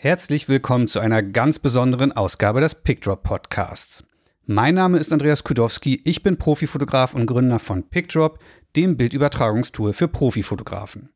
Herzlich 0.00 0.48
willkommen 0.48 0.86
zu 0.86 1.00
einer 1.00 1.24
ganz 1.24 1.58
besonderen 1.58 2.12
Ausgabe 2.12 2.60
des 2.60 2.76
PickDrop 2.76 3.24
Podcasts. 3.24 4.04
Mein 4.46 4.76
Name 4.76 4.96
ist 4.98 5.12
Andreas 5.12 5.42
Kudowski, 5.42 6.00
ich 6.04 6.22
bin 6.22 6.36
Profifotograf 6.36 7.14
und 7.14 7.26
Gründer 7.26 7.58
von 7.58 7.82
PickDrop, 7.82 8.38
dem 8.76 8.96
Bildübertragungstool 8.96 9.92
für 9.92 10.06
Profifotografen. 10.06 11.08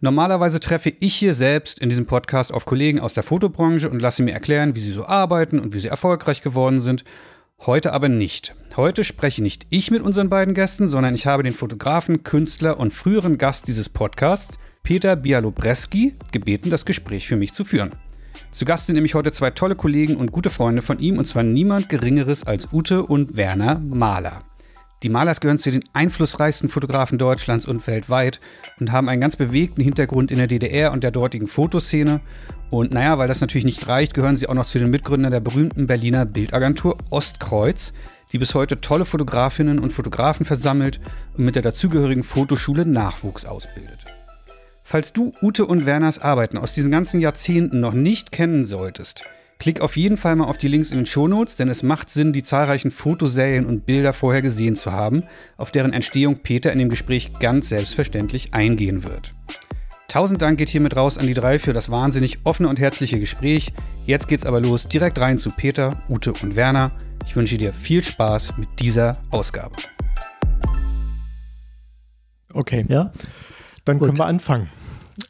Normalerweise 0.00 0.58
treffe 0.58 0.92
ich 0.98 1.14
hier 1.14 1.34
selbst 1.34 1.78
in 1.78 1.88
diesem 1.88 2.06
Podcast 2.06 2.52
auf 2.52 2.64
Kollegen 2.64 2.98
aus 2.98 3.12
der 3.12 3.22
Fotobranche 3.22 3.88
und 3.88 4.02
lasse 4.02 4.24
mir 4.24 4.32
erklären, 4.32 4.74
wie 4.74 4.80
sie 4.80 4.90
so 4.90 5.06
arbeiten 5.06 5.60
und 5.60 5.72
wie 5.72 5.78
sie 5.78 5.86
erfolgreich 5.86 6.40
geworden 6.40 6.80
sind. 6.80 7.04
Heute 7.60 7.92
aber 7.92 8.08
nicht. 8.08 8.56
Heute 8.76 9.04
spreche 9.04 9.40
nicht 9.40 9.68
ich 9.70 9.92
mit 9.92 10.02
unseren 10.02 10.30
beiden 10.30 10.52
Gästen, 10.52 10.88
sondern 10.88 11.14
ich 11.14 11.28
habe 11.28 11.44
den 11.44 11.54
Fotografen, 11.54 12.24
Künstler 12.24 12.80
und 12.80 12.92
früheren 12.92 13.38
Gast 13.38 13.68
dieses 13.68 13.88
Podcasts, 13.88 14.58
Peter 14.82 15.14
Bialobreski, 15.14 16.16
gebeten, 16.32 16.70
das 16.70 16.84
Gespräch 16.84 17.28
für 17.28 17.36
mich 17.36 17.54
zu 17.54 17.64
führen. 17.64 17.92
Zu 18.50 18.64
Gast 18.64 18.86
sind 18.86 18.94
nämlich 18.94 19.14
heute 19.14 19.32
zwei 19.32 19.50
tolle 19.50 19.76
Kollegen 19.76 20.16
und 20.16 20.32
gute 20.32 20.50
Freunde 20.50 20.82
von 20.82 20.98
ihm, 20.98 21.18
und 21.18 21.26
zwar 21.26 21.42
niemand 21.42 21.88
Geringeres 21.88 22.44
als 22.44 22.72
Ute 22.72 23.02
und 23.02 23.36
Werner 23.36 23.78
Mahler. 23.78 24.40
Die 25.02 25.10
Malers 25.10 25.40
gehören 25.40 25.58
zu 25.58 25.70
den 25.70 25.84
einflussreichsten 25.92 26.70
Fotografen 26.70 27.18
Deutschlands 27.18 27.66
und 27.66 27.86
weltweit 27.86 28.40
und 28.80 28.92
haben 28.92 29.10
einen 29.10 29.20
ganz 29.20 29.36
bewegten 29.36 29.82
Hintergrund 29.82 30.30
in 30.30 30.38
der 30.38 30.46
DDR 30.46 30.90
und 30.90 31.04
der 31.04 31.10
dortigen 31.10 31.48
Fotoszene. 31.48 32.20
Und 32.70 32.92
naja, 32.92 33.18
weil 33.18 33.28
das 33.28 33.42
natürlich 33.42 33.66
nicht 33.66 33.86
reicht, 33.86 34.14
gehören 34.14 34.38
sie 34.38 34.48
auch 34.48 34.54
noch 34.54 34.64
zu 34.64 34.78
den 34.78 34.90
Mitgründern 34.90 35.32
der 35.32 35.40
berühmten 35.40 35.86
Berliner 35.86 36.24
Bildagentur 36.24 36.96
Ostkreuz, 37.10 37.92
die 38.32 38.38
bis 38.38 38.54
heute 38.54 38.80
tolle 38.80 39.04
Fotografinnen 39.04 39.78
und 39.78 39.92
Fotografen 39.92 40.46
versammelt 40.46 40.98
und 41.36 41.44
mit 41.44 41.56
der 41.56 41.62
dazugehörigen 41.62 42.24
Fotoschule 42.24 42.86
Nachwuchs 42.86 43.44
ausbildet. 43.44 44.15
Falls 44.88 45.12
du 45.12 45.32
Ute 45.42 45.66
und 45.66 45.84
Werners 45.84 46.20
Arbeiten 46.20 46.56
aus 46.56 46.72
diesen 46.72 46.92
ganzen 46.92 47.20
Jahrzehnten 47.20 47.80
noch 47.80 47.92
nicht 47.92 48.30
kennen 48.30 48.64
solltest, 48.64 49.24
klick 49.58 49.80
auf 49.80 49.96
jeden 49.96 50.16
Fall 50.16 50.36
mal 50.36 50.44
auf 50.44 50.58
die 50.58 50.68
Links 50.68 50.92
in 50.92 50.98
den 50.98 51.06
Shownotes, 51.06 51.56
denn 51.56 51.68
es 51.68 51.82
macht 51.82 52.08
Sinn, 52.08 52.32
die 52.32 52.44
zahlreichen 52.44 52.92
Fotoserien 52.92 53.66
und 53.66 53.84
Bilder 53.84 54.12
vorher 54.12 54.42
gesehen 54.42 54.76
zu 54.76 54.92
haben, 54.92 55.24
auf 55.56 55.72
deren 55.72 55.92
Entstehung 55.92 56.38
Peter 56.38 56.72
in 56.72 56.78
dem 56.78 56.88
Gespräch 56.88 57.32
ganz 57.40 57.68
selbstverständlich 57.70 58.54
eingehen 58.54 59.02
wird. 59.02 59.34
Tausend 60.06 60.40
Dank 60.40 60.56
geht 60.56 60.68
hiermit 60.68 60.94
raus 60.94 61.18
an 61.18 61.26
die 61.26 61.34
drei 61.34 61.58
für 61.58 61.72
das 61.72 61.90
wahnsinnig 61.90 62.38
offene 62.44 62.68
und 62.68 62.78
herzliche 62.78 63.18
Gespräch. 63.18 63.72
Jetzt 64.06 64.28
geht's 64.28 64.46
aber 64.46 64.60
los, 64.60 64.86
direkt 64.86 65.18
rein 65.18 65.40
zu 65.40 65.50
Peter, 65.50 66.00
Ute 66.08 66.32
und 66.32 66.54
Werner. 66.54 66.92
Ich 67.26 67.34
wünsche 67.34 67.58
dir 67.58 67.72
viel 67.72 68.04
Spaß 68.04 68.56
mit 68.56 68.68
dieser 68.78 69.18
Ausgabe. 69.32 69.74
Okay. 72.54 72.86
Ja. 72.88 73.10
Dann 73.86 73.98
Gut. 73.98 74.08
können 74.08 74.18
wir 74.18 74.26
anfangen. 74.26 74.68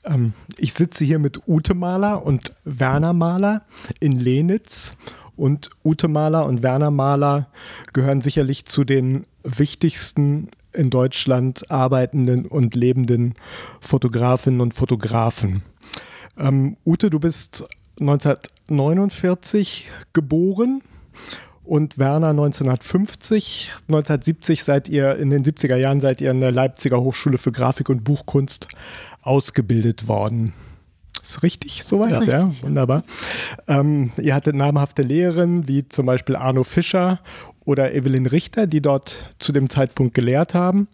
Ähm, 0.05 0.33
ich 0.59 0.73
sitze 0.75 1.05
hier 1.05 1.21
mit 1.21 1.47
Ute 1.47 1.75
Mahler 1.75 2.27
und 2.27 2.53
Werner 2.65 3.13
Mahler 3.13 3.63
in 4.01 4.19
Lenitz. 4.19 4.97
Und 5.37 5.71
Ute 5.85 6.09
Mahler 6.09 6.47
und 6.47 6.65
Werner 6.65 6.91
Mahler 6.91 7.49
gehören 7.93 8.23
sicherlich 8.23 8.65
zu 8.65 8.85
den 8.85 9.27
wichtigsten 9.45 10.49
in 10.73 10.91
Deutschland 10.91 11.71
arbeitenden 11.71 12.47
und 12.47 12.75
lebenden 12.75 13.35
Fotografinnen 13.81 14.61
und 14.61 14.75
Fotografen. 14.75 15.63
Ähm, 16.39 16.77
Ute, 16.85 17.11
du 17.11 17.21
bist 17.21 17.67
1949 18.01 19.91
geboren 20.13 20.83
und 21.67 21.99
Werner 21.99 22.31
1950. 22.31 23.73
1970 23.89 24.65
seid 24.65 24.89
ihr, 24.89 25.17
in 25.17 25.31
den 25.31 25.45
70er 25.45 25.77
Jahren 25.77 26.01
seid 26.01 26.21
ihr 26.21 26.31
an 26.31 26.41
der 26.41 26.53
Leipziger 26.53 27.01
Hochschule 27.01 27.39
für 27.39 27.53
Grafik 27.53 27.89
und 27.89 28.05
Buchkunst 28.05 28.69
ausgebildet 29.23 30.09
worden. 30.09 30.53
Ist 31.23 31.43
richtig 31.43 31.83
soweit? 31.83 32.27
Ja, 32.27 32.41
ja 32.41 32.53
wunderbar. 32.63 33.03
Ähm, 33.67 34.13
ihr 34.17 34.35
hattet 34.35 34.55
namhafte 34.55 35.03
Lehrerinnen 35.03 35.67
wie 35.67 35.89
zum 35.89 36.07
Beispiel 36.07 36.37
Arno 36.37 36.63
Fischer 36.63 37.21
oder 37.65 37.93
Evelyn 37.93 38.27
Richter, 38.27 38.69
die 38.69 38.81
dort 38.81 39.35
zu 39.41 39.53
dem 39.53 39.69
Zeitpunkt 39.69 40.15
gelehrt 40.15 40.55
haben. 40.55 40.87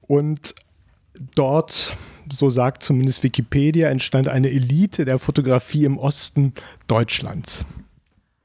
Und 0.00 0.56
dort, 1.36 1.96
so 2.30 2.50
sagt 2.50 2.82
zumindest 2.82 3.22
Wikipedia, 3.22 3.88
entstand 3.88 4.28
eine 4.28 4.50
Elite 4.50 5.04
der 5.04 5.20
Fotografie 5.20 5.84
im 5.84 5.98
Osten 5.98 6.52
Deutschlands. 6.88 7.64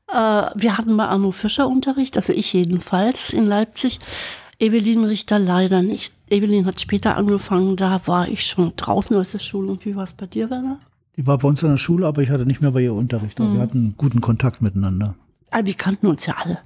Äh, 0.08 0.16
wir 0.16 0.78
hatten 0.78 0.96
bei 0.98 1.06
Arno 1.06 1.32
Fischer 1.32 1.68
Unterricht, 1.68 2.18
also 2.18 2.34
ich 2.34 2.54
jedenfalls 2.54 3.32
in 3.32 3.46
Leipzig. 3.46 4.00
Evelyn 4.60 5.04
Richter 5.04 5.38
leider 5.40 5.82
nicht. 5.82 6.14
Evelyn 6.30 6.66
hat 6.66 6.80
später 6.80 7.18
angefangen, 7.18 7.76
da 7.76 8.02
war 8.06 8.28
ich 8.28 8.46
schon 8.46 8.74
draußen 8.76 9.16
aus 9.18 9.32
der 9.32 9.40
Schule. 9.40 9.72
Und 9.72 9.86
wie 9.86 9.96
war 9.96 10.06
es 10.06 10.14
bei 10.14 10.28
dir, 10.28 10.50
Werner? 10.50 10.80
Die 11.18 11.28
war 11.28 11.38
bei 11.38 11.48
uns 11.48 11.64
in 11.64 11.70
der 11.70 11.78
Schule, 11.78 12.08
aber 12.08 12.22
ich 12.22 12.30
hatte 12.30 12.46
nicht 12.46 12.62
mehr 12.62 12.72
bei 12.72 12.82
ihr 12.82 12.94
Unterricht. 12.94 13.40
Aber 13.40 13.50
mhm. 13.50 13.54
wir 13.56 13.62
hatten 13.62 13.96
guten 13.98 14.22
Kontakt 14.22 14.62
miteinander. 14.62 15.16
Aber 15.52 15.64
ah, 15.64 15.66
wir 15.66 15.74
kannten 15.74 16.08
uns 16.08 16.26
ja 16.26 16.36
alle. 16.42 16.60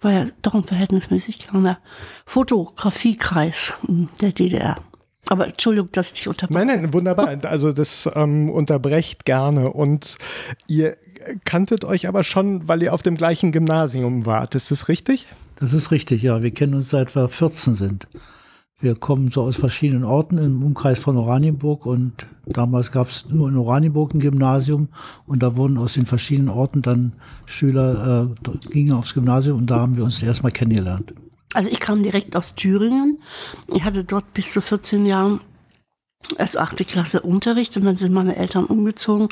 War 0.00 0.12
ja 0.12 0.26
doch 0.42 0.54
ein 0.54 0.64
verhältnismäßig 0.64 1.38
kleiner 1.38 1.78
Fotografiekreis 2.26 3.74
der 4.20 4.32
DDR. 4.32 4.78
Aber 5.28 5.46
Entschuldigung, 5.46 5.90
dass 5.92 6.08
ich 6.08 6.14
dich 6.14 6.28
unterbreche. 6.28 6.66
Nein, 6.66 6.82
nein, 6.82 6.92
wunderbar. 6.92 7.38
Also 7.44 7.72
das 7.72 8.10
ähm, 8.14 8.50
unterbrecht 8.50 9.24
gerne. 9.24 9.72
Und 9.72 10.18
ihr 10.66 10.96
kanntet 11.44 11.84
euch 11.84 12.08
aber 12.08 12.24
schon, 12.24 12.68
weil 12.68 12.82
ihr 12.82 12.94
auf 12.94 13.02
dem 13.02 13.16
gleichen 13.16 13.52
Gymnasium 13.52 14.26
wart. 14.26 14.54
Ist 14.54 14.70
das 14.70 14.88
richtig? 14.88 15.26
Das 15.56 15.72
ist 15.72 15.90
richtig, 15.90 16.22
ja. 16.22 16.42
Wir 16.42 16.50
kennen 16.50 16.74
uns 16.74 16.90
seit 16.90 17.14
wir 17.14 17.28
14 17.28 17.74
sind. 17.74 18.08
Wir 18.80 18.96
kommen 18.96 19.30
so 19.30 19.42
aus 19.42 19.56
verschiedenen 19.56 20.02
Orten 20.02 20.38
im 20.38 20.60
Umkreis 20.60 20.98
von 20.98 21.16
Oranienburg 21.16 21.86
und 21.86 22.26
damals 22.46 22.90
gab 22.90 23.10
es 23.10 23.28
nur 23.28 23.48
in 23.48 23.56
Oranienburg 23.56 24.12
ein 24.12 24.18
Gymnasium 24.18 24.88
und 25.24 25.40
da 25.40 25.54
wurden 25.54 25.78
aus 25.78 25.94
den 25.94 26.06
verschiedenen 26.06 26.48
Orten 26.48 26.82
dann 26.82 27.12
Schüler, 27.46 28.34
äh, 28.34 28.68
gingen 28.70 28.92
aufs 28.92 29.14
Gymnasium 29.14 29.58
und 29.58 29.70
da 29.70 29.78
haben 29.78 29.96
wir 29.96 30.02
uns 30.02 30.20
erstmal 30.20 30.50
kennengelernt. 30.50 31.14
Also 31.54 31.70
ich 31.70 31.78
kam 31.78 32.02
direkt 32.02 32.34
aus 32.34 32.56
Thüringen. 32.56 33.20
Ich 33.72 33.84
hatte 33.84 34.02
dort 34.02 34.34
bis 34.34 34.50
zu 34.50 34.60
14 34.60 35.06
Jahren 35.06 35.40
also 36.38 36.58
achte 36.58 36.84
Klasse 36.84 37.20
Unterricht 37.20 37.76
und 37.76 37.84
dann 37.84 37.96
sind 37.96 38.12
meine 38.12 38.36
Eltern 38.36 38.64
umgezogen 38.64 39.28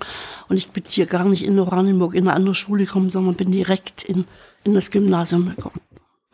und 0.49 0.57
ich 0.57 0.71
bin 0.71 0.85
hier 0.87 1.07
gar 1.07 1.25
nicht 1.25 1.45
in 1.45 1.59
Oranienburg 1.59 2.15
in 2.15 2.29
eine 2.29 2.35
andere 2.35 2.55
Schule 2.55 2.85
gekommen, 2.85 3.11
sondern 3.11 3.35
bin 3.35 3.51
direkt 3.51 4.05
in, 4.05 4.27
in 4.65 4.75
das 4.75 4.91
Gymnasium 4.91 5.55
gekommen. 5.55 5.81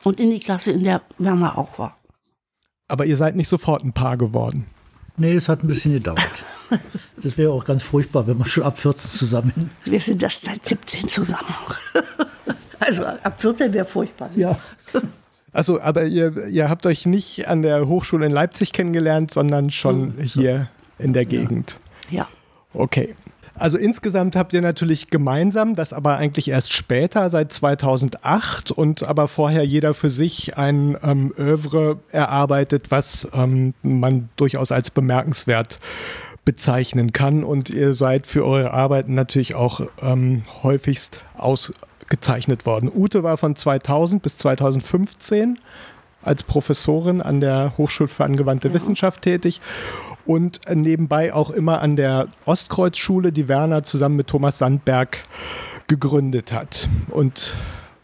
Und 0.04 0.20
in 0.20 0.30
die 0.30 0.40
Klasse, 0.40 0.72
in 0.72 0.84
der 0.84 1.02
Werner 1.18 1.58
auch 1.58 1.78
war. 1.78 1.98
Aber 2.88 3.06
ihr 3.06 3.16
seid 3.16 3.34
nicht 3.34 3.48
sofort 3.48 3.84
ein 3.84 3.92
Paar 3.92 4.16
geworden. 4.16 4.66
Nee, 5.16 5.32
es 5.32 5.48
hat 5.48 5.62
ein 5.62 5.68
bisschen 5.68 5.92
gedauert. 5.92 6.20
Das 7.22 7.38
wäre 7.38 7.50
auch 7.50 7.64
ganz 7.64 7.82
furchtbar, 7.82 8.26
wenn 8.26 8.36
man 8.36 8.46
schon 8.46 8.64
ab 8.64 8.78
14 8.78 9.10
zusammen. 9.10 9.70
Wir 9.84 10.00
sind 10.00 10.22
das 10.22 10.42
seit 10.42 10.66
17 10.66 11.08
zusammen. 11.08 11.54
Also 12.78 13.04
ab 13.04 13.40
14 13.40 13.72
wäre 13.72 13.86
furchtbar. 13.86 14.30
Ja. 14.36 14.58
Also, 15.56 15.80
aber 15.80 16.04
ihr, 16.04 16.48
ihr 16.48 16.68
habt 16.68 16.84
euch 16.84 17.06
nicht 17.06 17.48
an 17.48 17.62
der 17.62 17.88
Hochschule 17.88 18.26
in 18.26 18.32
Leipzig 18.32 18.74
kennengelernt, 18.74 19.30
sondern 19.30 19.70
schon 19.70 20.14
hm. 20.14 20.22
hier 20.22 20.68
in 20.98 21.14
der 21.14 21.24
Gegend. 21.24 21.80
Ja. 22.10 22.28
Okay. 22.74 23.14
Also 23.54 23.78
insgesamt 23.78 24.36
habt 24.36 24.52
ihr 24.52 24.60
natürlich 24.60 25.08
gemeinsam, 25.08 25.74
das 25.74 25.94
aber 25.94 26.18
eigentlich 26.18 26.48
erst 26.48 26.74
später, 26.74 27.30
seit 27.30 27.54
2008 27.54 28.70
und 28.70 29.08
aber 29.08 29.28
vorher 29.28 29.64
jeder 29.64 29.94
für 29.94 30.10
sich 30.10 30.58
ein 30.58 30.98
ähm, 31.02 31.32
Övre 31.38 32.00
erarbeitet, 32.12 32.90
was 32.90 33.26
ähm, 33.32 33.72
man 33.82 34.28
durchaus 34.36 34.72
als 34.72 34.90
bemerkenswert 34.90 35.78
bezeichnen 36.44 37.12
kann. 37.12 37.44
Und 37.44 37.70
ihr 37.70 37.94
seid 37.94 38.26
für 38.26 38.44
eure 38.44 38.74
Arbeiten 38.74 39.14
natürlich 39.14 39.54
auch 39.54 39.80
ähm, 40.02 40.42
häufigst 40.62 41.22
aus, 41.38 41.72
gezeichnet 42.08 42.66
worden. 42.66 42.90
Ute 42.94 43.22
war 43.22 43.36
von 43.36 43.56
2000 43.56 44.22
bis 44.22 44.38
2015 44.38 45.58
als 46.22 46.42
Professorin 46.42 47.22
an 47.22 47.40
der 47.40 47.74
Hochschule 47.78 48.08
für 48.08 48.24
angewandte 48.24 48.68
ja. 48.68 48.74
Wissenschaft 48.74 49.22
tätig 49.22 49.60
und 50.26 50.60
nebenbei 50.68 51.32
auch 51.32 51.50
immer 51.50 51.80
an 51.80 51.96
der 51.96 52.28
Ostkreuzschule, 52.44 53.32
die 53.32 53.48
Werner 53.48 53.84
zusammen 53.84 54.16
mit 54.16 54.26
Thomas 54.26 54.58
Sandberg 54.58 55.22
gegründet 55.86 56.52
hat. 56.52 56.88
Und 57.08 57.56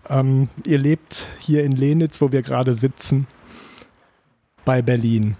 ähm, 0.08 0.48
ihr 0.64 0.78
lebt 0.78 1.26
hier 1.40 1.64
in 1.64 1.72
Lenitz, 1.72 2.20
wo 2.20 2.30
wir 2.30 2.42
gerade 2.42 2.74
sitzen, 2.74 3.26
bei 4.64 4.82
Berlin. 4.82 5.36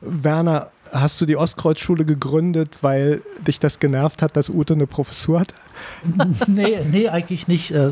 Werner, 0.00 0.70
hast 0.94 1.20
du 1.20 1.26
die 1.26 1.36
Ostkreuzschule 1.36 2.04
gegründet, 2.04 2.82
weil 2.82 3.20
dich 3.46 3.60
das 3.60 3.80
genervt 3.80 4.22
hat, 4.22 4.36
dass 4.36 4.48
Ute 4.48 4.74
eine 4.74 4.86
Professur 4.86 5.40
hat? 5.40 5.54
nee, 6.46 6.78
nee, 6.90 7.08
eigentlich 7.08 7.48
nicht. 7.48 7.72
Äh, 7.72 7.90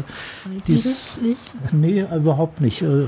dies, 0.67 1.21
nicht? 1.21 1.73
Nee, 1.73 2.07
überhaupt 2.15 2.61
nicht. 2.61 2.83
Äh, 2.83 3.05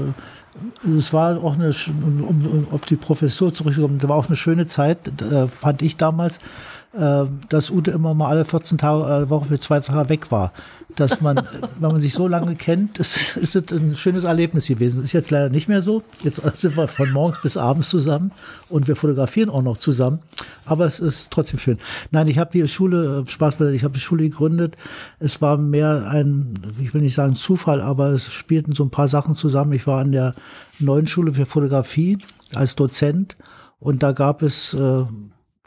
es 0.98 1.12
war 1.12 1.42
auch 1.42 1.54
eine, 1.54 1.74
um, 1.88 2.46
um 2.46 2.66
auf 2.70 2.82
die 2.82 2.96
Professur 2.96 3.52
zurückzukommen, 3.52 3.98
das 3.98 4.08
war 4.08 4.16
auch 4.16 4.26
eine 4.26 4.36
schöne 4.36 4.66
Zeit, 4.66 5.20
äh, 5.22 5.48
fand 5.48 5.82
ich 5.82 5.96
damals, 5.96 6.38
dass 7.48 7.70
Ute 7.70 7.90
immer 7.90 8.14
mal 8.14 8.28
alle 8.28 8.44
14 8.44 8.78
Tage, 8.78 9.04
alle 9.04 9.30
Woche 9.30 9.46
für 9.46 9.58
zwei 9.58 9.80
Tage 9.80 10.08
weg 10.08 10.30
war. 10.30 10.52
Dass 10.94 11.20
man, 11.20 11.36
wenn 11.80 11.90
man 11.90 12.00
sich 12.00 12.12
so 12.12 12.28
lange 12.28 12.54
kennt, 12.54 12.98
ist, 12.98 13.36
ist 13.36 13.56
es 13.56 13.72
ein 13.72 13.96
schönes 13.96 14.22
Erlebnis 14.22 14.68
gewesen. 14.68 14.98
Das 14.98 15.06
ist 15.06 15.12
jetzt 15.12 15.30
leider 15.32 15.48
nicht 15.48 15.68
mehr 15.68 15.82
so. 15.82 16.02
Jetzt 16.22 16.40
sind 16.56 16.76
wir 16.76 16.86
von 16.86 17.10
morgens 17.10 17.42
bis 17.42 17.56
abends 17.56 17.90
zusammen 17.90 18.30
und 18.68 18.86
wir 18.86 18.94
fotografieren 18.94 19.50
auch 19.50 19.62
noch 19.62 19.76
zusammen. 19.76 20.20
Aber 20.64 20.86
es 20.86 21.00
ist 21.00 21.32
trotzdem 21.32 21.58
schön. 21.58 21.78
Nein, 22.12 22.28
ich 22.28 22.38
habe 22.38 22.52
die 22.52 22.68
Schule, 22.68 23.24
äh, 23.26 23.30
Spaß 23.30 23.56
bei, 23.56 23.72
ich 23.72 23.82
habe 23.82 23.94
die 23.94 24.00
Schule 24.00 24.22
gegründet. 24.22 24.76
Es 25.18 25.42
war 25.42 25.58
mehr 25.58 26.08
ein, 26.08 26.74
ich 26.80 26.94
will 26.94 27.02
nicht 27.02 27.14
sagen 27.14 27.34
Zufall, 27.34 27.80
aber 27.80 28.10
es 28.10 28.32
spielten 28.32 28.72
so 28.72 28.84
ein 28.84 28.90
paar 28.90 29.08
Sachen 29.08 29.34
zusammen. 29.34 29.72
Ich 29.72 29.88
war 29.88 30.00
an 30.00 30.12
der 30.12 30.34
neuen 30.78 31.08
Schule 31.08 31.34
für 31.34 31.46
Fotografie 31.46 32.18
als 32.54 32.76
Dozent 32.76 33.36
und 33.80 34.02
da 34.04 34.12
gab 34.12 34.42
es 34.42 34.74
äh, 34.74 35.04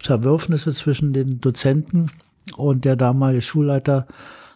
Zerwürfnisse 0.01 0.73
zwischen 0.73 1.13
den 1.13 1.39
Dozenten 1.39 2.11
und 2.55 2.85
der 2.85 2.95
damalige 2.95 3.41
Schulleiter 3.41 4.07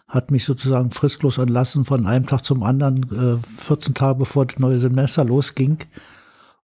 hat 0.08 0.30
mich 0.30 0.44
sozusagen 0.44 0.90
fristlos 0.90 1.38
entlassen 1.38 1.84
von 1.84 2.06
einem 2.06 2.26
Tag 2.26 2.44
zum 2.44 2.62
anderen, 2.62 3.02
äh, 3.12 3.60
14 3.60 3.94
Tage 3.94 4.18
bevor 4.18 4.46
das 4.46 4.58
neue 4.58 4.78
Semester 4.78 5.24
losging. 5.24 5.78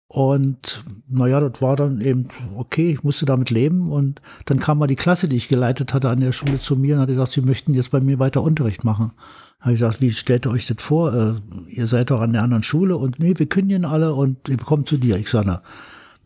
Und 0.06 0.84
naja, 1.06 1.40
das 1.40 1.60
war 1.60 1.76
dann 1.76 2.00
eben 2.00 2.28
okay, 2.56 2.92
ich 2.92 3.04
musste 3.04 3.26
damit 3.26 3.50
leben. 3.50 3.90
Und 3.90 4.20
dann 4.46 4.58
kam 4.58 4.78
mal 4.78 4.86
die 4.86 4.96
Klasse, 4.96 5.28
die 5.28 5.36
ich 5.36 5.48
geleitet 5.48 5.92
hatte 5.92 6.08
an 6.08 6.20
der 6.20 6.32
Schule 6.32 6.58
zu 6.58 6.76
mir 6.76 6.96
und 6.96 7.02
hat 7.02 7.08
gesagt, 7.08 7.32
sie 7.32 7.42
möchten 7.42 7.74
jetzt 7.74 7.90
bei 7.90 8.00
mir 8.00 8.18
weiter 8.18 8.42
Unterricht 8.42 8.84
machen. 8.84 9.12
Habe 9.60 9.72
ich 9.72 9.80
gesagt, 9.80 10.00
wie 10.00 10.12
stellt 10.12 10.46
ihr 10.46 10.50
euch 10.50 10.66
das 10.66 10.82
vor? 10.82 11.14
Äh, 11.14 11.34
ihr 11.68 11.86
seid 11.86 12.10
doch 12.10 12.20
an 12.20 12.32
der 12.32 12.42
anderen 12.42 12.62
Schule 12.62 12.96
und 12.96 13.18
nee, 13.18 13.34
wir 13.36 13.48
kündigen 13.48 13.84
alle 13.84 14.14
und 14.14 14.48
wir 14.48 14.56
kommen 14.58 14.86
zu 14.86 14.98
dir. 14.98 15.16
Ich 15.16 15.28
sage, 15.28 15.46
na, 15.46 15.62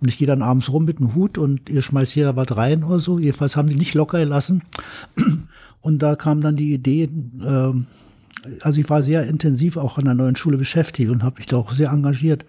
und 0.02 0.08
ich 0.08 0.18
gehe 0.18 0.26
dann 0.26 0.42
abends 0.42 0.72
rum 0.72 0.84
mit 0.84 0.98
einem 0.98 1.14
Hut 1.14 1.38
und 1.38 1.70
ihr 1.70 1.80
schmeißt 1.80 2.12
hier 2.12 2.34
was 2.34 2.56
rein 2.56 2.82
oder 2.82 2.98
so. 2.98 3.20
Jedenfalls 3.20 3.54
haben 3.54 3.68
die 3.68 3.76
nicht 3.76 3.94
locker 3.94 4.18
gelassen. 4.18 4.62
Und 5.80 6.00
da 6.00 6.14
kam 6.14 6.40
dann 6.40 6.54
die 6.54 6.74
Idee, 6.74 7.08
äh, 7.44 7.72
also 8.60 8.80
ich 8.80 8.88
war 8.88 9.02
sehr 9.02 9.26
intensiv 9.26 9.76
auch 9.76 9.98
an 9.98 10.04
der 10.04 10.14
neuen 10.14 10.36
Schule 10.36 10.56
beschäftigt 10.56 11.10
und 11.10 11.24
habe 11.24 11.38
mich 11.38 11.46
da 11.46 11.56
auch 11.56 11.72
sehr 11.72 11.90
engagiert, 11.90 12.44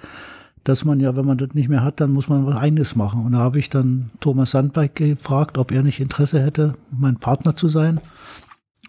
dass 0.64 0.86
man 0.86 1.00
ja, 1.00 1.16
wenn 1.16 1.26
man 1.26 1.40
das 1.40 1.56
nicht 1.56 1.68
mehr 1.68 1.84
hat, 1.84 2.00
dann 2.00 2.12
muss 2.12 2.30
man 2.30 2.46
was 2.46 2.56
eigenes 2.56 2.96
machen. 2.96 3.26
Und 3.26 3.32
da 3.34 3.40
habe 3.40 3.58
ich 3.58 3.72
dann 3.72 4.12
Thomas 4.20 4.52
Sandberg 4.52 4.96
gefragt, 4.96 5.58
ob 5.58 5.72
er 5.72 5.82
nicht 5.82 6.00
Interesse 6.00 6.44
hätte, 6.44 6.76
mein 6.92 7.18
Partner 7.18 7.56
zu 7.56 7.68
sein. 7.68 8.00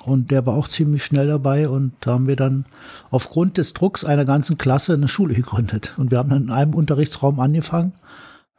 Und 0.04 0.30
der 0.30 0.44
war 0.44 0.54
auch 0.54 0.68
ziemlich 0.68 1.04
schnell 1.04 1.28
dabei 1.28 1.66
und 1.66 1.92
da 2.00 2.12
haben 2.12 2.26
wir 2.26 2.36
dann 2.36 2.66
aufgrund 3.10 3.56
des 3.56 3.72
Drucks 3.72 4.04
einer 4.04 4.26
ganzen 4.26 4.58
Klasse 4.58 4.92
eine 4.92 5.08
Schule 5.08 5.34
gegründet. 5.34 5.94
Und 5.96 6.10
wir 6.10 6.18
haben 6.18 6.28
dann 6.28 6.44
in 6.44 6.50
einem 6.50 6.74
Unterrichtsraum 6.74 7.40
angefangen 7.40 7.94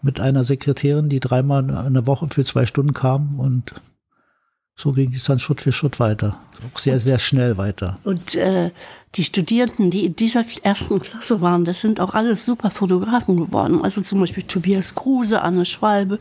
mit 0.01 0.19
einer 0.19 0.43
Sekretärin, 0.43 1.09
die 1.09 1.19
dreimal 1.19 1.85
in 1.87 1.93
der 1.93 2.07
Woche 2.07 2.27
für 2.29 2.45
zwei 2.45 2.65
Stunden 2.65 2.93
kam 2.93 3.39
und 3.39 3.73
so 4.77 4.91
ging 4.91 5.13
es 5.13 5.23
dann 5.23 5.39
Schritt 5.39 5.61
für 5.61 5.71
Schritt 5.71 6.01
weiter. 6.01 6.37
Auch 6.73 6.77
sehr, 6.79 6.99
sehr 6.99 7.17
schnell 7.17 7.57
weiter. 7.57 7.97
Und 8.03 8.35
äh, 8.35 8.71
die 9.15 9.23
Studierenden, 9.23 9.89
die 9.89 10.05
in 10.05 10.15
dieser 10.17 10.43
ersten 10.63 11.01
Klasse 11.01 11.39
waren, 11.39 11.63
das 11.63 11.79
sind 11.79 12.01
auch 12.01 12.13
alles 12.13 12.43
super 12.43 12.71
Fotografen 12.71 13.37
geworden. 13.37 13.81
Also 13.83 14.01
zum 14.01 14.19
Beispiel 14.19 14.43
Tobias 14.43 14.93
Kruse, 14.93 15.41
Anne 15.41 15.65
Schwalbe, 15.65 16.19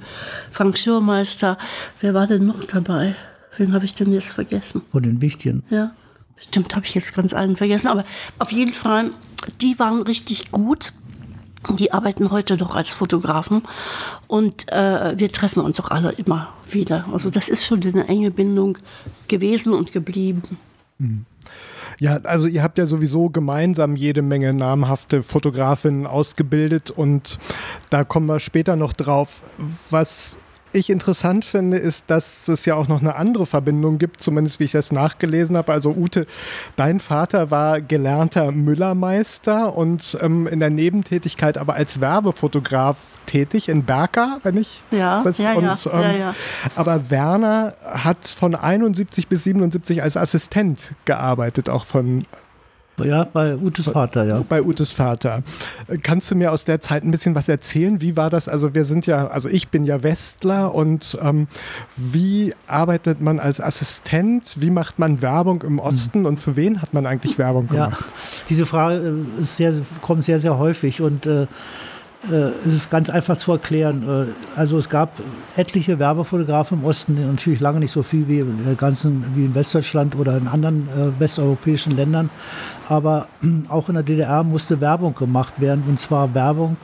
Frank 0.52 0.78
Schürmeister. 0.78 1.58
Wer 2.00 2.14
war 2.14 2.28
denn 2.28 2.46
noch 2.46 2.62
dabei? 2.64 3.16
Wen 3.56 3.72
habe 3.72 3.84
ich 3.84 3.94
denn 3.94 4.12
jetzt 4.12 4.32
vergessen? 4.32 4.82
Von 4.92 5.02
den 5.02 5.20
Wichtigen. 5.20 5.64
Ja, 5.70 5.92
stimmt, 6.36 6.76
habe 6.76 6.86
ich 6.86 6.94
jetzt 6.94 7.14
ganz 7.14 7.34
allen 7.34 7.56
vergessen. 7.56 7.88
Aber 7.88 8.04
auf 8.38 8.52
jeden 8.52 8.74
Fall, 8.74 9.10
die 9.60 9.78
waren 9.80 10.02
richtig 10.02 10.52
gut. 10.52 10.92
Die 11.78 11.93
arbeiten 11.93 12.31
heute 12.31 12.56
doch 12.56 12.75
als 12.75 12.90
Fotografen 12.90 13.62
und 14.26 14.70
äh, 14.70 15.19
wir 15.19 15.32
treffen 15.32 15.61
uns 15.61 15.81
auch 15.81 15.90
alle 15.90 16.12
immer 16.12 16.49
wieder. 16.70 17.06
Also 17.12 17.31
das 17.31 17.49
ist 17.49 17.64
schon 17.64 17.82
eine 17.82 18.06
enge 18.08 18.31
Bindung 18.31 18.78
gewesen 19.28 19.72
und 19.72 19.93
geblieben. 19.93 20.43
Mhm. 20.99 21.26
Ja, 21.99 22.16
also 22.25 22.46
ihr 22.46 22.62
habt 22.62 22.78
ja 22.78 22.87
sowieso 22.87 23.28
gemeinsam 23.28 23.96
jede 23.96 24.22
Menge 24.22 24.52
namhafte 24.52 25.22
Fotografinnen 25.22 26.06
ausgebildet 26.06 26.90
und 26.90 27.38
da 27.90 28.05
kommen 28.05 28.26
wir 28.26 28.40
später 28.40 28.76
noch 28.76 28.93
drauf. 28.93 29.43
Was 29.90 30.38
ich 30.74 30.90
interessant 30.90 31.44
finde, 31.44 31.78
ist, 31.78 32.10
dass 32.10 32.48
es 32.48 32.64
ja 32.64 32.74
auch 32.74 32.88
noch 32.88 33.00
eine 33.00 33.14
andere 33.14 33.46
Verbindung 33.46 33.98
gibt, 33.98 34.20
zumindest 34.20 34.60
wie 34.60 34.64
ich 34.64 34.72
das 34.72 34.92
nachgelesen 34.92 35.56
habe. 35.56 35.72
Also 35.72 35.90
Ute, 35.90 36.26
dein 36.76 37.00
Vater 37.00 37.50
war 37.50 37.80
gelernter 37.80 38.50
Müllermeister 38.50 39.76
und 39.76 40.18
ähm, 40.20 40.46
in 40.46 40.60
der 40.60 40.70
Nebentätigkeit 40.70 41.58
aber 41.58 41.74
als 41.74 42.00
Werbefotograf 42.00 43.18
tätig 43.26 43.68
in 43.68 43.84
Berka, 43.84 44.38
wenn 44.42 44.56
ich 44.56 44.82
ja, 44.90 45.24
was, 45.24 45.38
ja, 45.38 45.54
und, 45.54 45.64
ja, 45.64 45.76
ähm, 45.92 46.00
ja, 46.00 46.12
ja. 46.12 46.34
Aber 46.74 47.10
Werner 47.10 47.74
hat 47.84 48.26
von 48.26 48.54
71 48.54 49.28
bis 49.28 49.44
77 49.44 50.02
als 50.02 50.16
Assistent 50.16 50.94
gearbeitet, 51.04 51.68
auch 51.68 51.84
von 51.84 52.24
ja, 53.02 53.25
bei 53.25 53.56
Utes 53.56 53.88
Vater, 53.88 54.25
ja. 54.25 54.44
Bei 54.49 54.62
Utes 54.62 54.93
Vater. 54.93 55.43
Kannst 56.02 56.31
du 56.31 56.37
mir 56.37 56.52
aus 56.52 56.64
der 56.64 56.81
Zeit 56.81 57.05
ein 57.05 57.11
bisschen 57.11 57.35
was 57.35 57.49
erzählen? 57.49 58.00
Wie 58.00 58.17
war 58.17 58.31
das? 58.31 58.49
Also 58.49 58.75
wir 58.75 58.85
sind 58.85 59.06
ja, 59.06 59.26
also 59.26 59.49
ich 59.49 59.69
bin 59.69 59.85
ja 59.85 60.02
Westler 60.02 60.75
und 60.75 61.19
ähm, 61.20 61.49
wie 61.96 62.55
arbeitet 62.67 63.20
man 63.20 63.41
als 63.41 63.61
Assistent? 63.61 64.56
Wie 64.61 64.70
macht 64.70 64.99
man 64.99 65.23
Werbung 65.23 65.62
im 65.62 65.79
Osten 65.79 66.20
mhm. 66.20 66.26
und 66.26 66.41
für 66.41 66.56
wen 66.56 66.81
hat 66.81 66.94
man 66.94 67.06
eigentlich 67.06 67.38
Werbung 67.38 67.67
gemacht? 67.67 68.00
Ja, 68.00 68.12
diese 68.49 68.67
Frage 68.67 69.14
äh, 69.38 69.43
ist 69.43 69.56
sehr, 69.56 69.75
kommt 70.00 70.25
sehr, 70.25 70.38
sehr 70.38 70.58
häufig 70.58 71.00
und 71.00 71.26
äh, 71.26 71.46
äh, 72.30 72.50
es 72.66 72.74
ist 72.74 72.90
ganz 72.90 73.10
einfach 73.10 73.38
zu 73.38 73.52
erklären. 73.52 74.26
Äh, 74.28 74.58
also 74.58 74.78
es 74.78 74.88
gab 74.88 75.12
etliche 75.56 75.98
Werbefotografen 75.98 76.80
im 76.80 76.84
Osten, 76.84 77.18
natürlich 77.30 77.60
lange 77.60 77.80
nicht 77.80 77.92
so 77.92 78.02
viel 78.02 78.28
wie 78.28 78.40
in, 78.40 78.76
ganzen, 78.76 79.24
wie 79.34 79.44
in 79.44 79.54
Westdeutschland 79.54 80.16
oder 80.16 80.36
in 80.36 80.48
anderen 80.48 80.88
äh, 80.88 81.20
westeuropäischen 81.20 81.96
Ländern. 81.96 82.30
Aber 82.88 83.28
auch 83.68 83.88
in 83.88 83.94
der 83.94 84.04
DDR 84.04 84.42
musste 84.42 84.80
Werbung 84.80 85.14
gemacht 85.14 85.60
werden, 85.60 85.84
und 85.88 85.98
zwar 85.98 86.34
Werbung 86.34 86.76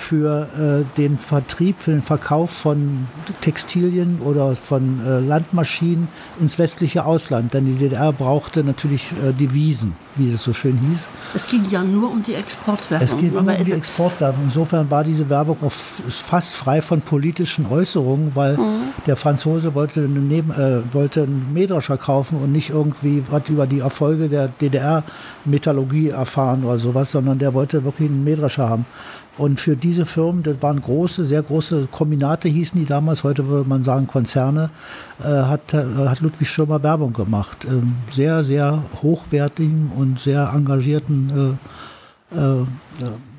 für 0.00 0.48
äh, 0.56 0.98
den 0.98 1.18
Vertrieb, 1.18 1.76
für 1.78 1.92
den 1.92 2.02
Verkauf 2.02 2.50
von 2.50 3.06
Textilien 3.40 4.20
oder 4.24 4.56
von 4.56 5.00
äh, 5.06 5.20
Landmaschinen 5.20 6.08
ins 6.40 6.58
westliche 6.58 7.04
Ausland. 7.04 7.54
Denn 7.54 7.66
die 7.66 7.74
DDR 7.74 8.12
brauchte 8.12 8.64
natürlich 8.64 9.10
äh, 9.12 9.32
Devisen, 9.32 9.94
wie 10.16 10.32
es 10.32 10.42
so 10.42 10.52
schön 10.52 10.78
hieß. 10.78 11.08
Es 11.34 11.46
ging 11.46 11.64
ja 11.70 11.84
nur 11.84 12.10
um 12.10 12.22
die 12.22 12.34
Exportwerbung. 12.34 13.04
Es 13.04 13.16
ging 13.16 13.32
nur 13.32 13.40
um 13.40 13.64
die 13.64 13.72
Exportwerbung. 13.72 14.44
Insofern 14.44 14.90
war 14.90 15.04
diese 15.04 15.28
Werbung 15.28 15.58
auch 15.62 15.72
fast 15.72 16.54
frei 16.54 16.80
von 16.80 17.02
politischen 17.02 17.66
Äußerungen, 17.66 18.32
weil 18.34 18.56
mhm. 18.56 18.92
der 19.06 19.16
Franzose 19.16 19.74
wollte, 19.74 20.00
Neben, 20.00 20.50
äh, 20.50 20.80
wollte 20.92 21.24
einen 21.24 21.52
Mähdrescher 21.52 21.98
kaufen 21.98 22.40
und 22.40 22.52
nicht 22.52 22.70
irgendwie 22.70 23.22
was 23.30 23.48
über 23.48 23.66
die 23.66 23.80
Erfolge 23.80 24.28
der 24.28 24.48
DDR-Metallurgie 24.48 26.08
erfahren 26.08 26.64
oder 26.64 26.78
sowas, 26.78 27.10
sondern 27.10 27.38
der 27.38 27.52
wollte 27.52 27.84
wirklich 27.84 28.08
einen 28.08 28.24
Mähdrescher 28.24 28.68
haben. 28.68 28.86
Und 29.38 29.60
für 29.60 29.76
diese 29.76 30.06
Firmen, 30.06 30.42
das 30.42 30.60
waren 30.60 30.82
große, 30.82 31.24
sehr 31.24 31.42
große 31.42 31.88
Kombinate, 31.90 32.48
hießen 32.48 32.78
die 32.78 32.84
damals, 32.84 33.24
heute 33.24 33.46
würde 33.46 33.68
man 33.68 33.84
sagen 33.84 34.06
Konzerne, 34.06 34.70
äh, 35.20 35.24
hat, 35.24 35.72
äh, 35.72 35.84
hat 36.08 36.20
Ludwig 36.20 36.48
Schirmer 36.50 36.82
Werbung 36.82 37.12
gemacht. 37.12 37.64
Ähm, 37.64 37.94
sehr, 38.10 38.42
sehr 38.42 38.82
hochwertigen 39.02 39.92
und 39.96 40.20
sehr 40.20 40.52
engagierten, 40.54 41.58
äh, 42.32 42.36
äh, 42.36 42.66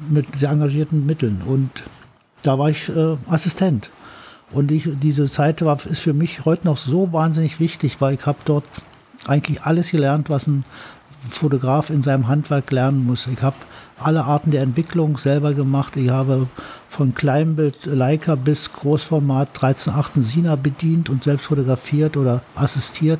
mit 0.09 0.35
sehr 0.35 0.49
engagierten 0.49 1.05
Mitteln. 1.05 1.41
Und 1.45 1.69
da 2.41 2.57
war 2.57 2.69
ich 2.69 2.89
äh, 2.89 3.17
Assistent. 3.29 3.91
Und 4.51 4.71
ich, 4.71 4.89
diese 5.01 5.25
Zeit 5.25 5.61
war, 5.61 5.77
ist 5.85 6.01
für 6.01 6.13
mich 6.13 6.45
heute 6.45 6.65
noch 6.65 6.77
so 6.77 7.13
wahnsinnig 7.13 7.59
wichtig, 7.59 8.01
weil 8.01 8.15
ich 8.15 8.25
habe 8.25 8.39
dort 8.45 8.65
eigentlich 9.27 9.61
alles 9.61 9.91
gelernt, 9.91 10.29
was 10.29 10.47
ein 10.47 10.65
Fotograf 11.29 11.89
in 11.89 12.03
seinem 12.03 12.27
Handwerk 12.27 12.71
lernen 12.71 13.05
muss. 13.05 13.27
Ich 13.27 13.41
habe 13.41 13.55
alle 14.05 14.23
Arten 14.23 14.51
der 14.51 14.61
Entwicklung 14.61 15.17
selber 15.17 15.53
gemacht. 15.53 15.95
Ich 15.95 16.09
habe 16.09 16.47
von 16.89 17.13
Kleinbild 17.13 17.85
Leica 17.85 18.35
bis 18.35 18.73
Großformat 18.73 19.49
1318 19.49 20.23
Sina 20.23 20.55
bedient 20.55 21.09
und 21.09 21.23
selbst 21.23 21.45
fotografiert 21.45 22.17
oder 22.17 22.41
assistiert. 22.55 23.19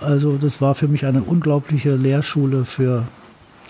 Also 0.00 0.36
das 0.36 0.60
war 0.60 0.74
für 0.74 0.88
mich 0.88 1.06
eine 1.06 1.22
unglaubliche 1.22 1.94
Lehrschule 1.94 2.64
für 2.64 3.04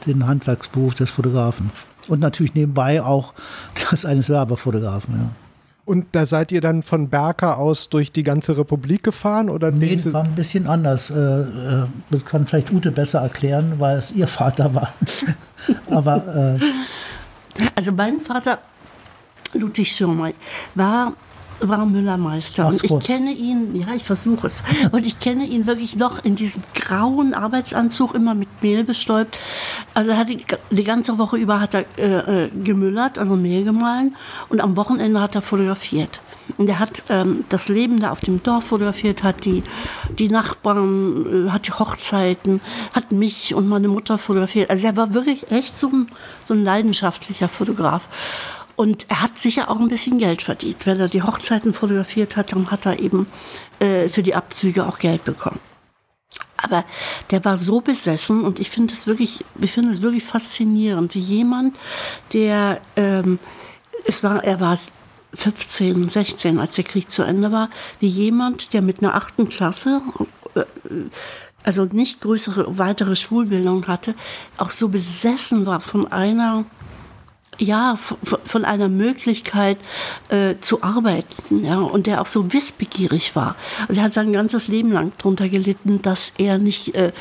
den 0.06 0.26
Handwerksberuf 0.26 0.94
des 0.94 1.10
Fotografen. 1.10 1.70
Und 2.08 2.20
natürlich 2.20 2.54
nebenbei 2.54 3.02
auch 3.02 3.34
das 3.90 4.04
eines 4.04 4.28
Werbefotografen. 4.28 5.14
Ja. 5.14 5.43
Und 5.84 6.06
da 6.12 6.24
seid 6.24 6.50
ihr 6.50 6.62
dann 6.62 6.82
von 6.82 7.10
Berka 7.10 7.54
aus 7.54 7.90
durch 7.90 8.10
die 8.10 8.22
ganze 8.22 8.56
Republik 8.56 9.02
gefahren? 9.02 9.50
Oder 9.50 9.70
nee, 9.70 9.96
das 9.96 10.12
war 10.14 10.24
ein 10.24 10.34
bisschen 10.34 10.66
anders. 10.66 11.10
Äh, 11.10 11.16
äh, 11.16 11.86
das 12.10 12.24
kann 12.24 12.46
vielleicht 12.46 12.72
Ute 12.72 12.90
besser 12.90 13.20
erklären, 13.20 13.74
weil 13.78 13.98
es 13.98 14.10
ihr 14.12 14.26
Vater 14.26 14.74
war. 14.74 14.94
Aber 15.90 16.56
äh 16.58 16.64
also 17.74 17.92
mein 17.92 18.20
Vater 18.20 18.58
Ludwig 19.52 19.92
Schirmer 19.92 20.32
war 20.74 21.12
war 21.60 21.86
Müllermeister. 21.86 22.66
Und 22.66 22.82
ich 22.84 22.98
kenne 23.00 23.32
ihn, 23.32 23.74
ja, 23.74 23.94
ich 23.94 24.04
versuche 24.04 24.46
es. 24.46 24.62
Und 24.92 25.06
ich 25.06 25.18
kenne 25.20 25.44
ihn 25.44 25.66
wirklich 25.66 25.96
noch 25.96 26.24
in 26.24 26.36
diesem 26.36 26.62
grauen 26.74 27.34
Arbeitsanzug, 27.34 28.14
immer 28.14 28.34
mit 28.34 28.48
Mehl 28.62 28.84
bestäubt. 28.84 29.40
Also 29.94 30.10
er 30.10 30.18
hat 30.18 30.28
die, 30.28 30.44
die 30.70 30.84
ganze 30.84 31.18
Woche 31.18 31.36
über 31.36 31.60
hat 31.60 31.74
er 31.74 31.84
äh, 31.98 32.44
äh 32.44 32.50
gemüllert, 32.50 33.18
also 33.18 33.36
Mehl 33.36 33.64
gemahlen. 33.64 34.16
Und 34.48 34.60
am 34.60 34.76
Wochenende 34.76 35.20
hat 35.20 35.34
er 35.34 35.42
fotografiert. 35.42 36.20
Und 36.58 36.68
er 36.68 36.78
hat 36.78 37.02
ähm, 37.08 37.44
das 37.48 37.68
Leben 37.68 38.00
da 38.00 38.10
auf 38.10 38.20
dem 38.20 38.42
Dorf 38.42 38.64
fotografiert, 38.64 39.22
hat 39.22 39.44
die, 39.44 39.62
die 40.18 40.28
Nachbarn, 40.28 41.46
äh, 41.48 41.50
hat 41.50 41.66
die 41.66 41.72
Hochzeiten, 41.72 42.60
hat 42.92 43.12
mich 43.12 43.54
und 43.54 43.66
meine 43.66 43.88
Mutter 43.88 44.18
fotografiert. 44.18 44.70
Also 44.70 44.86
er 44.86 44.96
war 44.96 45.14
wirklich 45.14 45.50
echt 45.50 45.78
so 45.78 45.88
ein, 45.88 46.08
so 46.44 46.54
ein 46.54 46.62
leidenschaftlicher 46.62 47.48
Fotograf. 47.48 48.08
Und 48.76 49.10
er 49.10 49.22
hat 49.22 49.38
sicher 49.38 49.70
auch 49.70 49.78
ein 49.78 49.88
bisschen 49.88 50.18
Geld 50.18 50.42
verdient. 50.42 50.86
Wenn 50.86 50.98
er 50.98 51.08
die 51.08 51.22
Hochzeiten 51.22 51.74
fotografiert 51.74 52.36
hat, 52.36 52.52
dann 52.52 52.70
hat 52.70 52.86
er 52.86 52.98
eben 52.98 53.26
äh, 53.78 54.08
für 54.08 54.22
die 54.22 54.34
Abzüge 54.34 54.86
auch 54.86 54.98
Geld 54.98 55.24
bekommen. 55.24 55.60
Aber 56.56 56.84
der 57.30 57.44
war 57.44 57.56
so 57.56 57.80
besessen 57.80 58.42
und 58.42 58.58
ich 58.58 58.70
finde 58.70 58.94
es 58.94 59.06
wirklich, 59.06 59.44
ich 59.60 59.70
finde 59.70 59.92
es 59.92 60.00
wirklich 60.00 60.24
faszinierend, 60.24 61.14
wie 61.14 61.20
jemand, 61.20 61.76
der, 62.32 62.80
ähm, 62.96 63.38
es 64.06 64.22
war, 64.22 64.42
er 64.42 64.60
war 64.60 64.76
15, 65.34 66.08
16, 66.08 66.58
als 66.58 66.76
der 66.76 66.84
Krieg 66.84 67.10
zu 67.10 67.22
Ende 67.22 67.52
war, 67.52 67.70
wie 68.00 68.08
jemand, 68.08 68.72
der 68.72 68.82
mit 68.82 69.02
einer 69.02 69.14
achten 69.14 69.48
Klasse, 69.48 70.00
äh, 70.54 70.62
also 71.64 71.84
nicht 71.84 72.20
größere, 72.20 72.78
weitere 72.78 73.16
Schulbildung 73.16 73.86
hatte, 73.86 74.14
auch 74.56 74.70
so 74.70 74.88
besessen 74.88 75.66
war 75.66 75.80
von 75.80 76.10
einer 76.10 76.64
ja, 77.58 77.98
von 78.44 78.64
einer 78.64 78.88
Möglichkeit 78.88 79.78
äh, 80.28 80.54
zu 80.60 80.82
arbeiten, 80.82 81.64
ja, 81.64 81.78
und 81.78 82.06
der 82.06 82.20
auch 82.20 82.26
so 82.26 82.52
wissbegierig 82.52 83.36
war. 83.36 83.56
Also 83.88 84.00
er 84.00 84.06
hat 84.06 84.12
sein 84.12 84.32
ganzes 84.32 84.68
Leben 84.68 84.92
lang 84.92 85.12
darunter 85.18 85.48
gelitten, 85.48 86.02
dass 86.02 86.32
er 86.38 86.58
nicht 86.58 86.94
äh, 86.94 87.12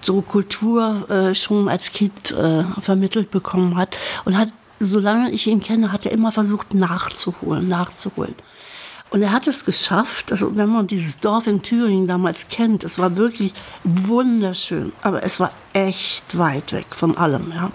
so 0.00 0.20
Kultur 0.20 1.08
äh, 1.10 1.34
schon 1.34 1.68
als 1.68 1.92
Kind 1.92 2.32
äh, 2.32 2.64
vermittelt 2.80 3.30
bekommen 3.30 3.76
hat 3.76 3.96
und 4.24 4.36
hat, 4.36 4.48
solange 4.80 5.30
ich 5.30 5.46
ihn 5.46 5.62
kenne, 5.62 5.92
hat 5.92 6.06
er 6.06 6.12
immer 6.12 6.32
versucht 6.32 6.74
nachzuholen, 6.74 7.68
nachzuholen. 7.68 8.34
Und 9.10 9.20
er 9.20 9.32
hat 9.32 9.46
es 9.46 9.66
geschafft, 9.66 10.32
also 10.32 10.56
wenn 10.56 10.70
man 10.70 10.86
dieses 10.86 11.20
Dorf 11.20 11.46
in 11.46 11.60
Thüringen 11.62 12.06
damals 12.06 12.48
kennt, 12.48 12.82
es 12.82 12.98
war 12.98 13.14
wirklich 13.16 13.52
wunderschön, 13.84 14.94
aber 15.02 15.22
es 15.22 15.38
war 15.38 15.52
echt 15.74 16.38
weit 16.38 16.72
weg 16.72 16.86
von 16.90 17.18
allem, 17.18 17.52
ja. 17.54 17.70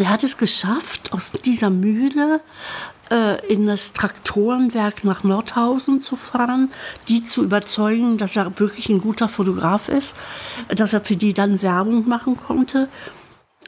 Er 0.00 0.08
hat 0.08 0.24
es 0.24 0.38
geschafft, 0.38 1.12
aus 1.12 1.30
dieser 1.30 1.68
Mühle 1.68 2.40
äh, 3.10 3.46
in 3.52 3.66
das 3.66 3.92
Traktorenwerk 3.92 5.04
nach 5.04 5.24
Nordhausen 5.24 6.00
zu 6.00 6.16
fahren, 6.16 6.72
die 7.08 7.22
zu 7.22 7.44
überzeugen, 7.44 8.16
dass 8.16 8.34
er 8.34 8.58
wirklich 8.58 8.88
ein 8.88 9.02
guter 9.02 9.28
Fotograf 9.28 9.90
ist, 9.90 10.14
dass 10.68 10.94
er 10.94 11.02
für 11.02 11.16
die 11.16 11.34
dann 11.34 11.60
Werbung 11.60 12.08
machen 12.08 12.38
konnte. 12.38 12.88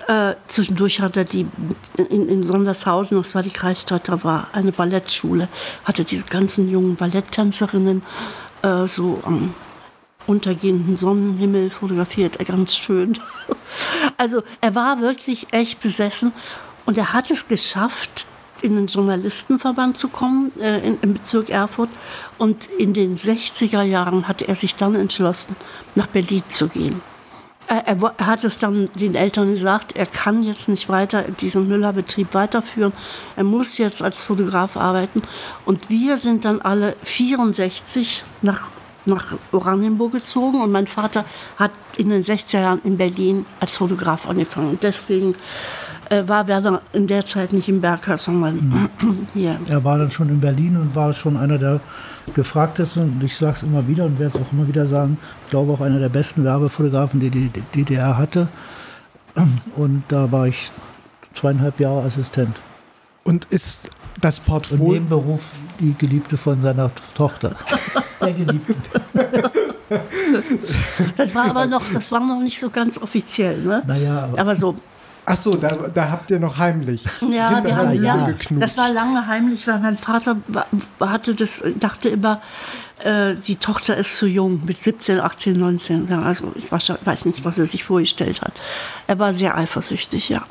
Äh, 0.09 0.35
zwischendurch 0.49 1.01
hat 1.01 1.19
er 1.19 1.25
die 1.25 1.47
in, 1.99 2.29
in 2.31 2.47
Sondershausen, 2.47 3.19
das 3.19 3.35
war 3.35 3.43
die 3.43 3.51
Kreisstadt, 3.51 4.09
da 4.09 4.25
war 4.25 4.49
eine 4.55 4.73
Ballettschule, 4.73 5.49
hatte 5.85 6.05
diese 6.05 6.25
ganzen 6.25 6.71
jungen 6.71 6.97
Balletttänzerinnen 6.97 8.03
äh, 8.63 8.87
so 8.87 9.21
am 9.25 9.55
untergehenden 10.27 10.97
Sonnenhimmel 10.97 11.71
fotografiert, 11.71 12.39
ganz 12.47 12.77
schön. 12.77 13.19
Also 14.19 14.43
er 14.61 14.75
war 14.75 15.01
wirklich 15.01 15.47
echt 15.51 15.81
besessen 15.81 16.33
und 16.85 16.99
er 16.99 17.15
hat 17.15 17.31
es 17.31 17.49
geschafft, 17.49 18.27
in 18.63 18.77
den 18.77 18.87
Journalistenverband 18.87 19.99
zu 19.99 20.09
kommen, 20.09 20.53
äh, 20.61 20.79
in, 20.87 20.99
im 21.03 21.15
Bezirk 21.15 21.51
Erfurt. 21.51 21.91
Und 22.39 22.67
in 22.79 22.95
den 22.95 23.17
60er 23.17 23.83
Jahren 23.83 24.29
hatte 24.29 24.49
er 24.49 24.57
sich 24.57 24.77
dann 24.77 24.95
entschlossen, 24.95 25.57
nach 25.95 26.07
Berlin 26.07 26.45
zu 26.49 26.69
gehen. 26.69 27.03
Er, 27.67 27.87
er, 27.87 28.27
hat 28.27 28.45
es 28.45 28.59
dann 28.59 28.89
den 28.95 29.15
Eltern 29.15 29.53
gesagt, 29.53 29.97
er 29.97 30.07
kann 30.07 30.43
jetzt 30.43 30.69
nicht 30.69 30.89
weiter 30.89 31.23
diesen 31.23 31.69
Müllerbetrieb 31.69 32.35
weiterführen. 32.35 32.93
Er 33.37 33.45
muss 33.45 33.79
jetzt 33.79 34.03
als 34.03 34.21
Fotograf 34.21 34.77
arbeiten. 34.77 35.23
Und 35.65 35.89
wir 35.89 36.19
sind 36.19 36.45
dann 36.45 36.61
alle 36.61 36.97
64 37.05 38.25
nach 38.43 38.69
nach 39.07 39.35
Oranienburg 39.53 40.13
gezogen 40.13 40.61
und 40.63 40.73
mein 40.73 40.87
Vater 40.87 41.25
hat 41.57 41.73
in 41.97 42.09
den 42.09 42.23
60er 42.23 42.61
Jahren 42.61 42.81
in 42.85 42.97
Berlin 42.97 43.47
als 43.61 43.77
Fotograf 43.77 44.29
angefangen. 44.29 44.71
Und 44.71 44.83
deswegen 44.83 45.35
äh, 46.09 46.27
war 46.27 46.47
Werner 46.47 46.83
in 46.93 47.07
der 47.07 47.25
Zeit 47.25 47.53
nicht 47.53 47.69
im 47.69 47.81
Berghaus, 47.81 48.25
sondern 48.25 48.89
mhm. 49.01 49.27
hier. 49.35 49.59
Er 49.69 49.83
war 49.85 49.99
dann 49.99 50.11
schon 50.11 50.29
in 50.29 50.41
Berlin 50.41 50.77
und 50.77 50.95
war 50.95 51.13
schon 51.13 51.37
einer 51.37 51.59
der 51.59 51.81
gefragtesten, 52.35 53.15
und 53.15 53.25
ich 53.25 53.37
sage 53.37 53.55
es 53.57 53.63
immer 53.63 53.87
wieder 53.89 54.05
und 54.05 54.19
werde 54.19 54.39
es 54.39 54.45
auch 54.45 54.53
immer 54.53 54.69
wieder 54.69 54.87
sagen, 54.87 55.19
ich 55.45 55.51
glaube 55.51 55.73
auch 55.73 55.81
einer 55.81 55.99
der 55.99 56.09
besten 56.09 56.45
Werbefotografen, 56.45 57.19
die 57.19 57.31
die 57.31 57.51
DDR 57.75 58.17
hatte. 58.17 58.49
Und 59.77 60.05
da 60.09 60.31
war 60.31 60.47
ich 60.47 60.71
zweieinhalb 61.35 61.81
Jahre 61.81 62.05
Assistent. 62.05 62.57
Und 63.25 63.47
ist 63.47 63.91
das 64.21 64.41
Portfolio. 64.41 64.85
Und 64.85 64.93
Nebenberuf 64.93 65.51
die 65.81 65.95
Geliebte 65.95 66.37
von 66.37 66.63
seiner 66.63 66.91
Tochter. 67.15 67.57
Der 68.23 68.33
Geliebte. 68.33 68.75
Das 71.19 71.35
war 71.35 71.51
aber 71.51 71.67
noch, 71.67 71.83
das 71.93 72.11
war 72.13 72.21
noch 72.21 72.41
nicht 72.41 72.59
so 72.59 72.71
ganz 72.71 72.97
offiziell, 72.97 73.59
ne? 73.59 73.83
Naja, 73.87 74.25
aber, 74.25 74.41
aber 74.41 74.57
so. 74.57 74.75
Ach 75.25 75.37
so, 75.37 75.55
da, 75.55 75.69
da 75.69 76.11
habt 76.11 76.31
ihr 76.31 76.41
noch 76.41 76.59
heimlich. 76.59 77.05
Ja, 77.21 77.63
wir 77.63 77.77
haben, 77.77 78.03
ja, 78.03 78.35
das 78.59 78.77
war 78.77 78.91
lange 78.91 79.27
heimlich, 79.27 79.67
weil 79.69 79.79
mein 79.79 79.97
Vater 79.97 80.37
hatte 80.99 81.35
das, 81.35 81.63
dachte 81.79 82.09
immer, 82.09 82.41
äh, 83.05 83.37
die 83.37 83.57
Tochter 83.57 83.97
ist 83.97 84.17
zu 84.17 84.27
jung, 84.27 84.63
mit 84.65 84.81
17, 84.81 85.21
18, 85.21 85.59
19. 85.59 86.09
Ja, 86.09 86.23
also 86.23 86.53
ich 86.57 86.73
weiß 86.73 87.25
nicht, 87.27 87.45
was 87.45 87.59
er 87.59 87.67
sich 87.67 87.85
vorgestellt 87.85 88.43
hat. 88.43 88.53
Er 89.07 89.19
war 89.19 89.33
sehr 89.33 89.57
eifersüchtig, 89.57 90.29
ja. 90.29 90.47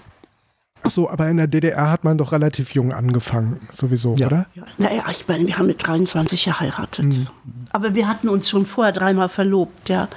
Ach 0.84 0.90
so, 0.90 1.10
aber 1.10 1.30
in 1.30 1.38
der 1.38 1.48
DDR 1.48 1.92
hat 1.92 2.04
man 2.04 2.18
doch 2.18 2.32
relativ 2.32 2.74
jung 2.74 2.92
angefangen, 2.92 3.60
sowieso, 3.70 4.16
ja. 4.16 4.28
oder? 4.28 4.48
Ja. 4.56 4.64
Naja, 4.78 5.04
ich 5.12 5.28
meine, 5.28 5.46
wir 5.46 5.58
haben 5.58 5.68
mit 5.68 5.86
23 5.86 6.46
geheiratet. 6.46 7.06
Mhm. 7.06 7.28
Aber 7.72 7.94
wir 7.94 8.08
hatten 8.08 8.30
uns 8.30 8.50
schon 8.50 8.66
vorher 8.66 8.94
dreimal 8.94 9.30
verlobt, 9.30 9.90
ja. 9.90 10.08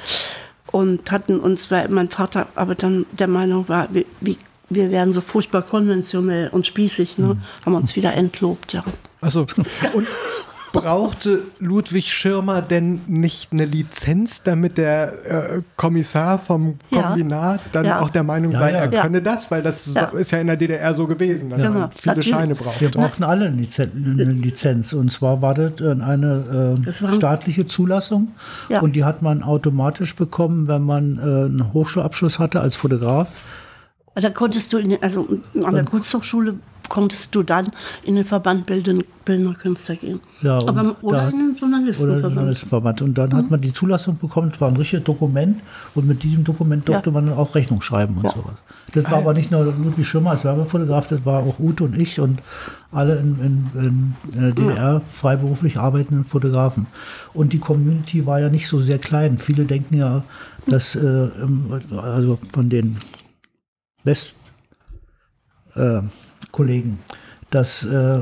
Und 0.73 1.11
hatten 1.11 1.39
uns, 1.39 1.71
weil 1.71 1.89
mein 1.89 2.09
Vater 2.09 2.49
aber 2.55 2.75
dann 2.75 3.07
der 3.13 3.29
Meinung 3.29 3.69
war, 3.69 3.89
wie, 3.93 4.07
wie 4.21 4.39
wir 4.71 4.91
wären 4.91 5.13
so 5.13 5.21
furchtbar 5.21 5.63
konventionell 5.63 6.49
und 6.49 6.67
spießig, 6.67 7.19
ne? 7.19 7.35
Mhm. 7.35 7.43
haben 7.67 7.75
uns 7.75 7.95
wieder 7.97 8.15
entlobt, 8.15 8.73
ja. 8.73 8.83
Achso, 9.21 9.47
und 9.95 10.07
brauchte 10.75 11.43
Ludwig 11.61 12.13
Schirmer 12.13 12.61
denn 12.61 13.01
nicht 13.07 13.53
eine 13.53 13.65
Lizenz, 13.65 14.43
damit 14.43 14.77
der 14.77 15.55
äh, 15.57 15.63
Kommissar 15.77 16.39
vom 16.39 16.79
Kombinat 16.93 17.61
ja. 17.61 17.71
dann 17.73 17.85
ja. 17.87 18.01
auch 18.01 18.11
der 18.11 18.25
Meinung 18.25 18.53
ja, 18.53 18.59
sei, 18.59 18.73
er 18.73 18.89
könne 18.89 19.23
das? 19.23 19.51
Weil 19.51 19.63
das 19.63 19.87
ist 19.87 20.31
ja 20.31 20.39
in 20.39 20.49
der 20.49 20.57
DDR 20.57 20.93
so 20.93 21.07
gewesen, 21.07 21.51
dass 21.51 21.61
man 21.61 21.91
viele 21.93 22.17
Natürlich. 22.17 22.29
Scheine 22.29 22.55
braucht. 22.55 22.81
Wir 22.81 22.91
brauchten 22.91 23.23
alle 23.23 23.47
eine 23.47 23.57
Lizenz. 24.33 24.93
Und 24.93 25.13
zwar 25.13 25.41
war 25.41 25.55
das 25.55 25.81
eine 25.81 26.77
äh, 26.87 27.15
staatliche 27.15 27.67
Zulassung. 27.67 28.33
Und 28.81 28.97
die 28.97 29.05
hat 29.05 29.23
man 29.23 29.43
automatisch 29.43 30.17
bekommen, 30.17 30.67
wenn 30.67 30.83
man 30.83 31.19
äh, 31.19 31.21
einen 31.21 31.73
Hochschulabschluss 31.73 32.39
hatte 32.39 32.61
als 32.61 32.77
Fotograf. 32.77 33.29
Da 34.15 34.31
konntest 34.31 34.73
du, 34.73 34.79
in, 34.79 35.03
also 35.03 35.29
an 35.65 35.75
der 35.75 35.85
Kunsthochschule 35.85 36.55
konntest 36.89 37.35
du 37.35 37.43
dann 37.43 37.71
in 38.03 38.17
den 38.17 38.25
Verband 38.25 38.67
Bildender 38.67 39.55
Künstler 39.55 39.97
gehen. 39.97 40.21
Ja, 40.43 40.59
Aber, 40.59 40.97
oder 41.03 41.29
in 41.29 41.39
den 41.39 41.57
Journalistenverband. 41.57 42.25
Oder 42.25 42.35
Journalistenverband. 42.35 43.03
Und 43.03 43.19
dann 43.19 43.31
mhm. 43.31 43.37
hat 43.37 43.51
man 43.51 43.61
die 43.61 43.73
Zulassung 43.73 44.19
bekommen, 44.19 44.51
es 44.53 44.61
war 44.61 44.69
ein 44.69 44.77
richtiges 44.77 45.05
Dokument 45.05 45.61
und 45.95 46.07
mit 46.07 46.23
diesem 46.23 46.45
Dokument 46.45 46.87
durfte 46.87 47.11
ja. 47.11 47.15
man 47.15 47.27
dann 47.27 47.37
auch 47.37 47.55
Rechnung 47.55 47.83
schreiben 47.83 48.17
und 48.17 48.25
ja. 48.25 48.31
sowas. 48.31 48.57
Das 48.93 49.05
war 49.07 49.19
aber 49.19 49.35
nicht 49.35 49.51
nur 49.51 49.65
Ludwig 49.65 50.07
Schirmer 50.07 50.33
als 50.33 50.45
Werbefotograf, 50.45 51.09
das 51.09 51.25
war 51.25 51.41
auch 51.41 51.59
Ute 51.59 51.85
und 51.85 51.99
ich 51.99 52.21
und 52.21 52.41
alle 52.93 53.17
in, 53.17 53.41
in, 53.75 54.15
in 54.35 54.41
der 54.41 54.53
DDR 54.53 55.01
freiberuflich 55.01 55.79
arbeitenden 55.79 56.25
Fotografen. 56.25 56.87
Und 57.33 57.53
die 57.53 57.59
Community 57.59 58.25
war 58.25 58.41
ja 58.41 58.51
nicht 58.51 58.69
so 58.69 58.81
sehr 58.81 58.99
klein. 58.99 59.39
Viele 59.39 59.65
denken 59.65 59.97
ja, 59.97 60.23
dass 60.67 60.95
äh, 60.95 61.29
also 61.97 62.39
von 62.53 62.69
den 62.69 62.99
West 64.05 64.37
äh, 65.75 66.03
Kollegen, 66.55 66.99
dass 67.51 67.85
äh, 67.85 68.21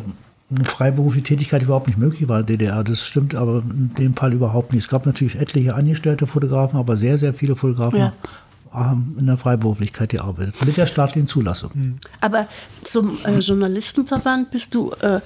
eine 0.54 0.64
freiberufliche 0.64 1.24
Tätigkeit 1.24 1.62
überhaupt 1.62 1.86
nicht 1.86 1.98
möglich 1.98 2.28
war 2.28 2.40
in 2.40 2.46
der 2.46 2.56
DDR. 2.56 2.82
Das 2.82 3.00
stimmt 3.00 3.34
aber 3.34 3.62
in 3.68 3.94
dem 3.98 4.14
Fall 4.14 4.32
überhaupt 4.32 4.72
nicht. 4.72 4.84
Es 4.84 4.88
gab 4.88 5.06
natürlich 5.06 5.36
etliche 5.36 5.74
angestellte 5.74 6.26
Fotografen, 6.26 6.78
aber 6.78 6.96
sehr, 6.96 7.18
sehr 7.18 7.34
viele 7.34 7.56
Fotografen 7.56 7.98
ja. 7.98 8.12
haben 8.70 9.16
in 9.18 9.26
der 9.26 9.36
Freiberuflichkeit 9.36 10.10
gearbeitet, 10.10 10.54
mit 10.64 10.76
der 10.76 10.86
staatlichen 10.86 11.28
Zulassung. 11.28 11.70
Mhm. 11.74 11.98
Aber 12.20 12.48
zum 12.84 13.18
äh, 13.24 13.38
Journalistenverband 13.38 14.50
bist 14.50 14.74
du, 14.74 14.92
äh, 15.00 15.20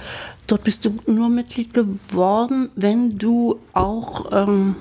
dort 0.49 0.65
bist 0.65 0.85
du 0.85 0.99
nur 1.07 1.29
Mitglied 1.29 1.75
geworden, 1.75 2.71
wenn 2.75 3.19
du 3.19 3.59
auch 3.73 4.33
ähm, 4.33 4.75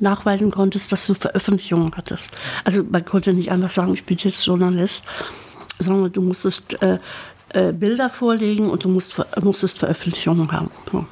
nachweisen 0.00 0.50
konntest, 0.50 0.90
dass 0.90 1.06
du 1.06 1.14
Veröffentlichungen 1.14 1.92
hattest. 1.96 2.32
Also 2.64 2.82
man 2.82 3.04
konnte 3.04 3.32
nicht 3.32 3.50
einfach 3.52 3.70
sagen, 3.70 3.94
ich 3.94 4.04
bin 4.04 4.18
jetzt 4.18 4.44
Journalist, 4.44 5.02
sondern 5.78 6.12
du 6.12 6.20
musstest 6.22 6.80
äh, 6.82 6.98
äh, 7.54 7.72
Bilder 7.72 8.10
vorlegen 8.10 8.70
und 8.70 8.84
du 8.84 8.88
musst, 8.88 9.20
musstest 9.40 9.78
Veröffentlichungen 9.78 10.52
haben. 10.52 10.70
Ja. 10.92 11.06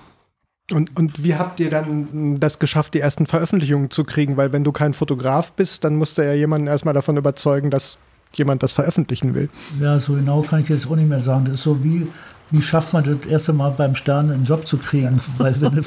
Und, 0.73 0.97
und 0.97 1.25
wie 1.25 1.35
habt 1.35 1.61
ihr 1.61 1.71
dann 1.71 2.39
das 2.39 2.59
geschafft, 2.59 2.95
die 2.95 3.01
ersten 3.01 3.27
Veröffentlichungen 3.27 3.91
zu 3.91 4.05
kriegen? 4.05 4.37
Weil 4.37 4.53
wenn 4.53 4.65
du 4.65 4.73
kein 4.73 4.93
Fotograf 4.93 5.53
bist, 5.53 5.85
dann 5.85 5.97
musst 5.97 6.17
du 6.19 6.23
ja 6.23 6.33
jemanden 6.33 6.69
erstmal 6.69 6.95
davon 6.95 7.17
überzeugen, 7.17 7.71
dass 7.71 7.99
jemand 8.35 8.63
das 8.63 8.73
veröffentlichen 8.73 9.35
will. 9.35 9.49
Ja, 9.81 9.99
so 9.99 10.15
genau 10.15 10.43
kann 10.43 10.61
ich 10.61 10.69
jetzt 10.69 10.89
auch 10.89 10.97
nicht 10.97 11.09
mehr 11.09 11.23
sagen. 11.23 11.47
Das 11.47 11.55
ist 11.55 11.63
so 11.65 11.83
wie 11.83 12.07
wie 12.51 12.63
schafft 12.63 12.93
man 12.93 13.05
das 13.05 13.31
erste 13.31 13.53
Mal 13.53 13.71
beim 13.71 13.95
Stern 13.95 14.31
einen 14.31 14.45
Job 14.45 14.67
zu 14.67 14.77
kriegen? 14.77 15.21
Weil 15.39 15.61
wenn 15.61 15.85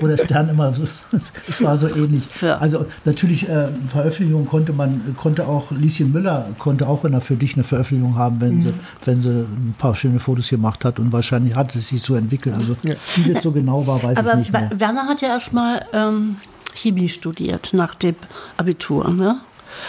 wo 0.00 0.06
der 0.06 0.24
Stern 0.24 0.48
immer 0.48 0.74
so, 0.74 0.84
es 1.48 1.62
war 1.62 1.76
so 1.76 1.88
ähnlich. 1.88 2.24
Ja. 2.40 2.58
Also 2.58 2.86
natürlich 3.04 3.48
äh, 3.48 3.68
Veröffentlichung 3.88 4.46
konnte 4.46 4.72
man, 4.72 5.16
konnte 5.16 5.46
auch 5.46 5.72
Lieschen 5.72 6.12
Müller 6.12 6.46
konnte 6.58 6.88
auch 6.88 7.04
in 7.04 7.12
der 7.12 7.20
für 7.20 7.36
dich 7.36 7.54
eine 7.54 7.64
Veröffentlichung 7.64 8.16
haben, 8.16 8.40
wenn 8.40 8.58
mhm. 8.58 8.62
sie, 8.62 8.74
wenn 9.04 9.20
sie 9.20 9.30
ein 9.30 9.74
paar 9.76 9.94
schöne 9.94 10.20
Fotos 10.20 10.48
gemacht 10.48 10.84
hat 10.84 10.98
und 10.98 11.12
wahrscheinlich 11.12 11.54
hat 11.54 11.74
es 11.74 11.88
sich 11.88 12.02
so 12.02 12.14
entwickelt. 12.14 12.54
Also 12.54 12.76
ja. 12.84 12.94
wie 13.16 13.32
das 13.32 13.42
so 13.42 13.52
genau 13.52 13.86
war, 13.86 14.02
weiß 14.02 14.18
Aber 14.18 14.32
ich 14.32 14.38
nicht 14.38 14.52
mehr. 14.52 14.70
Werner 14.74 15.06
hat 15.06 15.20
ja 15.20 15.28
erstmal 15.28 15.84
ähm, 15.92 16.36
Chemie 16.74 17.08
studiert 17.08 17.70
nach 17.72 17.94
dem 17.94 18.14
Abitur, 18.56 19.10
ne? 19.10 19.40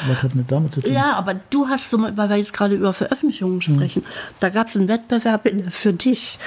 Was 0.07 0.23
hat 0.23 0.35
mit 0.35 0.51
damit 0.51 0.73
zu 0.73 0.81
tun? 0.81 0.93
Ja, 0.93 1.13
aber 1.13 1.35
du 1.49 1.67
hast 1.67 1.89
so, 1.89 2.01
weil 2.01 2.29
wir 2.29 2.35
jetzt 2.35 2.53
gerade 2.53 2.75
über 2.75 2.93
Veröffentlichungen 2.93 3.61
sprechen, 3.61 4.03
mhm. 4.03 4.35
da 4.39 4.49
gab 4.49 4.67
es 4.67 4.75
einen 4.75 4.87
Wettbewerb 4.87 5.49
für 5.71 5.93
dich. 5.93 6.39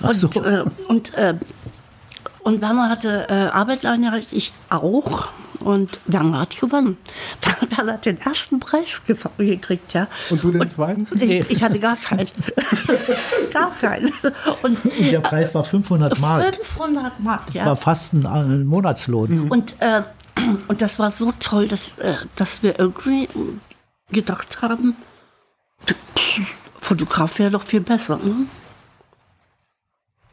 Und, 0.00 0.14
so. 0.14 0.44
äh, 0.44 0.64
und, 0.88 1.14
äh, 1.14 1.34
und 2.42 2.60
Werner 2.60 2.88
hatte 2.88 3.26
äh, 3.28 3.86
eingereicht, 3.86 4.32
ich 4.32 4.52
auch. 4.70 5.28
Und 5.60 5.98
Werner 6.06 6.40
hat 6.40 6.60
gewonnen. 6.60 6.96
Werner 7.76 7.94
hat 7.94 8.06
den 8.06 8.20
ersten 8.20 8.60
Preis 8.60 9.02
gekriegt, 9.36 9.94
ja. 9.94 10.06
Und 10.30 10.44
du 10.44 10.52
den 10.52 10.60
und 10.60 10.70
zweiten? 10.70 11.08
Ich, 11.20 11.50
ich, 11.50 11.62
hatte 11.62 11.78
gar 11.80 11.96
keinen. 11.96 12.28
gar 13.52 13.74
keinen. 13.80 14.12
Und, 14.62 14.84
und, 14.84 15.10
der 15.10 15.20
Preis 15.20 15.54
war 15.54 15.64
500 15.64 16.20
Mark. 16.20 16.54
500 16.54 17.18
Mark, 17.20 17.42
ja. 17.52 17.66
War 17.66 17.76
fast 17.76 18.12
ein, 18.12 18.26
ein 18.26 18.64
Monatslohn. 18.66 19.46
Mhm. 19.46 19.50
Und 19.50 19.76
äh, 19.80 20.02
und 20.68 20.82
das 20.82 20.98
war 20.98 21.10
so 21.10 21.32
toll, 21.38 21.68
dass, 21.68 21.98
äh, 21.98 22.16
dass 22.36 22.62
wir 22.62 22.78
irgendwie 22.78 23.28
gedacht 24.10 24.62
haben, 24.62 24.96
Fotograf 26.80 27.38
wäre 27.38 27.50
doch 27.50 27.64
viel 27.64 27.80
besser. 27.80 28.18
Ne? 28.18 28.46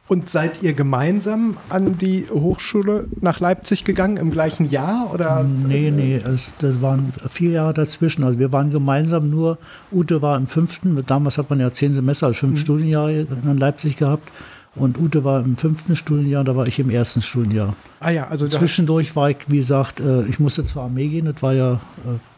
Und 0.07 0.29
seid 0.29 0.61
ihr 0.61 0.73
gemeinsam 0.73 1.57
an 1.69 1.97
die 1.97 2.27
Hochschule 2.29 3.07
nach 3.21 3.39
Leipzig 3.39 3.85
gegangen 3.85 4.17
im 4.17 4.31
gleichen 4.31 4.69
Jahr? 4.69 5.11
Oder? 5.11 5.43
Nee, 5.43 5.91
nee, 5.91 6.17
es, 6.17 6.51
das 6.59 6.81
waren 6.81 7.13
vier 7.31 7.51
Jahre 7.51 7.73
dazwischen. 7.73 8.23
Also 8.23 8.37
wir 8.37 8.51
waren 8.51 8.69
gemeinsam 8.69 9.29
nur, 9.29 9.57
Ute 9.91 10.21
war 10.21 10.37
im 10.37 10.47
fünften, 10.47 11.03
damals 11.07 11.37
hat 11.37 11.49
man 11.49 11.59
ja 11.59 11.71
zehn 11.71 11.93
Semester, 11.93 12.27
also 12.27 12.37
fünf 12.37 12.59
mhm. 12.59 12.61
Studienjahre 12.61 13.21
in 13.21 13.57
Leipzig 13.57 13.97
gehabt. 13.97 14.29
Und 14.75 14.97
Ute 14.99 15.23
war 15.23 15.43
im 15.43 15.55
fünften 15.55 15.95
Studienjahr, 15.95 16.43
da 16.43 16.55
war 16.55 16.65
ich 16.65 16.79
im 16.79 16.89
ersten 16.89 17.21
Studienjahr. 17.21 17.75
Ah 17.99 18.09
ja, 18.09 18.27
also 18.27 18.47
zwischendurch 18.47 19.15
war 19.15 19.29
ich, 19.29 19.37
wie 19.47 19.57
gesagt, 19.57 19.99
äh, 19.99 20.25
ich 20.25 20.39
musste 20.39 20.65
zur 20.65 20.81
Armee 20.81 21.09
gehen, 21.09 21.25
das 21.25 21.43
war 21.43 21.53
ja, 21.53 21.73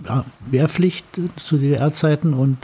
äh, 0.06 0.22
Wehrpflicht 0.52 1.06
zu 1.38 1.58
DDR-Zeiten 1.58 2.34
und 2.34 2.58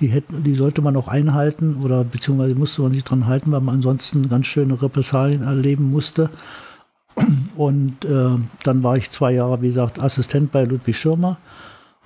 die, 0.00 0.08
hätten, 0.08 0.44
die 0.44 0.54
sollte 0.54 0.82
man 0.82 0.94
auch 0.96 1.08
einhalten 1.08 1.76
oder 1.82 2.04
beziehungsweise 2.04 2.54
musste 2.54 2.82
man 2.82 2.92
sich 2.92 3.02
dran 3.02 3.26
halten, 3.26 3.50
weil 3.50 3.60
man 3.60 3.76
ansonsten 3.76 4.28
ganz 4.28 4.46
schöne 4.46 4.80
Repressalien 4.80 5.42
erleben 5.42 5.90
musste. 5.90 6.30
Und 7.56 8.04
äh, 8.04 8.38
dann 8.62 8.82
war 8.84 8.96
ich 8.96 9.10
zwei 9.10 9.32
Jahre, 9.32 9.60
wie 9.60 9.68
gesagt, 9.68 9.98
Assistent 9.98 10.52
bei 10.52 10.62
Ludwig 10.62 10.96
Schirmer 10.96 11.38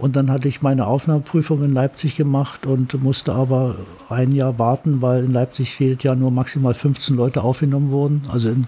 und 0.03 0.17
dann 0.17 0.33
hatte 0.33 0.49
ich 0.49 0.63
meine 0.63 0.89
Aufnahmeprüfung 0.89 1.63
in 1.63 1.73
Leipzig 1.75 2.17
gemacht 2.17 2.67
und 2.67 3.01
musste 3.05 3.37
aber 3.37 3.77
ein 4.09 4.33
Jahr 4.33 4.59
warten, 4.59 5.01
weil 5.01 5.23
in 5.23 5.33
Leipzig 5.33 5.79
jedes 5.79 6.03
Jahr 6.03 6.17
nur 6.17 6.33
maximal 6.33 6.75
15 6.75 7.15
Leute 7.15 7.45
aufgenommen 7.45 7.93
wurden, 7.93 8.23
also 8.33 8.49
in, 8.49 8.67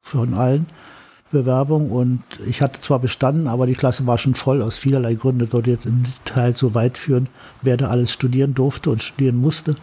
von 0.00 0.32
allen 0.32 0.64
Bewerbungen. 1.30 1.90
Und 1.90 2.22
ich 2.46 2.62
hatte 2.62 2.80
zwar 2.80 2.98
bestanden, 2.98 3.46
aber 3.46 3.66
die 3.66 3.74
Klasse 3.74 4.06
war 4.06 4.16
schon 4.16 4.34
voll 4.34 4.62
aus 4.62 4.78
vielerlei 4.78 5.16
Gründen. 5.16 5.40
Das 5.40 5.52
würde 5.52 5.70
jetzt 5.70 5.84
im 5.84 6.04
Detail 6.24 6.56
so 6.56 6.74
weit 6.74 6.96
führen, 6.96 7.28
wer 7.60 7.76
da 7.76 7.88
alles 7.88 8.10
studieren 8.10 8.54
durfte 8.54 8.88
und 8.88 9.02
studieren 9.02 9.36
musste. 9.36 9.76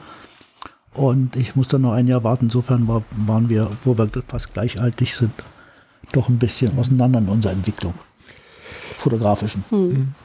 Und 0.96 1.36
ich 1.36 1.56
musste 1.56 1.78
noch 1.78 1.92
ein 1.92 2.08
Jahr 2.08 2.24
warten. 2.24 2.46
Insofern 2.46 2.88
war, 2.88 3.04
waren 3.28 3.50
wir, 3.50 3.70
obwohl 3.72 4.00
wir 4.00 4.10
fast 4.28 4.52
gleichaltig 4.52 5.14
sind, 5.14 5.32
doch 6.12 6.28
ein 6.28 6.40
bisschen 6.40 6.76
auseinander 6.76 7.20
in 7.20 7.30
unserer 7.30 7.54
Entwicklung. 7.54 7.94
Fotografischen. 8.98 9.64
Hm. 9.70 10.16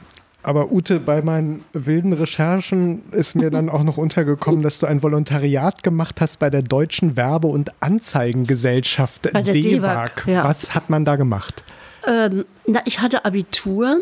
Aber 0.43 0.71
Ute, 0.71 0.99
bei 0.99 1.21
meinen 1.21 1.63
wilden 1.73 2.13
Recherchen 2.13 3.03
ist 3.11 3.35
mir 3.35 3.51
dann 3.51 3.69
auch 3.69 3.83
noch 3.83 3.97
untergekommen, 3.97 4.63
dass 4.63 4.79
du 4.79 4.87
ein 4.87 5.03
Volontariat 5.03 5.83
gemacht 5.83 6.19
hast 6.19 6.39
bei 6.39 6.49
der 6.49 6.63
Deutschen 6.63 7.15
Werbe- 7.15 7.47
und 7.47 7.69
Anzeigengesellschaft 7.81 9.31
bei 9.31 9.41
der 9.43 9.53
DEWAG. 9.53 10.25
Ja. 10.25 10.43
Was 10.43 10.73
hat 10.73 10.89
man 10.89 11.05
da 11.05 11.15
gemacht? 11.15 11.63
Ähm, 12.07 12.45
na, 12.65 12.81
ich 12.85 12.99
hatte 12.99 13.25
Abitur 13.25 13.97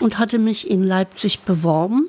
und 0.00 0.18
hatte 0.18 0.38
mich 0.38 0.70
in 0.70 0.82
Leipzig 0.82 1.40
beworben. 1.40 2.08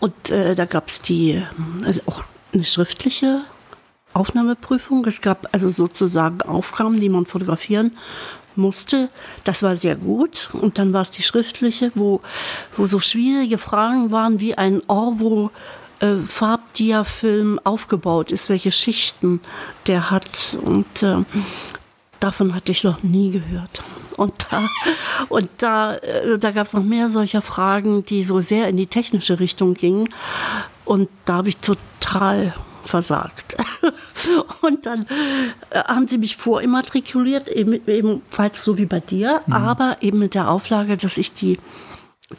Und 0.00 0.30
äh, 0.30 0.54
da 0.54 0.66
gab 0.66 0.88
es 0.88 1.00
die, 1.00 1.42
also 1.86 2.02
auch 2.04 2.24
eine 2.52 2.66
schriftliche 2.66 3.40
Aufnahmeprüfung. 4.12 5.06
Es 5.06 5.22
gab 5.22 5.48
also 5.52 5.70
sozusagen 5.70 6.42
Aufgaben, 6.42 7.00
die 7.00 7.08
man 7.08 7.24
fotografieren 7.24 7.92
musste. 8.56 9.08
Das 9.44 9.62
war 9.62 9.76
sehr 9.76 9.96
gut. 9.96 10.48
Und 10.52 10.78
dann 10.78 10.92
war 10.92 11.02
es 11.02 11.10
die 11.10 11.22
schriftliche, 11.22 11.92
wo, 11.94 12.20
wo 12.76 12.86
so 12.86 13.00
schwierige 13.00 13.58
Fragen 13.58 14.10
waren, 14.10 14.40
wie 14.40 14.56
ein 14.56 14.82
Orwo 14.86 15.50
äh, 16.00 16.16
Farbdiafilm 16.26 17.60
aufgebaut 17.64 18.32
ist, 18.32 18.48
welche 18.48 18.72
Schichten 18.72 19.40
der 19.86 20.10
hat. 20.10 20.56
Und 20.60 21.02
äh, 21.02 21.24
davon 22.20 22.54
hatte 22.54 22.72
ich 22.72 22.84
noch 22.84 23.02
nie 23.02 23.30
gehört. 23.30 23.82
Und 24.16 24.46
da, 24.50 24.68
und 25.28 25.50
da, 25.58 25.96
äh, 25.96 26.38
da 26.38 26.50
gab 26.50 26.66
es 26.66 26.72
noch 26.72 26.84
mehr 26.84 27.10
solcher 27.10 27.42
Fragen, 27.42 28.04
die 28.04 28.22
so 28.22 28.40
sehr 28.40 28.68
in 28.68 28.76
die 28.76 28.86
technische 28.86 29.40
Richtung 29.40 29.74
gingen. 29.74 30.08
Und 30.84 31.08
da 31.24 31.34
habe 31.34 31.48
ich 31.48 31.56
total 31.58 32.54
versagt. 32.86 33.56
Und 34.62 34.86
dann 34.86 35.06
äh, 35.70 35.80
haben 35.80 36.06
sie 36.06 36.18
mich 36.18 36.36
vorimmatrikuliert, 36.36 37.48
eben, 37.48 37.80
ebenfalls 37.86 38.62
so 38.62 38.78
wie 38.78 38.86
bei 38.86 39.00
dir, 39.00 39.42
mhm. 39.46 39.52
aber 39.52 39.96
eben 40.00 40.18
mit 40.18 40.34
der 40.34 40.48
Auflage, 40.48 40.96
dass 40.96 41.18
ich 41.18 41.34
die, 41.34 41.58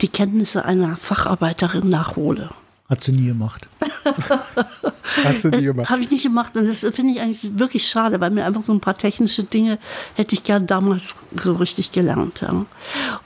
die 0.02 0.08
Kenntnisse 0.08 0.66
einer 0.66 0.98
Facharbeiterin 0.98 1.90
nachhole. 1.90 2.50
Hat 2.88 3.02
sie 3.02 3.14
nie 3.14 3.26
gemacht. 3.26 3.68
Hast 5.24 5.44
du 5.44 5.50
nie 5.50 5.64
gemacht? 5.64 5.90
Habe 5.90 6.02
ich 6.02 6.12
nicht 6.12 6.22
gemacht. 6.22 6.56
Und 6.56 6.68
das 6.68 6.82
finde 6.82 7.14
ich 7.14 7.22
eigentlich 7.22 7.58
wirklich 7.58 7.88
schade, 7.88 8.22
weil 8.22 8.30
mir 8.30 8.46
einfach 8.46 8.62
so 8.62 8.72
ein 8.72 8.80
paar 8.80 8.96
technische 8.96 9.44
Dinge 9.44 9.80
hätte 10.14 10.36
ich 10.36 10.44
gern 10.44 10.68
damals 10.68 11.16
so 11.42 11.54
richtig 11.54 11.92
gelernt. 11.92 12.42
Ja. 12.42 12.66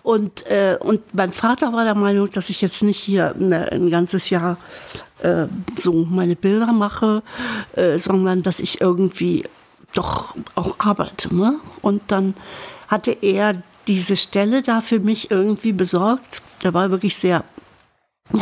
Und, 0.02 0.46
äh, 0.48 0.78
und 0.80 1.02
mein 1.14 1.34
Vater 1.34 1.74
war 1.74 1.84
der 1.84 1.96
Meinung, 1.96 2.32
dass 2.32 2.50
ich 2.50 2.62
jetzt 2.62 2.84
nicht 2.84 3.00
hier 3.00 3.36
eine, 3.36 3.70
ein 3.74 3.90
ganzes 3.90 4.30
Jahr 4.30 4.56
äh, 5.20 5.48
so 5.78 5.92
meine 6.10 6.38
Bilder 6.38 6.72
mache, 6.72 7.22
äh, 7.76 7.98
sondern 7.98 8.44
dass 8.44 8.62
ich 8.62 8.80
irgendwie 8.80 9.44
doch 9.94 10.36
auch 10.56 10.76
arbeite. 10.80 11.36
Ne? 11.36 11.60
Und 11.82 12.04
dann 12.08 12.34
hatte 12.88 13.12
er 13.12 13.62
diese 13.88 14.16
Stelle 14.16 14.62
da 14.62 14.80
für 14.80 15.02
mich 15.02 15.32
irgendwie 15.32 15.74
besorgt. 15.74 16.42
Der 16.64 16.74
war 16.74 16.92
wirklich 16.92 17.18
sehr, 17.18 17.44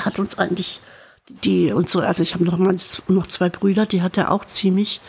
hat 0.04 0.20
uns 0.20 0.38
eigentlich 0.38 0.82
die 1.30 1.72
und 1.72 1.90
so, 1.90 2.00
also 2.00 2.24
ich 2.24 2.34
habe 2.34 2.46
noch 2.46 2.58
noch 2.58 3.28
zwei 3.28 3.50
Brüder, 3.50 3.86
die 3.86 4.02
hat 4.02 4.18
er 4.18 4.32
auch 4.32 4.46
ziemlich 4.46 5.02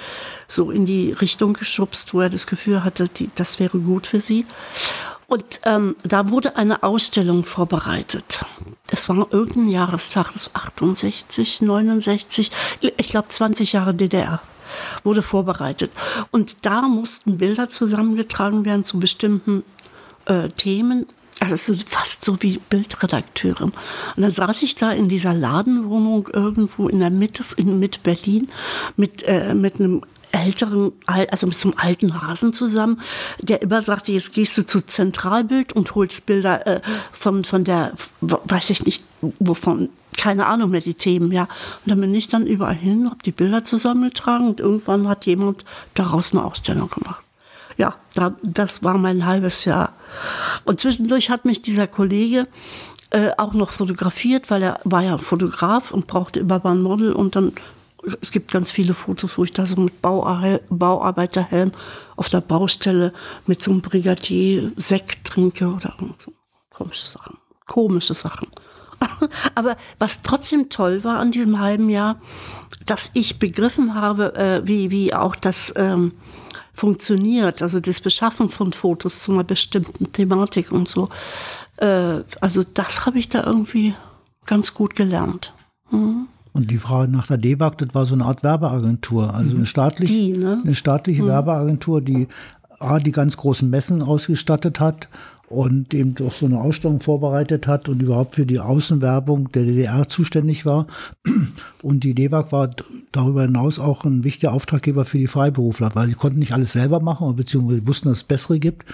so 0.49 0.71
in 0.71 0.87
die 0.87 1.13
Richtung 1.13 1.53
geschubst, 1.53 2.13
wo 2.15 2.21
er 2.21 2.31
das 2.31 2.47
Gefühl 2.47 2.85
hatte, 2.85 3.09
die, 3.09 3.31
das 3.35 3.61
wäre 3.61 3.79
gut 3.79 4.07
für 4.07 4.21
sie. 4.21 4.47
Und 5.27 5.61
ähm, 5.65 5.95
da 6.05 6.31
wurde 6.31 6.57
eine 6.57 6.83
Ausstellung 6.83 7.45
vorbereitet. 7.45 8.45
Es 8.91 9.09
war 9.11 9.29
irgendein 9.31 9.69
Jahrestag, 9.69 10.33
das 10.33 10.53
war 10.55 10.63
68, 10.63 11.61
69, 11.61 12.51
ich 12.81 13.09
glaube 13.11 13.29
20 13.29 13.75
Jahre 13.75 13.95
DDR 13.95 14.41
wurde 15.05 15.23
vorbereitet. 15.23 15.91
Und 16.31 16.65
da 16.65 16.83
mussten 16.83 17.39
Bilder 17.39 17.69
zusammengetragen 17.71 18.65
werden 18.65 18.85
zu 18.85 18.99
bestimmten 18.99 19.65
äh, 20.27 20.49
Themen. 20.51 21.07
Also 21.41 21.75
fast 21.87 22.25
so 22.25 22.43
wie 22.43 22.61
Bildredakteurin. 22.71 23.73
Und 24.17 24.23
dann 24.23 24.31
saß 24.31 24.63
ich 24.63 24.75
da 24.75 24.91
in 24.91 25.09
dieser 25.09 25.35
Ladenwohnung 25.35 26.29
irgendwo 26.33 26.89
in 26.89 26.99
der 26.99 27.11
Mitte, 27.11 27.45
in 27.57 27.79
Mitte 27.79 28.01
Berlin, 28.03 28.49
mit, 28.97 29.23
äh, 29.23 29.55
mit 29.55 29.77
einem 29.77 30.03
älteren, 30.33 30.93
also 31.07 31.47
mit 31.47 31.59
so 31.59 31.71
einem 31.71 31.79
alten 31.79 32.23
Hasen 32.23 32.53
zusammen, 32.53 33.01
der 33.41 33.63
immer 33.63 33.83
sagte, 33.83 34.13
jetzt 34.13 34.33
gehst 34.33 34.57
du 34.59 34.67
zu 34.67 34.81
Zentralbild 34.81 35.73
und 35.73 35.95
holst 35.95 36.27
Bilder 36.27 36.67
äh, 36.67 36.81
von, 37.13 37.45
von 37.45 37.65
der, 37.65 37.93
weiß 38.21 38.71
ich 38.71 38.85
nicht, 38.85 39.05
wovon, 39.39 39.89
keine 40.17 40.47
Ahnung 40.47 40.71
mehr, 40.71 40.81
die 40.81 40.95
Themen, 40.95 41.33
ja. 41.33 41.43
Und 41.43 41.87
dann 41.87 42.01
bin 42.01 42.15
ich 42.15 42.29
dann 42.29 42.47
überall 42.47 42.75
hin, 42.75 43.07
habe 43.09 43.23
die 43.25 43.33
Bilder 43.33 43.65
zusammengetragen 43.65 44.49
und 44.49 44.61
irgendwann 44.61 45.09
hat 45.09 45.27
jemand 45.27 45.65
daraus 45.95 46.33
eine 46.33 46.45
Ausstellung 46.45 46.91
gemacht. 46.91 47.23
Ja, 47.79 47.95
da, 48.15 48.35
das 48.43 48.83
war 48.83 48.99
mein 48.99 49.25
halbes 49.25 49.65
Jahr. 49.65 49.93
Und 50.65 50.81
zwischendurch 50.81 51.31
hat 51.31 51.45
mich 51.45 51.63
dieser 51.63 51.87
Kollege 51.87 52.47
äh, 53.11 53.31
auch 53.39 53.55
noch 53.55 53.71
fotografiert, 53.71 54.51
weil 54.51 54.63
er 54.63 54.81
war 54.85 55.03
ja 55.03 55.17
Fotograf 55.17 55.93
und 55.93 56.07
brauchte 56.07 56.41
immer 56.41 56.61
mal 56.63 56.73
ein 56.73 56.83
Model 56.83 57.13
und 57.13 57.37
dann 57.37 57.53
es 58.23 58.31
gibt 58.31 58.51
ganz 58.53 58.71
viele 58.71 58.95
Fotos, 58.95 59.39
wo 59.39 59.45
ich 59.45 59.53
da 59.53 59.67
so 59.67 59.77
mit 59.77 60.01
Bauarbeiterhelm 60.01 61.73
auf 62.17 62.29
der 62.29 62.41
Baustelle 62.41 63.13
mit 63.47 63.63
so 63.63 63.71
einem 63.71 63.83
Brigadier 63.83 64.73
Sekt 64.77 65.27
trinke 65.27 65.67
oder 65.67 65.95
so 66.19 66.33
komische 66.71 67.07
Sachen. 67.07 67.37
Komische 67.67 68.15
Sachen. 68.15 68.49
Aber 69.55 69.77
was 69.99 70.23
trotzdem 70.23 70.71
toll 70.71 71.05
war 71.05 71.19
an 71.19 71.33
diesem 71.33 71.59
halben 71.59 71.91
Jahr, 71.91 72.21
dass 72.87 73.11
ich 73.15 73.39
begriffen 73.39 73.95
habe, 73.95 74.35
äh, 74.37 74.67
wie, 74.67 74.91
wie 74.91 75.13
auch 75.13 75.35
das 75.35 75.75
ähm, 75.77 76.13
funktioniert, 76.79 77.61
also 77.61 77.81
das 77.81 78.01
Beschaffen 78.01 78.51
von 78.51 78.73
Fotos 78.73 79.21
zu 79.21 79.33
einer 79.33 79.45
bestimmten 79.45 80.13
Thematik 80.13 80.71
und 80.71 80.89
so. 80.89 81.09
Äh, 81.77 82.21
also 82.41 82.63
das 82.75 83.05
habe 83.05 83.19
ich 83.19 83.29
da 83.29 83.45
irgendwie 83.45 83.95
ganz 84.47 84.75
gut 84.75 84.95
gelernt. 84.95 85.53
Mhm. 85.91 86.29
Und 86.53 86.71
die 86.71 86.79
Frage 86.79 87.11
nach 87.11 87.27
der 87.27 87.37
DEWAG, 87.37 87.79
das 87.79 87.95
war 87.95 88.07
so 88.07 88.15
eine 88.15 88.25
Art 88.25 88.43
Werbeagentur, 88.43 89.35
also 89.35 89.57
eine, 89.57 89.67
staatlich, 89.67 90.11
Die, 90.11 90.33
ne? 90.33 90.61
eine 90.65 90.75
staatliche 90.75 91.27
Werbeagentur, 91.27 92.01
die 92.01 92.27
A, 92.79 92.99
die 92.99 93.13
ganz 93.13 93.37
großen 93.37 93.69
Messen 93.69 94.03
ausgestattet 94.03 94.81
hat 94.81 95.09
und 95.51 95.95
eben 95.95 96.15
auch 96.27 96.35
so 96.35 96.47
eine 96.47 96.61
Ausstellung 96.61 97.01
vorbereitet 97.01 97.67
hat 97.67 97.89
und 97.89 98.03
überhaupt 98.03 98.35
für 98.35 98.45
die 98.45 98.61
Außenwerbung 98.61 99.51
der 99.53 99.65
DDR 99.65 100.07
zuständig 100.09 100.67
war. 100.67 100.87
Und 101.83 102.05
die 102.05 102.15
DEWAG 102.15 102.53
war 102.53 102.71
darüber 103.13 103.43
hinaus 103.43 103.79
auch 103.79 104.05
ein 104.05 104.25
wichtiger 104.25 104.53
Auftraggeber 104.53 105.05
für 105.05 105.19
die 105.19 105.27
Freiberufler, 105.27 105.91
weil 105.95 106.09
die 106.09 106.15
konnten 106.15 106.41
nicht 106.41 106.53
alles 106.53 106.73
selber 106.73 107.01
machen, 107.01 107.35
beziehungsweise 107.37 107.87
wussten, 107.87 108.09
dass 108.09 108.19
es 108.19 108.25
bessere 108.25 108.59
gibt. 108.59 108.85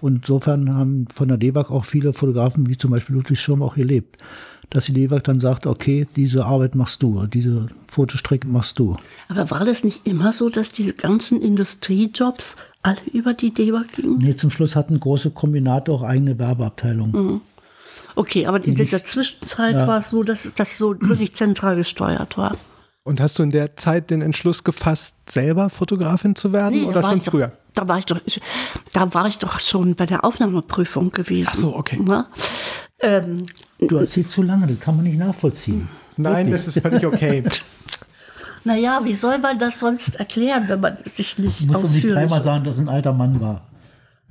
Und 0.00 0.18
insofern 0.18 0.74
haben 0.74 1.08
von 1.12 1.28
der 1.28 1.36
DEWAG 1.36 1.70
auch 1.70 1.84
viele 1.84 2.12
Fotografen, 2.12 2.68
wie 2.68 2.76
zum 2.76 2.92
Beispiel 2.92 3.16
Ludwig 3.16 3.40
Schirm, 3.40 3.62
auch 3.62 3.74
gelebt. 3.74 4.16
Dass 4.70 4.84
die 4.84 4.92
DEWAG 4.92 5.24
dann 5.24 5.40
sagt, 5.40 5.66
okay, 5.66 6.06
diese 6.14 6.44
Arbeit 6.44 6.74
machst 6.74 7.02
du, 7.02 7.26
diese 7.26 7.68
Fotostrecke 7.90 8.46
machst 8.46 8.78
du. 8.78 8.96
Aber 9.28 9.50
war 9.50 9.64
das 9.64 9.82
nicht 9.82 10.06
immer 10.06 10.32
so, 10.34 10.50
dass 10.50 10.72
diese 10.72 10.92
ganzen 10.92 11.40
Industriejobs 11.40 12.56
alle 12.82 12.98
über 13.12 13.32
die 13.32 13.52
DEWA 13.52 13.84
gingen? 13.96 14.18
Nee, 14.18 14.36
zum 14.36 14.50
Schluss 14.50 14.76
hatten 14.76 15.00
große 15.00 15.30
Kombinate 15.30 15.90
auch 15.90 16.02
eigene 16.02 16.38
Werbeabteilungen. 16.38 17.40
Okay, 18.14 18.46
aber 18.46 18.62
in 18.62 18.74
dieser 18.74 19.04
Zwischenzeit 19.04 19.74
war 19.74 19.98
es 19.98 20.10
so, 20.10 20.22
dass 20.22 20.52
das 20.54 20.76
so 20.76 20.94
wirklich 21.00 21.34
zentral 21.34 21.76
gesteuert 21.76 22.36
war. 22.36 22.56
Und 23.04 23.22
hast 23.22 23.38
du 23.38 23.42
in 23.42 23.50
der 23.50 23.74
Zeit 23.76 24.10
den 24.10 24.20
Entschluss 24.20 24.64
gefasst, 24.64 25.16
selber 25.30 25.70
Fotografin 25.70 26.36
zu 26.36 26.52
werden 26.52 26.84
oder 26.84 27.02
war 27.02 27.10
schon 27.10 27.18
ich 27.18 27.24
doch- 27.24 27.30
früher? 27.32 27.52
Da 27.72 27.86
war 27.86 27.98
ich 27.98 28.06
doch, 28.06 28.20
da 28.92 29.14
war 29.14 29.28
ich 29.28 29.38
doch 29.38 29.60
schon 29.60 29.94
bei 29.94 30.04
der 30.04 30.24
Aufnahmeprüfung 30.24 31.12
gewesen. 31.12 31.46
Ach 31.48 31.54
so, 31.54 31.76
okay. 31.76 31.98
Ne? 32.00 32.26
Ähm, 33.00 33.44
Du 33.78 33.96
erzählst 33.96 34.32
zu 34.32 34.42
lange, 34.42 34.66
das 34.66 34.80
kann 34.80 34.96
man 34.96 35.04
nicht 35.04 35.18
nachvollziehen. 35.18 35.88
Nein, 36.16 36.50
das 36.50 36.66
ist 36.66 36.80
völlig 36.80 37.06
okay. 37.06 37.44
naja, 38.64 39.00
wie 39.04 39.12
soll 39.12 39.38
man 39.38 39.58
das 39.58 39.78
sonst 39.78 40.16
erklären, 40.16 40.64
wenn 40.66 40.80
man 40.80 40.98
es 41.04 41.16
sich 41.16 41.38
nicht 41.38 41.62
Du 41.62 41.66
musst 41.66 41.84
doch 41.84 41.90
nicht 41.92 42.10
dreimal 42.10 42.40
sagen, 42.40 42.64
dass 42.64 42.76
es 42.76 42.80
ein 42.80 42.88
alter 42.88 43.12
Mann 43.12 43.40
war. 43.40 43.62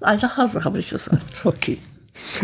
Alter 0.02 0.36
Hase, 0.36 0.64
habe 0.64 0.80
ich 0.80 0.90
gesagt. 0.90 1.42
Okay. 1.46 1.78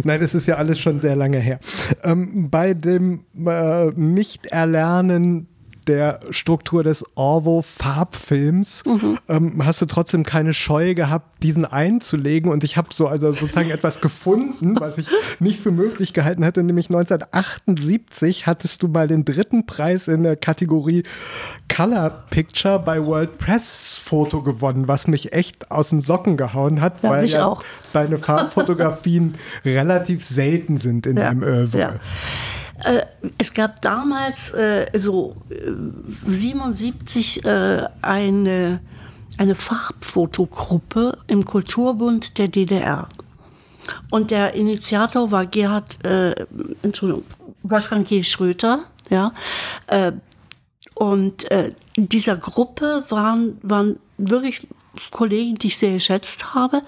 Nein, 0.03 0.21
das 0.21 0.35
ist 0.35 0.45
ja 0.45 0.57
alles 0.57 0.79
schon 0.79 0.99
sehr 0.99 1.15
lange 1.15 1.39
her. 1.39 1.59
Ähm, 2.03 2.51
bei 2.51 2.75
dem 2.75 3.25
äh, 3.45 3.87
Nicht-Erlernen 3.87 5.47
der 5.87 6.19
Struktur 6.29 6.83
des 6.83 7.03
Orwo-Farbfilms 7.15 8.83
ähm, 9.27 9.65
hast 9.65 9.81
du 9.81 9.85
trotzdem 9.85 10.23
keine 10.23 10.53
Scheu 10.53 10.93
gehabt, 10.93 11.43
diesen 11.43 11.65
einzulegen. 11.65 12.51
Und 12.51 12.63
ich 12.63 12.77
habe 12.77 12.89
so 12.91 13.07
also 13.07 13.31
sozusagen 13.31 13.69
etwas 13.71 14.01
gefunden, 14.01 14.79
was 14.79 14.97
ich 14.97 15.09
nicht 15.39 15.59
für 15.59 15.71
möglich 15.71 16.13
gehalten 16.13 16.43
hätte. 16.43 16.63
Nämlich 16.63 16.89
1978 16.89 18.47
hattest 18.47 18.81
du 18.83 18.87
mal 18.87 19.07
den 19.07 19.25
dritten 19.25 19.65
Preis 19.65 20.07
in 20.07 20.23
der 20.23 20.35
Kategorie 20.35 21.03
Color 21.73 22.09
Picture 22.29 22.79
bei 22.79 23.03
World 23.05 23.37
Press 23.37 23.93
Foto 23.93 24.41
gewonnen, 24.41 24.87
was 24.87 25.07
mich 25.07 25.33
echt 25.33 25.71
aus 25.71 25.89
dem 25.89 25.99
Socken 25.99 26.37
gehauen 26.37 26.81
hat, 26.81 27.03
Ja, 27.03 27.09
weil 27.09 27.25
ja 27.25 27.45
auch. 27.45 27.63
deine 27.93 28.17
Farbfotografien 28.17 29.33
relativ 29.65 30.23
selten 30.23 30.77
sind 30.77 31.05
in 31.07 31.15
deinem 31.17 31.43
Oeuvre. 31.43 31.79
ja. 31.79 31.93
Äh, 32.83 33.05
es 33.37 33.53
gab 33.53 33.81
damals 33.81 34.53
äh, 34.53 34.87
so 34.93 35.35
äh, 35.49 35.71
77 36.27 37.45
äh, 37.45 37.87
eine, 38.01 38.81
eine 39.37 39.55
Farbfotogruppe 39.55 41.17
im 41.27 41.45
Kulturbund 41.45 42.37
der 42.37 42.47
DDR. 42.47 43.07
Und 44.09 44.31
der 44.31 44.53
Initiator 44.53 45.31
war 45.31 45.45
Gerhard, 45.45 46.03
äh, 46.05 46.35
Entschuldigung, 46.83 47.23
Wolfgang 47.63 48.07
G. 48.07 48.23
Schröter, 48.23 48.83
ja. 49.09 49.31
Äh, 49.87 50.13
und 50.95 51.49
äh, 51.51 51.73
dieser 51.95 52.37
Gruppe 52.37 53.03
waren, 53.09 53.57
waren 53.61 53.99
wirklich 54.17 54.67
Kollegen, 55.11 55.55
die 55.55 55.67
ich 55.67 55.77
sehr 55.77 55.93
geschätzt 55.93 56.53
habe. 56.53 56.81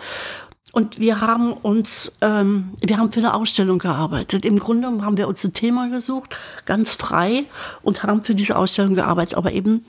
Und 0.75 0.99
wir 0.99 1.21
haben 1.21 1.53
uns, 1.53 2.17
ähm, 2.19 2.71
wir 2.81 2.97
haben 2.97 3.09
für 3.13 3.21
eine 3.21 3.33
Ausstellung 3.33 3.79
gearbeitet. 3.79 4.43
Im 4.43 4.59
Grunde 4.59 4.87
haben 5.05 5.15
wir 5.15 5.29
uns 5.29 5.41
ein 5.45 5.53
Thema 5.53 5.89
gesucht, 5.89 6.35
ganz 6.65 6.91
frei, 6.91 7.45
und 7.81 8.03
haben 8.03 8.25
für 8.25 8.35
diese 8.35 8.57
Ausstellung 8.57 8.93
gearbeitet. 8.93 9.35
Aber 9.35 9.53
eben, 9.53 9.85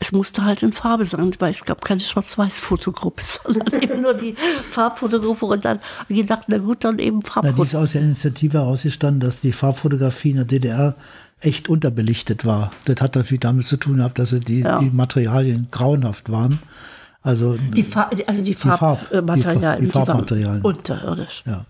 es 0.00 0.10
musste 0.10 0.44
halt 0.44 0.64
in 0.64 0.72
Farbe 0.72 1.04
sein, 1.04 1.32
weil 1.38 1.52
es 1.52 1.64
gab 1.64 1.84
keine 1.84 2.00
Schwarz-Weiß-Fotogruppe, 2.00 3.22
sondern 3.44 3.80
eben 3.80 4.02
nur 4.02 4.14
die 4.14 4.34
Farbfotogruppe. 4.72 5.46
Und 5.46 5.64
dann 5.64 5.78
habe 5.78 6.06
ich 6.12 6.16
gedacht, 6.22 6.46
na 6.48 6.58
gut, 6.58 6.82
dann 6.82 6.98
eben 6.98 7.20
Na, 7.40 7.52
die 7.52 7.62
ist 7.62 7.76
aus 7.76 7.92
der 7.92 8.00
Initiative 8.00 8.58
herausgestanden, 8.58 9.20
dass 9.20 9.42
die 9.42 9.52
Farbfotografie 9.52 10.30
in 10.30 10.36
der 10.38 10.44
DDR 10.44 10.96
echt 11.40 11.68
unterbelichtet 11.68 12.44
war. 12.44 12.72
Das 12.86 13.00
hat 13.00 13.14
natürlich 13.14 13.42
damit 13.42 13.68
zu 13.68 13.76
tun 13.76 13.98
gehabt, 13.98 14.18
dass 14.18 14.30
die, 14.30 14.62
Ja. 14.62 14.80
die 14.80 14.90
Materialien 14.90 15.68
grauenhaft 15.70 16.32
waren. 16.32 16.58
Also 17.26 17.56
Die 17.74 17.82
Fa 17.82 18.08
also 18.26 18.42
die 18.44 18.54
Farb- 18.54 18.78
Farbmaterialien, 19.10 19.84
die 19.84 19.90
Fa- 19.90 20.00
die 20.00 20.06
Farbmaterialien. 20.06 20.62
waren 20.64 20.74
unterirdisch. 20.76 21.42
ja. 21.46 21.64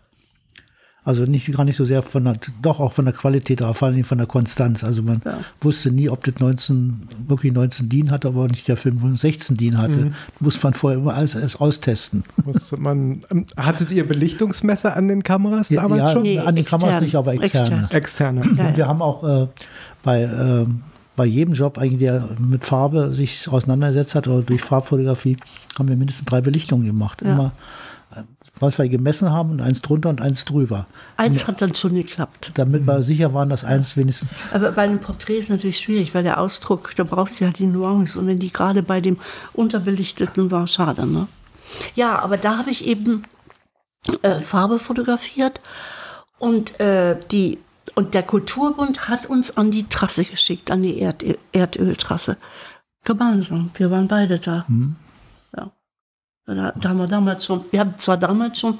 Also 1.02 1.22
nicht 1.24 1.50
gar 1.56 1.64
nicht 1.64 1.76
so 1.76 1.84
sehr 1.84 2.02
von 2.02 2.24
der, 2.24 2.36
doch 2.62 2.80
auch 2.80 2.92
von 2.92 3.04
der 3.04 3.14
Qualität, 3.14 3.62
aber 3.62 3.74
vor 3.74 3.86
allem 3.86 4.02
von 4.02 4.18
der 4.18 4.26
Konstanz. 4.26 4.82
Also 4.82 5.02
man 5.04 5.22
wusste 5.60 5.92
nie, 5.92 6.08
ob 6.10 6.24
das 6.24 6.40
19, 6.40 7.08
wirklich 7.28 7.52
19 7.52 7.88
DIN 7.88 8.10
hatte, 8.10 8.26
aber 8.26 8.48
nicht 8.48 8.66
der 8.66 8.76
Film 8.76 9.16
16 9.16 9.56
DIN 9.56 9.78
hatte. 9.78 10.10
Muss 10.40 10.60
man 10.64 10.74
vorher 10.74 10.98
immer 10.98 11.14
alles 11.14 11.36
erst 11.36 11.60
austesten. 11.60 12.24
Musste 12.44 12.76
man, 12.76 13.22
ähm, 13.30 13.46
hattet 13.56 13.92
ihr 13.92 14.06
Belichtungsmesser 14.06 14.96
an 14.96 15.06
den 15.06 15.22
Kameras 15.22 15.70
Ja, 15.70 15.82
damals 15.82 16.00
ja 16.02 16.12
schon? 16.12 16.22
Nee, 16.22 16.40
an 16.40 16.56
den 16.56 16.64
Kameras 16.64 16.88
extern. 16.94 17.04
nicht, 17.04 17.14
aber 17.14 17.34
externe. 17.34 17.88
Extern. 17.92 18.38
Externe. 18.38 18.68
Und 18.68 18.76
wir 18.76 18.88
haben 18.88 19.00
auch 19.00 19.22
äh, 19.22 19.46
bei, 20.02 20.22
ähm, 20.24 20.82
bei 21.16 21.24
jedem 21.24 21.55
Job, 21.55 21.79
eigentlich, 21.79 22.00
der 22.00 22.29
mit 22.38 22.64
Farbe 22.64 23.14
sich 23.14 23.48
auseinandergesetzt 23.48 24.14
hat 24.14 24.29
oder 24.29 24.42
durch 24.42 24.62
Farbfotografie, 24.62 25.37
haben 25.79 25.88
wir 25.88 25.96
mindestens 25.96 26.26
drei 26.26 26.40
Belichtungen 26.40 26.87
gemacht. 26.87 27.22
Immer, 27.22 27.52
äh, 28.14 28.20
was 28.61 28.79
wir 28.79 28.88
gemessen 28.88 29.33
haben 29.33 29.50
und 29.50 29.61
eins 29.61 29.83
drunter 29.83 30.11
und 30.11 30.20
eins 30.20 30.44
drüber. 30.44 30.87
Eins 31.16 31.46
hat 31.46 31.61
dann 31.61 31.74
schon 31.74 31.94
geklappt. 31.94 32.52
Damit 32.55 32.87
wir 32.87 33.02
sicher 33.02 33.35
waren, 33.35 33.48
dass 33.48 33.64
eins 33.64 33.96
wenigstens. 33.96 34.31
Aber 34.52 34.72
bei 34.72 34.83
einem 34.83 35.00
Porträt 35.00 35.38
ist 35.38 35.50
natürlich 35.50 35.79
schwierig, 35.79 36.14
weil 36.14 36.22
der 36.22 36.40
Ausdruck, 36.40 36.92
da 36.96 37.05
brauchst 37.05 37.40
du 37.40 37.44
ja 37.44 37.50
die 37.50 37.66
Nuance. 37.66 38.18
Und 38.18 38.26
wenn 38.26 38.38
die 38.38 38.52
gerade 38.52 38.83
bei 38.83 39.00
dem 39.00 39.18
Unterbelichteten 39.52 40.50
war, 40.50 40.66
schade, 40.66 41.07
ne? 41.07 41.26
Ja, 41.94 42.20
aber 42.20 42.37
da 42.37 42.59
habe 42.59 42.70
ich 42.70 42.87
eben 42.87 43.24
äh, 44.22 44.37
Farbe 44.37 44.79
fotografiert 44.79 45.61
und 46.38 46.79
äh, 46.81 47.16
die 47.31 47.59
und 47.96 48.14
der 48.14 48.22
Kulturbund 48.22 49.09
hat 49.09 49.26
uns 49.26 49.56
an 49.56 49.70
die 49.72 49.88
Trasse 49.88 50.24
geschickt, 50.24 50.70
an 50.70 50.82
die 50.82 50.98
Erd 50.98 51.24
Erdöltrasse. 51.52 52.37
Gemeinsam. 53.04 53.70
Wir 53.74 53.90
waren 53.90 54.06
beide 54.06 54.38
da. 54.38 54.64
Ja. 55.56 55.70
Da, 56.46 56.72
da 56.76 56.88
haben 56.88 56.98
wir 56.98 57.06
damals 57.09 57.44
schon, 57.44 57.64
wir 57.70 57.80
haben 57.80 57.94
zwar 57.96 58.16
damals 58.18 58.61
schon 58.61 58.78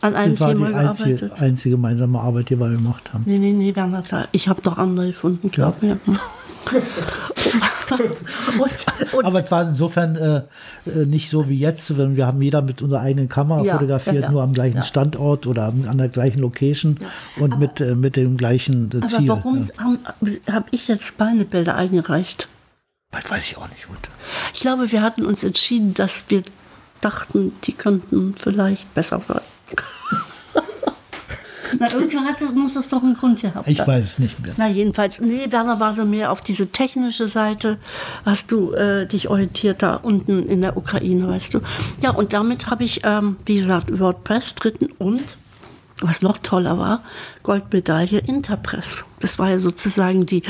an 0.00 0.14
einem 0.14 0.32
Das 0.32 0.40
war 0.40 0.48
Thema 0.48 0.68
die 0.68 0.74
einzige, 0.74 1.14
gearbeitet. 1.14 1.42
einzige 1.42 1.76
gemeinsame 1.76 2.20
Arbeit, 2.20 2.50
die 2.50 2.58
wir 2.60 2.68
gemacht 2.68 3.14
haben. 3.14 3.22
Nee, 3.26 3.38
nee, 3.38 3.52
nee, 3.52 3.74
Werner, 3.74 4.02
klar. 4.02 4.28
Ich 4.32 4.48
habe 4.48 4.60
doch 4.60 4.76
andere 4.76 5.06
gefunden, 5.08 5.50
glaub 5.50 5.80
mir. 5.82 5.98
und, 8.58 8.86
und, 9.12 9.24
Aber 9.24 9.44
es 9.44 9.50
war 9.50 9.68
insofern 9.68 10.16
äh, 10.16 10.42
äh, 10.86 11.06
nicht 11.06 11.30
so 11.30 11.48
wie 11.48 11.58
jetzt, 11.58 11.96
wenn 11.96 12.16
wir 12.16 12.26
haben 12.26 12.42
jeder 12.42 12.62
mit 12.62 12.82
unserer 12.82 13.00
eigenen 13.00 13.28
Kamera 13.28 13.62
Ja, 13.62 13.74
fotografiert, 13.74 14.22
ja, 14.22 14.30
nur 14.30 14.42
am 14.42 14.52
gleichen 14.52 14.78
Ja. 14.78 14.82
Standort 14.82 15.46
oder 15.46 15.66
an 15.86 15.98
der 15.98 16.08
gleichen 16.08 16.40
Location 16.40 16.98
und 17.38 17.58
mit, 17.58 17.80
äh, 17.80 17.94
mit 17.94 18.16
dem 18.16 18.36
gleichen 18.36 18.90
äh, 18.92 18.96
aber 18.96 19.08
Ziel. 19.08 19.28
warum 19.28 19.62
ja. 19.62 19.68
habe 19.78 19.98
hab 20.52 20.68
ich 20.72 20.88
jetzt 20.88 21.18
meine 21.18 21.44
Bilder 21.44 21.76
eingereicht? 21.76 22.48
Das 23.12 23.30
weiß 23.30 23.44
ich 23.50 23.56
auch 23.56 23.68
nicht, 23.68 23.86
gut. 23.86 23.98
Ich 24.52 24.60
glaube, 24.60 24.90
wir 24.90 25.02
hatten 25.02 25.24
uns 25.24 25.42
entschieden, 25.44 25.94
dass 25.94 26.24
wir 26.28 26.42
dachten, 27.00 27.52
die 27.64 27.72
könnten 27.72 28.34
vielleicht 28.38 28.92
besser 28.94 29.20
sein. 29.20 29.40
Na, 31.78 31.92
irgendwie 31.92 32.18
hat 32.18 32.40
das, 32.40 32.52
muss 32.52 32.74
das 32.74 32.88
doch 32.88 33.02
einen 33.02 33.14
Grund 33.16 33.40
gehabt 33.40 33.68
Ich 33.68 33.80
haben. 33.80 33.86
weiß 33.88 34.04
es 34.04 34.18
nicht 34.18 34.38
mehr. 34.40 34.52
Na, 34.56 34.68
jedenfalls, 34.68 35.20
nee, 35.20 35.46
Werner 35.50 35.80
war 35.80 35.94
so 35.94 36.04
mehr 36.04 36.32
auf 36.32 36.40
diese 36.40 36.68
technische 36.68 37.28
Seite, 37.28 37.78
hast 38.24 38.52
du 38.52 38.72
äh, 38.72 39.06
dich 39.06 39.28
orientiert 39.28 39.82
da 39.82 39.96
unten 39.96 40.46
in 40.48 40.60
der 40.62 40.76
Ukraine, 40.76 41.28
weißt 41.28 41.54
du. 41.54 41.60
Ja, 42.00 42.10
und 42.10 42.32
damit 42.32 42.68
habe 42.70 42.84
ich, 42.84 43.02
ähm, 43.04 43.36
wie 43.46 43.56
gesagt, 43.56 43.98
WordPress 43.98 44.54
dritten 44.54 44.86
und, 44.98 45.36
was 46.00 46.22
noch 46.22 46.38
toller 46.38 46.78
war, 46.78 47.02
Goldmedaille 47.42 48.18
Interpress. 48.18 49.04
Das 49.20 49.38
war 49.38 49.48
ja 49.50 49.58
sozusagen 49.58 50.26
die, 50.26 50.42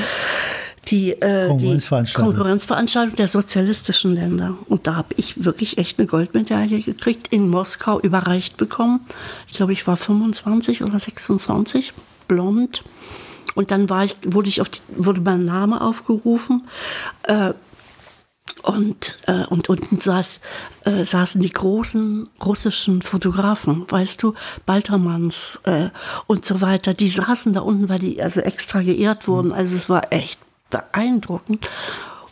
die, 0.88 1.12
äh, 1.12 1.44
die 1.44 1.49
Konkurrenzveranstaltung. 1.49 2.35
Konkurrenzveranstaltung 2.35 3.16
der 3.16 3.29
sozialistischen 3.29 4.14
Länder. 4.14 4.57
Und 4.68 4.87
da 4.87 4.96
habe 4.96 5.14
ich 5.16 5.44
wirklich 5.44 5.79
echt 5.79 5.99
eine 5.99 6.07
Goldmedaille 6.07 6.81
gekriegt, 6.81 7.29
in 7.29 7.49
Moskau 7.49 8.01
überreicht 8.01 8.57
bekommen. 8.57 9.01
Ich 9.49 9.55
glaube, 9.55 9.72
ich 9.72 9.87
war 9.87 9.96
25 9.96 10.83
oder 10.83 10.99
26, 10.99 11.92
blond. 12.29 12.83
Und 13.55 13.70
dann 13.70 13.88
war 13.88 14.05
ich, 14.05 14.16
wurde, 14.25 14.49
ich 14.49 14.61
auf 14.61 14.68
die, 14.68 14.81
wurde 14.96 15.20
mein 15.20 15.44
Name 15.44 15.81
aufgerufen. 15.81 16.68
Äh, 17.25 17.53
und, 18.62 19.18
äh, 19.27 19.44
und 19.46 19.68
unten 19.68 20.01
saß, 20.01 20.40
äh, 20.85 21.05
saßen 21.05 21.40
die 21.40 21.53
großen 21.53 22.29
russischen 22.44 23.03
Fotografen, 23.03 23.87
weißt 23.88 24.22
du, 24.22 24.35
Baltermanns 24.66 25.61
äh, 25.64 25.90
und 26.27 26.44
so 26.44 26.61
weiter. 26.61 26.94
Die 26.94 27.09
saßen 27.09 27.53
da 27.53 27.61
unten, 27.61 27.88
weil 27.88 27.99
die 27.99 28.22
also 28.22 28.40
extra 28.40 28.83
geehrt 28.83 29.29
wurden. 29.29 29.53
Also 29.53 29.77
es 29.77 29.88
war 29.88 30.12
echt 30.12 30.38
beeindruckend. 30.70 31.68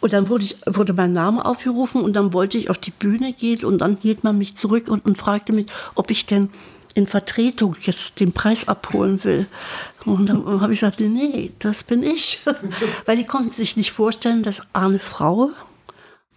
Und 0.00 0.12
dann 0.12 0.28
wurde, 0.28 0.44
ich, 0.44 0.56
wurde 0.66 0.92
mein 0.92 1.12
Name 1.14 1.44
aufgerufen 1.44 2.02
und 2.02 2.12
dann 2.12 2.34
wollte 2.34 2.58
ich 2.58 2.68
auf 2.68 2.76
die 2.76 2.90
Bühne 2.90 3.32
gehen 3.32 3.64
und 3.64 3.78
dann 3.78 3.96
hielt 4.02 4.22
man 4.22 4.36
mich 4.36 4.54
zurück 4.54 4.88
und, 4.88 5.04
und 5.06 5.16
fragte 5.16 5.52
mich, 5.52 5.66
ob 5.94 6.10
ich 6.10 6.26
denn 6.26 6.50
in 6.94 7.06
Vertretung 7.06 7.76
jetzt 7.82 8.20
den 8.20 8.32
Preis 8.32 8.68
abholen 8.68 9.24
will. 9.24 9.46
Und 10.04 10.26
dann 10.26 10.60
habe 10.60 10.72
ich 10.72 10.80
gesagt, 10.80 11.00
nee, 11.00 11.52
das 11.58 11.84
bin 11.84 12.02
ich. 12.02 12.44
Weil 13.06 13.16
die 13.16 13.24
konnten 13.24 13.50
sich 13.50 13.76
nicht 13.76 13.92
vorstellen, 13.92 14.42
dass 14.42 14.62
Arne 14.74 15.00
Frau 15.00 15.50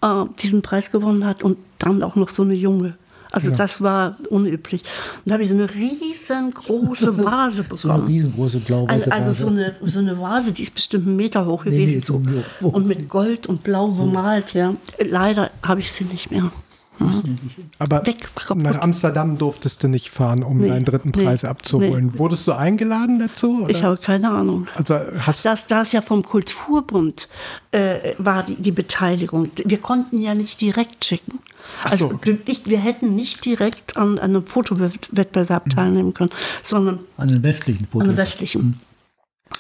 äh, 0.01 0.23
diesen 0.39 0.62
Preis 0.62 0.91
gewonnen 0.91 1.25
hat 1.25 1.43
und 1.43 1.57
dann 1.77 2.01
auch 2.03 2.15
noch 2.15 2.29
so 2.29 2.43
eine 2.43 2.55
junge. 2.55 2.97
Also 3.31 3.49
ja. 3.49 3.55
das 3.55 3.81
war 3.81 4.15
unüblich. 4.29 4.81
Und 4.81 5.29
da 5.29 5.33
habe 5.33 5.43
ich 5.43 5.49
so 5.49 5.55
eine 5.55 5.73
riesengroße 5.73 7.17
Vase 7.23 7.63
bekommen. 7.63 7.77
so 7.77 7.91
eine 7.91 8.07
riesengroße 8.07 8.59
blaue 8.59 8.89
also, 8.89 9.11
also 9.11 9.31
so 9.31 9.47
eine, 9.47 9.75
so 9.83 9.99
eine 9.99 10.19
Vase, 10.19 10.51
die 10.51 10.63
ist 10.63 10.73
bestimmt 10.73 11.07
einen 11.07 11.15
Meter 11.15 11.45
hoch 11.45 11.63
gewesen. 11.63 12.03
Nee, 12.23 12.31
nee, 12.31 12.43
so. 12.61 12.67
Und 12.67 12.87
mit 12.87 13.09
Gold 13.09 13.47
und 13.47 13.63
Blau 13.63 13.87
bemalt, 13.87 14.53
ja. 14.53 14.75
Leider 14.99 15.51
habe 15.63 15.81
ich 15.81 15.91
sie 15.91 16.05
nicht 16.05 16.31
mehr. 16.31 16.51
Mhm. 16.99 17.38
Aber 17.79 18.05
Weg, 18.05 18.27
nach 18.55 18.79
Amsterdam 18.79 19.38
durftest 19.38 19.83
du 19.83 19.88
nicht 19.88 20.10
fahren, 20.10 20.43
um 20.43 20.57
nee, 20.57 20.67
deinen 20.67 20.86
dritten 20.86 21.12
Preis 21.12 21.43
nee, 21.43 21.49
abzuholen. 21.49 22.12
Nee. 22.13 22.19
Wurdest 22.19 22.47
du 22.47 22.53
eingeladen 22.53 23.19
dazu? 23.19 23.63
Oder? 23.63 23.69
Ich 23.69 23.83
habe 23.83 23.97
keine 23.97 24.29
Ahnung. 24.29 24.67
Also 24.75 24.99
hast 25.19 25.45
das, 25.45 25.67
das 25.67 25.91
ja 25.91 26.01
vom 26.01 26.23
Kulturbund 26.23 27.27
äh, 27.71 28.13
war 28.17 28.43
die, 28.43 28.55
die, 28.55 28.71
Beteiligung. 28.71 29.51
Wir 29.55 29.79
konnten 29.79 30.19
ja 30.19 30.33
nicht 30.33 30.62
direkt 30.62 31.05
schicken. 31.05 31.39
Also 31.83 32.10
so, 32.10 32.15
okay. 32.15 32.39
nicht, 32.47 32.69
wir 32.69 32.79
hätten 32.79 33.15
nicht 33.15 33.43
direkt 33.45 33.97
an, 33.97 34.19
an 34.19 34.36
einem 34.36 34.45
Fotowettbewerb 34.45 35.65
mhm. 35.65 35.69
teilnehmen 35.71 36.13
können, 36.13 36.31
sondern 36.63 36.99
an 37.17 37.27
den 37.27 37.43
westlichen 37.43 37.88
Foto. 37.88 38.03
An 38.03 38.10
den 38.12 38.17
westlichen. 38.17 38.62
Mhm. 38.62 38.73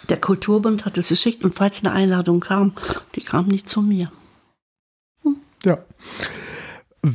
Der 0.09 0.17
Kulturbund 0.17 0.85
hat 0.85 0.97
es 0.97 1.09
geschickt 1.09 1.43
und 1.43 1.55
falls 1.55 1.83
eine 1.83 1.93
Einladung 1.93 2.39
kam, 2.39 2.73
die 3.15 3.21
kam 3.21 3.47
nicht 3.47 3.67
zu 3.69 3.81
mir. 3.81 4.11
Hm. 5.23 5.37
Ja. 5.63 5.79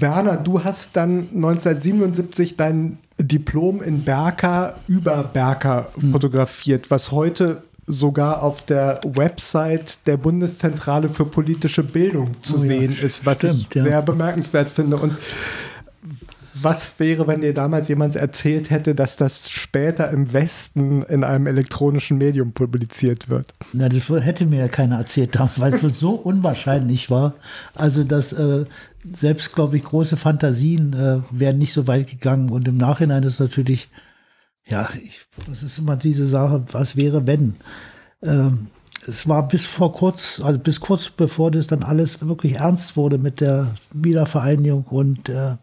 Werner, 0.01 0.37
du 0.37 0.65
hast 0.65 0.97
dann 0.97 1.29
1977 1.35 2.57
dein 2.57 2.99
Diplom 3.19 3.83
in 3.83 4.05
Berka 4.05 4.77
über 4.89 5.23
Berka 5.25 5.89
hm. 5.95 6.13
fotografiert, 6.13 6.91
was 6.91 7.13
heute 7.13 7.63
sogar 7.87 8.43
auf 8.43 8.65
der 8.65 9.01
Website 9.05 10.07
der 10.07 10.17
Bundeszentrale 10.17 11.09
für 11.09 11.25
politische 11.25 11.83
Bildung 11.83 12.41
zu 12.41 12.55
oh, 12.55 12.59
sehen 12.59 12.95
ja, 12.97 13.07
ist, 13.07 13.27
was 13.27 13.39
stimmt, 13.39 13.55
ich 13.55 13.75
ja. 13.75 13.83
sehr 13.83 14.03
bemerkenswert 14.03 14.71
finde. 14.71 14.97
Und 14.97 15.17
was 16.65 16.99
wäre, 16.99 17.27
wenn 17.27 17.41
dir 17.41 17.55
damals 17.55 17.89
jemand 17.89 18.17
erzählt 18.17 18.71
hätte, 18.71 18.95
dass 18.95 19.17
das 19.17 19.51
später 19.51 20.11
im 20.11 20.33
Westen 20.33 21.03
in 21.03 21.25
einem 21.25 21.47
elektronischen 21.47 22.19
Medium 22.19 22.53
publiziert 22.53 23.29
wird? 23.29 23.55
Na, 23.73 23.89
das 23.89 24.09
hätte 24.09 24.47
mir 24.47 24.61
ja 24.61 24.69
keiner 24.69 24.99
erzählt, 24.99 25.39
weil 25.57 25.75
es 25.75 25.99
so 25.99 26.13
unwahrscheinlich 26.13 27.11
war. 27.11 27.35
Also, 27.75 28.05
dass 28.05 28.33
äh, 28.33 28.65
selbst, 29.13 29.55
glaube 29.55 29.77
ich, 29.77 29.85
große 29.85 30.17
Fantasien 30.17 30.93
äh, 30.93 31.21
wären 31.31 31.59
nicht 31.59 31.73
so 31.73 31.87
weit 31.87 32.09
gegangen. 32.09 32.51
Und 32.51 32.69
im 32.69 32.77
Nachhinein 32.77 33.23
ist 33.23 33.41
natürlich, 33.41 33.89
ja, 34.67 34.89
ich, 35.03 35.21
das 35.49 35.63
ist 35.63 35.79
immer 35.79 35.97
diese 35.97 36.27
Sache, 36.27 36.65
was 36.73 36.97
wäre, 36.97 37.27
wenn. 37.27 37.55
Ähm, 38.23 38.69
es 39.07 39.29
war 39.29 39.49
bis 39.49 39.65
vor 39.65 39.93
kurz, 39.93 40.41
also 40.41 40.59
bis 40.59 40.81
kurz 40.81 41.11
bevor 41.11 41.51
das 41.51 41.67
dann 41.67 41.83
alles 41.83 42.25
wirklich 42.25 42.55
ernst 42.55 42.97
wurde 42.97 43.19
mit 43.19 43.41
der 43.41 43.75
Wiedervereinigung 43.93 44.85
und 44.85 45.29
äh, 45.29 45.57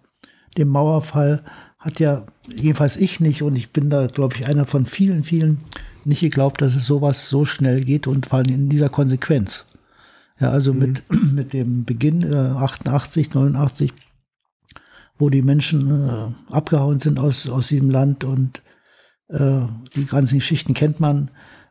dem 0.58 0.70
Mauerfall, 0.70 1.44
hat 1.78 2.00
ja 2.00 2.26
jedenfalls 2.48 2.98
ich 2.98 3.20
nicht 3.20 3.42
und 3.42 3.56
ich 3.56 3.72
bin 3.72 3.90
da, 3.90 4.08
glaube 4.08 4.36
ich, 4.36 4.46
einer 4.46 4.66
von 4.66 4.86
vielen, 4.86 5.24
vielen 5.24 5.60
nicht 6.04 6.20
geglaubt, 6.20 6.62
dass 6.62 6.76
es 6.76 6.86
sowas 6.86 7.30
so 7.30 7.46
schnell 7.46 7.84
geht 7.84 8.08
und 8.08 8.26
vor 8.26 8.40
allem 8.40 8.54
in 8.54 8.70
dieser 8.70 8.90
Konsequenz. 8.90 9.66
Ja, 10.40 10.50
also 10.50 10.74
mhm. 10.74 10.80
mit, 10.80 11.04
mit 11.34 11.54
dem 11.54 11.86
Beginn 11.86 12.24
äh, 12.24 12.36
88, 12.36 13.34
89, 13.34 13.94
wo 15.18 15.30
die 15.30 15.42
Menschen 15.42 16.10
äh, 16.10 16.54
abgehauen 16.54 17.00
sind 17.00 17.20
aus, 17.20 17.48
aus 17.48 17.68
diesem 17.68 17.90
Land 17.90 18.24
und 18.24 18.62
äh, 19.30 19.62
die 19.96 20.06
ganzen 20.06 20.40
Geschichten 20.40 20.74
kennt 20.74 21.00
man, 21.00 21.30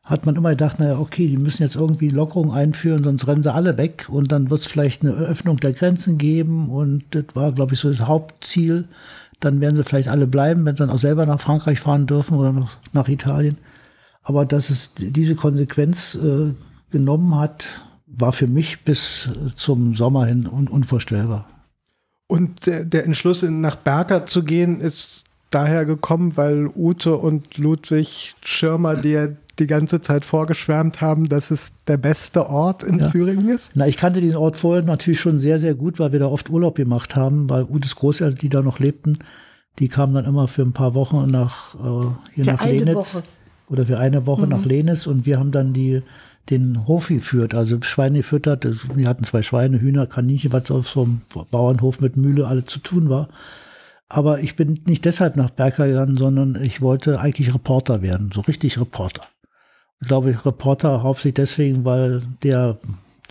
hat 0.09 0.25
man 0.25 0.37
immer 0.37 0.51
gedacht, 0.51 0.81
naja, 0.81 0.99
okay, 0.99 1.29
die 1.29 1.37
müssen 1.37 1.63
jetzt 1.63 1.77
irgendwie 1.77 2.09
Lockerungen 2.09 2.51
einführen, 2.51 3.05
sonst 3.05 3.27
rennen 3.27 3.43
sie 3.43 3.53
alle 3.53 3.77
weg 3.77 4.07
und 4.09 4.33
dann 4.33 4.49
wird 4.49 4.63
es 4.63 4.67
vielleicht 4.67 5.03
eine 5.03 5.13
Öffnung 5.13 5.59
der 5.59 5.75
Grenzen 5.75 6.17
geben 6.17 6.71
und 6.71 7.05
das 7.11 7.25
war, 7.35 7.53
glaube 7.53 7.75
ich, 7.75 7.81
so 7.81 7.91
das 7.91 8.01
Hauptziel. 8.01 8.89
Dann 9.39 9.61
werden 9.61 9.77
sie 9.77 9.85
vielleicht 9.85 10.09
alle 10.09 10.27
bleiben, 10.27 10.65
wenn 10.65 10.75
sie 10.75 10.83
dann 10.83 10.91
auch 10.91 10.99
selber 10.99 11.27
nach 11.27 11.41
Frankreich 11.41 11.81
fahren 11.81 12.07
dürfen 12.07 12.39
oder 12.39 12.53
noch 12.53 12.71
nach 12.95 13.07
Italien. 13.07 13.59
Aber 14.23 14.47
dass 14.47 14.71
es 14.71 14.95
diese 14.95 15.35
Konsequenz 15.35 16.15
äh, 16.15 16.55
genommen 16.91 17.35
hat, 17.39 17.69
war 18.07 18.33
für 18.33 18.47
mich 18.47 18.85
bis 18.85 19.29
zum 19.57 19.95
Sommer 19.95 20.25
hin 20.25 20.47
un 20.47 20.69
unvorstellbar. 20.69 21.47
Und 22.27 22.67
der, 22.67 22.87
der 22.87 23.05
Entschluss, 23.05 23.43
nach 23.43 23.77
Berger 23.77 24.25
zu 24.25 24.43
gehen, 24.43 24.81
ist 24.81 25.25
daher 25.51 25.85
gekommen, 25.85 26.37
weil 26.37 26.71
Ute 26.75 27.17
und 27.17 27.59
Ludwig 27.59 28.35
Schirmer 28.43 28.97
dir 28.97 29.37
die 29.59 29.67
ganze 29.67 30.01
Zeit 30.01 30.25
vorgeschwärmt 30.25 31.01
haben, 31.01 31.29
dass 31.29 31.51
es 31.51 31.73
der 31.87 31.97
beste 31.97 32.49
Ort 32.49 32.83
in 32.83 32.99
ja. 32.99 33.09
Thüringen 33.09 33.49
ist? 33.49 33.73
Na, 33.75 33.87
ich 33.87 33.97
kannte 33.97 34.21
den 34.21 34.37
Ort 34.37 34.57
vorher 34.57 34.85
natürlich 34.85 35.21
schon 35.21 35.39
sehr, 35.39 35.59
sehr 35.59 35.75
gut, 35.75 35.99
weil 35.99 36.13
wir 36.13 36.19
da 36.19 36.27
oft 36.27 36.51
Urlaub 36.51 36.77
gemacht 36.77 37.17
haben, 37.17 37.49
weil 37.51 37.65
Utes 37.65 37.97
Großeltern, 37.97 38.39
die 38.39 38.49
da 38.49 38.63
noch 38.63 38.79
lebten, 38.79 39.19
die 39.79 39.89
kamen 39.89 40.15
dann 40.15 40.25
immer 40.25 40.49
für 40.49 40.63
ein 40.63 40.73
paar 40.73 40.95
Wochen 40.95 41.31
nach 41.31 41.75
äh, 41.75 42.09
hier 42.35 42.45
für 42.45 42.51
nach 42.51 42.65
Lenitz 42.65 43.15
Woche. 43.15 43.23
oder 43.69 43.87
für 43.87 43.99
eine 43.99 44.27
Woche 44.27 44.45
mhm. 44.45 44.51
nach 44.51 44.65
Lenitz 44.65 45.07
und 45.07 45.27
wir 45.27 45.39
haben 45.39 45.53
dann 45.53 45.73
die 45.73 46.03
den 46.51 46.87
Hof 46.87 47.09
geführt, 47.09 47.55
also 47.55 47.79
Schweine 47.83 48.19
gefüttert. 48.19 48.67
Wir 48.95 49.07
hatten 49.07 49.25
zwei 49.25 49.43
Schweine, 49.43 49.81
Hühner, 49.81 50.07
Kaninchen, 50.07 50.51
was 50.51 50.71
auf 50.71 50.89
so 50.89 51.03
einem 51.03 51.21
Bauernhof 51.51 52.01
mit 52.01 52.17
Mühle 52.17 52.47
alles 52.47 52.67
zu 52.67 52.79
tun 52.79 53.11
war. 53.11 53.29
Aber 54.09 54.41
ich 54.41 54.57
bin 54.57 54.81
nicht 54.87 55.05
deshalb 55.05 55.37
nach 55.37 55.51
Berger 55.51 55.87
gegangen, 55.87 56.17
sondern 56.17 56.63
ich 56.63 56.81
wollte 56.81 57.21
eigentlich 57.21 57.53
Reporter 57.53 58.01
werden, 58.01 58.31
so 58.33 58.41
richtig 58.41 58.81
Reporter. 58.81 59.25
Ich 60.01 60.09
glaube, 60.09 60.39
Reporter 60.45 61.03
hauptsächlich 61.03 61.35
deswegen, 61.35 61.85
weil 61.85 62.23
der, 62.43 62.79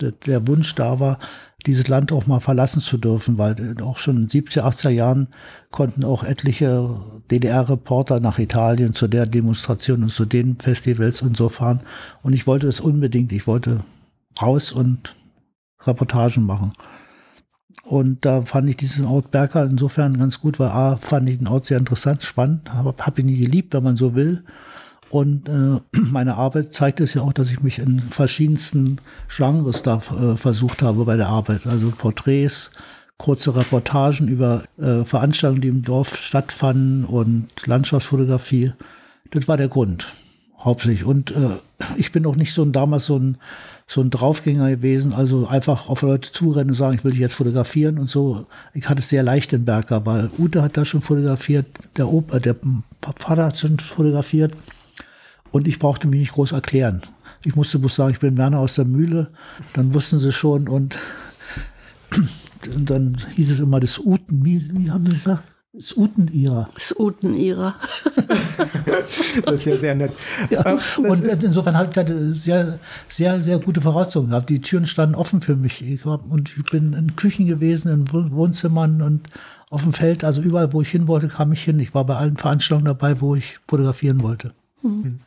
der, 0.00 0.12
der 0.12 0.46
Wunsch 0.46 0.74
da 0.74 1.00
war, 1.00 1.18
dieses 1.66 1.88
Land 1.88 2.12
auch 2.12 2.26
mal 2.26 2.40
verlassen 2.40 2.80
zu 2.80 2.98
dürfen, 2.98 3.36
weil 3.36 3.74
auch 3.82 3.98
schon 3.98 4.16
in 4.16 4.26
den 4.28 4.44
70er, 4.44 4.62
80er 4.62 4.90
Jahren 4.90 5.28
konnten 5.70 6.04
auch 6.04 6.22
etliche 6.22 7.00
DDR-Reporter 7.30 8.20
nach 8.20 8.38
Italien 8.38 8.94
zu 8.94 9.08
der 9.08 9.26
Demonstration 9.26 10.04
und 10.04 10.10
zu 10.10 10.24
den 10.24 10.56
Festivals 10.56 11.20
und 11.20 11.36
so 11.36 11.48
fahren. 11.48 11.80
Und 12.22 12.32
ich 12.32 12.46
wollte 12.46 12.66
das 12.66 12.80
unbedingt. 12.80 13.32
Ich 13.32 13.46
wollte 13.46 13.84
raus 14.40 14.70
und 14.70 15.14
Reportagen 15.84 16.44
machen. 16.44 16.72
Und 17.82 18.24
da 18.24 18.42
fand 18.42 18.68
ich 18.68 18.76
diesen 18.76 19.04
Ort 19.04 19.30
Berger 19.30 19.64
insofern 19.64 20.18
ganz 20.18 20.40
gut, 20.40 20.58
weil 20.58 20.68
A, 20.68 20.96
fand 20.96 21.28
ich 21.28 21.38
den 21.38 21.48
Ort 21.48 21.66
sehr 21.66 21.78
interessant, 21.78 22.22
spannend, 22.22 22.72
habe 22.72 22.94
hab 22.98 23.18
ihn 23.18 23.26
nie 23.26 23.38
geliebt, 23.38 23.72
wenn 23.72 23.82
man 23.82 23.96
so 23.96 24.14
will. 24.14 24.44
Und 25.10 25.48
äh, 25.48 25.80
meine 25.98 26.36
Arbeit 26.36 26.74
zeigt 26.74 27.00
es 27.00 27.14
ja 27.14 27.22
auch, 27.22 27.32
dass 27.32 27.50
ich 27.50 27.62
mich 27.62 27.78
in 27.78 28.00
verschiedensten 28.00 29.00
Genres 29.34 29.82
da 29.82 29.96
äh, 29.96 30.36
versucht 30.36 30.82
habe 30.82 31.04
bei 31.04 31.16
der 31.16 31.28
Arbeit. 31.28 31.66
Also 31.66 31.90
Porträts, 31.90 32.70
kurze 33.16 33.56
Reportagen 33.56 34.28
über 34.28 34.64
äh, 34.78 35.04
Veranstaltungen, 35.04 35.60
die 35.60 35.68
im 35.68 35.82
Dorf 35.82 36.16
stattfanden 36.16 37.04
und 37.04 37.48
Landschaftsfotografie. 37.66 38.72
Das 39.30 39.48
war 39.48 39.56
der 39.56 39.68
Grund, 39.68 40.06
hauptsächlich. 40.58 41.04
Und 41.04 41.32
äh, 41.32 41.56
ich 41.96 42.12
bin 42.12 42.26
auch 42.26 42.36
nicht 42.36 42.54
so 42.54 42.62
ein, 42.62 42.72
damals 42.72 43.06
so 43.06 43.18
ein, 43.18 43.38
so 43.90 44.02
ein 44.02 44.10
Draufgänger 44.10 44.68
gewesen, 44.68 45.14
also 45.14 45.46
einfach 45.46 45.88
auf 45.88 46.02
Leute 46.02 46.30
zurennen 46.30 46.70
und 46.70 46.76
sagen, 46.76 46.94
ich 46.94 47.04
will 47.04 47.12
dich 47.12 47.20
jetzt 47.20 47.32
fotografieren 47.32 47.98
und 47.98 48.10
so. 48.10 48.46
Ich 48.74 48.86
hatte 48.86 49.00
es 49.00 49.08
sehr 49.08 49.22
leicht 49.22 49.54
in 49.54 49.64
Berger, 49.64 50.04
weil 50.04 50.30
Ute 50.38 50.62
hat 50.62 50.76
da 50.76 50.84
schon 50.84 51.00
fotografiert, 51.00 51.64
der, 51.96 52.12
Opa, 52.12 52.38
der 52.38 52.54
Vater 53.18 53.46
hat 53.46 53.56
schon 53.56 53.78
fotografiert. 53.78 54.54
Und 55.50 55.66
ich 55.66 55.78
brauchte 55.78 56.08
mich 56.08 56.20
nicht 56.20 56.32
groß 56.32 56.52
erklären. 56.52 57.02
Ich 57.44 57.54
musste 57.56 57.78
bloß 57.78 57.94
sagen, 57.94 58.12
ich 58.12 58.20
bin 58.20 58.36
Werner 58.36 58.58
aus 58.58 58.74
der 58.74 58.84
Mühle. 58.84 59.30
Dann 59.72 59.94
wussten 59.94 60.18
sie 60.18 60.32
schon 60.32 60.68
und, 60.68 60.98
und 62.74 62.90
dann 62.90 63.16
hieß 63.34 63.50
es 63.52 63.60
immer 63.60 63.80
das 63.80 63.98
Uten. 63.98 64.44
Wie, 64.44 64.70
wie 64.72 64.90
haben 64.90 65.06
sie 65.06 65.12
gesagt? 65.12 65.44
Das 65.78 65.96
Uten-Ira. 65.96 66.68
Das 66.74 66.98
Uten-Ira. 66.98 67.76
das 69.44 69.54
ist 69.54 69.64
ja 69.66 69.76
sehr 69.76 69.94
nett. 69.94 70.12
Ja, 70.50 70.66
ähm, 70.66 70.80
und 71.04 71.22
insofern 71.24 71.76
habe 71.76 71.90
ich 71.90 72.42
sehr, 72.42 72.78
sehr, 73.08 73.40
sehr 73.40 73.58
gute 73.58 73.80
Voraussetzungen 73.80 74.30
gehabt. 74.30 74.48
Die 74.48 74.60
Türen 74.60 74.86
standen 74.86 75.14
offen 75.14 75.40
für 75.40 75.54
mich. 75.54 75.82
Ich 75.82 76.04
hab, 76.04 76.24
und 76.32 76.50
ich 76.56 76.64
bin 76.70 76.94
in 76.94 77.14
Küchen 77.16 77.46
gewesen, 77.46 77.92
in 77.92 78.10
Wohnzimmern 78.32 79.02
und 79.02 79.28
auf 79.70 79.82
dem 79.82 79.92
Feld. 79.92 80.24
Also 80.24 80.40
überall, 80.40 80.72
wo 80.72 80.82
ich 80.82 80.88
hin 80.88 81.06
wollte, 81.06 81.28
kam 81.28 81.52
ich 81.52 81.62
hin. 81.62 81.78
Ich 81.78 81.94
war 81.94 82.04
bei 82.04 82.16
allen 82.16 82.38
Veranstaltungen 82.38 82.86
dabei, 82.86 83.20
wo 83.20 83.36
ich 83.36 83.58
fotografieren 83.68 84.22
wollte. 84.22 84.52
Mhm. 84.82 85.20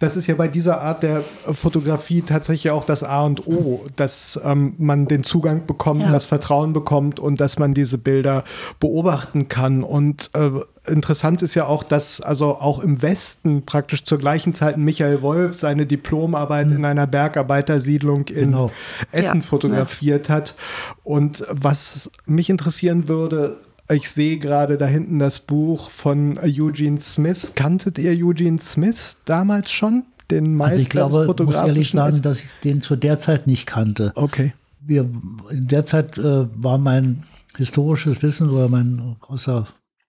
Das 0.00 0.16
ist 0.16 0.26
ja 0.26 0.34
bei 0.34 0.48
dieser 0.48 0.80
Art 0.80 1.02
der 1.02 1.22
Fotografie 1.52 2.22
tatsächlich 2.22 2.72
auch 2.72 2.84
das 2.84 3.02
A 3.02 3.24
und 3.24 3.46
O, 3.46 3.86
dass 3.96 4.40
ähm, 4.44 4.74
man 4.78 5.06
den 5.06 5.22
Zugang 5.22 5.66
bekommt, 5.66 6.02
ja. 6.02 6.10
das 6.10 6.24
Vertrauen 6.24 6.72
bekommt 6.72 7.20
und 7.20 7.40
dass 7.40 7.58
man 7.58 7.74
diese 7.74 7.96
Bilder 7.96 8.44
beobachten 8.80 9.48
kann. 9.48 9.84
Und 9.84 10.30
äh, 10.34 10.50
interessant 10.90 11.42
ist 11.42 11.54
ja 11.54 11.66
auch, 11.66 11.84
dass 11.84 12.20
also 12.20 12.58
auch 12.58 12.80
im 12.80 13.02
Westen 13.02 13.64
praktisch 13.64 14.04
zur 14.04 14.18
gleichen 14.18 14.52
Zeit 14.52 14.78
Michael 14.78 15.22
Wolf 15.22 15.54
seine 15.54 15.86
Diplomarbeit 15.86 16.68
mhm. 16.68 16.76
in 16.76 16.84
einer 16.84 17.06
Bergarbeitersiedlung 17.06 18.26
in 18.28 18.50
genau. 18.50 18.70
Essen 19.12 19.40
ja. 19.40 19.46
fotografiert 19.46 20.28
ja. 20.28 20.34
hat. 20.34 20.56
Und 21.04 21.46
was 21.50 22.10
mich 22.26 22.50
interessieren 22.50 23.08
würde, 23.08 23.58
ich 23.88 24.10
sehe 24.10 24.38
gerade 24.38 24.78
da 24.78 24.86
hinten 24.86 25.18
das 25.18 25.40
Buch 25.40 25.90
von 25.90 26.38
Eugene 26.38 26.98
Smith. 26.98 27.52
Kanntet 27.54 27.98
ihr 27.98 28.12
Eugene 28.12 28.60
Smith 28.60 29.18
damals 29.24 29.70
schon? 29.70 30.04
Den 30.30 30.54
Meister 30.54 30.72
also 30.72 30.82
ich 30.82 30.88
glaube, 30.88 31.34
ich 31.38 31.46
muss 31.46 31.56
ehrlich 31.56 31.90
sagen, 31.90 32.22
dass 32.22 32.38
ich 32.38 32.46
den 32.64 32.80
zu 32.80 32.96
der 32.96 33.18
Zeit 33.18 33.46
nicht 33.46 33.66
kannte. 33.66 34.12
Okay. 34.14 34.54
Wir, 34.80 35.08
in 35.50 35.68
der 35.68 35.84
Zeit 35.84 36.16
äh, 36.18 36.46
war 36.56 36.78
mein 36.78 37.24
historisches 37.56 38.22
Wissen 38.22 38.50
oder 38.50 38.68
mein 38.68 39.16
außer 39.20 39.66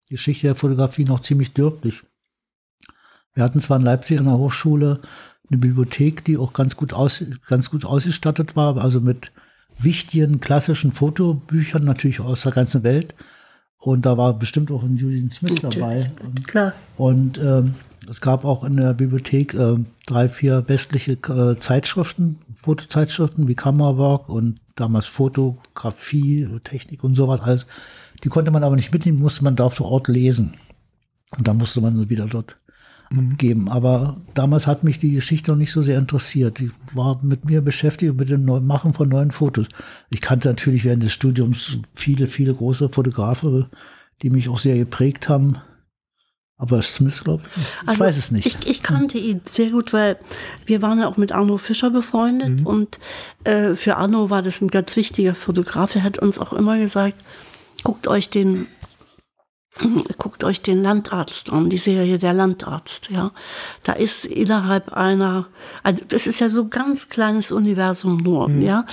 Geschichte 0.10 0.48
der 0.48 0.56
Fotografie 0.56 1.04
noch 1.04 1.20
ziemlich 1.20 1.54
dürftig. 1.54 2.04
Wir 3.34 3.44
hatten 3.44 3.60
zwar 3.60 3.78
in 3.78 3.84
Leipzig 3.84 4.20
an 4.20 4.26
der 4.26 4.38
Hochschule 4.38 5.02
eine 5.50 5.58
Bibliothek, 5.58 6.24
die 6.24 6.38
auch 6.38 6.54
ganz 6.54 6.76
gut, 6.76 6.94
aus, 6.94 7.24
ganz 7.48 7.70
gut 7.70 7.86
ausgestattet 7.86 8.56
war, 8.56 8.78
also 8.78 9.02
mit 9.02 9.32
wichtigen 9.78 10.40
klassischen 10.40 10.94
Fotobüchern 10.94 11.84
natürlich 11.84 12.22
aus 12.22 12.42
der 12.42 12.54
ganzen 12.54 12.84
Welt. 12.84 13.14
Und 13.86 14.08
da 14.08 14.18
war 14.18 14.34
bestimmt 14.34 14.72
auch 14.72 14.82
ein 14.82 14.98
Julian 14.98 15.30
Smith 15.30 15.62
dabei. 15.62 16.12
Und, 16.24 16.48
Klar. 16.48 16.74
Und 16.98 17.38
ähm, 17.38 17.76
es 18.10 18.20
gab 18.20 18.44
auch 18.44 18.64
in 18.64 18.78
der 18.78 18.96
Bibliothek 18.96 19.54
äh, 19.54 19.76
drei, 20.08 20.28
vier 20.28 20.68
westliche 20.68 21.12
äh, 21.12 21.60
Zeitschriften, 21.60 22.40
Fotozeitschriften 22.56 23.48
wie 23.48 23.54
Kammerwork 23.54 24.28
und 24.28 24.56
damals 24.76 25.06
Fotografie, 25.06 26.48
Technik 26.64 27.04
und 27.04 27.14
sowas 27.14 27.42
alles. 27.42 27.68
Die 28.24 28.30
konnte 28.30 28.50
man 28.50 28.64
aber 28.64 28.76
nicht 28.76 28.92
mitnehmen, 28.92 29.20
musste 29.20 29.44
man 29.44 29.56
da 29.56 29.70
vor 29.70 29.92
Ort 29.92 30.08
lesen. 30.08 30.56
Und 31.38 31.48
dann 31.48 31.58
musste 31.58 31.80
man 31.80 32.10
wieder 32.10 32.26
dort 32.26 32.58
mhm. 33.10 33.38
geben. 33.38 33.70
Aber 33.70 34.18
damals 34.34 34.68
hat 34.68 34.84
mich 34.84 35.00
die 35.00 35.12
Geschichte 35.12 35.52
noch 35.52 35.58
nicht 35.58 35.72
so 35.72 35.82
sehr 35.82 35.98
interessiert. 35.98 36.60
Ich 36.60 36.72
war 36.94 37.20
mit 37.24 37.46
mir 37.46 37.62
beschäftigt 37.62 38.16
mit 38.16 38.30
dem 38.30 38.46
Machen 38.66 38.94
von 38.94 39.10
neuen 39.10 39.32
Fotos. 39.32 39.68
Ich 40.10 40.22
kannte 40.22 40.48
natürlich 40.48 40.84
während 40.84 41.04
des 41.04 41.14
Studiums 41.14 41.80
viele, 41.94 42.28
viele 42.28 42.54
große 42.54 42.90
Fotografen, 42.90 43.68
die 44.22 44.30
mich 44.30 44.50
auch 44.50 44.60
sehr 44.60 44.78
geprägt 44.78 45.30
haben. 45.30 45.58
Aber 46.58 46.82
Smith, 46.82 47.22
glaube 47.22 47.44
ich, 47.58 47.64
ich 47.64 47.88
also 47.88 48.00
weiß 48.00 48.18
es 48.18 48.32
nicht. 48.32 48.46
Ich, 48.46 48.70
ich, 48.70 48.82
kannte 48.82 49.18
ihn 49.18 49.42
sehr 49.44 49.72
gut, 49.72 49.92
weil 49.92 50.18
wir 50.66 50.82
waren 50.82 51.00
ja 51.00 51.08
auch 51.08 51.18
mit 51.18 51.34
Arno 51.34 51.58
Fischer 51.58 51.90
befreundet 51.90 52.62
mhm. 52.62 52.66
und 52.66 53.00
äh, 53.44 53.76
für 53.76 53.98
Arno 53.98 54.30
war 54.30 54.42
das 54.42 54.62
ein 54.62 54.70
ganz 54.70 54.96
wichtiger 54.96 55.36
Fotograf. 55.36 55.96
Er 55.96 56.04
hat 56.04 56.18
uns 56.18 56.40
auch 56.40 56.54
immer 56.54 56.80
gesagt, 56.80 57.16
guckt 57.84 58.08
euch 58.08 58.30
den 58.30 58.68
guckt 60.18 60.44
euch 60.44 60.62
den 60.62 60.82
Landarzt 60.82 61.52
an, 61.52 61.70
die 61.70 61.78
Serie 61.78 62.18
Der 62.18 62.34
Landarzt, 62.34 63.10
ja. 63.10 63.32
Da 63.84 63.94
ist 63.94 64.26
innerhalb 64.26 64.94
einer, 64.94 65.48
also 65.84 66.02
es 66.12 66.28
ist 66.28 66.40
ja 66.40 66.50
so 66.50 66.64
ein 66.64 66.70
ganz 66.70 67.10
kleines 67.10 67.52
Universum 67.52 68.18
nur, 68.18 68.48
mhm. 68.50 68.62
ja. 68.62 68.86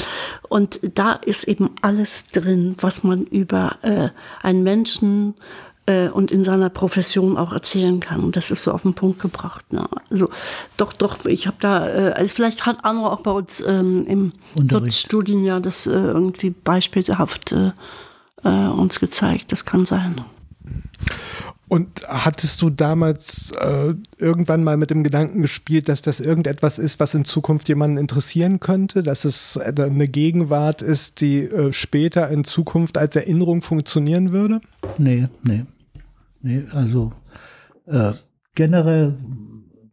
Und 0.49 0.81
da 0.95 1.13
ist 1.13 1.45
eben 1.45 1.71
alles 1.83 2.29
drin, 2.29 2.75
was 2.81 3.05
man 3.05 3.25
über 3.25 3.77
äh, 3.83 4.09
einen 4.43 4.63
Menschen 4.65 5.35
äh, 5.87 6.09
und 6.09 6.31
in 6.31 6.45
seiner 6.45 6.69
Profession 6.69 7.37
auch 7.37 7.53
erzählen 7.53 8.01
kann. 8.01 8.25
Und 8.25 8.37
das 8.37 8.51
ist 8.51 8.63
so 8.63 8.73
auf 8.73 8.83
den 8.83 8.95
Punkt 8.95 9.21
gebracht. 9.21 9.73
Ne? 9.73 9.89
Also 10.11 10.31
doch, 10.77 10.93
doch, 10.93 11.25
ich 11.27 11.47
habe 11.47 11.57
da, 11.61 11.89
äh, 11.89 12.13
also 12.13 12.35
vielleicht 12.35 12.67
hat 12.67 12.85
andere 12.85 13.11
auch 13.11 13.21
bei 13.21 13.31
uns 13.31 13.61
ähm, 13.61 14.07
im 14.07 14.33
Studienjahr 14.91 15.61
das 15.61 15.87
äh, 15.87 15.93
irgendwie 15.93 16.51
beispielhaft 16.51 17.53
äh, 17.53 17.73
äh, 18.45 18.49
uns 18.49 19.01
gezeigt. 19.01 19.53
Das 19.53 19.65
kann 19.65 19.87
sein. 19.87 20.23
Und 21.69 22.07
hattest 22.07 22.61
du 22.61 22.69
damals 22.69 23.51
äh, 23.53 23.95
irgendwann 24.19 24.63
mal 24.63 24.77
mit 24.77 24.91
dem 24.91 25.03
Gedanken 25.03 25.41
gespielt, 25.41 25.89
dass 25.89 26.03
das 26.03 26.21
irgendetwas 26.21 26.79
ist, 26.79 27.01
was 27.01 27.15
in 27.15 27.25
Zukunft 27.25 27.67
jemanden 27.69 27.97
interessieren 27.97 28.61
könnte, 28.61 29.03
dass 29.03 29.25
es 29.25 29.57
eine 29.57 30.07
Gegenwart 30.07 30.83
ist, 30.83 31.23
die 31.23 31.45
äh, 31.45 31.73
später 31.73 32.29
in 32.29 32.45
Zukunft 32.45 32.99
als 32.99 33.17
Erinnerung 33.17 33.63
funktionieren 33.63 34.33
würde? 34.33 34.61
Nee, 34.99 35.29
nee. 35.45 35.65
Nee, 36.43 36.65
also 36.73 37.13
äh, 37.87 38.13
generell 38.55 39.15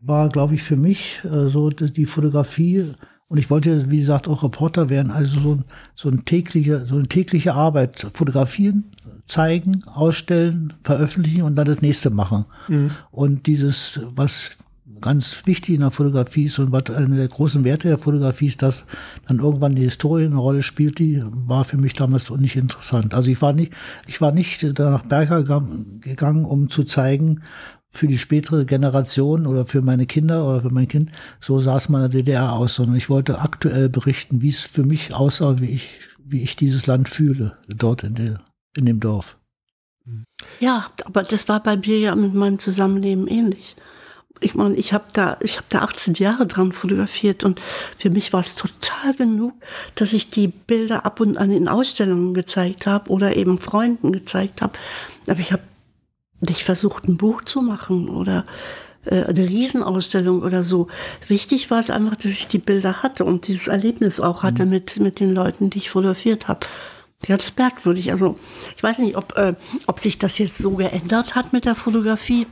war, 0.02 0.28
glaube 0.28 0.56
ich, 0.56 0.64
für 0.64 0.76
mich 0.76 1.22
äh, 1.24 1.48
so 1.48 1.70
die 1.70 2.06
Fotografie 2.06 2.94
und 3.30 3.38
ich 3.38 3.50
wollte, 3.52 3.92
wie 3.92 4.00
gesagt, 4.00 4.28
auch 4.28 4.44
Reporter 4.44 4.90
werden, 4.90 5.12
also 5.12 5.40
so, 5.40 5.60
so, 5.94 6.10
ein 6.10 6.26
tägliche, 6.26 6.88
so 6.88 6.96
eine 6.96 7.08
tägliche 7.08 7.54
Arbeit 7.54 8.08
fotografieren, 8.14 8.86
zeigen, 9.30 9.84
ausstellen, 9.86 10.74
veröffentlichen 10.84 11.44
und 11.44 11.56
dann 11.56 11.68
das 11.68 11.82
nächste 11.82 12.10
machen. 12.10 12.46
Mhm. 12.68 12.92
Und 13.12 13.48
dieses, 13.48 14.02
was 14.16 14.58
ganz 15.02 15.46
wichtig 15.46 15.76
in 15.76 15.82
der 15.82 15.92
Fotografie 15.92 16.46
ist 16.46 16.60
und 16.60 16.72
was 16.72 16.90
eine 16.90 17.16
der 17.16 17.28
großen 17.28 17.64
Werte 17.64 17.88
der 17.88 17.98
Fotografie 17.98 18.48
ist, 18.48 18.62
dass 18.62 18.86
dann 19.28 19.40
irgendwann 19.40 19.76
die 19.76 19.84
Historie 19.84 20.26
eine 20.26 20.38
Rolle 20.38 20.64
spielt, 20.64 21.00
die 21.00 21.24
war 21.24 21.64
für 21.64 21.78
mich 21.78 21.94
damals 21.94 22.30
nicht 22.32 22.58
interessant. 22.58 23.14
Also 23.14 23.30
ich 23.30 23.42
war 23.42 23.54
nicht, 23.54 23.72
ich 24.08 24.20
war 24.20 24.34
nicht 24.34 24.62
nach 24.78 25.06
Berger 25.06 25.44
gegangen, 25.44 26.44
um 26.44 26.68
zu 26.68 26.84
zeigen, 26.84 27.42
für 27.92 28.08
die 28.08 28.20
spätere 28.20 28.66
Generation 28.66 29.48
oder 29.48 29.66
für 29.66 29.82
meine 29.82 30.06
Kinder 30.06 30.46
oder 30.46 30.62
für 30.62 30.70
mein 30.70 30.88
Kind, 30.88 31.12
so 31.40 31.60
sah 31.60 31.78
es 31.78 31.90
meiner 31.90 32.10
DDR 32.10 32.54
aus, 32.54 32.76
sondern 32.76 32.96
ich 32.96 33.10
wollte 33.10 33.40
aktuell 33.40 33.90
berichten, 33.90 34.42
wie 34.42 34.50
es 34.50 34.62
für 34.62 34.84
mich 34.84 35.14
aussah, 35.14 35.60
wie 35.60 35.72
ich, 35.72 35.90
wie 36.24 36.44
ich 36.44 36.56
dieses 36.56 36.86
Land 36.86 37.10
fühle, 37.10 37.58
dort 37.68 38.04
in, 38.04 38.14
der, 38.14 38.42
in 38.80 38.86
dem 38.86 39.00
Dorf. 39.00 39.38
Ja, 40.60 40.90
aber 41.06 41.24
das 41.24 41.48
war 41.48 41.62
bei 41.62 41.78
mir 41.78 42.00
ja 42.00 42.16
mit 42.16 42.34
meinem 42.34 42.60
Zusammenleben 42.60 43.28
ähnlich. 43.28 43.76
Ich 44.42 44.56
meine, 44.56 44.76
ich 44.76 44.94
habe 44.94 45.06
da, 45.14 45.38
ich 45.42 45.58
habe 45.58 45.68
da 45.70 45.80
18 45.80 46.14
Jahre 46.14 46.48
dran 46.48 46.72
fotografiert 46.72 47.44
und 47.44 47.62
für 47.98 48.10
mich 48.10 48.32
war 48.32 48.40
es 48.40 48.56
total 48.56 49.14
genug, 49.14 49.54
dass 49.96 50.14
ich 50.14 50.30
die 50.30 50.48
Bilder 50.48 51.06
ab 51.06 51.20
und 51.20 51.38
an 51.38 51.52
in 51.52 51.68
Ausstellungen 51.68 52.34
gezeigt 52.34 52.88
habe 52.88 53.10
oder 53.10 53.36
eben 53.36 53.60
Freunden 53.60 54.14
gezeigt 54.14 54.62
habe. 54.62 54.74
Aber 55.28 55.40
ich 55.40 55.52
habe 55.52 55.64
nicht 56.40 56.64
versucht, 56.64 57.08
ein 57.08 57.18
Buch 57.18 57.44
zu 57.44 57.62
machen 57.62 58.08
oder 58.08 58.46
äh, 59.06 59.26
eine 59.26 59.48
Riesenausstellung 59.48 60.42
oder 60.42 60.64
so. 60.64 60.88
Wichtig 61.28 61.70
war 61.70 61.80
es 61.80 61.90
einfach, 61.90 62.16
dass 62.16 62.32
ich 62.32 62.48
die 62.48 62.60
Bilder 62.60 63.04
hatte 63.04 63.26
und 63.26 63.48
dieses 63.48 63.68
Erlebnis 63.68 64.22
auch 64.22 64.44
hatte 64.44 64.66
mhm. 64.66 64.72
mit, 64.72 65.00
mit 65.00 65.20
den 65.20 65.34
Leuten, 65.34 65.70
die 65.70 65.80
ich 65.80 65.90
fotografiert 65.90 66.48
habe. 66.48 66.66
Ganz 67.28 67.54
merkwürdig. 67.58 68.12
Also 68.12 68.36
ich 68.78 68.84
weiß 68.84 69.00
nicht, 69.00 69.18
ob, 69.18 69.38
äh, 69.38 69.54
ob 69.88 70.00
sich 70.00 70.20
das 70.20 70.38
jetzt 70.38 70.58
so 70.58 70.72
geändert 70.72 71.36
hat 71.36 71.52
mit 71.52 71.66
der 71.66 71.76
Fotografie, 71.76 72.48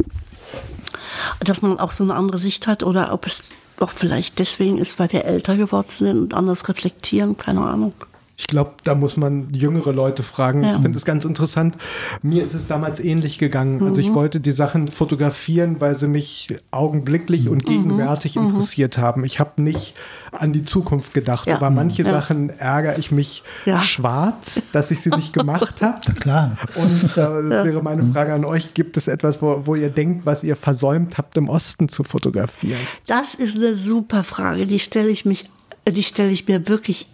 dass 1.40 1.62
man 1.62 1.80
auch 1.80 1.94
so 1.94 2.04
eine 2.04 2.16
andere 2.16 2.38
Sicht 2.38 2.68
hat 2.68 2.84
oder 2.84 3.14
ob 3.14 3.26
es 3.26 3.44
auch 3.80 3.92
vielleicht 3.92 4.40
deswegen 4.40 4.78
ist, 4.78 5.00
weil 5.00 5.12
wir 5.12 5.26
älter 5.26 5.56
geworden 5.56 5.90
sind 5.90 6.18
und 6.18 6.34
anders 6.34 6.68
reflektieren, 6.68 7.38
keine 7.38 7.62
Ahnung. 7.62 7.94
Ich 8.40 8.46
glaube, 8.46 8.74
da 8.84 8.94
muss 8.94 9.18
man 9.18 9.52
jüngere 9.52 9.92
Leute 9.92 10.22
fragen. 10.22 10.64
Ja. 10.64 10.76
Ich 10.76 10.82
finde 10.82 10.96
es 10.96 11.06
ganz 11.06 11.26
interessant. 11.26 11.76
Mir 12.22 12.46
ist 12.46 12.54
es 12.54 12.68
damals 12.68 13.00
ähnlich 13.00 13.40
gegangen. 13.40 13.80
Mhm. 13.80 13.88
Also 13.88 14.00
ich 14.00 14.10
mhm. 14.10 14.16
wollte 14.16 14.40
die 14.40 14.52
Sachen 14.52 14.88
fotografieren, 14.88 15.82
weil 15.82 15.96
sie 15.96 16.08
mich 16.08 16.56
augenblicklich 16.70 17.50
und 17.50 17.68
mhm. 17.68 17.72
gegenwärtig 17.72 18.36
mhm. 18.36 18.44
interessiert 18.44 19.00
haben. 19.00 19.24
Ich 19.26 19.40
habe 19.40 19.60
nicht 19.64 19.96
an 20.32 20.54
die 20.54 20.64
Zukunft 20.64 21.16
gedacht. 21.16 21.48
Ja. 21.48 21.56
Aber 21.56 21.72
manche 21.72 22.04
ja. 22.04 22.12
Sachen 22.12 22.52
ärgere 22.52 23.00
ich 23.00 23.12
mich 23.12 23.42
schwarz, 23.82 24.70
dass 24.72 24.92
ich 24.92 25.02
sie 25.02 25.10
nicht 25.10 25.34
gemacht 25.34 25.82
habe. 25.82 26.14
Klar. 26.20 26.58
Und 26.76 27.04
äh, 27.04 27.16
das 27.16 27.66
wäre 27.66 27.82
meine 27.82 28.04
Frage 28.04 28.36
an 28.36 28.46
euch. 28.46 28.76
Gibt 28.76 28.98
es 28.98 29.08
etwas, 29.08 29.42
wo, 29.42 29.64
wo 29.66 29.74
ihr 29.74 29.90
denkt, 29.90 30.28
was 30.28 30.44
ihr 30.44 30.56
versäumt 30.56 31.18
habt, 31.18 31.38
im 31.38 31.50
Osten 31.50 31.90
zu 31.90 32.04
fotografieren? 32.04 32.80
Das 33.08 33.34
ist 33.34 33.56
eine 33.56 33.74
super 33.74 34.24
Frage. 34.24 34.68
Die 34.68 34.80
stelle 34.80 35.10
ich 35.10 35.26
mich, 35.26 35.50
die 35.90 36.04
stelle 36.04 36.30
ich 36.30 36.48
mir 36.48 36.68
wirklich 36.68 37.10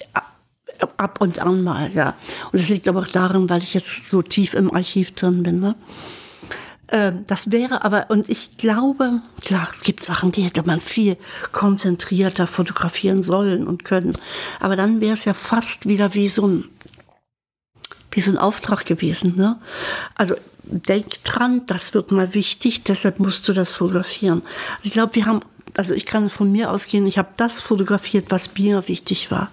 ab 0.98 1.22
und 1.22 1.40
an 1.40 1.64
mal, 1.64 1.92
ja. 1.94 2.16
Und 2.52 2.60
es 2.60 2.70
liegt 2.70 2.88
aber 2.88 3.02
auch 3.02 3.08
daran, 3.08 3.50
weil 3.50 3.62
ich 3.62 3.74
jetzt 3.74 4.08
so 4.08 4.22
tief 4.22 4.54
im 4.54 4.74
Archiv 4.74 5.14
drin 5.14 5.44
bin. 5.44 5.60
Ne? 5.60 5.76
Äh, 6.88 7.14
das 7.28 7.52
wäre 7.52 7.84
aber, 7.84 8.10
und 8.10 8.30
ich 8.30 8.58
glaube, 8.58 9.22
klar, 9.44 9.68
es 9.74 9.82
gibt 9.82 10.04
Sachen, 10.04 10.32
die 10.32 10.44
hätte 10.44 10.64
man 10.64 10.80
viel 10.80 11.18
konzentrierter 11.52 12.48
fotografieren 12.48 13.24
sollen 13.24 13.68
und 13.68 13.84
können. 13.84 14.18
Aber 14.60 14.76
dann 14.76 15.02
wäre 15.02 15.14
es 15.14 15.26
ja 15.26 15.34
fast 15.34 15.88
wieder 15.88 16.14
wie 16.14 16.30
so 16.30 16.48
ein, 16.48 16.70
wie 18.12 18.22
so 18.22 18.32
ein 18.32 18.38
Auftrag 18.38 18.86
gewesen. 18.86 19.36
Ne? 19.36 19.60
Also 20.16 20.36
denk 20.64 21.24
dran, 21.24 21.64
das 21.68 21.94
wird 21.94 22.12
mal 22.12 22.34
wichtig, 22.34 22.84
deshalb 22.84 23.20
musst 23.20 23.48
du 23.48 23.54
das 23.54 23.72
fotografieren. 23.72 24.42
Also 24.78 24.88
ich 24.88 24.94
glaube, 24.94 25.16
wir 25.16 25.26
haben 25.26 25.42
also 25.78 25.94
ich 25.94 26.06
kann 26.06 26.30
von 26.30 26.52
mir 26.52 26.72
ausgehen, 26.72 27.08
ich 27.08 27.18
habe 27.18 27.30
das 27.38 27.62
fotografiert, 27.62 28.26
was 28.30 28.56
mir 28.58 28.88
wichtig 28.88 29.32
war, 29.32 29.50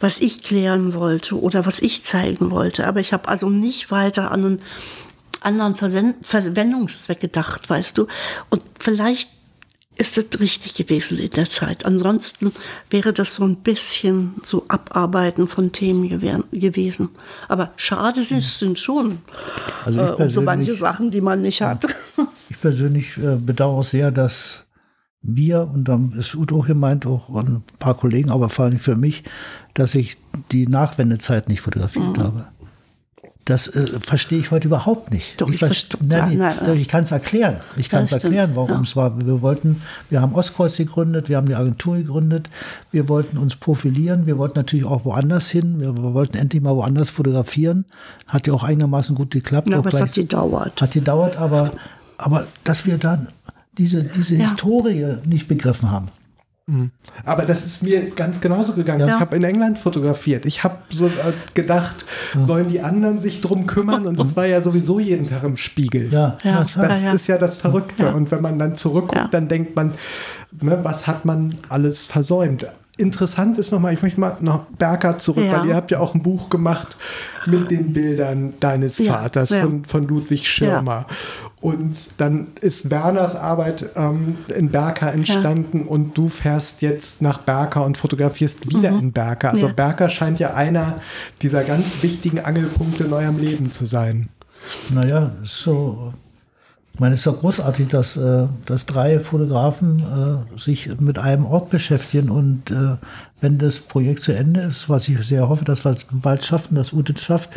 was 0.00 0.20
ich 0.20 0.42
klären 0.42 0.94
wollte 0.94 1.40
oder 1.40 1.66
was 1.66 1.80
ich 1.80 2.04
zeigen 2.04 2.50
wollte. 2.50 2.86
Aber 2.86 3.00
ich 3.00 3.12
habe 3.12 3.28
also 3.28 3.48
nicht 3.48 3.90
weiter 3.90 4.30
an 4.30 4.44
einen 4.44 4.60
anderen 5.40 5.76
Versend 5.76 6.26
Verwendungszweck 6.26 7.20
gedacht, 7.20 7.68
weißt 7.68 7.98
du. 7.98 8.06
Und 8.50 8.62
vielleicht 8.78 9.28
ist 9.96 10.16
es 10.16 10.40
richtig 10.40 10.74
gewesen 10.74 11.18
in 11.18 11.30
der 11.30 11.50
Zeit. 11.50 11.84
Ansonsten 11.84 12.52
wäre 12.90 13.12
das 13.12 13.34
so 13.34 13.44
ein 13.44 13.56
bisschen 13.56 14.34
so 14.44 14.64
Abarbeiten 14.68 15.48
von 15.48 15.72
Themen 15.72 16.08
gewesen. 16.08 17.10
Aber 17.48 17.72
schade 17.76 18.22
sind, 18.22 18.42
sind 18.42 18.78
schon 18.78 19.18
also 19.84 20.00
äh, 20.00 20.30
so 20.30 20.40
manche 20.40 20.74
Sachen, 20.74 21.10
die 21.10 21.20
man 21.20 21.42
nicht 21.42 21.60
hat. 21.60 21.86
Ich 22.50 22.60
persönlich 22.60 23.16
äh, 23.16 23.36
bedauere 23.36 23.82
sehr, 23.82 24.10
dass 24.10 24.64
wir, 25.22 25.68
und 25.72 25.84
dann 25.84 26.12
ist 26.12 26.34
Udo 26.34 26.60
gemeint, 26.60 27.06
auch 27.06 27.28
ein 27.34 27.62
paar 27.78 27.96
Kollegen, 27.96 28.30
aber 28.30 28.48
vor 28.48 28.66
allem 28.66 28.78
für 28.78 28.96
mich, 28.96 29.24
dass 29.74 29.94
ich 29.94 30.18
die 30.50 30.66
Nachwendezeit 30.66 31.48
nicht 31.48 31.60
fotografiert 31.60 32.16
mhm. 32.16 32.22
habe. 32.22 32.46
Das 33.44 33.66
äh, 33.66 33.86
verstehe 34.00 34.38
ich 34.38 34.52
heute 34.52 34.68
überhaupt 34.68 35.10
nicht. 35.10 35.40
Doch, 35.40 35.50
ich, 35.50 35.62
ich, 35.62 35.88
nein, 36.00 36.38
nein, 36.38 36.54
ich 36.76 36.86
kann 36.86 37.02
es 37.02 37.10
erklären. 37.10 37.56
Ich 37.76 37.88
kann 37.88 38.04
es 38.04 38.12
erklären, 38.12 38.52
warum 38.54 38.82
es 38.82 38.90
ja. 38.90 38.96
war. 38.96 39.26
Wir 39.26 39.42
wollten, 39.42 39.82
wir 40.10 40.20
haben 40.20 40.34
Ostkreuz 40.34 40.76
gegründet, 40.76 41.28
wir 41.28 41.38
haben 41.38 41.48
die 41.48 41.56
Agentur 41.56 41.96
gegründet, 41.96 42.50
wir 42.92 43.08
wollten 43.08 43.38
uns 43.38 43.56
profilieren, 43.56 44.26
wir 44.26 44.38
wollten 44.38 44.58
natürlich 44.58 44.84
auch 44.84 45.04
woanders 45.04 45.48
hin, 45.48 45.80
wir, 45.80 45.96
wir 45.96 46.14
wollten 46.14 46.36
endlich 46.36 46.62
mal 46.62 46.76
woanders 46.76 47.10
fotografieren. 47.10 47.84
Hat 48.28 48.46
ja 48.46 48.52
auch 48.52 48.62
einigermaßen 48.62 49.16
gut 49.16 49.32
geklappt. 49.32 49.68
Ja, 49.68 49.78
aber 49.78 49.92
es 49.92 50.00
hat 50.00 50.14
gedauert. 50.14 50.80
Hat 50.80 50.92
gedauert, 50.92 51.36
aber, 51.36 51.72
aber 52.18 52.46
dass 52.62 52.86
wir 52.86 52.96
dann 52.96 53.26
diese, 53.78 54.02
diese 54.02 54.36
ja. 54.36 54.42
Historie 54.44 55.16
nicht 55.24 55.48
begriffen 55.48 55.90
haben. 55.90 56.08
Mhm. 56.66 56.90
Aber 57.24 57.44
das 57.44 57.66
ist 57.66 57.82
mir 57.82 58.10
ganz 58.10 58.40
genauso 58.40 58.72
gegangen. 58.72 59.00
Ja. 59.00 59.14
Ich 59.14 59.20
habe 59.20 59.34
in 59.36 59.42
England 59.42 59.78
fotografiert. 59.78 60.46
Ich 60.46 60.62
habe 60.62 60.78
so 60.90 61.06
äh, 61.06 61.10
gedacht, 61.54 62.04
ja. 62.34 62.42
sollen 62.42 62.68
die 62.68 62.80
anderen 62.80 63.18
sich 63.18 63.40
drum 63.40 63.66
kümmern? 63.66 64.06
Und 64.06 64.18
das 64.18 64.36
war 64.36 64.46
ja 64.46 64.60
sowieso 64.60 65.00
jeden 65.00 65.26
Tag 65.26 65.42
im 65.42 65.56
Spiegel. 65.56 66.12
Ja, 66.12 66.38
ja 66.44 66.64
das 66.76 67.02
ist 67.02 67.26
ja 67.26 67.38
das 67.38 67.56
Verrückte. 67.56 68.14
Und 68.14 68.30
wenn 68.30 68.42
man 68.42 68.58
dann 68.58 68.76
zurückguckt, 68.76 69.34
dann 69.34 69.48
denkt 69.48 69.74
man, 69.74 69.94
ne, 70.60 70.78
was 70.82 71.06
hat 71.06 71.24
man 71.24 71.54
alles 71.68 72.02
versäumt? 72.02 72.66
Interessant 72.98 73.56
ist 73.56 73.72
nochmal, 73.72 73.94
ich 73.94 74.02
möchte 74.02 74.20
mal 74.20 74.36
nach 74.40 74.60
Berker 74.78 75.16
zurück, 75.16 75.46
weil 75.50 75.66
ihr 75.66 75.74
habt 75.74 75.90
ja 75.90 75.98
auch 75.98 76.14
ein 76.14 76.22
Buch 76.22 76.50
gemacht 76.50 76.98
mit 77.46 77.70
den 77.70 77.94
Bildern 77.94 78.52
deines 78.60 79.00
Vaters 79.00 79.48
Von, 79.48 79.84
von 79.86 80.06
Ludwig 80.06 80.46
Schirmer. 80.46 81.06
Und 81.62 82.20
dann 82.20 82.48
ist 82.60 82.90
Werners 82.90 83.36
Arbeit 83.36 83.86
ähm, 83.94 84.36
in 84.54 84.70
Berka 84.70 85.08
entstanden 85.08 85.82
ja. 85.84 85.86
und 85.86 86.18
du 86.18 86.28
fährst 86.28 86.82
jetzt 86.82 87.22
nach 87.22 87.38
Berka 87.38 87.80
und 87.80 87.96
fotografierst 87.96 88.68
wieder 88.68 88.90
mhm. 88.90 88.98
in 88.98 89.12
Berka. 89.12 89.50
Also 89.50 89.68
ja. 89.68 89.72
Berka 89.72 90.08
scheint 90.08 90.40
ja 90.40 90.54
einer 90.54 91.00
dieser 91.40 91.62
ganz 91.62 92.02
wichtigen 92.02 92.40
Angelpunkte 92.40 93.04
in 93.04 93.12
eurem 93.12 93.38
Leben 93.38 93.70
zu 93.70 93.86
sein. 93.86 94.28
Naja, 94.90 95.32
so. 95.44 96.12
Ich 96.94 97.00
meine, 97.00 97.14
es 97.14 97.20
ist 97.20 97.26
doch 97.26 97.40
großartig, 97.40 97.88
dass, 97.88 98.16
äh, 98.16 98.46
dass 98.66 98.86
drei 98.86 99.18
Fotografen 99.18 100.00
äh, 100.00 100.58
sich 100.58 100.90
mit 101.00 101.18
einem 101.18 101.46
Ort 101.46 101.70
beschäftigen 101.70 102.28
und 102.28 102.70
äh, 102.70 102.96
wenn 103.40 103.58
das 103.58 103.78
Projekt 103.78 104.22
zu 104.22 104.32
Ende 104.32 104.60
ist, 104.60 104.88
was 104.88 105.08
ich 105.08 105.18
sehr 105.26 105.48
hoffe, 105.48 105.64
dass 105.64 105.84
wir 105.84 105.92
es 105.92 106.04
bald 106.10 106.44
schaffen, 106.44 106.74
dass 106.74 106.92
Ute 106.92 107.16
schafft, 107.16 107.50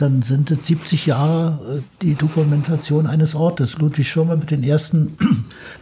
dann 0.00 0.22
sind 0.22 0.50
es 0.50 0.66
70 0.66 1.06
Jahre 1.06 1.78
äh, 1.78 1.82
die 2.00 2.14
Dokumentation 2.14 3.06
eines 3.06 3.34
Ortes. 3.34 3.78
Ludwig 3.78 4.08
Schirmer 4.08 4.36
mit 4.36 4.50
den 4.50 4.62
ersten, 4.62 5.18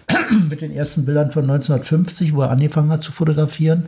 mit 0.49 0.61
den 0.61 0.73
ersten 0.73 1.05
Bildern 1.05 1.31
von 1.31 1.45
1950, 1.45 2.35
wo 2.35 2.43
er 2.43 2.51
angefangen 2.51 2.91
hat 2.91 3.03
zu 3.03 3.13
fotografieren. 3.13 3.85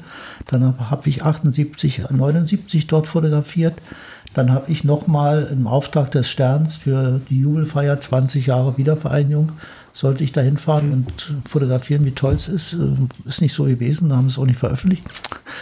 Dann 0.47 0.79
habe 0.89 1.09
ich 1.09 1.25
78, 1.25 2.05
79 2.11 2.87
dort 2.87 3.09
fotografiert. 3.09 3.75
Dann 4.35 4.53
habe 4.53 4.71
ich 4.71 4.85
nochmal 4.85 5.49
im 5.51 5.67
Auftrag 5.67 6.11
des 6.13 6.29
Sterns 6.29 6.77
für 6.77 7.21
die 7.29 7.41
Jubelfeier 7.41 7.99
20 7.99 8.47
Jahre 8.47 8.77
Wiedervereinigung 8.77 9.53
sollte 9.93 10.25
ich 10.25 10.33
da 10.33 10.41
hinfahren 10.41 10.93
und 10.93 11.33
fotografieren, 11.49 12.05
wie 12.05 12.13
toll 12.13 12.35
es 12.35 12.49
ist. 12.49 12.75
Äh, 12.75 13.29
ist 13.29 13.41
nicht 13.41 13.55
so 13.55 13.65
gewesen, 13.65 14.09
da 14.09 14.17
haben 14.17 14.27
es 14.27 14.39
auch 14.39 14.47
nicht 14.47 14.59
veröffentlicht. 14.59 15.05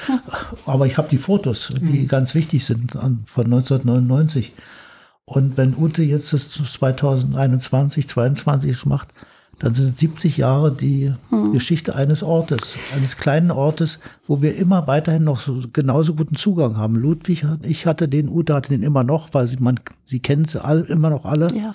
Aber 0.67 0.87
ich 0.87 0.99
habe 0.99 1.09
die 1.09 1.19
Fotos, 1.19 1.73
die 1.81 2.01
mhm. 2.01 2.09
ganz 2.09 2.35
wichtig 2.35 2.65
sind 2.65 2.93
von 2.93 3.45
1999. 3.45 4.53
Und 5.25 5.57
wenn 5.57 5.77
Ute 5.77 6.03
jetzt 6.03 6.33
das 6.33 6.49
2021, 6.51 8.09
2022 8.09 8.87
macht, 8.87 9.09
dann 9.59 9.75
sind 9.75 9.95
es 9.95 9.99
70 9.99 10.37
Jahre 10.37 10.73
die 10.73 11.13
mhm. 11.31 11.53
Geschichte 11.53 11.97
eines 11.97 12.23
Ortes, 12.23 12.77
eines 12.95 13.17
kleinen 13.17 13.51
Ortes, 13.51 13.99
wo 14.27 14.41
wir 14.41 14.55
immer 14.57 14.87
weiterhin 14.87 15.25
noch 15.25 15.41
so, 15.41 15.63
genauso 15.73 16.15
guten 16.15 16.37
Zugang 16.37 16.77
haben. 16.77 16.95
Ludwig, 16.95 17.45
ich 17.63 17.87
hatte 17.87 18.09
den, 18.09 18.29
Ute 18.29 18.55
hatte 18.55 18.71
den 18.71 18.83
immer 18.83 19.03
noch, 19.03 19.35
weil 19.35 19.49
sie, 19.49 19.57
man, 19.57 19.81
sie 20.07 20.21
kennen 20.21 20.45
sie 20.45 20.63
alle, 20.65 20.83
immer 20.83 21.11
noch 21.11 21.25
alle. 21.25 21.53
Ja. 21.55 21.75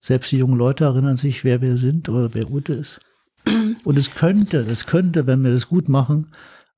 Selbst 0.00 0.32
die 0.32 0.38
jungen 0.38 0.58
Leute 0.58 0.84
erinnern 0.84 1.16
sich, 1.16 1.44
wer 1.44 1.60
wir 1.60 1.76
sind 1.76 2.08
oder 2.08 2.34
wer 2.34 2.50
Ute 2.50 2.72
ist. 2.72 3.00
Und 3.84 3.96
es 3.96 4.14
könnte, 4.14 4.58
es 4.58 4.86
könnte, 4.86 5.26
wenn 5.28 5.44
wir 5.44 5.52
das 5.52 5.68
gut 5.68 5.88
machen, 5.88 6.28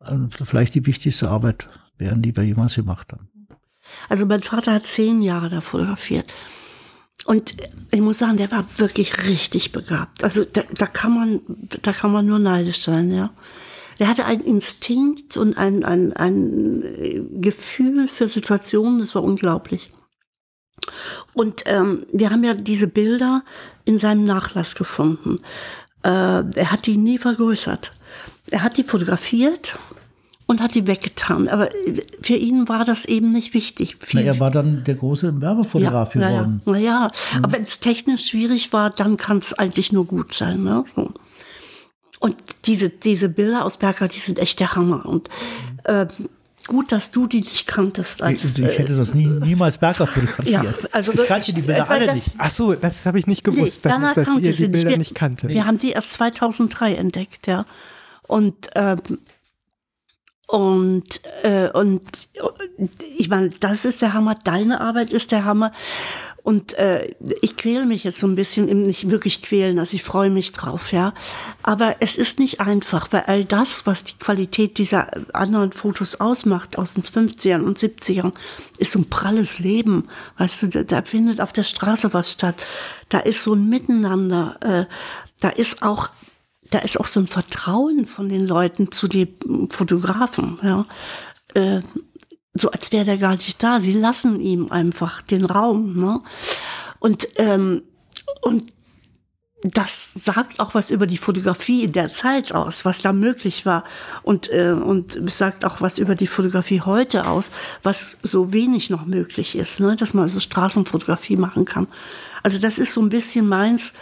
ähm, 0.06 0.30
vielleicht 0.30 0.74
die 0.74 0.84
wichtigste 0.84 1.30
Arbeit 1.30 1.68
werden, 1.96 2.20
die 2.20 2.36
wir 2.36 2.42
jemals 2.42 2.74
gemacht 2.74 3.12
haben. 3.12 3.28
Also 4.08 4.26
mein 4.26 4.42
Vater 4.42 4.74
hat 4.74 4.86
zehn 4.86 5.22
Jahre 5.22 5.48
da 5.48 5.60
fotografiert. 5.60 6.32
Und 7.24 7.54
ich 7.90 8.00
muss 8.00 8.18
sagen, 8.18 8.36
der 8.36 8.50
war 8.50 8.66
wirklich 8.76 9.24
richtig 9.24 9.72
begabt. 9.72 10.22
Also 10.22 10.44
da, 10.44 10.62
da 10.76 10.86
kann 10.86 11.14
man, 11.14 11.40
da 11.82 11.92
kann 11.92 12.12
man 12.12 12.26
nur 12.26 12.38
neidisch 12.38 12.82
sein, 12.82 13.10
ja. 13.12 13.30
Der 13.98 14.08
hatte 14.08 14.24
einen 14.24 14.40
Instinkt 14.40 15.36
und 15.36 15.56
ein, 15.56 15.84
ein, 15.84 16.12
ein 16.14 17.40
Gefühl 17.40 18.08
für 18.08 18.28
Situationen, 18.28 18.98
das 18.98 19.14
war 19.14 19.22
unglaublich. 19.22 19.90
Und 21.32 21.62
ähm, 21.66 22.04
wir 22.12 22.30
haben 22.30 22.42
ja 22.42 22.54
diese 22.54 22.88
Bilder 22.88 23.44
in 23.84 23.98
seinem 23.98 24.24
Nachlass 24.24 24.74
gefunden. 24.74 25.40
Äh, 26.02 26.08
er 26.08 26.72
hat 26.72 26.86
die 26.86 26.96
nie 26.96 27.18
vergrößert. 27.18 27.92
Er 28.50 28.62
hat 28.62 28.76
die 28.76 28.82
fotografiert 28.82 29.78
und 30.46 30.60
hat 30.60 30.74
die 30.74 30.86
weggetan. 30.86 31.48
Aber 31.48 31.68
für 32.20 32.34
ihn 32.34 32.68
war 32.68 32.84
das 32.84 33.04
eben 33.04 33.30
nicht 33.30 33.54
wichtig. 33.54 33.96
Na, 34.12 34.20
er 34.20 34.40
war 34.40 34.50
dann 34.50 34.84
der 34.84 34.94
große 34.94 35.40
Werbefotograf 35.40 36.14
ja, 36.14 36.28
geworden. 36.28 36.62
Naja, 36.64 36.72
na 36.72 36.78
ja. 36.78 37.38
Mhm. 37.38 37.44
aber 37.44 37.52
wenn 37.52 37.62
es 37.62 37.80
technisch 37.80 38.28
schwierig 38.28 38.72
war, 38.72 38.90
dann 38.90 39.16
kann 39.16 39.38
es 39.38 39.52
eigentlich 39.54 39.92
nur 39.92 40.06
gut 40.06 40.34
sein. 40.34 40.62
Ne? 40.62 40.84
So. 40.94 41.12
Und 42.20 42.36
diese, 42.66 42.88
diese 42.88 43.28
Bilder 43.28 43.64
aus 43.64 43.76
Berger, 43.78 44.08
die 44.08 44.18
sind 44.18 44.38
echt 44.38 44.60
der 44.60 44.74
Hammer. 44.74 45.06
Und 45.06 45.28
äh, 45.84 46.06
Gut, 46.66 46.92
dass 46.92 47.10
du 47.10 47.26
die 47.26 47.40
nicht 47.40 47.66
kanntest. 47.66 48.22
Als, 48.22 48.58
ich, 48.58 48.64
ich 48.64 48.78
hätte 48.78 48.96
das 48.96 49.12
nie, 49.12 49.26
niemals 49.26 49.76
Berger 49.76 50.06
fotografiert. 50.06 50.64
Ja, 50.64 50.74
also 50.92 51.12
ich 51.12 51.26
kannte 51.26 51.52
die 51.52 51.60
Bilder 51.60 51.90
alle 51.90 52.06
das, 52.06 52.14
nicht. 52.14 52.30
Ach 52.38 52.50
so, 52.50 52.74
das 52.74 53.04
habe 53.04 53.18
ich 53.18 53.26
nicht 53.26 53.44
gewusst, 53.44 53.84
nee, 53.84 53.90
dass, 53.90 54.14
dass 54.14 54.28
ihr 54.38 54.52
die 54.52 54.68
Bilder 54.68 54.90
wir, 54.90 54.96
nicht 54.96 55.14
kannte. 55.14 55.48
Wir 55.48 55.66
haben 55.66 55.76
die 55.76 55.90
erst 55.90 56.12
2003 56.12 56.94
entdeckt, 56.94 57.46
ja. 57.46 57.66
Und 58.22 58.70
ähm, 58.74 58.96
und, 60.54 61.20
äh, 61.42 61.68
und 61.70 62.28
ich 63.16 63.28
meine, 63.28 63.48
das 63.58 63.84
ist 63.84 64.02
der 64.02 64.12
Hammer, 64.12 64.36
deine 64.36 64.80
Arbeit 64.80 65.12
ist 65.12 65.32
der 65.32 65.44
Hammer. 65.44 65.72
Und 66.44 66.74
äh, 66.74 67.12
ich 67.42 67.56
quäle 67.56 67.86
mich 67.86 68.04
jetzt 68.04 68.20
so 68.20 68.28
ein 68.28 68.36
bisschen, 68.36 68.66
nicht 68.86 69.10
wirklich 69.10 69.42
quälen, 69.42 69.80
also 69.80 69.96
ich 69.96 70.04
freue 70.04 70.30
mich 70.30 70.52
drauf, 70.52 70.92
ja. 70.92 71.12
Aber 71.64 71.96
es 71.98 72.14
ist 72.14 72.38
nicht 72.38 72.60
einfach, 72.60 73.08
weil 73.10 73.24
all 73.26 73.44
das, 73.44 73.84
was 73.86 74.04
die 74.04 74.16
Qualität 74.16 74.78
dieser 74.78 75.08
anderen 75.34 75.72
Fotos 75.72 76.20
ausmacht, 76.20 76.78
aus 76.78 76.94
den 76.94 77.02
50ern 77.02 77.62
und 77.62 77.76
70ern, 77.76 78.32
ist 78.78 78.92
so 78.92 79.00
ein 79.00 79.10
pralles 79.10 79.58
Leben. 79.58 80.08
Weißt 80.38 80.62
du, 80.62 80.68
da, 80.68 80.84
da 80.84 81.02
findet 81.02 81.40
auf 81.40 81.52
der 81.52 81.64
Straße 81.64 82.14
was 82.14 82.30
statt. 82.30 82.64
Da 83.08 83.18
ist 83.18 83.42
so 83.42 83.54
ein 83.54 83.68
Miteinander. 83.68 84.56
Äh, 84.60 84.84
da 85.40 85.48
ist 85.48 85.82
auch 85.82 86.10
da 86.74 86.80
ist 86.80 86.98
auch 86.98 87.06
so 87.06 87.20
ein 87.20 87.28
Vertrauen 87.28 88.06
von 88.06 88.28
den 88.28 88.46
Leuten 88.46 88.90
zu 88.90 89.06
den 89.06 89.68
Fotografen, 89.70 90.58
ja. 90.62 90.86
Äh, 91.54 91.80
so 92.54 92.70
als 92.70 92.92
wäre 92.92 93.04
der 93.04 93.18
gar 93.18 93.32
nicht 93.32 93.62
da. 93.62 93.80
Sie 93.80 93.92
lassen 93.92 94.40
ihm 94.40 94.70
einfach 94.70 95.22
den 95.22 95.44
Raum. 95.44 95.96
Ne? 95.96 96.20
Und, 97.00 97.28
ähm, 97.36 97.82
und 98.42 98.72
das 99.64 100.14
sagt 100.14 100.60
auch 100.60 100.74
was 100.74 100.90
über 100.90 101.06
die 101.06 101.16
Fotografie 101.16 101.84
in 101.84 101.92
der 101.92 102.10
Zeit 102.10 102.52
aus, 102.52 102.84
was 102.84 103.00
da 103.00 103.12
möglich 103.12 103.66
war. 103.66 103.82
Und, 104.22 104.50
äh, 104.50 104.70
und 104.72 105.16
es 105.16 105.38
sagt 105.38 105.64
auch 105.64 105.80
was 105.80 105.98
über 105.98 106.14
die 106.14 106.26
Fotografie 106.26 106.80
heute 106.80 107.26
aus, 107.26 107.50
was 107.82 108.18
so 108.22 108.52
wenig 108.52 108.90
noch 108.90 109.06
möglich 109.06 109.56
ist, 109.56 109.80
ne? 109.80 109.96
dass 109.96 110.14
man 110.14 110.28
so 110.28 110.38
Straßenfotografie 110.38 111.36
machen 111.36 111.64
kann. 111.64 111.88
Also 112.42 112.60
das 112.60 112.78
ist 112.78 112.92
so 112.92 113.00
ein 113.00 113.08
bisschen 113.08 113.48
meins. 113.48 113.94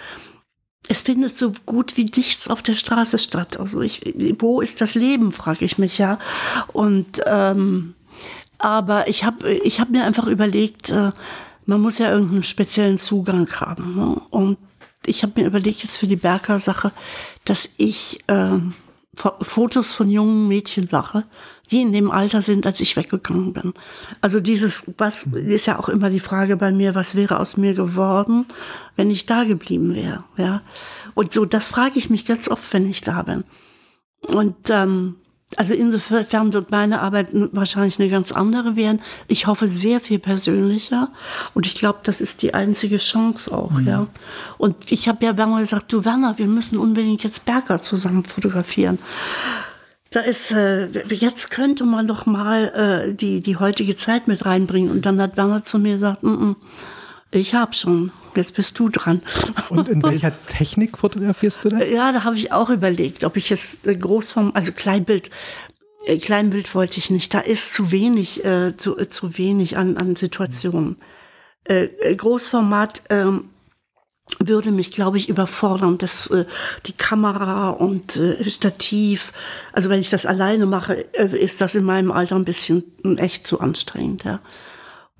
Es 0.92 1.00
findet 1.00 1.34
so 1.34 1.52
gut 1.64 1.96
wie 1.96 2.04
nichts 2.04 2.48
auf 2.48 2.60
der 2.60 2.74
Straße 2.74 3.18
statt. 3.18 3.58
Also 3.58 3.80
ich, 3.80 4.14
wo 4.38 4.60
ist 4.60 4.82
das 4.82 4.94
Leben, 4.94 5.32
frage 5.32 5.64
ich 5.64 5.78
mich 5.78 5.96
ja. 5.96 6.18
Und 6.74 7.22
ähm, 7.24 7.94
aber 8.58 9.08
ich 9.08 9.24
habe 9.24 9.50
ich 9.50 9.80
hab 9.80 9.88
mir 9.88 10.04
einfach 10.04 10.26
überlegt, 10.26 10.90
äh, 10.90 11.12
man 11.64 11.80
muss 11.80 11.96
ja 11.96 12.12
irgendeinen 12.12 12.42
speziellen 12.42 12.98
Zugang 12.98 13.50
haben. 13.54 13.96
Ne? 13.96 14.20
Und 14.28 14.58
ich 15.06 15.22
habe 15.22 15.40
mir 15.40 15.46
überlegt 15.46 15.82
jetzt 15.82 15.96
für 15.96 16.06
die 16.06 16.16
Berker-Sache, 16.16 16.92
dass 17.46 17.70
ich 17.78 18.20
äh, 18.26 18.58
Fotos 19.14 19.92
von 19.92 20.08
jungen 20.08 20.48
Mädchen 20.48 20.88
mache, 20.90 21.24
die 21.70 21.82
in 21.82 21.92
dem 21.92 22.10
Alter 22.10 22.40
sind, 22.40 22.66
als 22.66 22.80
ich 22.80 22.96
weggegangen 22.96 23.52
bin. 23.52 23.74
Also 24.20 24.40
dieses, 24.40 24.94
was 24.96 25.24
ist 25.26 25.66
ja 25.66 25.78
auch 25.78 25.90
immer 25.90 26.08
die 26.08 26.20
Frage 26.20 26.56
bei 26.56 26.72
mir, 26.72 26.94
was 26.94 27.14
wäre 27.14 27.38
aus 27.38 27.56
mir 27.56 27.74
geworden, 27.74 28.46
wenn 28.96 29.10
ich 29.10 29.26
da 29.26 29.44
geblieben 29.44 29.94
wäre, 29.94 30.24
ja. 30.36 30.62
Und 31.14 31.32
so, 31.32 31.44
das 31.44 31.66
frage 31.66 31.98
ich 31.98 32.08
mich 32.08 32.24
ganz 32.24 32.48
oft, 32.48 32.72
wenn 32.72 32.88
ich 32.88 33.02
da 33.02 33.22
bin. 33.22 33.44
Und 34.28 34.70
ähm, 34.70 35.16
also 35.58 35.74
insofern 35.74 36.52
wird 36.52 36.70
meine 36.70 37.00
Arbeit 37.00 37.28
wahrscheinlich 37.52 37.98
eine 37.98 38.10
ganz 38.10 38.32
andere 38.32 38.76
werden. 38.76 39.00
Ich 39.28 39.46
hoffe 39.46 39.68
sehr 39.68 40.00
viel 40.00 40.18
persönlicher 40.18 41.10
und 41.54 41.66
ich 41.66 41.74
glaube, 41.74 42.00
das 42.02 42.20
ist 42.20 42.42
die 42.42 42.54
einzige 42.54 42.98
Chance 42.98 43.52
auch, 43.52 43.72
mhm. 43.72 43.86
ja. 43.86 44.06
Und 44.58 44.90
ich 44.90 45.08
habe 45.08 45.24
ja 45.24 45.36
Werner 45.36 45.60
gesagt, 45.60 45.92
du 45.92 46.04
Werner, 46.04 46.38
wir 46.38 46.46
müssen 46.46 46.78
unbedingt 46.78 47.22
jetzt 47.24 47.44
Berger 47.44 47.80
zusammen 47.80 48.24
fotografieren. 48.24 48.98
Da 50.10 50.20
ist 50.20 50.52
äh, 50.52 50.88
jetzt 51.08 51.50
könnte 51.50 51.84
man 51.84 52.06
doch 52.06 52.26
mal 52.26 53.08
äh, 53.08 53.14
die 53.14 53.40
die 53.40 53.56
heutige 53.56 53.96
Zeit 53.96 54.28
mit 54.28 54.44
reinbringen 54.44 54.90
und 54.90 55.06
dann 55.06 55.20
hat 55.20 55.36
Werner 55.36 55.64
zu 55.64 55.78
mir 55.78 55.94
gesagt, 55.94 56.22
mm 56.22 56.28
-mm, 56.28 56.56
ich 57.32 57.54
habe 57.54 57.74
schon. 57.74 58.12
Jetzt 58.34 58.54
bist 58.54 58.78
du 58.78 58.88
dran. 58.88 59.20
Und 59.68 59.88
in 59.88 60.02
welcher 60.04 60.32
Technik 60.46 60.96
fotografierst 60.96 61.64
du 61.64 61.70
das? 61.70 61.90
Ja, 61.90 62.12
da 62.12 62.24
habe 62.24 62.36
ich 62.36 62.52
auch 62.52 62.70
überlegt, 62.70 63.24
ob 63.24 63.36
ich 63.36 63.50
jetzt 63.50 63.86
äh, 63.86 63.94
Großform, 63.94 64.52
also 64.54 64.72
Kleinbild, 64.72 65.30
äh, 66.06 66.18
Kleinbild 66.18 66.74
wollte 66.74 66.98
ich 66.98 67.10
nicht. 67.10 67.34
Da 67.34 67.40
ist 67.40 67.72
zu 67.74 67.90
wenig, 67.90 68.44
äh, 68.44 68.76
zu, 68.76 68.98
äh, 68.98 69.08
zu 69.08 69.36
wenig 69.36 69.76
an, 69.76 69.96
an 69.96 70.16
Situationen. 70.16 70.96
Äh, 71.64 71.84
äh 72.00 72.14
Großformat 72.14 73.02
ähm, 73.10 73.50
würde 74.38 74.70
mich, 74.70 74.90
glaube 74.92 75.18
ich, 75.18 75.28
überfordern. 75.28 75.98
Das, 75.98 76.28
äh, 76.28 76.46
die 76.86 76.92
Kamera 76.92 77.70
und 77.70 78.16
äh, 78.16 78.48
Stativ, 78.50 79.32
also 79.72 79.88
wenn 79.88 80.00
ich 80.00 80.10
das 80.10 80.26
alleine 80.26 80.66
mache, 80.66 81.06
äh, 81.14 81.36
ist 81.38 81.60
das 81.60 81.74
in 81.74 81.84
meinem 81.84 82.12
Alter 82.12 82.36
ein 82.36 82.44
bisschen 82.44 82.84
echt 83.18 83.46
zu 83.46 83.60
anstrengend. 83.60 84.24
Ja. 84.24 84.40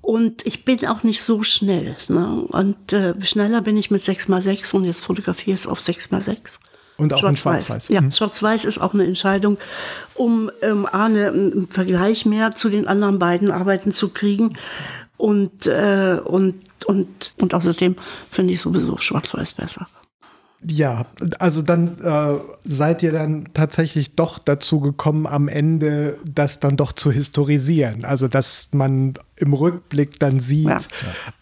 Und 0.03 0.45
ich 0.45 0.65
bin 0.65 0.85
auch 0.85 1.03
nicht 1.03 1.21
so 1.21 1.43
schnell. 1.43 1.95
Ne? 2.09 2.45
Und 2.49 2.91
äh, 2.91 3.13
schneller 3.25 3.61
bin 3.61 3.77
ich 3.77 3.89
mit 3.89 4.03
6x6 4.03 4.75
und 4.75 4.83
jetzt 4.83 5.01
fotografiere 5.01 5.55
ich 5.55 5.61
es 5.61 5.67
auf 5.67 5.79
6x6. 5.79 6.59
Und 6.97 7.13
auch 7.13 7.19
Schwarz 7.19 7.31
in 7.31 7.37
Schwarz-Weiß. 7.37 7.87
Ja, 7.87 8.01
mhm. 8.01 8.11
Schwarz-Weiß 8.11 8.65
ist 8.65 8.79
auch 8.79 8.93
eine 8.93 9.05
Entscheidung, 9.05 9.57
um 10.13 10.51
ähm, 10.61 10.85
eine, 10.85 11.29
einen 11.29 11.67
Vergleich 11.69 12.25
mehr 12.25 12.53
zu 12.53 12.67
den 12.67 12.85
anderen 12.85 13.17
beiden 13.17 13.49
Arbeiten 13.49 13.93
zu 13.93 14.09
kriegen. 14.09 14.57
Und, 15.15 15.67
äh, 15.67 16.19
und, 16.21 16.55
und, 16.85 17.33
und 17.39 17.53
außerdem 17.53 17.95
finde 18.29 18.53
ich 18.53 18.59
sowieso 18.59 18.97
Schwarz-Weiß 18.97 19.53
besser. 19.53 19.87
Ja, 20.65 21.05
also 21.39 21.61
dann 21.61 21.99
äh, 22.01 22.39
seid 22.63 23.03
ihr 23.03 23.11
dann 23.11 23.49
tatsächlich 23.53 24.15
doch 24.15 24.39
dazu 24.39 24.79
gekommen, 24.79 25.27
am 25.27 25.47
Ende 25.47 26.17
das 26.25 26.59
dann 26.59 26.77
doch 26.77 26.93
zu 26.93 27.11
historisieren. 27.11 28.05
Also 28.05 28.27
dass 28.27 28.69
man 28.71 29.15
im 29.35 29.53
Rückblick 29.53 30.19
dann 30.19 30.39
sieht, 30.39 30.67
ja. 30.67 30.79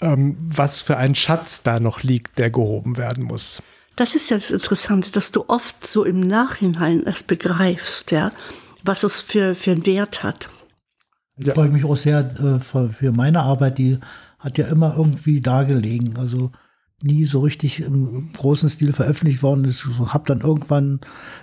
ähm, 0.02 0.38
was 0.40 0.82
für 0.82 0.98
ein 0.98 1.16
Schatz 1.16 1.62
da 1.62 1.80
noch 1.80 2.04
liegt, 2.04 2.40
der 2.40 2.50
gehoben 2.50 2.98
werden 2.98 3.24
muss. 3.24 3.62
Das 3.96 4.16
ist 4.16 4.30
ja 4.30 4.38
das 4.38 4.50
Interessante, 4.50 5.12
dass 5.12 5.32
du 5.32 5.46
oft 5.48 5.86
so 5.86 6.04
im 6.04 6.22
Nachhinein 6.22 7.04
erst 7.04 7.28
begreifst, 7.28 8.12
ja, 8.12 8.32
was 8.84 9.04
es 9.04 9.22
für, 9.22 9.54
für 9.54 9.72
einen 9.72 9.86
Wert 9.86 10.24
hat. 10.24 10.50
Ich 11.38 11.52
freue 11.52 11.70
mich 11.70 11.86
auch 11.86 11.98
sehr 11.98 12.20
äh, 12.40 12.60
für, 12.60 12.90
für 12.90 13.12
meine 13.12 13.42
Arbeit, 13.42 13.78
die 13.78 14.00
hat 14.40 14.58
ja 14.58 14.68
immer 14.68 14.96
irgendwie 14.98 15.42
dargelegen. 15.42 16.18
Also 16.18 16.52
nie 17.04 17.26
so 17.26 17.42
richtig 17.42 17.82
im 17.82 18.30
großen 18.34 18.70
Stil 18.70 18.94
veröffentlicht 18.94 19.44
worden 19.44 19.66
ist. 19.66 19.86
Ich 19.86 20.14
habe 20.14 20.24
dann 20.28 20.42
irgendwann 20.42 21.00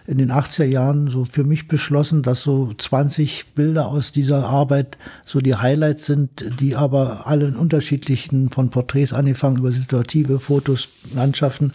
in 0.06 0.18
den 0.18 0.30
80er 0.30 0.64
Jahren 0.64 1.08
so 1.08 1.24
für 1.24 1.44
mich 1.44 1.68
beschlossen, 1.68 2.22
dass 2.22 2.42
so 2.42 2.72
20 2.76 3.54
Bilder 3.54 3.86
aus 3.86 4.12
dieser 4.12 4.46
Arbeit 4.46 4.98
so 5.24 5.40
die 5.40 5.56
Highlights 5.56 6.06
sind, 6.06 6.60
die 6.60 6.76
aber 6.76 7.26
alle 7.26 7.46
in 7.46 7.56
unterschiedlichen, 7.56 8.50
von 8.50 8.70
Porträts 8.70 9.12
angefangen 9.12 9.58
über 9.58 9.72
situative 9.72 10.38
Fotos, 10.38 10.88
Landschaften. 11.14 11.72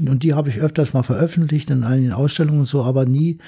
Und 0.00 0.22
die 0.22 0.34
habe 0.34 0.48
ich 0.48 0.60
öfters 0.60 0.92
mal 0.92 1.02
veröffentlicht 1.02 1.70
in 1.70 1.84
einigen 1.84 2.12
Ausstellungen 2.12 2.60
und 2.60 2.66
so, 2.66 2.82
aber 2.82 3.04
nie 3.04 3.38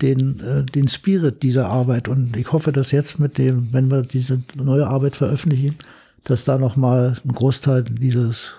den, 0.00 0.40
äh, 0.40 0.64
den 0.64 0.88
Spirit 0.88 1.42
dieser 1.42 1.68
Arbeit. 1.68 2.08
Und 2.08 2.36
ich 2.36 2.52
hoffe, 2.52 2.72
dass 2.72 2.90
jetzt 2.90 3.18
mit 3.18 3.38
dem, 3.38 3.68
wenn 3.72 3.90
wir 3.90 4.02
diese 4.02 4.40
neue 4.54 4.86
Arbeit 4.86 5.16
veröffentlichen, 5.16 5.76
dass 6.24 6.44
da 6.44 6.58
nochmal 6.58 7.16
ein 7.24 7.32
Großteil 7.32 7.84
dieses 7.84 8.54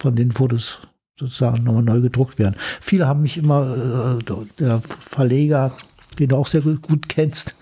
von 0.00 0.16
den 0.16 0.32
Fotos 0.32 0.80
sozusagen 1.18 1.62
nochmal 1.64 1.82
neu 1.82 2.00
gedruckt 2.00 2.38
werden. 2.38 2.56
Viele 2.80 3.06
haben 3.06 3.22
mich 3.22 3.36
immer, 3.36 4.18
äh, 4.18 4.34
der 4.58 4.80
Verleger, 4.80 5.72
den 6.18 6.30
du 6.30 6.36
auch 6.36 6.46
sehr 6.46 6.62
gut, 6.62 7.08
kennst, 7.08 7.56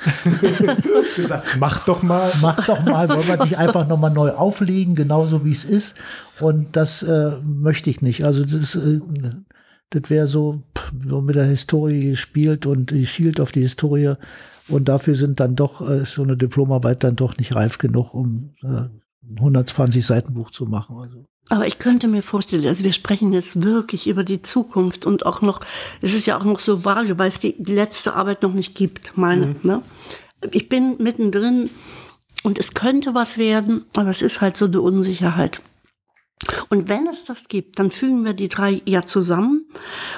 gesagt, 1.17 1.57
mach 1.59 1.85
doch 1.85 2.03
mal. 2.03 2.33
Mach 2.41 2.65
doch 2.65 2.83
mal, 2.85 3.09
wollen 3.09 3.27
wir 3.27 3.37
dich 3.39 3.59
einfach 3.59 3.87
nochmal 3.87 4.13
neu 4.13 4.31
auflegen, 4.31 4.95
genauso 4.95 5.45
wie 5.45 5.51
es 5.51 5.65
ist. 5.65 5.97
Und 6.41 6.77
das 6.77 7.03
äh, 7.03 7.33
möchte 7.43 7.91
ich 7.91 8.01
nicht. 8.01 8.25
Also 8.25 8.45
das, 8.45 8.77
äh, 8.77 9.01
das 9.91 10.09
wäre 10.09 10.27
so, 10.27 10.63
so 11.07 11.21
mit 11.21 11.35
der 11.35 11.45
Historie 11.45 12.11
gespielt 12.11 12.67
und 12.67 12.93
schielt 13.05 13.41
auf 13.41 13.53
die 13.53 13.63
Historie. 13.63 14.15
Und 14.69 14.89
dafür 14.89 15.15
sind 15.15 15.41
dann 15.41 15.57
doch, 15.57 15.89
äh, 15.89 16.05
so 16.05 16.23
eine 16.23 16.37
Diplomarbeit 16.37 17.03
dann 17.03 17.17
doch 17.17 17.37
nicht 17.37 17.55
reif 17.55 17.79
genug, 17.79 18.15
um 18.15 18.55
äh, 18.63 18.89
120 19.37 20.05
Seiten 20.05 20.35
Buch 20.35 20.51
zu 20.51 20.67
machen. 20.67 20.97
Also. 20.99 21.27
Aber 21.51 21.67
ich 21.67 21.79
könnte 21.79 22.09
mir 22.09 22.23
vorstellen, 22.23 22.67
also 22.67 22.85
wir 22.85 22.93
sprechen 22.93 23.33
jetzt 23.33 23.63
wirklich 23.63 24.07
über 24.07 24.23
die 24.23 24.43
Zukunft 24.43 25.07
und 25.07 25.25
auch 25.25 25.41
noch, 25.41 25.61
es 26.03 26.15
ist 26.15 26.27
ja 26.27 26.39
auch 26.39 26.45
noch 26.45 26.61
so 26.61 26.85
vage, 26.85 27.19
weil 27.19 27.31
es 27.31 27.41
die, 27.41 27.55
die 27.59 27.75
letzte 27.75 28.15
Arbeit 28.15 28.43
noch 28.43 28.53
nicht 28.53 28.75
gibt, 28.75 29.17
meine. 29.17 29.47
Mhm. 29.47 29.57
Ne? 29.63 29.83
Ich 30.51 30.69
bin 30.69 30.97
mittendrin 30.99 31.71
und 32.43 32.59
es 32.59 32.75
könnte 32.75 33.15
was 33.15 33.39
werden, 33.39 33.87
aber 33.97 34.11
es 34.11 34.23
ist 34.23 34.41
halt 34.41 34.57
so 34.57 34.67
eine 34.67 34.81
Unsicherheit. 34.81 35.61
Und 36.69 36.89
wenn 36.89 37.07
es 37.07 37.25
das 37.25 37.49
gibt, 37.49 37.79
dann 37.79 37.91
fügen 37.91 38.25
wir 38.25 38.33
die 38.33 38.49
drei 38.49 38.81
ja 38.85 39.05
zusammen. 39.05 39.65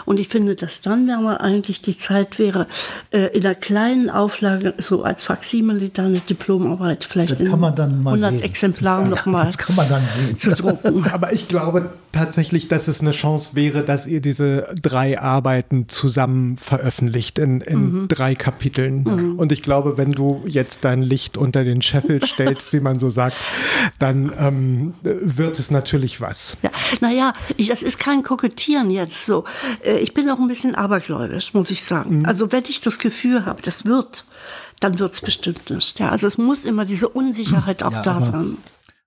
Und 0.05 0.21
ich 0.21 0.29
finde, 0.29 0.55
dass 0.55 0.83
dann 0.83 1.07
wäre 1.07 1.41
eigentlich 1.41 1.81
die 1.83 1.97
Zeit 1.97 2.39
wäre, 2.39 2.67
äh, 3.11 3.27
in 3.29 3.43
der 3.43 3.55
kleinen 3.55 4.11
Auflage, 4.11 4.75
so 4.79 5.03
als 5.03 5.25
Faksimile, 5.25 5.89
da 5.91 6.05
eine 6.05 6.21
Diplomarbeit 6.21 7.05
vielleicht 7.05 7.41
in 7.41 7.47
100 7.47 8.19
sehen. 8.19 8.43
Exemplaren 8.43 9.05
ja, 9.11 9.17
nochmal 9.17 9.51
zu 10.37 10.55
drucken. 10.55 11.05
Aber 11.13 11.33
ich 11.33 11.49
glaube 11.49 11.91
tatsächlich, 12.13 12.69
dass 12.69 12.89
es 12.89 13.01
eine 13.01 13.13
Chance 13.13 13.55
wäre, 13.55 13.83
dass 13.83 14.07
ihr 14.07 14.21
diese 14.21 14.67
drei 14.81 15.21
Arbeiten 15.21 15.89
zusammen 15.89 16.57
veröffentlicht 16.59 17.39
in, 17.39 17.61
in 17.61 17.93
mhm. 17.93 18.09
drei 18.09 18.35
Kapiteln. 18.35 19.05
Mhm. 19.05 19.39
Und 19.39 19.53
ich 19.53 19.63
glaube, 19.63 19.97
wenn 19.97 20.13
du 20.13 20.43
jetzt 20.47 20.85
dein 20.85 21.03
Licht 21.03 21.37
unter 21.37 21.65
den 21.65 21.83
Scheffel 21.83 22.25
stellst, 22.25 22.73
wie 22.73 22.81
man 22.81 22.99
so 22.99 23.11
sagt, 23.11 23.37
dann 23.99 24.33
ähm, 24.39 24.95
wird 25.03 25.59
es 25.59 25.71
natürlich 25.71 26.10
wirklich 26.11 26.21
was. 26.21 26.57
Ja, 26.63 26.71
naja, 27.01 27.33
ich, 27.57 27.69
das 27.69 27.83
ist 27.83 27.99
kein 27.99 28.23
Kokettieren 28.23 28.91
jetzt 28.91 29.25
so. 29.25 29.45
Äh, 29.85 29.99
ich 29.99 30.15
bin 30.15 30.29
auch 30.31 30.39
ein 30.39 30.49
bisschen 30.49 30.75
abergläubisch, 30.75 31.55
muss 31.55 31.71
ich 31.71 31.85
sagen. 31.85 32.21
Mhm. 32.21 32.27
Also 32.27 32.53
wenn 32.53 32.65
ich 32.69 32.81
das 32.81 32.99
Gefühl 32.99 33.47
habe, 33.47 33.63
das 33.63 33.85
wird, 33.85 34.25
dann 34.81 34.99
wird 34.99 35.15
es 35.15 35.21
bestimmt 35.21 35.71
nicht. 35.71 36.01
Ja, 36.01 36.11
also 36.11 36.27
es 36.27 36.39
muss 36.39 36.65
immer 36.65 36.85
diese 36.85 37.09
Unsicherheit 37.09 37.83
auch 37.83 37.93
ja, 37.93 38.03
da 38.03 38.21
sein. 38.21 38.57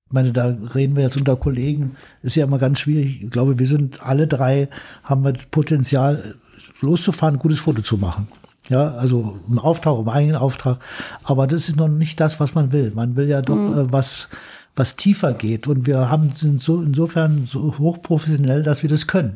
Ich 0.08 0.14
meine, 0.14 0.32
da 0.32 0.56
reden 0.76 0.96
wir 0.96 1.04
jetzt 1.04 1.18
unter 1.18 1.36
Kollegen, 1.36 1.96
ist 2.22 2.36
ja 2.36 2.46
immer 2.46 2.60
ganz 2.60 2.80
schwierig. 2.80 3.24
Ich 3.24 3.32
glaube, 3.32 3.58
wir 3.58 3.68
sind 3.68 4.04
alle 4.04 4.28
drei, 4.28 4.70
haben 5.04 5.24
wir 5.24 5.34
das 5.34 5.46
Potenzial, 5.48 6.36
loszufahren, 6.82 7.36
ein 7.36 7.40
gutes 7.40 7.60
Foto 7.60 7.82
zu 7.82 7.98
machen. 7.98 8.28
Ja, 8.70 8.94
also 8.94 9.40
ein 9.50 9.60
Auftrag, 9.60 9.98
um 9.98 10.08
einen 10.08 10.36
Auftrag. 10.36 10.78
Aber 11.24 11.48
das 11.48 11.68
ist 11.68 11.76
noch 11.76 11.88
nicht 11.88 12.20
das, 12.20 12.40
was 12.40 12.54
man 12.56 12.72
will. 12.72 12.92
Man 12.96 13.16
will 13.16 13.28
ja 13.28 13.42
doch 13.42 13.56
mhm. 13.56 13.78
äh, 13.78 13.92
was 13.92 14.30
was 14.76 14.96
tiefer 14.96 15.34
geht. 15.34 15.68
Und 15.68 15.86
wir 15.88 16.10
haben, 16.10 16.32
sind 16.34 16.62
so 16.62 16.82
insofern 16.82 17.46
so 17.46 17.78
hochprofessionell, 17.78 18.64
dass 18.64 18.84
wir 18.84 18.90
das 18.90 19.08
können. 19.08 19.36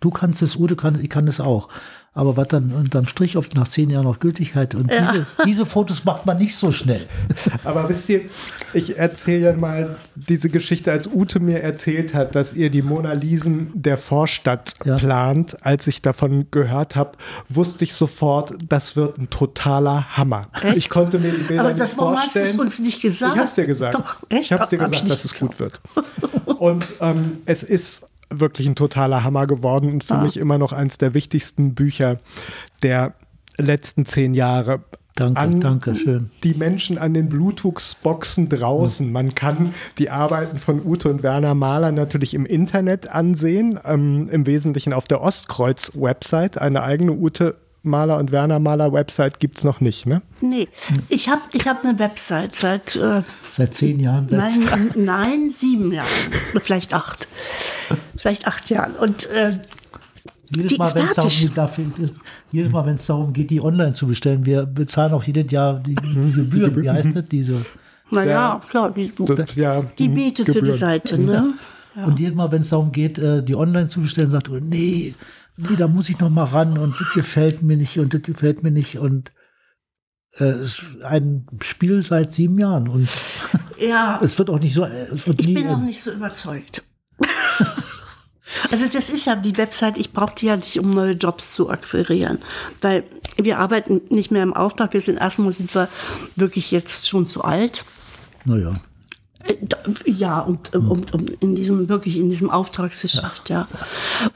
Du 0.00 0.10
kannst 0.10 0.42
es, 0.42 0.56
Ute 0.56 0.76
kann, 0.76 1.00
ich 1.00 1.10
kann 1.10 1.28
es 1.28 1.40
auch. 1.40 1.68
Aber 2.16 2.36
was 2.36 2.46
dann 2.46 2.70
unterm 2.70 3.06
Strich 3.08 3.36
oft 3.36 3.56
nach 3.56 3.66
zehn 3.66 3.90
Jahren 3.90 4.04
noch 4.04 4.20
Gültigkeit 4.20 4.76
und 4.76 4.90
ja. 4.90 5.12
diese, 5.12 5.26
diese, 5.44 5.66
Fotos 5.66 6.04
macht 6.04 6.26
man 6.26 6.38
nicht 6.38 6.56
so 6.56 6.70
schnell. 6.70 7.04
Aber 7.64 7.88
wisst 7.88 8.08
ihr, 8.08 8.20
ich 8.72 8.96
erzähle 8.96 9.46
ja 9.50 9.52
mal 9.56 9.96
diese 10.14 10.48
Geschichte, 10.48 10.92
als 10.92 11.08
Ute 11.08 11.40
mir 11.40 11.60
erzählt 11.60 12.14
hat, 12.14 12.36
dass 12.36 12.52
ihr 12.52 12.70
die 12.70 12.82
Mona 12.82 13.14
Lisen 13.14 13.72
der 13.74 13.98
Vorstadt 13.98 14.74
ja. 14.84 14.96
plant. 14.96 15.56
Als 15.64 15.88
ich 15.88 16.02
davon 16.02 16.46
gehört 16.52 16.94
habe, 16.94 17.12
wusste 17.48 17.82
ich 17.82 17.94
sofort, 17.94 18.54
das 18.68 18.94
wird 18.94 19.18
ein 19.18 19.28
totaler 19.28 20.16
Hammer. 20.16 20.46
Echt? 20.62 20.76
Ich 20.76 20.88
konnte 20.88 21.18
mir 21.18 21.32
die 21.32 21.42
Bilder 21.42 21.62
Aber 21.62 21.74
das, 21.74 21.90
nicht 21.90 21.98
vorstellen. 21.98 22.46
hast 22.46 22.56
du 22.56 22.62
uns 22.62 22.78
nicht 22.78 23.02
gesagt? 23.02 23.32
Ich 23.32 23.38
habe 23.38 23.48
es 23.48 23.54
dir 23.56 23.66
gesagt. 23.66 23.94
Doch, 23.96 24.16
echt? 24.28 24.42
Ich 24.42 24.52
habe 24.52 24.68
dir 24.68 24.78
gesagt, 24.78 25.02
hab 25.02 25.08
dass 25.08 25.24
es 25.24 25.34
gut 25.34 25.58
wird. 25.58 25.80
Und 26.58 26.84
ähm, 27.00 27.38
es 27.46 27.64
ist 27.64 28.06
wirklich 28.40 28.66
ein 28.66 28.74
totaler 28.74 29.24
Hammer 29.24 29.46
geworden 29.46 29.92
und 29.92 30.04
für 30.04 30.14
ah. 30.14 30.22
mich 30.22 30.36
immer 30.36 30.58
noch 30.58 30.72
eines 30.72 30.98
der 30.98 31.14
wichtigsten 31.14 31.74
Bücher 31.74 32.18
der 32.82 33.14
letzten 33.56 34.06
zehn 34.06 34.34
Jahre. 34.34 34.80
Danke, 35.16 35.40
an 35.40 35.60
danke, 35.60 35.94
schön. 35.94 36.30
Die 36.42 36.54
Menschen 36.54 36.98
an 36.98 37.14
den 37.14 37.28
Bluetooth-Boxen 37.28 38.48
draußen. 38.48 39.12
Man 39.12 39.36
kann 39.36 39.72
die 39.96 40.10
Arbeiten 40.10 40.58
von 40.58 40.84
Ute 40.84 41.08
und 41.08 41.22
Werner 41.22 41.54
Mahler 41.54 41.92
natürlich 41.92 42.34
im 42.34 42.44
Internet 42.44 43.08
ansehen, 43.08 43.78
ähm, 43.84 44.28
im 44.30 44.44
Wesentlichen 44.44 44.92
auf 44.92 45.06
der 45.06 45.20
Ostkreuz-Website, 45.20 46.58
eine 46.58 46.82
eigene 46.82 47.12
Ute 47.12 47.54
Maler 47.84 48.18
und 48.18 48.32
Werner 48.32 48.58
Maler 48.58 48.92
Website 48.92 49.40
gibt 49.40 49.58
es 49.58 49.64
noch 49.64 49.80
nicht, 49.80 50.06
ne? 50.06 50.22
Nee, 50.40 50.68
ich 51.08 51.28
habe 51.28 51.42
ich 51.52 51.66
hab 51.66 51.84
eine 51.84 51.98
Website 51.98 52.56
seit. 52.56 52.96
Äh, 52.96 53.22
seit 53.50 53.74
zehn 53.74 54.00
Jahren? 54.00 54.28
Seit 54.28 54.58
nein, 54.58 54.90
nein, 54.94 55.50
sieben 55.50 55.92
Jahren. 55.92 56.08
Vielleicht 56.60 56.94
acht. 56.94 57.28
Vielleicht 58.16 58.46
acht 58.46 58.70
Jahren. 58.70 58.94
Und. 58.94 59.26
Äh, 59.30 59.58
jedes 60.54 60.78
Mal, 60.78 60.94
wenn 60.94 61.06
es 62.94 63.06
darum, 63.06 63.32
geht, 63.32 63.50
die 63.50 63.60
online 63.60 63.94
zu 63.94 64.06
bestellen, 64.06 64.46
wir 64.46 64.66
bezahlen 64.66 65.12
auch 65.12 65.24
jedes 65.24 65.50
Jahr 65.50 65.80
die, 65.80 65.96
die 65.96 66.32
Gebühren. 66.32 66.80
Wie 66.80 66.88
heißt 66.88 67.08
das? 67.12 67.24
Diese 67.24 67.64
naja, 68.10 68.60
klar, 68.68 68.92
die, 68.92 69.12
das, 69.34 69.54
ja, 69.56 69.82
die 69.98 70.08
Miete 70.08 70.44
für 70.44 70.62
die 70.62 70.72
Seite. 70.72 71.18
Ne? 71.18 71.54
Ja. 71.96 72.04
Und 72.04 72.18
jedes 72.18 72.34
Mal, 72.34 72.50
wenn 72.52 72.60
es 72.60 72.68
darum 72.68 72.92
geht, 72.92 73.18
äh, 73.18 73.42
die 73.42 73.54
online 73.54 73.88
zu 73.88 74.00
bestellen, 74.00 74.30
sagt 74.30 74.48
er, 74.48 74.60
nee, 74.60 75.14
nee, 75.56 75.76
da 75.76 75.88
muss 75.88 76.08
ich 76.08 76.18
noch 76.18 76.30
mal 76.30 76.44
ran 76.44 76.78
und 76.78 76.94
das 77.00 77.10
gefällt 77.14 77.62
mir 77.62 77.76
nicht 77.76 77.98
und 77.98 78.14
das 78.14 78.22
gefällt 78.22 78.62
mir 78.62 78.70
nicht 78.70 78.98
und 78.98 79.32
äh, 80.38 80.44
es 80.44 80.78
ist 80.78 81.04
ein 81.04 81.46
Spiel 81.60 82.02
seit 82.02 82.32
sieben 82.32 82.58
Jahren 82.58 82.88
und 82.88 83.08
ja, 83.78 84.20
es 84.22 84.38
wird 84.38 84.50
auch 84.50 84.60
nicht 84.60 84.74
so. 84.74 84.82
Wird 84.82 85.40
ich 85.40 85.54
bin 85.54 85.68
auch 85.68 85.78
nicht 85.78 86.02
so 86.02 86.12
überzeugt. 86.12 86.82
Also 88.70 88.86
das 88.86 89.08
ist 89.08 89.24
ja 89.24 89.34
die 89.36 89.56
Website, 89.56 89.98
ich 89.98 90.12
brauche 90.12 90.34
die 90.36 90.46
ja 90.46 90.56
nicht, 90.56 90.78
um 90.78 90.90
neue 90.90 91.12
Jobs 91.12 91.54
zu 91.54 91.70
akquirieren. 91.70 92.38
Weil 92.80 93.04
wir 93.36 93.58
arbeiten 93.58 94.02
nicht 94.10 94.30
mehr 94.30 94.42
im 94.42 94.54
Auftrag, 94.54 94.92
wir 94.92 95.00
sind 95.00 95.16
erstmal 95.16 95.52
sind 95.52 95.74
wir 95.74 95.88
wirklich 96.36 96.70
jetzt 96.70 97.08
schon 97.08 97.26
zu 97.26 97.42
alt. 97.42 97.84
Naja. 98.44 98.74
Äh, 99.46 99.56
ja, 100.06 100.40
und, 100.40 100.72
hm. 100.72 100.90
und, 100.90 101.14
und, 101.14 101.30
in 101.42 101.54
diesem, 101.54 101.88
wirklich 101.88 102.18
in 102.18 102.30
diesem 102.30 102.50
Auftragsgeschäft, 102.50 103.50
ja. 103.50 103.66
ja. 103.70 103.78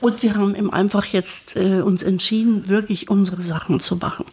Und 0.00 0.22
wir 0.22 0.34
haben 0.34 0.54
eben 0.54 0.72
einfach 0.72 1.04
jetzt 1.06 1.56
äh, 1.56 1.80
uns 1.80 2.02
entschieden, 2.02 2.68
wirklich 2.68 3.10
unsere 3.10 3.42
Sachen 3.42 3.80
zu 3.80 3.96
machen. 3.96 4.26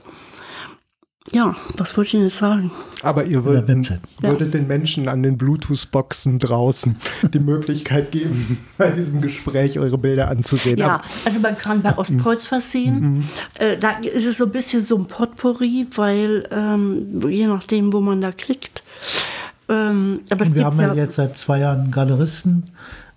Ja, 1.32 1.56
was 1.76 1.98
wollte 1.98 2.10
ich 2.10 2.14
Ihnen 2.14 2.24
jetzt 2.26 2.38
sagen? 2.38 2.70
Aber 3.02 3.26
ihr 3.26 3.44
würdet, 3.44 4.00
ja. 4.22 4.34
den 4.34 4.68
Menschen 4.68 5.08
an 5.08 5.24
den 5.24 5.38
Bluetooth-Boxen 5.38 6.38
draußen 6.38 6.96
die 7.34 7.40
Möglichkeit 7.40 8.12
geben, 8.12 8.60
bei 8.78 8.92
diesem 8.92 9.22
Gespräch 9.22 9.80
eure 9.80 9.98
Bilder 9.98 10.28
anzusehen. 10.28 10.78
Ja, 10.78 11.02
also 11.26 11.40
man 11.40 11.58
kann 11.58 11.82
bei 11.82 11.98
Ostkreuz 11.98 12.52
was 12.52 12.72
sehen. 12.72 13.00
Mhm. 13.00 13.24
Äh, 13.58 13.78
da 13.78 13.98
ist 13.98 14.26
es 14.26 14.38
so 14.38 14.46
ein 14.46 14.52
bisschen 14.52 14.86
so 14.86 14.98
ein 14.98 15.08
Potpourri, 15.08 15.88
weil 15.96 16.48
ähm, 16.52 17.28
je 17.28 17.48
nachdem, 17.48 17.92
wo 17.92 18.02
man 18.02 18.22
da 18.22 18.32
klickt, 18.32 18.84
ähm, 19.68 20.22
aber 20.30 20.54
wir 20.54 20.66
haben 20.66 20.80
ja 20.80 20.94
jetzt 20.94 21.16
seit 21.16 21.38
zwei 21.38 21.60
Jahren 21.60 21.82
einen 21.82 21.92
Galeristen. 21.92 22.64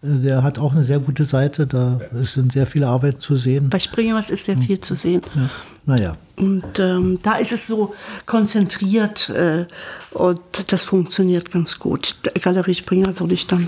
Äh, 0.03 0.23
der 0.23 0.43
hat 0.43 0.59
auch 0.59 0.73
eine 0.75 0.85
sehr 0.85 0.99
gute 0.99 1.25
Seite. 1.25 1.67
Da 1.67 2.01
sind 2.23 2.53
sehr 2.53 2.67
viele 2.67 2.89
Arbeiten 2.89 3.21
zu 3.21 3.37
sehen. 3.37 3.71
Bei 3.71 3.79
Springers 3.79 4.31
ist 4.31 4.47
sehr 4.47 4.57
hm. 4.57 4.63
viel 4.63 4.81
zu 4.81 4.95
sehen. 4.95 5.23
Ja. 5.35 5.51
Naja. 5.85 6.17
Und 6.37 6.79
ähm, 6.79 7.19
da 7.23 7.37
ist 7.37 7.53
es 7.53 7.67
so 7.67 7.95
konzentriert 8.27 9.31
äh, 9.31 9.65
und 10.11 10.41
das 10.69 10.85
funktioniert 10.85 11.51
ganz 11.51 11.79
gut. 11.79 12.17
Galerie 12.43 12.75
Springer 12.75 13.19
würde 13.19 13.35
ich 13.35 13.47
dann. 13.47 13.67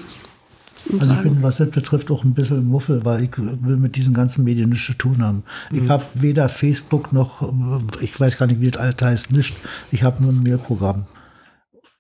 Also 0.99 1.15
ich 1.15 1.21
bin, 1.21 1.43
was 1.43 1.59
das 1.59 1.71
betrifft, 1.71 2.11
auch 2.11 2.25
ein 2.25 2.35
bisschen 2.35 2.65
Muffel, 2.67 3.05
weil 3.05 3.25
ich 3.25 3.39
will 3.39 3.77
mit 3.77 3.97
diesen 3.97 4.13
ganzen 4.13 4.45
Medien 4.45 4.71
nichts 4.71 4.87
zu 4.87 4.95
tun 4.95 5.23
haben. 5.23 5.45
Mhm. 5.71 5.83
Ich 5.83 5.89
habe 5.89 6.05
weder 6.15 6.49
Facebook 6.49 7.13
noch, 7.13 7.53
ich 8.01 8.19
weiß 8.19 8.39
gar 8.39 8.47
nicht, 8.47 8.61
wie 8.61 8.71
das 8.71 8.81
alt 8.81 9.03
heißt, 9.03 9.33
nicht. 9.33 9.57
Ich 9.91 10.03
habe 10.03 10.23
nur 10.23 10.33
ein 10.33 10.43
Mailprogramm. 10.43 11.07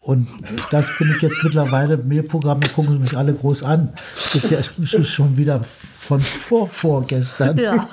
Und 0.03 0.29
das 0.71 0.89
bin 0.99 1.13
ich 1.15 1.21
jetzt 1.21 1.45
mittlerweile, 1.45 1.99
Mailprogramme 1.99 2.67
gucken 2.75 2.95
sie 2.95 2.99
mich 2.99 3.17
alle 3.17 3.35
groß 3.35 3.65
an. 3.65 3.93
Das 4.33 4.45
ist 4.45 4.51
ja 4.51 5.05
schon 5.05 5.37
wieder 5.37 5.63
von 5.99 6.21
vor, 6.21 6.69
vorgestern. 6.69 7.59
Ja. 7.59 7.91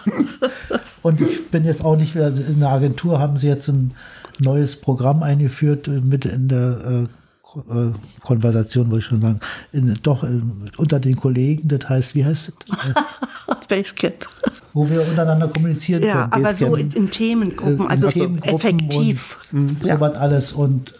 Und 1.02 1.20
ich 1.20 1.50
bin 1.50 1.66
jetzt 1.66 1.84
auch 1.84 1.98
nicht 1.98 2.16
mehr 2.16 2.28
in 2.28 2.62
der 2.62 2.70
Agentur, 2.70 3.20
haben 3.20 3.38
sie 3.38 3.48
jetzt 3.48 3.68
ein 3.68 3.94
neues 4.40 4.80
Programm 4.80 5.22
eingeführt, 5.22 5.88
mit 5.88 6.26
in 6.26 6.48
der 6.48 7.08
äh, 7.08 7.08
äh, 7.70 7.92
Konversation, 8.24 8.90
würde 8.90 9.00
ich 9.00 9.06
schon 9.06 9.22
sagen, 9.22 9.40
in, 9.74 9.98
doch 10.02 10.24
äh, 10.24 10.42
unter 10.78 11.00
den 11.00 11.16
Kollegen, 11.18 11.68
das 11.68 11.90
heißt, 11.90 12.16
wie 12.16 12.26
heißt 12.26 12.50
es? 12.50 12.56
Basecamp. 13.68 14.28
Wo 14.74 14.90
wir 14.90 15.02
untereinander 15.02 15.48
kommunizieren 15.48 16.04
ja, 16.04 16.28
können. 16.30 16.44
Ja, 16.44 16.50
aber 16.50 16.56
so 16.56 16.76
in, 16.76 16.92
in 16.92 17.12
Themengruppen, 17.12 17.86
äh, 17.86 17.90
also 17.90 18.08
Themengruppen 18.08 18.56
effektiv. 18.56 19.38
Und, 19.52 19.84
ja. 19.84 19.98
So 19.98 20.06
alles 20.06 20.54
und 20.54 20.94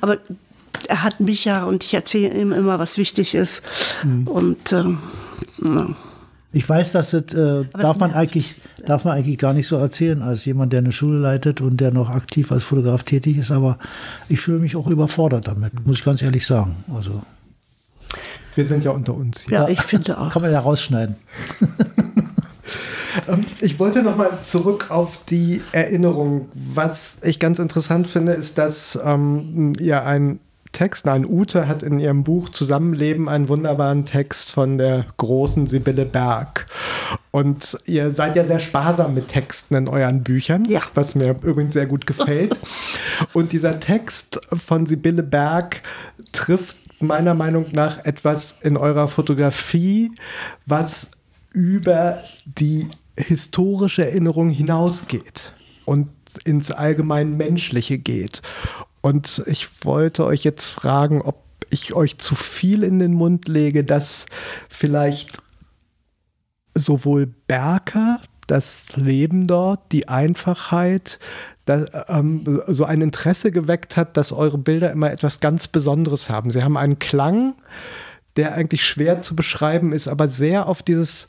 aber 0.00 0.18
er 0.88 1.02
hat 1.02 1.20
mich 1.20 1.44
ja 1.44 1.64
und 1.64 1.84
ich 1.84 1.94
erzähle 1.94 2.34
ihm 2.34 2.52
immer, 2.52 2.78
was 2.78 2.98
wichtig 2.98 3.34
ist. 3.34 3.62
Mhm. 4.04 4.26
Und 4.26 4.72
ähm, 4.72 4.98
ich 6.52 6.68
weiß, 6.68 6.92
dass 6.92 7.10
das 7.10 7.34
äh, 7.34 7.64
darf 7.72 7.98
man 7.98 8.12
eigentlich 8.12 8.54
darf 8.84 9.04
man 9.04 9.16
eigentlich 9.16 9.38
gar 9.38 9.52
nicht 9.52 9.66
so 9.66 9.76
erzählen 9.76 10.22
als 10.22 10.44
jemand, 10.44 10.72
der 10.72 10.78
eine 10.78 10.92
Schule 10.92 11.18
leitet 11.18 11.60
und 11.60 11.78
der 11.78 11.90
noch 11.92 12.08
aktiv 12.08 12.52
als 12.52 12.62
Fotograf 12.64 13.02
tätig 13.02 13.36
ist. 13.36 13.50
Aber 13.50 13.78
ich 14.28 14.40
fühle 14.40 14.60
mich 14.60 14.76
auch 14.76 14.86
überfordert 14.86 15.48
damit, 15.48 15.84
muss 15.86 15.98
ich 15.98 16.04
ganz 16.04 16.22
ehrlich 16.22 16.46
sagen. 16.46 16.76
Also 16.94 17.22
wir 18.54 18.64
sind 18.64 18.84
ja 18.84 18.92
unter 18.92 19.14
uns. 19.14 19.42
Hier. 19.42 19.58
Ja, 19.58 19.68
ich 19.68 19.82
finde 19.82 20.18
auch. 20.20 20.30
Kann 20.30 20.42
man 20.42 20.52
ja 20.52 20.60
rausschneiden. 20.60 21.16
Ähm, 23.28 23.46
ich 23.60 23.78
wollte 23.78 24.02
noch 24.02 24.16
mal 24.16 24.40
zurück 24.42 24.90
auf 24.90 25.24
die 25.28 25.62
Erinnerung. 25.72 26.48
Was 26.54 27.18
ich 27.22 27.38
ganz 27.38 27.58
interessant 27.58 28.08
finde, 28.08 28.32
ist, 28.32 28.58
dass 28.58 28.98
ähm, 29.04 29.72
ihr 29.78 30.04
ein 30.04 30.40
Text, 30.76 31.06
nein, 31.06 31.24
Ute 31.24 31.68
hat 31.68 31.82
in 31.82 31.98
ihrem 31.98 32.22
Buch 32.22 32.50
Zusammenleben 32.50 33.30
einen 33.30 33.48
wunderbaren 33.48 34.04
Text 34.04 34.50
von 34.50 34.76
der 34.76 35.06
großen 35.16 35.66
Sibylle 35.66 36.04
Berg. 36.04 36.66
Und 37.30 37.78
ihr 37.86 38.10
seid 38.12 38.36
ja 38.36 38.44
sehr 38.44 38.60
sparsam 38.60 39.14
mit 39.14 39.28
Texten 39.28 39.74
in 39.74 39.88
euren 39.88 40.22
Büchern, 40.22 40.66
ja. 40.66 40.82
was 40.94 41.14
mir 41.14 41.30
übrigens 41.30 41.72
sehr 41.72 41.86
gut 41.86 42.06
gefällt. 42.06 42.58
Und 43.32 43.52
dieser 43.52 43.80
Text 43.80 44.38
von 44.52 44.84
Sibylle 44.84 45.22
Berg 45.22 45.80
trifft 46.32 46.76
meiner 47.00 47.32
Meinung 47.32 47.66
nach 47.72 48.04
etwas 48.04 48.58
in 48.60 48.76
eurer 48.76 49.08
Fotografie, 49.08 50.12
was 50.66 51.08
über 51.52 52.22
die 52.44 52.88
historische 53.16 54.04
Erinnerung 54.04 54.50
hinausgeht 54.50 55.52
und 55.84 56.08
ins 56.44 56.70
allgemein 56.70 57.36
Menschliche 57.36 57.98
geht. 57.98 58.42
Und 59.00 59.42
ich 59.46 59.84
wollte 59.84 60.24
euch 60.24 60.42
jetzt 60.44 60.66
fragen, 60.66 61.22
ob 61.22 61.42
ich 61.70 61.94
euch 61.94 62.18
zu 62.18 62.34
viel 62.34 62.82
in 62.82 62.98
den 62.98 63.14
Mund 63.14 63.48
lege, 63.48 63.84
dass 63.84 64.26
vielleicht 64.68 65.38
sowohl 66.74 67.26
Berker, 67.26 68.20
das 68.46 68.96
Leben 68.96 69.46
dort, 69.46 69.92
die 69.92 70.08
Einfachheit, 70.08 71.18
da, 71.64 71.84
ähm, 72.08 72.62
so 72.68 72.84
ein 72.84 73.02
Interesse 73.02 73.50
geweckt 73.50 73.96
hat, 73.96 74.16
dass 74.16 74.32
eure 74.32 74.58
Bilder 74.58 74.92
immer 74.92 75.10
etwas 75.10 75.40
ganz 75.40 75.66
Besonderes 75.66 76.30
haben. 76.30 76.50
Sie 76.50 76.62
haben 76.62 76.76
einen 76.76 76.98
Klang, 76.98 77.56
der 78.36 78.54
eigentlich 78.54 78.84
schwer 78.84 79.20
zu 79.20 79.34
beschreiben 79.34 79.92
ist, 79.92 80.06
aber 80.06 80.28
sehr 80.28 80.68
auf 80.68 80.82
dieses 80.82 81.26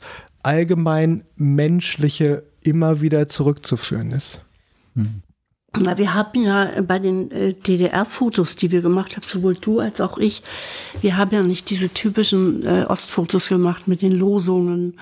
allgemein 0.48 1.24
menschliche 1.36 2.42
immer 2.64 3.02
wieder 3.02 3.28
zurückzuführen 3.28 4.12
ist. 4.12 4.40
Hm. 4.94 5.22
Wir 5.76 6.14
haben 6.14 6.42
ja 6.42 6.70
bei 6.80 6.98
den 6.98 7.30
äh, 7.30 7.52
DDR-Fotos, 7.52 8.56
die 8.56 8.70
wir 8.70 8.80
gemacht 8.80 9.14
haben, 9.16 9.26
sowohl 9.26 9.54
du 9.54 9.80
als 9.80 10.00
auch 10.00 10.16
ich, 10.16 10.42
wir 11.02 11.18
haben 11.18 11.30
ja 11.32 11.42
nicht 11.42 11.68
diese 11.68 11.90
typischen 11.90 12.64
äh, 12.64 12.86
Ostfotos 12.88 13.50
gemacht 13.50 13.86
mit 13.86 14.00
den 14.00 14.12
Losungen 14.12 14.98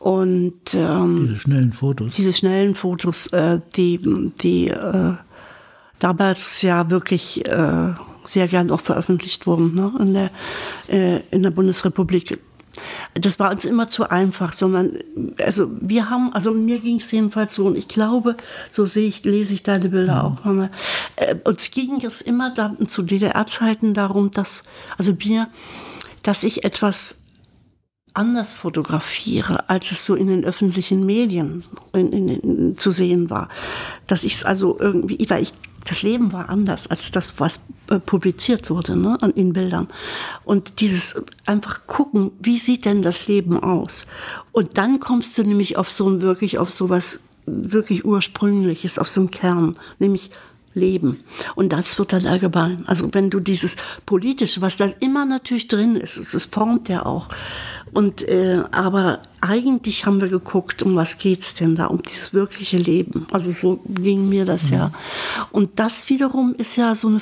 und 0.00 0.74
ähm, 0.74 1.26
diese 1.28 1.38
schnellen 1.38 1.72
Fotos. 1.72 2.14
Diese 2.14 2.32
schnellen 2.32 2.74
Fotos, 2.74 3.28
äh, 3.28 3.60
die, 3.76 4.32
die 4.42 4.68
äh, 4.68 5.14
damals 6.00 6.62
ja 6.62 6.90
wirklich 6.90 7.46
äh, 7.46 7.94
sehr 8.24 8.48
gern 8.48 8.72
auch 8.72 8.80
veröffentlicht 8.80 9.46
wurden 9.46 9.76
ne? 9.76 9.92
in, 10.00 10.14
der, 10.14 10.30
äh, 10.88 11.20
in 11.30 11.44
der 11.44 11.52
Bundesrepublik 11.52 12.40
das 13.14 13.38
war 13.38 13.50
uns 13.50 13.64
immer 13.64 13.88
zu 13.88 14.08
einfach, 14.10 14.52
sondern 14.52 14.98
also 15.38 15.70
wir 15.80 16.10
haben, 16.10 16.32
also 16.32 16.52
mir 16.52 16.78
ging 16.78 16.98
es 16.98 17.10
jedenfalls 17.10 17.54
so 17.54 17.66
und 17.66 17.76
ich 17.76 17.88
glaube, 17.88 18.36
so 18.70 18.86
sehe 18.86 19.08
ich, 19.08 19.24
lese 19.24 19.54
ich 19.54 19.62
deine 19.62 19.88
Bilder 19.88 20.36
mhm. 20.44 20.62
auch. 20.62 20.68
Äh, 21.16 21.36
uns 21.44 21.70
ging 21.70 22.04
es 22.04 22.20
immer 22.20 22.52
da, 22.54 22.76
zu 22.86 23.02
DDR-Zeiten 23.02 23.94
darum, 23.94 24.30
dass, 24.30 24.64
also 24.98 25.12
mir, 25.12 25.48
dass 26.22 26.42
ich 26.42 26.64
etwas 26.64 27.24
anders 28.12 28.52
fotografiere, 28.52 29.68
als 29.68 29.92
es 29.92 30.04
so 30.04 30.14
in 30.14 30.26
den 30.26 30.44
öffentlichen 30.44 31.06
Medien 31.06 31.62
in, 31.92 32.12
in, 32.12 32.28
in, 32.28 32.78
zu 32.78 32.92
sehen 32.92 33.30
war. 33.30 33.48
Dass 34.06 34.24
ich 34.24 34.34
es 34.34 34.44
also 34.44 34.78
irgendwie, 34.78 35.24
weil 35.30 35.42
ich 35.42 35.52
das 35.84 36.02
Leben 36.02 36.32
war 36.32 36.48
anders 36.48 36.88
als 36.88 37.10
das, 37.10 37.40
was 37.40 37.68
äh, 37.88 37.98
publiziert 37.98 38.70
wurde 38.70 38.96
ne, 38.96 39.18
in 39.34 39.52
Bildern. 39.52 39.88
Und 40.44 40.80
dieses 40.80 41.24
einfach 41.46 41.86
gucken, 41.86 42.32
wie 42.40 42.58
sieht 42.58 42.84
denn 42.84 43.02
das 43.02 43.26
Leben 43.26 43.58
aus? 43.58 44.06
Und 44.52 44.78
dann 44.78 45.00
kommst 45.00 45.38
du 45.38 45.44
nämlich 45.44 45.76
auf 45.76 45.90
so 45.90 46.08
ein 46.08 46.20
wirklich 46.20 46.58
auf 46.58 46.70
so 46.70 46.90
was 46.90 47.22
wirklich 47.46 48.04
ursprüngliches, 48.04 48.98
auf 48.98 49.08
so 49.08 49.20
einen 49.20 49.30
Kern, 49.30 49.76
nämlich 49.98 50.30
leben. 50.72 51.24
Und 51.56 51.72
das 51.72 51.98
wird 51.98 52.12
dann 52.12 52.26
allgemein. 52.26 52.84
Also 52.86 53.12
wenn 53.12 53.30
du 53.30 53.40
dieses 53.40 53.76
Politische, 54.06 54.60
was 54.60 54.76
da 54.76 54.88
immer 55.00 55.24
natürlich 55.24 55.68
drin 55.68 55.96
ist, 55.96 56.16
es 56.16 56.44
formt 56.44 56.88
ja 56.88 57.04
auch. 57.06 57.28
Und 57.92 58.22
äh, 58.28 58.62
aber 58.70 59.20
eigentlich 59.40 60.06
haben 60.06 60.20
wir 60.20 60.28
geguckt, 60.28 60.84
um 60.84 60.94
was 60.94 61.18
geht's 61.18 61.54
denn 61.54 61.74
da, 61.74 61.86
um 61.86 62.00
dieses 62.02 62.32
wirkliche 62.32 62.76
Leben. 62.76 63.26
Also 63.32 63.50
so 63.50 63.80
ging 63.84 64.28
mir 64.28 64.44
das 64.44 64.70
mhm. 64.70 64.76
ja. 64.76 64.92
Und 65.50 65.80
das 65.80 66.08
wiederum 66.08 66.54
ist 66.56 66.76
ja 66.76 66.94
so 66.94 67.08
eine, 67.08 67.20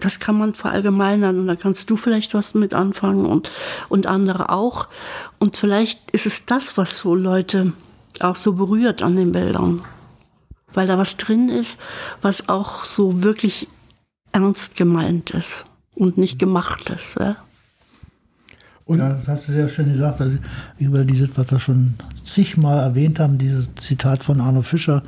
das 0.00 0.20
kann 0.20 0.36
man 0.36 0.52
verallgemeinern 0.52 1.38
und 1.38 1.46
da 1.46 1.56
kannst 1.56 1.88
du 1.88 1.96
vielleicht 1.96 2.34
was 2.34 2.52
mit 2.52 2.74
anfangen 2.74 3.24
und 3.24 3.50
und 3.88 4.06
andere 4.06 4.50
auch. 4.50 4.88
Und 5.38 5.56
vielleicht 5.56 6.10
ist 6.10 6.26
es 6.26 6.44
das, 6.44 6.76
was 6.76 6.98
so 6.98 7.14
Leute 7.14 7.72
auch 8.20 8.36
so 8.36 8.52
berührt 8.52 9.02
an 9.02 9.16
den 9.16 9.32
Bildern 9.32 9.82
weil 10.74 10.86
da 10.86 10.98
was 10.98 11.16
drin 11.16 11.48
ist, 11.48 11.78
was 12.20 12.48
auch 12.48 12.84
so 12.84 13.22
wirklich 13.22 13.68
ernst 14.32 14.76
gemeint 14.76 15.30
ist 15.30 15.64
und 15.94 16.18
nicht 16.18 16.38
gemacht 16.38 16.90
ist. 16.90 17.16
Ja? 17.18 17.36
Und 18.84 18.98
ja, 18.98 19.10
das 19.10 19.28
hast 19.28 19.48
du 19.48 19.52
sehr 19.52 19.68
schön 19.68 19.92
gesagt, 19.92 20.20
also 20.20 20.38
über 20.78 21.04
dieses, 21.04 21.30
was 21.36 21.50
wir 21.50 21.60
schon 21.60 21.94
zigmal 22.24 22.78
erwähnt 22.78 23.20
haben, 23.20 23.38
dieses 23.38 23.74
Zitat 23.76 24.24
von 24.24 24.40
Arno 24.40 24.62
Fischer 24.62 25.02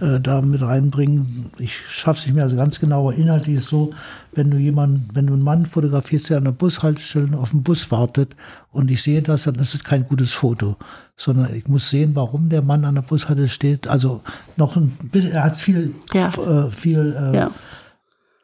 äh, 0.00 0.20
da 0.20 0.40
mit 0.42 0.62
reinbringen. 0.62 1.50
Ich 1.58 1.74
schaffe 1.90 2.20
es 2.20 2.26
nicht 2.26 2.34
mehr 2.34 2.44
also 2.44 2.56
ganz 2.56 2.80
genau, 2.80 3.08
aber 3.08 3.14
inhaltlich 3.14 3.56
ist 3.56 3.68
so, 3.68 3.90
wenn 4.32 4.50
du 4.50 4.56
jemanden, 4.56 5.08
wenn 5.12 5.26
du 5.26 5.34
einen 5.34 5.42
Mann 5.42 5.66
fotografierst, 5.66 6.30
der 6.30 6.38
an 6.38 6.44
der 6.44 6.52
Bushaltestelle 6.52 7.36
auf 7.36 7.50
den 7.50 7.62
Bus 7.62 7.90
wartet 7.90 8.36
und 8.70 8.90
ich 8.90 9.02
sehe 9.02 9.22
das, 9.22 9.44
dann 9.44 9.56
ist 9.56 9.74
es 9.74 9.84
kein 9.84 10.06
gutes 10.06 10.32
Foto 10.32 10.76
sondern 11.18 11.52
ich 11.52 11.66
muss 11.66 11.90
sehen, 11.90 12.12
warum 12.14 12.48
der 12.48 12.62
Mann 12.62 12.84
an 12.84 12.94
der 12.94 13.02
Bushalte 13.02 13.48
steht. 13.48 13.88
Also 13.88 14.22
noch 14.56 14.76
ein 14.76 14.96
bisschen, 15.10 15.32
er 15.32 15.44
hat 15.44 15.56
viel, 15.56 15.92
ja. 16.14 16.28
äh, 16.28 16.70
viel 16.70 17.14
äh, 17.18 17.36
ja. 17.36 17.50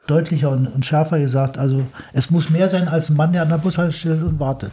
Deutlicher 0.07 0.51
und, 0.51 0.67
und, 0.67 0.85
schärfer 0.85 1.19
gesagt. 1.19 1.59
Also 1.59 1.87
es 2.13 2.31
muss 2.31 2.51
mehr 2.51 2.69
sein 2.69 2.89
als 2.89 3.11
ein 3.11 3.17
Mann, 3.17 3.33
der 3.33 3.43
an 3.43 3.49
der 3.49 3.59
Bushalte 3.59 3.93
steht 3.93 4.23
und 4.23 4.39
wartet. 4.39 4.73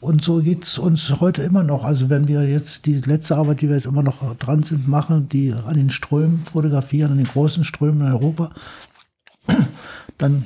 Und 0.00 0.22
so 0.22 0.42
geht 0.42 0.64
es 0.64 0.78
uns 0.78 1.20
heute 1.20 1.42
immer 1.42 1.62
noch. 1.62 1.84
Also 1.84 2.10
wenn 2.10 2.28
wir 2.28 2.46
jetzt 2.48 2.86
die 2.86 3.00
letzte 3.00 3.36
Arbeit, 3.36 3.60
die 3.60 3.68
wir 3.68 3.76
jetzt 3.76 3.86
immer 3.86 4.02
noch 4.02 4.36
dran 4.36 4.62
sind, 4.62 4.86
machen, 4.86 5.28
die 5.28 5.52
an 5.52 5.74
den 5.74 5.90
Strömen 5.90 6.44
fotografieren, 6.44 7.12
an 7.12 7.18
den 7.18 7.26
großen 7.26 7.64
Strömen 7.64 8.02
in 8.06 8.12
Europa, 8.12 8.50
dann 10.18 10.44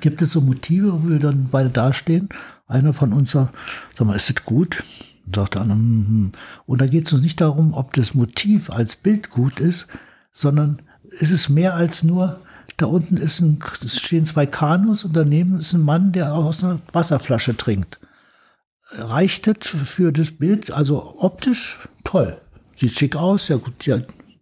gibt 0.00 0.22
es 0.22 0.32
so 0.32 0.40
Motive, 0.40 0.92
wo 0.92 1.08
wir 1.08 1.18
dann 1.18 1.48
beide 1.50 1.70
dastehen. 1.70 2.28
Einer 2.68 2.92
von 2.92 3.12
uns 3.12 3.32
sagt, 3.32 3.54
sag 3.96 4.06
mal, 4.06 4.16
ist 4.16 4.30
das 4.30 4.44
gut? 4.44 4.82
sagt 5.34 5.54
der 5.54 5.62
andere, 5.62 5.78
hm, 5.78 6.06
hm. 6.06 6.32
und 6.66 6.80
da 6.80 6.86
geht 6.86 7.06
es 7.06 7.12
uns 7.12 7.22
nicht 7.22 7.40
darum, 7.40 7.74
ob 7.74 7.92
das 7.94 8.14
Motiv 8.14 8.70
als 8.70 8.96
Bild 8.96 9.30
gut 9.30 9.60
ist, 9.60 9.86
sondern 10.32 10.82
es 11.20 11.30
ist 11.30 11.48
mehr 11.48 11.74
als 11.74 12.02
nur, 12.02 12.40
da 12.76 12.86
unten 12.86 13.16
ist 13.16 13.40
ein, 13.40 13.58
stehen 13.86 14.26
zwei 14.26 14.46
Kanus 14.46 15.04
und 15.04 15.16
daneben 15.16 15.60
ist 15.60 15.72
ein 15.72 15.82
Mann, 15.82 16.12
der 16.12 16.34
aus 16.34 16.62
einer 16.62 16.80
Wasserflasche 16.92 17.56
trinkt. 17.56 17.98
Reicht 18.90 19.46
das 19.46 19.68
für 19.68 20.12
das 20.12 20.30
Bild? 20.30 20.70
Also 20.70 21.16
optisch 21.18 21.78
toll. 22.04 22.36
Sieht 22.76 22.92
schick 22.92 23.16
aus, 23.16 23.48
ja 23.48 23.56
gut, 23.56 23.86
ja, 23.86 23.98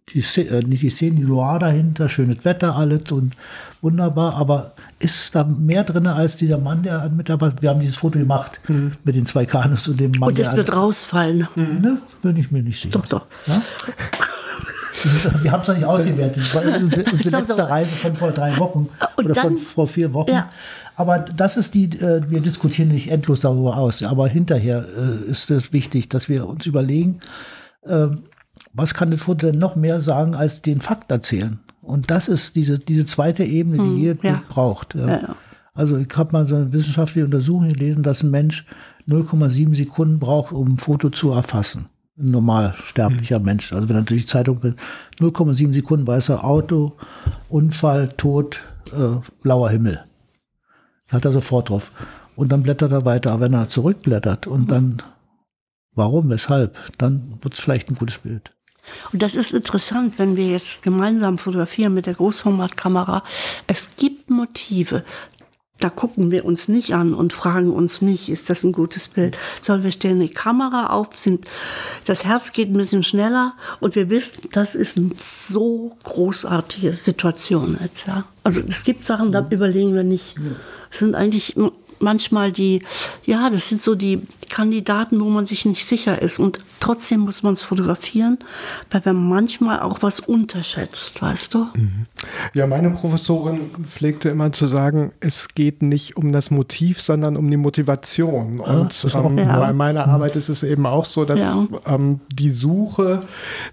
die, 0.09 0.19
äh, 0.19 0.61
nicht 0.63 0.83
die 0.83 0.89
Szene, 0.89 1.15
die 1.15 1.23
Loire 1.23 1.59
dahinter, 1.59 2.09
schönes 2.09 2.43
Wetter, 2.45 2.75
alles 2.75 3.11
und 3.11 3.35
wunderbar, 3.81 4.35
aber 4.35 4.73
ist 4.99 5.33
da 5.33 5.43
mehr 5.43 5.83
drin 5.83 6.05
als 6.05 6.35
dieser 6.35 6.57
Mann, 6.57 6.83
der 6.83 7.09
mit 7.09 7.29
dabei, 7.29 7.53
wir 7.59 7.69
haben 7.69 7.79
dieses 7.79 7.95
Foto 7.95 8.19
gemacht 8.19 8.59
mhm. 8.67 8.93
mit 9.03 9.15
den 9.15 9.25
zwei 9.25 9.45
Kanus 9.45 9.87
und 9.87 9.99
dem 9.99 10.11
Mann. 10.11 10.29
Und 10.29 10.39
es 10.39 10.55
wird 10.55 10.75
rausfallen. 10.75 11.47
Mhm. 11.55 11.81
Ne? 11.81 11.97
Bin 12.21 12.37
ich 12.37 12.51
mir 12.51 12.61
nicht 12.61 12.81
sicher. 12.81 12.91
Doch, 12.99 13.05
doch. 13.05 13.25
Ja? 13.47 13.61
wir 15.41 15.51
haben 15.51 15.61
es 15.61 15.67
noch 15.67 15.75
nicht 15.75 15.85
ausgewertet. 15.85 16.43
Das 16.43 16.55
war 16.55 16.63
unsere 16.81 17.29
letzte 17.29 17.69
Reise 17.69 17.95
von 17.95 18.15
vor 18.15 18.31
drei 18.31 18.57
Wochen 18.57 18.89
und 19.17 19.25
oder 19.25 19.33
dann, 19.33 19.43
von 19.43 19.57
vor 19.57 19.87
vier 19.87 20.13
Wochen. 20.13 20.31
Ja. 20.31 20.49
Aber 20.95 21.19
das 21.19 21.57
ist 21.57 21.73
die, 21.73 21.85
äh, 21.85 22.29
wir 22.29 22.41
diskutieren 22.41 22.89
nicht 22.89 23.11
endlos 23.11 23.41
darüber 23.41 23.77
aus. 23.77 24.01
Aber 24.03 24.27
hinterher 24.27 24.85
äh, 24.97 25.29
ist 25.29 25.51
es 25.51 25.73
wichtig, 25.73 26.09
dass 26.09 26.29
wir 26.29 26.47
uns 26.47 26.65
überlegen, 26.65 27.19
äh, 27.83 28.07
was 28.73 28.93
kann 28.93 29.11
das 29.11 29.21
Foto 29.21 29.47
denn 29.47 29.59
noch 29.59 29.75
mehr 29.75 30.01
sagen, 30.01 30.35
als 30.35 30.61
den 30.61 30.81
Fakt 30.81 31.11
erzählen? 31.11 31.59
Und 31.81 32.09
das 32.09 32.27
ist 32.27 32.55
diese, 32.55 32.79
diese 32.79 33.05
zweite 33.05 33.43
Ebene, 33.43 33.77
die 33.77 33.83
hm, 33.83 33.97
jeder 33.97 34.29
ja. 34.29 34.41
braucht. 34.47 34.95
Ja. 34.95 35.07
Ja, 35.07 35.35
also 35.73 35.97
ich 35.97 36.07
habe 36.15 36.31
mal 36.31 36.47
so 36.47 36.55
eine 36.55 36.73
wissenschaftliche 36.73 37.25
Untersuchung 37.25 37.67
gelesen, 37.67 38.01
dass 38.01 38.23
ein 38.23 38.31
Mensch 38.31 38.65
0,7 39.07 39.75
Sekunden 39.75 40.19
braucht, 40.19 40.51
um 40.51 40.73
ein 40.73 40.77
Foto 40.77 41.09
zu 41.09 41.31
erfassen. 41.31 41.89
Ein 42.17 42.31
normal 42.31 42.73
sterblicher 42.83 43.39
mhm. 43.39 43.45
Mensch. 43.45 43.73
Also 43.73 43.89
wenn 43.89 43.95
er 43.95 44.01
natürlich 44.01 44.27
Zeitung 44.27 44.59
bin, 44.59 44.75
0,7 45.19 45.73
Sekunden 45.73 46.07
weiß 46.07 46.29
er 46.29 46.43
Auto, 46.43 46.93
Unfall, 47.49 48.09
Tod, 48.09 48.59
äh, 48.93 49.17
blauer 49.41 49.69
Himmel. 49.69 50.03
Hat 51.09 51.25
er 51.25 51.31
sofort 51.31 51.69
drauf. 51.69 51.91
Und 52.35 52.51
dann 52.51 52.63
blättert 52.63 52.91
er 52.91 53.05
weiter. 53.05 53.31
Aber 53.31 53.45
wenn 53.45 53.53
er 53.53 53.69
zurückblättert 53.69 54.47
und 54.47 54.71
dann, 54.71 55.01
warum, 55.93 56.29
weshalb, 56.29 56.77
dann 56.97 57.37
wird 57.41 57.53
es 57.53 57.59
vielleicht 57.59 57.89
ein 57.89 57.95
gutes 57.95 58.19
Bild. 58.19 58.51
Und 59.11 59.21
das 59.21 59.35
ist 59.35 59.53
interessant, 59.53 60.19
wenn 60.19 60.35
wir 60.35 60.47
jetzt 60.47 60.83
gemeinsam 60.83 61.37
fotografieren 61.37 61.93
mit 61.93 62.05
der 62.05 62.13
Großformatkamera. 62.13 63.23
Es 63.67 63.95
gibt 63.97 64.29
Motive. 64.29 65.03
Da 65.79 65.89
gucken 65.89 66.31
wir 66.31 66.45
uns 66.45 66.69
nicht 66.69 66.93
an 66.93 67.13
und 67.13 67.33
fragen 67.33 67.71
uns 67.71 68.01
nicht, 68.01 68.29
ist 68.29 68.49
das 68.49 68.63
ein 68.63 68.71
gutes 68.71 69.09
Bild, 69.09 69.37
sondern 69.61 69.83
wir 69.83 69.91
stellen 69.91 70.21
die 70.21 70.29
Kamera 70.29 70.87
auf, 70.87 71.17
sind, 71.17 71.45
das 72.05 72.23
Herz 72.23 72.53
geht 72.53 72.69
ein 72.69 72.77
bisschen 72.77 73.03
schneller 73.03 73.53
und 73.81 73.95
wir 73.95 74.09
wissen, 74.09 74.49
das 74.53 74.73
ist 74.73 74.95
eine 74.97 75.11
so 75.17 75.97
großartige 76.03 76.93
Situation 76.93 77.77
jetzt, 77.83 78.07
ja. 78.07 78.23
Also 78.43 78.61
es 78.69 78.83
gibt 78.85 79.05
Sachen, 79.05 79.31
da 79.31 79.45
überlegen 79.49 79.95
wir 79.95 80.03
nicht. 80.03 80.35
Es 80.91 80.99
sind 80.99 81.13
eigentlich 81.13 81.55
manchmal 81.99 82.51
die, 82.51 82.81
ja, 83.25 83.49
das 83.49 83.69
sind 83.69 83.81
so 83.81 83.95
die 83.95 84.21
Kandidaten, 84.49 85.19
wo 85.19 85.25
man 85.25 85.47
sich 85.47 85.65
nicht 85.65 85.85
sicher 85.85 86.21
ist. 86.21 86.39
Und 86.39 86.61
trotzdem 86.79 87.21
muss 87.21 87.43
man 87.43 87.53
es 87.53 87.61
fotografieren, 87.61 88.39
weil 88.91 89.01
man 89.05 89.29
manchmal 89.29 89.79
auch 89.81 90.01
was 90.01 90.19
unterschätzt, 90.19 91.21
weißt 91.21 91.53
du? 91.53 91.67
Mhm. 91.73 92.05
Ja, 92.53 92.67
meine 92.67 92.89
Professorin 92.91 93.59
pflegte 93.83 94.29
immer 94.29 94.51
zu 94.51 94.67
sagen, 94.67 95.11
es 95.19 95.49
geht 95.49 95.81
nicht 95.81 96.17
um 96.17 96.31
das 96.31 96.51
Motiv, 96.51 97.01
sondern 97.01 97.37
um 97.37 97.49
die 97.49 97.57
Motivation. 97.57 98.61
Ah, 98.63 98.79
und 98.79 99.07
ähm, 99.15 99.37
ja. 99.37 99.59
bei 99.59 99.73
meiner 99.73 100.07
Arbeit 100.07 100.35
ist 100.35 100.49
es 100.49 100.63
eben 100.63 100.85
auch 100.85 101.05
so, 101.05 101.25
dass 101.25 101.39
ja. 101.39 101.67
ähm, 101.85 102.21
die 102.31 102.49
Suche 102.49 103.23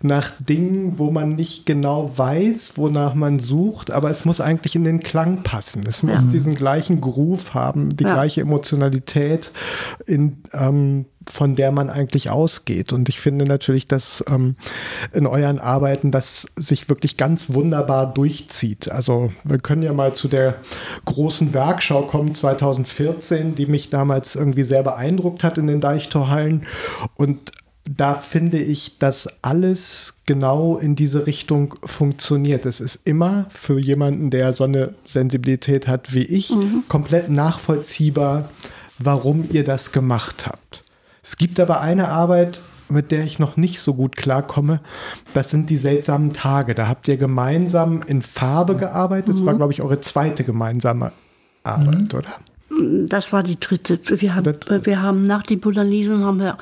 nach 0.00 0.30
Dingen, 0.38 0.98
wo 0.98 1.11
man 1.11 1.34
nicht 1.34 1.66
genau 1.66 2.12
weiß, 2.16 2.72
wonach 2.76 3.14
man 3.14 3.38
sucht, 3.38 3.90
aber 3.90 4.11
es 4.11 4.24
muss 4.24 4.40
eigentlich 4.40 4.74
in 4.74 4.84
den 4.84 5.00
Klang 5.00 5.42
passen. 5.42 5.84
Es 5.86 6.03
muss 6.03 6.22
ja. 6.22 6.30
diesen 6.30 6.55
gleichen 6.55 7.00
Groove 7.00 7.55
haben, 7.55 7.96
die 7.96 8.05
gleiche 8.05 8.40
Emotionalität, 8.40 9.53
in, 10.07 10.42
ähm, 10.53 11.07
von 11.27 11.55
der 11.55 11.73
man 11.73 11.91
eigentlich 11.91 12.31
ausgeht. 12.31 12.93
Und 12.93 13.09
ich 13.09 13.20
finde 13.20 13.45
natürlich, 13.45 13.89
dass 13.89 14.25
ähm, 14.29 14.57
in 15.12 15.27
euren 15.27 15.59
Arbeiten 15.59 16.11
das 16.11 16.47
sich 16.57 16.89
wirklich 16.89 17.16
ganz 17.16 17.53
wunderbar 17.53 18.12
durchzieht. 18.12 18.91
Also 18.91 19.33
wir 19.45 19.59
können 19.59 19.83
ja 19.83 19.93
mal 19.93 20.14
zu 20.14 20.29
der 20.29 20.57
großen 21.05 21.55
Werkschau 21.55 22.03
kommen 22.03 22.35
2014, 22.35 23.55
die 23.55 23.66
mich 23.66 23.91
damals 23.91 24.37
irgendwie 24.37 24.64
sehr 24.64 24.83
beeindruckt 24.83 25.45
hat 25.45 25.59
in 25.59 25.66
den 25.66 25.81
Deichtorhallen. 25.81 26.66
Und 27.16 27.53
da 27.85 28.14
finde 28.14 28.59
ich, 28.59 28.99
dass 28.99 29.43
alles 29.43 30.20
genau 30.27 30.77
in 30.77 30.95
diese 30.95 31.27
Richtung 31.27 31.75
funktioniert. 31.85 32.64
Es 32.64 32.81
ist 32.81 33.07
immer 33.07 33.47
für 33.51 33.79
jemanden, 33.79 34.31
der 34.31 34.53
so 34.53 34.64
eine 34.64 34.95
Sensibilität 35.05 35.89
hat 35.89 36.14
wie 36.14 36.25
ich, 36.25 36.51
mhm. 36.51 36.85
komplett 36.89 37.29
nachvollziehbar, 37.29 38.49
warum 38.99 39.49
ihr 39.51 39.64
das 39.64 39.93
gemacht 39.93 40.47
habt. 40.47 40.85
Es 41.23 41.37
gibt 41.37 41.61
aber 41.61 41.81
eine 41.81 42.09
Arbeit, 42.09 42.61
mit 42.89 43.11
der 43.11 43.25
ich 43.25 43.39
noch 43.39 43.57
nicht 43.57 43.81
so 43.81 43.95
gut 43.95 44.16
klarkomme. 44.16 44.81
Das 45.35 45.51
sind 45.51 45.70
die 45.70 45.77
seltsamen 45.77 46.33
Tage. 46.33 46.75
Da 46.75 46.89
habt 46.89 47.09
ihr 47.09 47.16
gemeinsam 47.16 48.03
in 48.03 48.23
Farbe 48.23 48.77
gearbeitet. 48.77 49.29
Das 49.29 49.47
war, 49.47 49.55
mhm. 49.55 49.59
glaube 49.59 49.73
ich, 49.73 49.83
eure 49.83 50.01
zweite 50.01 50.45
gemeinsame 50.45 51.12
Arbeit, 51.62 52.12
mhm. 52.12 52.18
oder? 52.18 53.07
Das 53.09 53.33
war 53.33 53.43
die 53.43 53.59
dritte. 53.59 54.01
Wir 54.20 54.35
haben, 54.35 54.57
wir 54.83 55.03
haben 55.03 55.27
nach 55.27 55.43
die 55.43 55.57
Bulanisen 55.57 56.25
haben 56.25 56.41
wir 56.41 56.59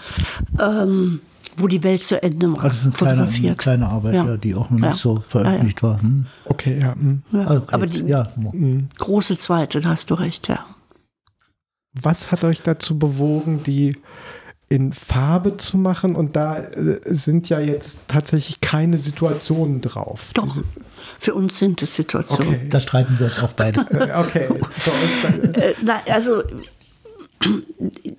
ähm, 0.59 1.21
wo 1.57 1.69
die 1.69 1.83
Welt 1.83 2.05
zu 2.05 2.23
Ende 2.23 2.53
war. 2.53 2.65
Also 2.65 2.91
das 2.91 3.01
ist 3.01 3.03
eine 3.03 3.27
kleine, 3.27 3.47
eine 3.47 3.57
kleine 3.57 3.89
Arbeit, 3.89 4.15
ja. 4.15 4.27
Ja, 4.27 4.37
die 4.37 4.55
auch 4.55 4.71
noch 4.71 4.79
nicht 4.79 4.85
ja. 4.85 4.95
so 4.95 5.23
veröffentlicht 5.27 5.83
war. 5.83 6.01
Hm? 6.01 6.27
Okay, 6.45 6.81
ja. 6.81 6.95
Hm. 6.95 7.23
Okay. 7.33 7.63
Aber 7.71 7.87
die 7.87 8.15
hm. 8.15 8.89
große 8.99 9.39
zweite, 9.39 9.81
da 9.81 9.91
hast 9.91 10.11
du 10.11 10.15
recht, 10.15 10.49
ja. 10.49 10.65
Was 11.93 12.31
hat 12.31 12.45
euch 12.45 12.63
dazu 12.63 12.99
bewogen, 12.99 13.63
die 13.65 13.97
in 14.71 14.95
Farbe 14.95 15.59
zu 15.59 15.77
machen 15.77 16.17
und 16.17 16.37
da 16.37 16.59
äh, 16.59 17.01
sind 17.05 17.49
ja 17.51 17.61
jetzt 17.61 18.09
tatsächlich 18.09 18.63
keine 18.63 18.99
Situationen 18.99 19.83
drauf. 19.83 20.31
Doch, 20.33 20.47
Diese 20.47 20.65
für 21.19 21.35
uns 21.35 21.59
sind 21.59 21.83
es 21.83 21.95
Situationen. 21.95 22.55
Okay. 22.55 22.69
Da 22.71 22.81
streiten 22.81 23.19
wir 23.19 23.27
uns 23.27 23.41
auch 23.41 23.53
beide. 23.53 23.81
Äh, 23.91 24.19
okay. 24.19 24.49
Äh, 25.61 25.75
na, 25.83 26.01
also 26.07 26.43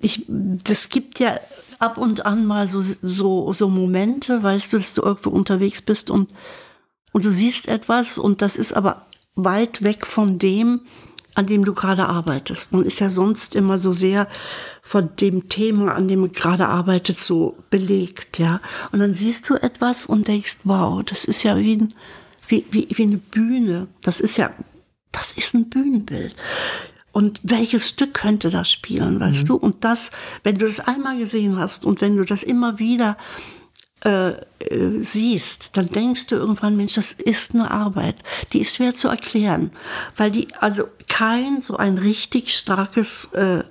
ich, 0.00 0.24
das 0.28 0.88
gibt 0.88 1.18
ja 1.18 1.40
ab 1.78 1.96
und 1.96 2.26
an 2.26 2.46
mal 2.46 2.68
so, 2.68 2.84
so, 3.02 3.52
so 3.52 3.68
Momente, 3.68 4.42
weißt 4.42 4.72
du, 4.72 4.76
dass 4.76 4.94
du 4.94 5.02
irgendwo 5.02 5.30
unterwegs 5.30 5.82
bist 5.82 6.10
und 6.10 6.30
Und 7.12 7.24
du 7.24 7.30
siehst 7.30 7.68
etwas 7.68 8.18
und 8.18 8.42
das 8.42 8.56
ist 8.56 8.72
aber 8.72 9.06
weit 9.34 9.82
weg 9.82 10.06
von 10.06 10.38
dem, 10.38 10.82
an 11.34 11.46
dem 11.46 11.64
du 11.64 11.74
gerade 11.74 12.06
arbeitest. 12.06 12.72
Man 12.72 12.84
ist 12.84 13.00
ja 13.00 13.10
sonst 13.10 13.54
immer 13.54 13.78
so 13.78 13.92
sehr 13.92 14.28
von 14.82 15.14
dem 15.16 15.48
Thema, 15.48 15.94
an 15.94 16.08
dem 16.08 16.20
man 16.20 16.32
gerade 16.32 16.68
arbeitet, 16.68 17.18
so 17.18 17.56
belegt, 17.70 18.38
ja. 18.38 18.60
Und 18.90 19.00
dann 19.00 19.14
siehst 19.14 19.48
du 19.48 19.54
etwas 19.54 20.06
und 20.06 20.28
denkst, 20.28 20.58
wow, 20.64 21.02
das 21.04 21.24
ist 21.24 21.42
ja 21.42 21.56
wie, 21.56 21.76
ein, 21.76 21.94
wie, 22.48 22.66
wie, 22.70 22.88
wie 22.90 23.02
eine 23.02 23.18
Bühne. 23.18 23.88
Das 24.02 24.20
ist 24.20 24.36
ja, 24.36 24.50
das 25.10 25.32
ist 25.32 25.54
ein 25.54 25.70
Bühnenbild. 25.70 26.34
Und 27.12 27.40
welches 27.42 27.88
Stück 27.88 28.14
könnte 28.14 28.50
das 28.50 28.70
spielen, 28.70 29.20
weißt 29.20 29.44
mhm. 29.44 29.46
du? 29.46 29.56
Und 29.56 29.84
das, 29.84 30.10
wenn 30.42 30.56
du 30.56 30.66
das 30.66 30.80
einmal 30.80 31.18
gesehen 31.18 31.58
hast 31.58 31.84
und 31.84 32.00
wenn 32.00 32.16
du 32.16 32.24
das 32.24 32.42
immer 32.42 32.78
wieder 32.78 33.16
äh, 34.04 34.30
äh, 34.30 35.00
siehst, 35.00 35.76
dann 35.76 35.88
denkst 35.88 36.26
du 36.26 36.36
irgendwann, 36.36 36.76
Mensch, 36.76 36.94
das 36.94 37.12
ist 37.12 37.54
eine 37.54 37.70
Arbeit. 37.70 38.16
Die 38.52 38.60
ist 38.60 38.76
schwer 38.76 38.94
zu 38.94 39.08
erklären, 39.08 39.70
weil 40.16 40.30
die 40.30 40.52
also 40.54 40.84
kein 41.08 41.62
so 41.62 41.76
ein 41.76 41.98
richtig 41.98 42.56
starkes 42.56 43.32
äh, 43.34 43.62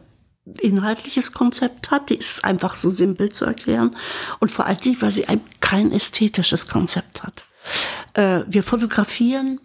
inhaltliches 0.59 1.33
Konzept 1.33 1.91
hat. 1.91 2.09
Die 2.09 2.15
ist 2.15 2.45
einfach 2.45 2.75
so 2.75 2.89
simpel 2.89 3.31
zu 3.31 3.45
erklären 3.45 3.95
und 4.39 4.51
vor 4.51 4.67
allem, 4.67 5.01
weil 5.01 5.11
sie 5.11 5.27
ein, 5.27 5.41
kein 5.59 5.91
ästhetisches 5.91 6.67
Konzept 6.67 7.23
hat. 7.23 7.43
Äh, 8.13 8.45
wir 8.47 8.63
fotografieren 8.63 9.59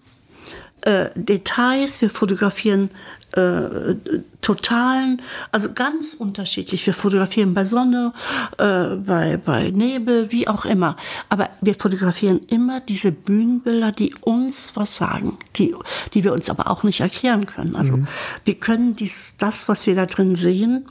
äh, 0.83 1.11
Details, 1.15 2.01
wir 2.01 2.11
fotografieren 2.11 2.91
äh, 3.37 3.97
Totalen, 4.41 5.23
also 5.53 5.73
ganz 5.73 6.15
unterschiedlich. 6.15 6.87
Wir 6.87 6.95
fotografieren 6.95 7.55
bei 7.55 7.65
Sonne, 7.65 8.13
äh, 8.59 8.97
bei, 8.97 9.37
bei 9.37 9.71
Nebel, 9.71 10.31
wie 10.31 10.49
auch 10.49 10.65
immer. 10.65 10.97
Aber 11.29 11.51
wir 11.61 11.75
fotografieren 11.75 12.41
immer 12.49 12.81
diese 12.81 13.13
Bühnenbilder, 13.13 13.93
die 13.93 14.15
uns 14.21 14.73
was 14.75 14.97
sagen, 14.97 15.39
die, 15.57 15.75
die 16.15 16.25
wir 16.25 16.33
uns 16.33 16.49
aber 16.49 16.71
auch 16.71 16.83
nicht 16.83 17.01
erklären 17.01 17.47
können. 17.47 17.77
Also 17.77 17.97
mhm. 17.97 18.07
wir 18.45 18.55
können 18.55 18.97
dies, 18.97 19.37
das, 19.37 19.69
was 19.69 19.87
wir 19.87 19.95
da 19.95 20.07
drin 20.07 20.37
sehen, 20.37 20.87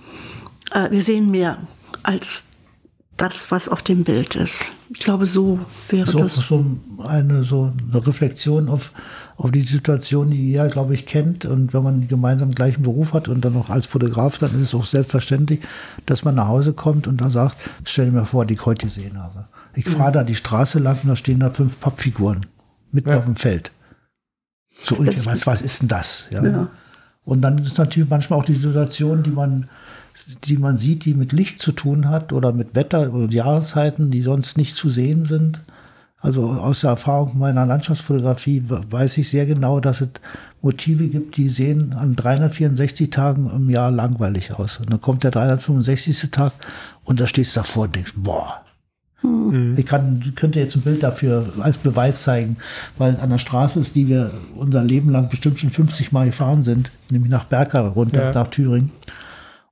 äh, 0.72 0.92
wir 0.92 1.02
sehen 1.02 1.32
mehr 1.32 1.60
als 2.04 2.56
das, 3.18 3.50
was 3.52 3.70
auf 3.70 3.82
dem 3.82 4.04
Bild 4.04 4.36
ist. 4.36 4.62
Ich 4.90 5.00
glaube, 5.00 5.26
so 5.26 5.60
wäre 5.90 6.10
so, 6.10 6.20
das. 6.20 6.36
So 6.36 6.64
eine, 7.08 7.44
so 7.44 7.72
eine 7.92 8.06
Reflexion 8.06 8.68
auf 8.68 8.92
auf 9.38 9.52
die 9.52 9.62
Situation, 9.62 10.32
die 10.32 10.52
ihr, 10.52 10.68
glaube 10.68 10.94
ich, 10.94 11.06
kennt. 11.06 11.46
Und 11.46 11.74
wenn 11.74 11.84
man 11.84 12.08
gemeinsam 12.08 12.50
den 12.50 12.56
gleichen 12.56 12.84
Beruf 12.84 13.14
hat 13.14 13.28
und 13.28 13.44
dann 13.44 13.54
noch 13.54 13.70
als 13.70 13.86
Fotograf, 13.86 14.38
dann 14.38 14.52
ist 14.52 14.70
es 14.70 14.76
auch 14.76 14.86
selbstverständlich, 14.86 15.60
dass 16.06 16.24
man 16.24 16.36
nach 16.36 16.48
Hause 16.48 16.74
kommt 16.74 17.08
und 17.08 17.22
dann 17.22 17.32
sagt, 17.32 17.58
stell 17.84 18.06
dir 18.06 18.12
mir 18.12 18.26
vor, 18.26 18.46
die 18.46 18.54
ich 18.54 18.66
heute 18.66 18.86
gesehen 18.88 19.22
habe. 19.22 19.46
Ich 19.74 19.90
fahre 19.90 20.14
da 20.14 20.24
die 20.24 20.36
Straße 20.36 20.80
lang 20.80 21.00
und 21.04 21.10
da 21.10 21.16
stehen 21.16 21.42
da 21.42 21.50
fünf 21.50 21.80
Pappfiguren 21.80 22.46
mitten 22.92 23.10
ja. 23.10 23.18
auf 23.18 23.26
dem 23.26 23.36
Feld. 23.36 23.72
So, 24.84 24.96
und 24.96 25.26
was, 25.26 25.46
was 25.46 25.62
ist 25.62 25.82
denn 25.82 25.90
das? 25.90 26.28
Ja. 26.32 26.44
ja. 26.44 26.70
Und 27.26 27.42
dann 27.42 27.58
ist 27.58 27.78
natürlich 27.78 28.10
manchmal 28.10 28.40
auch 28.40 28.46
die 28.46 28.54
Situation, 28.54 29.24
die 29.24 29.32
man, 29.32 29.68
die 30.46 30.58
man 30.58 30.78
sieht, 30.78 31.06
die 31.06 31.14
mit 31.14 31.34
Licht 31.34 31.60
zu 31.60 31.72
tun 31.72 32.10
hat 32.10 32.32
oder 32.32 32.54
mit 32.54 32.76
Wetter 32.76 33.14
oder 33.14 33.32
Jahreszeiten, 33.32 34.12
die 34.12 34.22
sonst 34.22 34.58
nicht 34.58 34.76
zu 34.78 34.90
sehen 34.90 35.26
sind. 35.26 35.60
Also 36.26 36.50
aus 36.50 36.82
der 36.82 36.90
Erfahrung 36.90 37.38
meiner 37.38 37.68
Landschaftsfotografie 37.68 38.64
weiß 38.68 39.20
ich 39.20 39.30
sehr 39.30 39.46
genau, 39.46 39.80
dass 39.80 40.02
es 40.02 40.10
Motive 40.64 41.08
gibt, 41.08 41.38
die 41.38 41.50
sehen 41.50 41.94
an 41.94 42.16
364 42.16 43.12
Tagen 43.12 43.52
im 43.56 43.70
Jahr 43.70 43.92
langweilig 43.92 44.52
aus. 44.52 44.78
Und 44.78 44.92
dann 44.92 45.00
kommt 45.00 45.24
der 45.24 45.30
365. 45.30 46.32
Tag 46.32 46.54
und 47.04 47.20
da 47.20 47.28
stehst 47.28 47.56
du 47.56 47.60
davor 47.60 47.84
und 47.84 47.96
denkst, 47.96 48.14
boah. 48.16 48.64
Mhm. 49.22 49.76
Ich 49.78 49.86
kann, 49.86 50.34
könnte 50.34 50.60
jetzt 50.60 50.76
ein 50.76 50.82
Bild 50.82 51.04
dafür 51.04 51.46
als 51.60 51.78
Beweis 51.78 52.24
zeigen, 52.24 52.58
weil 52.98 53.18
an 53.18 53.30
der 53.30 53.38
Straße 53.38 53.80
ist, 53.80 53.96
die 53.96 54.08
wir 54.08 54.32
unser 54.56 54.84
Leben 54.84 55.12
lang 55.12 55.30
bestimmt 55.30 55.60
schon 55.60 55.70
50 55.70 56.12
Mal 56.12 56.26
gefahren 56.26 56.64
sind, 56.64 56.90
nämlich 57.12 57.30
nach 57.30 57.46
Berka 57.46 57.82
runter, 57.82 58.24
ja. 58.24 58.32
nach 58.32 58.48
Thüringen. 58.48 58.92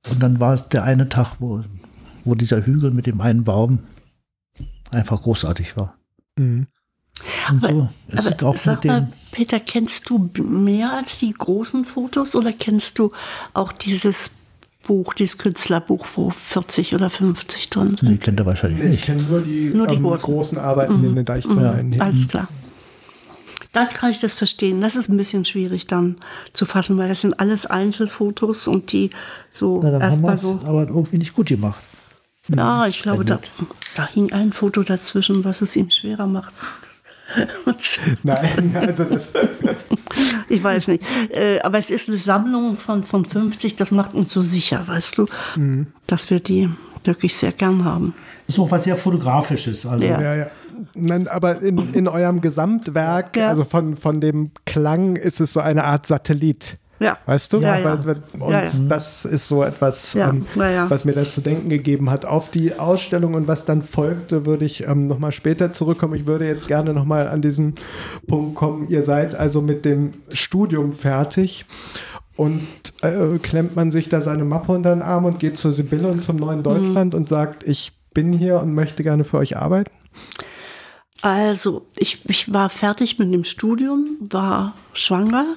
Und 0.08 0.22
dann 0.22 0.38
war 0.38 0.54
es 0.54 0.68
der 0.68 0.84
eine 0.84 1.08
Tag, 1.08 1.34
wo, 1.40 1.64
wo 2.24 2.36
dieser 2.36 2.64
Hügel 2.64 2.92
mit 2.92 3.06
dem 3.06 3.20
einen 3.20 3.42
Baum 3.42 3.80
einfach 4.92 5.20
großartig 5.20 5.76
war. 5.76 5.96
Mhm. 6.36 6.66
Und 7.50 7.64
aber, 7.64 7.90
so 8.08 8.18
aber 8.18 8.48
auch 8.48 8.56
sag 8.56 8.84
mal, 8.84 9.08
Peter, 9.30 9.60
kennst 9.60 10.10
du 10.10 10.30
mehr 10.36 10.92
als 10.92 11.18
die 11.18 11.32
großen 11.32 11.84
Fotos 11.84 12.34
oder 12.34 12.52
kennst 12.52 12.98
du 12.98 13.12
auch 13.52 13.72
dieses 13.72 14.32
Buch, 14.86 15.14
dieses 15.14 15.38
Künstlerbuch, 15.38 16.06
wo 16.14 16.30
40 16.30 16.94
oder 16.94 17.10
50 17.10 17.70
drin 17.70 17.96
sind? 17.96 18.10
Die 18.10 18.18
kennt 18.18 18.40
er 18.40 18.46
wahrscheinlich 18.46 18.82
nicht. 18.82 19.00
Ich 19.00 19.06
kenne 19.06 19.22
nur 19.22 19.40
die, 19.40 19.70
nur 19.74 19.86
die 19.86 19.94
ähm, 19.94 20.02
großen. 20.02 20.34
großen. 20.34 20.58
Arbeiten 20.58 20.98
mhm. 20.98 21.04
in 21.04 21.14
den 21.16 21.24
Deichmalen. 21.24 21.90
Mhm. 21.90 22.00
Alles 22.00 22.28
klar. 22.28 22.48
Da 23.72 23.86
kann 23.86 24.12
ich 24.12 24.20
das 24.20 24.34
verstehen. 24.34 24.80
Das 24.80 24.94
ist 24.94 25.08
ein 25.08 25.16
bisschen 25.16 25.44
schwierig 25.44 25.88
dann 25.88 26.16
zu 26.52 26.64
fassen, 26.64 26.96
weil 26.96 27.08
das 27.08 27.22
sind 27.22 27.40
alles 27.40 27.66
Einzelfotos 27.66 28.68
und 28.68 28.92
die 28.92 29.10
so 29.50 29.82
erstmal 29.82 30.36
so. 30.36 30.60
Aber 30.64 30.86
irgendwie 30.86 31.18
nicht 31.18 31.34
gut 31.34 31.48
gemacht. 31.48 31.82
Ja, 32.48 32.86
ich 32.86 33.00
glaube, 33.02 33.24
da, 33.24 33.38
da 33.96 34.06
hing 34.06 34.32
ein 34.32 34.52
Foto 34.52 34.82
dazwischen, 34.82 35.44
was 35.44 35.62
es 35.62 35.76
ihm 35.76 35.90
schwerer 35.90 36.26
macht. 36.26 36.52
Nein, 38.22 38.76
also 38.76 39.04
das. 39.04 39.32
ich 40.48 40.62
weiß 40.62 40.88
nicht. 40.88 41.02
Äh, 41.30 41.60
aber 41.60 41.78
es 41.78 41.90
ist 41.90 42.08
eine 42.08 42.18
Sammlung 42.18 42.76
von, 42.76 43.04
von 43.04 43.24
50, 43.24 43.76
das 43.76 43.90
macht 43.90 44.14
uns 44.14 44.32
so 44.32 44.42
sicher, 44.42 44.86
weißt 44.86 45.18
du, 45.18 45.26
mhm. 45.56 45.86
dass 46.06 46.28
wir 46.30 46.40
die 46.40 46.68
wirklich 47.04 47.34
sehr 47.34 47.52
gern 47.52 47.84
haben. 47.84 48.14
Ist 48.46 48.58
auch 48.58 48.70
was 48.70 48.84
sehr 48.84 48.96
Fotografisches. 48.96 49.86
Also. 49.86 50.04
Ja. 50.04 50.20
ja, 50.20 50.34
ja. 50.34 50.46
Nein, 50.94 51.28
aber 51.28 51.62
in, 51.62 51.94
in 51.94 52.08
eurem 52.08 52.40
Gesamtwerk, 52.40 53.38
also 53.38 53.64
von, 53.64 53.96
von 53.96 54.20
dem 54.20 54.50
Klang, 54.66 55.16
ist 55.16 55.40
es 55.40 55.52
so 55.52 55.60
eine 55.60 55.84
Art 55.84 56.06
Satellit. 56.06 56.78
Ja. 57.00 57.18
Weißt 57.26 57.52
du? 57.52 57.60
Ja, 57.60 57.78
ja. 57.78 57.94
Und 57.94 58.50
ja, 58.50 58.66
das 58.88 59.24
ist 59.24 59.48
so 59.48 59.62
etwas, 59.62 60.14
ähm, 60.14 60.46
was 60.54 61.04
mir 61.04 61.12
da 61.12 61.24
zu 61.24 61.40
denken 61.40 61.68
gegeben 61.68 62.10
hat. 62.10 62.24
Auf 62.24 62.50
die 62.50 62.78
Ausstellung 62.78 63.34
und 63.34 63.48
was 63.48 63.64
dann 63.64 63.82
folgte, 63.82 64.46
würde 64.46 64.64
ich 64.64 64.86
ähm, 64.86 65.06
nochmal 65.06 65.32
später 65.32 65.72
zurückkommen. 65.72 66.14
Ich 66.14 66.26
würde 66.26 66.46
jetzt 66.46 66.68
gerne 66.68 66.94
nochmal 66.94 67.28
an 67.28 67.42
diesen 67.42 67.74
Punkt 68.26 68.54
kommen. 68.54 68.88
Ihr 68.88 69.02
seid 69.02 69.34
also 69.34 69.60
mit 69.60 69.84
dem 69.84 70.14
Studium 70.32 70.92
fertig. 70.92 71.64
Und 72.36 72.66
äh, 73.02 73.38
klemmt 73.38 73.76
man 73.76 73.92
sich 73.92 74.08
da 74.08 74.20
seine 74.20 74.44
Mappe 74.44 74.72
unter 74.72 74.92
den 74.92 75.02
Arm 75.02 75.24
und 75.24 75.38
geht 75.38 75.56
zur 75.56 75.70
Sibylle 75.70 76.08
und 76.08 76.20
zum 76.20 76.36
neuen 76.36 76.64
Deutschland 76.64 77.12
mhm. 77.12 77.20
und 77.20 77.28
sagt, 77.28 77.62
ich 77.62 77.92
bin 78.12 78.32
hier 78.32 78.60
und 78.60 78.74
möchte 78.74 79.02
gerne 79.02 79.24
für 79.24 79.38
euch 79.38 79.56
arbeiten? 79.56 79.92
Also, 81.22 81.86
ich, 81.96 82.28
ich 82.28 82.52
war 82.52 82.70
fertig 82.70 83.18
mit 83.18 83.32
dem 83.32 83.44
Studium, 83.44 84.16
war 84.20 84.74
schwanger 84.92 85.56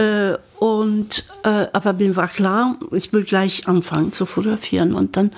äh, 0.00 0.38
und 0.58 1.24
äh, 1.42 1.66
aber 1.72 1.92
mir 1.92 2.16
war 2.16 2.28
klar, 2.28 2.76
ich 2.92 3.12
will 3.12 3.24
gleich 3.24 3.68
anfangen 3.68 4.12
zu 4.12 4.24
fotografieren. 4.24 4.94
Und 4.94 5.16
dann 5.16 5.30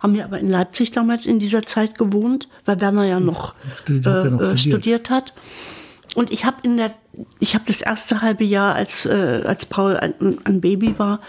haben 0.00 0.14
wir 0.14 0.24
aber 0.24 0.40
in 0.40 0.50
Leipzig 0.50 0.90
damals 0.90 1.24
in 1.26 1.38
dieser 1.38 1.62
Zeit 1.62 1.96
gewohnt, 1.98 2.48
weil 2.64 2.80
Werner 2.80 3.04
ja 3.04 3.20
noch, 3.20 3.54
studiert, 3.82 4.06
äh, 4.06 4.30
noch 4.30 4.38
studiert. 4.38 4.60
studiert 4.60 5.10
hat. 5.10 5.32
Und 6.16 6.32
ich 6.32 6.44
habe 6.44 6.56
in 6.62 6.78
der, 6.78 6.92
ich 7.38 7.54
habe 7.54 7.64
das 7.68 7.80
erste 7.80 8.20
halbe 8.20 8.44
Jahr, 8.44 8.74
als 8.74 9.06
äh, 9.06 9.42
als 9.46 9.66
Paul 9.66 9.96
ein, 9.96 10.14
ein 10.44 10.60
Baby 10.60 10.98
war, 10.98 11.20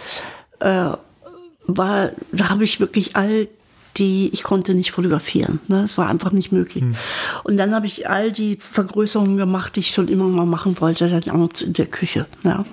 äh, 0.59 0.91
war, 1.67 2.11
da 2.31 2.49
habe 2.49 2.63
ich 2.63 2.79
wirklich 2.79 3.15
all 3.15 3.47
die, 3.97 4.29
ich 4.33 4.43
konnte 4.43 4.73
nicht 4.73 4.91
fotografieren. 4.91 5.59
Ne? 5.67 5.83
Es 5.83 5.97
war 5.97 6.07
einfach 6.07 6.31
nicht 6.31 6.51
möglich. 6.51 6.83
Hm. 6.83 6.95
Und 7.43 7.57
dann 7.57 7.73
habe 7.73 7.85
ich 7.85 8.09
all 8.09 8.31
die 8.31 8.57
Vergrößerungen 8.57 9.37
gemacht, 9.37 9.75
die 9.75 9.81
ich 9.81 9.91
schon 9.91 10.07
immer 10.07 10.25
mal 10.25 10.45
machen 10.45 10.79
wollte, 10.79 11.09
dann 11.09 11.33
abends 11.33 11.61
in 11.61 11.73
der 11.73 11.87
Küche. 11.87 12.25
Ja. 12.43 12.63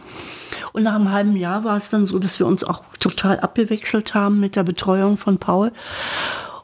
Und 0.73 0.85
nach 0.85 0.95
einem 0.95 1.11
halben 1.11 1.37
Jahr 1.37 1.65
war 1.65 1.77
es 1.77 1.91
dann 1.91 2.07
so, 2.07 2.19
dass 2.19 2.39
wir 2.39 2.47
uns 2.47 2.63
auch 2.63 2.85
total 3.01 3.41
abgewechselt 3.41 4.15
haben 4.15 4.41
mit 4.41 4.57
der 4.57 4.63
Betreuung 4.63 5.17
von 5.17 5.39
Paul. 5.39 5.73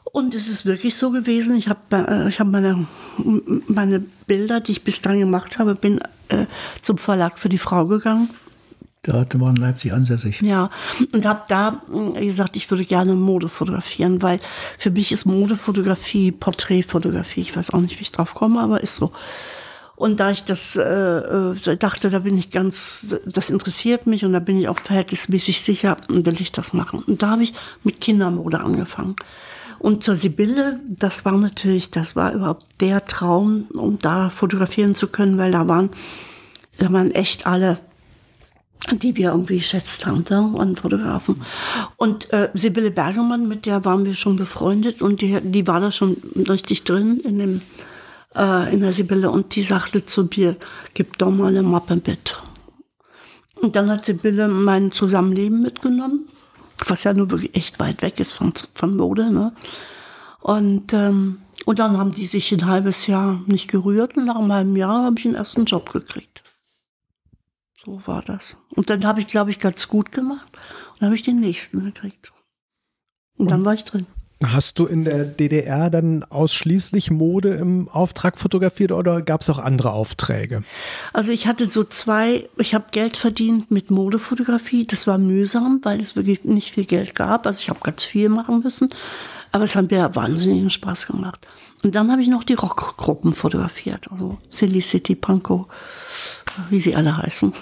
Und 0.03 0.35
es 0.35 0.47
ist 0.47 0.65
wirklich 0.65 0.95
so 0.95 1.09
gewesen, 1.09 1.55
ich 1.57 1.67
habe 1.67 1.79
äh, 1.91 2.29
ich 2.29 2.39
hab 2.39 2.47
meine, 2.47 2.85
meine 3.67 3.99
Bilder, 3.99 4.59
die 4.59 4.73
ich 4.73 4.83
bis 4.83 5.01
dann 5.01 5.19
gemacht 5.19 5.57
habe, 5.57 5.73
bin 5.75 5.99
äh, 6.29 6.45
zum 6.81 6.99
Verlag 6.99 7.39
für 7.39 7.49
die 7.49 7.57
Frau 7.57 7.87
gegangen 7.87 8.29
da 9.03 9.19
hatte 9.19 9.37
man 9.37 9.57
Leipzig 9.57 9.91
ansässig. 9.91 10.41
Ja, 10.41 10.69
und 11.13 11.25
habe 11.25 11.41
da 11.49 11.81
hm, 11.91 12.13
gesagt, 12.13 12.55
ich 12.55 12.71
würde 12.71 12.85
gerne 12.85 13.13
Mode 13.15 13.49
fotografieren, 13.49 14.21
weil 14.21 14.39
für 14.77 14.91
mich 14.91 15.11
ist 15.11 15.25
Modefotografie 15.25 16.31
Porträtfotografie. 16.31 17.41
Ich 17.41 17.55
weiß 17.55 17.71
auch 17.71 17.81
nicht, 17.81 17.99
wie 17.99 18.03
ich 18.03 18.13
drauf 18.13 18.33
komme, 18.33 18.61
aber 18.61 18.81
ist 18.81 18.95
so. 18.95 19.11
Und 19.95 20.19
da 20.19 20.31
ich 20.31 20.45
das 20.45 20.75
äh, 20.75 20.81
äh, 20.83 21.77
dachte, 21.77 22.09
da 22.09 22.19
bin 22.19 22.37
ich 22.37 22.49
ganz, 22.49 23.15
das 23.25 23.49
interessiert 23.49 24.07
mich 24.07 24.25
und 24.25 24.33
da 24.33 24.39
bin 24.39 24.57
ich 24.57 24.67
auch 24.67 24.79
verhältnismäßig 24.79 25.61
sicher, 25.61 25.97
will 26.07 26.41
ich 26.41 26.51
das 26.51 26.73
machen. 26.73 27.03
Und 27.05 27.21
da 27.21 27.31
habe 27.31 27.43
ich 27.43 27.53
mit 27.83 28.01
Kindermode 28.01 28.61
angefangen. 28.61 29.15
Und 29.79 30.01
zur 30.01 30.15
Sibylle, 30.15 30.79
das 30.87 31.25
war 31.25 31.37
natürlich, 31.37 31.91
das 31.91 32.15
war 32.15 32.33
überhaupt 32.33 32.65
der 32.79 33.03
Traum, 33.05 33.67
um 33.73 33.99
da 33.99 34.29
fotografieren 34.29 34.95
zu 34.95 35.07
können, 35.07 35.37
weil 35.37 35.51
da 35.51 35.67
waren, 35.67 35.89
da 36.77 36.91
waren 36.91 37.11
echt 37.11 37.45
alle 37.45 37.79
die 38.91 39.15
wir 39.15 39.31
irgendwie 39.31 39.57
geschätzt 39.57 40.05
haben, 40.05 40.25
an 40.57 40.75
Fotografen. 40.75 41.41
Und 41.95 42.31
äh, 42.33 42.49
Sibylle 42.53 42.91
Bergermann, 42.91 43.47
mit 43.47 43.65
der 43.65 43.85
waren 43.85 44.03
wir 44.03 44.13
schon 44.13 44.35
befreundet 44.35 45.01
und 45.01 45.21
die, 45.21 45.39
die 45.41 45.67
war 45.67 45.79
da 45.79 45.91
schon 45.91 46.17
richtig 46.49 46.83
drin 46.83 47.19
in 47.23 47.39
dem 47.39 47.61
äh, 48.35 48.73
in 48.73 48.81
der 48.81 48.93
Sibylle 48.93 49.31
und 49.31 49.55
die 49.55 49.63
sagte 49.63 50.05
zu 50.05 50.29
mir, 50.35 50.55
gib 50.93 51.17
doch 51.17 51.31
mal 51.31 51.47
eine 51.47 51.63
Mappe 51.63 51.95
mit. 51.95 52.37
Und 53.55 53.75
dann 53.75 53.89
hat 53.89 54.05
Sibylle 54.05 54.47
mein 54.47 54.91
Zusammenleben 54.91 55.61
mitgenommen, 55.61 56.27
was 56.87 57.03
ja 57.03 57.13
nur 57.13 57.31
wirklich 57.31 57.55
echt 57.55 57.79
weit 57.79 58.01
weg 58.01 58.19
ist 58.19 58.33
von, 58.33 58.53
von 58.73 58.97
Mode. 58.97 59.31
Ne? 59.31 59.53
Und, 60.41 60.93
ähm, 60.93 61.37
und 61.65 61.79
dann 61.79 61.97
haben 61.97 62.11
die 62.11 62.25
sich 62.25 62.51
ein 62.51 62.65
halbes 62.65 63.07
Jahr 63.07 63.41
nicht 63.45 63.71
gerührt 63.71 64.17
und 64.17 64.25
nach 64.25 64.35
einem 64.35 64.51
halben 64.51 64.75
Jahr 64.75 65.05
habe 65.05 65.15
ich 65.17 65.23
den 65.23 65.35
ersten 65.35 65.65
Job 65.65 65.91
gekriegt. 65.93 66.42
So 67.85 67.99
war 68.07 68.21
das. 68.21 68.57
Und 68.69 68.89
dann 68.89 69.05
habe 69.05 69.19
ich, 69.19 69.27
glaube 69.27 69.51
ich, 69.51 69.59
ganz 69.59 69.87
gut 69.87 70.11
gemacht 70.11 70.51
und 70.95 71.05
habe 71.05 71.15
ich 71.15 71.23
den 71.23 71.39
nächsten 71.39 71.83
gekriegt. 71.83 72.31
Und 73.37 73.51
dann 73.51 73.65
war 73.65 73.73
ich 73.73 73.83
drin. 73.83 74.05
Hast 74.45 74.79
du 74.79 74.85
in 74.85 75.05
der 75.05 75.25
DDR 75.25 75.89
dann 75.89 76.23
ausschließlich 76.23 77.11
Mode 77.11 77.55
im 77.55 77.87
Auftrag 77.89 78.37
fotografiert 78.37 78.91
oder 78.91 79.21
gab 79.21 79.41
es 79.41 79.49
auch 79.49 79.59
andere 79.59 79.91
Aufträge? 79.91 80.63
Also 81.13 81.31
ich 81.31 81.47
hatte 81.47 81.69
so 81.69 81.83
zwei, 81.83 82.49
ich 82.57 82.73
habe 82.73 82.85
Geld 82.91 83.15
verdient 83.15 83.71
mit 83.71 83.89
Modefotografie. 83.89 84.85
Das 84.85 85.07
war 85.07 85.17
mühsam, 85.17 85.79
weil 85.83 86.01
es 86.01 86.15
wirklich 86.15 86.43
nicht 86.43 86.73
viel 86.73 86.85
Geld 86.85 87.15
gab. 87.15 87.45
Also 87.47 87.61
ich 87.61 87.69
habe 87.69 87.79
ganz 87.83 88.03
viel 88.03 88.29
machen 88.29 88.59
müssen. 88.59 88.89
Aber 89.51 89.63
es 89.63 89.75
hat 89.75 89.91
mir 89.91 90.15
wahnsinnigen 90.15 90.69
Spaß 90.69 91.07
gemacht. 91.07 91.45
Und 91.83 91.93
dann 91.95 92.11
habe 92.11 92.21
ich 92.21 92.29
noch 92.29 92.43
die 92.43 92.53
Rockgruppen 92.53 93.33
fotografiert. 93.33 94.09
Also 94.11 94.37
Silly 94.49 94.81
City, 94.81 95.15
Panko, 95.15 95.67
wie 96.69 96.79
sie 96.79 96.95
alle 96.95 97.17
heißen. 97.17 97.53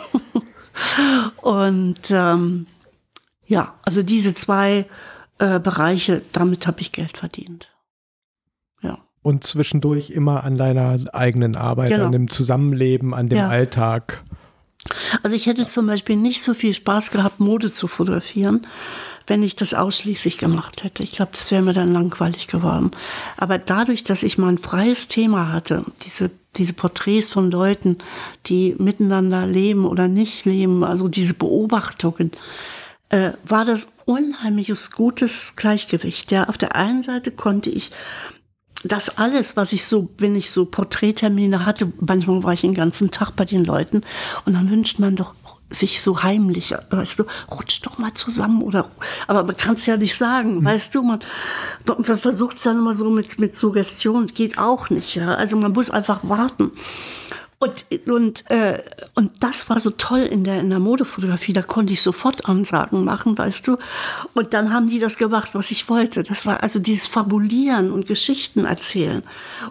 Und 1.41 2.11
ähm, 2.11 2.67
ja, 3.45 3.73
also 3.83 4.03
diese 4.03 4.33
zwei 4.33 4.85
äh, 5.39 5.59
Bereiche, 5.59 6.21
damit 6.31 6.67
habe 6.67 6.81
ich 6.81 6.91
Geld 6.91 7.17
verdient. 7.17 7.69
Ja. 8.81 8.99
Und 9.23 9.43
zwischendurch 9.43 10.11
immer 10.11 10.43
an 10.43 10.57
deiner 10.57 10.99
eigenen 11.13 11.55
Arbeit, 11.55 11.91
genau. 11.91 12.05
an 12.05 12.11
dem 12.11 12.29
Zusammenleben, 12.29 13.13
an 13.13 13.27
dem 13.27 13.39
ja. 13.39 13.49
Alltag. 13.49 14.23
Also 15.23 15.35
ich 15.35 15.47
hätte 15.47 15.67
zum 15.67 15.87
Beispiel 15.87 16.15
nicht 16.15 16.41
so 16.41 16.53
viel 16.53 16.73
Spaß 16.73 17.11
gehabt, 17.11 17.39
Mode 17.39 17.71
zu 17.71 17.87
fotografieren, 17.87 18.65
wenn 19.31 19.43
ich 19.43 19.55
das 19.55 19.73
ausschließlich 19.73 20.37
gemacht 20.37 20.83
hätte. 20.83 21.03
Ich 21.03 21.11
glaube, 21.11 21.31
das 21.31 21.49
wäre 21.51 21.61
mir 21.61 21.71
dann 21.71 21.93
langweilig 21.93 22.47
geworden. 22.47 22.91
Aber 23.37 23.57
dadurch, 23.57 24.03
dass 24.03 24.23
ich 24.23 24.37
mal 24.37 24.49
ein 24.49 24.57
freies 24.57 25.07
Thema 25.07 25.53
hatte, 25.53 25.85
diese, 26.01 26.31
diese 26.57 26.73
Porträts 26.73 27.29
von 27.29 27.49
Leuten, 27.49 27.99
die 28.47 28.75
miteinander 28.77 29.47
leben 29.47 29.85
oder 29.85 30.09
nicht 30.09 30.43
leben, 30.43 30.83
also 30.83 31.07
diese 31.07 31.33
Beobachtungen, 31.33 32.31
äh, 33.07 33.31
war 33.45 33.63
das 33.63 33.93
unheimliches 34.03 34.91
gutes 34.91 35.55
Gleichgewicht. 35.55 36.29
Ja, 36.33 36.49
auf 36.49 36.57
der 36.57 36.75
einen 36.75 37.01
Seite 37.01 37.31
konnte 37.31 37.69
ich 37.69 37.91
das 38.83 39.17
alles, 39.17 39.55
was 39.55 39.71
ich 39.71 39.85
so, 39.85 40.09
wenn 40.17 40.35
ich 40.35 40.51
so 40.51 40.65
Porträttermine 40.65 41.65
hatte, 41.65 41.93
manchmal 42.01 42.43
war 42.43 42.51
ich 42.51 42.61
den 42.61 42.73
ganzen 42.73 43.11
Tag 43.11 43.31
bei 43.37 43.45
den 43.45 43.63
Leuten 43.63 44.01
und 44.43 44.55
dann 44.55 44.69
wünscht 44.69 44.99
man 44.99 45.15
doch 45.15 45.33
sich 45.71 46.01
so 46.01 46.21
heimlich, 46.23 46.75
weißt 46.89 47.19
du, 47.19 47.23
rutscht 47.49 47.85
doch 47.85 47.97
mal 47.97 48.13
zusammen 48.13 48.61
oder, 48.61 48.89
aber 49.27 49.43
man 49.43 49.57
kann 49.57 49.75
es 49.75 49.85
ja 49.85 49.97
nicht 49.97 50.17
sagen, 50.17 50.59
mhm. 50.59 50.65
weißt 50.65 50.93
du, 50.95 51.01
man, 51.01 51.19
man 51.85 52.17
versucht 52.17 52.57
es 52.57 52.63
dann 52.63 52.77
immer 52.77 52.93
so 52.93 53.09
mit, 53.09 53.39
mit 53.39 53.57
Suggestion, 53.57 54.27
geht 54.27 54.57
auch 54.57 54.89
nicht, 54.89 55.15
ja, 55.15 55.33
also 55.35 55.57
man 55.57 55.71
muss 55.71 55.89
einfach 55.89 56.19
warten. 56.23 56.71
Und, 57.61 57.85
und, 58.07 58.49
äh, 58.49 58.81
und 59.13 59.43
das 59.43 59.69
war 59.69 59.79
so 59.79 59.91
toll 59.91 60.21
in 60.21 60.43
der, 60.43 60.61
in 60.61 60.71
der 60.71 60.79
Modefotografie. 60.79 61.53
Da 61.53 61.61
konnte 61.61 61.93
ich 61.93 62.01
sofort 62.01 62.47
Ansagen 62.47 63.03
machen, 63.03 63.37
weißt 63.37 63.67
du. 63.67 63.77
Und 64.33 64.55
dann 64.55 64.73
haben 64.73 64.89
die 64.89 64.97
das 64.97 65.15
gemacht, 65.15 65.51
was 65.53 65.69
ich 65.69 65.87
wollte. 65.87 66.23
Das 66.23 66.47
war 66.47 66.63
also 66.63 66.79
dieses 66.79 67.05
Fabulieren 67.05 67.91
und 67.91 68.07
Geschichten 68.07 68.65
erzählen. 68.65 69.21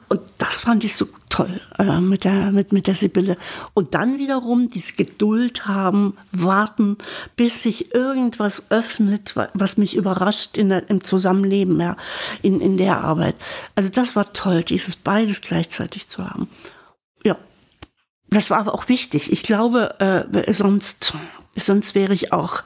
Und 0.09 0.21
das 0.39 0.61
fand 0.61 0.85
ich 0.85 0.95
so 0.95 1.09
toll 1.31 1.61
äh, 1.79 2.01
mit, 2.01 2.23
der, 2.23 2.53
mit, 2.53 2.73
mit 2.73 2.87
der 2.87 2.95
Sibylle. 2.95 3.37
Und 3.75 3.97
dann 3.97 4.19
wiederum 4.19 4.71
diese 4.71 4.93
Geduld 4.93 5.67
haben, 5.67 6.17
warten, 6.31 6.97
bis 7.35 7.63
sich 7.63 7.93
irgendwas 7.93 8.71
öffnet, 8.71 9.35
was 9.55 9.79
mich 9.79 9.97
überrascht 9.97 10.57
in 10.57 10.69
der, 10.69 10.89
im 10.89 11.03
Zusammenleben, 11.03 11.81
ja, 11.81 11.97
in, 12.41 12.61
in 12.61 12.77
der 12.77 13.03
Arbeit. 13.03 13.35
Also 13.75 13.91
das 13.91 14.15
war 14.15 14.33
toll, 14.33 14.63
dieses 14.63 14.95
beides 14.95 15.41
gleichzeitig 15.41 16.07
zu 16.07 16.25
haben. 16.25 16.47
Das 18.31 18.51
war 18.51 18.59
aber 18.59 18.75
auch 18.75 18.89
wichtig. 18.89 19.33
Ich 19.33 19.43
glaube, 19.43 19.99
äh, 20.01 20.53
sonst, 20.53 21.15
sonst 21.57 21.95
wäre 21.95 22.15
ich 22.15 22.33
auch, 22.33 22.63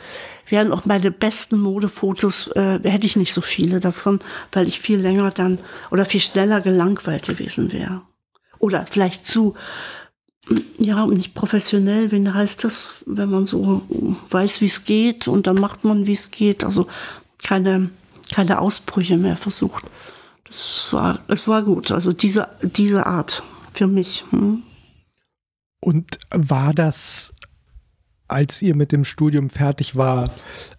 wären 0.48 0.72
auch 0.72 0.84
meine 0.84 1.10
besten 1.10 1.58
Modefotos, 1.58 2.48
äh, 2.48 2.80
hätte 2.82 3.06
ich 3.06 3.16
nicht 3.16 3.32
so 3.32 3.40
viele 3.40 3.80
davon, 3.80 4.20
weil 4.52 4.68
ich 4.68 4.78
viel 4.78 5.00
länger 5.00 5.30
dann 5.30 5.58
oder 5.90 6.04
viel 6.04 6.20
schneller 6.20 6.60
gelangweilt 6.60 7.26
gewesen 7.26 7.72
wäre. 7.72 8.02
Oder 8.58 8.86
vielleicht 8.86 9.26
zu, 9.26 9.54
ja, 10.78 11.06
nicht 11.06 11.34
professionell, 11.34 12.12
wie 12.12 12.28
heißt 12.28 12.64
das, 12.64 12.88
wenn 13.06 13.30
man 13.30 13.46
so 13.46 13.82
weiß, 14.30 14.60
wie 14.60 14.66
es 14.66 14.84
geht 14.84 15.28
und 15.28 15.46
dann 15.46 15.56
macht 15.56 15.84
man, 15.84 16.06
wie 16.06 16.12
es 16.12 16.30
geht. 16.30 16.64
Also 16.64 16.86
keine, 17.42 17.88
keine 18.32 18.60
Ausbrüche 18.60 19.16
mehr 19.16 19.36
versucht. 19.36 19.84
Das 20.44 20.88
war, 20.90 21.20
es 21.28 21.48
war 21.48 21.62
gut. 21.62 21.90
Also 21.90 22.12
diese, 22.12 22.48
diese 22.62 23.06
Art 23.06 23.42
für 23.72 23.86
mich. 23.86 24.24
Hm. 24.30 24.62
Und 25.84 26.18
war 26.30 26.72
das, 26.72 27.34
als 28.26 28.62
ihr 28.62 28.74
mit 28.74 28.90
dem 28.90 29.04
Studium 29.04 29.50
fertig 29.50 29.96
war, 29.96 30.30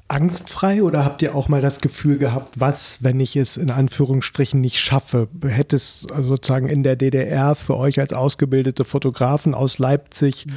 angstfrei 0.08 0.82
oder 0.82 1.06
habt 1.06 1.22
ihr 1.22 1.36
auch 1.36 1.48
mal 1.48 1.62
das 1.62 1.80
Gefühl 1.80 2.18
gehabt, 2.18 2.60
was, 2.60 3.04
wenn 3.04 3.20
ich 3.20 3.36
es 3.36 3.56
in 3.56 3.70
Anführungsstrichen 3.70 4.60
nicht 4.60 4.80
schaffe? 4.80 5.28
Hätte 5.46 5.76
es 5.76 6.08
sozusagen 6.12 6.68
in 6.68 6.82
der 6.82 6.96
DDR 6.96 7.54
für 7.54 7.78
euch 7.78 8.00
als 8.00 8.14
ausgebildete 8.14 8.84
Fotografen 8.84 9.54
aus 9.54 9.78
Leipzig 9.78 10.48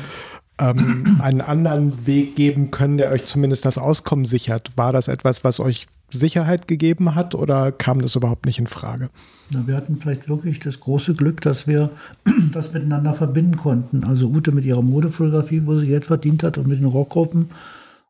ähm, 0.59 1.19
einen 1.23 1.43
anderen 1.43 2.07
Weg 2.07 2.35
geben 2.35 2.71
können, 2.71 2.97
der 2.97 3.11
euch 3.11 3.27
zumindest 3.27 3.67
das 3.67 3.77
Auskommen 3.77 4.25
sichert? 4.25 4.79
War 4.79 4.95
das 4.95 5.09
etwas, 5.09 5.45
was 5.45 5.61
euch 5.61 5.89
Sicherheit 6.11 6.69
gegeben 6.69 7.15
hat 7.15 7.35
oder 7.35 7.73
kam 7.73 8.01
das 8.01 8.17
überhaupt 8.17 8.47
nicht 8.47 8.59
in 8.59 8.67
Frage? 8.67 9.11
Na, 9.51 9.67
wir 9.67 9.77
hatten 9.77 9.99
vielleicht 10.01 10.29
wirklich 10.29 10.61
das 10.61 10.81
große 10.81 11.15
Glück, 11.15 11.41
dass 11.41 11.67
wir 11.67 11.91
das 12.53 12.73
miteinander 12.73 13.15
verbinden 13.15 13.57
konnten. 13.57 14.05
Also 14.05 14.29
Ute 14.29 14.53
mit 14.53 14.65
ihrer 14.65 14.83
Modefotografie, 14.83 15.63
wo 15.65 15.79
sie 15.79 15.87
Geld 15.87 16.07
verdient 16.07 16.43
hat, 16.43 16.59
und 16.59 16.67
mit 16.67 16.81
den 16.81 16.87
Rockgruppen. 16.87 17.51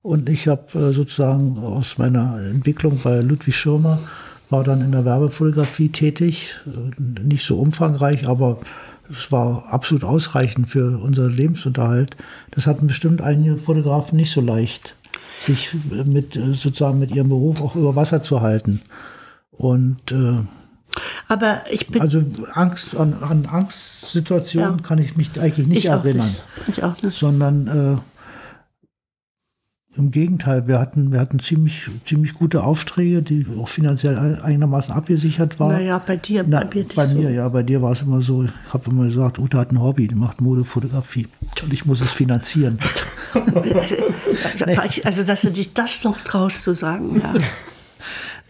Und 0.02 0.28
ich 0.28 0.48
habe 0.48 0.66
äh, 0.78 0.92
sozusagen 0.92 1.58
aus 1.58 1.98
meiner 1.98 2.40
Entwicklung 2.40 3.00
bei 3.02 3.20
Ludwig 3.20 3.56
Schirmer 3.56 3.98
war 4.50 4.64
dann 4.64 4.80
in 4.80 4.92
der 4.92 5.04
Werbefotografie 5.04 5.90
tätig. 5.90 6.54
Äh, 6.66 7.22
nicht 7.22 7.44
so 7.44 7.58
umfangreich, 7.58 8.28
aber 8.28 8.58
es 9.10 9.32
war 9.32 9.64
absolut 9.72 10.04
ausreichend 10.04 10.68
für 10.68 10.98
unseren 10.98 11.32
Lebensunterhalt. 11.32 12.16
Das 12.50 12.66
hatten 12.66 12.86
bestimmt 12.86 13.22
einige 13.22 13.56
Fotografen 13.56 14.16
nicht 14.16 14.30
so 14.30 14.40
leicht 14.40 14.94
sich 15.38 15.70
mit 16.04 16.34
sozusagen 16.34 16.98
mit 16.98 17.14
ihrem 17.14 17.28
Beruf 17.28 17.60
auch 17.60 17.76
über 17.76 17.96
Wasser 17.96 18.22
zu 18.22 18.40
halten. 18.40 18.82
Und 19.50 20.12
äh, 20.12 20.42
aber 21.28 21.60
ich 21.70 21.86
bin 21.88 22.00
also 22.00 22.22
Angst 22.52 22.96
an, 22.96 23.14
an 23.14 23.46
Angstsituationen 23.46 24.78
ja. 24.78 24.82
kann 24.82 24.98
ich 24.98 25.16
mich 25.16 25.38
eigentlich 25.40 25.66
nicht 25.66 25.78
ich 25.78 25.86
erinnern, 25.86 26.34
nicht. 26.66 26.78
Ich 26.78 26.84
auch 26.84 27.00
nicht. 27.02 27.16
sondern 27.18 27.66
äh, 27.66 28.17
im 29.98 30.10
Gegenteil, 30.10 30.66
wir 30.68 30.78
hatten, 30.78 31.12
wir 31.12 31.20
hatten 31.20 31.38
ziemlich, 31.38 31.90
ziemlich 32.04 32.34
gute 32.34 32.62
Aufträge, 32.62 33.22
die 33.22 33.46
auch 33.60 33.68
finanziell 33.68 34.38
einigermaßen 34.42 34.94
abgesichert 34.94 35.58
waren. 35.60 35.72
Naja, 35.72 35.98
bei 35.98 36.16
dir, 36.16 36.44
Na, 36.46 36.64
bei, 36.64 36.86
bei 36.94 37.06
mir, 37.08 37.28
so. 37.28 37.28
ja, 37.28 37.48
bei 37.48 37.62
dir 37.62 37.82
war 37.82 37.92
es 37.92 38.02
immer 38.02 38.22
so, 38.22 38.44
ich 38.44 38.50
habe 38.72 38.90
immer 38.90 39.04
gesagt, 39.04 39.38
Ute 39.38 39.58
hat 39.58 39.72
ein 39.72 39.80
Hobby, 39.80 40.08
die 40.08 40.14
macht 40.14 40.40
Modefotografie 40.40 41.26
und 41.62 41.72
ich 41.72 41.84
muss 41.84 42.00
es 42.00 42.12
finanzieren. 42.12 42.78
also, 45.04 45.24
dass 45.24 45.42
du 45.42 45.50
dich 45.50 45.74
das 45.74 46.04
noch 46.04 46.20
traust 46.20 46.62
zu 46.62 46.74
sagen, 46.74 47.20
ja. 47.20 47.34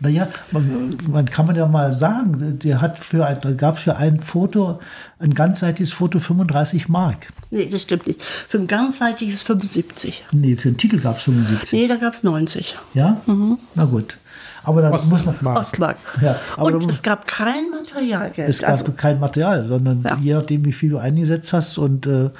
Naja, 0.01 0.29
man, 0.53 0.97
man, 1.09 1.27
kann 1.27 1.47
man 1.47 1.57
ja 1.57 1.67
mal 1.67 1.93
sagen, 1.93 2.59
der 2.63 2.81
hat 2.81 3.01
für 3.01 3.27
ein, 3.27 3.41
da 3.41 3.53
gab 3.53 3.79
es 3.79 3.83
für 3.83 3.97
ein 3.97 4.21
Foto, 4.21 4.79
ein 5.19 5.35
ganzseitiges 5.35 5.93
Foto 5.93 6.21
35 6.21 6.89
Mark. 6.89 7.33
Nee, 7.51 7.69
das 7.69 7.83
stimmt 7.83 8.07
nicht. 8.07 8.23
Für 8.23 8.59
ein 8.59 8.69
ganzseitiges 8.69 9.43
75. 9.43 10.25
Nee, 10.31 10.57
für 10.57 10.69
einen 10.69 10.77
Titel 10.77 11.01
gab 11.01 11.17
es 11.17 11.25
75. 11.25 11.73
Nee, 11.73 11.89
da 11.89 11.97
gab 11.97 12.15
es 12.15 12.23
90. 12.23 12.77
Ja? 12.95 13.21
Mhm. 13.27 13.59
Na 13.75 13.87
gut. 13.87 14.19
Aber 14.63 14.83
da 14.83 14.91
muss 14.91 15.25
man. 15.25 15.57
Ostmark. 15.57 15.97
Ja, 16.21 16.39
aber 16.57 16.67
und 16.67 16.91
es 16.91 17.03
gab 17.03 17.27
kein 17.27 17.71
Materialgeld. 17.71 18.51
Es 18.51 18.61
gab 18.61 18.71
also, 18.71 18.93
kein 18.93 19.19
Material, 19.19 19.67
sondern 19.67 20.03
ja. 20.03 20.19
je 20.21 20.35
nachdem, 20.35 20.65
wie 20.65 20.73
viel 20.73 20.91
du 20.91 20.99
eingesetzt 20.99 21.53
hast 21.53 21.79
und 21.79 22.07
äh, 22.07 22.31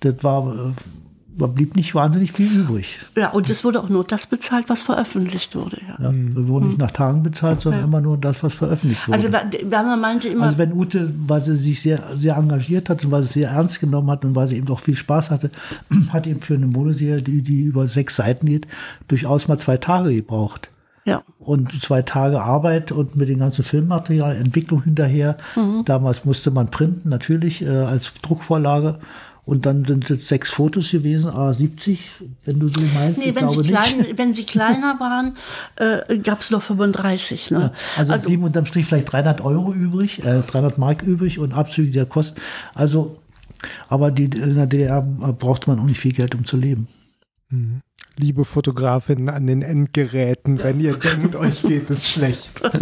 das 0.00 0.14
war 0.22 0.46
äh, 0.46 0.72
da 1.36 1.46
blieb 1.46 1.74
nicht 1.76 1.94
wahnsinnig 1.94 2.32
viel 2.32 2.50
übrig. 2.52 3.00
Ja, 3.16 3.30
und 3.30 3.50
es 3.50 3.64
wurde 3.64 3.80
auch 3.80 3.88
nur 3.88 4.04
das 4.04 4.26
bezahlt, 4.26 4.68
was 4.68 4.82
veröffentlicht 4.82 5.56
wurde. 5.56 5.80
Ja. 5.86 6.04
ja 6.04 6.12
wir 6.12 6.48
wurden 6.48 6.68
nicht 6.68 6.78
nach 6.78 6.90
Tagen 6.90 7.22
bezahlt, 7.22 7.60
sondern 7.60 7.82
ja. 7.82 7.86
immer 7.86 8.00
nur 8.00 8.18
das, 8.18 8.42
was 8.42 8.54
veröffentlicht 8.54 9.08
wurde. 9.08 9.18
Also 9.18 9.70
Werner 9.70 9.96
meinte 9.96 10.28
immer... 10.28 10.44
Also 10.44 10.58
wenn 10.58 10.72
Ute, 10.72 11.12
weil 11.26 11.42
sie 11.42 11.56
sich 11.56 11.82
sehr, 11.82 12.02
sehr 12.16 12.36
engagiert 12.36 12.88
hat 12.88 13.04
und 13.04 13.10
weil 13.10 13.22
sie 13.22 13.26
es 13.26 13.32
sehr 13.32 13.50
ernst 13.50 13.80
genommen 13.80 14.10
hat 14.10 14.24
und 14.24 14.34
weil 14.34 14.46
sie 14.46 14.56
eben 14.56 14.68
auch 14.68 14.80
viel 14.80 14.96
Spaß 14.96 15.30
hatte, 15.30 15.50
hat 16.10 16.26
eben 16.26 16.40
für 16.40 16.54
eine 16.54 16.66
Modeserie, 16.66 17.22
die, 17.22 17.42
die 17.42 17.62
über 17.62 17.88
sechs 17.88 18.16
Seiten 18.16 18.46
geht, 18.46 18.68
durchaus 19.08 19.48
mal 19.48 19.58
zwei 19.58 19.76
Tage 19.76 20.14
gebraucht. 20.14 20.70
Ja. 21.04 21.22
Und 21.38 21.82
zwei 21.82 22.02
Tage 22.02 22.40
Arbeit 22.40 22.90
und 22.90 23.16
mit 23.16 23.28
dem 23.28 23.38
ganzen 23.38 23.62
Filmmaterial, 23.62 24.36
Entwicklung 24.36 24.82
hinterher. 24.84 25.36
Mhm. 25.54 25.84
Damals 25.84 26.24
musste 26.24 26.50
man 26.50 26.70
printen, 26.70 27.10
natürlich, 27.10 27.62
äh, 27.62 27.68
als 27.68 28.14
Druckvorlage. 28.22 28.98
Und 29.46 29.66
dann 29.66 29.84
sind 29.84 30.08
es 30.10 30.26
sechs 30.26 30.50
Fotos 30.50 30.90
gewesen, 30.90 31.30
A70, 31.30 31.98
wenn 32.46 32.60
du 32.60 32.68
so 32.68 32.80
meinst. 32.94 33.18
Nee, 33.18 33.34
wenn 33.34 33.48
sie, 33.50 33.62
klein, 33.62 34.06
wenn 34.16 34.32
sie 34.32 34.44
kleiner 34.44 34.98
waren, 34.98 35.36
äh, 35.76 36.18
gab 36.18 36.40
es 36.40 36.50
noch 36.50 36.62
35. 36.62 37.50
Ne? 37.50 37.72
Also, 37.96 38.14
also 38.14 38.28
blieben 38.28 38.44
unterm 38.44 38.64
Strich 38.64 38.86
vielleicht 38.86 39.12
300 39.12 39.42
Euro 39.42 39.72
übrig, 39.72 40.24
äh, 40.24 40.40
300 40.40 40.78
Mark 40.78 41.02
übrig 41.02 41.38
und 41.38 41.52
Abzüge 41.52 41.90
der 41.90 42.06
Kosten. 42.06 42.40
Also, 42.74 43.16
aber 43.88 44.10
die, 44.10 44.24
in 44.24 44.54
der 44.54 44.66
DDR 44.66 45.02
brauchte 45.02 45.68
man 45.68 45.78
auch 45.78 45.84
nicht 45.84 46.00
viel 46.00 46.12
Geld, 46.12 46.34
um 46.34 46.46
zu 46.46 46.56
leben. 46.56 46.88
Liebe 48.16 48.44
Fotografinnen 48.44 49.28
an 49.28 49.46
den 49.46 49.62
Endgeräten, 49.62 50.62
wenn 50.62 50.78
ihr 50.78 50.96
denkt, 50.96 51.34
euch 51.34 51.62
geht 51.62 51.90
es 51.90 52.08
schlecht. 52.08 52.62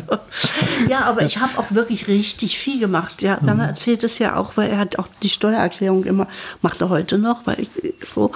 Ja, 0.88 1.04
aber 1.04 1.22
ich 1.22 1.38
habe 1.38 1.58
auch 1.58 1.70
wirklich 1.72 2.08
richtig 2.08 2.58
viel 2.58 2.80
gemacht. 2.80 3.22
Ja, 3.22 3.38
Werner 3.42 3.68
erzählt 3.68 4.02
es 4.02 4.18
ja 4.18 4.36
auch, 4.36 4.56
weil 4.56 4.70
er 4.70 4.78
hat 4.78 4.98
auch 4.98 5.08
die 5.22 5.28
Steuererklärung 5.28 6.04
immer, 6.04 6.26
macht 6.62 6.80
er 6.80 6.88
heute 6.88 7.18
noch, 7.18 7.46
weil 7.46 7.60
ich 7.60 7.68
so, 8.14 8.32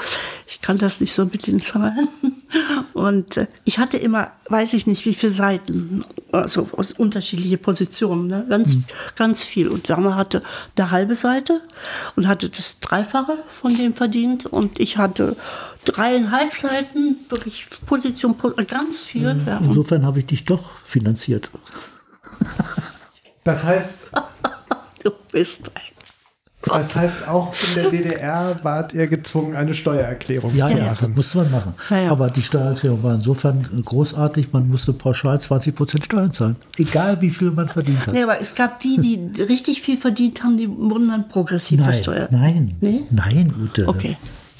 ich 0.47 0.61
kann 0.61 0.79
das 0.79 1.01
nicht 1.01 1.13
so 1.13 1.25
mit 1.25 1.47
den 1.47 1.61
Zahlen. 1.61 2.09
Und 2.93 3.39
äh, 3.39 3.47
ich 3.65 3.79
hatte 3.79 3.97
immer, 3.97 4.31
weiß 4.49 4.75
ich 4.75 4.87
nicht, 4.87 5.05
wie 5.05 5.15
viele 5.15 5.33
Seiten, 5.33 6.05
also 6.33 6.69
aus 6.77 6.93
unterschiedliche 6.93 7.59
Positionen, 7.59 8.29
ne? 8.29 8.47
ganz, 8.49 8.77
ganz 9.17 9.43
viel. 9.43 9.69
Und 9.69 9.89
Werner 9.89 10.17
hatte 10.17 10.43
eine 10.77 10.91
halbe 10.91 11.15
Seite 11.15 11.63
und 12.15 12.29
hatte 12.29 12.49
das 12.49 12.79
Dreifache 12.81 13.39
von 13.51 13.77
dem 13.77 13.95
verdient. 13.95 14.47
Und 14.47 14.81
ich 14.81 14.99
hatte 14.99 15.37
dreieinhalb 15.87 16.53
Seiten, 16.53 17.17
wirklich 17.31 17.67
Position, 17.87 18.37
po- 18.37 18.53
ganz 18.69 19.03
viel. 19.03 19.41
Ja. 19.47 19.57
Und 19.59 19.67
Insofern 19.69 20.05
habe 20.05 20.19
ich 20.19 20.27
dich 20.27 20.45
doch 20.45 20.73
finanziert. 20.85 21.51
Das 23.45 23.65
heißt, 23.65 24.11
du 25.05 25.11
bist 25.33 25.71
ein 25.75 25.83
das 26.69 26.97
heißt, 26.97 27.29
auch 27.29 27.55
in 27.69 27.75
der 27.77 27.91
DDR 27.91 28.59
wart 28.65 28.93
ihr 28.93 29.07
gezwungen, 29.07 29.55
eine 29.55 29.73
Steuererklärung 29.73 30.53
Ja, 30.53 30.67
zu 30.67 30.73
ja, 30.73 30.89
das 30.89 31.01
machen. 31.03 31.15
musste 31.15 31.39
man 31.39 31.51
machen. 31.53 31.75
Ja, 31.91 31.99
ja. 32.01 32.11
Aber 32.11 32.29
die 32.29 32.43
Steuererklärung 32.43 33.05
war 33.05 33.15
insofern 33.15 33.69
großartig, 33.85 34.53
man 34.53 34.67
musste 34.67 34.93
pauschal 34.93 35.39
20 35.41 35.77
Prozent 35.77 36.05
Steuern 36.07 36.33
zahlen. 36.33 36.57
Egal 36.77 37.21
wie 37.23 37.31
viel 37.31 37.53
man 37.53 37.69
verdient 37.69 38.05
hat. 38.05 38.15
Nee, 38.15 38.25
aber 38.25 38.41
es 38.41 38.57
gab 38.57 38.81
die, 38.81 38.99
die 38.99 39.43
richtig 39.45 39.81
viel 39.83 39.97
verdient 39.97 40.43
haben, 40.43 40.57
die 40.59 40.69
wurden 40.69 41.07
dann 41.09 41.29
progressiv 41.29 41.79
Nein, 41.79 41.93
versteuert. 41.93 42.33
nein, 42.33 42.77
Nee? 42.81 43.03
nein, 43.11 43.55
Ute. 43.63 43.87
Okay. 43.87 44.17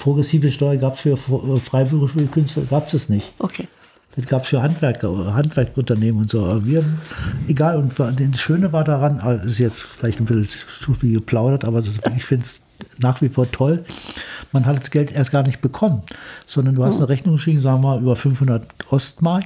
Progressive 0.07 0.49
Steuer 0.51 0.77
gab 0.77 0.93
es 0.93 1.01
für 1.01 1.15
fr- 1.15 1.59
freiberufliche 1.59 2.27
Künstler, 2.27 2.63
gab 2.69 2.91
es 2.93 3.09
nicht. 3.09 3.33
Okay. 3.39 3.67
Das 4.15 4.25
gab 4.25 4.43
es 4.43 4.47
für 4.47 4.61
Handwerker, 4.61 5.33
Handwerkunternehmen 5.33 6.21
und 6.21 6.29
so. 6.29 6.45
Aber 6.45 6.65
wir, 6.65 6.85
egal, 7.49 7.75
und 7.75 7.91
das 7.99 8.39
Schöne 8.39 8.71
war 8.71 8.85
daran, 8.85 9.19
also 9.19 9.45
ist 9.45 9.57
jetzt 9.59 9.81
vielleicht 9.81 10.21
ein 10.21 10.25
bisschen 10.25 10.59
zu 10.81 10.93
viel 10.93 11.11
geplaudert, 11.15 11.65
aber 11.65 11.81
das, 11.81 11.95
ich 12.15 12.23
finde 12.23 12.45
es 12.45 12.61
nach 12.99 13.21
wie 13.21 13.27
vor 13.27 13.51
toll. 13.51 13.83
Man 14.53 14.65
hat 14.65 14.79
das 14.79 14.91
Geld 14.91 15.11
erst 15.11 15.31
gar 15.31 15.43
nicht 15.43 15.59
bekommen, 15.59 16.03
sondern 16.45 16.75
du 16.75 16.85
hast 16.85 16.99
eine 16.99 17.09
Rechnung 17.09 17.35
geschrieben, 17.35 17.59
sagen 17.59 17.81
wir 17.83 17.89
mal, 17.95 18.01
über 18.01 18.15
500 18.15 18.63
Ostmark, 18.91 19.43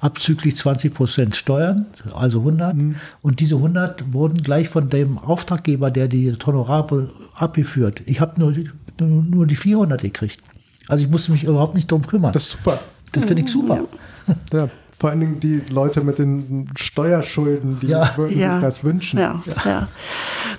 abzüglich 0.00 0.56
20 0.56 0.94
Prozent 0.94 1.36
Steuern, 1.36 1.84
also 2.14 2.38
100. 2.38 2.74
Und 3.20 3.40
diese 3.40 3.56
100 3.56 4.14
wurden 4.14 4.42
gleich 4.42 4.70
von 4.70 4.88
dem 4.88 5.18
Auftraggeber, 5.18 5.90
der 5.90 6.08
die 6.08 6.34
Honorar 6.46 6.86
abgeführt. 7.34 8.00
Ich 8.06 8.20
habe 8.22 8.40
nur, 8.40 8.52
die- 8.52 8.70
nur, 9.06 9.46
die 9.46 9.56
400 9.56 10.00
gekriegt. 10.02 10.40
Also 10.88 11.04
ich 11.04 11.10
musste 11.10 11.32
mich 11.32 11.44
überhaupt 11.44 11.74
nicht 11.74 11.90
drum 11.90 12.06
kümmern. 12.06 12.32
Das 12.32 12.44
ist 12.44 12.50
super. 12.52 12.80
Das 13.12 13.24
finde 13.24 13.42
ich 13.42 13.50
super. 13.50 13.80
Ja, 14.52 14.68
vor 14.98 15.08
allen 15.10 15.20
Dingen 15.20 15.40
die 15.40 15.62
Leute 15.70 16.02
mit 16.02 16.18
den 16.18 16.68
Steuerschulden, 16.76 17.78
die 17.80 17.86
Ja. 17.86 18.12
würden 18.16 18.38
Ja. 18.38 18.54
sich 18.56 18.62
das 18.62 18.84
wünschen. 18.84 19.18
Ja, 19.18 19.42
ja. 19.64 19.88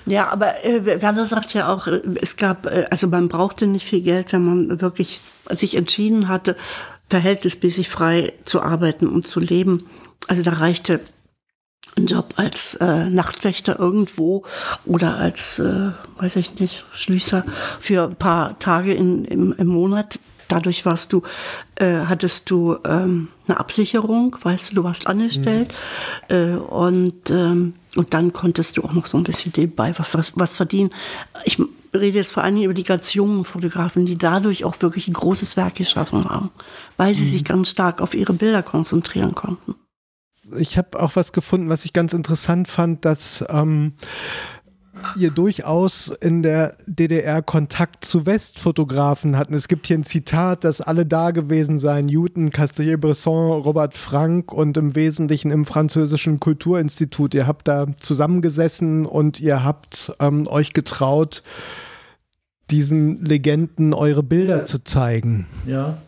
ja 0.06 0.28
aber 0.28 0.64
äh, 0.64 0.84
Werner 1.00 1.26
sagt 1.26 1.54
ja 1.54 1.72
auch, 1.72 1.86
äh, 1.86 2.00
es 2.20 2.36
gab, 2.36 2.66
äh, 2.66 2.86
also 2.90 3.06
man 3.06 3.28
brauchte 3.28 3.66
nicht 3.68 3.86
viel 3.86 4.00
Geld, 4.00 4.32
wenn 4.32 4.44
man 4.44 4.80
wirklich 4.80 5.20
sich 5.50 5.76
entschieden 5.76 6.26
hatte, 6.28 6.56
verhältnismäßig 7.08 7.88
frei 7.88 8.32
zu 8.44 8.62
arbeiten 8.62 9.08
und 9.08 9.26
zu 9.26 9.40
leben. 9.40 9.84
Also 10.26 10.42
da 10.42 10.52
reichte 10.54 11.00
ein 11.96 12.06
Job 12.06 12.34
als 12.36 12.74
äh, 12.74 13.08
Nachtwächter 13.08 13.78
irgendwo 13.78 14.44
oder 14.84 15.16
als, 15.16 15.58
äh, 15.58 15.90
weiß 16.18 16.36
ich 16.36 16.58
nicht, 16.58 16.84
Schließer 16.92 17.44
für 17.80 18.04
ein 18.04 18.16
paar 18.16 18.58
Tage 18.58 18.94
in, 18.94 19.24
im, 19.24 19.54
im 19.56 19.66
Monat. 19.66 20.18
Dadurch 20.48 20.84
warst 20.84 21.12
du, 21.12 21.22
äh, 21.76 22.06
hattest 22.06 22.50
du 22.50 22.76
ähm, 22.84 23.28
eine 23.46 23.60
Absicherung, 23.60 24.36
weißt 24.42 24.70
du, 24.70 24.76
du 24.76 24.84
warst 24.84 25.06
angestellt 25.06 25.72
äh, 26.28 26.54
und, 26.54 27.30
ähm, 27.30 27.74
und 27.94 28.14
dann 28.14 28.32
konntest 28.32 28.76
du 28.76 28.82
auch 28.82 28.92
noch 28.92 29.06
so 29.06 29.16
ein 29.16 29.22
bisschen 29.22 29.52
nebenbei 29.56 29.94
was, 29.96 30.32
was 30.34 30.56
verdienen. 30.56 30.90
Ich 31.44 31.58
rede 31.94 32.18
jetzt 32.18 32.32
vor 32.32 32.42
allen 32.42 32.54
Dingen 32.54 32.64
über 32.64 32.74
die 32.74 32.82
ganz 32.82 33.14
jungen 33.14 33.44
Fotografen, 33.44 34.06
die 34.06 34.18
dadurch 34.18 34.64
auch 34.64 34.74
wirklich 34.80 35.06
ein 35.06 35.14
großes 35.14 35.56
Werk 35.56 35.76
geschaffen 35.76 36.28
haben, 36.28 36.50
weil 36.96 37.14
sie 37.14 37.28
sich 37.28 37.44
ganz 37.44 37.70
stark 37.70 38.00
auf 38.00 38.14
ihre 38.14 38.32
Bilder 38.32 38.64
konzentrieren 38.64 39.36
konnten. 39.36 39.76
Ich 40.56 40.78
habe 40.78 41.00
auch 41.00 41.16
was 41.16 41.32
gefunden, 41.32 41.68
was 41.68 41.84
ich 41.84 41.92
ganz 41.92 42.12
interessant 42.12 42.68
fand, 42.68 43.04
dass 43.04 43.44
ähm, 43.48 43.94
ihr 45.16 45.30
durchaus 45.30 46.08
in 46.20 46.42
der 46.42 46.76
DDR 46.86 47.42
Kontakt 47.42 48.04
zu 48.04 48.26
Westfotografen 48.26 49.36
hatten. 49.36 49.54
Es 49.54 49.68
gibt 49.68 49.86
hier 49.86 49.98
ein 49.98 50.04
Zitat, 50.04 50.64
dass 50.64 50.80
alle 50.80 51.06
da 51.06 51.30
gewesen 51.30 51.78
seien, 51.78 52.06
Newton, 52.06 52.50
Castellet-Bresson, 52.50 53.62
Robert 53.62 53.94
Frank 53.94 54.52
und 54.52 54.76
im 54.76 54.94
Wesentlichen 54.94 55.50
im 55.50 55.64
französischen 55.64 56.40
Kulturinstitut. 56.40 57.34
Ihr 57.34 57.46
habt 57.46 57.68
da 57.68 57.86
zusammengesessen 57.98 59.06
und 59.06 59.40
ihr 59.40 59.64
habt 59.64 60.12
ähm, 60.20 60.46
euch 60.46 60.72
getraut, 60.72 61.42
diesen 62.70 63.24
Legenden 63.24 63.92
eure 63.94 64.22
Bilder 64.22 64.66
zu 64.66 64.82
zeigen. 64.84 65.46
Ja. 65.66 65.98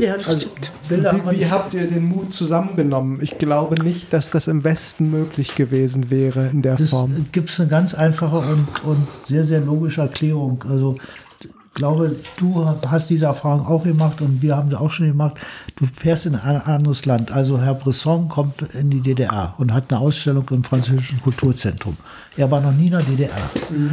Ja, 0.00 0.16
das 0.16 0.28
Also 0.28 0.40
stimmt. 0.40 0.72
Bilder 0.88 1.14
Wie, 1.30 1.38
wie 1.40 1.46
habt 1.50 1.74
ihr 1.74 1.86
den 1.86 2.04
Mut 2.06 2.32
zusammengenommen? 2.32 3.18
Ich 3.22 3.38
glaube 3.38 3.82
nicht, 3.82 4.12
dass 4.12 4.30
das 4.30 4.48
im 4.48 4.64
Westen 4.64 5.10
möglich 5.10 5.54
gewesen 5.54 6.10
wäre 6.10 6.48
in 6.48 6.62
der 6.62 6.76
Das 6.76 6.90
Form. 6.90 7.26
gibt 7.32 7.50
es 7.50 7.60
eine 7.60 7.68
ganz 7.68 7.94
einfache 7.94 8.38
und, 8.38 8.66
und 8.84 9.06
sehr, 9.24 9.44
sehr 9.44 9.60
logische 9.60 10.00
Erklärung. 10.00 10.64
Also 10.68 10.96
ich 11.42 11.74
glaube, 11.74 12.16
du 12.36 12.66
hast 12.88 13.08
diese 13.10 13.26
Erfahrung 13.26 13.66
auch 13.66 13.84
gemacht 13.84 14.20
und 14.20 14.42
wir 14.42 14.56
haben 14.56 14.68
sie 14.70 14.78
auch 14.78 14.90
schon 14.90 15.06
gemacht. 15.06 15.36
Du 15.76 15.86
fährst 15.86 16.26
in 16.26 16.34
ein 16.34 16.60
anderes 16.62 17.06
Land. 17.06 17.30
Also 17.30 17.58
Herr 17.60 17.74
Bresson 17.74 18.28
kommt 18.28 18.62
in 18.74 18.90
die 18.90 19.00
DDR 19.00 19.54
und 19.56 19.72
hat 19.72 19.90
eine 19.92 20.00
Ausstellung 20.00 20.44
im 20.50 20.64
französischen 20.64 21.20
Kulturzentrum. 21.22 21.96
Er 22.36 22.50
war 22.50 22.60
noch 22.60 22.72
nie 22.72 22.86
in 22.86 22.90
der 22.92 23.02
DDR. 23.02 23.30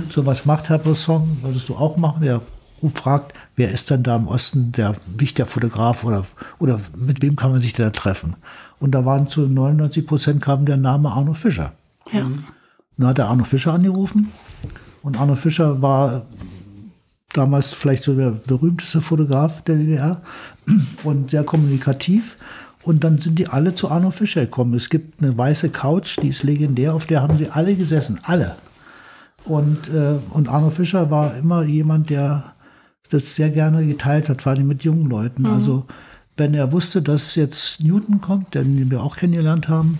So 0.09 0.25
was 0.25 0.45
macht 0.45 0.69
Herr 0.69 0.79
Bresson? 0.79 1.37
Würdest 1.43 1.69
du 1.69 1.75
auch 1.75 1.95
machen? 1.97 2.23
Er 2.23 2.41
fragt, 2.93 3.33
wer 3.55 3.71
ist 3.71 3.89
denn 3.89 4.03
da 4.03 4.15
im 4.15 4.27
Osten 4.27 4.71
der 4.71 4.95
wichtiger 5.17 5.47
Fotograf 5.47 6.03
oder, 6.03 6.25
oder 6.59 6.79
mit 6.95 7.21
wem 7.21 7.35
kann 7.35 7.51
man 7.51 7.61
sich 7.61 7.73
da 7.73 7.89
treffen? 7.89 8.35
Und 8.79 8.91
da 8.91 9.05
waren 9.05 9.27
zu 9.27 9.41
99 9.41 10.05
Prozent 10.05 10.41
kam 10.41 10.65
der 10.65 10.77
Name 10.77 11.11
Arno 11.11 11.33
Fischer. 11.33 11.73
Ja. 12.11 12.27
Dann 12.97 13.07
hat 13.07 13.19
er 13.19 13.29
Arno 13.29 13.43
Fischer 13.43 13.73
angerufen 13.73 14.31
und 15.01 15.19
Arno 15.19 15.35
Fischer 15.35 15.81
war 15.81 16.25
damals 17.33 17.73
vielleicht 17.73 18.03
so 18.03 18.15
der 18.15 18.31
berühmteste 18.31 19.01
Fotograf 19.01 19.63
der 19.63 19.75
DDR 19.77 20.21
und 21.03 21.31
sehr 21.31 21.43
kommunikativ. 21.43 22.37
Und 22.83 23.03
dann 23.03 23.17
sind 23.17 23.37
die 23.37 23.47
alle 23.47 23.73
zu 23.73 23.91
Arno 23.91 24.11
Fischer 24.11 24.41
gekommen. 24.41 24.73
Es 24.73 24.89
gibt 24.89 25.21
eine 25.21 25.37
weiße 25.37 25.69
Couch, 25.69 26.17
die 26.21 26.29
ist 26.29 26.43
legendär, 26.43 26.93
auf 26.93 27.05
der 27.05 27.21
haben 27.21 27.37
sie 27.37 27.49
alle 27.49 27.75
gesessen, 27.75 28.19
alle. 28.23 28.55
Und, 29.43 29.89
äh, 29.89 30.19
und 30.31 30.47
Arno 30.47 30.69
Fischer 30.69 31.11
war 31.11 31.35
immer 31.35 31.63
jemand, 31.63 32.09
der 32.09 32.53
das 33.09 33.35
sehr 33.35 33.49
gerne 33.49 33.85
geteilt 33.85 34.29
hat, 34.29 34.41
vor 34.41 34.51
allem 34.51 34.67
mit 34.67 34.83
jungen 34.83 35.09
Leuten. 35.09 35.45
Also 35.45 35.85
wenn 36.37 36.53
er 36.53 36.71
wusste, 36.71 37.01
dass 37.01 37.35
jetzt 37.35 37.83
Newton 37.83 38.21
kommt, 38.21 38.53
den 38.53 38.91
wir 38.91 39.01
auch 39.01 39.17
kennengelernt 39.17 39.67
haben, 39.67 39.99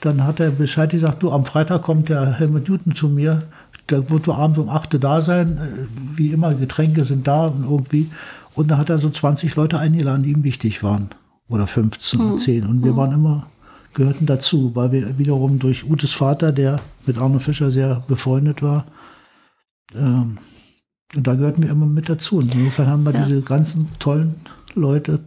dann 0.00 0.24
hat 0.24 0.40
er 0.40 0.50
Bescheid 0.50 0.90
gesagt, 0.90 1.22
du, 1.22 1.32
am 1.32 1.44
Freitag 1.44 1.82
kommt 1.82 2.08
der 2.08 2.34
Helmut 2.34 2.68
Newton 2.68 2.94
zu 2.94 3.08
mir, 3.08 3.44
da 3.88 4.08
wird 4.10 4.26
du 4.26 4.32
abends 4.32 4.58
um 4.58 4.68
8 4.68 4.94
Uhr 4.94 5.00
da 5.00 5.22
sein, 5.22 5.56
äh, 5.56 6.16
wie 6.16 6.30
immer, 6.30 6.54
Getränke 6.54 7.04
sind 7.04 7.26
da 7.26 7.46
und 7.46 7.64
irgendwie. 7.64 8.10
Und 8.54 8.70
dann 8.70 8.78
hat 8.78 8.90
er 8.90 8.98
so 8.98 9.08
20 9.08 9.56
Leute 9.56 9.78
eingeladen, 9.78 10.22
die 10.22 10.32
ihm 10.32 10.44
wichtig 10.44 10.82
waren. 10.82 11.10
Oder 11.48 11.66
15, 11.66 12.38
10. 12.38 12.66
Und 12.66 12.84
wir 12.84 12.96
waren 12.96 13.12
immer, 13.12 13.46
gehörten 13.94 14.26
dazu, 14.26 14.72
weil 14.74 14.92
wir 14.92 15.18
wiederum 15.18 15.58
durch 15.58 15.88
Utes 15.88 16.12
Vater, 16.12 16.52
der 16.52 16.80
mit 17.06 17.18
Arno 17.18 17.38
Fischer 17.38 17.70
sehr 17.70 18.02
befreundet 18.06 18.62
war, 18.62 18.84
ähm, 19.94 20.38
und 21.16 21.26
da 21.26 21.34
gehörten 21.34 21.62
wir 21.62 21.70
immer 21.70 21.86
mit 21.86 22.08
dazu. 22.08 22.36
Und 22.38 22.54
insofern 22.54 22.86
haben 22.88 23.04
wir 23.04 23.12
Ja. 23.12 23.24
diese 23.24 23.42
ganzen 23.42 23.88
tollen 23.98 24.34
Leute 24.74 25.20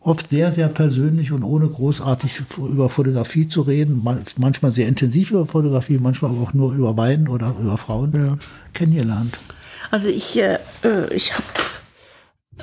oft 0.00 0.30
sehr, 0.30 0.50
sehr 0.50 0.68
persönlich 0.68 1.30
und 1.30 1.44
ohne 1.44 1.68
großartig 1.68 2.42
über 2.58 2.88
Fotografie 2.88 3.46
zu 3.48 3.60
reden, 3.62 4.02
man- 4.02 4.22
manchmal 4.38 4.72
sehr 4.72 4.88
intensiv 4.88 5.30
über 5.30 5.46
Fotografie, 5.46 5.98
manchmal 5.98 6.30
aber 6.30 6.40
auch 6.40 6.54
nur 6.54 6.72
über 6.72 6.96
Wein 6.96 7.28
oder 7.28 7.54
über 7.60 7.76
Frauen 7.76 8.12
Ja. 8.14 8.38
kennengelernt. 8.72 9.36
Also 9.90 10.08
ich, 10.08 10.38
äh, 10.38 10.58
äh, 10.84 11.12
ich 11.14 11.32
habe 11.34 11.44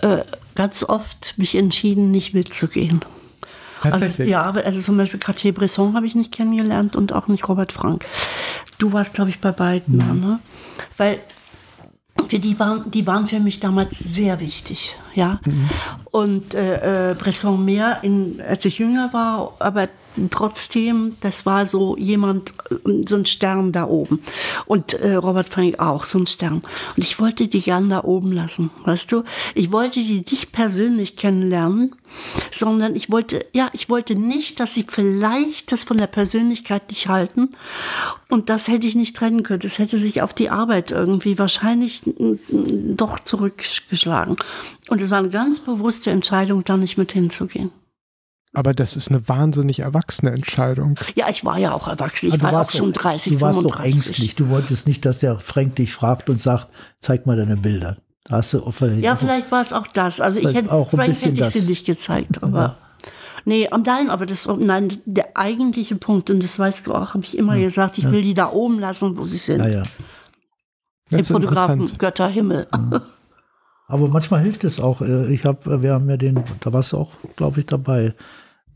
äh, 0.01 0.23
ganz 0.55 0.83
oft 0.83 1.35
mich 1.37 1.55
entschieden, 1.55 2.11
nicht 2.11 2.33
mitzugehen. 2.33 3.01
Also, 3.81 4.23
ja, 4.23 4.41
aber 4.41 4.65
also 4.65 4.81
zum 4.81 4.97
Beispiel 4.97 5.19
Cartier-Bresson 5.19 5.93
habe 5.95 6.07
ich 6.07 6.15
nicht 6.15 6.31
kennengelernt 6.31 6.95
und 6.95 7.13
auch 7.13 7.27
nicht 7.27 7.47
Robert 7.47 7.71
Frank. 7.71 8.05
Du 8.79 8.91
warst, 8.93 9.13
glaube 9.13 9.29
ich, 9.29 9.39
bei 9.39 9.51
beiden, 9.51 9.99
da, 9.99 10.05
ne? 10.13 10.39
Weil 10.97 11.19
die, 12.27 12.39
die, 12.39 12.59
waren, 12.59 12.89
die 12.91 13.07
waren 13.07 13.27
für 13.27 13.39
mich 13.39 13.59
damals 13.59 13.97
sehr 13.97 14.39
wichtig, 14.39 14.95
ja. 15.13 15.39
Und 16.11 16.53
äh, 16.53 17.11
äh, 17.11 17.15
Bresson 17.15 17.63
mehr, 17.63 17.99
in, 18.01 18.41
als 18.47 18.65
ich 18.65 18.79
jünger 18.79 19.11
war, 19.13 19.53
aber 19.59 19.87
trotzdem, 20.31 21.15
das 21.21 21.45
war 21.45 21.65
so 21.65 21.97
jemand, 21.97 22.53
so 23.07 23.15
ein 23.15 23.25
Stern 23.25 23.71
da 23.71 23.85
oben. 23.85 24.19
Und 24.65 24.93
äh, 24.93 25.15
Robert 25.15 25.49
Frank 25.49 25.79
auch, 25.79 26.05
so 26.05 26.19
ein 26.19 26.27
Stern. 26.27 26.63
Und 26.95 27.03
ich 27.03 27.19
wollte 27.19 27.47
die 27.47 27.61
gern 27.61 27.89
da 27.89 28.03
oben 28.03 28.31
lassen, 28.31 28.69
weißt 28.85 29.11
du? 29.11 29.23
Ich 29.55 29.71
wollte 29.71 29.99
die 29.99 30.23
nicht 30.29 30.51
persönlich 30.51 31.15
kennenlernen, 31.15 31.95
sondern 32.51 32.95
ich 32.95 33.09
wollte, 33.11 33.45
ja, 33.53 33.69
ich 33.73 33.89
wollte 33.89 34.15
nicht, 34.15 34.59
dass 34.59 34.73
sie 34.73 34.85
vielleicht 34.87 35.71
das 35.71 35.83
von 35.83 35.97
der 35.97 36.07
Persönlichkeit 36.07 36.89
nicht 36.89 37.07
halten. 37.07 37.55
Und 38.29 38.49
das 38.49 38.67
hätte 38.67 38.87
ich 38.87 38.95
nicht 38.95 39.15
trennen 39.15 39.43
können. 39.43 39.61
Das 39.61 39.79
hätte 39.79 39.97
sich 39.97 40.21
auf 40.21 40.33
die 40.33 40.49
Arbeit 40.49 40.91
irgendwie 40.91 41.39
wahrscheinlich 41.39 42.01
doch 42.49 43.19
zurückgeschlagen. 43.19 44.35
Und 44.89 45.01
es 45.01 45.09
war 45.09 45.19
eine 45.19 45.29
ganz 45.29 45.59
bewusste 45.59 46.11
Entscheidung, 46.11 46.63
da 46.63 46.77
nicht 46.77 46.97
mit 46.97 47.11
hinzugehen. 47.11 47.71
Aber 48.57 48.73
das 48.73 48.95
ist 48.95 49.09
eine 49.11 49.27
wahnsinnig 49.29 49.81
erwachsene 49.81 50.31
Entscheidung. 50.31 50.95
Ja, 51.15 51.29
ich 51.29 51.45
war 51.45 51.59
ja 51.59 51.73
auch 51.73 51.87
erwachsen. 51.87 52.29
Ich 52.29 52.33
Aber 52.33 52.51
war 52.53 52.61
auch 52.61 52.65
doch- 52.65 52.71
schon 52.77 52.91
30, 52.91 53.33
Du 53.33 53.41
warst 53.41 53.59
doch 53.59 53.75
35. 53.75 53.93
ängstlich. 54.07 54.35
Du 54.35 54.49
wolltest 54.49 54.87
nicht, 54.87 55.05
dass 55.05 55.19
der 55.19 55.37
Frank 55.37 55.75
dich 55.75 55.93
fragt 55.93 56.27
und 56.27 56.41
sagt, 56.41 56.67
zeig 56.99 57.27
mal 57.27 57.37
deine 57.37 57.55
Bilder. 57.55 57.97
Da 58.23 58.37
hast 58.37 58.53
du 58.53 58.71
vielleicht, 58.71 59.03
Ja, 59.03 59.15
vielleicht 59.15 59.51
war 59.51 59.61
es 59.61 59.73
auch 59.73 59.85
das. 59.85 60.19
Also 60.19 60.39
ich 60.39 60.55
hätte, 60.55 60.71
auch 60.71 60.89
Frank 60.89 61.13
hätte 61.13 61.29
ich 61.39 61.45
sie 61.45 61.67
nicht 61.67 61.85
gezeigt, 61.85 62.41
aber. 62.41 62.77
Nee, 63.45 63.69
am 63.69 63.83
nein, 63.83 64.09
aber 64.09 64.25
das, 64.25 64.47
nein, 64.57 64.91
der 65.05 65.37
eigentliche 65.37 65.95
Punkt, 65.95 66.31
und 66.31 66.43
das 66.43 66.57
weißt 66.57 66.87
du 66.87 66.95
auch, 66.95 67.13
habe 67.13 67.23
ich 67.25 67.37
immer 67.37 67.59
gesagt, 67.59 67.99
ich 67.99 68.09
will 68.11 68.23
die 68.23 68.33
da 68.33 68.49
oben 68.51 68.79
lassen, 68.79 69.17
wo 69.17 69.27
sie 69.27 69.37
sind. 69.37 69.59
ja, 69.59 69.67
ja. 69.67 69.83
Im 71.11 71.23
Fotografen 71.23 71.73
interessant. 71.75 71.99
Götter 71.99 72.27
Himmel. 72.27 72.65
Aber 73.87 74.07
manchmal 74.09 74.41
hilft 74.41 74.63
es 74.63 74.79
auch. 74.79 75.01
Äh, 75.01 75.31
Ich 75.31 75.45
habe, 75.45 75.81
wir 75.83 75.93
haben 75.93 76.09
ja 76.09 76.17
den, 76.17 76.43
da 76.59 76.73
warst 76.73 76.91
du 76.91 76.97
auch, 76.97 77.11
glaube 77.35 77.59
ich, 77.61 77.67
dabei, 77.67 78.13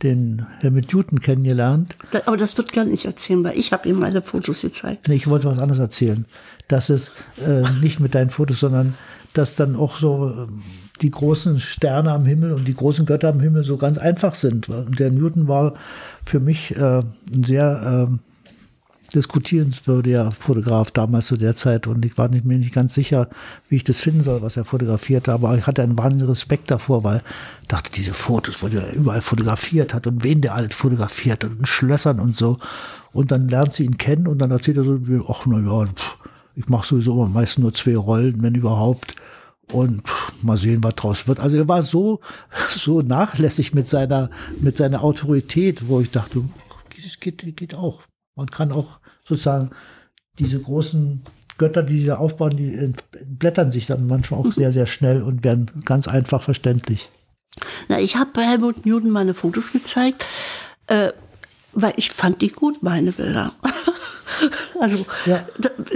den 0.04 0.46
Helmut 0.60 0.94
Newton 0.94 1.20
kennengelernt. 1.20 1.96
Aber 2.26 2.38
das 2.38 2.58
wird 2.58 2.74
gar 2.74 2.86
nicht 2.86 3.06
erzählen, 3.06 3.44
weil 3.44 3.58
ich 3.58 3.72
habe 3.72 3.88
ihm 3.88 4.00
meine 4.00 4.22
Fotos 4.22 4.62
gezeigt. 4.62 5.08
Nee, 5.08 5.16
ich 5.16 5.28
wollte 5.28 5.48
was 5.48 5.60
anderes 5.60 5.80
erzählen. 5.80 6.26
Dass 6.68 6.90
es 6.90 7.12
äh, 7.46 7.64
nicht 7.82 8.00
mit 8.00 8.16
deinen 8.16 8.30
Fotos, 8.30 8.60
sondern 8.60 8.96
dass 9.34 9.56
dann 9.56 9.76
auch 9.76 9.98
so 9.98 10.30
ähm, 10.30 10.62
die 11.02 11.12
großen 11.12 11.60
Sterne 11.60 12.12
am 12.12 12.26
Himmel 12.26 12.54
und 12.54 12.68
die 12.68 12.74
großen 12.74 13.06
Götter 13.06 13.30
am 13.30 13.40
Himmel 13.40 13.64
so 13.64 13.78
ganz 13.78 13.98
einfach 13.98 14.36
sind. 14.36 14.70
Und 14.70 15.00
der 15.00 15.12
Newton 15.12 15.48
war 15.48 15.74
für 16.26 16.40
mich 16.40 16.76
äh, 16.76 17.00
ein 17.34 17.44
sehr 17.44 18.08
ähm, 19.12 19.20
diskutierenswürdiger 19.20 20.32
Fotograf 20.32 20.92
damals 20.92 21.28
zu 21.28 21.38
der 21.38 21.56
Zeit 21.56 21.88
und 21.88 22.06
ich 22.06 22.18
war 22.18 22.30
nicht, 22.30 22.46
mir 22.46 22.58
nicht 22.58 22.74
ganz 22.74 22.94
sicher, 22.94 23.30
wie 23.70 23.78
ich 23.78 23.84
das 23.84 24.00
finden 24.00 24.24
soll, 24.24 24.42
was 24.42 24.58
er 24.58 24.66
fotografierte, 24.66 25.34
aber 25.34 25.58
ich 25.58 25.68
hatte 25.68 25.84
einen 25.84 25.98
wahnsinnigen 25.98 26.30
Respekt 26.30 26.72
davor, 26.72 27.04
weil 27.04 27.22
ich 27.62 27.68
dachte, 27.68 27.92
diese 27.92 28.14
Fotos, 28.14 28.64
wo 28.64 28.68
der 28.68 28.94
überall 28.94 29.22
fotografiert 29.22 29.94
hat 29.94 30.08
und 30.08 30.24
wen 30.24 30.42
der 30.42 30.56
alles 30.56 30.76
fotografiert 30.76 31.44
hat 31.44 31.52
und 31.52 31.68
Schlössern 31.68 32.20
und 32.20 32.36
so. 32.36 32.58
Und 33.14 33.32
dann 33.32 33.50
lernt 33.50 33.74
sie 33.74 33.84
ihn 33.84 33.98
kennen 33.98 34.28
und 34.28 34.40
dann 34.40 34.52
erzählt 34.52 34.78
er 34.78 34.84
so, 34.84 35.00
ach 35.28 35.46
na 35.46 35.60
ja, 35.60 35.86
pff, 35.88 36.18
ich 36.56 36.68
mache 36.70 36.88
sowieso 36.88 37.14
immer 37.14 37.28
meistens 37.28 37.62
nur 37.62 37.74
zwei 37.74 37.96
Rollen, 37.96 38.42
wenn 38.42 38.56
überhaupt. 38.56 39.16
Und 39.72 40.04
mal 40.42 40.58
sehen, 40.58 40.84
was 40.84 40.96
draus 40.96 41.28
wird. 41.30 41.40
Also 41.40 41.56
er 41.56 41.68
war 41.68 41.82
so, 41.82 42.20
so 42.70 43.02
nachlässig 43.02 43.74
mit 43.74 43.88
seiner, 43.88 44.30
mit 44.60 44.76
seiner 44.76 45.02
Autorität, 45.02 45.88
wo 45.88 46.02
ich 46.02 46.12
dachte, 46.12 46.44
das 47.04 47.20
geht, 47.22 47.56
geht 47.56 47.74
auch. 47.74 48.02
Man 48.42 48.50
kann 48.50 48.72
auch 48.72 49.00
sozusagen 49.24 49.70
diese 50.40 50.60
großen 50.60 51.22
Götter, 51.60 51.84
die 51.84 52.00
sie 52.00 52.12
aufbauen, 52.12 52.58
die 52.58 52.74
entblättern 52.74 53.72
sich 53.72 53.86
dann 53.86 54.08
manchmal 54.08 54.40
auch 54.40 54.52
sehr, 54.52 54.72
sehr 54.72 54.88
schnell 54.88 55.22
und 55.22 55.44
werden 55.44 55.70
ganz 55.86 56.08
einfach 56.08 56.42
verständlich. 56.42 57.10
Na, 57.88 58.00
ich 58.00 58.16
habe 58.16 58.32
bei 58.34 58.42
Helmut 58.42 58.84
Newton 58.84 59.12
meine 59.12 59.36
Fotos 59.36 59.72
gezeigt, 59.72 60.26
äh, 60.88 61.12
weil 61.74 61.94
ich 61.98 62.12
fand 62.12 62.42
die 62.42 62.50
gut, 62.50 62.84
meine 62.84 63.12
Bilder. 63.12 63.54
also 64.80 65.06
Ja. 65.26 65.46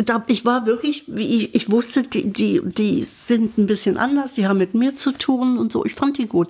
da, 0.03 0.23
ich 0.27 0.45
war 0.45 0.65
wirklich, 0.65 1.03
wie 1.07 1.43
ich, 1.43 1.56
ich 1.56 1.72
wusste, 1.72 2.03
die, 2.03 2.31
die, 2.31 2.61
die 2.64 3.03
sind 3.03 3.57
ein 3.57 3.68
bisschen 3.68 3.97
anders, 3.97 4.34
die 4.34 4.47
haben 4.47 4.57
mit 4.57 4.73
mir 4.73 4.95
zu 4.95 5.11
tun 5.11 5.57
und 5.57 5.72
so. 5.72 5.85
Ich 5.85 5.95
fand 5.95 6.18
die 6.18 6.27
gut. 6.27 6.49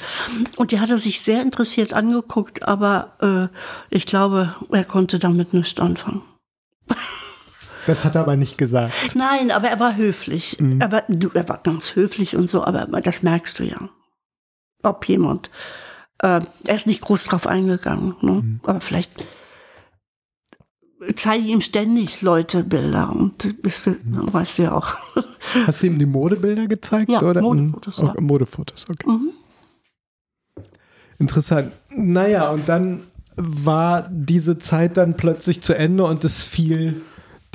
Und 0.55 0.71
die 0.71 0.79
hat 0.79 0.89
er 0.89 0.99
sich 0.99 1.21
sehr 1.21 1.41
interessiert 1.41 1.93
angeguckt, 1.93 2.67
aber 2.67 3.51
äh, 3.51 3.95
ich 3.95 4.05
glaube, 4.05 4.55
er 4.71 4.83
konnte 4.83 5.19
damit 5.19 5.53
nichts 5.53 5.79
anfangen. 5.79 6.21
Das 7.87 8.03
hat 8.03 8.15
er 8.15 8.21
aber 8.21 8.35
nicht 8.35 8.57
gesagt. 8.57 8.93
Nein, 9.15 9.51
aber 9.51 9.69
er 9.69 9.79
war 9.79 9.95
höflich. 9.95 10.57
Er, 10.79 10.91
war, 10.91 11.03
er 11.07 11.49
war 11.49 11.59
ganz 11.59 11.95
höflich 11.95 12.35
und 12.35 12.49
so, 12.49 12.63
aber 12.63 12.85
das 13.01 13.21
merkst 13.21 13.59
du 13.59 13.63
ja. 13.63 13.89
Ob 14.81 15.07
jemand. 15.07 15.49
Äh, 16.19 16.41
er 16.65 16.75
ist 16.75 16.87
nicht 16.87 17.01
groß 17.01 17.25
drauf 17.25 17.45
eingegangen. 17.47 18.15
Ne? 18.21 18.59
Aber 18.63 18.81
vielleicht 18.81 19.11
zeigen 21.15 21.45
ihm 21.45 21.61
ständig 21.61 22.21
Leute 22.21 22.63
Bilder 22.63 23.11
und 23.11 23.53
das 23.63 23.85
will- 23.85 23.99
weißt 24.05 24.57
du 24.57 24.63
ja 24.63 24.71
auch. 24.73 24.95
Hast 25.67 25.83
du 25.83 25.87
ihm 25.87 25.99
die 25.99 26.05
Modebilder 26.05 26.67
gezeigt? 26.67 27.11
Ja, 27.11 27.21
oder? 27.21 27.41
Modefotos, 27.41 27.99
Oh, 27.99 28.05
ja. 28.07 28.21
Modefotos, 28.21 28.85
okay. 28.89 29.07
Mhm. 29.09 29.29
Interessant. 31.19 31.71
Naja, 31.89 32.49
und 32.49 32.67
dann 32.67 33.03
war 33.35 34.07
diese 34.11 34.57
Zeit 34.57 34.97
dann 34.97 35.15
plötzlich 35.17 35.61
zu 35.61 35.73
Ende 35.77 36.03
und 36.05 36.23
es 36.23 36.41
fiel 36.41 37.01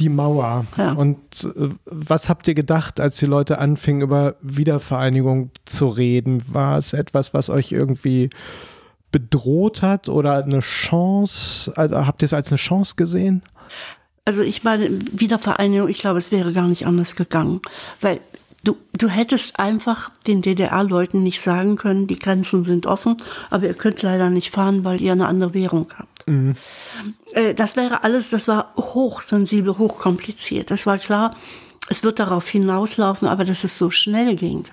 die 0.00 0.08
Mauer. 0.08 0.64
Ja. 0.76 0.92
Und 0.92 1.18
äh, 1.44 1.68
was 1.84 2.28
habt 2.28 2.48
ihr 2.48 2.54
gedacht, 2.54 3.00
als 3.00 3.18
die 3.18 3.26
Leute 3.26 3.58
anfingen, 3.58 4.02
über 4.02 4.36
Wiedervereinigung 4.40 5.50
zu 5.66 5.88
reden? 5.88 6.42
War 6.48 6.78
es 6.78 6.92
etwas, 6.92 7.34
was 7.34 7.50
euch 7.50 7.70
irgendwie 7.70 8.30
bedroht 9.12 9.82
hat 9.82 10.08
oder 10.08 10.42
eine 10.42 10.60
Chance? 10.60 11.72
Also 11.76 12.06
habt 12.06 12.22
ihr 12.22 12.26
es 12.26 12.32
als 12.32 12.50
eine 12.50 12.58
Chance 12.58 12.94
gesehen? 12.96 13.42
Also 14.24 14.42
ich 14.42 14.64
meine, 14.64 14.90
Wiedervereinigung, 15.12 15.88
ich 15.88 15.98
glaube, 15.98 16.18
es 16.18 16.32
wäre 16.32 16.52
gar 16.52 16.68
nicht 16.68 16.86
anders 16.86 17.16
gegangen. 17.16 17.60
Weil 18.00 18.20
du, 18.64 18.76
du 18.92 19.08
hättest 19.08 19.58
einfach 19.58 20.10
den 20.26 20.42
DDR-Leuten 20.42 21.22
nicht 21.22 21.40
sagen 21.40 21.76
können, 21.76 22.06
die 22.06 22.18
Grenzen 22.18 22.64
sind 22.64 22.86
offen, 22.86 23.16
aber 23.50 23.66
ihr 23.66 23.74
könnt 23.74 24.02
leider 24.02 24.30
nicht 24.30 24.50
fahren, 24.50 24.84
weil 24.84 25.00
ihr 25.00 25.12
eine 25.12 25.26
andere 25.26 25.54
Währung 25.54 25.86
habt. 25.96 26.09
Äh, 27.32 27.54
Das 27.54 27.76
wäre 27.76 28.04
alles, 28.04 28.30
das 28.30 28.48
war 28.48 28.74
hochsensibel, 28.76 29.78
hochkompliziert. 29.78 30.70
Das 30.70 30.86
war 30.86 30.98
klar, 30.98 31.34
es 31.88 32.02
wird 32.02 32.18
darauf 32.18 32.48
hinauslaufen, 32.48 33.28
aber 33.28 33.44
dass 33.44 33.64
es 33.64 33.76
so 33.76 33.90
schnell 33.90 34.36
ging 34.36 34.64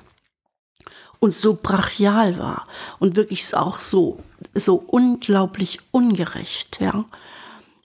und 1.19 1.35
so 1.35 1.55
brachial 1.55 2.37
war 2.37 2.67
und 2.99 3.15
wirklich 3.15 3.55
auch 3.55 3.79
so, 3.79 4.19
so 4.53 4.75
unglaublich 4.75 5.79
ungerecht, 5.91 6.77
ja. 6.79 7.05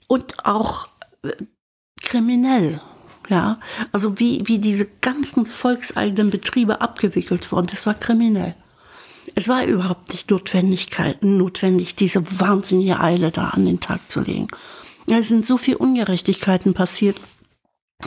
Und 0.07 0.45
auch 0.45 0.87
äh, 1.23 1.31
kriminell, 2.01 2.79
ja. 3.29 3.59
Also 3.91 4.19
wie, 4.19 4.47
wie 4.47 4.59
diese 4.59 4.85
ganzen 5.01 5.45
volkseigenen 5.47 6.29
Betriebe 6.29 6.81
abgewickelt 6.81 7.51
wurden, 7.51 7.67
das 7.67 7.85
war 7.85 7.95
kriminell. 7.95 8.55
Es 9.35 9.47
war 9.47 9.65
überhaupt 9.65 10.09
nicht 10.11 10.29
Notwendigkeit, 10.29 11.23
notwendig, 11.23 11.95
diese 11.95 12.23
wahnsinnige 12.39 12.99
Eile 12.99 13.31
da 13.31 13.45
an 13.49 13.65
den 13.65 13.79
Tag 13.79 13.99
zu 14.09 14.21
legen. 14.21 14.47
Es 15.07 15.27
sind 15.27 15.45
so 15.45 15.57
viele 15.57 15.77
Ungerechtigkeiten 15.79 16.73
passiert, 16.73 17.17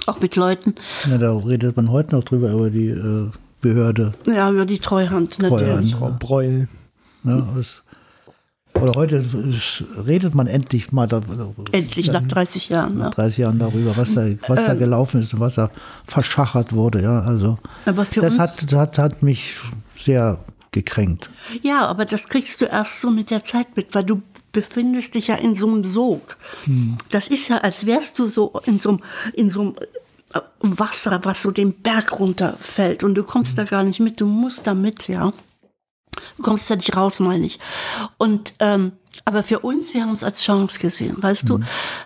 auch 0.06 0.20
mit 0.20 0.36
Leuten, 0.36 0.74
Ja, 1.10 1.18
da 1.18 1.36
redet 1.36 1.76
man 1.76 1.90
heute 1.90 2.14
noch 2.14 2.24
drüber, 2.24 2.50
über 2.52 2.70
die 2.70 2.88
äh, 2.88 3.30
Behörde. 3.60 4.14
ja, 4.26 4.50
über 4.50 4.66
die 4.66 4.78
Treuhand 4.78 5.38
natürlich. 5.38 5.92
Treuhand. 5.92 6.20
Frau 6.20 6.26
Breul. 6.26 6.68
Ne, 7.22 7.46
es, 7.58 7.82
oder 8.80 8.92
heute 8.94 9.24
redet 10.06 10.34
man 10.34 10.46
endlich 10.46 10.92
mal 10.92 11.06
da, 11.06 11.22
Endlich 11.72 12.08
nach 12.12 12.22
30 12.22 12.68
Jahren. 12.68 12.98
nach 12.98 13.06
Ne? 13.06 13.14
30 13.14 13.38
Jahren 13.38 13.58
darüber, 13.58 13.96
was 13.96 14.12
da, 14.14 14.26
was 14.48 14.66
da 14.66 14.74
gelaufen 14.74 15.22
ist 15.22 15.32
und 15.32 15.40
was 15.40 15.54
da 15.54 15.70
verschachert 16.06 16.72
wurde. 16.74 17.02
Ja, 17.02 17.20
also 17.20 17.58
Aber 17.86 18.04
für 18.04 18.20
das 18.20 18.34
uns, 18.34 18.40
hat, 18.40 18.72
hat, 18.72 18.98
hat 18.98 19.22
mich 19.22 19.54
sehr 19.98 20.38
gekränkt. 20.76 21.30
ja, 21.62 21.86
aber 21.86 22.04
das 22.04 22.28
kriegst 22.28 22.60
du 22.60 22.66
erst 22.66 23.00
so 23.00 23.10
mit 23.10 23.30
der 23.30 23.44
Zeit 23.44 23.76
mit, 23.76 23.94
weil 23.94 24.04
du 24.04 24.20
befindest 24.52 25.14
dich 25.14 25.28
ja 25.28 25.36
in 25.36 25.56
so 25.56 25.66
einem 25.66 25.86
Sog. 25.86 26.36
Das 27.10 27.28
ist 27.28 27.48
ja, 27.48 27.58
als 27.58 27.86
wärst 27.86 28.18
du 28.18 28.28
so 28.28 28.60
in 28.66 28.78
so 28.78 28.90
einem, 28.90 29.00
in 29.32 29.48
so 29.48 29.60
einem 29.62 29.74
äh, 30.34 30.40
Wasser, 30.60 31.20
was 31.24 31.40
so 31.40 31.50
den 31.50 31.72
Berg 31.72 32.20
runterfällt 32.20 33.02
und 33.02 33.14
du 33.14 33.24
kommst 33.24 33.56
da 33.56 33.64
gar 33.64 33.84
nicht 33.84 34.00
mit, 34.00 34.20
du 34.20 34.26
musst 34.26 34.66
da 34.66 34.74
mit, 34.74 35.08
ja. 35.08 35.32
Du 36.36 36.42
kommst 36.42 36.68
da 36.68 36.76
nicht 36.76 36.94
raus, 36.94 37.20
meine 37.20 37.46
ich. 37.46 37.58
Und 38.18 38.52
ähm, 38.60 38.92
aber 39.24 39.42
für 39.42 39.60
uns, 39.60 39.94
wir 39.94 40.02
haben 40.02 40.12
es 40.12 40.22
als 40.22 40.42
Chance 40.42 40.78
gesehen, 40.78 41.16
weißt 41.18 41.48
du? 41.48 41.60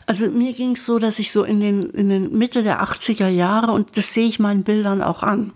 Also 0.06 0.30
mir 0.30 0.52
ging 0.52 0.76
es 0.76 0.86
so, 0.86 0.98
dass 0.98 1.18
ich 1.18 1.32
so 1.32 1.42
in 1.42 1.60
den, 1.60 1.90
in 1.90 2.08
den 2.08 2.38
Mitte 2.38 2.62
der 2.62 2.82
80er 2.82 3.28
Jahre, 3.28 3.72
und 3.72 3.96
das 3.96 4.14
sehe 4.14 4.28
ich 4.28 4.38
meinen 4.38 4.62
Bildern 4.62 5.02
auch 5.02 5.22
an, 5.22 5.52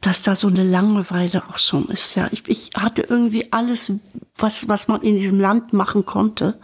dass 0.00 0.22
da 0.22 0.36
so 0.36 0.48
eine 0.48 0.62
Langeweile 0.62 1.44
auch 1.48 1.58
schon 1.58 1.88
ist. 1.88 2.14
Ja, 2.14 2.28
ich, 2.30 2.46
ich 2.48 2.70
hatte 2.76 3.02
irgendwie 3.02 3.52
alles, 3.52 3.92
was, 4.36 4.68
was 4.68 4.88
man 4.88 5.02
in 5.02 5.18
diesem 5.18 5.40
Land 5.40 5.72
machen 5.72 6.04
konnte. 6.04 6.58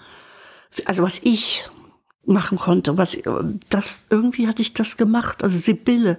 Also 0.87 1.03
was 1.03 1.19
ich 1.23 1.65
machen 2.25 2.59
konnte. 2.59 2.97
Was, 2.97 3.17
das, 3.69 4.07
irgendwie 4.11 4.47
hatte 4.47 4.63
ich 4.63 4.75
das 4.75 4.97
gemacht. 4.97 5.43
Also 5.43 5.59
Sibylle, 5.59 6.19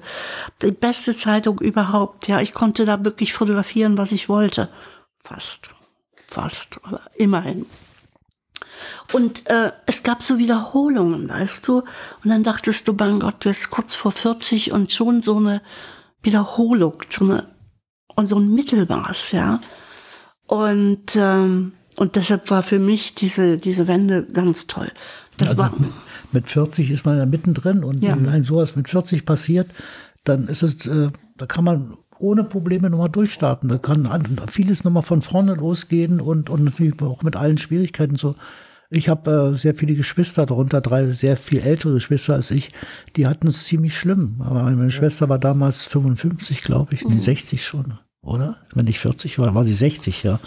die 0.61 0.71
beste 0.71 1.15
Zeitung 1.15 1.59
überhaupt. 1.59 2.27
Ja, 2.27 2.41
ich 2.41 2.53
konnte 2.53 2.85
da 2.85 3.03
wirklich 3.03 3.33
fotografieren, 3.33 3.97
was 3.97 4.11
ich 4.11 4.27
wollte. 4.27 4.69
Fast. 5.23 5.69
Fast. 6.27 6.79
Aber 6.83 7.01
immerhin. 7.15 7.65
Und 9.13 9.47
äh, 9.47 9.71
es 9.85 10.03
gab 10.03 10.23
so 10.23 10.39
Wiederholungen, 10.39 11.29
weißt 11.29 11.67
du. 11.67 11.83
Und 12.23 12.29
dann 12.29 12.43
dachtest 12.43 12.87
du, 12.87 12.93
mein 12.93 13.19
Gott, 13.19 13.45
jetzt 13.45 13.69
kurz 13.69 13.95
vor 13.95 14.11
40 14.11 14.71
und 14.71 14.91
schon 14.91 15.21
so 15.21 15.37
eine 15.37 15.61
Wiederholung, 16.23 16.95
so 17.09 17.25
eine, 17.25 17.47
und 18.15 18.27
so 18.27 18.37
ein 18.37 18.53
Mittelmaß, 18.53 19.31
ja. 19.33 19.59
Und, 20.47 21.15
ähm, 21.15 21.73
und 21.97 22.15
deshalb 22.15 22.49
war 22.49 22.63
für 22.63 22.79
mich 22.79 23.15
diese, 23.15 23.57
diese 23.57 23.87
Wende 23.87 24.23
ganz 24.23 24.67
toll. 24.67 24.91
Das 25.37 25.49
also 25.49 25.61
war, 25.63 25.73
mit, 25.79 25.89
mit 26.31 26.49
40 26.49 26.91
ist 26.91 27.05
man 27.05 27.17
ja 27.17 27.25
mittendrin 27.25 27.83
und 27.83 28.03
Ja. 28.03 28.15
wenn 28.15 28.27
einem 28.27 28.45
sowas 28.45 28.75
mit 28.75 28.89
40 28.89 29.25
passiert, 29.25 29.69
dann 30.23 30.47
ist 30.47 30.63
es, 30.63 30.85
äh, 30.85 31.09
da 31.37 31.45
kann 31.45 31.63
man 31.63 31.93
ohne 32.19 32.43
Probleme 32.43 32.89
nochmal 32.89 33.09
durchstarten. 33.09 33.67
Da 33.69 33.77
kann 33.77 34.05
an- 34.05 34.39
vieles 34.49 34.83
nochmal 34.83 35.03
von 35.03 35.21
vorne 35.21 35.55
losgehen 35.55 36.21
und, 36.21 36.49
und 36.49 36.63
natürlich 36.63 37.01
auch 37.01 37.23
mit 37.23 37.35
allen 37.35 37.57
Schwierigkeiten 37.57 38.15
so. 38.15 38.35
Ich 38.93 39.09
habe 39.09 39.51
äh, 39.53 39.55
sehr 39.55 39.73
viele 39.73 39.95
Geschwister, 39.95 40.45
darunter 40.45 40.79
drei 40.79 41.09
sehr 41.11 41.35
viel 41.35 41.59
ältere 41.59 41.93
Geschwister 41.93 42.35
als 42.35 42.51
ich, 42.51 42.71
die 43.15 43.25
hatten 43.25 43.47
es 43.47 43.65
ziemlich 43.65 43.97
schlimm. 43.97 44.35
Aber 44.39 44.63
meine 44.63 44.91
Schwester 44.91 45.29
war 45.29 45.39
damals 45.39 45.81
55, 45.81 46.61
glaube 46.61 46.93
ich, 46.93 47.03
nee, 47.03 47.17
60 47.17 47.65
schon, 47.65 47.97
oder? 48.21 48.57
Wenn 48.73 48.85
nicht 48.85 48.99
40 48.99 49.39
war, 49.39 49.55
war 49.55 49.65
sie 49.65 49.73
60, 49.73 50.21
ja. 50.21 50.39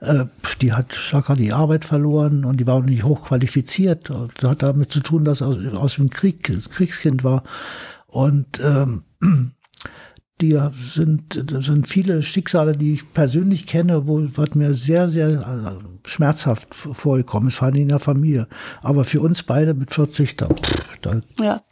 Äh, 0.00 0.24
die 0.62 0.72
hat 0.72 0.94
stark 0.94 1.36
die 1.36 1.52
Arbeit 1.52 1.84
verloren 1.84 2.46
und 2.46 2.60
die 2.60 2.66
war 2.66 2.76
auch 2.76 2.82
nicht 2.82 3.04
hochqualifiziert. 3.04 4.08
Und 4.08 4.32
Das 4.42 4.52
hat 4.52 4.62
damit 4.62 4.90
zu 4.90 5.00
tun, 5.00 5.26
dass 5.26 5.42
aus, 5.42 5.58
aus 5.74 5.96
dem 5.96 6.08
Krieg, 6.08 6.42
Kriegskind 6.70 7.24
war. 7.24 7.42
Und 8.06 8.58
ähm, 8.60 9.02
die 10.42 10.58
sind, 10.82 11.50
das 11.52 11.66
sind 11.66 11.86
viele 11.86 12.22
Schicksale, 12.22 12.76
die 12.76 12.94
ich 12.94 13.12
persönlich 13.12 13.66
kenne, 13.66 14.06
wo 14.06 14.26
was 14.34 14.54
mir 14.54 14.74
sehr, 14.74 15.08
sehr 15.08 15.28
äh, 15.28 16.08
schmerzhaft 16.08 16.74
vorgekommen 16.74 17.48
ist, 17.48 17.56
vor 17.56 17.68
allem 17.68 17.76
in 17.76 17.88
der 17.88 18.00
Familie. 18.00 18.48
Aber 18.82 19.04
für 19.04 19.20
uns 19.20 19.42
beide 19.42 19.72
mit 19.72 19.94
40, 19.94 20.36
da, 20.36 20.48
da 21.00 21.20
ja. 21.40 21.62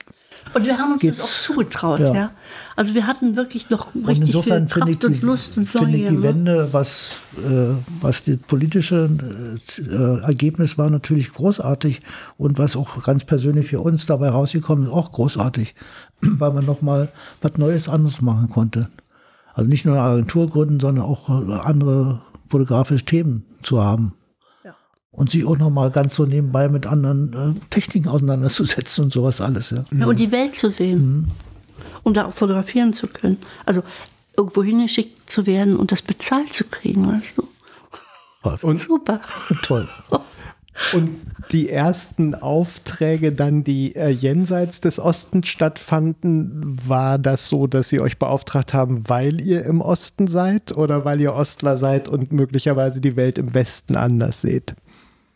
Und 0.52 0.66
wir 0.66 0.78
haben 0.78 0.92
uns 0.92 1.02
das 1.02 1.20
auch 1.20 1.28
zugetraut, 1.28 2.00
ja. 2.00 2.14
ja. 2.14 2.30
Also 2.76 2.94
wir 2.94 3.06
hatten 3.06 3.36
wirklich 3.36 3.70
noch 3.70 3.94
Und 3.94 4.06
richtig 4.08 4.28
insofern 4.28 4.68
viel 4.68 4.74
finde 4.74 4.92
ich, 4.92 4.98
Kraft 4.98 5.12
und 5.12 5.22
Lust 5.22 5.56
und 5.56 5.68
finde 5.68 5.96
ich 5.96 6.08
die 6.08 6.16
ne? 6.16 6.22
Wende, 6.22 6.68
was, 6.72 7.12
äh, 7.36 7.74
was 8.00 8.22
die 8.22 8.36
politische 8.36 9.08
äh, 9.78 10.24
Ergebnis 10.24 10.76
war, 10.76 10.90
natürlich 10.90 11.32
großartig. 11.32 12.00
Und 12.36 12.58
was 12.58 12.76
auch 12.76 13.02
ganz 13.02 13.24
persönlich 13.24 13.68
für 13.68 13.80
uns 13.80 14.06
dabei 14.06 14.30
rausgekommen 14.30 14.86
ist, 14.86 14.92
auch 14.92 15.12
großartig. 15.12 15.74
Weil 16.20 16.52
man 16.52 16.64
nochmal 16.64 17.08
was 17.42 17.56
Neues 17.56 17.88
anderes 17.88 18.20
machen 18.20 18.50
konnte. 18.50 18.88
Also 19.54 19.68
nicht 19.68 19.84
nur 19.84 19.96
eine 19.96 20.04
Agentur 20.04 20.48
gründen, 20.48 20.80
sondern 20.80 21.04
auch 21.04 21.28
äh, 21.28 21.52
andere 21.52 22.22
fotografische 22.48 23.04
Themen 23.04 23.44
zu 23.62 23.82
haben. 23.82 24.14
Und 25.20 25.30
sich 25.30 25.44
auch 25.44 25.58
nochmal 25.58 25.90
ganz 25.90 26.14
so 26.14 26.24
nebenbei 26.24 26.70
mit 26.70 26.86
anderen 26.86 27.34
äh, 27.34 27.68
Techniken 27.68 28.08
auseinanderzusetzen 28.08 29.04
und 29.04 29.12
sowas 29.12 29.42
alles. 29.42 29.68
Ja. 29.68 29.84
Ja, 29.94 30.06
und 30.06 30.18
die 30.18 30.32
Welt 30.32 30.56
zu 30.56 30.70
sehen. 30.70 31.30
Um 32.04 32.14
da 32.14 32.24
auch 32.24 32.32
fotografieren 32.32 32.94
zu 32.94 33.06
können. 33.06 33.36
Also 33.66 33.82
irgendwo 34.34 34.62
hingeschickt 34.62 35.30
zu 35.30 35.44
werden 35.44 35.76
und 35.76 35.92
das 35.92 36.00
bezahlt 36.00 36.54
zu 36.54 36.64
kriegen, 36.64 37.06
weißt 37.06 37.36
du? 37.36 37.46
Und, 38.62 38.78
Super. 38.78 39.20
Toll. 39.62 39.86
und 40.94 41.10
die 41.52 41.68
ersten 41.68 42.34
Aufträge 42.34 43.32
dann, 43.32 43.62
die 43.62 43.94
äh, 43.96 44.08
jenseits 44.08 44.80
des 44.80 44.98
Ostens 44.98 45.48
stattfanden, 45.48 46.78
war 46.88 47.18
das 47.18 47.46
so, 47.46 47.66
dass 47.66 47.90
sie 47.90 48.00
euch 48.00 48.18
beauftragt 48.18 48.72
haben, 48.72 49.06
weil 49.06 49.42
ihr 49.42 49.66
im 49.66 49.82
Osten 49.82 50.28
seid 50.28 50.74
oder 50.74 51.04
weil 51.04 51.20
ihr 51.20 51.34
Ostler 51.34 51.76
seid 51.76 52.08
und 52.08 52.32
möglicherweise 52.32 53.02
die 53.02 53.16
Welt 53.16 53.36
im 53.36 53.52
Westen 53.52 53.96
anders 53.96 54.40
seht? 54.40 54.74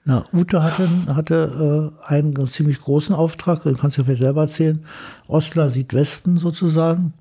Na, 0.07 0.25
Ute 0.35 0.63
hatte, 0.63 0.89
hatte 1.09 1.93
äh, 2.07 2.07
einen 2.13 2.47
ziemlich 2.49 2.79
großen 2.79 3.15
Auftrag, 3.15 3.63
den 3.63 3.77
kannst 3.77 3.97
du 3.97 4.05
vielleicht 4.05 4.21
selber 4.23 4.43
erzählen. 4.43 4.85
Ostler 5.29 5.71
Südwesten 5.71 6.37
sozusagen. 6.37 7.15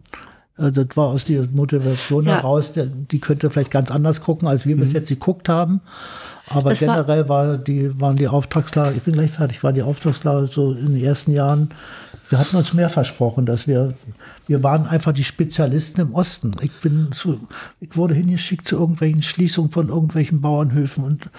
Äh, 0.58 0.72
das 0.72 0.88
war 0.96 1.08
aus 1.08 1.24
der 1.24 1.48
Motivation 1.52 2.26
Ja. 2.26 2.36
heraus, 2.38 2.74
der, 2.74 2.88
die 2.88 3.20
könnte 3.20 3.50
vielleicht 3.50 3.72
ganz 3.72 3.90
anders 3.90 4.20
gucken, 4.22 4.48
als 4.50 4.66
wir 4.66 4.76
bis 4.76 4.92
jetzt 4.92 5.08
geguckt 5.08 5.48
haben. 5.48 5.80
Aber 6.50 6.72
Es 6.74 6.86
war- 6.86 6.96
generell 6.96 7.30
war 7.30 7.58
die, 7.58 8.00
waren 8.02 8.18
die 8.18 8.28
Auftragslage, 8.28 8.98
ich 8.98 9.04
bin 9.04 9.14
gleich 9.14 9.32
fertig, 9.32 9.64
war 9.64 9.72
die 9.72 9.82
Auftragslage 9.84 10.48
so 10.48 10.74
in 10.74 10.88
den 10.96 11.04
ersten 11.04 11.32
Jahren, 11.32 11.70
wir 12.30 12.40
hatten 12.40 12.56
uns 12.56 12.74
mehr 12.74 12.90
versprochen, 12.90 13.46
dass 13.46 13.68
wir, 13.68 13.94
wir 14.48 14.64
waren 14.64 14.88
einfach 14.88 15.14
die 15.14 15.24
Spezialisten 15.24 16.02
im 16.02 16.16
Osten. 16.16 16.56
Ich 16.62 16.72
bin 16.82 17.12
zu, 17.12 17.40
ich 17.80 17.96
wurde 17.96 18.16
hingeschickt 18.16 18.68
zu 18.68 18.78
irgendwelchen 18.78 19.22
Schließungen 19.22 19.72
von 19.72 19.90
irgendwelchen 19.90 20.42
Bauernhöfen 20.42 21.04
und 21.04 21.30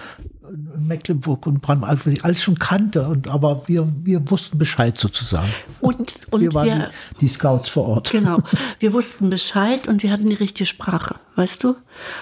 in 0.75 0.87
Mecklenburg 0.87 1.47
und 1.47 1.61
Brandenburg, 1.61 1.89
also 1.89 2.09
ich 2.09 2.23
alles 2.23 2.43
schon 2.43 2.59
kannte, 2.59 3.07
und, 3.07 3.27
aber 3.27 3.67
wir, 3.67 3.87
wir 4.03 4.29
wussten 4.29 4.57
Bescheid 4.57 4.97
sozusagen. 4.97 5.49
Und, 5.81 6.13
und 6.31 6.41
wir 6.41 6.53
waren 6.53 6.67
wir, 6.67 6.89
die, 7.15 7.25
die 7.25 7.27
Scouts 7.27 7.69
vor 7.69 7.87
Ort. 7.87 8.11
Genau. 8.11 8.41
Wir 8.79 8.93
wussten 8.93 9.29
Bescheid 9.29 9.87
und 9.87 10.03
wir 10.03 10.11
hatten 10.11 10.29
die 10.29 10.35
richtige 10.35 10.65
Sprache, 10.65 11.15
weißt 11.35 11.63
du? 11.63 11.75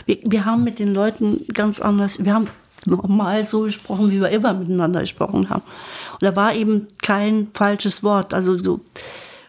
Wir, 0.06 0.20
wir 0.26 0.46
haben 0.46 0.64
mit 0.64 0.80
den 0.80 0.94
Leuten 0.94 1.46
ganz 1.54 1.80
anders, 1.80 2.24
wir 2.24 2.34
haben 2.34 2.48
normal 2.86 3.46
so 3.46 3.62
gesprochen, 3.62 4.12
wie 4.12 4.20
wir 4.20 4.30
immer 4.30 4.54
miteinander 4.54 5.02
gesprochen 5.02 5.50
haben. 5.50 5.64
Da 6.24 6.36
war 6.36 6.56
eben 6.56 6.88
kein 7.02 7.50
falsches 7.54 8.02
Wort. 8.02 8.34
Also 8.34 8.62
so. 8.62 8.80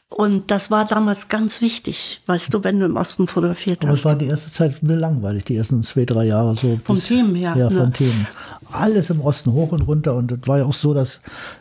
Und 0.09 0.51
das 0.51 0.71
war 0.71 0.85
damals 0.85 1.29
ganz 1.29 1.61
wichtig, 1.61 2.21
weißt 2.27 2.55
du, 2.55 2.63
wenn 2.63 2.79
du 2.79 2.87
im 2.87 2.97
Osten 2.97 3.27
fotografiert 3.27 3.83
Aber 3.83 3.93
es 3.95 4.01
hast. 4.01 4.05
war 4.05 4.15
die 4.17 4.27
erste 4.27 4.53
Zeit 4.53 4.81
mir 4.83 4.95
langweilig, 4.95 5.45
die 5.45 5.57
ersten 5.57 5.83
zwei, 5.83 6.05
drei 6.05 6.27
Jahre 6.27 6.55
so. 6.57 6.79
Vom 6.85 7.01
Themen 7.01 7.35
her, 7.35 7.55
Ja, 7.57 7.69
ne? 7.71 7.77
von 7.77 7.93
Themen. 7.93 8.27
Alles 8.71 9.11
im 9.11 9.21
Osten 9.21 9.53
hoch 9.53 9.73
und 9.73 9.83
runter. 9.83 10.15
Und 10.15 10.31
es 10.31 10.47
war 10.47 10.59
ja 10.59 10.65
auch 10.65 10.73
so, 10.73 10.95
dass 10.95 11.21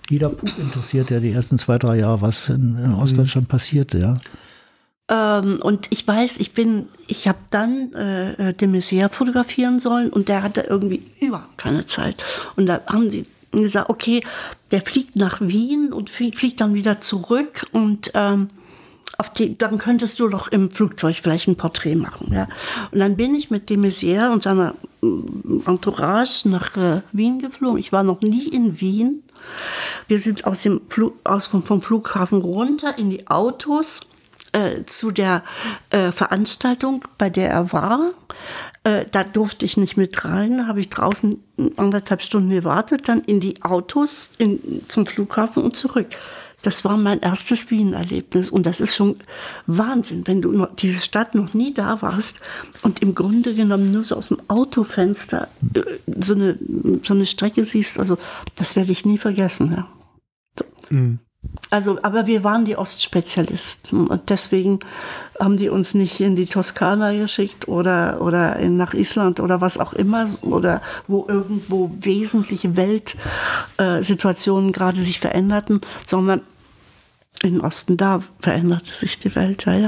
jeder 0.09 0.29
Puck 0.29 0.49
interessiert 0.59 1.09
ja 1.09 1.19
die 1.19 1.31
ersten 1.31 1.57
zwei, 1.57 1.77
drei 1.79 1.97
Jahre, 1.97 2.21
was 2.21 2.49
in, 2.49 2.77
in 2.83 2.93
Ostdeutschland 2.93 3.47
passierte, 3.47 3.97
ja. 3.99 4.19
Ähm, 5.09 5.59
und 5.61 5.87
ich 5.89 6.07
weiß, 6.07 6.37
ich 6.37 6.53
bin, 6.53 6.87
ich 7.07 7.27
habe 7.27 7.39
dann 7.49 7.93
äh, 7.93 8.49
äh, 8.49 8.53
de 8.53 8.67
Maizière 8.67 9.09
fotografieren 9.09 9.79
sollen 9.79 10.09
und 10.11 10.27
der 10.27 10.43
hatte 10.43 10.61
irgendwie 10.61 11.03
überhaupt 11.19 11.57
keine 11.57 11.85
Zeit. 11.85 12.15
Und 12.55 12.67
da 12.67 12.81
haben 12.87 13.11
sie 13.11 13.25
gesagt, 13.51 13.89
okay, 13.89 14.23
der 14.73 14.81
fliegt 14.81 15.15
nach 15.15 15.39
Wien 15.39 15.93
und 15.93 16.09
flie- 16.09 16.35
fliegt 16.35 16.59
dann 16.59 16.73
wieder 16.73 16.99
zurück 16.99 17.65
und 17.71 18.11
ähm, 18.15 18.49
die, 19.37 19.57
dann 19.57 19.77
könntest 19.77 20.19
du 20.19 20.27
doch 20.27 20.47
im 20.49 20.69
Flugzeug 20.71 21.15
vielleicht 21.21 21.47
ein 21.47 21.55
Porträt 21.55 21.95
machen. 21.95 22.33
Ja? 22.33 22.47
Und 22.91 22.99
dann 22.99 23.15
bin 23.15 23.35
ich 23.35 23.51
mit 23.51 23.69
de 23.69 23.77
Maizière 23.77 24.31
und 24.33 24.43
seiner 24.43 24.73
mm, 25.01 25.61
Entourage 25.67 26.49
nach 26.49 26.75
äh, 26.75 27.01
Wien 27.13 27.39
geflogen. 27.39 27.77
Ich 27.77 27.91
war 27.91 28.03
noch 28.03 28.21
nie 28.21 28.47
in 28.47 28.81
Wien. 28.81 29.23
Wir 30.07 30.19
sind 30.19 30.45
aus 30.45 30.59
dem 30.59 30.81
Flug, 30.89 31.13
aus 31.23 31.47
vom, 31.47 31.63
vom 31.63 31.81
Flughafen 31.81 32.41
runter 32.41 32.97
in 32.97 33.11
die 33.11 33.27
Autos 33.27 34.01
äh, 34.51 34.83
zu 34.87 35.11
der 35.11 35.43
äh, 35.91 36.11
Veranstaltung, 36.11 37.05
bei 37.17 37.29
der 37.29 37.49
er 37.49 37.71
war. 37.71 38.11
Äh, 38.83 39.05
da 39.11 39.23
durfte 39.23 39.65
ich 39.65 39.77
nicht 39.77 39.95
mit 39.95 40.25
rein, 40.25 40.67
habe 40.67 40.81
ich 40.81 40.89
draußen 40.89 41.41
anderthalb 41.77 42.21
Stunden 42.21 42.49
gewartet, 42.49 43.07
dann 43.07 43.21
in 43.21 43.39
die 43.39 43.61
Autos 43.63 44.31
in, 44.37 44.81
zum 44.87 45.05
Flughafen 45.05 45.63
und 45.63 45.75
zurück. 45.75 46.07
Das 46.63 46.85
war 46.85 46.95
mein 46.95 47.19
erstes 47.19 47.69
Wien-Erlebnis 47.71 48.49
und 48.49 48.65
das 48.65 48.79
ist 48.79 48.95
schon 48.95 49.17
Wahnsinn, 49.67 50.25
wenn 50.25 50.41
du 50.41 50.65
diese 50.77 51.01
Stadt 51.01 51.35
noch 51.35 51.53
nie 51.53 51.73
da 51.73 52.01
warst 52.01 52.39
und 52.83 53.01
im 53.01 53.15
Grunde 53.15 53.53
genommen 53.53 53.91
nur 53.91 54.03
so 54.05 54.15
aus 54.15 54.29
dem 54.29 54.37
Autofenster 54.47 55.49
äh, 55.75 55.81
so, 56.19 56.33
eine, 56.33 56.57
so 57.03 57.13
eine 57.13 57.25
Strecke 57.25 57.65
siehst. 57.65 57.99
Also 57.99 58.17
das 58.55 58.75
werde 58.75 58.91
ich 58.91 59.05
nie 59.05 59.17
vergessen. 59.17 59.73
Ja. 59.75 59.87
Also, 61.69 61.97
aber 62.03 62.27
wir 62.27 62.43
waren 62.43 62.65
die 62.65 62.77
Ostspezialisten 62.77 64.05
und 64.07 64.29
deswegen 64.29 64.79
haben 65.39 65.57
die 65.57 65.69
uns 65.69 65.95
nicht 65.95 66.19
in 66.19 66.35
die 66.35 66.45
Toskana 66.45 67.13
geschickt 67.13 67.67
oder, 67.67 68.21
oder 68.21 68.57
in, 68.57 68.77
nach 68.77 68.93
Island 68.93 69.39
oder 69.39 69.59
was 69.59 69.79
auch 69.79 69.93
immer 69.93 70.29
oder 70.41 70.83
wo 71.07 71.25
irgendwo 71.27 71.91
wesentliche 71.99 72.75
Weltsituationen 72.77 74.71
gerade 74.71 75.01
sich 75.01 75.19
veränderten, 75.19 75.81
sondern 76.05 76.41
im 77.41 77.61
Osten 77.61 77.97
da 77.97 78.21
veränderte 78.39 78.93
sich 78.93 79.19
die 79.19 79.33
Welt, 79.35 79.65
ja, 79.65 79.73
ja. 79.73 79.87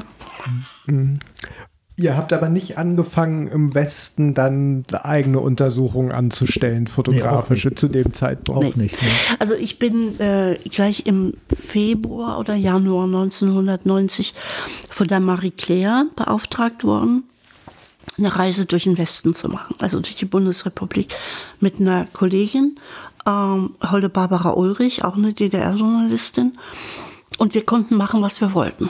Ihr 1.98 2.18
habt 2.18 2.34
aber 2.34 2.50
nicht 2.50 2.78
angefangen, 2.78 3.48
im 3.48 3.74
Westen 3.74 4.34
dann 4.34 4.84
eigene 4.92 5.40
Untersuchungen 5.40 6.12
anzustellen, 6.12 6.88
fotografische 6.88 7.70
Nee, 7.70 7.76
zu 7.76 7.88
dem 7.88 8.12
Zeitpunkt. 8.12 8.66
Auch 8.66 8.76
nicht. 8.76 9.02
Ne? 9.02 9.08
Also 9.40 9.56
ich 9.56 9.80
bin 9.80 10.20
äh, 10.20 10.58
gleich 10.70 11.06
im 11.06 11.36
Februar 11.48 12.38
oder 12.38 12.54
Januar 12.56 13.06
1990 13.06 14.34
von 14.90 15.08
der 15.08 15.22
Marie 15.22 15.52
Claire 15.52 16.06
beauftragt 16.18 16.84
worden, 16.84 17.24
eine 18.18 18.36
Reise 18.36 18.66
durch 18.66 18.84
den 18.84 18.98
Westen 18.98 19.34
zu 19.34 19.48
machen, 19.48 19.76
also 19.80 20.02
durch 20.02 20.16
die 20.16 20.26
Bundesrepublik 20.26 21.16
mit 21.62 21.80
einer 21.80 22.08
Kollegin, 22.12 22.78
ähm, 23.26 23.76
Holde 23.82 24.10
Barbara 24.10 24.52
Ulrich, 24.52 25.06
auch 25.06 25.16
eine 25.16 25.34
DDR-Journalistin. 25.34 26.58
Und 27.38 27.54
wir 27.54 27.66
konnten 27.66 27.96
machen, 27.96 28.22
was 28.22 28.42
wir 28.42 28.54
wollten. 28.54 28.90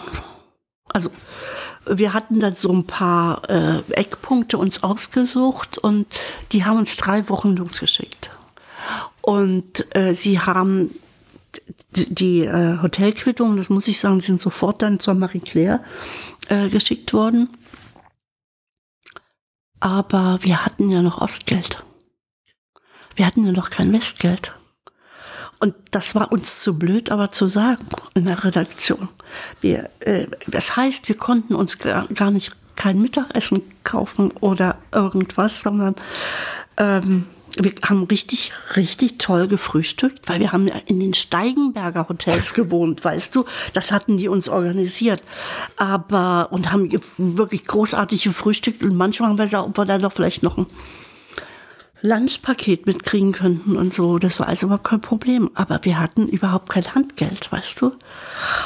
Also 0.91 1.09
wir 1.87 2.13
hatten 2.13 2.39
dann 2.39 2.55
so 2.55 2.71
ein 2.71 2.85
paar 2.85 3.49
äh, 3.49 3.81
Eckpunkte 3.91 4.57
uns 4.57 4.83
ausgesucht 4.83 5.77
und 5.77 6.07
die 6.51 6.65
haben 6.65 6.77
uns 6.77 6.97
drei 6.97 7.27
Wochen 7.29 7.55
losgeschickt. 7.55 8.29
Und 9.21 9.95
äh, 9.95 10.13
sie 10.13 10.39
haben 10.39 10.91
die 11.95 12.41
äh, 12.41 12.81
Hotelquittungen, 12.81 13.57
das 13.57 13.69
muss 13.69 13.87
ich 13.87 13.99
sagen, 13.99 14.21
sind 14.21 14.41
sofort 14.41 14.81
dann 14.81 14.99
zur 14.99 15.13
Marie 15.13 15.39
Claire 15.39 15.83
äh, 16.49 16.69
geschickt 16.69 17.13
worden. 17.13 17.49
Aber 19.79 20.39
wir 20.41 20.65
hatten 20.65 20.89
ja 20.89 21.01
noch 21.01 21.21
Ostgeld. 21.21 21.83
Wir 23.15 23.25
hatten 23.25 23.45
ja 23.45 23.51
noch 23.51 23.69
kein 23.69 23.93
Westgeld. 23.93 24.55
Und 25.59 25.73
das 25.91 26.15
war 26.15 26.31
uns 26.31 26.61
zu 26.61 26.77
blöd, 26.77 27.09
aber 27.09 27.31
zu 27.31 27.47
sagen 27.47 27.85
in 28.13 28.25
der 28.25 28.43
Redaktion. 28.43 29.09
Wir, 29.61 29.89
äh, 30.01 30.27
das 30.47 30.75
heißt, 30.75 31.07
wir 31.07 31.15
konnten 31.15 31.55
uns 31.55 31.77
gar, 31.79 32.07
gar 32.09 32.31
nicht 32.31 32.51
kein 32.75 33.01
Mittagessen 33.01 33.61
kaufen 33.83 34.31
oder 34.41 34.77
irgendwas, 34.91 35.61
sondern 35.61 35.95
ähm, 36.77 37.25
wir 37.57 37.73
haben 37.83 38.03
richtig, 38.05 38.51
richtig 38.75 39.17
toll 39.17 39.47
gefrühstückt, 39.47 40.27
weil 40.27 40.39
wir 40.39 40.51
haben 40.51 40.67
in 40.87 40.99
den 40.99 41.13
Steigenberger 41.13 42.09
Hotels 42.09 42.53
gewohnt, 42.53 43.05
weißt 43.05 43.33
du. 43.35 43.45
Das 43.73 43.91
hatten 43.91 44.17
die 44.17 44.27
uns 44.27 44.49
organisiert. 44.49 45.23
Aber, 45.77 46.49
und 46.51 46.71
haben 46.71 46.89
wirklich 47.17 47.65
großartig 47.65 48.23
gefrühstückt 48.23 48.83
und 48.83 48.95
manchmal 48.95 49.29
haben 49.29 49.37
wir 49.37 49.45
gesagt, 49.45 49.67
ob 49.67 49.77
wir 49.77 49.85
da 49.85 49.97
doch 49.97 50.11
vielleicht 50.11 50.43
noch 50.43 50.57
ein 50.57 50.65
Lunchpaket 52.01 52.85
mitkriegen 52.85 53.31
könnten 53.31 53.77
und 53.77 53.93
so. 53.93 54.19
Das 54.19 54.39
war 54.39 54.47
also 54.47 54.67
überhaupt 54.67 54.83
kein 54.85 55.01
Problem. 55.01 55.49
Aber 55.53 55.79
wir 55.83 55.99
hatten 55.99 56.27
überhaupt 56.27 56.69
kein 56.69 56.93
Handgeld, 56.93 57.51
weißt 57.51 57.81
du? 57.81 57.93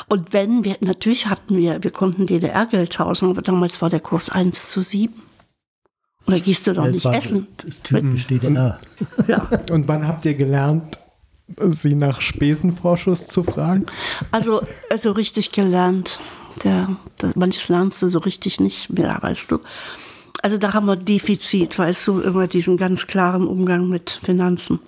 Und 0.07 0.33
wenn 0.33 0.63
wir, 0.63 0.77
natürlich 0.81 1.27
hatten 1.27 1.57
wir, 1.57 1.83
wir 1.83 1.91
konnten 1.91 2.27
DDR-Geld 2.27 2.93
tauschen, 2.93 3.29
aber 3.29 3.41
damals 3.41 3.81
war 3.81 3.89
der 3.89 3.99
Kurs 3.99 4.29
1 4.29 4.71
zu 4.71 4.81
7. 4.81 5.13
Und 6.25 6.33
da 6.33 6.39
gehst 6.39 6.67
du 6.67 6.73
doch 6.73 6.87
nicht 6.87 7.05
essen. 7.05 7.47
Typisch 7.83 8.27
DDR. 8.27 8.79
Ja. 9.27 9.49
Und 9.71 9.87
wann 9.87 10.07
habt 10.07 10.25
ihr 10.25 10.35
gelernt, 10.35 10.99
sie 11.57 11.95
nach 11.95 12.21
Spesenvorschuss 12.21 13.27
zu 13.27 13.43
fragen? 13.43 13.85
Also, 14.31 14.61
also 14.89 15.11
richtig 15.11 15.51
gelernt. 15.51 16.19
Der, 16.63 16.97
der, 17.21 17.31
manches 17.35 17.69
lernst 17.69 18.01
du 18.01 18.09
so 18.09 18.19
richtig 18.19 18.59
nicht 18.59 18.89
mehr, 18.89 19.17
weißt 19.21 19.51
du. 19.51 19.59
Also 20.41 20.57
da 20.57 20.73
haben 20.73 20.85
wir 20.87 20.95
Defizit, 20.95 21.77
weißt 21.77 22.07
du, 22.07 22.21
immer 22.21 22.47
diesen 22.47 22.77
ganz 22.77 23.07
klaren 23.07 23.47
Umgang 23.47 23.89
mit 23.89 24.19
Finanzen. 24.23 24.79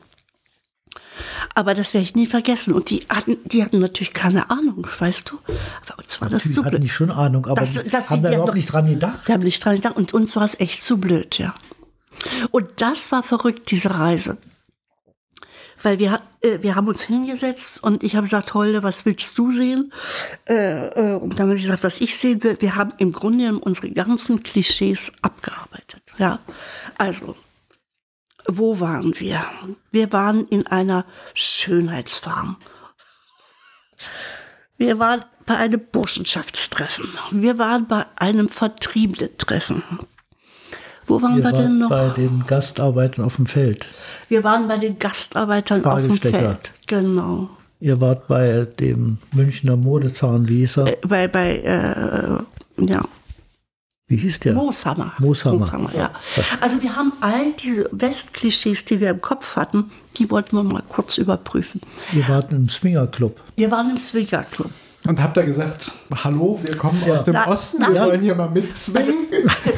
Aber 1.55 1.75
das 1.75 1.93
werde 1.93 2.03
ich 2.03 2.15
nie 2.15 2.27
vergessen. 2.27 2.73
Und 2.73 2.89
die 2.89 3.05
hatten, 3.09 3.37
die 3.45 3.63
hatten 3.63 3.79
natürlich 3.79 4.13
keine 4.13 4.49
Ahnung, 4.49 4.87
weißt 4.99 5.29
du. 5.31 5.39
Aber 5.85 5.99
uns 5.99 6.21
war 6.21 6.29
das 6.29 6.43
Die 6.43 6.53
zu 6.53 6.61
hatten 6.61 6.71
blöd. 6.71 6.83
die 6.83 6.89
schon 6.89 7.11
Ahnung, 7.11 7.45
aber 7.47 7.59
Das- 7.61 7.73
die 7.83 7.89
das- 7.89 8.09
haben 8.09 8.17
die 8.23 8.29
da 8.29 8.33
überhaupt 8.35 8.55
nicht 8.55 8.71
dran 8.71 8.87
gedacht. 8.87 9.19
Da 9.27 9.33
haben 9.33 9.43
nicht 9.43 9.63
dran 9.63 9.75
gedacht. 9.75 9.97
Und 9.97 10.13
uns 10.13 10.35
war 10.35 10.45
es 10.45 10.59
echt 10.59 10.83
zu 10.83 10.99
blöd, 10.99 11.37
ja. 11.37 11.55
Und 12.51 12.69
das 12.77 13.11
war 13.11 13.23
verrückt, 13.23 13.71
diese 13.71 13.91
Reise. 13.97 14.37
Weil 15.81 15.99
wir, 15.99 16.21
wir 16.41 16.75
haben 16.75 16.87
uns 16.87 17.03
hingesetzt 17.03 17.83
und 17.83 18.03
ich 18.03 18.15
habe 18.15 18.25
gesagt, 18.25 18.53
Holde, 18.53 18.81
was 18.83 19.05
willst 19.05 19.37
du 19.37 19.51
sehen? 19.51 19.93
Äh, 20.47 20.87
äh, 20.87 21.15
und 21.15 21.37
dann 21.37 21.49
habe 21.49 21.57
ich 21.57 21.63
gesagt, 21.63 21.83
was 21.83 22.01
ich 22.01 22.17
sehen 22.17 22.41
will. 22.43 22.57
Wir 22.59 22.75
haben 22.75 22.93
im 22.97 23.13
Grunde 23.13 23.59
unsere 23.59 23.91
ganzen 23.91 24.41
Klischees 24.41 25.13
abgearbeitet. 25.21 26.01
Ja, 26.17 26.39
also, 26.97 27.35
wo 28.47 28.79
waren 28.79 29.13
wir? 29.19 29.43
Wir 29.91 30.11
waren 30.11 30.47
in 30.47 30.65
einer 30.67 31.05
Schönheitsfarm. 31.35 32.57
Wir 34.77 34.97
waren 34.97 35.23
bei 35.45 35.57
einem 35.57 35.79
Burschenschaftstreffen. 35.91 37.07
Wir 37.31 37.59
waren 37.59 37.87
bei 37.87 38.05
einem 38.15 38.49
Vertriebene-Treffen. 38.49 39.83
Wo 41.11 41.21
waren 41.21 41.35
Wir 41.37 41.43
wir, 41.43 41.51
denn 41.51 41.61
waren 41.61 41.79
noch? 41.79 41.89
bei 41.89 42.09
den 42.09 42.43
Gastarbeitern 42.47 43.25
auf 43.25 43.35
dem 43.35 43.45
Feld. 43.45 43.87
Wir 44.29 44.43
waren 44.43 44.67
bei 44.67 44.77
den 44.77 44.97
Gastarbeitern 44.97 45.83
auf 45.85 45.99
dem. 46.01 46.17
Feld. 46.17 46.71
Genau. 46.87 47.49
Ihr 47.79 47.99
wart 47.99 48.27
bei 48.27 48.67
dem 48.79 49.17
Münchner 49.33 49.75
Modezahn, 49.75 50.47
wie 50.47 50.57
hieß 50.57 50.77
er? 50.77 50.87
Äh, 50.87 50.97
Bei, 51.07 51.27
bei 51.27 51.57
äh, 51.57 52.83
ja, 52.85 53.01
Wie 54.07 54.17
hieß 54.17 54.39
der? 54.41 54.53
Mooshammer. 54.53 55.13
Mooshammer. 55.17 55.89
ja. 55.95 56.11
Also 56.61 56.81
wir 56.83 56.95
haben 56.95 57.11
all 57.21 57.53
diese 57.63 57.89
Westklischees, 57.91 58.85
die 58.85 58.99
wir 58.99 59.09
im 59.09 59.21
Kopf 59.21 59.55
hatten, 59.55 59.89
die 60.17 60.29
wollten 60.29 60.55
wir 60.57 60.63
mal 60.63 60.83
kurz 60.89 61.17
überprüfen. 61.17 61.81
Ihr 62.13 62.27
wart 62.29 62.51
im 62.51 62.69
Swingerclub. 62.69 63.39
Wir 63.55 63.71
waren 63.71 63.89
im 63.89 63.97
Swinger 63.97 64.43
Club. 64.43 64.69
Und 65.07 65.21
habt 65.21 65.35
ihr 65.35 65.43
gesagt, 65.43 65.91
hallo, 66.23 66.59
wir 66.63 66.77
kommen 66.77 67.01
aus 67.09 67.23
dem 67.23 67.33
Na, 67.33 67.47
Osten, 67.47 67.77
na. 67.79 67.91
wir 67.91 68.01
wollen 68.01 68.21
hier 68.21 68.35
mal 68.35 68.49
mitzwingen? 68.49 69.25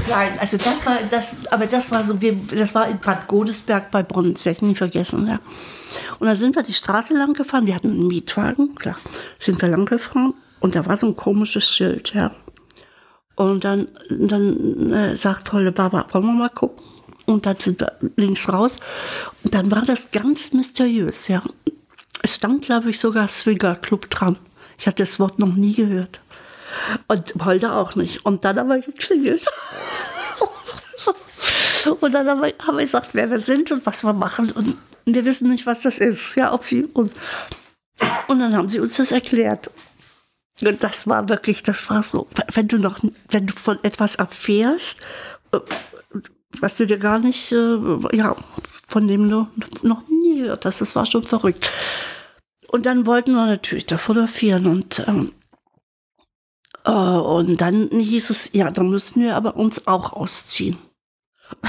Nein, 0.09 0.31
also 0.37 0.57
das 0.57 0.85
war 0.85 0.97
das, 1.09 1.37
aber 1.49 1.65
das 1.65 1.91
war 1.91 2.03
so, 2.03 2.19
wir, 2.19 2.35
das 2.53 2.75
war 2.75 2.89
in 2.89 2.99
Bad 2.99 3.27
Godesberg 3.27 3.89
bei 3.89 4.03
Bonn, 4.03 4.33
das 4.33 4.43
werde 4.43 4.57
ich 4.57 4.61
nie 4.61 4.75
vergessen, 4.75 5.27
ja. 5.27 5.39
Und 6.19 6.27
da 6.27 6.35
sind 6.35 6.55
wir 6.55 6.63
die 6.63 6.73
Straße 6.73 7.13
lang 7.13 7.33
gefahren, 7.33 7.65
wir 7.65 7.75
hatten 7.75 7.91
einen 7.91 8.07
Mietwagen, 8.07 8.75
klar, 8.75 8.97
sind 9.39 9.61
wir 9.61 9.69
lang 9.69 9.85
gefahren 9.85 10.33
und 10.59 10.75
da 10.75 10.85
war 10.85 10.97
so 10.97 11.07
ein 11.07 11.15
komisches 11.15 11.69
Schild, 11.69 12.13
ja. 12.13 12.31
Und 13.35 13.63
dann, 13.63 13.87
dann 14.09 14.91
äh, 14.91 15.17
sagt 15.17 15.53
Holle 15.53 15.71
Baba, 15.71 16.05
wollen 16.11 16.25
wir 16.25 16.33
mal 16.33 16.49
gucken? 16.49 16.83
Und 17.25 17.45
dann 17.45 17.57
sind 17.57 17.79
wir 17.79 17.93
links 18.17 18.51
raus. 18.51 18.79
Und 19.43 19.55
dann 19.55 19.71
war 19.71 19.83
das 19.83 20.11
ganz 20.11 20.51
mysteriös, 20.51 21.29
ja. 21.29 21.41
Es 22.21 22.35
stand, 22.35 22.65
glaube 22.65 22.89
ich, 22.89 22.99
sogar 22.99 23.27
Swinger 23.27 23.75
Club 23.75 24.09
dran. 24.09 24.37
Ich 24.83 24.87
hatte 24.87 25.03
das 25.03 25.17
Wort 25.17 25.39
noch 25.39 25.53
nie 25.55 25.73
gehört. 25.73 26.19
Und 27.07 27.35
Holde 27.45 27.71
auch 27.71 27.95
nicht. 27.95 28.25
Und 28.25 28.43
dann 28.43 28.59
haben 28.59 28.67
wir 28.67 28.81
geklingelt. 28.81 29.47
Und 32.01 32.11
dann 32.11 32.27
haben 32.27 32.41
wir 32.41 32.83
gesagt, 32.83 33.11
wer 33.13 33.31
wir 33.31 33.39
sind 33.39 33.71
und 33.71 33.85
was 33.85 34.03
wir 34.03 34.11
machen. 34.11 34.51
Und 34.51 34.75
wir 35.05 35.23
wissen 35.23 35.49
nicht, 35.49 35.65
was 35.65 35.83
das 35.83 35.99
ist. 35.99 36.35
Ja, 36.35 36.53
ob 36.53 36.65
sie 36.65 36.83
und, 36.83 37.13
und 38.27 38.39
dann 38.39 38.55
haben 38.55 38.67
sie 38.67 38.81
uns 38.81 38.97
das 38.97 39.11
erklärt. 39.11 39.71
Und 40.61 40.83
das 40.83 41.07
war 41.07 41.29
wirklich, 41.29 41.63
das 41.63 41.89
war 41.89 42.03
so, 42.03 42.27
wenn 42.53 42.67
du 42.67 42.77
noch, 42.77 42.99
wenn 43.29 43.47
du 43.47 43.53
von 43.53 43.81
etwas 43.83 44.15
erfährst, 44.15 44.99
äh, 45.53 45.59
was 46.59 46.77
du 46.77 46.87
dir 46.87 46.99
gar 46.99 47.19
nicht, 47.19 47.53
äh, 47.53 47.77
ja, 48.13 48.35
von 48.87 49.07
dem 49.07 49.29
du 49.29 49.47
noch 49.81 50.07
nie 50.09 50.39
gehört 50.39 50.65
hast, 50.65 50.81
das 50.81 50.95
war 50.95 51.05
schon 51.05 51.23
verrückt. 51.23 51.69
Und 52.73 52.87
dann 52.87 53.05
wollten 53.05 53.33
wir 53.35 53.45
natürlich 53.45 53.85
da 53.85 53.99
fotografieren 53.99 54.65
und 54.65 55.03
ähm, 55.07 55.31
äh, 56.85 56.89
und 56.89 57.61
dann 57.61 57.87
hieß 57.91 58.31
es, 58.31 58.51
ja, 58.53 58.71
dann 58.71 58.89
müssten 58.89 59.21
wir 59.21 59.35
aber 59.35 59.57
uns 59.57 59.85
auch 59.85 60.11
ausziehen. 60.13 60.79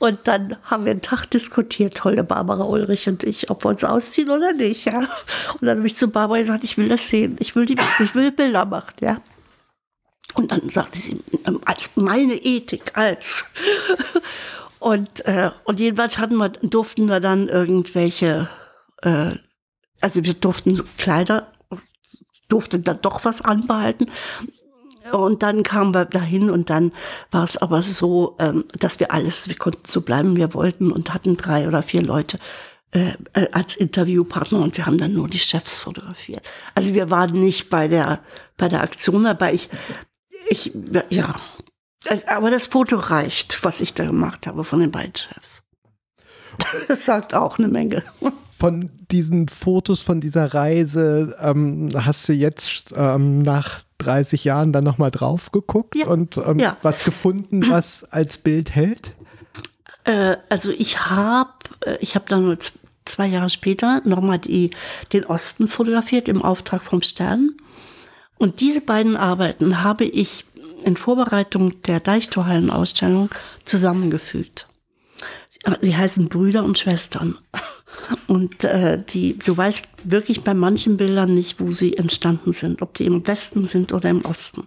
Und 0.00 0.28
dann 0.28 0.56
haben 0.62 0.84
wir 0.84 0.92
einen 0.92 1.02
Tag 1.02 1.26
diskutiert, 1.26 2.04
Holde 2.04 2.22
Barbara 2.22 2.62
Ulrich 2.62 3.08
und 3.08 3.24
ich, 3.24 3.50
ob 3.50 3.64
wir 3.64 3.70
uns 3.70 3.82
ausziehen 3.82 4.30
oder 4.30 4.52
nicht, 4.52 4.84
ja. 4.84 4.98
Und 4.98 5.62
dann 5.62 5.78
habe 5.78 5.88
ich 5.88 5.96
zu 5.96 6.08
Barbara 6.08 6.38
gesagt, 6.38 6.62
ich 6.62 6.78
will 6.78 6.88
das 6.88 7.08
sehen, 7.08 7.34
ich 7.40 7.56
will, 7.56 7.66
die, 7.66 7.76
ich 7.98 8.14
will 8.14 8.30
Bilder 8.30 8.64
machen, 8.64 8.94
ja. 9.00 9.20
Und 10.34 10.52
dann 10.52 10.68
sagte 10.70 11.00
sie, 11.00 11.20
ähm, 11.48 11.60
als 11.64 11.96
meine 11.96 12.34
Ethik, 12.34 12.96
als. 12.96 13.46
Und, 14.78 15.24
äh, 15.26 15.50
und 15.64 15.80
jedenfalls 15.80 16.18
hatten 16.18 16.36
wir, 16.36 16.50
durften 16.50 17.06
wir 17.06 17.20
dann 17.20 17.48
irgendwelche, 17.48 18.48
äh, 19.02 19.32
also 20.00 20.24
wir 20.24 20.34
durften 20.34 20.80
Kleider, 20.96 21.48
durften 22.48 22.84
dann 22.84 23.00
doch 23.02 23.24
was 23.24 23.42
anbehalten. 23.42 24.10
Und 25.12 25.42
dann 25.42 25.62
kamen 25.62 25.94
wir 25.94 26.04
dahin 26.04 26.50
und 26.50 26.70
dann 26.70 26.92
war 27.30 27.44
es 27.44 27.56
aber 27.56 27.82
so, 27.82 28.36
ähm, 28.38 28.64
dass 28.78 29.00
wir 29.00 29.12
alles, 29.12 29.48
wir 29.48 29.56
konnten 29.56 29.82
so 29.86 30.02
bleiben, 30.02 30.36
wir 30.36 30.52
wollten 30.54 30.92
und 30.92 31.14
hatten 31.14 31.36
drei 31.36 31.66
oder 31.66 31.82
vier 31.82 32.02
Leute 32.02 32.38
äh, 32.90 33.12
äh, 33.34 33.48
als 33.52 33.76
Interviewpartner 33.76 34.60
und 34.60 34.76
wir 34.76 34.86
haben 34.86 34.98
dann 34.98 35.14
nur 35.14 35.28
die 35.28 35.38
Chefs 35.38 35.78
fotografiert. 35.78 36.42
Also 36.74 36.94
wir 36.94 37.10
waren 37.10 37.32
nicht 37.32 37.70
bei 37.70 37.88
der, 37.88 38.20
bei 38.56 38.68
der 38.68 38.82
Aktion 38.82 39.24
dabei. 39.24 39.54
Ich, 39.54 39.68
ich, 40.48 40.72
ja, 41.10 41.34
aber 42.26 42.50
das 42.50 42.66
Foto 42.66 42.96
reicht, 42.96 43.64
was 43.64 43.80
ich 43.80 43.94
da 43.94 44.04
gemacht 44.04 44.46
habe 44.46 44.64
von 44.64 44.80
den 44.80 44.90
beiden 44.90 45.14
Chefs. 45.16 45.62
Das 46.88 47.04
sagt 47.04 47.34
auch 47.34 47.58
eine 47.58 47.68
Menge. 47.68 48.02
Von 48.58 48.90
diesen 49.10 49.48
Fotos 49.48 50.02
von 50.02 50.20
dieser 50.20 50.52
Reise 50.54 51.36
ähm, 51.40 51.90
hast 51.94 52.28
du 52.28 52.32
jetzt 52.32 52.92
ähm, 52.96 53.42
nach 53.42 53.80
30 53.98 54.42
Jahren 54.44 54.72
dann 54.72 54.82
nochmal 54.84 55.10
drauf 55.12 55.52
geguckt 55.52 55.94
Ja. 55.96 56.06
und 56.08 56.36
ähm, 56.38 56.58
Ja. 56.58 56.76
was 56.82 57.04
gefunden, 57.04 57.68
was 57.70 58.04
als 58.10 58.38
Bild 58.38 58.74
hält? 58.74 59.14
Äh, 60.04 60.36
also 60.48 60.70
ich 60.70 61.06
habe 61.06 61.50
ich 62.00 62.16
hab 62.16 62.26
dann 62.26 62.42
nur 62.44 62.58
zwei 63.04 63.26
Jahre 63.26 63.50
später 63.50 64.02
nochmal 64.04 64.38
die, 64.40 64.70
den 65.12 65.24
Osten 65.24 65.68
fotografiert 65.68 66.26
im 66.28 66.42
Auftrag 66.42 66.82
vom 66.82 67.02
Stern. 67.02 67.52
Und 68.38 68.60
diese 68.60 68.80
beiden 68.80 69.16
Arbeiten 69.16 69.82
habe 69.82 70.04
ich 70.04 70.44
in 70.82 70.96
Vorbereitung 70.96 71.82
der 71.82 72.00
Deichtorhallenausstellung 72.00 73.30
zusammengefügt. 73.64 74.66
Sie, 75.80 75.96
heißen 75.96 76.28
Brüder 76.28 76.64
und 76.64 76.78
Schwestern. 76.78 77.38
Und 78.26 78.62
äh, 78.64 79.02
die, 79.02 79.36
du 79.38 79.56
weißt 79.56 79.86
wirklich 80.04 80.42
bei 80.42 80.54
manchen 80.54 80.96
Bildern 80.96 81.34
nicht, 81.34 81.60
wo 81.60 81.72
sie 81.72 81.96
entstanden 81.96 82.52
sind, 82.52 82.80
ob 82.80 82.94
die 82.94 83.06
im 83.06 83.26
Westen 83.26 83.64
sind 83.64 83.92
oder 83.92 84.08
im 84.08 84.24
Osten. 84.24 84.66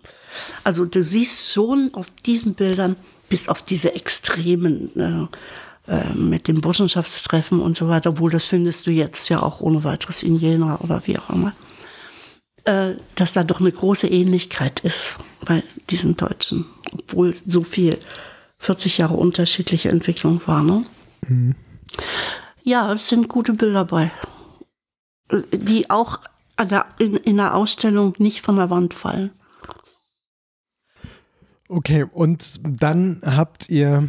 Also 0.63 0.85
du 0.85 1.01
siehst 1.01 1.53
schon 1.53 1.91
auf 1.93 2.07
diesen 2.25 2.55
Bildern, 2.55 2.97
bis 3.29 3.47
auf 3.47 3.61
diese 3.61 3.95
extremen 3.95 5.29
äh, 5.87 5.91
äh, 5.91 6.13
mit 6.13 6.47
dem 6.47 6.61
Burschenschaftstreffen 6.61 7.59
und 7.61 7.75
so 7.77 7.87
weiter, 7.87 8.11
obwohl 8.11 8.31
das 8.31 8.43
findest 8.43 8.85
du 8.85 8.91
jetzt 8.91 9.29
ja 9.29 9.41
auch 9.41 9.61
ohne 9.61 9.83
weiteres 9.83 10.21
in 10.23 10.37
Jena 10.37 10.79
oder 10.81 11.01
wie 11.07 11.17
auch 11.17 11.29
immer, 11.29 11.53
äh, 12.65 12.93
dass 13.15 13.33
da 13.33 13.43
doch 13.43 13.59
eine 13.59 13.71
große 13.71 14.07
Ähnlichkeit 14.07 14.81
ist 14.81 15.17
bei 15.45 15.63
diesen 15.89 16.17
Deutschen, 16.17 16.65
obwohl 16.93 17.33
so 17.33 17.63
viel 17.63 17.97
40 18.59 18.99
Jahre 18.99 19.15
unterschiedliche 19.15 19.89
Entwicklung 19.89 20.41
war. 20.45 20.63
Ne? 20.63 20.85
Ja, 22.63 22.93
es 22.93 23.09
sind 23.09 23.27
gute 23.27 23.53
Bilder 23.53 23.85
bei, 23.85 24.11
die 25.51 25.89
auch 25.89 26.19
der, 26.59 26.85
in, 26.99 27.15
in 27.15 27.37
der 27.37 27.55
Ausstellung 27.55 28.13
nicht 28.19 28.41
von 28.41 28.57
der 28.57 28.69
Wand 28.69 28.93
fallen. 28.93 29.31
Okay, 31.67 32.05
und 32.11 32.59
dann 32.63 33.21
habt 33.25 33.69
ihr 33.69 34.07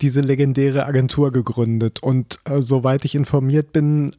diese 0.00 0.20
legendäre 0.20 0.84
Agentur 0.86 1.32
gegründet 1.32 2.02
und 2.02 2.38
äh, 2.44 2.60
soweit 2.60 3.04
ich 3.04 3.14
informiert 3.14 3.72
bin, 3.72 4.14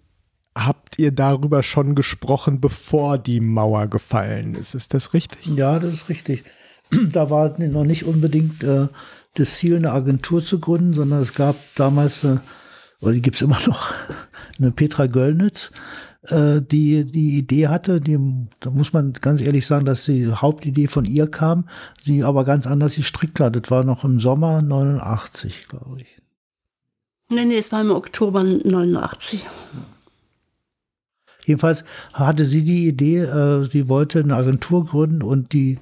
habt 0.56 1.00
ihr 1.00 1.12
darüber 1.12 1.64
schon 1.64 1.96
gesprochen, 1.96 2.60
bevor 2.60 3.18
die 3.18 3.40
Mauer 3.40 3.88
gefallen 3.88 4.56
ist. 4.56 4.76
Ist 4.76 4.94
das 4.94 5.14
richtig? 5.14 5.46
Ja, 5.46 5.80
das 5.80 5.94
ist 5.94 6.10
richtig. 6.10 6.44
Da 7.14 7.30
war 7.30 7.58
noch 7.58 7.86
nicht 7.86 8.04
unbedingt 8.04 8.64
äh, 8.64 8.90
das 9.36 9.56
Ziel, 9.56 9.78
eine 9.78 9.94
Agentur 9.94 10.44
zu 10.44 10.60
gründen, 10.60 10.94
sondern 10.94 11.22
es 11.22 11.34
gab 11.34 11.56
damals, 11.76 12.26
äh, 12.26 12.36
oder 13.00 13.14
die 13.14 13.22
gibt 13.22 13.38
es 13.38 13.42
immer 13.44 13.60
noch, 13.66 13.94
eine 14.60 14.72
Petra 14.72 15.08
Göllnitz, 15.08 15.72
äh, 16.28 16.62
die 16.62 17.06
die 17.06 17.38
Idee 17.38 17.70
hatte, 17.70 18.02
die, 18.02 18.20
da 18.60 18.70
muss 18.70 18.92
man 18.92 19.14
ganz 19.14 19.40
ehrlich 19.40 19.66
sagen, 19.66 19.86
dass 19.86 20.04
die 20.04 20.32
Hauptidee 20.32 20.88
von 20.88 21.06
ihr 21.06 21.28
kam, 21.28 21.70
sie 22.02 22.24
aber 22.24 22.44
ganz 22.44 22.68
anders 22.68 22.96
gestrickt 22.96 23.40
hat. 23.40 23.56
Das 23.56 23.72
war 23.72 23.86
noch 23.86 24.04
im 24.04 24.20
Sommer 24.20 24.62
89, 24.62 25.70
glaube 25.70 26.02
ich. 26.02 26.22
Nee, 27.30 27.46
nee, 27.46 27.58
es 27.58 27.72
war 27.72 27.80
im 27.80 27.92
Oktober 27.92 28.44
89. 28.44 29.46
Jedenfalls 31.52 31.84
hatte 32.14 32.46
sie 32.46 32.64
die 32.64 32.88
Idee, 32.88 33.20
äh, 33.20 33.70
sie 33.70 33.90
wollte 33.90 34.22
eine 34.22 34.38
Agentur 34.38 34.86
gründen 34.86 35.22
und 35.22 35.52
die 35.52 35.80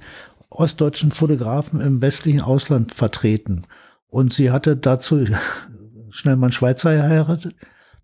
ostdeutschen 0.48 1.12
Fotografen 1.12 1.80
im 1.80 2.02
westlichen 2.02 2.40
Ausland 2.40 2.92
vertreten. 2.92 3.68
Und 4.08 4.32
sie 4.32 4.50
hatte 4.50 4.76
dazu 4.76 5.24
schnell 6.10 6.34
mal 6.34 6.46
einen 6.46 6.52
Schweizer 6.52 6.96
geheiratet, 6.96 7.54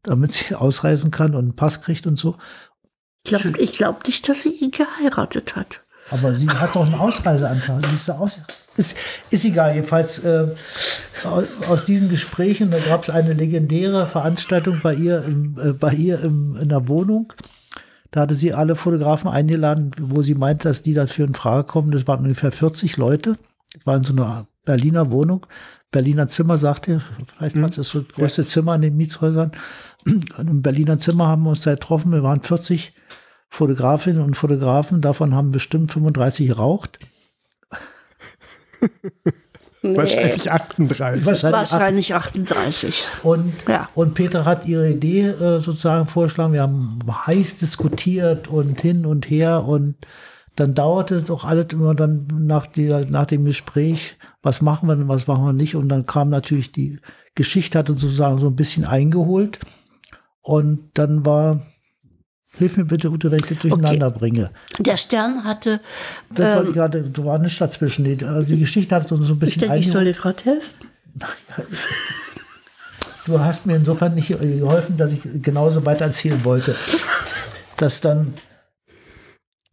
damit 0.04 0.32
sie 0.32 0.54
ausreisen 0.54 1.10
kann 1.10 1.34
und 1.34 1.42
einen 1.42 1.56
Pass 1.56 1.82
kriegt 1.82 2.06
und 2.06 2.16
so. 2.16 2.36
Ich 3.24 3.34
glaube 3.34 3.58
ich 3.58 3.72
glaub 3.72 4.06
nicht, 4.06 4.28
dass 4.28 4.42
sie 4.42 4.50
ihn 4.50 4.70
geheiratet 4.70 5.56
hat. 5.56 5.80
Aber 6.10 6.36
sie 6.36 6.48
hat 6.48 6.76
doch 6.76 6.86
einen 6.86 6.94
Ausreiseantrag. 6.94 7.82
Ist, 7.92 8.08
aus, 8.08 8.38
ist, 8.76 8.96
ist 9.30 9.44
egal, 9.44 9.74
jedenfalls 9.74 10.20
äh, 10.20 10.46
aus 11.66 11.84
diesen 11.84 12.08
Gesprächen, 12.08 12.70
da 12.70 12.78
gab 12.78 13.02
es 13.02 13.10
eine 13.10 13.32
legendäre 13.32 14.06
Veranstaltung 14.06 14.78
bei 14.84 14.94
ihr, 14.94 15.24
im, 15.24 15.58
äh, 15.60 15.72
bei 15.72 15.92
ihr 15.94 16.20
im, 16.20 16.56
in 16.62 16.68
der 16.68 16.86
Wohnung. 16.86 17.32
Da 18.16 18.22
hatte 18.22 18.34
sie 18.34 18.54
alle 18.54 18.76
Fotografen 18.76 19.28
eingeladen, 19.28 19.90
wo 20.00 20.22
sie 20.22 20.34
meinte, 20.34 20.68
dass 20.68 20.82
die 20.82 20.94
dafür 20.94 21.26
in 21.26 21.34
Frage 21.34 21.64
kommen. 21.64 21.90
Das 21.90 22.06
waren 22.06 22.20
ungefähr 22.24 22.50
40 22.50 22.96
Leute. 22.96 23.36
Das 23.74 23.84
war 23.84 23.94
in 23.94 24.04
so 24.04 24.14
einer 24.14 24.46
Berliner 24.64 25.10
Wohnung. 25.10 25.44
Berliner 25.90 26.26
Zimmer, 26.26 26.56
sagte, 26.56 27.02
vielleicht 27.36 27.60
war 27.60 27.68
das 27.68 27.86
so 27.86 28.00
das 28.00 28.14
größte 28.14 28.46
Zimmer 28.46 28.74
in 28.74 28.80
den 28.80 28.96
Mietshäusern. 28.96 29.52
Und 30.06 30.38
Im 30.38 30.62
Berliner 30.62 30.96
Zimmer 30.96 31.26
haben 31.26 31.42
wir 31.42 31.50
uns 31.50 31.60
da 31.60 31.72
getroffen. 31.72 32.10
Wir 32.10 32.22
waren 32.22 32.40
40 32.40 32.94
Fotografinnen 33.50 34.22
und 34.22 34.34
Fotografen. 34.34 35.02
Davon 35.02 35.34
haben 35.34 35.50
bestimmt 35.50 35.92
35 35.92 36.48
geraucht. 36.48 36.98
Wahrscheinlich 39.94 40.50
38. 40.50 41.26
Wahrscheinlich 41.26 41.52
Wahrscheinlich 41.52 42.14
38. 42.14 43.06
Und, 43.22 43.52
Ja. 43.68 43.88
und 43.94 44.14
Peter 44.14 44.44
hat 44.44 44.66
ihre 44.66 44.90
Idee 44.90 45.26
äh, 45.28 45.60
sozusagen 45.60 46.08
vorgeschlagen. 46.08 46.52
Wir 46.52 46.62
haben 46.62 46.98
heiß 47.26 47.58
diskutiert 47.58 48.48
und 48.48 48.80
hin 48.80 49.06
und 49.06 49.30
her 49.30 49.64
und 49.64 49.96
dann 50.56 50.74
dauerte 50.74 51.22
doch 51.22 51.44
alles 51.44 51.66
immer 51.72 51.94
dann 51.94 52.26
nach, 52.32 52.66
dieser, 52.66 53.04
nach 53.04 53.26
dem 53.26 53.44
Gespräch, 53.44 54.16
was 54.42 54.62
machen 54.62 54.88
wir 54.88 54.96
denn, 54.96 55.06
was 55.08 55.26
machen 55.26 55.44
wir 55.44 55.52
nicht. 55.52 55.76
Und 55.76 55.90
dann 55.90 56.06
kam 56.06 56.30
natürlich 56.30 56.72
die 56.72 56.98
Geschichte, 57.34 57.78
hat 57.78 57.90
uns 57.90 58.00
sozusagen 58.00 58.38
so 58.38 58.46
ein 58.46 58.56
bisschen 58.56 58.86
eingeholt. 58.86 59.58
Und 60.40 60.90
dann 60.94 61.26
war, 61.26 61.60
hilf 62.58 62.76
mir 62.76 62.84
bitte, 62.84 63.10
Ute, 63.10 63.30
wenn 63.30 63.38
ich 63.40 63.46
das 63.46 63.58
durcheinander 63.58 64.10
bringe. 64.10 64.50
Der 64.78 64.96
Stern 64.96 65.44
hatte, 65.44 65.80
Das 66.34 66.56
war 66.56 66.72
gerade, 66.72 67.02
da 67.02 67.24
war 67.24 67.34
eine 67.36 67.50
Stadt 67.50 67.72
zwischen. 67.72 68.04
Die, 68.04 68.24
also 68.24 68.46
die 68.48 68.60
Geschichte 68.60 68.94
hat 68.94 69.10
uns 69.10 69.26
so 69.26 69.32
ein 69.32 69.36
ich 69.36 69.40
bisschen 69.40 69.60
denke, 69.62 69.78
ich 69.78 69.90
soll 69.90 70.04
dir 70.04 70.14
gerade 70.14 70.42
helfen. 70.44 70.74
Du 73.26 73.40
hast 73.40 73.66
mir 73.66 73.76
insofern 73.76 74.14
nicht 74.14 74.28
geholfen, 74.28 74.96
dass 74.96 75.12
ich 75.12 75.20
genauso 75.42 75.84
weiter 75.84 76.04
erzählen 76.04 76.44
wollte. 76.44 76.76
Dass 77.76 78.00
dann 78.00 78.34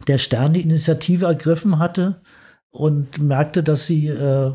der 0.08 0.18
Stern 0.18 0.54
die 0.54 0.62
Initiative 0.62 1.26
ergriffen 1.26 1.80
hatte 1.80 2.22
und 2.72 3.22
merkte, 3.22 3.64
dass 3.64 3.86
sie 3.86 4.08
äh, 4.08 4.52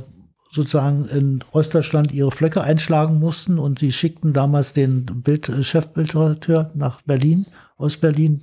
sozusagen 0.50 1.06
in 1.08 1.44
Ostdeutschland 1.52 2.12
ihre 2.12 2.32
Flöcke 2.32 2.62
einschlagen 2.62 3.18
mussten 3.18 3.58
und 3.58 3.78
sie 3.78 3.92
schickten 3.92 4.32
damals 4.32 4.72
den 4.72 5.04
Bild, 5.04 5.48
äh, 5.48 5.62
Chefbildredakteur 5.62 6.70
nach 6.74 7.00
Berlin, 7.02 7.46
aus 7.78 7.96
Berlin, 7.96 8.42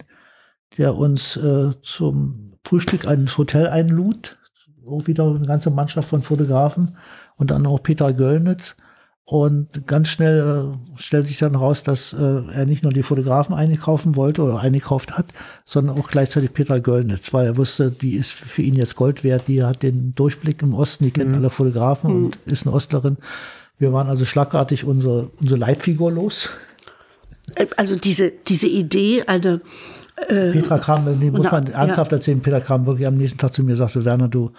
der 0.77 0.95
uns 0.95 1.37
äh, 1.37 1.71
zum 1.81 2.53
Frühstück 2.63 3.03
ins 3.05 3.37
Hotel 3.37 3.67
einlud. 3.67 4.37
Auch 4.87 5.07
wieder 5.07 5.25
eine 5.25 5.45
ganze 5.45 5.69
Mannschaft 5.69 6.09
von 6.09 6.23
Fotografen 6.23 6.97
und 7.37 7.51
dann 7.51 7.65
auch 7.65 7.81
Peter 7.81 8.13
Göllnitz. 8.13 8.75
Und 9.27 9.87
ganz 9.87 10.09
schnell 10.09 10.71
äh, 10.71 11.01
stellt 11.01 11.25
sich 11.25 11.39
dann 11.39 11.55
raus, 11.55 11.81
dass 11.83 12.13
äh, 12.13 12.43
er 12.53 12.67
nicht 12.67 12.83
nur 12.83 12.91
die 12.91 13.01
Fotografen 13.01 13.55
eingekaufen 13.55 14.15
wollte 14.15 14.43
oder 14.43 14.59
eingekauft 14.59 15.17
hat, 15.17 15.25
sondern 15.65 15.97
auch 15.97 16.09
gleichzeitig 16.09 16.53
Petra 16.53 16.77
Göllnitz, 16.77 17.33
weil 17.33 17.47
er 17.47 17.57
wusste, 17.57 17.89
die 17.89 18.15
ist 18.15 18.33
für 18.33 18.61
ihn 18.61 18.75
jetzt 18.75 18.95
Gold 18.95 19.23
wert, 19.23 19.47
die 19.47 19.63
hat 19.63 19.81
den 19.81 20.13
Durchblick 20.13 20.61
im 20.61 20.75
Osten, 20.75 21.05
die 21.05 21.11
kennt 21.11 21.35
alle 21.35 21.49
Fotografen 21.49 22.11
und 22.11 22.37
ist 22.45 22.67
eine 22.67 22.75
Ostlerin. 22.75 23.17
Wir 23.79 23.91
waren 23.91 24.07
also 24.07 24.25
schlagartig 24.25 24.85
unsere, 24.85 25.31
unsere 25.41 25.59
Leitfigur 25.59 26.11
los. 26.11 26.49
Also 27.77 27.95
diese, 27.95 28.31
diese 28.31 28.67
Idee, 28.67 29.23
eine, 29.27 29.61
Petra 30.27 30.79
kam, 30.79 31.19
die 31.19 31.29
muss 31.29 31.41
na, 31.43 31.51
man 31.51 31.67
ja. 31.67 31.73
ernsthaft 31.73 32.11
erzählen, 32.11 32.41
Petra 32.41 32.59
kam 32.59 32.85
wirklich 32.85 33.07
am 33.07 33.17
nächsten 33.17 33.37
Tag 33.37 33.53
zu 33.53 33.63
mir 33.63 33.73
und 33.73 33.77
sagte, 33.77 34.05
Werner, 34.05 34.27
du 34.27 34.51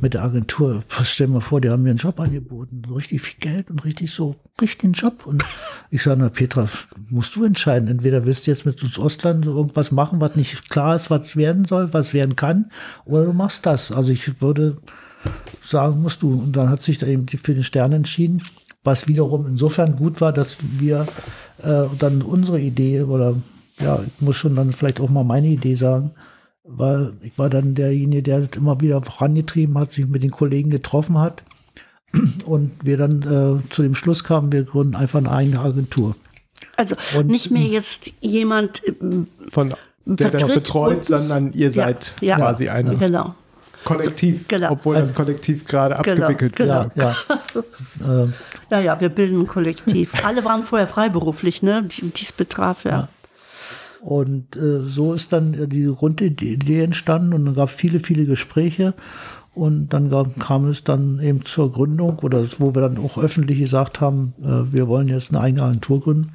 mit 0.00 0.14
der 0.14 0.22
Agentur, 0.22 0.82
stell 1.04 1.26
dir 1.26 1.34
mal 1.34 1.40
vor, 1.40 1.60
die 1.60 1.70
haben 1.70 1.82
mir 1.82 1.90
einen 1.90 1.98
Job 1.98 2.18
angeboten, 2.18 2.82
so 2.88 2.94
richtig 2.94 3.22
viel 3.22 3.38
Geld 3.38 3.70
und 3.70 3.84
richtig 3.84 4.10
so, 4.10 4.36
richtig 4.60 4.84
einen 4.84 4.92
Job. 4.94 5.26
Und 5.26 5.44
ich 5.90 6.02
sage, 6.02 6.18
na 6.18 6.28
Petra, 6.28 6.68
musst 7.10 7.36
du 7.36 7.44
entscheiden. 7.44 7.88
Entweder 7.88 8.26
willst 8.26 8.46
du 8.46 8.50
jetzt 8.50 8.66
mit 8.66 8.82
uns 8.82 8.98
Ostland 8.98 9.44
irgendwas 9.46 9.92
machen, 9.92 10.20
was 10.20 10.34
nicht 10.34 10.70
klar 10.70 10.96
ist, 10.96 11.10
was 11.10 11.36
werden 11.36 11.66
soll, 11.66 11.92
was 11.92 12.14
werden 12.14 12.34
kann, 12.34 12.70
oder 13.04 13.26
du 13.26 13.32
machst 13.32 13.66
das. 13.66 13.92
Also 13.92 14.12
ich 14.12 14.40
würde 14.40 14.78
sagen, 15.62 16.02
musst 16.02 16.22
du. 16.22 16.32
Und 16.32 16.56
dann 16.56 16.68
hat 16.68 16.82
sich 16.82 16.98
da 16.98 17.06
eben 17.06 17.28
für 17.28 17.54
den 17.54 17.62
Stern 17.62 17.92
entschieden, 17.92 18.42
was 18.84 19.06
wiederum 19.08 19.46
insofern 19.46 19.96
gut 19.96 20.20
war, 20.20 20.32
dass 20.32 20.56
wir 20.78 21.06
äh, 21.62 21.84
dann 21.98 22.22
unsere 22.22 22.60
Idee 22.60 23.02
oder 23.02 23.34
ja, 23.80 24.00
ich 24.04 24.20
muss 24.20 24.36
schon 24.36 24.56
dann 24.56 24.72
vielleicht 24.72 25.00
auch 25.00 25.08
mal 25.08 25.24
meine 25.24 25.46
Idee 25.48 25.74
sagen, 25.74 26.10
weil 26.64 27.12
ich 27.22 27.36
war 27.38 27.48
dann 27.50 27.74
derjenige, 27.74 28.22
der 28.22 28.40
das 28.40 28.56
immer 28.56 28.80
wieder 28.80 29.02
vorangetrieben 29.02 29.76
hat, 29.78 29.92
sich 29.92 30.06
mit 30.06 30.22
den 30.22 30.30
Kollegen 30.30 30.70
getroffen 30.70 31.18
hat 31.18 31.42
und 32.44 32.70
wir 32.84 32.96
dann 32.98 33.22
äh, 33.22 33.68
zu 33.72 33.82
dem 33.82 33.94
Schluss 33.94 34.24
kamen, 34.24 34.52
wir 34.52 34.64
gründen 34.64 34.94
einfach 34.96 35.18
eine 35.18 35.30
eigene 35.30 35.60
Agentur. 35.60 36.14
also 36.76 36.96
Und- 37.16 37.26
nicht 37.28 37.50
mehr 37.50 37.62
jetzt 37.66 38.12
jemand 38.20 38.82
äh, 38.86 38.92
Von 39.50 39.74
der 40.04 40.30
das 40.30 40.46
betreut, 40.52 41.04
sondern 41.04 41.52
ihr 41.52 41.68
Ja, 41.68 41.70
seid 41.70 42.14
ja, 42.20 42.36
quasi 42.36 42.68
ein 42.68 42.98
Genau. 42.98 43.34
Kollektiv, 43.84 44.48
Genau. 44.48 44.72
obwohl 44.72 44.94
das 44.96 45.14
Kollektiv 45.14 45.64
gerade 45.66 45.96
Genau, 46.02 46.22
abgewickelt 46.26 46.56
genau. 46.56 46.84
wird. 46.84 46.96
Ja, 46.96 47.16
ja. 47.54 48.24
äh, 48.24 48.28
Ja, 48.70 48.80
ja, 48.80 49.00
wir 49.00 49.08
bilden 49.08 49.40
ein 49.40 49.46
Kollektiv. 49.46 50.12
Alle 50.24 50.44
waren 50.44 50.62
vorher 50.62 50.88
freiberuflich, 50.88 51.62
ne? 51.62 51.84
Die- 51.84 52.10
Dies 52.10 52.32
betraf, 52.32 52.84
ja. 52.84 53.08
Und 54.00 54.56
äh, 54.56 54.80
so 54.84 55.14
ist 55.14 55.32
dann 55.32 55.68
die 55.68 55.84
Grundidee 55.86 56.82
entstanden 56.82 57.34
und 57.34 57.44
dann 57.46 57.54
gab 57.54 57.68
es 57.68 57.74
viele, 57.74 58.00
viele 58.00 58.24
Gespräche. 58.24 58.94
Und 59.54 59.90
dann 59.92 60.08
gab, 60.08 60.40
kam 60.40 60.66
es 60.66 60.82
dann 60.82 61.20
eben 61.20 61.44
zur 61.44 61.70
Gründung, 61.70 62.18
oder 62.20 62.44
wo 62.58 62.74
wir 62.74 62.80
dann 62.82 62.96
auch 62.98 63.18
öffentlich 63.18 63.58
gesagt 63.58 64.00
haben, 64.00 64.32
äh, 64.42 64.72
wir 64.72 64.88
wollen 64.88 65.08
jetzt 65.08 65.30
eine 65.30 65.40
eigene 65.42 65.62
Agentur 65.62 66.00
gründen. 66.00 66.32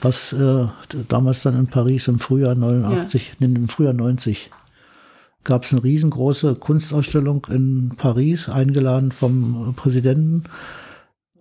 Was 0.00 0.32
äh, 0.32 0.66
damals 1.08 1.42
dann 1.42 1.58
in 1.58 1.66
Paris 1.66 2.06
im 2.06 2.20
Frühjahr 2.20 2.54
89, 2.54 3.32
ja. 3.40 3.46
im 3.46 3.68
Frühjahr 3.68 3.94
90 3.94 4.50
gab 5.44 5.64
es 5.64 5.72
eine 5.72 5.82
riesengroße 5.82 6.56
Kunstausstellung 6.56 7.46
in 7.50 7.94
Paris, 7.96 8.48
eingeladen 8.48 9.12
vom 9.12 9.74
Präsidenten. 9.76 10.44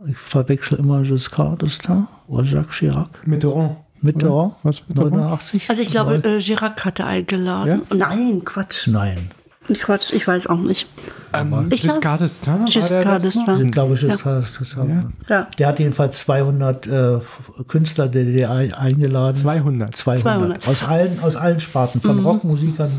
Ich 0.07 0.17
verwechsel 0.17 0.77
immer 0.77 1.01
Giscard 1.01 1.63
d'Estaing 1.63 2.05
oder 2.27 2.43
Jacques 2.43 2.77
Chirac. 2.77 3.27
Mitterrand. 3.27 3.77
Mitterrand, 4.01 4.53
Was, 4.63 4.87
Mitterrand? 4.87 5.13
89. 5.13 5.69
Also 5.69 5.81
ich 5.81 5.89
glaube, 5.89 6.15
äh, 6.23 6.39
Chirac 6.39 6.85
hatte 6.85 7.05
eingeladen. 7.05 7.81
Ja? 7.89 7.95
Nein, 7.95 8.43
Quatsch. 8.45 8.87
Nein. 8.87 9.31
Quatsch, 9.75 10.13
ich 10.13 10.25
weiß 10.25 10.47
auch 10.47 10.59
nicht. 10.59 10.87
Ähm, 11.33 11.67
ich 11.71 11.81
Giscard 11.81 12.21
d'Estaing? 12.21 12.71
Giscard 12.71 13.23
d'Estaing. 13.23 13.65
Ich 13.65 13.71
glaube, 13.71 13.95
Giscard 13.95 14.45
d'Estaing. 14.45 15.09
Ja. 15.27 15.47
Der 15.57 15.67
hat 15.67 15.79
jedenfalls 15.79 16.19
200 16.19 16.87
äh, 16.87 17.19
Künstler 17.67 18.07
der 18.07 18.23
DDR 18.23 18.51
eingeladen. 18.51 19.35
200. 19.35 19.95
200. 19.95 20.21
200. 20.21 20.67
Aus, 20.67 20.83
allen, 20.83 21.19
aus 21.21 21.35
allen 21.35 21.59
Sparten, 21.59 21.99
von 21.99 22.19
mhm. 22.19 22.25
Rockmusikern 22.25 22.91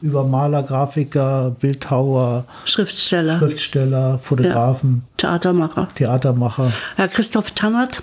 über 0.00 0.24
Maler, 0.24 0.62
Grafiker, 0.62 1.54
Bildhauer, 1.60 2.44
Schriftsteller, 2.64 3.38
Schriftsteller 3.38 4.18
Fotografen, 4.18 5.02
ja. 5.04 5.16
Theatermacher. 5.16 5.88
Theatermacher. 5.94 6.72
Herr 6.96 7.08
Christoph 7.08 7.52
Tannert 7.52 8.02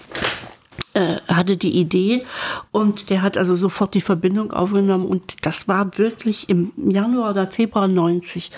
äh, 0.93 1.17
hatte 1.27 1.57
die 1.57 1.79
Idee 1.79 2.23
und 2.71 3.09
der 3.09 3.21
hat 3.21 3.37
also 3.37 3.55
sofort 3.55 3.93
die 3.93 4.01
Verbindung 4.01 4.51
aufgenommen 4.51 5.05
und 5.05 5.45
das 5.45 5.67
war 5.67 5.97
wirklich 5.97 6.49
im 6.49 6.73
Januar 6.75 7.31
oder 7.31 7.47
Februar 7.47 7.87
90 7.87 8.51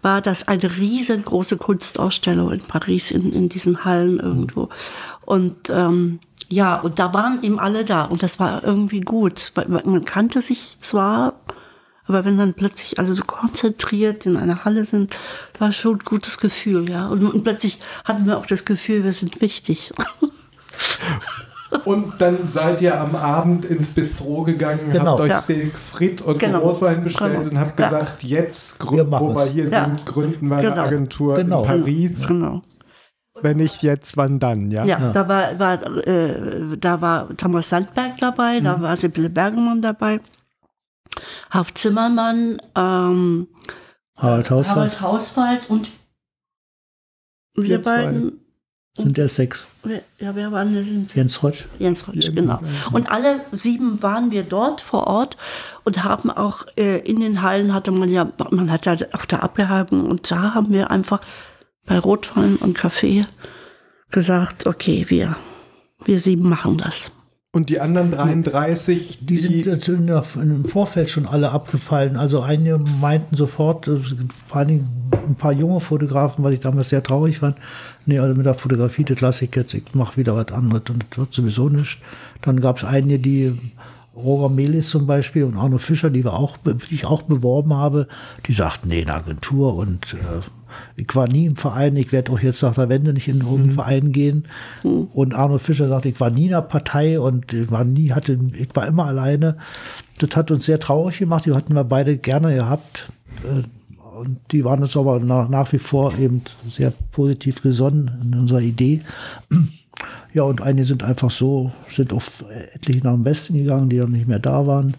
war 0.00 0.20
das 0.20 0.48
eine 0.48 0.76
riesengroße 0.78 1.56
Kunstausstellung 1.56 2.52
in 2.52 2.60
Paris 2.60 3.10
in, 3.10 3.32
in 3.32 3.48
diesen 3.48 3.84
Hallen 3.84 4.18
irgendwo 4.18 4.70
und 5.26 5.68
ähm, 5.68 6.20
ja 6.48 6.80
und 6.80 6.98
da 6.98 7.12
waren 7.12 7.42
eben 7.42 7.58
alle 7.58 7.84
da 7.84 8.04
und 8.04 8.22
das 8.22 8.40
war 8.40 8.64
irgendwie 8.64 9.00
gut 9.00 9.52
man 9.66 10.06
kannte 10.06 10.40
sich 10.40 10.80
zwar 10.80 11.34
aber 12.06 12.24
wenn 12.24 12.38
dann 12.38 12.54
plötzlich 12.54 12.98
alle 12.98 13.14
so 13.14 13.22
konzentriert 13.22 14.26
in 14.26 14.36
einer 14.36 14.64
Halle 14.64 14.84
sind, 14.84 15.16
war 15.58 15.72
schon 15.72 15.96
ein 15.96 16.04
gutes 16.04 16.38
Gefühl, 16.38 16.88
ja. 16.88 17.08
Und, 17.08 17.24
und 17.24 17.44
plötzlich 17.44 17.80
hatten 18.04 18.26
wir 18.26 18.38
auch 18.38 18.46
das 18.46 18.64
Gefühl, 18.64 19.04
wir 19.04 19.12
sind 19.12 19.40
wichtig. 19.40 19.92
Und 21.84 22.20
dann 22.20 22.46
seid 22.46 22.80
ihr 22.82 23.00
am 23.00 23.16
Abend 23.16 23.64
ins 23.64 23.90
Bistro 23.90 24.42
gegangen, 24.42 24.92
genau. 24.92 25.12
habt 25.12 25.20
euch 25.22 25.30
ja. 25.30 25.42
Steak 25.42 25.74
Frit 25.74 26.22
und 26.22 26.38
genau. 26.38 26.60
Rotwein 26.60 27.02
bestellt 27.02 27.38
genau. 27.38 27.50
und 27.50 27.58
habt 27.58 27.76
gesagt, 27.76 28.22
ja. 28.22 28.40
jetzt, 28.40 28.78
wir 28.80 29.10
wo 29.10 29.34
wir 29.34 29.46
hier 29.46 29.68
ja. 29.68 29.86
sind, 29.86 30.06
gründen 30.06 30.48
wir 30.48 30.58
eine 30.58 30.70
genau. 30.70 30.82
Agentur 30.82 31.38
in 31.38 31.46
genau. 31.46 31.62
Paris. 31.62 32.26
Genau. 32.26 32.62
Wenn 33.42 33.56
nicht 33.56 33.82
jetzt, 33.82 34.16
wann 34.16 34.38
dann, 34.38 34.70
ja? 34.70 34.84
Ja, 34.84 35.10
da 35.10 35.28
war, 35.28 35.58
war, 35.58 36.06
äh, 36.06 36.76
da 36.78 37.00
war 37.00 37.36
Thomas 37.36 37.68
Sandberg 37.68 38.16
dabei, 38.20 38.60
mhm. 38.60 38.64
da 38.64 38.80
war 38.80 38.96
Sibylle 38.96 39.28
Bergemann 39.28 39.82
dabei, 39.82 40.20
Haft 41.50 41.78
Zimmermann, 41.78 42.60
ähm, 42.74 43.48
Harald 44.16 44.50
Hauswald. 44.50 44.76
Harald 44.76 45.00
Hauswald 45.00 45.70
und 45.70 45.88
wir 47.56 47.80
beiden 47.80 48.44
sind 48.96 49.16
der 49.16 49.28
sechs. 49.28 49.66
Ja, 50.20 50.36
wer 50.36 50.52
waren 50.52 50.72
wir? 50.72 50.84
Sind 50.84 51.14
Jens 51.14 51.42
Rotsch. 51.42 51.64
Jens 51.80 52.06
Rotsch, 52.06 52.32
genau. 52.32 52.60
Und 52.92 53.10
alle 53.10 53.40
sieben 53.50 54.00
waren 54.02 54.30
wir 54.30 54.44
dort 54.44 54.80
vor 54.80 55.08
Ort 55.08 55.36
und 55.82 56.04
haben 56.04 56.30
auch 56.30 56.66
äh, 56.76 56.98
in 56.98 57.18
den 57.18 57.42
Hallen 57.42 57.74
hatte 57.74 57.90
man 57.90 58.08
ja, 58.08 58.30
man 58.50 58.70
hat 58.70 58.86
ja 58.86 58.96
auf 59.12 59.26
der 59.26 59.42
abgehalten 59.42 60.02
und 60.02 60.30
da 60.30 60.54
haben 60.54 60.72
wir 60.72 60.92
einfach 60.92 61.20
bei 61.86 61.98
Rotwein 61.98 62.56
und 62.56 62.74
Kaffee 62.74 63.26
gesagt, 64.10 64.66
okay, 64.66 65.06
wir, 65.08 65.36
wir 66.04 66.20
sieben 66.20 66.48
machen 66.48 66.78
das. 66.78 67.10
Und 67.54 67.70
die 67.70 67.78
anderen 67.78 68.10
33, 68.10 69.20
die, 69.20 69.36
die 69.36 69.62
sind 69.62 70.10
im 70.10 70.64
Vorfeld 70.64 71.08
schon 71.08 71.24
alle 71.24 71.50
abgefallen. 71.50 72.16
Also 72.16 72.40
einige 72.40 72.78
meinten 72.78 73.36
sofort, 73.36 73.86
äh, 73.86 73.96
vor 74.48 74.56
allem 74.56 74.88
ein 75.24 75.36
paar 75.36 75.52
junge 75.52 75.78
Fotografen, 75.78 76.42
was 76.42 76.52
ich 76.52 76.58
damals 76.58 76.88
sehr 76.88 77.04
traurig 77.04 77.38
fand, 77.38 77.56
nee, 78.06 78.18
also 78.18 78.34
mit 78.34 78.44
der 78.44 78.54
Fotografie, 78.54 79.04
das 79.04 79.20
lasse 79.20 79.44
ich 79.44 79.54
jetzt, 79.54 79.72
ich 79.72 79.94
mache 79.94 80.16
wieder 80.16 80.34
was 80.34 80.48
anderes 80.48 80.82
und 80.90 81.06
das 81.08 81.16
wird 81.16 81.32
sowieso 81.32 81.68
nicht. 81.68 82.00
Dann 82.42 82.60
gab 82.60 82.78
es 82.78 82.84
einige, 82.84 83.20
die 83.20 83.56
Roger 84.16 84.48
Melis 84.48 84.90
zum 84.90 85.06
Beispiel 85.06 85.44
und 85.44 85.56
Arno 85.56 85.78
Fischer, 85.78 86.10
die, 86.10 86.24
wir 86.24 86.34
auch, 86.34 86.56
die 86.56 86.94
ich 86.94 87.06
auch 87.06 87.22
beworben 87.22 87.74
habe, 87.74 88.06
die 88.46 88.52
sagten, 88.52 88.88
nee, 88.88 89.02
eine 89.02 89.14
Agentur 89.14 89.74
und 89.74 90.14
äh, 90.14 90.40
ich 90.96 91.14
war 91.14 91.28
nie 91.28 91.46
im 91.46 91.56
Verein, 91.56 91.96
ich 91.96 92.12
werde 92.12 92.32
auch 92.32 92.40
jetzt 92.40 92.62
nach 92.62 92.74
der 92.74 92.88
Wende 92.88 93.12
nicht 93.12 93.28
in 93.28 93.38
irgendeinen 93.38 93.66
mhm. 93.66 93.72
Verein 93.72 94.12
gehen. 94.12 94.48
Mhm. 94.82 95.08
Und 95.12 95.34
Arno 95.34 95.58
Fischer 95.58 95.88
sagt, 95.88 96.06
ich 96.06 96.18
war 96.20 96.30
nie 96.30 96.46
in 96.46 96.54
einer 96.54 96.62
Partei 96.62 97.20
und 97.20 97.52
ich 97.52 97.70
war 97.70 97.84
nie, 97.84 98.12
hatte, 98.12 98.38
ich 98.58 98.68
war 98.74 98.86
immer 98.86 99.06
alleine. 99.06 99.56
Das 100.18 100.36
hat 100.36 100.50
uns 100.50 100.64
sehr 100.64 100.80
traurig 100.80 101.18
gemacht. 101.18 101.46
Die 101.46 101.52
hatten 101.52 101.74
wir 101.74 101.84
beide 101.84 102.16
gerne 102.16 102.54
gehabt. 102.54 103.08
Äh, 103.44 103.62
und 104.18 104.38
die 104.52 104.64
waren 104.64 104.82
uns 104.82 104.96
aber 104.96 105.18
nach, 105.18 105.48
nach 105.48 105.72
wie 105.72 105.78
vor 105.78 106.16
eben 106.18 106.42
sehr 106.68 106.92
positiv 107.10 107.62
gesonnen 107.62 108.10
in 108.22 108.38
unserer 108.38 108.60
Idee. 108.60 109.02
Ja, 110.32 110.42
und 110.42 110.62
einige 110.62 110.86
sind 110.86 111.04
einfach 111.04 111.30
so, 111.30 111.72
sind 111.88 112.12
auf 112.12 112.44
etliche 112.74 113.04
nach 113.04 113.14
dem 113.14 113.24
Westen 113.24 113.54
gegangen, 113.54 113.88
die 113.88 113.98
dann 113.98 114.12
nicht 114.12 114.26
mehr 114.26 114.40
da 114.40 114.66
waren. 114.66 114.96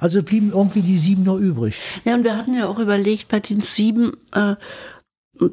Also 0.00 0.22
blieben 0.22 0.50
irgendwie 0.52 0.82
die 0.82 0.98
sieben 0.98 1.22
nur 1.22 1.38
übrig. 1.38 1.76
Ja, 2.04 2.14
und 2.14 2.24
wir 2.24 2.36
hatten 2.36 2.54
ja 2.54 2.66
auch 2.66 2.80
überlegt, 2.80 3.28
bei 3.28 3.38
den 3.38 3.60
sieben, 3.60 4.16
äh, 4.32 4.56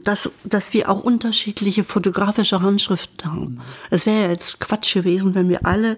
dass, 0.04 0.32
dass 0.44 0.74
wir 0.74 0.90
auch 0.90 1.04
unterschiedliche 1.04 1.84
fotografische 1.84 2.62
Handschriften 2.62 3.32
haben. 3.32 3.62
Es 3.92 4.06
wäre 4.06 4.24
ja 4.24 4.30
jetzt 4.30 4.60
Quatsch 4.60 4.96
gewesen, 4.96 5.36
wenn 5.36 5.50
wir 5.50 5.66
alle 5.66 5.98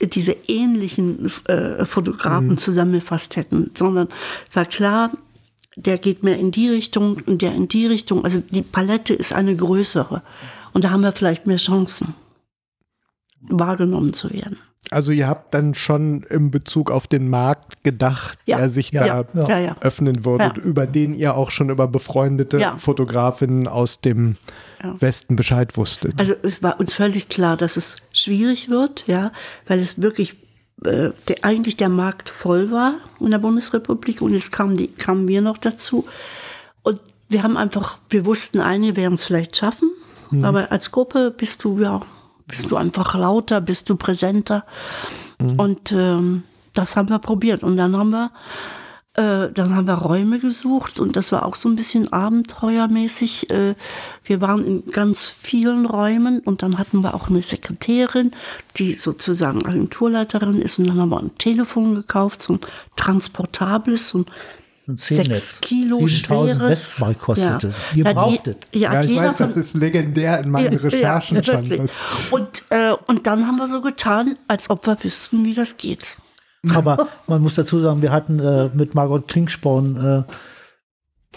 diese 0.00 0.34
ähnlichen 0.48 1.30
äh, 1.44 1.84
Fotografen 1.84 2.48
mhm. 2.48 2.58
zusammengefasst 2.58 3.36
hätten, 3.36 3.70
sondern 3.74 4.08
war 4.52 4.64
klar, 4.64 5.12
der 5.76 5.98
geht 5.98 6.22
mehr 6.22 6.38
in 6.38 6.50
die 6.50 6.68
Richtung 6.68 7.22
und 7.26 7.42
der 7.42 7.54
in 7.54 7.68
die 7.68 7.86
Richtung. 7.86 8.24
Also 8.24 8.42
die 8.50 8.62
Palette 8.62 9.14
ist 9.14 9.32
eine 9.32 9.54
größere. 9.54 10.22
Und 10.72 10.84
da 10.84 10.90
haben 10.90 11.02
wir 11.02 11.12
vielleicht 11.12 11.46
mehr 11.46 11.56
Chancen, 11.56 12.14
wahrgenommen 13.40 14.12
zu 14.12 14.30
werden. 14.30 14.58
Also 14.90 15.12
ihr 15.12 15.28
habt 15.28 15.54
dann 15.54 15.74
schon 15.74 16.24
im 16.30 16.50
Bezug 16.50 16.90
auf 16.90 17.06
den 17.06 17.28
Markt 17.28 17.84
gedacht, 17.84 18.38
ja. 18.46 18.56
der 18.56 18.70
sich 18.70 18.90
ja. 18.90 19.24
da 19.32 19.58
ja. 19.60 19.76
öffnen 19.80 20.24
würde, 20.24 20.60
über 20.60 20.86
den 20.86 21.14
ihr 21.14 21.36
auch 21.36 21.50
schon 21.50 21.70
über 21.70 21.86
befreundete 21.86 22.72
Fotografinnen 22.76 23.68
aus 23.68 24.00
dem 24.00 24.36
Westen 24.98 25.36
Bescheid 25.36 25.76
wusstet. 25.76 26.18
Also 26.18 26.34
es 26.42 26.62
war 26.62 26.80
uns 26.80 26.94
völlig 26.94 27.28
klar, 27.28 27.56
dass 27.56 27.76
es 27.76 27.98
schwierig 28.12 28.68
wird, 28.68 29.04
ja, 29.06 29.32
weil 29.66 29.80
es 29.80 30.00
wirklich 30.00 30.36
äh, 30.84 31.10
der, 31.28 31.36
eigentlich 31.42 31.76
der 31.76 31.90
Markt 31.90 32.30
voll 32.30 32.70
war 32.70 32.94
in 33.20 33.30
der 33.30 33.38
Bundesrepublik 33.38 34.22
und 34.22 34.32
jetzt 34.32 34.50
kamen, 34.50 34.76
die, 34.76 34.88
kamen 34.88 35.28
wir 35.28 35.42
noch 35.42 35.58
dazu. 35.58 36.06
Und 36.82 36.98
wir 37.28 37.42
haben 37.42 37.58
einfach, 37.58 37.98
wir 38.08 38.24
wussten, 38.24 38.60
einige 38.60 38.96
werden 38.96 39.14
es 39.14 39.24
vielleicht 39.24 39.56
schaffen, 39.56 39.90
hm. 40.30 40.44
aber 40.44 40.72
als 40.72 40.90
Gruppe 40.90 41.30
bist 41.36 41.62
du 41.64 41.78
ja 41.78 42.00
bist 42.50 42.70
du 42.70 42.76
einfach 42.76 43.14
lauter, 43.14 43.60
bist 43.60 43.88
du 43.88 43.96
präsenter. 43.96 44.64
Mhm. 45.38 45.58
Und 45.58 45.92
ähm, 45.92 46.42
das 46.74 46.96
haben 46.96 47.08
wir 47.08 47.18
probiert. 47.18 47.62
Und 47.62 47.76
dann 47.76 47.96
haben 47.96 48.10
wir, 48.10 48.30
äh, 49.14 49.50
dann 49.52 49.74
haben 49.74 49.86
wir 49.86 49.94
Räume 49.94 50.38
gesucht 50.38 51.00
und 51.00 51.16
das 51.16 51.32
war 51.32 51.44
auch 51.46 51.56
so 51.56 51.68
ein 51.68 51.76
bisschen 51.76 52.12
abenteuermäßig. 52.12 53.50
Äh, 53.50 53.74
wir 54.24 54.40
waren 54.40 54.64
in 54.64 54.90
ganz 54.92 55.24
vielen 55.24 55.86
Räumen 55.86 56.40
und 56.40 56.62
dann 56.62 56.78
hatten 56.78 57.00
wir 57.02 57.14
auch 57.14 57.28
eine 57.28 57.42
Sekretärin, 57.42 58.32
die 58.76 58.94
sozusagen 58.94 59.66
Agenturleiterin 59.66 60.62
ist. 60.62 60.78
Und 60.78 60.88
dann 60.88 60.98
haben 60.98 61.10
wir 61.10 61.20
ein 61.20 61.36
Telefon 61.38 61.94
gekauft, 61.94 62.42
so 62.42 62.54
ein 62.54 62.60
transportables, 62.96 64.08
so 64.08 64.18
ein 64.18 64.26
ein 64.90 64.96
Sechs 64.96 65.60
Kilo 65.60 66.06
schweres. 66.06 66.60
Westmark 66.60 67.18
kostete. 67.18 67.68
Ja. 67.68 67.96
Ihr 67.96 68.04
ja, 68.04 68.12
brauchtet. 68.12 68.66
Ja, 68.72 68.92
ja 68.94 69.04
ich 69.04 69.16
weiß, 69.16 69.36
das 69.38 69.56
ist 69.56 69.74
legendär 69.74 70.40
in 70.40 70.50
meinen 70.50 70.76
Recherchen 70.76 71.38
ja, 71.38 71.42
schon. 71.42 71.88
Und, 72.30 72.62
äh, 72.70 72.92
und 73.06 73.26
dann 73.26 73.46
haben 73.46 73.56
wir 73.56 73.68
so 73.68 73.80
getan, 73.80 74.36
als 74.48 74.70
ob 74.70 74.86
wir 74.86 74.96
wüssten, 75.02 75.44
wie 75.44 75.54
das 75.54 75.76
geht. 75.76 76.16
Aber 76.74 77.08
man 77.26 77.40
muss 77.40 77.54
dazu 77.54 77.80
sagen, 77.80 78.02
wir 78.02 78.12
hatten 78.12 78.38
äh, 78.38 78.68
mit 78.74 78.94
Margot 78.94 79.26
Klinksporn 79.28 80.26
äh, 80.28 80.32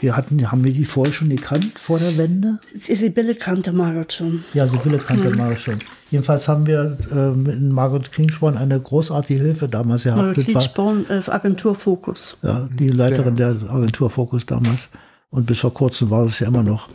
wir 0.04 0.18
hatten, 0.18 0.52
haben 0.52 0.64
wir 0.64 0.74
die 0.74 0.86
vorher 0.86 1.14
schon 1.14 1.30
gekannt, 1.30 1.80
vor 1.80 1.98
der 1.98 2.18
Wende? 2.18 2.60
Sibylle 2.74 3.36
kannte 3.36 3.72
Margot 3.72 4.12
schon. 4.12 4.44
Ja, 4.54 4.68
Sibylle 4.68 4.98
kannte 4.98 5.30
mhm. 5.30 5.38
Margot 5.38 5.60
schon. 5.60 5.80
Jedenfalls 6.12 6.48
haben 6.48 6.68
wir 6.68 6.98
äh, 7.12 7.36
mit 7.36 7.60
Margot 7.62 8.12
Klingsporn 8.12 8.58
eine 8.58 8.80
großartige 8.80 9.42
Hilfe 9.42 9.70
damals 9.70 10.04
gehabt. 10.04 10.22
Margot 10.22 10.44
Klingsporn, 10.44 11.06
äh, 11.10 11.22
Agentur 11.32 11.74
Fokus. 11.74 12.38
Ja, 12.44 12.68
die 12.78 12.90
Leiterin 12.90 13.38
ja. 13.38 13.54
der 13.54 13.70
Agentur 13.72 14.10
Fokus 14.10 14.46
damals. 14.46 14.90
Und 15.32 15.48
bis 15.48 15.60
vor 15.60 15.74
kurzem 15.74 16.10
war 16.12 16.26
es 16.26 16.40
ja 16.40 16.48
immer 16.48 16.64
noch. 16.64 16.90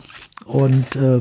Und 0.45 0.95
äh, 0.95 1.19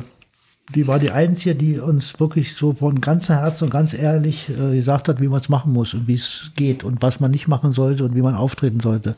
die 0.75 0.87
war 0.87 0.99
die 0.99 1.11
Einzige, 1.11 1.55
die 1.55 1.79
uns 1.79 2.21
wirklich 2.21 2.55
so 2.55 2.75
von 2.75 3.01
ganzem 3.01 3.37
Herzen 3.37 3.65
und 3.65 3.71
ganz 3.71 3.95
ehrlich 3.95 4.49
äh, 4.51 4.77
gesagt 4.77 5.09
hat, 5.09 5.21
wie 5.21 5.29
man 5.29 5.41
es 5.41 5.49
machen 5.49 5.73
muss 5.73 5.95
und 5.95 6.07
wie 6.07 6.15
es 6.15 6.53
geht 6.55 6.85
und 6.85 7.01
was 7.01 7.19
man 7.19 7.31
nicht 7.31 7.49
machen 7.49 7.73
sollte 7.73 8.05
und 8.05 8.15
wie 8.15 8.23
man 8.23 8.35
auftreten 8.35 8.81
sollte. 8.81 9.17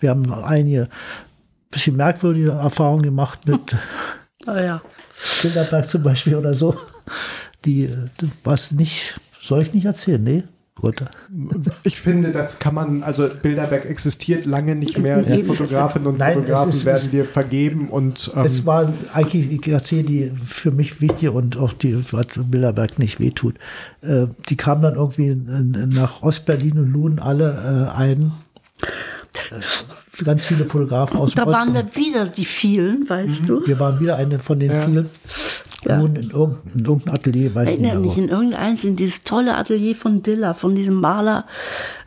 Wir 0.00 0.10
haben 0.10 0.32
einige 0.32 0.88
bisschen 1.70 1.96
merkwürdige 1.96 2.50
Erfahrungen 2.50 3.02
gemacht 3.02 3.46
mit 3.46 3.60
Ah, 4.46 4.60
ja. 4.62 4.82
Bilderberg 5.42 5.88
zum 5.88 6.02
Beispiel 6.04 6.36
oder 6.36 6.54
so. 6.54 6.76
Die, 7.64 7.84
äh, 7.86 7.96
was 8.44 8.70
nicht, 8.70 9.18
soll 9.42 9.62
ich 9.62 9.72
nicht 9.74 9.84
erzählen? 9.86 10.22
Nee? 10.22 10.44
Gut. 10.78 10.96
Ich 11.84 11.98
finde, 11.98 12.32
das 12.32 12.58
kann 12.58 12.74
man, 12.74 13.02
also 13.02 13.28
Bilderberg 13.42 13.86
existiert 13.86 14.44
lange 14.44 14.76
nicht 14.76 14.98
mehr. 14.98 15.22
Die 15.22 15.42
Fotografinnen 15.42 16.06
und 16.06 16.18
Nein, 16.18 16.34
Fotografen 16.34 16.68
ist- 16.68 16.84
werden 16.84 17.10
dir 17.10 17.24
vergeben 17.24 17.88
und 17.88 18.30
ähm, 18.36 18.44
Es 18.44 18.66
war 18.66 18.92
eigentlich, 19.14 19.50
ich 19.50 19.66
erzähle 19.68 20.02
die 20.04 20.30
für 20.36 20.70
mich 20.72 21.00
wichtig 21.00 21.30
und 21.30 21.56
auch 21.56 21.72
die, 21.72 21.96
was 22.12 22.26
Bilderberg 22.36 22.98
nicht 22.98 23.18
wehtut. 23.20 23.54
Äh, 24.02 24.26
die 24.50 24.56
kamen 24.56 24.82
dann 24.82 24.96
irgendwie 24.96 25.28
in- 25.28 25.92
nach 25.94 26.22
Ostberlin 26.22 26.78
und 26.78 26.92
luden 26.92 27.18
alle 27.20 27.88
äh, 27.90 27.96
ein. 27.96 28.32
Äh, 29.50 30.24
ganz 30.24 30.46
viele 30.46 30.64
Fotografen 30.64 31.18
aus 31.18 31.32
dem 31.32 31.36
Da 31.36 31.46
waren 31.46 31.68
Osten. 31.68 31.74
dann 31.74 31.94
wieder 31.96 32.26
die 32.26 32.44
vielen, 32.44 33.08
weißt 33.08 33.48
du? 33.48 33.66
Wir 33.66 33.78
waren 33.78 34.00
wieder 34.00 34.16
eine 34.16 34.38
von 34.38 34.58
den 34.58 34.70
Ja. 34.72 34.80
vielen. 34.80 35.10
Luden 35.84 36.16
in, 36.16 36.30
irgendein, 36.30 36.72
in 36.74 36.84
irgendein 36.84 37.14
Atelier, 37.14 37.54
weiß 37.54 37.68
ich 37.68 37.78
nicht 37.78 37.84
Erinnere 37.90 38.06
mich 38.06 38.18
in 38.18 38.28
irgendeins 38.28 38.82
in 38.82 38.96
dieses 38.96 39.22
tolle 39.22 39.56
Atelier 39.56 39.94
von 39.94 40.20
Diller, 40.22 40.54
von 40.54 40.74
diesem 40.74 40.94
Maler 40.96 41.44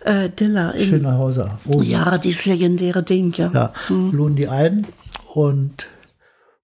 äh, 0.01 0.29
Diller. 0.29 0.73
In, 0.75 0.89
Schönerhauser. 0.89 1.57
Oh, 1.65 1.81
ja, 1.81 2.17
dieses 2.17 2.45
legendäre 2.45 3.03
Ding, 3.03 3.31
ja. 3.37 3.49
Ja, 3.53 3.73
luden 3.89 4.35
die 4.35 4.49
ein 4.49 4.85
und 5.33 5.85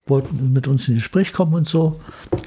wollten 0.09 0.53
mit 0.53 0.67
uns 0.67 0.87
in 0.87 0.95
Gespräch 0.95 1.33
kommen 1.33 1.53
und 1.55 1.67
so. 1.67 1.99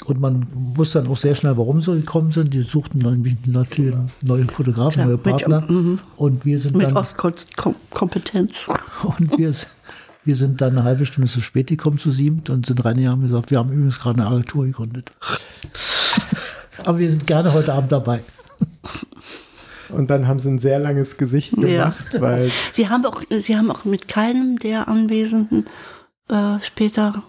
Und 0.06 0.20
man 0.20 0.46
wusste 0.54 1.02
dann 1.02 1.10
auch 1.10 1.16
sehr 1.16 1.34
schnell, 1.34 1.56
warum 1.56 1.80
sie 1.80 1.92
gekommen 1.96 2.30
sind. 2.30 2.54
Die 2.54 2.62
suchten 2.62 2.98
natürlich 3.46 3.94
einen 3.94 4.12
neuen 4.22 4.48
Fotografen, 4.48 4.92
Klar, 4.92 5.06
neue 5.06 5.16
mit- 5.16 5.24
Partner. 5.24 5.98
Und 6.16 6.44
wir 6.44 6.60
sind 6.60 6.76
Mit 6.76 6.86
dann 6.86 6.96
Ostkompetenz. 6.96 8.68
und 9.02 9.36
wir, 9.38 9.52
wir 10.24 10.36
sind 10.36 10.60
dann 10.60 10.74
eine 10.78 10.84
halbe 10.84 11.04
Stunde 11.04 11.28
zu 11.28 11.40
spät 11.40 11.66
gekommen 11.66 11.98
zu 11.98 12.12
siebt 12.12 12.48
und 12.48 12.64
sind 12.66 12.84
reingegangen 12.84 13.24
und 13.24 13.28
gesagt, 13.28 13.50
wir 13.50 13.58
haben 13.58 13.72
übrigens 13.72 13.98
gerade 13.98 14.20
eine 14.20 14.30
Agentur 14.30 14.64
gegründet. 14.64 15.10
Aber 16.84 16.98
wir 16.98 17.10
sind 17.10 17.26
gerne 17.26 17.52
heute 17.54 17.72
Abend 17.72 17.90
dabei. 17.90 18.20
und 19.88 20.08
dann 20.10 20.28
haben 20.28 20.38
sie 20.38 20.48
ein 20.48 20.60
sehr 20.60 20.78
langes 20.78 21.16
Gesicht 21.16 21.54
Ja. 21.58 21.90
gemacht, 21.90 22.20
weil 22.20 22.52
Sie 22.72 22.88
haben 22.88 23.04
auch, 23.04 23.20
Sie 23.36 23.56
haben 23.58 23.68
auch 23.72 23.84
mit 23.84 24.06
keinem 24.06 24.60
der 24.60 24.86
Anwesenden 24.86 25.64
äh, 26.28 26.58
später 26.62 27.24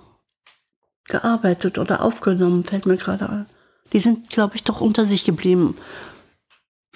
gearbeitet 1.10 1.78
oder 1.78 2.02
aufgenommen, 2.02 2.64
fällt 2.64 2.86
mir 2.86 2.98
gerade 2.98 3.30
ein. 3.30 3.46
Die 3.92 4.00
sind, 4.00 4.30
glaube 4.30 4.56
ich, 4.56 4.64
doch 4.64 4.82
unter 4.82 5.06
sich 5.06 5.26
geblieben 5.26 5.76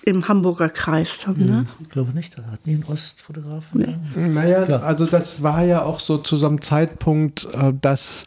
im 0.05 0.27
Hamburger 0.27 0.69
Kreis. 0.69 1.19
Dann, 1.19 1.37
ne? 1.37 1.65
Ich 1.81 1.89
glaube 1.89 2.11
nicht, 2.11 2.37
da 2.37 2.43
hat 2.51 2.65
nie 2.67 2.75
ein 2.75 2.85
Ostfotografen. 2.85 3.97
Naja, 4.15 4.65
Klar. 4.65 4.83
also 4.83 5.05
das 5.05 5.43
war 5.43 5.63
ja 5.63 5.83
auch 5.83 5.99
so 5.99 6.17
zu 6.17 6.37
so 6.37 6.47
einem 6.47 6.61
Zeitpunkt, 6.61 7.47
äh, 7.53 7.73
dass 7.81 8.25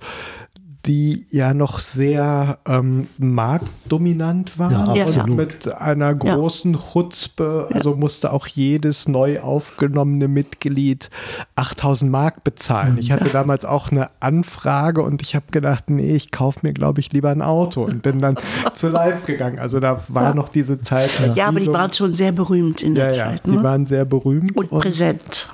die 0.86 1.26
ja 1.30 1.52
noch 1.54 1.78
sehr 1.80 2.58
ähm, 2.66 3.06
marktdominant 3.18 4.58
war 4.58 4.70
Ja, 4.94 4.94
Ja, 4.94 5.22
und 5.24 5.36
mit 5.36 5.72
einer 5.74 6.14
großen 6.14 6.76
Chutzpe, 6.92 7.68
also 7.72 7.96
musste 7.96 8.32
auch 8.32 8.46
jedes 8.46 9.08
neu 9.08 9.40
aufgenommene 9.40 10.28
Mitglied 10.28 11.10
8000 11.56 12.10
Mark 12.10 12.44
bezahlen. 12.44 12.96
Ich 12.98 13.10
hatte 13.12 13.28
damals 13.30 13.64
auch 13.64 13.90
eine 13.90 14.10
Anfrage 14.20 15.02
und 15.02 15.22
ich 15.22 15.34
habe 15.34 15.46
gedacht, 15.50 15.90
nee, 15.90 16.14
ich 16.14 16.30
kaufe 16.30 16.60
mir, 16.62 16.72
glaube 16.72 17.00
ich, 17.00 17.12
lieber 17.12 17.30
ein 17.30 17.42
Auto 17.42 17.82
und 17.84 18.02
bin 18.02 18.20
dann 18.20 18.36
zu 18.74 18.88
live 18.88 19.26
gegangen. 19.26 19.58
Also 19.58 19.80
da 19.80 20.00
war 20.08 20.34
noch 20.34 20.48
diese 20.48 20.80
Zeit. 20.80 21.10
Ja, 21.34 21.48
aber 21.48 21.60
die 21.60 21.66
so- 21.66 21.72
waren 21.72 21.92
schon 21.92 22.14
sehr 22.14 22.32
berühmt 22.32 22.82
in 22.82 22.94
ja, 22.96 23.06
der 23.06 23.14
ja, 23.16 23.24
Zeit. 23.24 23.46
die 23.46 23.50
Ne? 23.56 23.62
waren 23.62 23.86
sehr 23.86 24.04
berühmt 24.04 24.56
Und 24.56 24.70
präsent. 24.70 25.48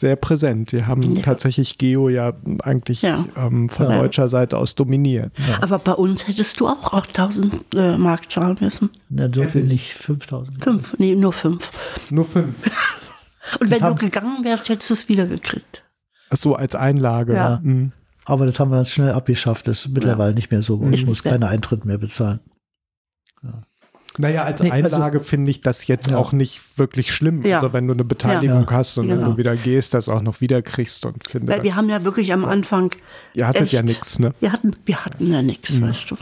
Sehr 0.00 0.16
präsent. 0.16 0.72
Die 0.72 0.84
haben 0.84 1.16
Ja. 1.16 1.22
tatsächlich 1.22 1.78
Geo 1.78 2.08
ja 2.08 2.32
eigentlich 2.62 3.02
Ja. 3.02 3.24
Ähm, 3.36 3.68
von 3.68 3.90
Ja. 3.90 3.98
deutscher 3.98 4.28
Seite 4.28 4.56
aus 4.58 4.74
dominiert. 4.74 5.32
Aber 5.60 5.78
bei 5.78 5.92
uns 5.92 6.26
hättest 6.28 6.60
du 6.60 6.68
auch 6.68 6.92
8000 6.92 7.74
äh, 7.74 7.96
Mark 7.98 8.30
zahlen 8.30 8.56
müssen. 8.60 8.90
Na, 9.08 9.28
so 9.32 9.42
viel 9.44 9.64
nicht, 9.64 9.92
5000. 9.94 10.62
Fünf, 10.62 10.94
nee, 10.98 11.14
nur 11.14 11.32
fünf. 11.32 11.70
Nur 12.10 12.24
fünf. 12.24 12.54
Und 13.60 13.70
wenn 13.70 13.82
du 13.82 13.94
gegangen 13.94 14.44
wärst, 14.44 14.68
hättest 14.68 14.90
du 14.90 14.94
es 14.94 15.08
wieder 15.08 15.26
gekriegt. 15.26 15.82
Ach 16.30 16.36
so 16.36 16.54
als 16.54 16.74
Einlage. 16.74 17.34
Ja. 17.34 17.60
Mhm. 17.62 17.92
Aber 18.26 18.44
das 18.44 18.60
haben 18.60 18.70
wir 18.70 18.76
dann 18.76 18.84
schnell 18.84 19.12
abgeschafft. 19.12 19.66
Das 19.68 19.86
ist 19.86 19.92
mittlerweile 19.94 20.34
nicht 20.34 20.50
mehr 20.50 20.60
so. 20.60 20.82
Ich 20.90 21.00
Ist 21.00 21.06
muss 21.06 21.16
nicht 21.18 21.24
mehr. 21.24 21.32
keine 21.34 21.48
Eintritt 21.48 21.86
mehr 21.86 21.96
bezahlen. 21.96 22.40
Naja, 24.18 24.44
als 24.44 24.60
Nee, 24.62 24.70
also- 24.70 24.96
Einlage 24.96 25.20
finde 25.20 25.50
ich 25.50 25.60
das 25.60 25.86
jetzt 25.86 26.08
Ja. 26.08 26.16
auch 26.18 26.32
nicht 26.32 26.60
wirklich 26.76 27.12
schlimm. 27.14 27.44
Ja. 27.44 27.60
Also 27.60 27.72
wenn 27.72 27.86
du 27.86 27.94
eine 27.94 28.04
Beteiligung 28.04 28.66
Ja. 28.68 28.76
hast 28.76 28.98
und 28.98 29.08
wenn 29.08 29.18
Genau. 29.18 29.32
du 29.32 29.36
wieder 29.38 29.54
gehst, 29.56 29.94
das 29.94 30.08
auch 30.08 30.22
noch 30.22 30.40
wieder 30.40 30.60
kriegst 30.62 31.06
und 31.06 31.28
finde 31.28 31.52
Weil 31.52 31.62
wir 31.62 31.76
haben 31.76 31.88
ja 31.88 32.02
wirklich 32.04 32.32
am 32.32 32.44
Anfang. 32.44 32.90
ihr 33.34 33.46
hattet 33.46 33.62
echt, 33.62 33.72
ja 33.72 33.82
nichts, 33.82 34.18
ne? 34.18 34.32
Wir 34.40 34.52
hatten, 34.52 34.72
wir 34.84 35.04
hatten 35.04 35.30
ja 35.32 35.40
nichts, 35.42 35.80
weißt 35.80 36.10
du. 36.10 36.16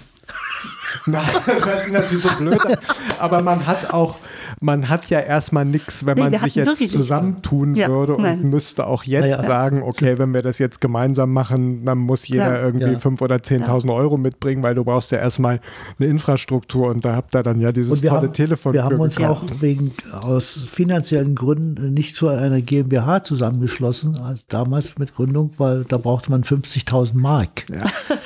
Nein, 1.07 1.23
das 1.47 1.67
hört 1.67 1.83
sich 1.85 1.93
natürlich 1.93 2.25
so 2.25 2.31
blöd 2.39 2.61
an. 2.65 2.77
Aber 3.19 3.43
man 3.43 3.67
hat 3.67 3.91
auch, 3.93 4.19
man 4.61 4.89
hat 4.89 5.09
ja 5.11 5.21
erstmal 5.21 5.65
nichts, 5.65 6.05
wenn 6.07 6.17
Nee, 6.17 6.31
man 6.31 6.33
sich 6.41 6.55
jetzt 6.55 6.67
wirklich 6.67 6.81
nichts. 6.93 6.93
zusammentun 6.95 7.75
Ja, 7.75 7.89
würde 7.89 8.17
und 8.17 8.23
nein. 8.23 8.43
müsste 8.51 8.87
auch 8.87 9.05
jetzt 9.05 9.23
Naja. 9.23 9.43
sagen, 9.43 9.83
okay, 9.83 10.19
wenn 10.19 10.33
wir 10.35 10.43
das 10.43 10.59
jetzt 10.59 10.81
gemeinsam 10.81 11.33
machen, 11.33 11.85
dann 11.85 11.99
muss 11.99 12.27
jeder 12.29 12.57
Ja. 12.59 12.63
irgendwie 12.65 12.93
Ja. 12.93 12.99
5.000 12.99 13.23
oder 13.23 13.37
10.000 13.37 13.93
Euro 13.95 14.17
mitbringen, 14.17 14.63
weil 14.63 14.75
du 14.75 14.85
brauchst 14.85 15.11
ja 15.13 15.19
erstmal 15.19 15.61
eine 15.99 16.09
Infrastruktur 16.09 16.89
und 16.89 17.05
da 17.05 17.15
habt 17.17 17.35
ihr 17.35 17.43
dann 17.43 17.61
ja 17.61 17.73
dieses 17.73 18.01
tolle 18.01 18.11
haben, 18.13 18.33
Telefon. 18.33 18.73
wir 18.73 18.85
haben 18.85 19.01
uns 19.01 19.17
gekauft. 19.17 19.51
auch 19.51 19.61
wegen 19.63 19.93
aus 20.21 20.67
finanziellen 20.71 21.35
Gründen 21.35 21.95
nicht 21.95 22.17
zu 22.17 22.29
einer 22.29 22.61
GmbH 22.61 23.23
zusammengeschlossen, 23.23 24.17
als 24.19 24.47
damals 24.47 24.99
mit 24.99 25.15
Gründung, 25.15 25.51
weil 25.59 25.85
da 25.85 25.99
brauchte 25.99 26.31
man 26.31 26.43
50.000 26.45 27.17
Mark. 27.19 27.65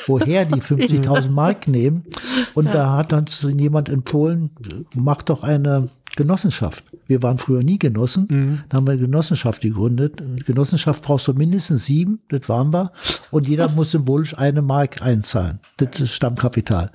Woher 0.07 0.45
die 0.45 0.61
50.000 0.61 1.31
Mark 1.31 1.69
nehmen? 1.69 2.05
Und 2.55 2.75
da 2.75 2.97
hat 2.97 3.13
uns 3.13 3.47
jemand 3.57 3.89
empfohlen, 3.89 4.51
mach 4.95 5.23
doch 5.23 5.43
eine 5.43 5.89
Genossenschaft. 6.17 6.85
Wir 7.07 7.23
waren 7.23 7.39
früher 7.39 7.63
nie 7.63 7.79
Genossen, 7.79 8.27
dann 8.69 8.77
haben 8.77 8.87
wir 8.87 8.93
eine 8.93 9.01
Genossenschaft 9.01 9.63
gegründet. 9.63 10.21
Eine 10.21 10.37
Genossenschaft 10.37 11.03
brauchst 11.03 11.29
du 11.29 11.35
mindestens 11.35 11.87
sieben, 11.87 12.21
das 12.29 12.49
waren 12.49 12.73
wir. 12.73 12.93
Und 13.31 13.49
jeder 13.49 13.69
muss 13.69 13.93
symbolisch 13.93 14.37
eine 14.37 14.63
Mark 14.63 15.03
einzahlen. 15.03 15.61
Das 15.77 16.01
ist 16.01 16.13
Stammkapital. 16.13 16.91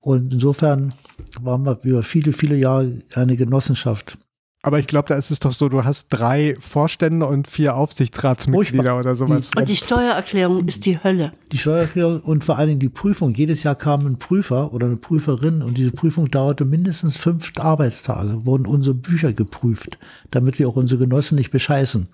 Und 0.00 0.32
insofern 0.32 0.92
waren 1.40 1.64
wir 1.64 1.78
über 1.82 2.02
viele, 2.02 2.32
viele 2.32 2.56
Jahre 2.56 2.98
eine 3.14 3.36
Genossenschaft. 3.36 4.18
Aber 4.64 4.78
ich 4.78 4.86
glaube, 4.86 5.08
da 5.08 5.16
ist 5.16 5.32
es 5.32 5.40
doch 5.40 5.50
so, 5.50 5.68
du 5.68 5.84
hast 5.84 6.06
drei 6.10 6.56
Vorstände 6.60 7.26
und 7.26 7.48
vier 7.48 7.74
Aufsichtsratsmitglieder 7.74 8.92
Furchtbar. 8.92 9.00
oder 9.00 9.16
sowas. 9.16 9.50
Und 9.56 9.68
die 9.68 9.76
Steuererklärung 9.76 10.68
ist 10.68 10.86
die 10.86 11.02
Hölle. 11.02 11.32
Die 11.50 11.58
Steuererklärung 11.58 12.20
und 12.20 12.44
vor 12.44 12.58
allen 12.58 12.68
Dingen 12.68 12.80
die 12.80 12.88
Prüfung. 12.88 13.34
Jedes 13.34 13.64
Jahr 13.64 13.74
kam 13.74 14.06
ein 14.06 14.20
Prüfer 14.20 14.72
oder 14.72 14.86
eine 14.86 14.96
Prüferin 14.96 15.62
und 15.62 15.78
diese 15.78 15.90
Prüfung 15.90 16.30
dauerte 16.30 16.64
mindestens 16.64 17.16
fünf 17.16 17.50
Arbeitstage, 17.58 18.46
wurden 18.46 18.64
unsere 18.64 18.94
Bücher 18.94 19.32
geprüft, 19.32 19.98
damit 20.30 20.60
wir 20.60 20.68
auch 20.68 20.76
unsere 20.76 21.00
Genossen 21.00 21.34
nicht 21.34 21.50
bescheißen. 21.50 22.06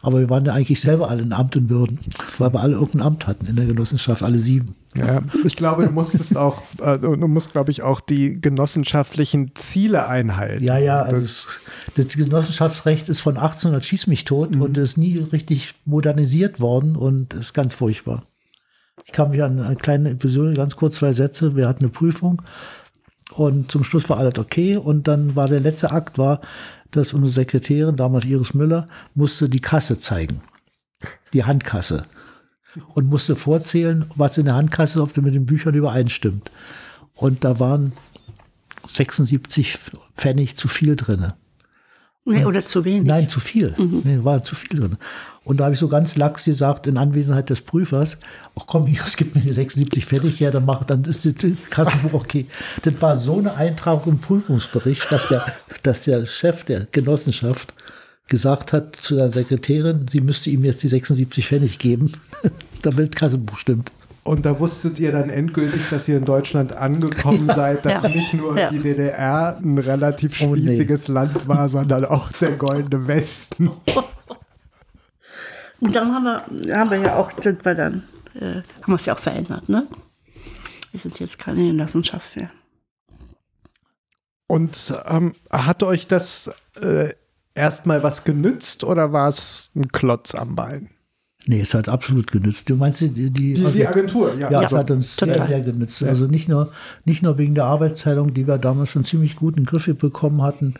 Aber 0.00 0.20
wir 0.20 0.30
waren 0.30 0.44
ja 0.44 0.52
eigentlich 0.52 0.80
selber 0.80 1.10
alle 1.10 1.22
in 1.22 1.32
Amt 1.32 1.56
und 1.56 1.68
Würden, 1.70 1.98
weil 2.38 2.52
wir 2.52 2.60
alle 2.60 2.74
irgendein 2.74 3.02
Amt 3.02 3.26
hatten 3.26 3.46
in 3.46 3.56
der 3.56 3.66
Genossenschaft, 3.66 4.22
alle 4.22 4.38
sieben. 4.38 4.76
Ja, 4.96 5.22
ich 5.44 5.56
glaube, 5.56 5.84
du 5.86 5.92
musstest 5.92 6.36
auch, 6.36 6.62
äh, 6.80 6.98
du 6.98 7.16
musst, 7.16 7.52
glaube 7.52 7.70
ich, 7.70 7.82
auch 7.82 8.00
die 8.00 8.40
genossenschaftlichen 8.40 9.54
Ziele 9.54 10.06
einhalten. 10.08 10.64
Ja, 10.64 10.78
ja, 10.78 11.02
also 11.02 11.20
das, 11.20 11.46
das 11.96 12.16
Genossenschaftsrecht 12.16 13.08
ist 13.08 13.20
von 13.20 13.36
1800 13.36 13.84
schieß 13.84 14.06
mich 14.06 14.24
tot 14.24 14.54
und 14.56 14.78
ist 14.78 14.96
nie 14.96 15.18
richtig 15.18 15.74
modernisiert 15.84 16.60
worden 16.60 16.96
und 16.96 17.34
ist 17.34 17.52
ganz 17.52 17.74
furchtbar. 17.74 18.22
Ich 19.04 19.12
kann 19.12 19.30
mich 19.30 19.42
an 19.42 19.60
eine 19.60 19.76
kleine 19.76 20.10
Episode, 20.10 20.54
ganz 20.54 20.76
kurz 20.76 20.96
zwei 20.96 21.12
Sätze. 21.12 21.56
Wir 21.56 21.68
hatten 21.68 21.84
eine 21.84 21.90
Prüfung 21.90 22.42
und 23.34 23.70
zum 23.70 23.84
Schluss 23.84 24.08
war 24.08 24.18
alles 24.18 24.38
okay 24.38 24.76
und 24.76 25.06
dann 25.08 25.36
war 25.36 25.48
der 25.48 25.60
letzte 25.60 25.90
Akt 25.90 26.18
war, 26.18 26.40
dass 26.90 27.12
unsere 27.12 27.32
Sekretärin, 27.32 27.96
damals 27.96 28.24
Iris 28.24 28.54
Müller, 28.54 28.88
musste 29.14 29.48
die 29.48 29.60
Kasse 29.60 29.98
zeigen. 29.98 30.42
Die 31.32 31.44
Handkasse. 31.44 32.06
Und 32.94 33.06
musste 33.06 33.36
vorzählen, 33.36 34.06
was 34.14 34.38
in 34.38 34.44
der 34.44 34.54
Handkasse, 34.54 35.06
du 35.12 35.22
mit 35.22 35.34
den 35.34 35.46
Büchern 35.46 35.74
übereinstimmt. 35.74 36.50
Und 37.14 37.44
da 37.44 37.58
waren 37.58 37.92
76 38.92 39.78
Pfennig 40.16 40.56
zu 40.56 40.68
viel 40.68 40.96
drinne. 40.96 41.34
Nee, 42.24 42.44
oder 42.44 42.64
zu 42.64 42.84
wenig. 42.84 43.06
Nein, 43.06 43.28
zu 43.28 43.40
viel. 43.40 43.74
Nee, 43.78 44.22
war 44.22 44.44
zu 44.44 44.54
viel 44.54 44.80
drin. 44.80 44.98
Und 45.48 45.56
da 45.60 45.64
habe 45.64 45.72
ich 45.72 45.80
so 45.80 45.88
ganz 45.88 46.14
lax 46.16 46.44
gesagt, 46.44 46.86
in 46.86 46.98
Anwesenheit 46.98 47.48
des 47.48 47.62
Prüfers, 47.62 48.18
ach 48.54 48.64
komm, 48.66 48.86
hier, 48.86 49.00
es 49.06 49.16
gibt 49.16 49.34
mir 49.34 49.40
die 49.40 49.52
76 49.54 50.04
fertig 50.04 50.38
her, 50.40 50.50
dann 50.50 50.66
mach, 50.66 50.84
dann 50.84 51.04
ist 51.04 51.24
das 51.24 51.34
Kassenbuch 51.70 52.12
okay. 52.12 52.44
Das 52.82 53.00
war 53.00 53.16
so 53.16 53.38
eine 53.38 53.54
Eintragung 53.54 54.12
im 54.12 54.18
Prüfungsbericht, 54.18 55.10
dass 55.10 55.28
der, 55.28 55.42
dass 55.82 56.04
der 56.04 56.26
Chef 56.26 56.64
der 56.64 56.86
Genossenschaft 56.92 57.72
gesagt 58.28 58.74
hat 58.74 58.94
zu 58.96 59.14
seiner 59.16 59.30
Sekretärin, 59.30 60.04
sie 60.12 60.20
müsste 60.20 60.50
ihm 60.50 60.64
jetzt 60.64 60.82
die 60.82 60.88
76 60.88 61.46
Pfennig 61.46 61.78
geben, 61.78 62.12
damit 62.82 63.14
das 63.14 63.18
Kassenbuch 63.18 63.56
stimmt. 63.56 63.90
Und 64.24 64.44
da 64.44 64.60
wusstet 64.60 64.98
ihr 65.00 65.12
dann 65.12 65.30
endgültig, 65.30 65.80
dass 65.88 66.06
ihr 66.08 66.18
in 66.18 66.26
Deutschland 66.26 66.74
angekommen 66.76 67.50
seid, 67.56 67.86
dass 67.86 68.02
Ja. 68.02 68.08
nicht 68.10 68.34
nur 68.34 68.58
Ja. 68.58 68.68
die 68.70 68.80
DDR 68.80 69.56
ein 69.64 69.78
relativ 69.78 70.38
Oh, 70.42 70.54
nee. 70.54 70.60
spießiges 70.66 71.08
Land 71.08 71.48
war, 71.48 71.70
sondern 71.70 72.04
auch 72.04 72.30
der 72.32 72.50
Goldene 72.50 73.06
Westen. 73.06 73.70
Und 75.80 75.94
dann 75.94 76.12
haben 76.12 76.24
wir, 76.24 76.76
haben 76.76 76.90
wir 76.90 76.98
ja 76.98 77.16
auch, 77.16 77.30
sind 77.40 77.64
wir 77.64 77.74
dann, 77.74 78.02
äh, 78.34 78.56
haben 78.56 78.64
wir 78.86 78.96
es 78.96 79.06
ja 79.06 79.14
auch 79.14 79.18
verändert, 79.18 79.68
ne? 79.68 79.86
Wir 80.90 81.00
sind 81.00 81.20
jetzt 81.20 81.38
keine 81.38 81.66
Genossenschaft 81.66 82.36
mehr. 82.36 82.50
Und 84.46 84.94
ähm, 85.06 85.34
hat 85.50 85.82
euch 85.82 86.06
das 86.06 86.50
äh, 86.80 87.10
erstmal 87.54 88.02
was 88.02 88.24
genützt 88.24 88.82
oder 88.82 89.12
war 89.12 89.28
es 89.28 89.70
ein 89.76 89.88
Klotz 89.88 90.34
am 90.34 90.56
Bein? 90.56 90.90
Nee, 91.46 91.60
es 91.60 91.72
hat 91.74 91.88
absolut 91.88 92.30
genützt. 92.30 92.68
Du 92.68 92.76
meinst 92.76 93.00
die, 93.00 93.08
die, 93.08 93.30
Die, 93.30 93.54
die 93.54 93.86
Agentur, 93.86 94.34
ja. 94.34 94.50
Ja, 94.50 94.58
also, 94.60 94.76
es 94.76 94.80
hat 94.80 94.90
uns 94.90 95.16
sehr, 95.16 95.32
total. 95.32 95.46
sehr 95.46 95.60
genützt. 95.62 96.02
Also 96.02 96.26
nicht 96.26 96.48
nur, 96.48 96.72
nicht 97.04 97.22
nur 97.22 97.38
wegen 97.38 97.54
der 97.54 97.64
Arbeitsteilung, 97.64 98.34
die 98.34 98.46
wir 98.46 98.58
damals 98.58 98.90
schon 98.90 99.04
ziemlich 99.04 99.36
gut 99.36 99.56
in 99.56 99.62
den 99.62 99.66
Griff 99.66 99.86
bekommen 99.96 100.42
hatten. 100.42 100.74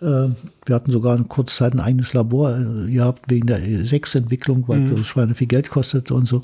Äh, 0.00 0.28
Wir 0.66 0.74
hatten 0.74 0.92
sogar 0.92 1.14
eine 1.16 1.24
kurze 1.24 1.56
Zeit 1.56 1.74
ein 1.74 1.80
eigenes 1.80 2.12
Labor 2.14 2.56
äh, 2.56 2.90
gehabt 2.90 3.30
wegen 3.30 3.46
der 3.46 3.60
Sechsentwicklung, 3.86 4.66
weil 4.68 4.80
Mhm. 4.80 4.96
das 4.96 5.06
Schweine 5.06 5.34
viel 5.34 5.46
Geld 5.46 5.70
kostete 5.70 6.14
und 6.14 6.26
so. 6.26 6.42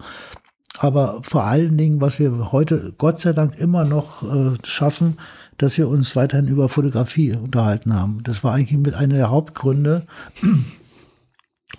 Aber 0.78 1.20
vor 1.22 1.44
allen 1.44 1.76
Dingen, 1.78 2.00
was 2.00 2.18
wir 2.18 2.50
heute 2.52 2.94
Gott 2.98 3.20
sei 3.20 3.32
Dank 3.32 3.56
immer 3.58 3.84
noch 3.84 4.22
äh, 4.24 4.56
schaffen, 4.64 5.18
dass 5.56 5.78
wir 5.78 5.88
uns 5.88 6.16
weiterhin 6.16 6.48
über 6.48 6.68
Fotografie 6.68 7.32
unterhalten 7.34 7.94
haben. 7.94 8.22
Das 8.24 8.42
war 8.42 8.54
eigentlich 8.54 8.76
mit 8.80 8.94
einer 8.94 9.14
der 9.14 9.30
Hauptgründe, 9.30 10.04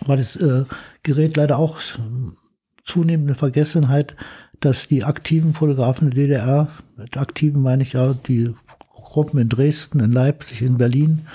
weil 0.05 0.15
das 0.17 0.37
äh, 0.37 0.63
gerät 1.03 1.35
leider 1.35 1.57
auch 1.57 1.79
zunehmende 2.83 3.35
Vergessenheit, 3.35 4.15
dass 4.61 4.87
die 4.87 5.03
aktiven 5.03 5.53
Fotografen 5.53 6.09
der 6.09 6.15
DDR, 6.23 6.69
mit 6.95 7.17
aktiven 7.17 7.61
meine 7.61 7.83
ich 7.83 7.93
ja 7.93 8.13
die 8.13 8.55
Gruppen 8.93 9.39
in 9.39 9.49
Dresden, 9.49 9.99
in 9.99 10.13
Leipzig, 10.13 10.61
in 10.61 10.77
Berlin, 10.77 11.25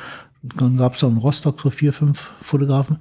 dann 0.42 0.76
gab 0.76 0.94
es 0.94 1.04
auch 1.04 1.10
in 1.10 1.18
Rostock 1.18 1.60
so 1.60 1.70
vier, 1.70 1.92
fünf 1.92 2.32
Fotografen, 2.40 2.98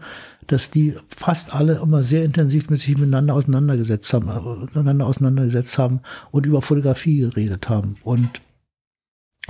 dass 0.48 0.72
die 0.72 0.95
fast 1.16 1.53
alle 1.53 1.76
immer 1.76 2.03
sehr 2.03 2.24
intensiv 2.24 2.70
mit 2.70 2.80
sich 2.80 2.98
miteinander 2.98 3.36
auseinandergesetzt 3.36 4.11
haben, 4.14 4.28
miteinander 4.61 5.06
auseinandergesetzt 5.06 5.78
haben 5.78 6.02
und 6.32 6.45
über 6.45 6.61
Fotografie 6.61 7.20
geredet 7.20 7.70
haben. 7.70 7.98
Und 8.03 8.41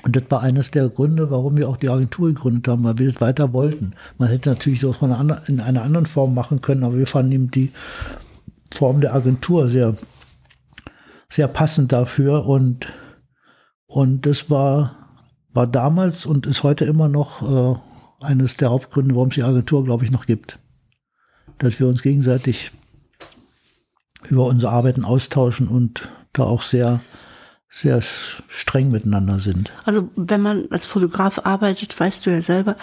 und 0.04 0.16
das 0.16 0.24
war 0.30 0.42
eines 0.42 0.72
der 0.72 0.88
Gründe, 0.90 1.30
warum 1.30 1.58
wir 1.58 1.68
auch 1.68 1.78
die 1.78 1.90
Agentur 1.90 2.30
gegründet 2.30 2.68
haben, 2.68 2.84
weil 2.84 2.98
wir 2.98 3.12
das 3.12 3.22
weiter 3.22 3.54
wollten. 3.54 3.92
Man 4.18 4.30
hätte 4.30 4.50
natürlich 4.50 4.80
das 4.80 4.96
von 4.96 5.12
einer 5.12 5.42
in 5.50 5.60
einer 5.60 5.84
anderen 5.84 6.06
Form 6.06 6.34
machen 6.34 6.62
können, 6.62 6.84
aber 6.84 6.98
wir 6.98 7.08
fanden 7.08 7.34
eben 7.34 7.52
die 7.52 7.72
Form 8.74 9.02
der 9.02 9.14
Agentur 9.14 9.68
sehr, 9.68 9.98
sehr 11.30 11.48
passend 11.48 11.92
dafür 11.92 12.46
und, 12.46 12.88
und 13.88 14.26
das 14.26 14.50
war, 14.50 14.99
war 15.54 15.68
damals 15.68 16.26
und 16.26 16.46
ist 16.46 16.64
heute 16.64 16.86
immer 16.86 17.10
noch 17.10 17.42
äh, 17.42 17.80
eines 18.26 18.58
der 18.58 18.70
Hauptgründe, 18.70 19.16
warum 19.16 19.30
es 19.30 19.36
die 19.36 19.44
Agentur, 19.44 19.84
glaube 19.84 20.06
ich, 20.06 20.12
noch 20.12 20.26
gibt. 20.26 20.60
Dass 21.58 21.80
wir 21.80 21.88
uns 21.88 22.02
gegenseitig 22.02 22.72
über 24.28 24.46
unsere 24.46 24.72
Arbeiten 24.72 25.06
austauschen 25.06 25.68
und 25.68 26.10
da 26.34 26.44
auch 26.44 26.62
sehr, 26.62 27.00
sehr 27.70 28.02
streng 28.48 28.92
miteinander 28.92 29.40
sind. 29.40 29.72
Also 29.86 30.10
wenn 30.16 30.42
man 30.42 30.68
als 30.72 30.86
Fotograf 30.86 31.42
arbeitet, 31.46 31.98
weißt 32.00 32.26
du 32.26 32.30
ja 32.32 32.42
selber, 32.42 32.76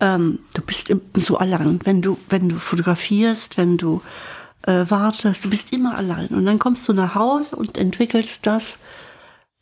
ähm, 0.00 0.40
du 0.54 0.62
bist 0.62 0.92
so 1.14 1.36
allein. 1.38 1.80
Wenn 1.84 2.02
du, 2.02 2.18
wenn 2.28 2.48
du 2.48 2.56
fotografierst, 2.56 3.58
wenn 3.58 3.76
du 3.76 4.02
äh, 4.62 4.84
wartest, 4.88 5.44
du 5.44 5.50
bist 5.50 5.72
immer 5.72 5.96
allein. 5.96 6.28
Und 6.28 6.46
dann 6.46 6.58
kommst 6.58 6.88
du 6.88 6.92
nach 6.92 7.14
Hause 7.14 7.56
und 7.56 7.78
entwickelst 7.78 8.46
das. 8.46 8.80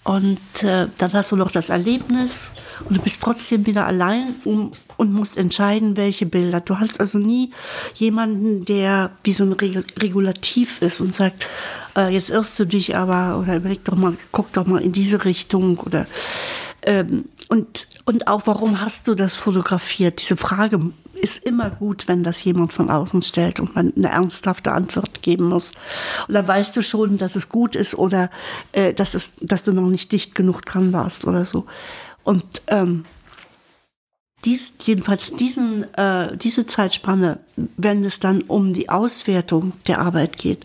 Und 0.09 0.63
äh, 0.63 0.87
dann 0.97 1.13
hast 1.13 1.33
du 1.33 1.37
noch 1.37 1.51
das 1.51 1.69
Erlebnis 1.69 2.53
und 2.87 2.97
du 2.97 3.03
bist 3.03 3.23
trotzdem 3.23 3.67
wieder 3.67 3.85
allein 3.85 4.35
um, 4.45 4.73
und 4.97 5.13
musst 5.13 5.37
entscheiden, 5.37 5.99
welche 5.99 6.25
Bilder. 6.25 6.61
Du 6.63 6.79
hast 6.79 6.99
also 6.99 7.19
nie 7.19 7.51
jemanden, 7.93 8.65
der 8.65 9.11
wie 9.23 9.35
so 9.35 9.45
ein 9.45 9.53
Regul 9.53 9.85
Regulativ 10.01 10.81
ist 10.81 11.03
und 11.03 11.15
sagt, 11.15 11.47
äh, 11.95 12.09
jetzt 12.09 12.31
irrst 12.31 12.59
du 12.59 12.65
dich 12.65 12.97
aber 12.97 13.39
oder 13.39 13.57
überleg 13.57 13.85
doch 13.85 13.97
mal, 13.97 14.17
guck 14.33 14.51
doch 14.55 14.67
mal 14.67 14.81
in 14.81 14.93
diese 14.93 15.27
Richtung 15.27 15.79
oder 15.79 16.07
ähm, 16.87 17.27
und, 17.51 17.87
und 18.07 18.29
auch, 18.29 18.47
warum 18.47 18.81
hast 18.81 19.09
du 19.09 19.15
das 19.15 19.37
fotografiert? 19.37 20.23
Diese 20.23 20.39
Frage 20.39 20.81
ist 21.19 21.45
immer 21.45 21.71
gut, 21.71 22.09
wenn 22.09 22.25
das 22.25 22.43
jemand 22.43 22.73
von 22.73 22.91
außen 22.91 23.23
stellt 23.23 23.61
und 23.61 23.75
man 23.75 23.93
eine 23.97 24.11
ernsthafte 24.11 24.73
Antwort 24.73 25.23
geben 25.23 25.49
muss. 25.49 25.73
Und 26.27 26.35
dann 26.35 26.49
weißt 26.49 26.77
du 26.77 26.83
schon, 26.83 27.19
dass 27.19 27.37
es 27.37 27.49
gut 27.49 27.77
ist 27.77 27.95
oder 27.95 28.31
äh, 28.73 28.95
dass, 28.95 29.15
es, 29.15 29.33
dass 29.41 29.65
du 29.65 29.73
noch 29.73 29.89
nicht 29.89 30.13
dicht 30.13 30.35
genug 30.35 30.65
dran 30.65 30.93
warst 30.93 31.25
oder 31.25 31.45
so. 31.45 31.67
Und 32.25 32.63
ähm, 32.69 33.05
dies, 34.45 34.75
jedenfalls 34.81 35.33
diesen, 35.37 35.93
äh, 35.95 36.37
diese 36.37 36.67
Zeitspanne, 36.67 37.41
wenn 37.77 38.05
es 38.05 38.21
dann 38.21 38.43
um 38.43 38.73
die 38.73 38.89
Auswertung 38.89 39.73
der 39.87 40.01
Arbeit 40.01 40.39
geht, 40.39 40.65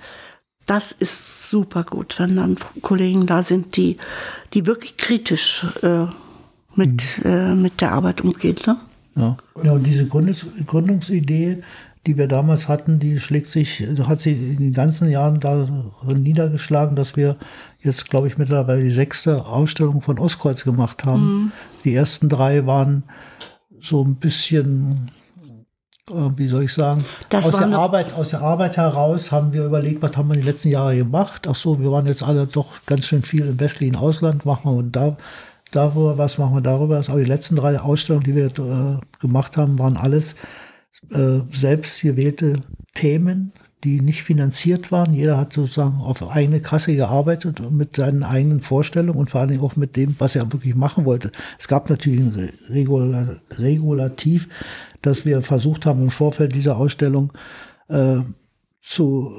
das 0.66 0.92
ist 0.92 1.50
super 1.50 1.84
gut, 1.84 2.20
wenn 2.20 2.36
dann 2.38 2.58
Kollegen 2.82 3.28
da 3.28 3.42
sind, 3.42 3.76
die, 3.76 3.98
die 4.54 4.66
wirklich 4.66 4.98
kritisch 4.98 5.66
äh, 5.82 6.06
mit, 6.76 7.20
äh, 7.24 7.54
mit 7.54 7.82
der 7.82 7.92
Arbeit 7.92 8.22
umgehen. 8.22 8.58
Ne? 8.66 8.78
Ja, 9.15 9.38
ja 9.64 9.72
und 9.73 9.85
diese 9.85 10.07
Gründungs 10.07 10.45
Gründungsidee, 10.65 11.64
die 12.06 12.18
wir 12.18 12.27
damals 12.27 12.68
hatten, 12.68 12.99
die 12.99 13.19
schlägt 13.19 13.48
sich, 13.48 13.85
hat 14.07 14.19
sich 14.19 14.38
in 14.38 14.57
den 14.57 14.73
ganzen 14.73 15.10
Jahren 15.10 15.40
darin 15.40 16.22
niedergeschlagen, 16.22 16.95
dass 16.95 17.15
wir 17.15 17.38
jetzt, 17.80 18.10
glaube 18.10 18.27
ich, 18.27 18.38
mittlerweile 18.38 18.84
die 18.84 18.91
sechste 18.91 19.45
Ausstellung 19.45 20.02
von 20.02 20.19
Ostkreuz 20.19 20.64
gemacht 20.64 21.06
haben. 21.06 21.53
Die 21.85 21.95
ersten 21.95 22.27
drei 22.27 22.65
waren 22.65 23.03
so 23.80 24.03
ein 24.03 24.15
bisschen, 24.15 25.11
äh, 26.10 26.30
wie 26.35 26.48
soll 26.48 26.64
ich 26.64 26.73
sagen, 26.73 27.06
Das 27.30 27.45
aus 27.48 27.57
der, 27.57 27.77
Arbeit, 27.77 28.14
aus 28.14 28.30
der 28.30 28.41
Arbeit 28.41 28.77
heraus 28.77 29.31
haben 29.31 29.53
wir 29.53 29.65
überlegt, 29.65 30.02
was 30.02 30.18
haben 30.18 30.30
wir 30.30 30.35
die 30.35 30.44
letzten 30.44 30.69
Jahre 30.69 30.98
gemacht. 30.98 31.48
Ach 31.49 31.56
so, 31.56 31.80
wir 31.80 31.91
waren 31.91 32.06
jetzt 32.06 32.23
alle 32.23 32.48
doch 32.48 32.85
ganz 32.85 33.06
schön 33.06 33.22
viel 33.22 33.48
im 33.48 33.60
westlichen 33.60 33.95
Ausland, 33.95 34.45
machen 34.45 34.76
wir 34.76 34.84
da 34.84 35.18
darüber 35.76 36.18
was, 36.18 36.38
machen 36.38 36.56
wir 36.56 36.62
darüber. 36.62 36.98
Aber 37.08 37.20
die 37.20 37.26
letzten 37.26 37.56
drei 37.56 37.80
Ausstellungen, 37.80 38.26
die 38.26 38.36
wir 38.36 38.45
äh, 38.48 39.00
gemacht 39.20 39.58
haben, 39.58 39.80
waren 39.80 39.98
alles 39.98 40.36
äh, 41.12 41.40
selbst 41.52 42.02
gewählte 42.02 42.62
Themen, 42.94 43.52
die 43.84 44.00
nicht 44.00 44.24
finanziert 44.24 44.91
waren. 44.94 45.14
Jeder 45.14 45.38
hat 45.38 45.52
sozusagen 45.52 46.00
auf 46.00 46.30
eigene 46.30 46.62
Kasse 46.62 46.95
gearbeitet 46.95 47.60
und 47.60 47.76
mit 47.76 47.98
seinen 47.98 48.24
eigenen 48.24 48.62
Vorstellungen 48.62 49.20
und 49.20 49.30
vor 49.30 49.41
allen 49.41 49.50
Dingen 49.50 49.62
auch 49.64 49.76
mit 49.76 49.98
dem, 49.98 50.16
was 50.20 50.36
er 50.38 50.54
wirklich 50.54 50.76
machen 50.76 51.04
wollte. 51.04 51.32
Es 51.60 51.68
gab 51.68 51.90
natürlich 51.90 52.22
ein 52.22 52.30
Re- 52.34 52.74
Regula 52.74 53.28
Regulativ, 53.58 54.48
dass 55.02 55.26
wir 55.26 55.41
versucht 55.41 55.86
haben, 55.86 56.02
im 56.04 56.12
Vorfeld 56.12 56.56
dieser 56.56 56.78
Ausstellung 56.78 57.34
äh, 57.90 58.20
zu 58.82 59.32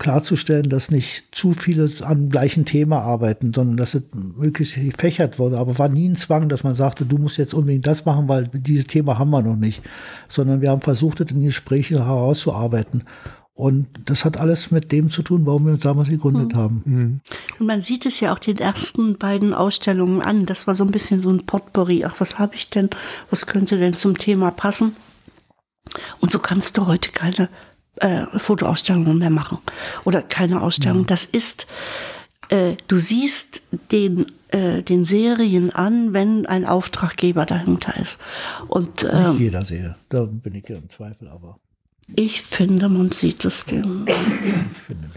klarzustellen, 0.00 0.68
dass 0.70 0.90
nicht 0.90 1.26
zu 1.30 1.52
viele 1.52 1.88
am 2.02 2.30
gleichen 2.30 2.64
Thema 2.64 3.02
arbeiten, 3.02 3.52
sondern 3.54 3.76
dass 3.76 3.94
es 3.94 4.02
möglichst 4.12 4.74
gefächert 4.74 5.38
wurde. 5.38 5.58
Aber 5.58 5.78
war 5.78 5.88
nie 5.88 6.08
ein 6.08 6.16
Zwang, 6.16 6.48
dass 6.48 6.64
man 6.64 6.74
sagte, 6.74 7.04
du 7.04 7.18
musst 7.18 7.36
jetzt 7.36 7.54
unbedingt 7.54 7.86
das 7.86 8.06
machen, 8.06 8.26
weil 8.26 8.48
dieses 8.52 8.88
Thema 8.88 9.18
haben 9.18 9.30
wir 9.30 9.42
noch 9.42 9.56
nicht. 9.56 9.82
Sondern 10.28 10.62
wir 10.62 10.70
haben 10.70 10.80
versucht, 10.80 11.20
es 11.20 11.30
in 11.30 11.44
Gespräche 11.44 12.04
herauszuarbeiten. 12.04 13.04
Und 13.52 13.88
das 14.06 14.24
hat 14.24 14.38
alles 14.38 14.70
mit 14.70 14.90
dem 14.90 15.10
zu 15.10 15.22
tun, 15.22 15.44
warum 15.44 15.66
wir 15.66 15.74
uns 15.74 15.82
damals 15.82 16.08
gegründet 16.08 16.54
haben. 16.54 17.20
Und 17.58 17.66
man 17.66 17.82
sieht 17.82 18.06
es 18.06 18.18
ja 18.20 18.32
auch 18.32 18.38
den 18.38 18.56
ersten 18.56 19.18
beiden 19.18 19.52
Ausstellungen 19.52 20.22
an. 20.22 20.46
Das 20.46 20.66
war 20.66 20.74
so 20.74 20.82
ein 20.82 20.92
bisschen 20.92 21.20
so 21.20 21.28
ein 21.28 21.44
Potpourri. 21.44 22.06
Ach, 22.06 22.14
was 22.20 22.38
habe 22.38 22.54
ich 22.54 22.70
denn? 22.70 22.88
Was 23.28 23.44
könnte 23.44 23.78
denn 23.78 23.92
zum 23.92 24.16
Thema 24.16 24.50
passen? 24.50 24.96
Und 26.20 26.30
so 26.32 26.38
kannst 26.38 26.78
du 26.78 26.86
heute 26.86 27.10
keine 27.10 27.50
äh, 28.00 28.26
Fotoausstellungen 28.38 29.18
mehr 29.18 29.30
machen. 29.30 29.58
Oder 30.04 30.22
keine 30.22 30.62
Ausstellung. 30.62 31.06
Das 31.06 31.24
ist, 31.24 31.66
äh, 32.48 32.76
du 32.88 32.98
siehst 32.98 33.62
den, 33.92 34.26
äh, 34.48 34.82
den 34.82 35.04
Serien 35.04 35.70
an, 35.70 36.12
wenn 36.12 36.46
ein 36.46 36.64
Auftraggeber 36.66 37.46
dahinter 37.46 37.96
ist. 38.00 38.18
Und 38.68 39.02
Nicht 39.02 39.14
ähm, 39.14 39.38
jeder 39.38 39.64
sehe. 39.64 39.96
Da 40.08 40.24
bin 40.24 40.54
ich 40.54 40.68
ja 40.68 40.76
im 40.76 40.88
Zweifel, 40.90 41.28
aber 41.28 41.58
ich 42.16 42.42
finde, 42.42 42.88
man 42.88 43.12
sieht 43.12 43.44
es 43.44 43.64
dem. 43.64 44.06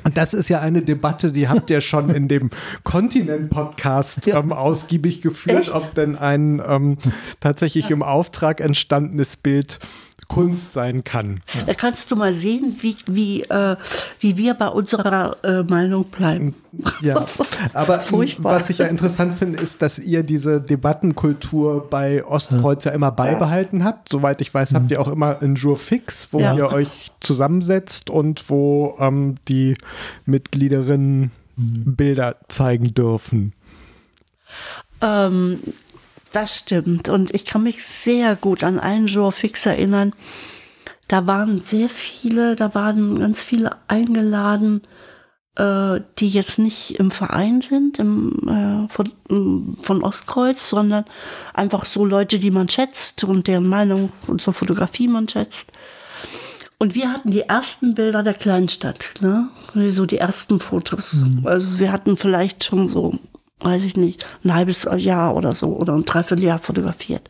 Und 0.04 0.18
das 0.18 0.34
ist 0.34 0.50
ja 0.50 0.60
eine 0.60 0.82
Debatte, 0.82 1.32
die 1.32 1.48
habt 1.48 1.70
ihr 1.70 1.82
schon 1.82 2.10
in 2.10 2.28
dem 2.28 2.50
Kontinent-Podcast 2.84 4.28
ähm, 4.28 4.52
ausgiebig 4.52 5.22
geführt, 5.22 5.62
Echt? 5.62 5.74
ob 5.74 5.96
denn 5.96 6.18
ein 6.18 6.62
ähm, 6.66 6.98
tatsächlich 7.40 7.90
im 7.90 8.04
Auftrag 8.04 8.62
entstandenes 8.62 9.38
Bild 9.38 9.80
Kunst 10.28 10.74
sein 10.74 11.04
kann. 11.04 11.42
Da 11.66 11.74
kannst 11.74 12.10
du 12.12 12.16
mal 12.16 12.34
sehen, 12.34 12.78
wie, 12.82 12.96
wie, 13.08 13.42
äh, 13.44 13.76
wie 14.20 14.38
wir 14.38 14.54
bei 14.54 14.68
unserer 14.68 15.36
äh, 15.44 15.64
Meinung 15.64 16.06
bleiben. 16.06 16.56
Ja, 17.02 17.26
aber 17.74 18.00
Furchtbar. 18.00 18.60
was 18.60 18.70
ich 18.70 18.80
ja 18.80 18.88
interessant 18.88 19.38
finde, 19.38 19.60
ist, 19.60 19.82
dass 19.82 20.00
ihr 20.00 20.24
diese 20.24 20.60
Debattenkultur 20.62 21.88
bei 21.90 22.24
Ostkreuz 22.26 22.84
ja 22.86 22.92
immer 22.92 23.12
beibehalten 23.12 23.84
habt. 23.84 24.10
Soweit 24.10 24.42
ich 24.42 24.54
weiß, 24.54 24.74
habt 24.74 24.90
ihr 24.92 25.00
auch 25.02 25.08
immer 25.08 25.40
einen 25.42 25.56
Jour 25.56 25.78
fix, 25.78 26.30
wo 26.32 26.40
Ja. 26.40 26.56
ihr 26.56 26.72
euch 26.72 27.12
zusammensetzt 27.20 28.10
und 28.10 28.50
wo 28.50 28.96
ähm, 29.00 29.36
die 29.48 29.78
Mitgliederinnen 30.26 31.32
Bilder 31.56 32.38
zeigen 32.48 32.94
dürfen. 32.96 33.54
Ähm, 35.02 35.60
das 36.34 36.60
stimmt. 36.60 37.10
Und 37.10 37.34
ich 37.34 37.46
kann 37.46 37.64
mich 37.64 37.86
sehr 37.86 38.36
gut 38.36 38.64
an 38.64 38.80
einen 38.80 39.08
Jour 39.08 39.32
fix 39.32 39.66
erinnern. 39.66 40.14
Da 41.08 41.28
waren 41.28 41.62
sehr 41.62 41.90
viele, 41.90 42.56
da 42.56 42.74
waren 42.76 43.20
ganz 43.20 43.42
viele 43.42 43.76
eingeladen, 43.88 44.82
äh, 45.56 46.02
die 46.18 46.30
jetzt 46.30 46.60
nicht 46.60 47.00
im 47.00 47.12
Verein 47.12 47.62
sind, 47.62 48.00
im, 48.00 48.88
äh, 48.90 48.94
von, 48.94 49.78
von 49.82 50.04
Ostkreuz, 50.04 50.70
sondern 50.70 51.06
einfach 51.54 51.86
so 51.86 52.06
Leute, 52.06 52.40
die 52.40 52.52
man 52.52 52.70
schätzt 52.70 53.24
und 53.24 53.48
deren 53.48 53.68
Meinung 53.68 54.12
zur 54.38 54.54
Fotografie 54.54 55.08
man 55.08 55.30
schätzt. 55.30 55.72
Und 56.80 56.96
wir 56.96 57.14
hatten 57.14 57.32
die 57.32 57.42
ersten 57.42 57.96
Bilder 57.96 58.24
der 58.24 58.34
Kleinstadt, 58.34 59.14
ne? 59.22 59.50
so 59.92 60.06
die 60.06 60.18
ersten 60.18 60.60
Fotos. 60.60 61.14
Mhm. 61.14 61.46
Also 61.46 61.80
wir 61.80 61.92
hatten 61.92 62.18
vielleicht 62.18 62.64
schon 62.64 62.88
so, 62.88 63.14
weiß 63.64 63.84
ich 63.84 63.98
nicht, 63.98 64.26
ein 64.44 64.54
halbes 64.54 64.88
Jahr 64.98 65.36
oder 65.36 65.54
so 65.54 65.76
oder 65.76 65.94
ein 65.94 66.06
Dreivierteljahr 66.06 66.60
fotografiert. 66.60 67.30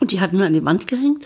Und 0.00 0.12
die 0.12 0.20
hatten 0.20 0.38
wir 0.38 0.46
an 0.46 0.54
die 0.54 0.64
Wand 0.64 0.86
gehängt. 0.86 1.24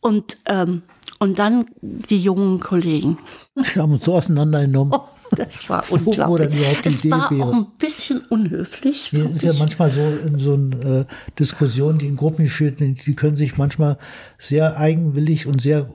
Und, 0.00 0.36
ähm, 0.46 0.82
und 1.18 1.38
dann 1.38 1.66
die 1.80 2.18
jungen 2.18 2.60
Kollegen. 2.60 3.18
Wir 3.54 3.82
haben 3.82 3.92
uns 3.92 4.04
so 4.04 4.14
auseinandergenommen. 4.14 4.92
Oh, 4.94 5.08
das 5.36 5.68
war 5.70 5.84
unglaublich. 5.90 6.50
es 6.84 7.10
war 7.10 7.30
wäre. 7.30 7.44
auch 7.44 7.52
ein 7.52 7.66
bisschen 7.78 8.20
unhöflich. 8.28 9.06
Hier 9.10 9.30
ist 9.30 9.42
ja 9.42 9.52
manchmal 9.54 9.90
so 9.90 10.02
in 10.02 10.38
so 10.38 10.54
äh, 10.54 11.04
Diskussionen, 11.38 11.98
die 11.98 12.06
in 12.06 12.16
Gruppen 12.16 12.44
geführt 12.44 12.78
sind, 12.78 13.04
die 13.06 13.14
können 13.14 13.36
sich 13.36 13.56
manchmal 13.56 13.98
sehr 14.38 14.76
eigenwillig 14.76 15.46
und 15.46 15.62
sehr 15.62 15.88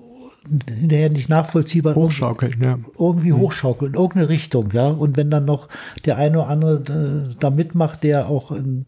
hinterher 0.68 1.10
nicht 1.10 1.30
nachvollziehbar 1.30 1.96
hochschaukeln, 1.96 2.62
ja. 2.62 2.80
irgendwie 2.98 3.32
mhm. 3.32 3.40
hochschaukeln, 3.40 3.94
in 3.94 4.00
irgendeine 4.00 4.30
Richtung, 4.30 4.72
ja. 4.74 4.88
Und 4.88 5.18
wenn 5.18 5.30
dann 5.30 5.46
noch 5.46 5.68
der 6.06 6.18
eine 6.18 6.40
oder 6.40 6.48
andere 6.48 7.32
äh, 7.32 7.36
da 7.40 7.50
mitmacht, 7.50 8.04
der 8.04 8.28
auch 8.28 8.52
ein, 8.52 8.88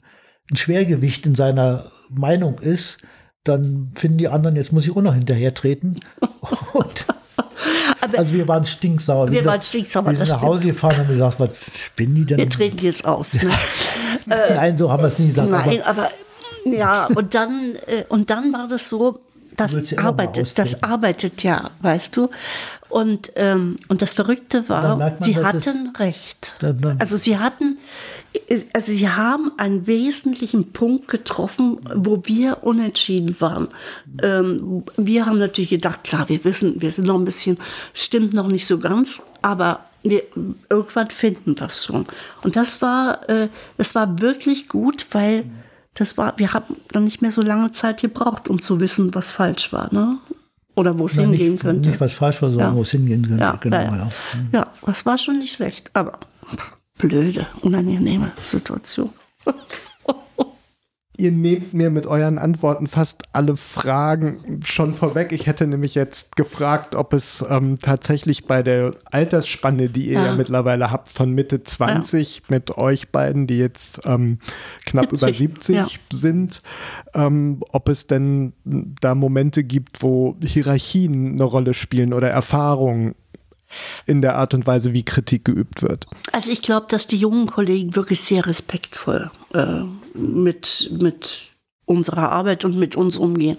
ein 0.50 0.58
Schwergewicht 0.58 1.26
in 1.26 1.36
seiner 1.36 1.92
Meinung 2.10 2.60
ist, 2.60 3.00
dann 3.44 3.92
finden 3.96 4.18
die 4.18 4.28
anderen, 4.28 4.56
jetzt 4.56 4.72
muss 4.72 4.86
ich 4.86 4.96
auch 4.96 5.02
noch 5.02 5.16
hinterher 5.16 5.54
treten. 5.54 5.96
Und 6.74 7.06
also 8.18 8.34
wir 8.34 8.48
waren 8.48 8.66
stinksauer. 8.66 9.32
Wir, 9.32 9.42
wir 9.42 9.46
waren 9.46 9.62
stinksauer. 9.62 10.08
Wir 10.08 10.16
sind 10.16 10.30
nach 10.30 10.42
Hause 10.42 10.68
gefahren 10.68 10.94
und 10.94 11.00
haben 11.00 11.08
gesagt, 11.10 11.40
was 11.40 11.50
spinnen 11.78 12.16
die 12.16 12.26
denn? 12.26 12.38
Wir 12.40 12.50
treten 12.50 12.84
jetzt 12.84 13.06
aus. 13.06 13.36
Ne? 13.36 13.50
Nein, 14.26 14.78
so 14.78 14.92
haben 14.92 15.04
wir 15.04 15.08
es 15.08 15.20
nie 15.20 15.28
gesagt. 15.28 15.50
Nein, 15.50 15.82
aber, 15.84 16.02
aber 16.02 16.10
ja, 16.66 17.08
und 17.08 17.34
dann, 17.36 17.76
äh, 17.88 18.04
und 18.10 18.30
dann 18.30 18.52
war 18.54 18.68
das 18.68 18.90
so, 18.90 19.20
das 19.68 19.98
arbeitet, 19.98 20.58
das 20.58 20.84
arbeitet 20.84 21.44
ja, 21.44 21.70
weißt 21.82 22.16
du. 22.18 22.30
Und, 22.90 23.32
ähm, 23.36 23.78
und 23.88 24.02
das 24.02 24.14
Verrückte 24.14 24.68
war, 24.68 24.98
man, 24.98 25.16
sie 25.22 25.38
hatten 25.38 25.94
recht. 25.98 26.56
Dann, 26.60 26.82
dann. 26.82 27.00
Also 27.00 27.16
sie 27.16 27.38
hatten, 27.38 27.78
also 28.74 28.92
sie 28.92 29.10
haben 29.10 29.52
einen 29.58 29.88
wesentlichen 29.88 30.74
Punkt 30.74 31.08
getroffen, 31.08 31.80
wo 31.96 32.22
wir 32.26 32.64
unentschieden 32.64 33.40
waren. 33.40 33.70
Ähm, 34.22 34.84
wir 34.98 35.26
haben 35.26 35.40
natürlich 35.40 35.70
gedacht, 35.70 36.04
klar, 36.04 36.28
wir 36.28 36.44
wissen, 36.44 36.82
wir 36.82 36.92
sind 36.92 37.06
noch 37.06 37.18
ein 37.18 37.26
bisschen, 37.26 37.58
stimmt 37.94 38.34
noch 38.34 38.48
nicht 38.48 38.68
so 38.68 38.78
ganz, 38.78 39.24
aber 39.42 39.86
wir, 40.04 40.24
irgendwann 40.70 41.10
finden 41.12 41.58
wir 41.60 41.68
es 41.68 41.86
schon. 41.86 42.06
Und 42.44 42.56
das 42.58 42.82
war, 42.82 43.30
äh, 43.30 43.48
das 43.78 43.96
war 43.96 44.20
wirklich 44.20 44.68
gut, 44.68 45.06
weil 45.12 45.46
das 45.94 46.18
war, 46.18 46.34
wir 46.38 46.54
haben 46.54 46.78
dann 46.92 47.04
nicht 47.04 47.22
mehr 47.22 47.32
so 47.32 47.42
lange 47.42 47.72
Zeit 47.72 48.02
gebraucht, 48.02 48.48
um 48.48 48.62
zu 48.62 48.80
wissen, 48.80 49.14
was 49.14 49.32
falsch 49.32 49.74
war, 49.74 49.94
ne? 49.94 50.18
Oder 50.76 50.98
wo 50.98 51.06
es 51.06 51.16
hingehen 51.16 51.54
nicht, 51.54 51.62
könnte. 51.62 51.90
Nicht 51.90 52.00
was 52.00 52.14
falsch 52.14 52.42
war, 52.42 52.50
sondern 52.50 52.72
ja. 52.72 52.76
wo 52.78 52.82
es 52.84 52.92
hingehen 52.92 53.28
könnte. 53.28 53.44
Ja, 53.44 53.58
genau, 53.58 53.78
ja, 53.78 53.96
ja. 53.96 54.10
ja, 54.54 54.68
das 54.86 55.06
war 55.06 55.18
schon 55.18 55.40
nicht 55.40 55.56
schlecht, 55.56 55.92
aber 55.94 56.18
blöde, 56.98 57.48
unangenehme 57.62 58.32
Situation. 58.42 59.10
ihr 61.22 61.32
nehmt 61.32 61.74
mir 61.76 61.92
mit 61.92 62.08
euren 62.08 62.40
Antworten 62.40 62.88
fast 62.88 63.24
alle 63.32 63.56
Fragen 63.56 64.62
schon 64.66 64.96
vorweg. 64.96 65.32
Ich 65.32 65.46
hätte 65.46 65.68
nämlich 65.68 65.94
jetzt 65.94 66.36
gefragt, 66.36 66.96
ob 66.96 67.14
es 67.14 67.46
ähm, 67.48 67.78
tatsächlich 67.80 68.46
bei 68.46 68.64
der 68.64 68.92
Altersspanne, 69.06 69.90
die 69.90 70.08
ihr 70.08 70.14
ja, 70.14 70.26
ja 70.28 70.36
mittlerweile 70.36 70.90
habt, 70.90 71.10
von 71.10 71.32
Mitte 71.32 71.62
20 71.62 72.38
ja. 72.38 72.44
mit 72.50 72.76
euch 72.76 73.10
beiden, 73.10 73.46
die 73.46 73.60
jetzt 73.60 74.02
ähm, 74.06 74.40
knapp 74.86 75.12
70, 75.12 75.22
über 75.22 75.38
70 75.38 75.76
ja. 75.76 75.88
sind, 76.12 76.64
ähm, 77.14 77.62
ob 77.72 77.88
es 77.88 78.08
denn 78.08 78.54
da 78.66 79.14
Momente 79.14 79.64
gibt, 79.64 80.02
wo 80.02 80.36
Hierarchien 80.44 81.34
eine 81.34 81.44
Rolle 81.44 81.76
spielen 81.76 82.14
oder 82.14 82.32
Erfahrungen 82.32 83.14
in 84.08 84.22
der 84.24 84.38
Art 84.38 84.56
und 84.56 84.66
Weise, 84.66 84.92
wie 84.92 85.04
Kritik 85.04 85.46
geübt 85.46 85.84
wird. 85.84 86.08
Also 86.32 86.52
ich 86.52 86.64
glaube, 86.64 86.88
dass 86.90 87.06
die 87.06 87.18
jungen 87.18 87.46
Kollegen 87.46 87.96
wirklich 87.96 88.22
sehr 88.22 88.46
respektvoll 88.46 89.30
äh, 89.54 89.84
mit, 90.14 90.92
mit 91.00 91.52
unserer 91.86 92.32
Arbeit 92.32 92.64
und 92.66 92.78
mit 92.78 92.96
uns 92.96 93.18
umgehen. 93.18 93.58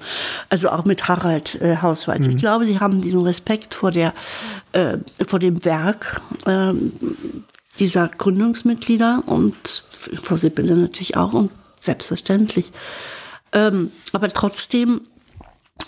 Also 0.48 0.70
auch 0.70 0.84
mit 0.84 1.08
Harald 1.08 1.60
äh, 1.60 1.78
Hausweiz. 1.82 2.26
Mhm. 2.26 2.30
Ich 2.30 2.36
glaube, 2.38 2.66
sie 2.66 2.80
haben 2.80 3.02
diesen 3.02 3.22
Respekt 3.22 3.74
vor, 3.74 3.90
der, 3.90 4.14
äh, 4.72 4.98
vor 5.26 5.38
dem 5.38 5.64
Werk 5.64 6.20
äh, 6.46 6.72
dieser 7.78 8.08
Gründungsmitglieder 8.08 9.22
und 9.26 9.84
vor 10.22 10.36
Sibylle 10.36 10.76
natürlich 10.76 11.16
auch 11.16 11.32
und 11.32 11.50
selbstverständlich. 11.78 12.72
Ähm, 13.52 13.90
aber 14.12 14.32
trotzdem 14.32 15.02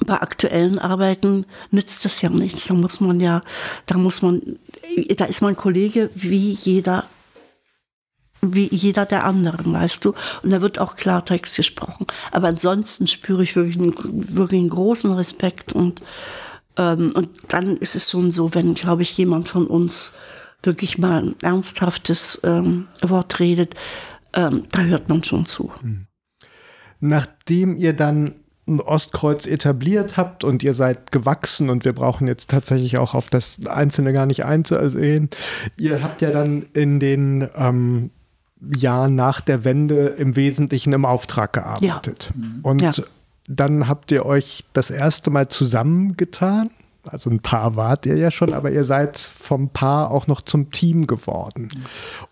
bei 0.05 0.21
aktuellen 0.21 0.79
Arbeiten 0.79 1.47
nützt 1.71 2.05
das 2.05 2.21
ja 2.21 2.29
nichts. 2.29 2.67
Da 2.67 2.75
muss 2.75 3.01
man 3.01 3.21
ja, 3.21 3.43
da 3.87 3.97
muss 3.97 4.23
man, 4.23 4.59
da 5.17 5.25
ist 5.27 5.41
man 5.41 5.57
Kollege 5.57 6.11
wie 6.15 6.53
jeder, 6.53 7.05
wie 8.53 8.69
jeder 8.75 9.07
der 9.07 9.25
anderen, 9.25 9.73
weißt 9.73 10.05
du. 10.05 10.15
Und 10.43 10.51
da 10.51 10.61
wird 10.61 10.79
auch 10.79 10.97
Klartext 10.97 11.57
gesprochen. 11.57 12.07
Aber 12.33 12.49
ansonsten 12.49 13.07
spüre 13.07 13.43
ich 13.43 13.57
wirklich 13.57 13.79
einen, 13.79 13.95
wirklich 14.37 14.61
einen 14.61 14.71
großen 14.71 15.13
Respekt 15.13 15.73
und, 15.73 16.03
ähm, 16.77 17.13
und 17.15 17.31
dann 17.49 17.77
ist 17.77 17.95
es 17.95 18.11
schon 18.11 18.31
so, 18.31 18.55
wenn, 18.55 18.75
glaube 18.75 19.03
ich, 19.03 19.17
jemand 19.17 19.49
von 19.49 19.67
uns 19.67 20.13
wirklich 20.63 20.99
mal 20.99 21.23
ein 21.23 21.37
ernsthaftes 21.43 22.41
ähm, 22.45 22.89
Wort 23.03 23.39
redet, 23.39 23.75
ähm, 24.35 24.65
da 24.73 24.83
hört 24.83 25.09
man 25.09 25.23
schon 25.23 25.47
zu. 25.47 25.73
Hm. 25.81 26.07
Nachdem 27.01 27.77
ihr 27.77 27.93
dann 27.93 28.35
ein 28.67 28.81
Ostkreuz 28.81 29.47
etabliert 29.47 30.17
habt 30.17 30.43
und 30.43 30.63
ihr 30.63 30.73
seid 30.73 31.13
gewachsen 31.13 31.69
und 31.69 31.85
wir 31.85 31.93
brauchen 31.93 32.27
jetzt 32.27 32.49
tatsächlich 32.51 32.97
auch 32.97 33.15
auf 33.15 33.29
das 33.29 33.67
Einzelne 33.67 34.13
gar 34.13 34.25
nicht 34.27 34.45
einzusehen. 34.45 35.29
Ihr 35.77 36.03
habt 36.03 36.23
ja 36.23 36.31
dann 36.31 36.65
in 36.73 36.99
den 36.99 37.49
ähm, 37.57 38.11
Jahren 38.77 39.15
nach 39.15 39.41
der 39.41 39.65
Wende 39.65 40.07
im 40.07 40.37
Wesentlichen 40.37 40.93
im 40.93 41.05
Auftrag 41.05 41.53
gearbeitet. 41.53 42.33
Ja. 42.35 42.43
Und 42.63 42.83
ja. 42.83 42.93
dann 43.49 43.89
habt 43.89 44.13
ihr 44.13 44.27
euch 44.27 44.65
das 44.73 44.91
erste 44.91 45.31
Mal 45.31 45.49
zusammengetan. 45.49 46.71
Also 47.07 47.31
ein 47.31 47.41
Paar 47.41 47.77
wart 47.77 48.07
ihr 48.07 48.17
ja 48.17 48.31
schon, 48.31 48.55
aber 48.55 48.71
ihr 48.71 48.85
seid 48.85 49.19
vom 49.19 49.69
Paar 49.69 50.11
auch 50.11 50.27
noch 50.27 50.41
zum 50.41 50.71
Team 50.71 51.07
geworden. 51.07 51.69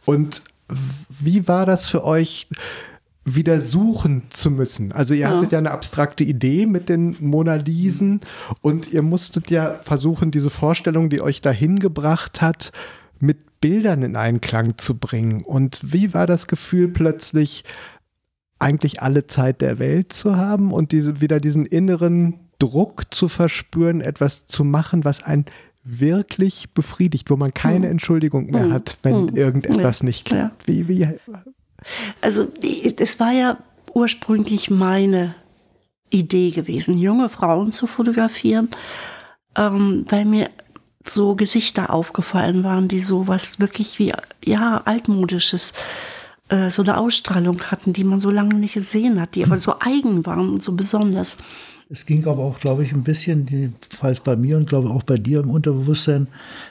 Und 0.06 0.42
wie 0.68 1.46
war 1.48 1.66
das 1.66 1.88
für 1.88 2.04
euch? 2.04 2.48
wieder 3.24 3.60
suchen 3.60 4.22
zu 4.30 4.50
müssen. 4.50 4.92
Also 4.92 5.14
ihr 5.14 5.20
ja. 5.20 5.30
hattet 5.30 5.52
ja 5.52 5.59
eine 5.59 5.70
abstrakte 5.70 6.24
Idee 6.24 6.66
mit 6.66 6.88
den 6.88 7.16
Mona 7.20 7.54
Lisen 7.54 8.20
und 8.62 8.92
ihr 8.92 9.02
musstet 9.02 9.50
ja 9.50 9.74
versuchen, 9.80 10.30
diese 10.30 10.50
Vorstellung, 10.50 11.09
die 11.09 11.20
euch 11.20 11.40
dahin 11.40 11.78
gebracht 11.78 12.40
hat, 12.40 12.72
Bildern 13.62 14.02
in 14.02 14.16
Einklang 14.16 14.76
zu 14.76 14.98
bringen. 14.98 15.43
Und 15.43 15.80
wie 15.82 16.12
war 16.12 16.26
das 16.26 16.47
Gefühl 16.47 16.89
plötzlich, 16.89 17.64
eigentlich 18.59 19.02
alle 19.02 19.26
Zeit 19.26 19.60
der 19.60 19.78
Welt 19.78 20.12
zu 20.12 20.36
haben 20.36 20.72
und 20.72 20.93
diese, 20.93 21.20
wieder 21.20 21.40
diesen 21.40 21.66
inneren 21.66 22.39
Druck 22.59 23.12
zu 23.12 23.26
verspüren, 23.26 24.01
etwas 24.01 24.47
zu 24.47 24.62
machen, 24.62 25.05
was 25.05 25.22
einen 25.22 25.47
wirklich 25.82 26.70
befriedigt, 26.70 27.28
wo 27.28 27.36
man 27.36 27.52
keine 27.52 27.86
hm. 27.86 27.93
Entschuldigung 27.93 28.51
mehr 28.51 28.66
hm. 28.66 28.72
hat, 28.72 28.98
wenn 29.02 29.28
hm. 29.28 29.36
irgendetwas 29.36 30.05
nicht 30.05 30.26
klappt. 30.26 30.68
Wie, 30.68 30.86
wie 30.86 31.09
also 32.20 32.47
das 32.97 33.18
war 33.18 33.32
ja 33.32 33.59
ursprünglich 33.94 34.70
meine 34.70 35.34
Idee 36.10 36.51
gewesen, 36.51 36.98
junge 36.98 37.28
Frauen 37.28 37.72
zu 37.72 37.89
fotografieren, 37.89 38.68
ähm, 39.56 40.05
weil 40.09 40.24
mir 40.24 40.51
so 41.07 41.35
Gesichter 41.35 41.93
aufgefallen 41.93 42.65
waren, 42.65 42.89
die 42.89 43.01
so 43.01 43.29
was 43.29 43.61
wirklich 43.61 43.99
wie 43.99 44.12
ja 44.45 44.83
altmodisches 44.85 45.73
äh, 46.49 46.70
so 46.70 46.83
eine 46.83 46.99
Ausstrahlung 46.99 47.62
hatten, 47.65 47.93
die 47.93 48.05
man 48.05 48.20
so 48.20 48.31
lange 48.31 48.55
nicht 48.55 48.74
gesehen 48.74 49.20
hat, 49.20 49.35
die 49.35 49.45
aber 49.45 49.59
so 49.59 49.74
eigen 49.81 50.27
waren 50.27 50.51
und 50.51 50.62
so 50.62 50.74
besonders. 50.74 51.37
Es 51.93 52.07
ging 52.07 52.27
aber 52.27 52.43
auch, 52.43 52.59
glaube 52.59 52.85
ich, 52.85 52.93
ein 52.93 53.05
bisschen, 53.05 53.47
jedenfalls 53.49 54.20
bei 54.20 54.35
mir 54.35 54.57
und 54.57 54.66
glaube 54.66 54.89
auch 54.89 55.03
bei 55.03 55.19
dir 55.19 55.41
im 55.41 55.51
Unterbewusstsein, 55.51 56.27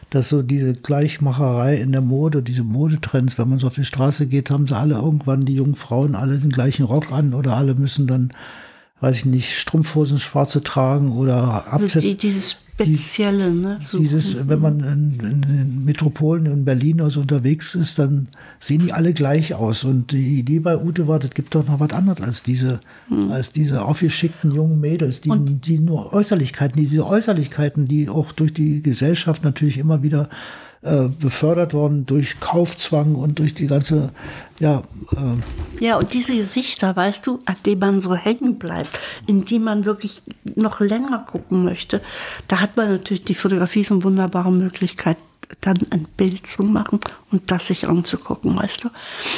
dass 0.10 0.30
so 0.30 0.41
diese 0.41 0.74
Gleichmacherei 0.74 1.76
in 1.76 1.91
der 1.91 2.02
Mode, 2.02 2.41
diese 2.41 2.64
Modetrends, 2.64 3.38
wenn 3.38 3.49
man 3.49 3.60
so 3.60 3.68
auf 3.68 3.76
die 3.76 3.86
Straße 3.86 4.26
geht, 4.26 4.49
haben 4.49 4.66
sie 4.66 4.76
alle 4.76 4.95
irgendwann, 4.95 5.45
die 5.45 5.53
jungen 5.53 5.76
Frauen, 5.76 6.16
alle 6.16 6.40
den 6.40 6.49
gleichen 6.49 6.86
Rock 6.86 7.12
an 7.12 7.36
oder 7.36 7.56
alle 7.56 7.76
müssen 7.76 8.08
dann 8.08 8.34
weiß 9.02 9.18
ich 9.18 9.26
nicht, 9.26 9.57
Strumpfhosen 9.57 10.19
schwarze 10.19 10.64
tragen 10.64 11.11
oder 11.11 11.65
Also 11.73 11.99
die, 11.99 12.15
dieses 12.15 12.52
Spezielle, 12.52 13.52
ne? 13.52 13.80
So, 13.84 13.99
Dieses, 13.99 14.48
wenn 14.48 14.60
man 14.60 14.80
in, 14.80 15.19
in, 15.19 15.86
Metropolen 15.86 16.45
in 16.45 16.65
Berlin 16.65 17.02
oder 17.02 17.11
so 17.11 17.19
unterwegs 17.22 17.76
ist, 17.76 17.99
dann 17.99 18.28
sehen 18.60 18.82
die 18.86 18.94
alle 18.94 19.14
gleich 19.14 19.53
aus. 19.53 19.84
Und 19.84 20.11
die 20.11 20.40
Idee 20.40 20.60
bei 20.60 20.78
Ute 20.78 21.07
war, 21.07 21.19
das 21.19 21.32
gibt 21.32 21.53
doch 21.53 21.65
noch 21.68 21.80
was 21.80 21.91
anderes 21.91 22.22
als 22.22 22.44
diese, 22.44 22.80
als 23.30 23.52
diese 23.52 23.84
aufgeschickten 23.84 24.53
jungen 24.53 24.80
Mädels, 24.80 25.22
die, 25.22 25.32
die 25.45 25.80
nur 25.80 26.14
Äußerlichkeiten, 26.14 26.82
diese 26.82 27.06
Äußerlichkeiten, 27.06 27.88
die 27.88 28.10
auch 28.10 28.32
durch 28.32 28.53
die 28.53 28.82
Gesellschaft 28.82 29.44
natürlich 29.44 29.78
immer 29.78 30.02
wieder 30.03 30.30
äh, 30.84 31.10
befördert 31.10 31.74
worden 31.74 32.06
durch 32.08 32.40
Kaufzwang 32.40 33.14
und 33.14 33.38
durch 33.38 33.53
die 33.53 33.68
ganze, 33.68 34.12
ja, 34.60 34.82
äh, 35.12 35.84
Ja, 35.84 35.98
und 35.98 36.14
diese 36.14 36.36
Gesichter, 36.36 36.95
weißt 36.95 37.28
du, 37.28 37.40
an 37.45 37.56
denen 37.66 37.80
man 37.80 38.02
so 38.02 38.16
hängen 38.16 38.58
bleibt, 38.58 38.99
in 39.28 39.45
die 39.45 39.60
man 39.60 39.86
wirklich 39.86 40.24
noch 40.56 40.80
länger 40.80 41.20
gucken 41.20 41.64
möchte, 41.64 42.02
da 42.48 42.60
hat 42.60 42.78
man 42.78 42.90
natürlich 42.90 43.24
die 43.24 43.36
Fotografie 43.36 43.84
so 43.84 43.94
eine 43.94 44.03
wunderbare 44.03 44.52
Möglichkeit, 44.52 45.18
dann 45.60 45.78
ein 45.90 46.07
Bild 46.15 46.48
zu 46.48 46.64
machen 46.64 46.99
und 47.32 47.52
das 47.52 47.68
sich 47.68 47.88
anzugucken, 47.88 48.56
weißt 48.56 48.86
du? 48.86 48.90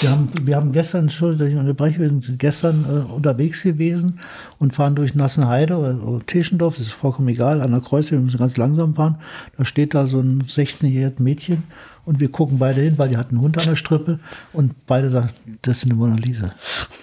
Wir 0.02 0.12
haben, 0.12 0.30
wir 0.44 0.56
haben 0.56 0.72
gestern, 0.72 1.06
Entschuldigung, 1.06 1.40
dass 1.40 1.54
ich 1.54 1.60
unterbreche, 1.60 2.00
wir 2.00 2.10
sind 2.10 2.40
gestern 2.40 2.86
äh, 2.86 3.12
unterwegs 3.14 3.64
gewesen 3.64 4.20
und 4.60 4.76
fahren 4.76 4.96
durch 4.96 5.16
Nassenheide 5.16 5.78
oder, 5.78 6.04
oder 6.04 6.26
Tischendorf, 6.26 6.76
das 6.76 6.88
ist 6.88 6.94
vollkommen 6.94 7.28
egal, 7.30 7.62
an 7.62 7.72
der 7.72 7.82
Kreuz, 7.82 8.12
wir 8.12 8.20
müssen 8.20 8.38
ganz 8.38 8.58
langsam 8.58 8.96
fahren. 8.96 9.18
Da 9.58 9.66
steht 9.66 9.94
da 9.94 10.08
so 10.08 10.20
ein 10.20 10.44
16-jähriges 10.44 11.22
Mädchen 11.22 11.64
und 12.06 12.20
wir 12.20 12.30
gucken 12.30 12.60
beide 12.60 12.82
hin, 12.82 12.98
weil 12.98 13.10
die 13.10 13.18
hat 13.18 13.30
einen 13.30 13.42
Hund 13.42 13.58
an 13.58 13.66
der 13.66 13.76
Strippe 13.76 14.20
und 14.52 14.86
beide 14.86 15.10
sagen, 15.10 15.30
das 15.62 15.78
ist 15.78 15.86
eine 15.86 15.96
Mona 15.96 16.16
Lisa. 16.16 16.54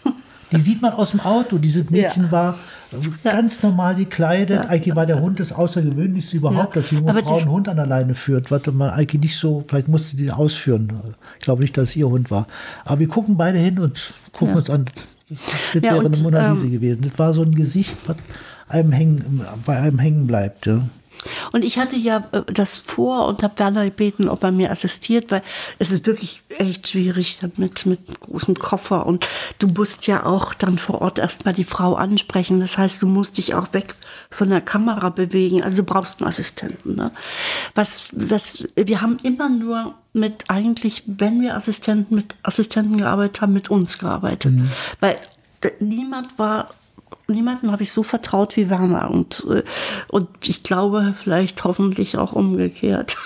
Die 0.52 0.60
sieht 0.60 0.82
man 0.82 0.92
aus 0.92 1.12
dem 1.12 1.20
Auto, 1.20 1.58
dieses 1.58 1.90
Mädchen 1.90 2.24
Ja. 2.24 2.32
war 2.32 2.58
ganz 3.22 3.62
normal 3.62 3.94
gekleidet. 3.94 4.66
Eigentlich 4.66 4.96
war 4.96 5.06
der 5.06 5.20
Hund 5.20 5.38
das 5.38 5.52
Außergewöhnlichste 5.52 6.36
überhaupt, 6.36 6.74
Ja. 6.74 6.80
dass 6.80 6.88
die 6.90 6.96
junge 6.96 7.10
Aber 7.10 7.22
Frau 7.22 7.36
einen 7.38 7.48
Hund 7.50 7.68
an 7.68 7.76
der 7.76 7.86
Leine 7.86 8.14
führt, 8.14 8.50
was 8.50 8.66
man 8.72 8.90
eigentlich 8.90 9.20
nicht 9.22 9.36
so, 9.38 9.64
vielleicht 9.68 9.88
musste 9.88 10.16
die 10.16 10.30
ausführen. 10.30 10.92
Ich 11.38 11.44
glaube 11.44 11.62
nicht, 11.62 11.76
dass 11.76 11.90
es 11.90 11.96
ihr 11.96 12.08
Hund 12.08 12.30
war. 12.30 12.46
Aber 12.84 12.98
wir 12.98 13.08
gucken 13.08 13.36
beide 13.36 13.58
hin 13.58 13.78
und 13.78 14.12
gucken 14.32 14.56
uns 14.56 14.68
an. 14.70 14.86
Das 15.28 15.38
Ja, 15.74 15.82
wäre 15.82 15.98
und, 15.98 16.06
eine 16.14 16.22
Mona 16.22 16.52
Lisa 16.52 16.64
ähm, 16.64 16.72
gewesen. 16.72 17.02
Das 17.02 17.16
war 17.18 17.32
so 17.34 17.42
ein 17.42 17.54
Gesicht, 17.54 17.96
was 18.06 18.16
einem 18.68 18.90
hängen, 18.90 19.42
bei 19.64 19.78
einem 19.78 20.00
hängen 20.00 20.26
bleibt. 20.26 20.66
Ja. 20.66 20.80
Und 21.52 21.64
ich 21.64 21.78
hatte 21.78 21.96
ja 21.96 22.24
äh, 22.32 22.42
das 22.52 22.78
vor 22.78 23.26
und 23.26 23.42
habe 23.42 23.58
Werner 23.58 23.84
gebeten, 23.84 24.28
ob 24.28 24.42
er 24.42 24.52
mir 24.52 24.70
assistiert, 24.70 25.30
weil 25.30 25.42
es 25.78 25.92
ist 25.92 26.06
wirklich 26.06 26.42
echt 26.58 26.88
schwierig 26.88 27.40
mit, 27.56 27.86
mit 27.86 28.20
großem 28.20 28.58
Koffer 28.58 29.06
und 29.06 29.26
du 29.58 29.66
musst 29.68 30.06
ja 30.06 30.24
auch 30.26 30.54
dann 30.54 30.78
vor 30.78 31.00
Ort 31.02 31.18
erstmal 31.18 31.54
die 31.54 31.64
Frau 31.64 31.94
ansprechen. 31.94 32.60
Das 32.60 32.78
heißt, 32.78 33.02
du 33.02 33.06
musst 33.06 33.38
dich 33.38 33.54
auch 33.54 33.72
weg 33.72 33.94
von 34.30 34.50
der 34.50 34.60
Kamera 34.60 35.08
bewegen. 35.10 35.62
Also 35.62 35.78
du 35.78 35.82
brauchst 35.84 36.20
einen 36.20 36.28
Assistenten. 36.28 36.96
Ne? 36.96 37.10
Was, 37.74 38.04
was, 38.12 38.66
wir 38.76 39.00
haben 39.00 39.18
immer 39.22 39.48
nur 39.48 39.94
mit 40.12 40.44
eigentlich, 40.48 41.04
wenn 41.06 41.40
wir 41.40 41.54
Assistenten 41.56 42.14
mit 42.16 42.34
Assistenten 42.42 42.96
gearbeitet 42.98 43.40
haben, 43.40 43.52
mit 43.52 43.70
uns 43.70 43.98
gearbeitet. 43.98 44.54
Weil 44.98 45.18
d- 45.62 45.72
niemand 45.78 46.38
war 46.38 46.70
niemandem 47.30 47.70
habe 47.70 47.82
ich 47.82 47.92
so 47.92 48.02
vertraut 48.02 48.56
wie 48.56 48.68
Werner 48.68 49.10
und, 49.10 49.46
äh, 49.48 49.62
und 50.08 50.28
ich 50.46 50.62
glaube 50.62 51.14
vielleicht 51.20 51.64
hoffentlich 51.64 52.16
auch 52.18 52.32
umgekehrt. 52.32 53.16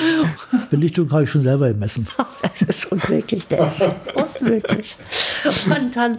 Belichtung 0.70 1.10
habe 1.12 1.24
ich 1.24 1.30
schon 1.30 1.42
selber 1.42 1.68
gemessen. 1.68 2.06
Es 2.54 2.60
ist 2.60 2.92
unmöglich, 2.92 3.46
der 3.46 3.66
ist 3.66 3.82
unmöglich. 4.40 4.96
Und 5.66 5.96
dann, 5.96 6.18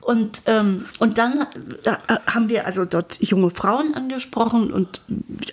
und, 0.00 0.42
ähm, 0.46 0.86
und 0.98 1.18
dann 1.18 1.46
äh, 1.84 2.16
haben 2.26 2.48
wir 2.48 2.64
also 2.64 2.86
dort 2.86 3.20
junge 3.20 3.50
Frauen 3.50 3.94
angesprochen 3.94 4.72
und, 4.72 5.02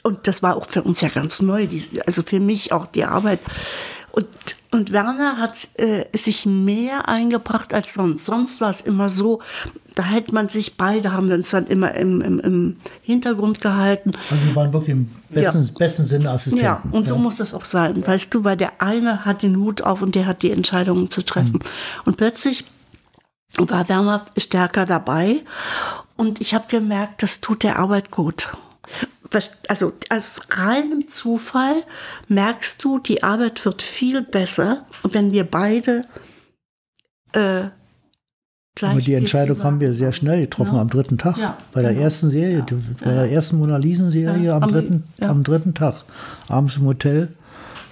und 0.03 0.27
das 0.27 0.41
war 0.41 0.55
auch 0.55 0.67
für 0.67 0.83
uns 0.83 1.01
ja 1.01 1.09
ganz 1.09 1.41
neu, 1.41 1.67
also 2.05 2.23
für 2.23 2.39
mich 2.39 2.71
auch 2.71 2.85
die 2.85 3.03
Arbeit. 3.03 3.39
Und, 4.11 4.27
und 4.71 4.91
Werner 4.93 5.37
hat 5.37 5.67
äh, 5.75 6.05
sich 6.17 6.45
mehr 6.45 7.09
eingebracht 7.09 7.73
als 7.73 7.93
sonst. 7.93 8.23
Sonst 8.25 8.61
war 8.61 8.69
es 8.69 8.79
immer 8.81 9.09
so, 9.09 9.41
da 9.95 10.03
hält 10.03 10.31
man 10.31 10.47
sich 10.47 10.77
beide, 10.77 11.11
haben 11.11 11.29
uns 11.29 11.49
dann 11.49 11.67
immer 11.67 11.93
im, 11.95 12.21
im, 12.21 12.39
im 12.39 12.77
Hintergrund 13.03 13.59
gehalten. 13.59 14.13
Also 14.29 14.45
wir 14.45 14.55
waren 14.55 14.71
wirklich 14.71 14.91
im 14.91 15.11
besten, 15.29 15.63
Ja. 15.63 15.69
besten 15.77 16.07
Sinne 16.07 16.31
Assistenten. 16.31 16.65
Ja, 16.65 16.81
und 16.91 17.07
so 17.07 17.17
muss 17.17 17.37
das 17.37 17.53
auch 17.53 17.65
sein, 17.65 18.05
weißt 18.05 18.33
du, 18.33 18.45
weil 18.45 18.55
der 18.55 18.81
eine 18.81 19.25
hat 19.25 19.41
den 19.43 19.57
Hut 19.57 19.81
auf 19.81 20.01
und 20.01 20.15
der 20.15 20.25
hat 20.25 20.41
die 20.41 20.51
Entscheidungen 20.51 21.09
zu 21.09 21.21
treffen. 21.21 21.59
Und 22.05 22.15
plötzlich 22.15 22.63
war 23.57 23.89
Werner 23.89 24.25
stärker 24.37 24.85
dabei 24.85 25.41
und 26.15 26.39
ich 26.39 26.53
habe 26.53 26.65
gemerkt, 26.69 27.21
das 27.23 27.41
tut 27.41 27.63
der 27.63 27.77
Arbeit 27.77 28.09
gut. 28.11 28.47
Also 29.67 29.93
aus 30.09 30.41
reinem 30.49 31.07
Zufall 31.07 31.83
merkst 32.27 32.83
du, 32.83 32.99
die 32.99 33.23
Arbeit 33.23 33.63
wird 33.65 33.81
viel 33.81 34.21
besser, 34.21 34.85
wenn 35.03 35.31
wir 35.31 35.45
beide 35.45 36.05
äh, 37.33 37.63
gleich 38.75 38.91
Aber 38.91 39.01
die 39.01 39.13
Entscheidung 39.13 39.63
haben 39.63 39.79
wir 39.79 39.93
sehr 39.93 40.11
schnell 40.11 40.41
getroffen 40.41 40.75
Ja. 40.75 40.81
am 40.81 40.89
dritten 40.89 41.17
Tag. 41.17 41.37
Ja, 41.37 41.57
bei 41.71 41.81
der 41.81 41.91
genau. 41.91 42.03
ersten 42.03 42.29
Serie, 42.29 42.57
Ja. 42.69 42.77
bei 43.03 43.13
der 43.13 43.31
ersten 43.31 43.57
Mona 43.57 43.77
Lisa-Serie 43.77 44.53
am, 44.53 44.69
dritten, 44.69 45.03
am 45.21 45.43
dritten 45.43 45.73
Tag. 45.73 46.03
Abends 46.49 46.75
im 46.75 46.85
Hotel. 46.85 47.29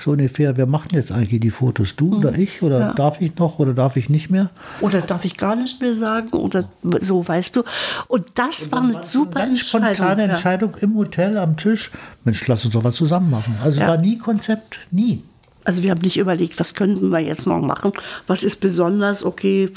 So 0.02 0.12
ungefähr, 0.12 0.56
wer 0.58 0.66
macht 0.66 0.94
jetzt 0.94 1.12
eigentlich 1.12 1.40
die 1.42 1.50
Fotos? 1.50 1.96
Du 1.96 2.18
oder 2.18 2.38
ich? 2.38 2.62
Oder. 2.62 2.80
Ja. 2.80 2.94
darf 2.94 3.20
ich 3.22 3.36
noch 3.38 3.60
oder 3.60 3.74
darf 3.74 3.98
ich 3.98 4.10
nicht 4.10 4.30
mehr? 4.30 4.50
Oder 4.82 5.02
darf 5.02 5.26
ich 5.26 5.36
gar 5.38 5.56
nicht 5.56 5.82
mehr 5.82 5.94
sagen? 5.96 6.30
Oder 6.30 6.70
so, 7.02 7.28
weißt 7.28 7.56
du. 7.58 7.64
Und 8.08 8.28
das 8.36 8.72
war 8.72 8.82
eine 8.82 9.04
super 9.04 9.42
Ganz 9.42 9.60
spontane 9.60 9.90
Entscheidung. 9.92 10.26
ja. 10.28 10.34
Entscheidung 10.34 10.74
im 10.82 10.96
Hotel 10.96 11.38
am 11.38 11.58
Tisch. 11.58 11.92
Mensch, 12.24 12.48
lass 12.48 12.64
uns 12.66 12.74
doch 12.74 12.84
was 12.84 12.96
zusammen 12.96 13.30
machen. 13.30 13.56
Also 13.64 13.82
Ja. 13.82 13.90
war 13.90 13.98
nie 13.98 14.18
Konzept, 14.18 14.80
nie. 14.92 15.24
Also 15.66 15.84
wir 15.84 15.92
haben 15.92 16.02
nicht 16.02 16.18
überlegt, 16.18 16.60
was 16.60 16.74
könnten 16.74 17.10
wir 17.10 17.20
jetzt 17.20 17.46
noch 17.46 17.60
machen? 17.62 17.92
Was 18.26 18.44
ist 18.44 18.62
besonders? 18.62 19.24
Okay, 19.26 19.70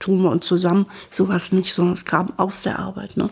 tun 0.00 0.22
wir 0.22 0.30
uns 0.30 0.44
zusammen. 0.46 0.86
Sowas 1.10 1.52
nicht, 1.52 1.72
sondern 1.72 1.94
es 1.94 2.04
kam 2.04 2.32
aus 2.36 2.62
der 2.62 2.80
Arbeit. 2.80 3.16
Ne? 3.16 3.30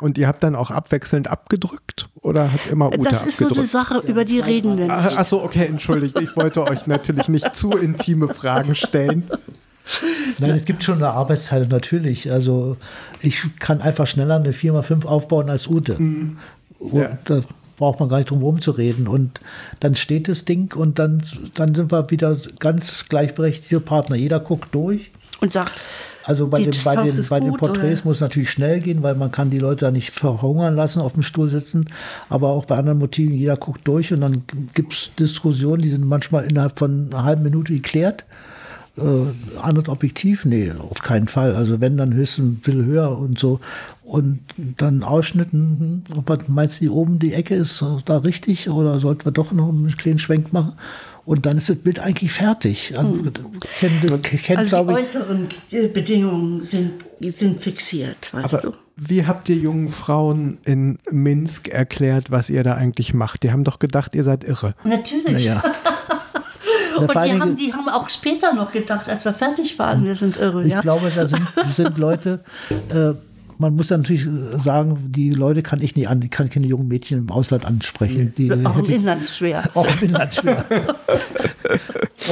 Und 0.00 0.18
ihr 0.18 0.28
habt 0.28 0.42
dann 0.44 0.54
auch 0.56 0.70
abwechselnd 0.70 1.28
abgedrückt 1.28 2.08
oder 2.20 2.52
hat 2.52 2.66
immer 2.70 2.88
Ute 2.88 3.08
Das 3.10 3.26
ist 3.26 3.38
so 3.38 3.44
eine 3.46 3.52
abgedrückt? 3.52 3.70
Sache, 3.70 3.98
über 4.06 4.24
die 4.26 4.40
reden 4.40 4.76
wir 4.76 4.90
Ach, 4.90 5.04
nicht. 5.06 5.18
ach 5.18 5.24
so, 5.24 5.42
okay, 5.42 5.64
entschuldigt. 5.66 6.18
Ich 6.20 6.36
wollte 6.36 6.62
euch 6.64 6.86
natürlich 6.86 7.28
nicht 7.28 7.56
zu 7.56 7.70
intime 7.70 8.28
Fragen 8.28 8.74
stellen. 8.74 9.24
Nein, 10.38 10.50
es 10.50 10.64
gibt 10.64 10.82
schon 10.82 10.96
eine 10.96 11.10
Arbeitsteilung, 11.10 11.68
natürlich. 11.68 12.30
Also 12.32 12.76
ich 13.20 13.42
kann 13.58 13.80
einfach 13.82 14.06
schneller 14.06 14.36
eine 14.36 14.52
4x5 14.52 15.04
aufbauen 15.06 15.48
als 15.50 15.66
Ute. 15.68 15.94
Und 15.96 16.38
Ja. 16.92 17.16
da 17.26 17.40
braucht 17.76 18.00
man 18.00 18.08
gar 18.08 18.16
nicht 18.18 18.30
drum 18.30 18.38
herum 18.38 18.60
zu 18.60 18.70
reden. 18.72 19.06
Und 19.06 19.40
dann 19.80 19.94
steht 19.94 20.28
das 20.28 20.44
Ding 20.44 20.74
und 20.74 20.98
dann, 20.98 21.22
dann 21.54 21.74
sind 21.74 21.92
wir 21.92 22.10
wieder 22.10 22.36
ganz 22.58 23.06
gleichberechtigte 23.08 23.78
Partner. 23.80 24.16
Jeder 24.16 24.40
guckt 24.40 24.74
durch. 24.74 25.10
Und 25.44 25.52
sagt, 25.52 25.72
Also 26.24 26.48
bei, 26.48 26.58
Die 26.58 26.70
den, 26.70 26.82
bei, 26.84 26.96
den, 26.96 27.26
bei 27.28 27.40
den 27.40 27.52
Porträts 27.52 28.00
oder? 28.00 28.08
muss 28.08 28.20
natürlich 28.20 28.50
schnell 28.50 28.80
gehen, 28.80 29.02
weil 29.02 29.14
man 29.14 29.30
kann 29.30 29.50
die 29.50 29.58
Leute 29.58 29.84
da 29.84 29.90
nicht 29.90 30.10
verhungern 30.10 30.74
lassen, 30.74 31.00
auf 31.00 31.12
dem 31.12 31.22
Stuhl 31.22 31.50
sitzen. 31.50 31.90
Aber 32.30 32.48
auch 32.48 32.64
bei 32.64 32.76
anderen 32.76 32.98
Motiven, 32.98 33.34
jeder 33.34 33.56
guckt 33.56 33.86
durch 33.86 34.12
und 34.12 34.22
dann 34.22 34.42
gibt 34.72 34.94
es 34.94 35.14
Diskussionen, 35.18 35.82
die 35.82 35.90
sind 35.90 36.06
manchmal 36.06 36.44
innerhalb 36.44 36.78
von 36.78 37.08
einer 37.12 37.24
halben 37.24 37.42
Minute 37.42 37.74
geklärt. 37.74 38.24
Äh, 38.96 39.60
anderes 39.60 39.88
Objektiv? 39.88 40.44
Nee, 40.44 40.72
auf 40.78 41.02
keinen 41.02 41.26
Fall. 41.26 41.56
Also 41.56 41.80
wenn, 41.80 41.96
dann 41.96 42.14
höchstens 42.14 42.46
ein 42.46 42.56
bisschen 42.56 42.84
höher 42.84 43.18
und 43.18 43.38
so. 43.38 43.60
Und 44.04 44.40
dann 44.78 45.02
Ausschnitten, 45.02 46.04
hm, 46.08 46.22
was 46.26 46.48
meinst 46.48 46.76
du, 46.76 46.80
hier 46.80 46.94
oben 46.94 47.18
die 47.18 47.34
Ecke 47.34 47.56
ist 47.56 47.84
da 48.04 48.18
richtig 48.18 48.70
oder 48.70 48.98
sollten 49.00 49.24
wir 49.24 49.32
doch 49.32 49.52
noch 49.52 49.68
einen 49.68 49.96
kleinen 49.96 50.18
Schwenk 50.18 50.52
machen? 50.52 50.74
Und 51.26 51.46
dann 51.46 51.56
ist 51.56 51.70
das 51.70 51.76
Bild 51.76 51.98
eigentlich 52.00 52.32
fertig. 52.32 52.94
Also, 52.96 53.14
kennt, 53.78 54.22
kennt, 54.22 54.48
Hm. 54.48 54.56
also 54.58 54.84
die 54.84 54.92
ich, 54.92 54.98
äußeren 54.98 55.48
Bedingungen 55.92 56.62
sind, 56.62 56.92
sind 57.20 57.62
fixiert, 57.62 58.32
weißt 58.34 58.54
Aber 58.54 58.62
du. 58.62 58.72
wie 58.96 59.26
habt 59.26 59.48
ihr 59.48 59.56
jungen 59.56 59.88
Frauen 59.88 60.58
in 60.64 60.98
Minsk 61.10 61.68
erklärt, 61.68 62.30
was 62.30 62.50
ihr 62.50 62.62
da 62.62 62.74
eigentlich 62.74 63.14
macht? 63.14 63.42
Die 63.42 63.52
haben 63.52 63.64
doch 63.64 63.78
gedacht, 63.78 64.14
ihr 64.14 64.24
seid 64.24 64.44
irre. 64.44 64.74
Natürlich. 64.84 65.44
ja. 65.44 65.62
Und 66.96 67.10
die 67.10 67.40
haben, 67.40 67.56
die 67.56 67.72
haben 67.72 67.88
auch 67.88 68.08
später 68.08 68.54
noch 68.54 68.70
gedacht, 68.70 69.08
als 69.08 69.24
wir 69.24 69.32
fertig 69.32 69.78
waren, 69.80 70.04
wir 70.04 70.14
sind 70.14 70.36
irre. 70.36 70.62
Ich 70.62 70.68
ja? 70.72 70.80
glaube, 70.80 71.10
da 71.14 71.26
sind, 71.26 71.42
sind 71.74 71.98
Leute, 71.98 72.40
äh, 72.90 73.14
man 73.58 73.76
muss 73.76 73.90
ja 73.90 73.96
natürlich 73.96 74.26
sagen, 74.62 75.12
die 75.12 75.30
Leute 75.30 75.62
kann 75.62 75.80
ich 75.80 75.96
nicht 75.96 76.08
an, 76.08 76.22
ich 76.22 76.30
kann 76.30 76.50
keine 76.50 76.66
jungen 76.66 76.88
Mädchen 76.88 77.18
im 77.18 77.30
Ausland 77.30 77.64
ansprechen. 77.64 78.32
Die 78.36 78.50
auch 78.64 78.78
im 78.78 78.90
Inland 78.90 79.28
schwer. 79.28 79.64
auch 79.74 79.86
im 80.00 80.08
Inland 80.08 80.34
schwer. 80.34 80.64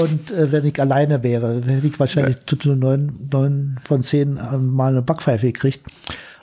Und 0.01 0.31
äh, 0.31 0.51
wenn 0.53 0.65
ich 0.65 0.81
alleine 0.81 1.23
wäre, 1.23 1.63
hätte 1.65 1.87
ich 1.87 1.99
wahrscheinlich 1.99 2.37
zu, 2.47 2.57
zu 2.57 2.75
neun, 2.75 3.29
neun 3.31 3.77
von 3.85 4.03
zehn 4.03 4.37
äh, 4.37 4.57
mal 4.59 4.93
eine 4.93 5.03
Backpfeife 5.03 5.47
gekriegt. 5.47 5.83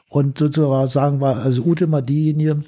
Und 0.07 0.39
sozusagen 0.39 1.21
war 1.21 1.37
also 1.37 1.63
Ute 1.63 1.87
mal 1.87 2.01
diejenige, 2.01 2.63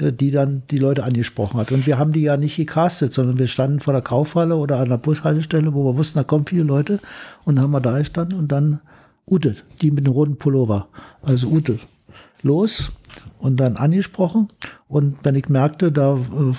äh, 0.00 0.12
die 0.12 0.30
dann 0.30 0.62
die 0.70 0.78
Leute 0.78 1.04
angesprochen 1.04 1.58
hat. 1.60 1.72
Und 1.72 1.86
wir 1.86 1.98
haben 1.98 2.12
die 2.12 2.22
ja 2.22 2.36
nicht 2.36 2.56
gecastet, 2.56 3.12
sondern 3.12 3.38
wir 3.38 3.46
standen 3.46 3.80
vor 3.80 3.92
der 3.92 4.02
Kaufhalle 4.02 4.56
oder 4.56 4.78
an 4.78 4.88
der 4.88 4.98
Bushaltestelle, 4.98 5.74
wo 5.74 5.84
wir 5.84 5.96
wussten, 5.96 6.18
da 6.18 6.24
kommen 6.24 6.46
viele 6.46 6.64
Leute. 6.64 6.98
Und 7.44 7.56
dann 7.56 7.64
haben 7.64 7.72
wir 7.72 7.80
da 7.80 7.98
gestanden 7.98 8.38
und 8.38 8.52
dann 8.52 8.80
Ute, 9.30 9.56
die 9.80 9.90
mit 9.90 10.06
dem 10.06 10.12
roten 10.12 10.36
Pullover. 10.36 10.88
Also 11.22 11.48
Ute. 11.48 11.78
los 12.42 12.92
und 13.38 13.58
dann 13.58 13.76
angesprochen. 13.76 14.48
Und 14.88 15.24
wenn 15.24 15.34
ich 15.34 15.48
merkte, 15.48 15.92
da 15.92 16.14
äh, 16.16 16.54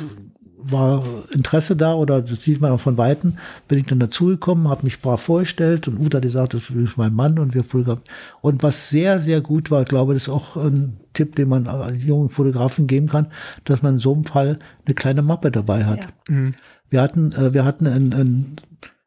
war 0.64 1.03
Interesse 1.31 1.76
da 1.76 1.94
oder 1.94 2.22
das 2.22 2.41
sieht 2.41 2.61
man 2.61 2.72
auch 2.72 2.80
von 2.80 2.98
Weitem, 2.98 3.38
bin 3.68 3.80
ich 3.80 3.85
dann 3.85 3.99
dazugekommen, 3.99 4.69
habe 4.69 4.85
mich 4.85 5.02
brav 5.02 5.22
vorgestellt 5.22 5.88
und 5.88 5.99
Uta 5.99 6.18
hat 6.18 6.23
gesagt, 6.23 6.53
das 6.53 6.69
ist 6.69 6.98
mein 6.98 7.14
Mann 7.14 7.38
und 7.40 7.53
wir 7.53 7.64
fotografieren. 7.64 8.07
Und 8.41 8.64
was 8.64 8.90
sehr, 8.90 9.19
sehr 9.19 9.41
gut 9.41 9.72
war, 9.72 9.81
ich 9.81 9.88
glaube, 9.88 10.14
das 10.14 10.23
ist 10.23 10.30
auch 10.30 10.56
ein 10.57 10.98
Tipp, 11.14 11.35
den 11.35 11.49
man 11.49 11.68
jungen 11.99 12.30
Fotografen 12.30 12.88
geben 12.88 13.07
kann, 13.07 13.27
dass 13.65 13.81
man 13.81 13.94
in 13.94 13.99
so 13.99 14.14
einem 14.14 14.23
Fall 14.23 14.60
eine 14.85 14.95
kleine 14.95 15.22
Mappe 15.22 15.52
dabei 15.52 15.85
hat. 15.85 15.99
Ja. 15.99 16.35
Mhm. 16.35 16.53
Wir 16.90 17.02
hatten, 17.02 17.31
äh, 17.34 17.53
wir 17.53 17.65
hatten 17.65 17.88
ein, 17.88 18.14
ein 18.14 18.56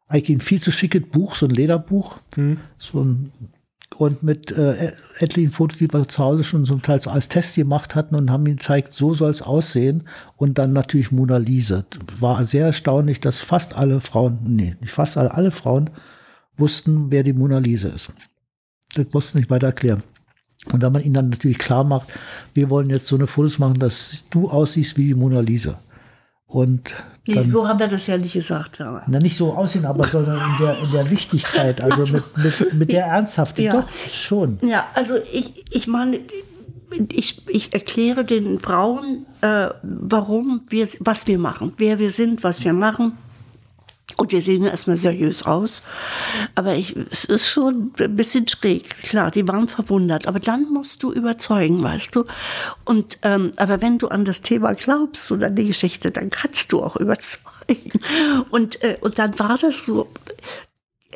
eigentlich 0.08 0.38
ein 0.38 0.40
viel 0.40 0.60
zu 0.60 0.70
schickes 0.70 1.02
Buch, 1.02 1.34
so 1.34 1.46
ein 1.46 1.50
Lederbuch, 1.50 2.18
mhm. 2.36 2.58
so 2.78 3.02
ein 3.02 3.32
und 3.98 4.22
mit 4.22 4.50
äh, 4.50 4.92
etlichen 5.18 5.52
Fotos, 5.52 5.78
die 5.78 5.92
wir 5.92 6.06
zu 6.08 6.22
Hause 6.22 6.44
schon 6.44 6.64
zum 6.64 6.82
Teil 6.82 7.00
so 7.00 7.10
als 7.10 7.28
Test 7.28 7.54
gemacht 7.54 7.94
hatten 7.94 8.14
und 8.14 8.30
haben 8.30 8.46
ihm 8.46 8.56
gezeigt, 8.56 8.92
so 8.92 9.14
soll 9.14 9.30
es 9.30 9.42
aussehen. 9.42 10.04
Und 10.36 10.58
dann 10.58 10.72
natürlich 10.72 11.12
Mona 11.12 11.38
Lisa. 11.38 11.84
War 12.18 12.44
sehr 12.44 12.66
erstaunlich, 12.66 13.20
dass 13.20 13.38
fast 13.38 13.76
alle 13.76 14.00
Frauen, 14.00 14.40
nee, 14.44 14.76
nicht 14.80 14.92
fast 14.92 15.16
alle, 15.16 15.32
alle 15.32 15.50
Frauen 15.50 15.90
wussten, 16.56 17.10
wer 17.10 17.22
die 17.22 17.32
Mona 17.32 17.58
Lisa 17.58 17.88
ist. 17.88 18.12
Das 18.94 19.06
musste 19.12 19.38
nicht 19.38 19.50
weiter 19.50 19.68
erklären. 19.68 20.02
Und 20.72 20.82
wenn 20.82 20.92
man 20.92 21.02
ihnen 21.02 21.14
dann 21.14 21.30
natürlich 21.30 21.58
klar 21.58 21.84
macht, 21.84 22.08
wir 22.54 22.70
wollen 22.70 22.90
jetzt 22.90 23.06
so 23.06 23.16
eine 23.16 23.26
Fotos 23.26 23.58
machen, 23.58 23.78
dass 23.78 24.24
du 24.30 24.48
aussiehst 24.48 24.96
wie 24.96 25.06
die 25.06 25.14
Mona 25.14 25.40
Lisa. 25.40 25.80
Und 26.46 26.92
nee, 27.26 27.42
so 27.42 27.66
haben 27.66 27.78
wir 27.78 27.88
das 27.88 28.06
ja 28.06 28.16
nicht 28.16 28.32
gesagt. 28.32 28.78
Na, 29.06 29.18
nicht 29.18 29.36
so 29.36 29.52
aussehen, 29.52 29.84
aber 29.84 30.06
sondern 30.06 30.36
in 30.36 30.64
der, 30.64 30.78
in 30.82 30.92
der 30.92 31.10
Wichtigkeit, 31.10 31.80
also 31.80 32.02
mit, 32.12 32.36
mit, 32.36 32.74
mit 32.74 32.92
der 32.92 33.06
Ernsthaftigkeit. 33.06 33.74
Ja. 33.74 33.80
Doch, 33.80 34.12
schon. 34.12 34.58
Ja, 34.62 34.86
also 34.94 35.14
ich, 35.32 35.64
ich 35.70 35.86
meine, 35.86 36.20
ich, 37.10 37.42
ich 37.48 37.72
erkläre 37.72 38.24
den 38.24 38.60
Frauen, 38.60 39.26
äh, 39.40 39.68
warum 39.82 40.62
wir, 40.68 40.88
was 41.00 41.26
wir 41.26 41.38
machen, 41.38 41.72
wer 41.78 41.98
wir 41.98 42.10
sind, 42.10 42.44
was 42.44 42.64
wir 42.64 42.72
machen. 42.72 43.12
Und 44.16 44.32
wir 44.32 44.40
sehen 44.40 44.64
erstmal 44.64 44.96
seriös 44.96 45.42
aus. 45.44 45.82
Aber 46.54 46.74
ich, 46.74 46.96
es 47.10 47.24
ist 47.24 47.48
schon 47.48 47.92
ein 47.98 48.16
bisschen 48.16 48.48
schräg. 48.48 48.88
Klar, 49.02 49.30
die 49.30 49.46
waren 49.46 49.68
verwundert. 49.68 50.26
Aber 50.26 50.40
dann 50.40 50.64
musst 50.72 51.02
du 51.02 51.12
überzeugen, 51.12 51.82
weißt 51.82 52.16
du. 52.16 52.24
Und, 52.84 53.18
ähm, 53.22 53.52
aber 53.56 53.82
wenn 53.82 53.98
du 53.98 54.08
an 54.08 54.24
das 54.24 54.40
Thema 54.40 54.74
glaubst 54.74 55.30
oder 55.30 55.50
die 55.50 55.66
Geschichte, 55.66 56.10
dann 56.10 56.30
kannst 56.30 56.72
du 56.72 56.82
auch 56.82 56.96
überzeugen. 56.96 57.92
Und, 58.50 58.82
äh, 58.82 58.96
und 59.00 59.18
dann 59.18 59.38
war 59.38 59.58
das 59.58 59.84
so, 59.84 60.08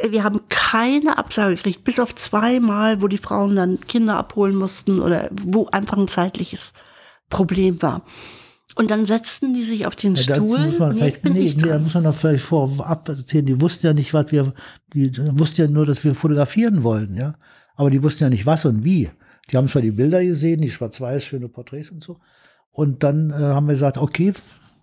wir 0.08 0.24
haben 0.24 0.40
keine 0.48 1.18
Absage 1.18 1.56
gekriegt, 1.56 1.84
bis 1.84 1.98
auf 1.98 2.14
zweimal, 2.14 3.00
wo 3.00 3.08
die 3.08 3.18
Frauen 3.18 3.56
dann 3.56 3.80
Kinder 3.80 4.16
abholen 4.16 4.56
mussten 4.56 5.00
oder 5.00 5.28
wo 5.30 5.68
einfach 5.68 5.96
ein 5.96 6.08
zeitliches 6.08 6.72
Problem 7.28 7.80
war. 7.82 8.02
Und 8.76 8.90
dann 8.90 9.06
setzten 9.06 9.54
die 9.54 9.64
sich 9.64 9.86
auf 9.86 9.96
den 9.96 10.14
ja, 10.14 10.22
Stuhl. 10.34 10.58
Muss 10.58 10.78
man 10.78 10.96
vielleicht, 10.96 11.24
nee, 11.28 11.30
nee, 11.30 11.54
da 11.54 11.78
muss 11.78 11.94
man 11.94 12.04
noch 12.04 12.14
vielleicht 12.14 12.44
vorab 12.44 13.08
erzählen. 13.08 13.46
Die 13.46 13.60
wussten 13.60 13.86
ja 13.86 13.92
nicht, 13.92 14.14
was 14.14 14.30
wir, 14.32 14.52
die 14.94 15.10
wussten 15.38 15.62
ja 15.62 15.68
nur, 15.68 15.86
dass 15.86 16.04
wir 16.04 16.14
fotografieren 16.14 16.82
wollen, 16.82 17.16
ja. 17.16 17.34
Aber 17.74 17.90
die 17.90 18.02
wussten 18.02 18.24
ja 18.24 18.30
nicht 18.30 18.46
was 18.46 18.64
und 18.64 18.84
wie. 18.84 19.08
Die 19.50 19.56
haben 19.56 19.68
zwar 19.68 19.82
die 19.82 19.90
Bilder 19.90 20.22
gesehen, 20.22 20.60
die 20.60 20.70
schwarz-weiß, 20.70 21.24
schöne 21.24 21.48
Porträts 21.48 21.90
und 21.90 22.02
so. 22.02 22.18
Und 22.72 23.02
dann 23.02 23.30
äh, 23.30 23.34
haben 23.34 23.66
wir 23.66 23.72
gesagt, 23.72 23.98
okay, 23.98 24.32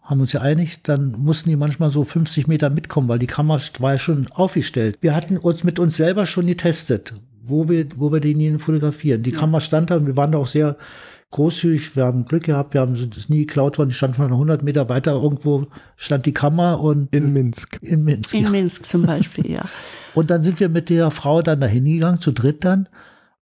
haben 0.01 0.21
uns 0.21 0.33
ja 0.33 0.41
einig, 0.41 0.83
dann 0.83 1.11
mussten 1.11 1.49
die 1.49 1.55
manchmal 1.55 1.89
so 1.89 2.03
50 2.03 2.47
Meter 2.47 2.69
mitkommen, 2.69 3.07
weil 3.07 3.19
die 3.19 3.27
Kamera 3.27 3.59
war 3.79 3.93
ja 3.93 3.99
schon 3.99 4.27
aufgestellt. 4.31 4.97
Wir 5.01 5.15
hatten 5.15 5.37
uns 5.37 5.63
mit 5.63 5.79
uns 5.79 5.97
selber 5.97 6.25
schon 6.25 6.47
getestet, 6.47 7.13
wo 7.43 7.67
wir, 7.67 7.87
wo 7.97 8.11
wir 8.11 8.19
denjenigen 8.19 8.59
fotografieren. 8.59 9.23
Die 9.23 9.31
ja. 9.31 9.39
Kamera 9.39 9.61
stand 9.61 9.89
da 9.89 9.97
und 9.97 10.07
wir 10.07 10.15
waren 10.15 10.31
da 10.31 10.37
auch 10.37 10.47
sehr 10.47 10.77
großzügig. 11.31 11.95
Wir 11.95 12.05
haben 12.05 12.25
Glück 12.25 12.43
gehabt, 12.43 12.73
wir 12.73 12.81
haben 12.81 12.93
es 12.93 13.29
nie 13.29 13.45
geklaut 13.45 13.77
worden. 13.77 13.89
Die 13.89 13.95
stand 13.95 14.17
mal 14.17 14.27
100 14.27 14.63
Meter 14.63 14.89
weiter 14.89 15.13
irgendwo, 15.13 15.67
stand 15.95 16.25
die 16.25 16.33
Kammer 16.33 16.79
und. 16.79 17.13
In 17.13 17.33
Minsk. 17.33 17.79
In 17.81 18.03
Minsk. 18.03 18.33
In 18.33 18.43
ja. 18.43 18.49
Minsk 18.49 18.85
zum 18.85 19.03
Beispiel, 19.03 19.51
ja. 19.51 19.65
Und 20.13 20.31
dann 20.31 20.41
sind 20.41 20.59
wir 20.59 20.69
mit 20.69 20.89
der 20.89 21.11
Frau 21.11 21.43
dann 21.43 21.61
dahin 21.61 21.85
gegangen, 21.85 22.19
zu 22.19 22.31
dritt 22.31 22.65
dann. 22.65 22.89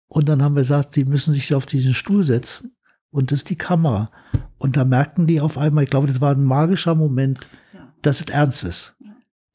Und 0.08 0.28
dann 0.28 0.42
haben 0.42 0.56
wir 0.56 0.64
gesagt, 0.64 0.94
sie 0.94 1.06
müssen 1.06 1.32
sich 1.34 1.54
auf 1.54 1.68
diesen 1.68 1.94
Stuhl 1.94 2.24
setzen. 2.24 2.76
Und 3.12 3.32
das 3.32 3.40
ist 3.40 3.52
die 3.52 3.58
Kamera. 3.58 4.10
Und 4.58 4.76
da 4.76 4.84
merkten 4.84 5.28
die 5.28 5.40
auf 5.40 5.60
einmal, 5.60 5.84
ich 5.84 5.92
glaube, 5.92 6.08
das 6.08 6.20
war 6.20 6.32
ein 6.32 6.44
magischer 6.44 6.96
Moment, 6.96 7.42
ja. 7.74 7.94
dass 8.02 8.22
es 8.22 8.28
ernst 8.28 8.64
ist. 8.64 8.96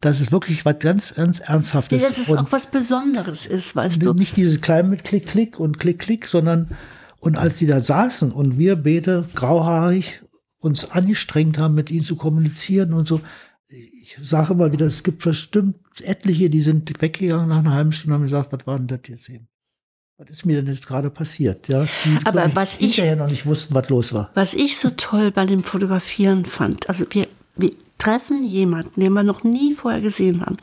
Dass 0.00 0.20
es 0.20 0.30
wirklich 0.30 0.64
was 0.64 0.78
ganz, 0.78 1.14
ganz 1.16 1.40
Ernsthaftes 1.40 1.96
ist. 1.96 2.02
Ja, 2.02 2.08
dass 2.08 2.18
es 2.18 2.30
und 2.30 2.38
auch 2.38 2.52
was 2.52 2.70
Besonderes 2.70 3.46
ist, 3.46 3.74
weißt 3.74 4.00
du. 4.00 4.12
Nicht 4.12 4.36
diese 4.36 4.60
kleinen 4.60 4.90
mit 4.90 5.02
Klick, 5.02 5.26
Klick 5.26 5.58
und 5.58 5.80
Klick, 5.80 5.98
Klick, 5.98 6.28
sondern 6.28 6.68
und 7.20 7.36
als 7.36 7.58
die 7.58 7.66
da 7.66 7.80
saßen 7.80 8.32
und 8.32 8.58
wir 8.58 8.76
beide 8.76 9.28
grauhaarig 9.34 10.22
uns 10.58 10.90
angestrengt 10.90 11.58
haben, 11.58 11.74
mit 11.74 11.90
ihnen 11.90 12.04
zu 12.04 12.16
kommunizieren 12.16 12.92
und 12.92 13.06
so, 13.06 13.20
ich 13.68 14.16
sage 14.22 14.54
immer 14.54 14.72
wieder, 14.72 14.86
es 14.86 15.02
gibt 15.02 15.22
bestimmt 15.22 15.76
etliche, 16.02 16.48
die 16.50 16.62
sind 16.62 17.00
weggegangen 17.00 17.48
nach 17.48 17.58
einer 17.58 17.74
halben 17.74 17.92
Stunde 17.92 18.14
und 18.14 18.20
haben 18.20 18.26
gesagt, 18.26 18.52
was 18.52 18.66
war 18.66 18.78
denn 18.78 18.86
das 18.86 19.00
jetzt 19.08 19.28
eben? 19.28 19.48
Was 20.16 20.30
ist 20.30 20.46
mir 20.46 20.56
denn 20.60 20.72
jetzt 20.72 20.86
gerade 20.86 21.10
passiert? 21.10 21.68
Ja, 21.68 21.84
die, 22.04 22.18
aber 22.24 22.46
ich, 22.46 22.56
was 22.56 22.80
ich 22.80 22.96
hinterher 22.96 23.16
noch 23.16 23.30
nicht 23.30 23.46
wussten, 23.46 23.74
was 23.74 23.88
los 23.88 24.12
war. 24.12 24.30
Was 24.34 24.54
ich 24.54 24.76
so 24.76 24.90
toll 24.90 25.30
bei 25.30 25.46
dem 25.46 25.62
Fotografieren 25.62 26.44
fand, 26.44 26.88
also 26.88 27.04
wir, 27.10 27.28
wir 27.54 27.70
treffen 27.98 28.42
jemanden, 28.42 29.00
den 29.00 29.12
wir 29.12 29.22
noch 29.22 29.44
nie 29.44 29.74
vorher 29.74 30.00
gesehen 30.00 30.40
haben. 30.40 30.56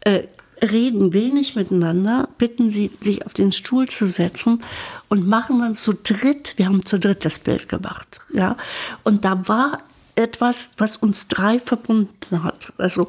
Äh, 0.00 0.24
reden 0.62 1.12
wenig 1.12 1.56
miteinander, 1.56 2.28
bitten 2.38 2.70
sie, 2.70 2.90
sich 3.00 3.24
auf 3.26 3.34
den 3.34 3.52
Stuhl 3.52 3.88
zu 3.88 4.08
setzen 4.08 4.62
und 5.08 5.26
machen 5.26 5.60
dann 5.60 5.74
zu 5.74 5.92
dritt, 5.92 6.54
wir 6.56 6.66
haben 6.66 6.84
zu 6.84 6.98
dritt 6.98 7.24
das 7.24 7.38
Bild 7.38 7.68
gemacht, 7.68 8.20
ja. 8.32 8.56
Und 9.04 9.24
da 9.24 9.48
war 9.48 9.78
etwas, 10.18 10.70
was 10.78 10.96
uns 10.96 11.28
drei 11.28 11.60
verbunden 11.60 12.42
hat. 12.42 12.72
Also 12.76 13.06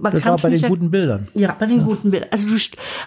man 0.00 0.12
das 0.12 0.24
war 0.24 0.36
bei 0.38 0.50
den 0.50 0.62
guten 0.62 0.90
Bildern. 0.90 1.28
Ja, 1.34 1.52
bei 1.52 1.66
den 1.66 1.78
ja. 1.78 1.84
guten 1.84 2.10
Bildern. 2.10 2.30
Also, 2.32 2.48
du, 2.48 2.56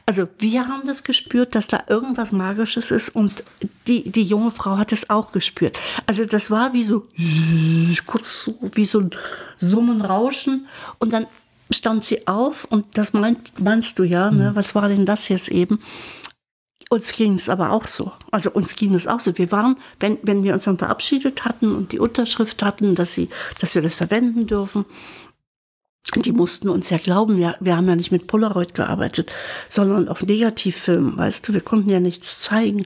also 0.06 0.28
wir 0.40 0.68
haben 0.70 0.88
das 0.88 1.04
gespürt, 1.04 1.54
dass 1.54 1.68
da 1.68 1.84
irgendwas 1.88 2.32
Magisches 2.32 2.92
ist 2.92 3.10
und 3.10 3.44
die, 3.88 4.10
die 4.10 4.24
junge 4.24 4.52
Frau 4.52 4.78
hat 4.78 4.94
es 4.94 5.10
auch 5.10 5.34
gespürt. 5.34 5.78
Also 6.08 6.26
das 6.26 6.50
war 6.50 6.72
wie 6.74 6.86
so 6.86 7.06
kurz 8.06 8.46
so, 8.46 8.58
wie 8.74 8.86
so 8.86 9.02
ein 9.02 9.12
Summen, 9.58 10.02
Rauschen 10.02 10.68
und 10.98 11.12
dann 11.12 11.28
stand 11.73 12.03
sie 12.03 12.27
auf 12.27 12.65
und 12.65 12.85
das 12.98 13.14
meint, 13.14 13.60
meinst 13.60 13.98
du 13.99 14.03
ja, 14.03 14.31
ne? 14.31 14.52
Mhm. 14.52 14.56
was 14.56 14.76
war 14.76 14.88
denn 14.88 15.06
das 15.06 15.30
jetzt 15.30 15.49
eben? 15.49 15.80
Uns 16.89 17.14
ging 17.14 17.35
es 17.35 17.48
aber 17.48 17.72
auch 17.72 17.88
so. 17.88 18.11
Also 18.31 18.52
uns 18.52 18.76
ging 18.76 18.93
es 18.93 19.07
auch 19.07 19.22
so. 19.22 19.38
Wir 19.38 19.49
waren, 19.52 19.77
wenn, 20.02 20.18
wenn 20.23 20.43
wir 20.43 20.53
uns 20.53 20.65
dann 20.65 20.77
verabschiedet 20.77 21.45
hatten 21.45 21.73
und 21.73 21.93
die 21.93 21.99
Unterschrift 21.99 22.64
hatten, 22.64 22.95
dass, 22.95 23.14
sie, 23.14 23.30
dass 23.61 23.76
wir 23.76 23.81
das 23.81 23.95
verwenden 23.95 24.45
dürfen, 24.45 24.84
die 26.15 26.34
mussten 26.34 26.68
uns 26.68 26.89
ja 26.89 26.98
glauben, 26.98 27.38
wir, 27.38 27.56
wir 27.61 27.77
haben 27.77 27.88
ja 27.88 27.95
nicht 27.95 28.11
mit 28.11 28.27
Polaroid 28.27 28.73
gearbeitet, 28.73 29.31
sondern 29.69 30.10
auf 30.10 30.22
Negativfilm, 30.23 31.15
weißt 31.15 31.48
du, 31.48 31.53
wir 31.53 31.61
konnten 31.61 31.89
ja 31.89 32.02
nichts 32.02 32.41
zeigen. 32.41 32.85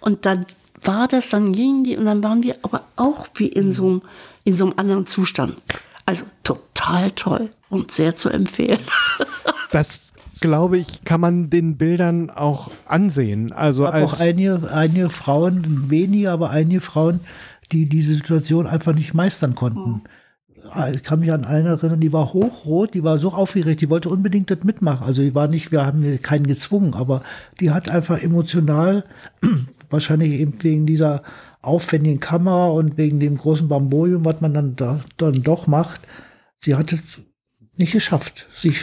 Und 0.00 0.26
dann 0.26 0.46
war 0.82 1.06
das, 1.06 1.30
dann 1.30 1.52
gingen 1.52 1.84
die 1.84 1.96
und 1.96 2.06
dann 2.06 2.22
waren 2.22 2.42
wir 2.42 2.56
aber 2.62 2.84
auch 2.96 3.28
wie 3.34 3.48
in 3.48 3.72
so 3.72 3.86
einem, 3.86 4.02
in 4.44 4.56
so 4.56 4.64
einem 4.64 4.74
anderen 4.78 5.06
Zustand. 5.06 5.56
Also 6.06 6.24
total 6.42 7.10
toll 7.12 7.50
und 7.70 7.90
sehr 7.92 8.14
zu 8.14 8.28
empfehlen. 8.28 8.80
Das 9.70 10.12
glaube 10.40 10.78
ich, 10.78 11.02
kann 11.04 11.20
man 11.20 11.50
den 11.50 11.76
Bildern 11.76 12.30
auch 12.30 12.70
ansehen. 12.86 13.50
Also 13.50 13.86
als 13.86 14.12
auch 14.12 14.20
einige, 14.20 14.70
einige 14.72 15.10
Frauen, 15.10 15.90
wenige, 15.90 16.30
aber 16.30 16.50
einige 16.50 16.80
Frauen, 16.80 17.18
die 17.72 17.88
diese 17.88 18.14
Situation 18.14 18.68
einfach 18.68 18.94
nicht 18.94 19.14
meistern 19.14 19.56
konnten. 19.56 20.02
Ich 20.92 21.02
kann 21.02 21.20
mich 21.20 21.32
an 21.32 21.44
eine 21.44 21.70
erinnern, 21.70 21.98
die 21.98 22.12
war 22.12 22.32
hochrot, 22.32 22.94
die 22.94 23.02
war 23.02 23.18
so 23.18 23.32
aufgeregt, 23.32 23.80
die 23.80 23.90
wollte 23.90 24.08
unbedingt 24.08 24.48
das 24.50 24.62
mitmachen. 24.62 25.04
Also 25.04 25.22
die 25.22 25.34
war 25.34 25.48
nicht, 25.48 25.72
wir 25.72 25.84
haben 25.84 26.20
keinen 26.22 26.46
gezwungen, 26.46 26.94
aber 26.94 27.22
die 27.58 27.72
hat 27.72 27.88
einfach 27.88 28.22
emotional, 28.22 29.04
wahrscheinlich 29.90 30.32
eben 30.32 30.62
wegen 30.62 30.86
dieser 30.86 31.22
aufwendigen 31.66 32.20
Kamera 32.20 32.66
und 32.66 32.96
wegen 32.96 33.20
dem 33.20 33.36
großen 33.36 33.68
Bambolium, 33.68 34.24
was 34.24 34.40
man 34.40 34.54
dann, 34.54 34.76
da, 34.76 35.00
dann 35.16 35.42
doch 35.42 35.66
macht, 35.66 36.00
sie 36.60 36.74
hat 36.74 36.92
es 36.92 37.00
nicht 37.76 37.92
geschafft, 37.92 38.46
sich, 38.54 38.82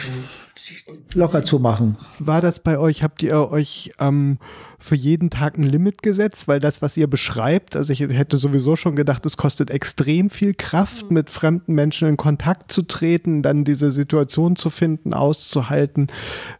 sich, 0.54 0.84
locker 1.14 1.44
zu 1.44 1.58
machen. 1.58 1.96
War 2.18 2.42
das 2.42 2.58
bei 2.58 2.78
euch, 2.78 3.02
habt 3.02 3.22
ihr 3.22 3.50
euch 3.50 3.92
ähm, 3.98 4.38
für 4.78 4.94
jeden 4.94 5.30
Tag 5.30 5.56
ein 5.56 5.62
Limit 5.62 6.02
gesetzt? 6.02 6.46
Weil 6.46 6.60
das, 6.60 6.82
was 6.82 6.96
ihr 6.96 7.06
beschreibt, 7.06 7.74
also 7.74 7.92
ich 7.92 8.00
hätte 8.00 8.36
sowieso 8.36 8.76
schon 8.76 8.94
gedacht, 8.94 9.24
es 9.24 9.38
kostet 9.38 9.70
extrem 9.70 10.28
viel 10.28 10.52
Kraft, 10.52 11.10
mit 11.10 11.30
fremden 11.30 11.74
Menschen 11.74 12.06
in 12.06 12.16
Kontakt 12.18 12.70
zu 12.70 12.82
treten, 12.82 13.42
dann 13.42 13.64
diese 13.64 13.90
Situation 13.90 14.56
zu 14.56 14.68
finden, 14.68 15.14
auszuhalten. 15.14 16.08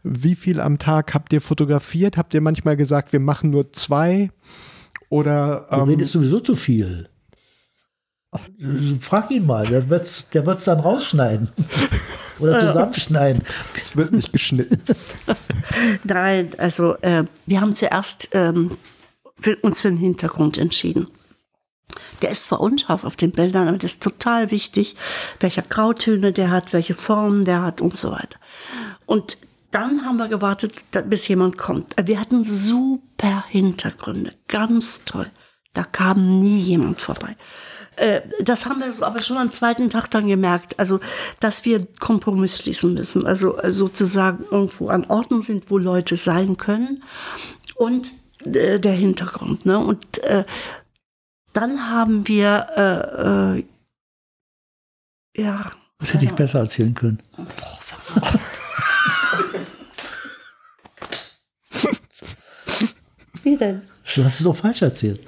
Wie 0.02 0.34
viel 0.34 0.60
am 0.60 0.78
Tag 0.78 1.12
habt 1.12 1.32
ihr 1.34 1.42
fotografiert? 1.42 2.16
Habt 2.16 2.32
ihr 2.32 2.40
manchmal 2.40 2.76
gesagt, 2.76 3.12
wir 3.12 3.20
machen 3.20 3.50
nur 3.50 3.72
zwei? 3.72 4.30
Oder, 5.12 5.66
ähm, 5.70 5.80
du 5.80 5.84
redest 5.90 6.12
sowieso 6.12 6.40
zu 6.40 6.56
viel. 6.56 7.06
Frag 9.00 9.30
ihn 9.30 9.44
mal, 9.44 9.66
der 9.66 9.90
wird 9.90 10.04
es 10.04 10.30
der 10.30 10.46
wird's 10.46 10.64
dann 10.64 10.80
rausschneiden. 10.80 11.50
Oder 12.38 12.60
zusammenschneiden. 12.60 13.42
Es 13.78 13.94
wird 13.94 14.12
nicht 14.12 14.32
geschnitten. 14.32 14.80
Nein, 16.04 16.52
also 16.56 16.96
äh, 17.02 17.24
wir 17.44 17.60
haben 17.60 17.74
zuerst 17.74 18.30
ähm, 18.32 18.78
für, 19.38 19.56
uns 19.56 19.82
für 19.82 19.90
den 19.90 19.98
Hintergrund 19.98 20.56
entschieden. 20.56 21.08
Der 22.22 22.30
ist 22.30 22.44
zwar 22.44 22.60
unscharf 22.60 23.04
auf 23.04 23.16
den 23.16 23.32
Bildern, 23.32 23.68
aber 23.68 23.76
das 23.76 23.92
ist 23.92 24.02
total 24.02 24.50
wichtig, 24.50 24.96
welcher 25.40 25.60
Grautöne 25.60 26.32
der 26.32 26.50
hat, 26.50 26.72
welche 26.72 26.94
Formen 26.94 27.44
der 27.44 27.60
hat 27.60 27.82
und 27.82 27.98
so 27.98 28.12
weiter. 28.12 28.38
Und 29.04 29.36
dann 29.72 30.04
haben 30.04 30.18
wir 30.18 30.28
gewartet, 30.28 30.84
bis 31.06 31.26
jemand 31.26 31.58
kommt. 31.58 31.94
Wir 32.04 32.20
hatten 32.20 32.44
super 32.44 33.44
Hintergründe, 33.48 34.32
ganz 34.46 35.04
toll. 35.04 35.30
Da 35.72 35.82
kam 35.82 36.38
nie 36.38 36.60
jemand 36.60 37.00
vorbei. 37.00 37.36
Äh, 37.96 38.20
das 38.40 38.66
haben 38.66 38.80
wir 38.80 39.06
aber 39.06 39.20
schon 39.22 39.38
am 39.38 39.52
zweiten 39.52 39.90
Tag 39.90 40.10
dann 40.10 40.28
gemerkt, 40.28 40.78
also 40.78 41.00
dass 41.40 41.64
wir 41.64 41.86
Kompromiss 41.98 42.58
schließen 42.58 42.94
müssen, 42.94 43.26
also 43.26 43.58
äh, 43.58 43.72
sozusagen 43.72 44.44
irgendwo 44.50 44.88
an 44.88 45.04
Orten 45.06 45.42
sind, 45.42 45.70
wo 45.70 45.78
Leute 45.78 46.16
sein 46.16 46.56
können 46.56 47.02
und 47.74 48.08
äh, 48.44 48.78
der 48.78 48.92
Hintergrund. 48.92 49.66
Ne? 49.66 49.78
Und 49.78 50.22
äh, 50.24 50.44
dann 51.52 51.90
haben 51.90 52.28
wir 52.28 52.66
äh, 52.76 53.58
äh, 53.58 53.64
ja. 55.36 55.72
Das 55.98 56.14
hätte 56.14 56.24
ich 56.24 56.32
besser 56.32 56.60
erzählen 56.60 56.94
können. 56.94 57.22
Wie 63.42 63.56
denn? 63.56 63.82
Du 64.14 64.24
hast 64.24 64.40
es 64.40 64.44
doch 64.44 64.56
falsch 64.56 64.82
erzählt 64.82 65.20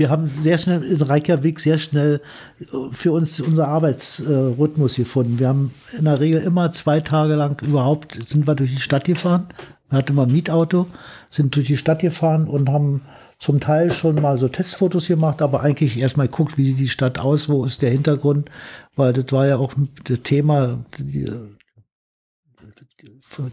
wir 0.00 0.08
haben 0.08 0.28
sehr 0.28 0.56
schnell 0.56 0.82
in 0.82 1.02
Reykjavik 1.02 1.60
sehr 1.60 1.76
schnell 1.76 2.22
äh, 2.60 2.64
für 2.90 3.12
uns 3.12 3.38
unser 3.38 3.68
Arbeitsrhythmus 3.68 4.96
gefunden. 4.96 5.38
Wir 5.38 5.48
haben 5.48 5.74
in 5.96 6.06
der 6.06 6.20
Regel 6.20 6.40
immer 6.40 6.72
zwei 6.72 7.00
Tage 7.00 7.34
lang 7.34 7.60
überhaupt 7.60 8.18
sind 8.26 8.46
wir 8.46 8.54
durch 8.54 8.70
die 8.70 8.80
Stadt 8.80 9.04
gefahren. 9.04 9.48
Wir 9.90 9.98
hatten 9.98 10.12
immer 10.12 10.22
ein 10.22 10.32
Mietauto, 10.32 10.86
sind 11.30 11.54
durch 11.54 11.66
die 11.66 11.76
Stadt 11.76 11.98
gefahren 11.98 12.48
und 12.48 12.70
haben 12.70 13.02
zum 13.38 13.60
Teil 13.60 13.92
schon 13.92 14.14
mal 14.14 14.38
so 14.38 14.48
Testfotos 14.48 15.06
gemacht, 15.08 15.42
aber 15.42 15.60
eigentlich 15.60 15.98
erstmal 15.98 16.28
guckt, 16.28 16.56
wie 16.56 16.64
sieht 16.64 16.78
die 16.78 16.88
Stadt 16.88 17.18
aus, 17.18 17.50
wo 17.50 17.66
ist 17.66 17.82
der 17.82 17.90
Hintergrund, 17.90 18.50
weil 18.96 19.12
das 19.12 19.30
war 19.32 19.46
ja 19.46 19.58
auch 19.58 19.74
das 20.04 20.22
Thema, 20.22 20.78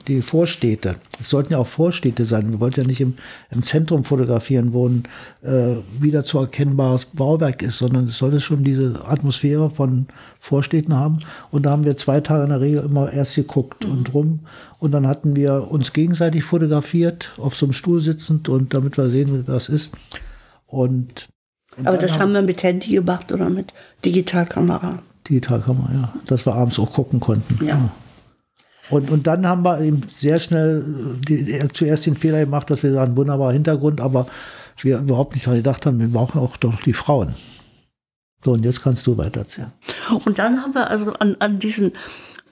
die, 0.07 0.21
Vorstädte. 0.21 0.95
Es 1.19 1.29
sollten 1.29 1.53
ja 1.53 1.59
auch 1.59 1.67
Vorstädte 1.67 2.25
sein. 2.25 2.51
Wir 2.51 2.59
wollten 2.59 2.81
ja 2.81 2.87
nicht 2.87 3.01
im, 3.01 3.13
im 3.51 3.63
Zentrum 3.63 4.03
fotografieren, 4.03 4.73
wo 4.73 4.87
ein 4.87 5.03
äh, 5.43 5.75
wieder 5.99 6.23
zu 6.23 6.39
erkennbares 6.39 7.05
Bauwerk 7.05 7.61
ist, 7.61 7.77
sondern 7.77 8.05
es 8.05 8.17
sollte 8.17 8.41
schon 8.41 8.63
diese 8.63 9.05
Atmosphäre 9.05 9.69
von 9.69 10.07
Vorstädten 10.39 10.95
haben. 10.95 11.19
Und 11.51 11.63
da 11.63 11.71
haben 11.71 11.85
wir 11.85 11.95
zwei 11.95 12.21
Tage 12.21 12.43
in 12.43 12.49
der 12.49 12.61
Regel 12.61 12.83
immer 12.85 13.11
erst 13.11 13.35
geguckt 13.35 13.85
mhm. 13.85 13.91
und 13.91 14.13
rum. 14.13 14.39
Und 14.79 14.91
dann 14.91 15.07
hatten 15.07 15.35
wir 15.35 15.69
uns 15.69 15.93
gegenseitig 15.93 16.43
fotografiert, 16.43 17.33
auf 17.37 17.55
so 17.55 17.65
einem 17.65 17.73
Stuhl 17.73 17.99
sitzend 17.99 18.49
und 18.49 18.73
damit 18.73 18.97
wir 18.97 19.09
sehen, 19.09 19.39
wie 19.39 19.43
das 19.43 19.69
ist. 19.69 19.91
Und, 20.65 21.27
und 21.77 21.87
Aber 21.87 21.97
das 21.97 22.19
haben 22.19 22.33
wir 22.33 22.41
mit 22.41 22.63
Handy 22.63 22.93
gemacht 22.93 23.31
oder 23.31 23.49
mit 23.49 23.73
Digitalkamera? 24.03 24.99
Digitalkamera, 25.29 25.89
ja. 25.93 26.13
Dass 26.25 26.45
wir 26.45 26.55
abends 26.55 26.79
auch 26.79 26.91
gucken 26.91 27.19
konnten. 27.19 27.63
ja. 27.63 27.75
ja. 27.75 27.91
Und, 28.89 29.11
und 29.11 29.27
dann 29.27 29.45
haben 29.45 29.63
wir 29.63 29.81
eben 29.81 30.01
sehr 30.15 30.39
schnell 30.39 30.83
die, 31.27 31.67
zuerst 31.73 32.05
den 32.05 32.15
Fehler 32.15 32.39
gemacht, 32.39 32.69
dass 32.69 32.83
wir 32.83 32.93
sagen, 32.93 33.17
wunderbarer 33.17 33.53
Hintergrund, 33.53 34.01
aber 34.01 34.27
wir 34.81 34.99
überhaupt 34.99 35.33
nicht 35.33 35.45
daran 35.45 35.59
gedacht 35.59 35.85
haben, 35.85 35.99
wir 35.99 36.07
brauchen 36.07 36.39
auch 36.39 36.57
doch 36.57 36.81
die 36.81 36.93
Frauen. 36.93 37.33
So, 38.43 38.53
und 38.53 38.63
jetzt 38.63 38.81
kannst 38.81 39.07
du 39.07 39.17
weiter 39.17 39.41
erzählen. 39.41 39.71
Und 40.25 40.39
dann 40.39 40.61
haben 40.61 40.73
wir 40.73 40.89
also 40.89 41.11
an, 41.13 41.35
an 41.39 41.59
diesen 41.59 41.93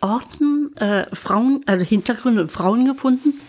Orten 0.02 0.76
äh, 0.78 1.06
Frauen, 1.16 1.62
also 1.66 1.86
Hintergründe 1.86 2.41
und 2.41 2.52
Frauen 2.52 2.86
gefunden. 2.86 3.40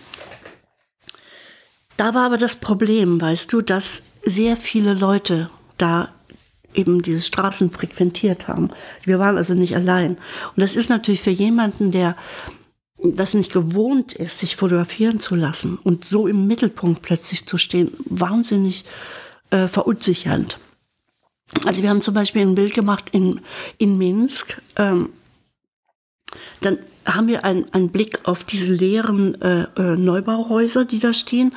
Da 1.97 2.13
war 2.13 2.27
aber 2.27 2.37
das 2.37 2.57
Problem, 2.57 3.19
weißt 3.19 3.51
du, 3.51 3.61
dass 3.61 4.03
sehr 4.23 4.55
viele 4.55 4.93
Leute 4.93 5.49
da 5.77 6.09
eben 6.73 7.01
diese 7.01 7.21
Straßen 7.21 7.71
frequentiert 7.71 8.47
haben. 8.47 8.69
Wir 9.03 9.17
waren 9.19 9.37
also 9.37 9.55
nicht 9.55 9.75
allein. 9.75 10.11
Und 10.55 10.61
das 10.61 10.75
ist 10.75 10.89
natürlich 10.89 11.21
für 11.21 11.31
jemanden, 11.31 11.91
der 11.91 12.15
das 12.99 13.33
nicht 13.33 13.53
gewohnt 13.53 14.13
ist, 14.13 14.39
sich 14.39 14.55
fotografieren 14.55 15.19
zu 15.19 15.35
lassen 15.35 15.77
und 15.77 16.03
so 16.03 16.27
im 16.27 16.47
Mittelpunkt 16.47 17.01
plötzlich 17.01 17.45
zu 17.45 17.57
stehen, 17.57 17.91
wahnsinnig 18.05 18.85
äh, 19.51 19.67
verunsichernd. 19.67 20.57
Also 21.65 21.81
wir 21.81 21.89
haben 21.89 22.01
zum 22.01 22.13
Beispiel 22.13 22.41
ein 22.41 22.55
Bild 22.55 22.73
gemacht 22.73 23.09
in, 23.11 23.41
in 23.77 23.97
Minsk. 23.97 24.61
Ähm, 24.75 25.09
dann 26.61 26.79
haben 27.05 27.27
wir 27.27 27.45
einen 27.45 27.89
Blick 27.89 28.27
auf 28.27 28.43
diese 28.43 28.71
leeren 28.71 29.41
äh, 29.41 29.67
äh, 29.77 29.95
Neubauhäuser, 29.95 30.83
die 30.83 30.99
da 30.99 31.13
stehen. 31.13 31.53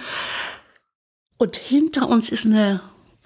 Und 1.39 1.57
hinter 1.57 2.09
uns 2.09 2.29
ist 2.29 2.47
eine 2.47 2.81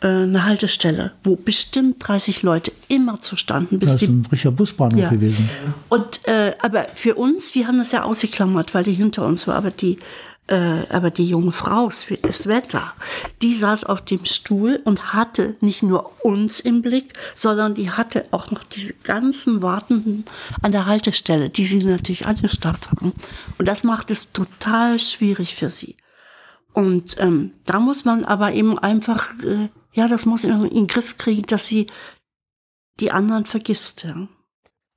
eine 0.08 0.44
Haltestelle, 0.44 1.12
wo 1.22 1.36
bestimmt 1.36 1.96
30 2.06 2.42
Leute 2.42 2.72
immer 2.88 3.20
zustanden. 3.20 3.78
Bis 3.78 3.92
das 3.92 4.02
ist 4.02 4.08
ein 4.08 4.26
richtiger 4.30 4.52
Busbahnhof 4.52 5.00
ja. 5.00 5.08
gewesen. 5.08 5.48
Und, 5.88 6.26
äh, 6.26 6.54
aber 6.60 6.86
für 6.94 7.14
uns, 7.14 7.54
wir 7.54 7.66
haben 7.66 7.78
das 7.78 7.92
ja 7.92 8.02
ausgeklammert, 8.02 8.74
weil 8.74 8.84
die 8.84 8.92
hinter 8.92 9.24
uns 9.24 9.46
war, 9.46 9.56
aber 9.56 9.70
die, 9.70 9.98
äh, 10.46 10.86
aber 10.90 11.10
die 11.10 11.26
junge 11.26 11.52
Frau, 11.52 11.90
Sveta, 11.90 12.92
die 13.40 13.56
saß 13.56 13.84
auf 13.84 14.04
dem 14.04 14.26
Stuhl 14.26 14.80
und 14.84 15.14
hatte 15.14 15.56
nicht 15.60 15.82
nur 15.82 16.12
uns 16.22 16.60
im 16.60 16.82
Blick, 16.82 17.14
sondern 17.34 17.74
die 17.74 17.90
hatte 17.90 18.26
auch 18.30 18.50
noch 18.50 18.62
diese 18.64 18.92
ganzen 19.04 19.62
Wartenden 19.62 20.24
an 20.60 20.72
der 20.72 20.84
Haltestelle, 20.84 21.48
die 21.48 21.64
sie 21.64 21.82
natürlich 21.82 22.26
angestarrt 22.26 22.90
haben. 22.90 23.12
Und 23.58 23.66
das 23.66 23.84
macht 23.84 24.10
es 24.10 24.32
total 24.32 25.00
schwierig 25.00 25.54
für 25.54 25.70
sie. 25.70 25.96
Und 26.74 27.16
ähm, 27.18 27.52
da 27.64 27.80
muss 27.80 28.04
man 28.04 28.24
aber 28.24 28.52
eben 28.52 28.78
einfach 28.78 29.32
äh, 29.42 29.68
ja, 29.94 30.08
das 30.08 30.26
muss 30.26 30.44
in 30.44 30.68
den 30.68 30.86
Griff 30.86 31.16
kriegen, 31.16 31.46
dass 31.46 31.66
sie 31.66 31.86
die 33.00 33.12
anderen 33.12 33.46
vergisst. 33.46 34.04
Ja. 34.04 34.28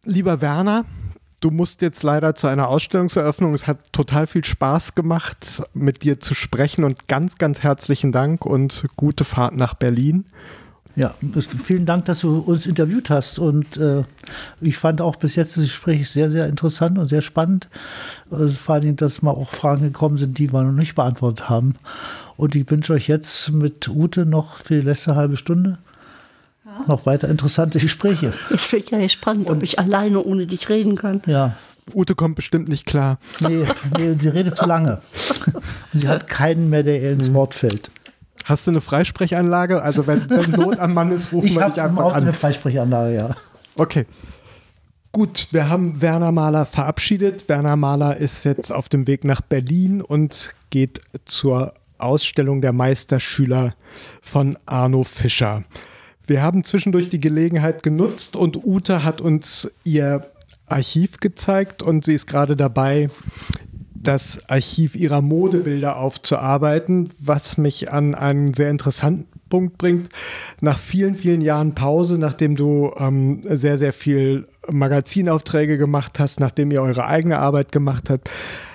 Lieber 0.04 0.42
Werner, 0.42 0.86
du 1.40 1.52
musst 1.52 1.82
jetzt 1.82 2.04
leider 2.04 2.36
zu 2.36 2.48
einer 2.48 2.68
Ausstellungseröffnung. 2.68 3.54
Es 3.54 3.68
hat 3.68 3.94
total 3.94 4.28
viel 4.28 4.44
Spaß 4.44 4.96
gemacht, 4.96 5.64
mit 5.74 6.04
dir 6.04 6.20
zu 6.20 6.34
sprechen 6.34 6.84
und 6.84 7.08
ganz, 7.08 7.38
ganz 7.38 7.62
herzlichen 7.64 8.12
Dank 8.12 8.46
und 8.46 8.86
gute 8.96 9.24
Fahrt 9.24 9.56
nach 9.56 9.76
Berlin. 9.76 10.26
Ja, 10.98 11.14
vielen 11.64 11.86
Dank, 11.86 12.06
dass 12.06 12.22
du 12.22 12.40
uns 12.40 12.66
interviewt 12.66 13.12
hast. 13.12 13.38
Und 13.38 13.78
äh, 13.78 14.04
ich 14.62 14.78
fand 14.78 15.00
auch 15.00 15.16
bis 15.16 15.36
jetzt 15.36 15.56
das 15.56 15.66
Gespräch 15.66 16.10
sehr, 16.10 16.32
sehr 16.32 16.48
interessant 16.48 16.98
und 16.98 17.08
sehr 17.08 17.22
spannend. 17.22 17.68
Also 18.32 18.50
vor 18.50 18.76
allem, 18.76 18.96
dass 18.96 19.22
mal 19.22 19.32
auch 19.32 19.52
Fragen 19.52 19.84
gekommen 19.84 20.18
sind, 20.18 20.40
die 20.40 20.52
wir 20.52 20.64
noch 20.64 20.72
nicht 20.72 20.96
beantwortet 20.96 21.50
haben. 21.50 21.76
Und 22.36 22.56
ich 22.56 22.70
wünsche 22.72 22.94
euch 22.94 23.08
jetzt 23.08 23.52
mit 23.52 23.88
Ute 23.88 24.26
noch 24.26 24.58
für 24.58 24.82
die 24.82 24.88
letzte 24.88 25.16
halbe 25.16 25.38
Stunde 25.38 25.78
ja. 26.66 26.84
noch 26.88 27.06
weiter 27.06 27.30
interessante 27.30 27.78
Gespräche. 27.78 28.34
Es 28.50 28.72
wird 28.72 28.90
ja 28.90 29.08
spannend, 29.08 29.52
ob 29.52 29.62
ich 29.62 29.78
alleine 29.78 30.24
ohne 30.24 30.48
dich 30.48 30.68
reden 30.68 30.96
kann. 30.96 31.22
Ja. 31.28 31.56
Ute 31.94 32.16
kommt 32.16 32.36
bestimmt 32.36 32.70
nicht 32.70 32.88
klar. 32.88 33.20
Nee, 33.40 33.66
nee 33.98 34.16
die 34.16 34.28
redet 34.28 34.58
zu 34.58 34.66
lange. 34.66 35.00
Und 35.94 36.02
sie 36.02 36.08
hat 36.08 36.28
keinen 36.28 36.72
mehr, 36.72 36.82
der 36.82 37.00
ihr 37.02 37.12
ins 37.12 37.34
Wort 37.34 37.54
fällt. 37.54 37.92
Hast 38.48 38.66
du 38.66 38.72
eine 38.72 38.80
Freisprechanlage? 38.80 39.82
Also 39.82 40.08
wenn, 40.08 40.30
wenn 40.30 40.52
Not 40.52 40.80
am 40.80 40.94
Mann 40.94 41.12
ist, 41.12 41.34
rufen 41.34 41.48
ich 41.48 41.56
wir 41.56 41.70
dich 41.70 41.82
einfach 41.82 42.02
auch 42.02 42.14
an. 42.14 42.24
eine 42.24 42.32
Freisprechanlage, 42.32 43.14
ja. 43.14 43.36
Okay. 43.76 44.06
Gut, 45.12 45.50
wir 45.52 45.68
haben 45.68 46.02
Werner 46.02 46.32
Mahler 46.32 46.66
verabschiedet. 46.66 47.50
Werner 47.50 47.76
Mahler 47.76 48.16
ist 48.16 48.46
jetzt 48.46 48.72
auf 48.72 48.88
dem 48.88 49.06
Weg 49.06 49.26
nach 49.26 49.42
Berlin 49.42 50.02
und 50.02 50.52
geht 50.70 51.02
zur 51.26 51.74
Ausstellung 51.98 52.62
der 52.62 52.72
Meisterschüler 52.72 53.76
von 54.22 54.58
Arno 54.66 55.04
Fischer. 55.04 55.66
Wir 56.26 56.42
haben 56.42 56.64
zwischendurch 56.64 57.10
die 57.10 57.20
Gelegenheit 57.20 57.84
genutzt 57.84 58.38
und 58.38 58.64
Ute 58.66 59.04
hat 59.04 59.20
uns 59.20 59.70
ihr 59.84 60.26
Archiv 60.68 61.20
gezeigt 61.20 61.84
und 61.84 62.06
sie 62.06 62.14
ist 62.14 62.28
gerade 62.28 62.56
dabei, 62.56 63.10
das 64.04 64.40
Archiv 64.50 64.96
ihrer 64.96 65.22
Modebilder 65.22 65.98
aufzuarbeiten, 65.98 67.10
was 67.20 67.58
mich 67.58 67.92
an 67.92 68.16
einen 68.16 68.54
sehr 68.54 68.70
interessanten 68.70 69.28
Punkt 69.50 69.78
bringt. 69.78 70.10
Nach 70.62 70.78
vielen, 70.78 71.16
vielen 71.16 71.42
Jahren 71.42 71.76
Pause, 71.76 72.18
nachdem 72.18 72.56
du 72.56 72.92
ähm, 72.98 73.42
sehr, 73.44 73.78
sehr 73.78 73.94
viel 73.94 74.48
Magazinaufträge 74.70 75.78
gemacht 75.78 76.20
hast, 76.20 76.40
nachdem 76.40 76.72
ihr 76.72 76.82
eure 76.82 77.06
eigene 77.06 77.40
Arbeit 77.40 77.72
gemacht 77.72 78.10
habt, 78.10 78.30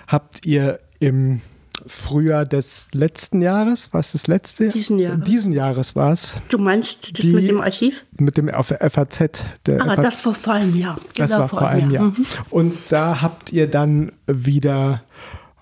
habt 0.06 0.46
ihr 0.46 0.78
im 0.98 1.40
Frühjahr 1.86 2.44
des 2.46 2.88
letzten 2.92 3.42
Jahres, 3.42 3.88
was 3.92 4.12
das 4.12 4.26
letzte? 4.26 4.68
Diesen 4.68 4.98
Jahres. 4.98 5.24
Diesen 5.24 5.52
Jahres 5.52 5.96
war 5.96 6.12
es. 6.12 6.36
Du 6.48 6.58
meinst 6.58 7.18
das 7.18 7.26
die, 7.26 7.32
mit 7.32 7.48
dem 7.48 7.60
Archiv? 7.60 8.04
Mit 8.18 8.36
dem 8.36 8.48
auf 8.50 8.68
der 8.68 8.88
FAZ. 8.90 9.20
Ah, 9.20 9.84
FAZ. 9.84 9.96
das 9.96 10.20
vor, 10.20 10.34
vor 10.34 10.54
einem 10.54 10.76
Jahr. 10.76 10.96
Genau, 11.14 11.28
das 11.28 11.38
war 11.38 11.48
vor, 11.48 11.58
vor 11.60 11.68
einem 11.68 11.90
Jahr. 11.90 12.04
Jahr. 12.04 12.12
Mhm. 12.12 12.26
Und 12.50 12.78
da 12.90 13.22
habt 13.22 13.52
ihr 13.52 13.68
dann 13.68 14.12
wieder 14.26 15.02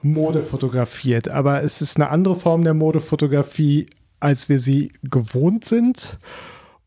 Mode 0.03 0.43
fotografiert. 0.43 1.29
Aber 1.29 1.63
es 1.63 1.81
ist 1.81 1.97
eine 1.97 2.11
andere 2.11 2.35
Form 2.35 2.65
der 2.65 2.75
Modefotografie, 2.75 3.89
als 4.19 4.49
wir 4.49 4.59
sie 4.59 4.93
gewohnt 5.03 5.65
sind. 5.65 6.19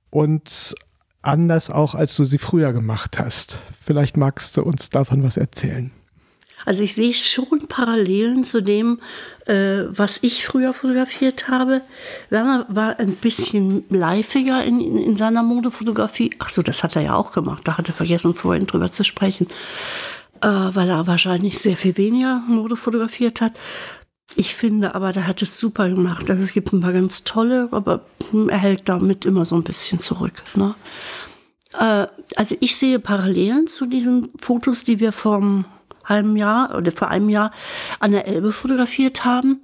Und 0.10 0.76
anders 1.22 1.70
auch, 1.70 1.96
als 1.96 2.16
du 2.16 2.24
sie 2.24 2.38
früher 2.38 2.74
gemacht 2.74 3.18
hast. 3.18 3.60
Vielleicht 3.80 4.18
magst 4.18 4.58
du 4.58 4.64
uns 4.64 4.90
davon 4.90 5.24
was 5.24 5.38
erzählen. 5.38 5.92
Also 6.66 6.84
ich 6.84 6.96
sehe 6.96 7.14
schon 7.14 7.68
Parallelen 7.68 8.44
zu 8.44 8.62
dem, 8.62 9.00
äh, 9.46 9.84
was 9.90 10.24
ich 10.24 10.46
früher 10.46 10.74
fotografiert 10.74 11.48
habe. 11.48 11.82
Werner 12.30 12.66
war 12.70 13.00
ein 13.00 13.16
bisschen 13.16 13.84
liveiger 13.90 14.64
in, 14.64 14.80
in, 14.80 14.98
in 14.98 15.18
seiner 15.18 15.44
Modefotografie. 15.44 16.32
Ach 16.40 16.50
so, 16.50 16.62
das 16.62 16.84
hat 16.84 16.96
er 16.96 17.02
ja 17.02 17.16
auch 17.16 17.32
gemacht. 17.32 17.68
Da 17.68 17.78
hat 17.78 17.88
er 17.88 17.94
vergessen, 17.94 18.34
vorhin 18.34 18.68
drüber 18.68 18.92
zu 18.92 19.04
sprechen, 19.04 19.48
äh, 20.42 20.48
weil 20.48 20.90
er 20.90 21.08
wahrscheinlich 21.08 21.60
sehr 21.60 21.78
viel 21.78 21.98
weniger 21.98 22.42
Mode 22.48 22.78
fotografiert 22.78 23.42
hat. 23.42 23.54
Ich 24.36 24.56
finde 24.56 24.96
aber, 24.96 25.14
der 25.14 25.28
hat 25.28 25.42
es 25.42 25.60
super 25.60 25.90
gemacht. 25.90 26.30
Also 26.30 26.44
es 26.44 26.54
gibt 26.54 26.74
ein 26.74 26.82
paar 26.82 26.94
ganz 26.94 27.24
tolle, 27.24 27.68
aber 27.72 28.02
er 28.48 28.58
hält 28.58 28.90
damit 28.90 29.26
immer 29.26 29.46
so 29.46 29.56
ein 29.56 29.64
bisschen 29.64 30.00
zurück. 30.00 30.44
Ne? 30.56 30.76
Äh, 31.78 32.08
also 32.36 32.56
ich 32.60 32.76
sehe 32.76 33.00
Parallelen 33.00 33.68
zu 33.68 33.86
diesen 33.86 34.30
Fotos, 34.42 34.86
die 34.86 35.00
wir 35.00 35.12
vom 35.12 35.66
halben 36.04 36.36
Jahr 36.36 36.76
oder 36.76 36.92
vor 36.92 37.10
einem 37.10 37.30
Jahr 37.30 37.52
an 38.00 38.12
der 38.12 38.28
Elbe 38.28 38.52
fotografiert 38.52 39.26
haben. 39.26 39.62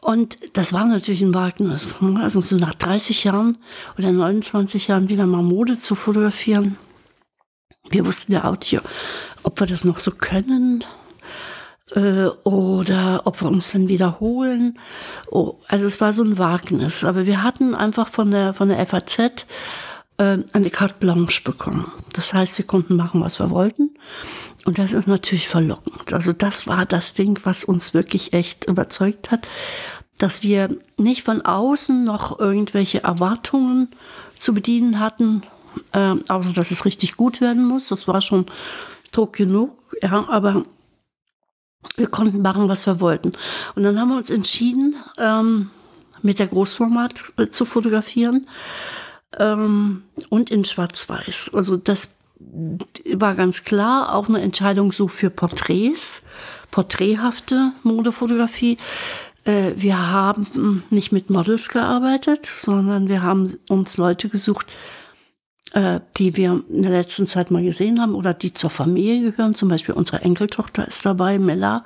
Und 0.00 0.38
das 0.54 0.72
war 0.72 0.86
natürlich 0.86 1.22
ein 1.22 1.34
Wagnis. 1.34 2.00
Ne? 2.00 2.20
Also 2.22 2.40
so 2.40 2.56
nach 2.56 2.74
30 2.74 3.24
Jahren 3.24 3.58
oder 3.98 4.12
29 4.12 4.88
Jahren 4.88 5.08
wieder 5.08 5.26
mal 5.26 5.42
Mode 5.42 5.78
zu 5.78 5.94
fotografieren. 5.94 6.78
Wir 7.90 8.06
wussten 8.06 8.32
ja 8.32 8.44
auch 8.44 8.56
hier, 8.62 8.82
ob 9.42 9.60
wir 9.60 9.66
das 9.66 9.84
noch 9.84 9.98
so 9.98 10.12
können 10.12 10.84
äh, 11.94 12.26
oder 12.44 13.22
ob 13.24 13.42
wir 13.42 13.48
uns 13.48 13.72
dann 13.72 13.88
wiederholen. 13.88 14.78
Oh, 15.30 15.56
also 15.68 15.86
es 15.86 16.00
war 16.00 16.12
so 16.12 16.22
ein 16.22 16.38
Wagnis. 16.38 17.04
Aber 17.04 17.26
wir 17.26 17.42
hatten 17.42 17.74
einfach 17.74 18.08
von 18.08 18.30
der, 18.30 18.54
von 18.54 18.68
der 18.68 18.84
FAZ 18.86 19.46
eine 20.20 20.70
Carte 20.70 20.96
Blanche 21.00 21.42
bekommen. 21.42 21.90
Das 22.12 22.34
heißt, 22.34 22.58
wir 22.58 22.66
konnten 22.66 22.96
machen, 22.96 23.22
was 23.22 23.38
wir 23.38 23.50
wollten. 23.50 23.90
Und 24.66 24.78
das 24.78 24.92
ist 24.92 25.06
natürlich 25.06 25.48
verlockend. 25.48 26.12
Also 26.12 26.32
das 26.32 26.66
war 26.66 26.84
das 26.84 27.14
Ding, 27.14 27.38
was 27.44 27.64
uns 27.64 27.94
wirklich 27.94 28.32
echt 28.34 28.66
überzeugt 28.66 29.30
hat, 29.30 29.46
dass 30.18 30.42
wir 30.42 30.76
nicht 30.98 31.22
von 31.22 31.40
außen 31.40 32.04
noch 32.04 32.38
irgendwelche 32.38 33.02
Erwartungen 33.02 33.88
zu 34.38 34.52
bedienen 34.52 35.00
hatten, 35.00 35.42
äh, 35.92 36.14
außer 36.28 36.52
dass 36.52 36.70
es 36.70 36.84
richtig 36.84 37.16
gut 37.16 37.40
werden 37.40 37.64
muss. 37.64 37.88
Das 37.88 38.06
war 38.06 38.20
schon 38.20 38.46
Druck 39.12 39.32
genug, 39.32 39.70
ja, 40.02 40.28
aber 40.28 40.64
wir 41.96 42.08
konnten 42.08 42.42
machen, 42.42 42.68
was 42.68 42.86
wir 42.86 43.00
wollten. 43.00 43.32
Und 43.74 43.82
dann 43.84 43.98
haben 43.98 44.10
wir 44.10 44.18
uns 44.18 44.28
entschieden, 44.28 44.96
ähm, 45.16 45.70
mit 46.20 46.38
der 46.38 46.48
Großformat 46.48 47.24
äh, 47.38 47.48
zu 47.48 47.64
fotografieren 47.64 48.46
ähm, 49.38 50.04
und 50.28 50.50
in 50.50 50.64
Schwarz-Weiß. 50.64 51.52
Also 51.54 51.76
das 51.76 52.20
war 53.14 53.34
ganz 53.34 53.64
klar 53.64 54.14
auch 54.14 54.28
eine 54.28 54.40
Entscheidung 54.40 54.92
so 54.92 55.08
für 55.08 55.30
Porträts, 55.30 56.24
porträthafte 56.70 57.72
Modefotografie. 57.82 58.78
Äh, 59.44 59.72
wir 59.76 60.10
haben 60.10 60.84
nicht 60.90 61.12
mit 61.12 61.30
Models 61.30 61.68
gearbeitet, 61.68 62.46
sondern 62.46 63.08
wir 63.08 63.22
haben 63.22 63.56
uns 63.68 63.96
Leute 63.96 64.28
gesucht, 64.28 64.66
die 65.72 66.36
wir 66.36 66.64
in 66.68 66.82
der 66.82 66.90
letzten 66.90 67.28
Zeit 67.28 67.52
mal 67.52 67.62
gesehen 67.62 68.00
haben 68.00 68.16
oder 68.16 68.34
die 68.34 68.52
zur 68.52 68.70
Familie 68.70 69.30
gehören. 69.30 69.54
Zum 69.54 69.68
Beispiel 69.68 69.94
unsere 69.94 70.22
Enkeltochter 70.22 70.88
ist 70.88 71.06
dabei, 71.06 71.38
Mella. 71.38 71.84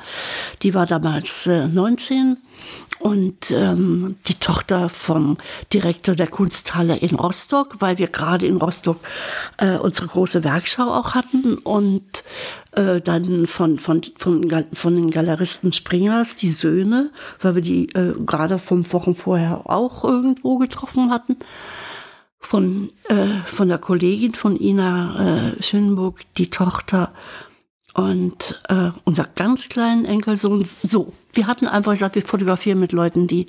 Die 0.63 0.73
war 0.73 0.87
damals 0.87 1.47
19 1.47 2.39
und 3.05 3.51
ähm, 3.51 4.17
die 4.27 4.35
Tochter 4.35 4.89
vom 4.89 5.37
Direktor 5.75 6.15
der 6.15 6.29
Kunsthalle 6.29 6.97
in 6.97 7.15
Rostock, 7.17 7.77
weil 7.81 7.99
wir 7.99 8.09
gerade 8.09 8.47
in 8.47 8.57
Rostock 8.57 8.99
äh, 9.59 9.77
unsere 9.77 10.07
große 10.07 10.43
Werkschau 10.43 10.85
auch 10.85 11.15
hatten 11.15 11.59
und 11.59 12.25
äh, 12.73 13.03
dann 13.03 13.47
von, 13.47 13.79
von, 13.79 14.03
von, 14.17 14.67
von 14.73 14.95
den 14.95 15.11
Galeristen 15.11 15.73
Springers, 15.73 16.37
die 16.37 16.51
Söhne, 16.51 17.11
weil 17.41 17.57
wir 17.57 17.63
die 17.63 17.91
äh, 17.91 18.15
gerade 18.25 18.59
fünf 18.59 18.95
Wochen 18.95 19.15
vorher 19.15 19.69
auch 19.71 20.05
irgendwo 20.05 20.57
getroffen 20.57 21.11
hatten. 21.11 21.37
Von, 22.45 22.91
äh, 23.09 23.41
von 23.47 23.69
der 23.69 23.79
Kollegin 23.79 24.35
von 24.35 24.55
Ina 24.61 25.55
äh, 25.57 25.63
Schönburg, 25.63 26.21
die 26.37 26.51
Tochter 26.51 27.13
und 27.95 28.61
äh, 28.69 28.91
unser 29.05 29.25
ganz 29.25 29.69
kleinen 29.69 30.05
Enkelsohn, 30.05 30.65
so, 30.65 31.13
wir 31.33 31.47
hatten 31.47 31.67
einfach 31.67 31.93
gesagt, 31.93 32.17
wir 32.17 32.23
fotografieren 32.23 32.81
mit 32.81 32.93
Leuten, 32.93 33.27
die, 33.29 33.47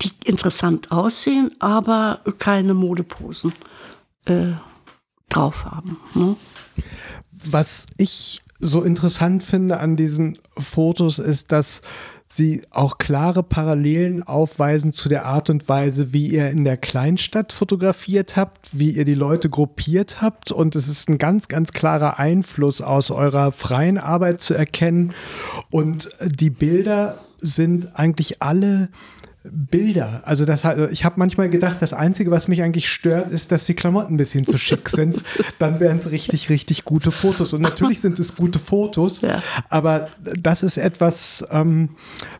die 0.00 0.12
interessant 0.24 0.92
aussehen, 0.92 1.50
aber 1.58 2.20
keine 2.38 2.74
Modeposen 2.74 3.52
äh, 4.24 4.52
drauf 5.28 5.64
haben. 5.64 5.98
Ne? 6.14 6.36
Was 7.32 7.86
ich 7.98 8.40
so 8.60 8.82
interessant 8.82 9.42
finde 9.42 9.78
an 9.78 9.96
diesen 9.96 10.38
Fotos 10.56 11.18
ist, 11.18 11.52
dass 11.52 11.82
sie 12.34 12.62
auch 12.70 12.98
klare 12.98 13.42
Parallelen 13.42 14.22
aufweisen 14.22 14.92
zu 14.92 15.08
der 15.08 15.24
Art 15.24 15.50
und 15.50 15.68
Weise, 15.68 16.12
wie 16.12 16.28
ihr 16.28 16.50
in 16.50 16.64
der 16.64 16.76
Kleinstadt 16.76 17.52
fotografiert 17.52 18.36
habt, 18.36 18.68
wie 18.72 18.90
ihr 18.90 19.04
die 19.04 19.14
Leute 19.14 19.48
gruppiert 19.48 20.20
habt. 20.20 20.50
Und 20.50 20.74
es 20.74 20.88
ist 20.88 21.08
ein 21.08 21.18
ganz, 21.18 21.48
ganz 21.48 21.72
klarer 21.72 22.18
Einfluss 22.18 22.80
aus 22.80 23.10
eurer 23.10 23.52
freien 23.52 23.98
Arbeit 23.98 24.40
zu 24.40 24.54
erkennen. 24.54 25.14
Und 25.70 26.10
die 26.24 26.50
Bilder 26.50 27.18
sind 27.40 27.94
eigentlich 27.94 28.42
alle 28.42 28.88
Bilder. 29.44 30.22
Also 30.24 30.46
das, 30.46 30.62
ich 30.90 31.04
habe 31.04 31.16
manchmal 31.18 31.50
gedacht, 31.50 31.76
das 31.80 31.92
Einzige, 31.92 32.30
was 32.30 32.48
mich 32.48 32.62
eigentlich 32.62 32.88
stört, 32.88 33.30
ist, 33.30 33.52
dass 33.52 33.66
die 33.66 33.74
Klamotten 33.74 34.14
ein 34.14 34.16
bisschen 34.16 34.46
zu 34.46 34.56
schick 34.56 34.88
sind. 34.88 35.20
Dann 35.58 35.80
wären 35.80 35.98
es 35.98 36.10
richtig, 36.10 36.48
richtig 36.48 36.84
gute 36.84 37.12
Fotos. 37.12 37.52
Und 37.52 37.60
natürlich 37.60 38.00
sind 38.00 38.18
es 38.18 38.36
gute 38.36 38.58
Fotos, 38.58 39.20
ja. 39.20 39.42
aber 39.68 40.08
das 40.18 40.62
ist 40.62 40.78
etwas, 40.78 41.44
ähm, 41.50 41.90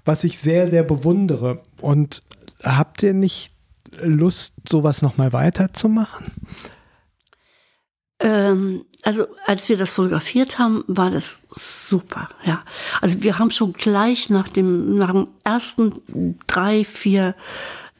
was 0.06 0.24
ich 0.24 0.38
sehr, 0.38 0.66
sehr 0.66 0.82
bewundere. 0.82 1.60
Und 1.80 2.22
habt 2.62 3.02
ihr 3.02 3.12
nicht 3.12 3.52
Lust, 4.02 4.54
sowas 4.66 5.02
nochmal 5.02 5.32
weiterzumachen? 5.34 6.32
Ähm, 8.24 8.86
also 9.02 9.26
als 9.44 9.68
wir 9.68 9.76
das 9.76 9.92
fotografiert 9.92 10.58
haben, 10.58 10.82
war 10.86 11.10
das 11.10 11.42
super. 11.52 12.30
Ja, 12.44 12.64
also 13.02 13.22
wir 13.22 13.38
haben 13.38 13.50
schon 13.50 13.74
gleich 13.74 14.30
nach 14.30 14.48
dem 14.48 14.96
nach 14.96 15.12
dem 15.12 15.28
ersten 15.44 16.38
drei 16.46 16.86
vier 16.86 17.34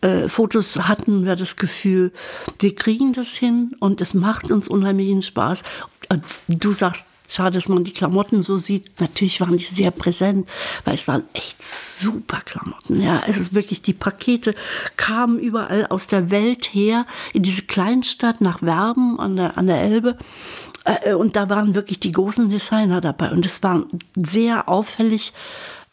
äh, 0.01 0.29
Fotos 0.31 0.77
hatten 0.89 1.27
wir 1.27 1.37
das 1.37 1.57
Gefühl, 1.57 2.11
wir 2.59 2.75
kriegen 2.75 3.13
das 3.13 3.35
hin 3.35 3.77
und 3.81 4.01
es 4.01 4.15
macht 4.15 4.51
uns 4.51 4.67
unheimlichen 4.67 5.23
Spaß. 5.23 5.63
Und 6.09 6.25
du 6.49 6.73
sagst 6.73 7.07
Schade, 7.27 7.55
dass 7.55 7.71
man 7.71 7.85
die 7.85 7.93
Klamotten 7.93 8.43
so 8.43 8.59
sieht. 8.59 9.01
Natürlich 9.01 9.41
waren 9.41 9.57
die 9.57 9.65
sehr 9.65 9.91
präsent, 9.91 10.49
weil 10.85 10.95
es 10.95 11.09
waren 11.09 11.25
echt 11.33 11.63
super 11.63 12.41
Klamotten. 12.45 13.01
Ja, 13.01 13.23
es 13.27 13.39
ist 13.39 13.55
wirklich, 13.55 13.81
die 13.81 13.95
Pakete 13.95 14.55
kamen 14.97 15.39
überall 15.39 15.87
aus 15.87 16.07
der 16.07 16.31
Welt 16.31 16.67
her 16.67 17.07
in 17.33 17.43
diese 17.43 17.63
Kleinstadt 17.63 18.43
nach 18.43 18.61
Werben 18.61 19.19
an 19.19 19.37
der, 19.37 19.57
an 19.57 19.67
der 19.67 19.81
Elbe. 19.81 20.19
Äh, 20.85 21.15
und 21.15 21.37
da 21.37 21.49
waren 21.49 21.75
wirklich 21.75 21.99
die 21.99 22.13
großen 22.13 22.51
Designer 22.51 23.01
dabei. 23.01 23.31
Und 23.31 23.47
es 23.47 23.63
waren 23.63 23.87
sehr 24.17 24.69
auffällig 24.69 25.33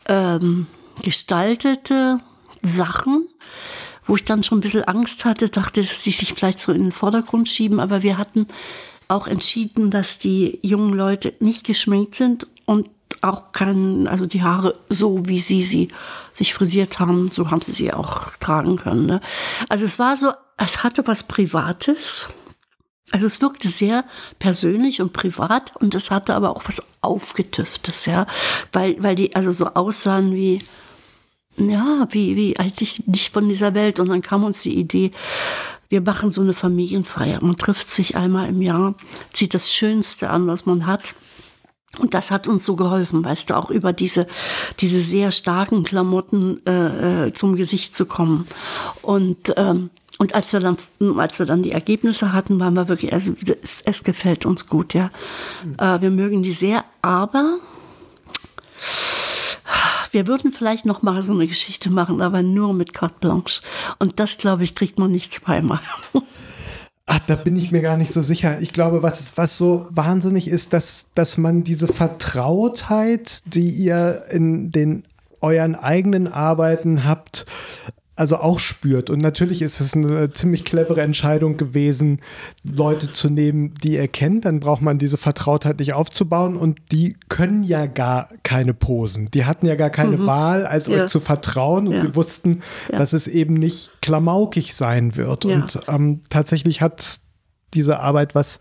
ähm, 0.07 0.67
gestaltete 1.01 2.19
Sachen, 2.61 3.27
wo 4.05 4.15
ich 4.15 4.25
dann 4.25 4.43
schon 4.43 4.57
ein 4.57 4.61
bisschen 4.61 4.83
Angst 4.83 5.23
hatte, 5.23 5.47
dachte, 5.47 5.81
dass 5.81 6.03
sie 6.03 6.11
sich 6.11 6.33
vielleicht 6.33 6.59
so 6.59 6.73
in 6.73 6.83
den 6.83 6.91
Vordergrund 6.91 7.47
schieben. 7.47 7.79
Aber 7.79 8.03
wir 8.03 8.17
hatten 8.17 8.47
auch 9.11 9.27
entschieden, 9.27 9.91
dass 9.91 10.19
die 10.19 10.59
jungen 10.61 10.93
Leute 10.93 11.33
nicht 11.39 11.65
geschminkt 11.65 12.15
sind 12.15 12.47
und 12.65 12.89
auch 13.21 13.51
kein, 13.51 14.07
also 14.07 14.25
die 14.25 14.41
Haare 14.41 14.77
so, 14.89 15.27
wie 15.27 15.39
sie 15.39 15.63
sie 15.63 15.89
sich 16.33 16.53
frisiert 16.53 16.99
haben, 16.99 17.29
so 17.29 17.51
haben 17.51 17.61
sie 17.61 17.71
sie 17.71 17.93
auch 17.93 18.31
tragen 18.39 18.77
können. 18.77 19.05
Ne? 19.05 19.21
Also 19.69 19.85
es 19.85 19.99
war 19.99 20.17
so, 20.17 20.31
es 20.57 20.83
hatte 20.83 21.05
was 21.07 21.23
Privates. 21.23 22.29
Also 23.11 23.27
es 23.27 23.41
wirkte 23.41 23.67
sehr 23.67 24.05
persönlich 24.39 25.01
und 25.01 25.11
privat 25.11 25.75
und 25.75 25.93
es 25.95 26.11
hatte 26.11 26.33
aber 26.33 26.51
auch 26.51 26.63
was 26.65 26.81
Aufgetüftes, 27.01 28.05
ja, 28.05 28.25
weil, 28.71 29.03
weil 29.03 29.15
die 29.15 29.35
also 29.35 29.51
so 29.51 29.65
aussahen 29.73 30.33
wie, 30.33 30.63
ja, 31.57 32.07
wie, 32.11 32.37
wie 32.37 32.57
eigentlich 32.57 33.05
nicht 33.07 33.33
von 33.33 33.49
dieser 33.49 33.73
Welt. 33.73 33.99
Und 33.99 34.07
dann 34.07 34.21
kam 34.21 34.45
uns 34.45 34.61
die 34.61 34.79
Idee, 34.79 35.11
wir 35.91 36.01
machen 36.01 36.31
so 36.31 36.41
eine 36.41 36.53
Familienfeier. 36.53 37.39
Man 37.43 37.57
trifft 37.57 37.89
sich 37.89 38.15
einmal 38.15 38.47
im 38.47 38.61
Jahr, 38.61 38.95
zieht 39.33 39.53
das 39.53 39.71
Schönste 39.71 40.29
an, 40.29 40.47
was 40.47 40.65
man 40.65 40.87
hat. 40.87 41.13
Und 41.99 42.13
das 42.13 42.31
hat 42.31 42.47
uns 42.47 42.63
so 42.63 42.77
geholfen, 42.77 43.25
weißt 43.25 43.49
du, 43.49 43.57
auch 43.57 43.69
über 43.69 43.91
diese, 43.91 44.25
diese 44.79 45.01
sehr 45.01 45.33
starken 45.33 45.83
Klamotten 45.83 46.65
äh, 46.65 47.27
äh 47.27 47.33
zum 47.33 47.57
Gesicht 47.57 47.93
zu 47.93 48.05
kommen. 48.05 48.47
Und, 49.01 49.53
ähm, 49.57 49.89
und 50.17 50.33
als 50.33 50.53
wir 50.53 50.61
dann, 50.61 50.77
als 51.19 51.39
wir 51.39 51.45
dann 51.45 51.61
die 51.61 51.73
Ergebnisse 51.73 52.31
hatten, 52.31 52.57
waren 52.61 52.75
wir 52.75 52.87
wirklich, 52.87 53.11
also 53.11 53.33
es, 53.61 53.81
es 53.81 54.05
gefällt 54.05 54.45
uns 54.45 54.67
gut, 54.67 54.93
ja. 54.93 55.09
Äh, 55.77 55.99
wir 55.99 56.11
mögen 56.11 56.41
die 56.41 56.53
sehr, 56.53 56.85
aber 57.01 57.57
wir 60.11 60.27
würden 60.27 60.51
vielleicht 60.51 60.85
noch 60.85 61.01
mal 61.01 61.21
so 61.23 61.31
eine 61.33 61.47
Geschichte 61.47 61.89
machen, 61.89 62.21
aber 62.21 62.43
nur 62.43 62.73
mit 62.73 62.93
Carte 62.93 63.15
Blanche. 63.19 63.61
Und 63.99 64.19
das, 64.19 64.37
glaube 64.37 64.63
ich, 64.63 64.75
kriegt 64.75 64.99
man 64.99 65.11
nicht 65.11 65.33
zweimal. 65.33 65.79
Ach, 67.05 67.19
da 67.27 67.35
bin 67.35 67.57
ich 67.57 67.71
mir 67.71 67.81
gar 67.81 67.97
nicht 67.97 68.13
so 68.13 68.21
sicher. 68.21 68.61
Ich 68.61 68.71
glaube, 68.71 69.03
was, 69.03 69.35
was 69.35 69.57
so 69.57 69.85
wahnsinnig 69.89 70.47
ist, 70.47 70.71
dass, 70.71 71.09
dass 71.13 71.37
man 71.37 71.63
diese 71.63 71.87
Vertrautheit, 71.87 73.41
die 73.45 73.69
ihr 73.69 74.25
in 74.31 74.71
den 74.71 75.03
euren 75.41 75.75
eigenen 75.75 76.31
Arbeiten 76.31 77.03
habt, 77.03 77.45
also 78.15 78.37
auch 78.37 78.59
spürt. 78.59 79.09
Und 79.09 79.19
natürlich 79.19 79.61
ist 79.61 79.79
es 79.79 79.95
eine 79.95 80.31
ziemlich 80.31 80.65
clevere 80.65 81.01
Entscheidung 81.01 81.57
gewesen, 81.57 82.19
Leute 82.63 83.13
zu 83.13 83.29
nehmen, 83.29 83.73
die 83.83 83.93
ihr 83.93 84.07
kennt. 84.07 84.45
Dann 84.45 84.59
braucht 84.59 84.81
man 84.81 84.97
diese 84.97 85.17
Vertrautheit 85.17 85.79
nicht 85.79 85.93
aufzubauen. 85.93 86.57
Und 86.57 86.79
die 86.91 87.15
können 87.29 87.63
ja 87.63 87.85
gar 87.85 88.29
keine 88.43 88.73
Posen. 88.73 89.31
Die 89.31 89.45
hatten 89.45 89.65
ja 89.65 89.75
gar 89.75 89.89
keine 89.89 90.17
mhm. 90.17 90.25
Wahl, 90.25 90.65
als 90.65 90.87
ja. 90.87 91.03
euch 91.03 91.09
zu 91.09 91.19
vertrauen. 91.19 91.87
Und 91.87 91.95
ja. 91.95 92.01
sie 92.01 92.15
wussten, 92.15 92.61
ja. 92.91 92.97
dass 92.97 93.13
es 93.13 93.27
eben 93.27 93.53
nicht 93.53 93.91
klamaukig 94.01 94.75
sein 94.75 95.15
wird. 95.15 95.45
Und 95.45 95.79
ähm, 95.87 96.21
tatsächlich 96.29 96.81
hat 96.81 97.21
diese 97.73 98.01
Arbeit 98.01 98.35
was 98.35 98.59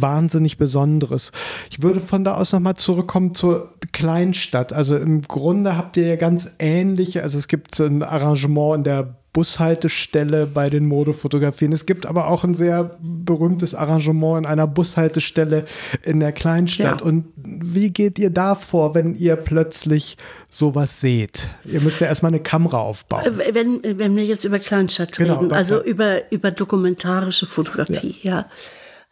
wahnsinnig 0.00 0.58
Besonderes. 0.58 1.32
Ich 1.70 1.82
würde 1.82 2.00
von 2.00 2.24
da 2.24 2.34
aus 2.34 2.52
nochmal 2.52 2.76
zurückkommen 2.76 3.34
zur 3.34 3.74
Kleinstadt. 3.92 4.72
Also 4.72 4.96
im 4.96 5.22
Grunde 5.22 5.76
habt 5.76 5.96
ihr 5.96 6.06
ja 6.06 6.16
ganz 6.16 6.56
ähnliche, 6.58 7.22
also 7.22 7.38
es 7.38 7.48
gibt 7.48 7.78
ein 7.80 8.02
Arrangement 8.02 8.78
in 8.78 8.84
der 8.84 9.18
Bushaltestelle 9.38 10.46
bei 10.46 10.70
den 10.70 10.86
Modefotografien. 10.86 11.72
Es 11.72 11.86
gibt 11.86 12.06
aber 12.06 12.26
auch 12.26 12.42
ein 12.42 12.54
sehr 12.54 12.98
berühmtes 13.00 13.72
Arrangement 13.72 14.38
in 14.38 14.46
einer 14.46 14.66
Bushaltestelle 14.66 15.64
in 16.02 16.18
der 16.18 16.32
Kleinstadt. 16.32 17.02
Ja. 17.02 17.06
Und 17.06 17.26
wie 17.36 17.90
geht 17.92 18.18
ihr 18.18 18.30
da 18.30 18.54
vor, 18.54 18.96
wenn 18.96 19.14
ihr 19.14 19.36
plötzlich 19.36 20.16
sowas 20.48 21.00
seht? 21.00 21.50
Ihr 21.64 21.80
müsst 21.80 22.00
ja 22.00 22.08
erstmal 22.08 22.30
eine 22.30 22.40
Kamera 22.40 22.78
aufbauen. 22.78 23.22
Äh, 23.24 23.54
wenn, 23.54 23.80
wenn 23.84 24.16
wir 24.16 24.24
jetzt 24.24 24.42
über 24.42 24.58
Kleinstadt 24.58 25.16
genau, 25.16 25.36
reden, 25.36 25.52
also 25.52 25.84
über, 25.84 26.32
über 26.32 26.50
dokumentarische 26.50 27.46
Fotografie, 27.46 28.16
ja. 28.22 28.46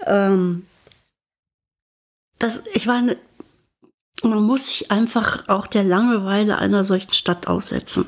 ja. 0.07 0.29
Ähm, 0.29 0.65
das, 2.39 2.63
ich 2.75 2.87
meine, 2.87 3.17
man 4.23 4.43
muss 4.43 4.67
sich 4.67 4.91
einfach 4.91 5.49
auch 5.49 5.67
der 5.67 5.85
Langeweile 5.85 6.59
einer 6.59 6.85
solchen 6.85 7.13
Stadt 7.13 7.47
aussetzen. 7.47 8.07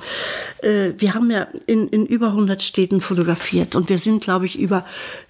Äh, 0.63 0.93
wir 0.99 1.15
haben 1.15 1.31
ja 1.31 1.49
in, 1.67 1.89
in 1.89 2.07
über 2.07 2.29
100 2.29 2.63
Städten 2.63 3.01
fotografiert 3.01 3.77
und 3.77 3.89
wir 3.89 3.99
sind, 3.99 4.23
glaube 4.23 4.47
ich, 4.47 4.59
über, 4.59 4.85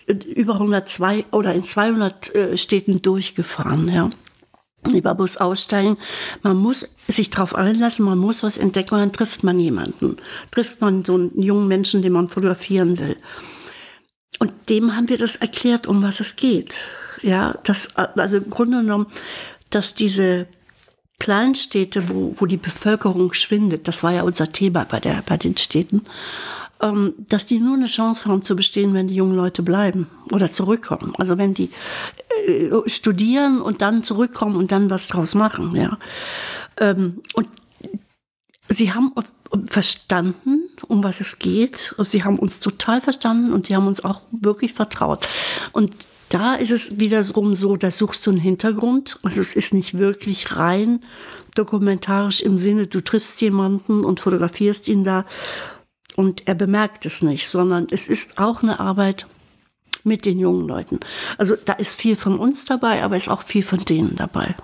über 0.07 0.55
102 0.55 1.27
oder 1.33 1.55
in 1.55 1.65
200 1.65 2.35
äh, 2.35 2.59
Städten 2.59 3.03
durchgefahren. 3.03 3.89
Ja. 3.89 4.11
Über 4.93 5.17
Bus 5.17 5.37
aussteigen. 5.37 5.99
Man 6.43 6.57
muss 6.57 6.89
sich 7.09 7.31
darauf 7.31 7.57
einlassen, 7.57 8.05
man 8.05 8.19
muss 8.19 8.45
was 8.45 8.57
entdecken 8.57 8.95
dann 8.95 9.13
trifft 9.13 9.43
man 9.43 9.59
jemanden. 9.59 10.17
Trifft 10.53 10.81
man 10.81 11.05
so 11.05 11.15
einen 11.15 11.43
jungen 11.43 11.67
Menschen, 11.67 12.01
den 12.01 12.13
man 12.13 12.29
fotografieren 12.29 12.99
will. 12.99 13.17
Und 14.39 14.53
dem 14.69 14.95
haben 14.95 15.09
wir 15.09 15.19
das 15.19 15.35
erklärt, 15.35 15.89
um 15.89 16.03
was 16.03 16.21
es 16.21 16.37
geht. 16.37 16.79
Ja, 17.23 17.57
das, 17.65 17.97
also 17.97 18.37
im 18.39 18.51
Grunde 18.51 18.81
genommen, 18.81 19.07
dass 19.71 19.95
diese 19.95 20.47
Kleinstädte, 21.19 22.09
wo, 22.09 22.35
wo 22.39 22.47
die 22.47 22.57
Bevölkerung 22.57 23.33
schwindet, 23.33 23.89
das 23.89 24.03
war 24.03 24.13
ja 24.13 24.23
unser 24.23 24.53
Thema 24.53 24.85
bei, 24.85 25.01
der, 25.01 25.23
bei 25.27 25.37
den 25.37 25.57
Städten, 25.57 26.05
ähm, 26.81 27.15
dass 27.19 27.45
die 27.47 27.59
nur 27.59 27.75
eine 27.75 27.87
Chance 27.87 28.29
haben 28.29 28.45
zu 28.45 28.55
bestehen, 28.55 28.95
wenn 28.95 29.09
die 29.09 29.17
jungen 29.17 29.35
Leute 29.35 29.63
bleiben 29.63 30.09
oder 30.31 30.53
zurückkommen. 30.53 31.13
Also 31.19 31.37
wenn 31.37 31.55
die 31.55 31.71
äh, 32.47 32.71
studieren 32.87 33.61
und 33.61 33.83
dann 33.83 34.05
zurückkommen 34.05 34.57
und 34.57 34.71
dann 34.71 34.91
was 34.91 35.09
draus 35.09 35.35
machen. 35.35 35.75
Ja. 35.75 35.99
Ähm, 36.79 37.21
und 37.35 37.49
sie 38.69 38.93
haben 38.93 39.13
verstanden, 39.67 40.69
um 40.87 41.03
was 41.03 41.21
es 41.21 41.41
geht. 41.41 41.95
Sie 41.99 42.23
haben 42.23 42.39
uns 42.39 42.61
total 42.61 43.01
verstanden 43.01 43.53
und 43.53 43.67
sie 43.67 43.75
haben 43.75 43.89
uns 43.89 44.05
auch 44.05 44.23
wirklich 44.31 44.75
vertraut. 44.75 45.27
Und 45.73 45.93
da 46.29 46.55
ist 46.55 46.71
es 46.71 46.99
wiederum 46.99 47.55
so, 47.55 47.77
da 47.77 47.91
suchst 47.91 48.27
du 48.27 48.31
einen 48.31 48.41
Hintergrund. 48.41 49.19
Also 49.23 49.41
es 49.41 49.57
ist 49.57 49.75
nicht 49.75 49.99
wirklich 49.99 50.57
rein 50.57 51.01
dokumentarisch 51.55 52.41
im 52.41 52.59
Sinne, 52.59 52.87
du 52.87 53.01
triffst 53.01 53.41
jemanden 53.41 54.05
und 54.05 54.21
fotografierst 54.21 54.89
ihn 54.89 55.03
da 55.03 55.25
und 56.15 56.47
er 56.47 56.55
bemerkt 56.55 57.05
es 57.07 57.23
nicht, 57.23 57.49
sondern 57.49 57.87
es 57.91 58.09
ist 58.09 58.39
auch 58.39 58.63
eine 58.63 58.81
Arbeit 58.81 59.27
mit 60.05 60.25
den 60.25 60.39
jungen 60.39 60.67
Leuten. 60.67 61.01
Also 61.37 61.57
da 61.57 61.75
ist 61.75 61.95
viel 61.95 62.17
von 62.17 62.39
uns 62.39 62.65
dabei, 62.65 63.03
aber 63.03 63.17
ist 63.17 63.29
auch 63.29 63.43
viel 63.43 63.65
von 63.65 63.79
denen 63.79 64.17
dabei. 64.17 64.55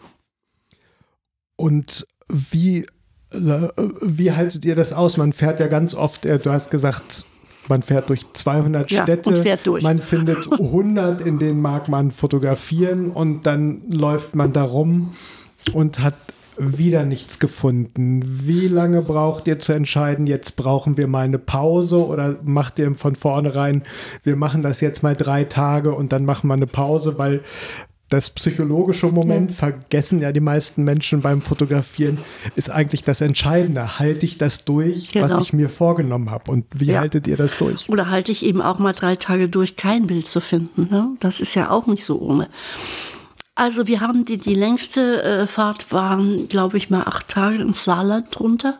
Und 1.57 2.07
wie, 2.29 2.87
äh, 3.31 3.69
wie 4.01 4.33
haltet 4.33 4.65
ihr 4.65 4.75
das 4.75 4.93
aus? 4.93 5.17
Man 5.17 5.33
fährt 5.33 5.61
ja 5.61 5.67
ganz 5.67 5.95
oft, 5.95 6.27
äh, 6.27 6.39
du 6.39 6.51
hast 6.51 6.71
gesagt, 6.71 7.27
man 7.69 7.83
fährt 7.83 8.09
durch 8.09 8.25
200 8.33 8.91
ja, 8.91 9.03
Städte, 9.03 9.61
man 9.83 9.99
findet 9.99 10.51
100, 10.53 11.21
in 11.21 11.39
denen 11.39 11.61
mag 11.61 11.89
man 11.89 12.11
fotografieren 12.11 13.11
und 13.11 13.47
dann 13.47 13.83
läuft 13.91 14.35
man 14.35 14.53
da 14.53 14.65
rum 14.65 15.15
und 15.73 16.01
hat 16.01 16.15
wieder 16.57 17.05
nichts 17.05 17.39
gefunden. 17.39 18.23
Wie 18.25 18.69
lange 18.69 19.03
braucht 19.03 19.49
ihr 19.49 19.59
zu 19.59 19.73
entscheiden, 19.73 20.27
jetzt 20.27 20.57
brauchen 20.57 20.97
wir 20.97 21.09
mal 21.09 21.25
eine 21.25 21.39
Pause 21.39 22.07
oder 22.07 22.37
macht 22.45 22.79
ihr 22.79 22.95
von 22.95 23.17
vornherein, 23.17 23.83
wir 24.23 24.37
machen 24.37 24.63
das 24.63 24.81
jetzt 24.81 25.03
mal 25.03 25.17
drei 25.17 25.45
Tage 25.45 25.93
und 25.95 26.13
dann 26.13 26.25
machen 26.25 26.49
wir 26.49 26.55
eine 26.55 26.67
Pause, 26.67 27.19
weil 27.19 27.43
das 28.15 28.31
psychologische 28.31 29.09
Moment, 29.09 29.51
ja. 29.51 29.57
vergessen 29.57 30.21
ja 30.21 30.31
die 30.31 30.41
meisten 30.41 30.85
Menschen 30.85 31.21
beim 31.21 31.43
Fotografieren, 31.43 32.19
ist 32.55 32.71
eigentlich 32.71 33.03
das 33.03 33.21
Entscheidende. 33.21 33.99
Halte 33.99 34.25
ich 34.25 34.39
das 34.39 34.65
durch, 34.65 35.11
genau. 35.11 35.29
was 35.29 35.43
ich 35.43 35.53
mir 35.53 35.69
vorgenommen 35.69 36.31
habe? 36.31 36.51
Und 36.51 36.65
wie 36.75 36.87
ja. 36.87 37.01
haltet 37.01 37.27
ihr 37.27 37.37
das 37.37 37.59
durch? 37.59 37.89
Oder 37.89 38.11
halte 38.11 38.31
ich 38.31 38.45
eben 38.45 38.63
auch 38.63 38.79
mal 38.79 38.93
drei 38.93 39.17
Tage 39.17 39.49
durch, 39.49 39.75
kein 39.75 40.07
Bild 40.07 40.29
zu 40.29 40.41
finden? 40.41 40.89
Ne? 40.91 41.09
Das 41.19 41.41
ist 41.41 41.55
ja 41.55 41.71
auch 41.71 41.87
nicht 41.87 42.05
so 42.05 42.21
ohne. 42.21 42.49
Also 43.57 43.87
wir 43.87 44.01
haben 44.01 44.25
die, 44.25 44.39
die 44.39 44.55
längste 44.55 45.23
äh, 45.23 45.47
Fahrt 45.47 45.93
waren, 45.93 46.49
glaube 46.49 46.77
ich, 46.77 46.91
mal 46.91 47.03
acht 47.03 47.29
Tage 47.29 47.57
ins 47.57 47.85
Saarland 47.85 48.27
drunter, 48.31 48.79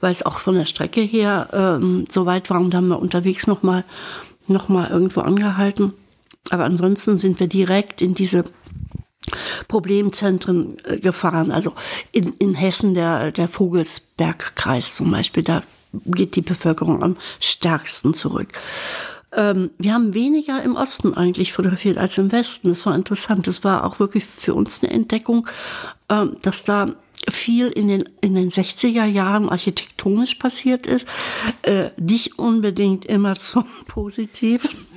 weil 0.00 0.12
es 0.12 0.24
auch 0.24 0.38
von 0.38 0.54
der 0.54 0.64
Strecke 0.66 1.00
her 1.00 1.48
ähm, 1.52 2.06
so 2.10 2.26
weit 2.26 2.48
war 2.50 2.60
und 2.60 2.74
haben 2.74 2.88
wir 2.88 2.98
unterwegs 2.98 3.46
noch 3.46 3.62
mal, 3.62 3.84
noch 4.46 4.68
mal 4.68 4.90
irgendwo 4.90 5.20
angehalten. 5.20 5.92
Aber 6.50 6.64
ansonsten 6.64 7.18
sind 7.18 7.40
wir 7.40 7.46
direkt 7.46 8.00
in 8.00 8.14
diese 8.14 8.44
Problemzentren 9.68 10.76
äh, 10.84 10.98
gefahren. 10.98 11.50
Also 11.50 11.72
in, 12.12 12.34
in 12.38 12.54
Hessen 12.54 12.94
der, 12.94 13.32
der 13.32 13.48
Vogelsbergkreis 13.48 14.94
zum 14.94 15.10
Beispiel, 15.10 15.42
da 15.42 15.62
geht 16.06 16.36
die 16.36 16.42
Bevölkerung 16.42 17.02
am 17.02 17.16
stärksten 17.40 18.14
zurück. 18.14 18.48
Ähm, 19.32 19.70
wir 19.78 19.92
haben 19.92 20.14
weniger 20.14 20.62
im 20.62 20.76
Osten 20.76 21.14
eigentlich 21.14 21.52
fotografiert 21.52 21.98
als 21.98 22.18
im 22.18 22.32
Westen. 22.32 22.70
Das 22.70 22.86
war 22.86 22.94
interessant. 22.94 23.46
Das 23.46 23.62
war 23.64 23.84
auch 23.84 24.00
wirklich 24.00 24.24
für 24.24 24.54
uns 24.54 24.82
eine 24.82 24.92
Entdeckung, 24.92 25.46
ähm, 26.08 26.36
dass 26.42 26.64
da 26.64 26.94
viel 27.28 27.68
in 27.68 27.88
den, 27.88 28.04
in 28.20 28.34
den 28.34 28.50
60er 28.50 29.04
Jahren 29.04 29.48
architektonisch 29.50 30.36
passiert 30.36 30.86
ist. 30.86 31.06
Äh, 31.62 31.90
nicht 31.98 32.38
unbedingt 32.38 33.04
immer 33.04 33.38
zum 33.40 33.64
Positiven. 33.86 34.87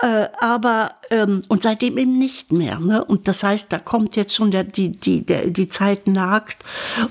Äh, 0.00 0.28
aber 0.40 0.92
ähm, 1.10 1.42
und 1.48 1.64
seitdem 1.64 1.98
eben 1.98 2.18
nicht 2.18 2.52
mehr. 2.52 2.78
Ne? 2.78 3.04
Und 3.04 3.26
das 3.26 3.42
heißt, 3.42 3.72
da 3.72 3.78
kommt 3.78 4.14
jetzt 4.14 4.34
schon 4.34 4.50
der, 4.50 4.64
die, 4.64 4.90
die, 4.90 5.24
der, 5.24 5.48
die 5.48 5.68
Zeit 5.68 6.06
nagt 6.06 6.64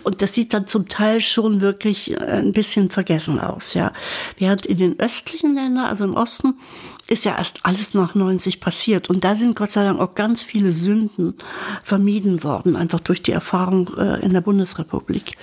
und 0.04 0.22
das 0.22 0.34
sieht 0.34 0.54
dann 0.54 0.68
zum 0.68 0.88
Teil 0.88 1.20
schon 1.20 1.60
wirklich 1.60 2.14
äh, 2.14 2.18
ein 2.18 2.54
bisschen 2.54 2.90
vergessen 2.90 3.40
aus. 3.40 3.74
Ja, 3.74 3.91
während 4.38 4.66
in 4.66 4.78
den 4.78 4.99
östlichen 4.99 5.54
Ländern, 5.56 5.86
also 5.86 6.06
im 6.06 6.16
Osten, 6.16 6.56
ist 7.08 7.26
ja 7.26 7.38
erst 7.38 7.66
alles 7.66 7.94
nach 7.94 8.16
90 8.16 8.60
passiert. 8.60 9.10
Und 9.10 9.24
da 9.24 9.36
sind 9.36 9.56
Gott 9.56 9.72
sei 9.72 9.84
Dank 9.84 9.99
auch 9.99 10.16
ganz 10.16 10.41
viele 10.41 10.72
Sünden 10.72 11.36
vermieden 11.84 12.44
worden, 12.44 12.76
einfach 12.76 12.99
durch 12.99 13.24
die 13.24 13.32
Erfahrung 13.32 13.95
äh, 13.98 14.20
in 14.22 14.34
der 14.34 14.41
Bundesrepublik. 14.41 15.38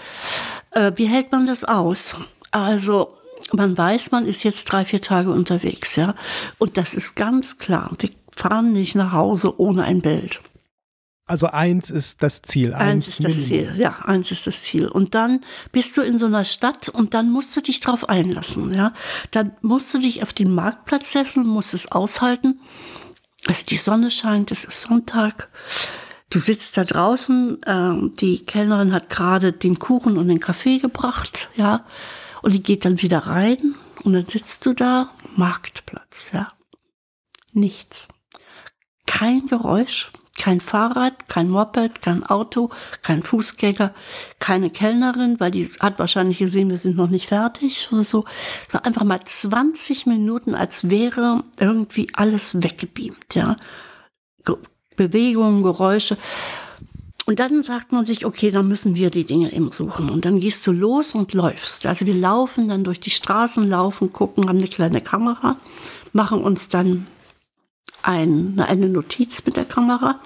Äh, 0.71 0.93
wie 0.97 1.07
hält 1.07 1.33
man 1.33 1.47
das 1.47 1.65
aus? 1.65 2.17
Also, 2.51 3.15
man 3.57 3.77
weiß, 3.77 4.11
man 4.11 4.27
ist 4.27 4.43
jetzt 4.43 4.65
drei, 4.65 4.85
vier 4.85 5.01
Tage 5.01 5.31
unterwegs, 5.31 5.97
ja. 5.97 6.15
Und 6.59 6.77
das 6.77 6.95
ist 6.95 7.15
ganz 7.15 7.59
klar. 7.59 7.93
Wir 7.99 8.11
fahren 8.35 8.73
nicht 8.73 8.95
nach 8.95 9.13
Hause 9.13 9.61
ohne 9.61 9.85
ein 9.85 10.03
Bild. 10.03 10.41
Also 11.27 11.47
eins 11.47 11.89
ist 11.91 12.23
das 12.23 12.43
Ziel. 12.43 12.75
Eins, 12.75 12.83
eins 12.83 13.09
ist 13.09 13.21
Minimum. 13.21 13.39
das 13.39 13.47
Ziel, 13.47 13.75
ja, 13.79 13.99
eins 14.05 14.31
ist 14.31 14.47
das 14.47 14.63
Ziel. 14.63 14.89
Und 14.89 15.15
dann 15.15 15.41
bist 15.73 15.97
du 15.97 16.03
in 16.03 16.19
so 16.19 16.27
einer 16.27 16.45
Stadt 16.45 16.91
und 16.91 17.15
dann 17.15 17.31
musst 17.31 17.57
du 17.57 17.63
dich 17.63 17.81
drauf 17.81 18.09
einlassen, 18.11 18.75
ja. 18.75 18.93
Dann 19.31 19.53
musst 19.63 19.93
du 19.95 19.99
dich 19.99 20.23
auf 20.23 20.35
den 20.35 20.55
Marktplatz 20.55 21.13
setzen, 21.13 21.47
musst 21.47 21.73
es 21.73 21.91
aushalten. 21.91 22.61
Also 23.47 23.65
die 23.67 23.79
Sonne 23.79 24.11
scheint, 24.11 24.51
es 24.51 24.65
ist 24.65 24.83
Sonntag. 24.83 25.49
Du 26.29 26.41
sitzt 26.41 26.77
da 26.77 26.85
draußen, 26.85 27.63
äh, 27.63 28.11
die 28.21 28.45
Kellnerin 28.45 28.93
hat 28.93 29.09
gerade 29.09 29.53
den 29.53 29.79
Kuchen 29.79 30.19
und 30.19 30.29
den 30.29 30.41
Kaffee 30.41 30.79
gebracht, 30.79 31.49
ja. 31.57 31.87
Und 32.45 32.53
die 32.53 32.63
geht 32.63 32.85
dann 32.85 33.01
wieder 33.01 33.21
rein 33.21 33.75
und 34.03 34.13
dann 34.13 34.27
sitzt 34.27 34.67
du 34.67 34.75
da, 34.75 35.09
Marktplatz, 35.35 36.33
ja. 36.35 36.53
Nichts. 37.55 38.09
Kein 39.07 39.47
Geräusch, 39.47 40.13
kein 40.37 40.61
Fahrrad, 40.61 41.27
kein 41.27 41.49
Moped, 41.49 42.03
kein 42.03 42.23
Auto, 42.23 42.69
kein 43.01 43.23
Fußgänger, 43.23 43.95
keine 44.41 44.69
Kellnerin, 44.69 45.41
weil 45.41 45.53
die 45.53 45.71
hat 45.81 45.99
wahrscheinlich 45.99 46.37
gesehen, 46.37 46.69
wir 46.69 46.77
sind 46.77 46.99
noch 46.99 47.09
nicht 47.09 47.29
fertig 47.29 47.89
oder 47.91 48.05
so. 48.05 48.27
Es 48.69 48.75
war 48.75 48.85
einfach 48.85 49.05
mal 49.05 49.25
20 49.25 50.05
Minuten, 50.05 50.55
als 50.55 50.91
wäre 50.91 51.45
irgendwie 51.59 52.11
alles 52.13 52.63
weggebeamt, 52.63 53.35
ja. 53.37 53.57
Bewegungen, 54.97 55.63
Geräusche. 55.63 56.19
Und 57.27 57.41
dann 57.41 57.63
sagt 57.63 57.93
man 57.93 58.05
sich, 58.05 58.27
okay, 58.27 58.51
dann 58.51 58.69
müssen 58.69 58.95
wir 58.95 59.11
die 59.11 59.25
Dinge 59.25 59.53
eben 59.53 59.71
suchen. 59.71 60.11
Und 60.11 60.25
dann 60.25 60.41
gehst 60.41 60.67
du 60.67 60.73
los 60.73 61.15
und 61.15 61.33
läufst. 61.33 61.87
Also 61.87 62.05
wir 62.05 62.15
laufen 62.15 62.69
dann 62.69 62.85
durch 62.85 63.01
die 63.01 63.11
Straßen, 63.11 63.69
laufen, 63.69 64.13
gucken, 64.13 64.49
haben 64.49 64.59
eine 64.59 64.69
kleine 64.69 65.01
Kamera, 65.01 65.57
machen 66.13 66.43
uns 66.43 66.69
dann 66.69 67.07
ein, 68.03 68.61
eine 68.61 68.89
Notiz 68.89 69.45
mit 69.47 69.57
der 69.57 69.65
Kamera. 69.65 70.21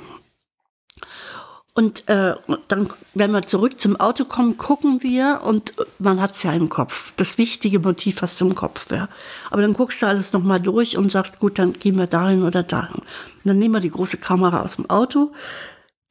Und 1.78 2.08
äh, 2.08 2.34
dann, 2.66 2.88
wenn 3.14 3.30
wir 3.30 3.46
zurück 3.46 3.80
zum 3.80 4.00
Auto 4.00 4.24
kommen, 4.24 4.58
gucken 4.58 5.00
wir 5.04 5.42
und 5.44 5.74
man 6.00 6.20
hat 6.20 6.32
es 6.32 6.42
ja 6.42 6.52
im 6.52 6.68
Kopf. 6.68 7.12
Das 7.16 7.38
wichtige 7.38 7.78
Motiv 7.78 8.20
hast 8.20 8.40
du 8.40 8.48
im 8.48 8.56
Kopf. 8.56 8.90
Ja. 8.90 9.08
Aber 9.52 9.62
dann 9.62 9.74
guckst 9.74 10.02
du 10.02 10.06
alles 10.06 10.32
nochmal 10.32 10.58
durch 10.58 10.96
und 10.96 11.12
sagst, 11.12 11.38
gut, 11.38 11.60
dann 11.60 11.74
gehen 11.74 11.96
wir 11.96 12.08
dahin 12.08 12.42
oder 12.42 12.64
dahin. 12.64 12.96
Und 12.96 13.04
dann 13.44 13.60
nehmen 13.60 13.74
wir 13.74 13.80
die 13.80 13.92
große 13.92 14.16
Kamera 14.16 14.62
aus 14.62 14.74
dem 14.74 14.90
Auto, 14.90 15.30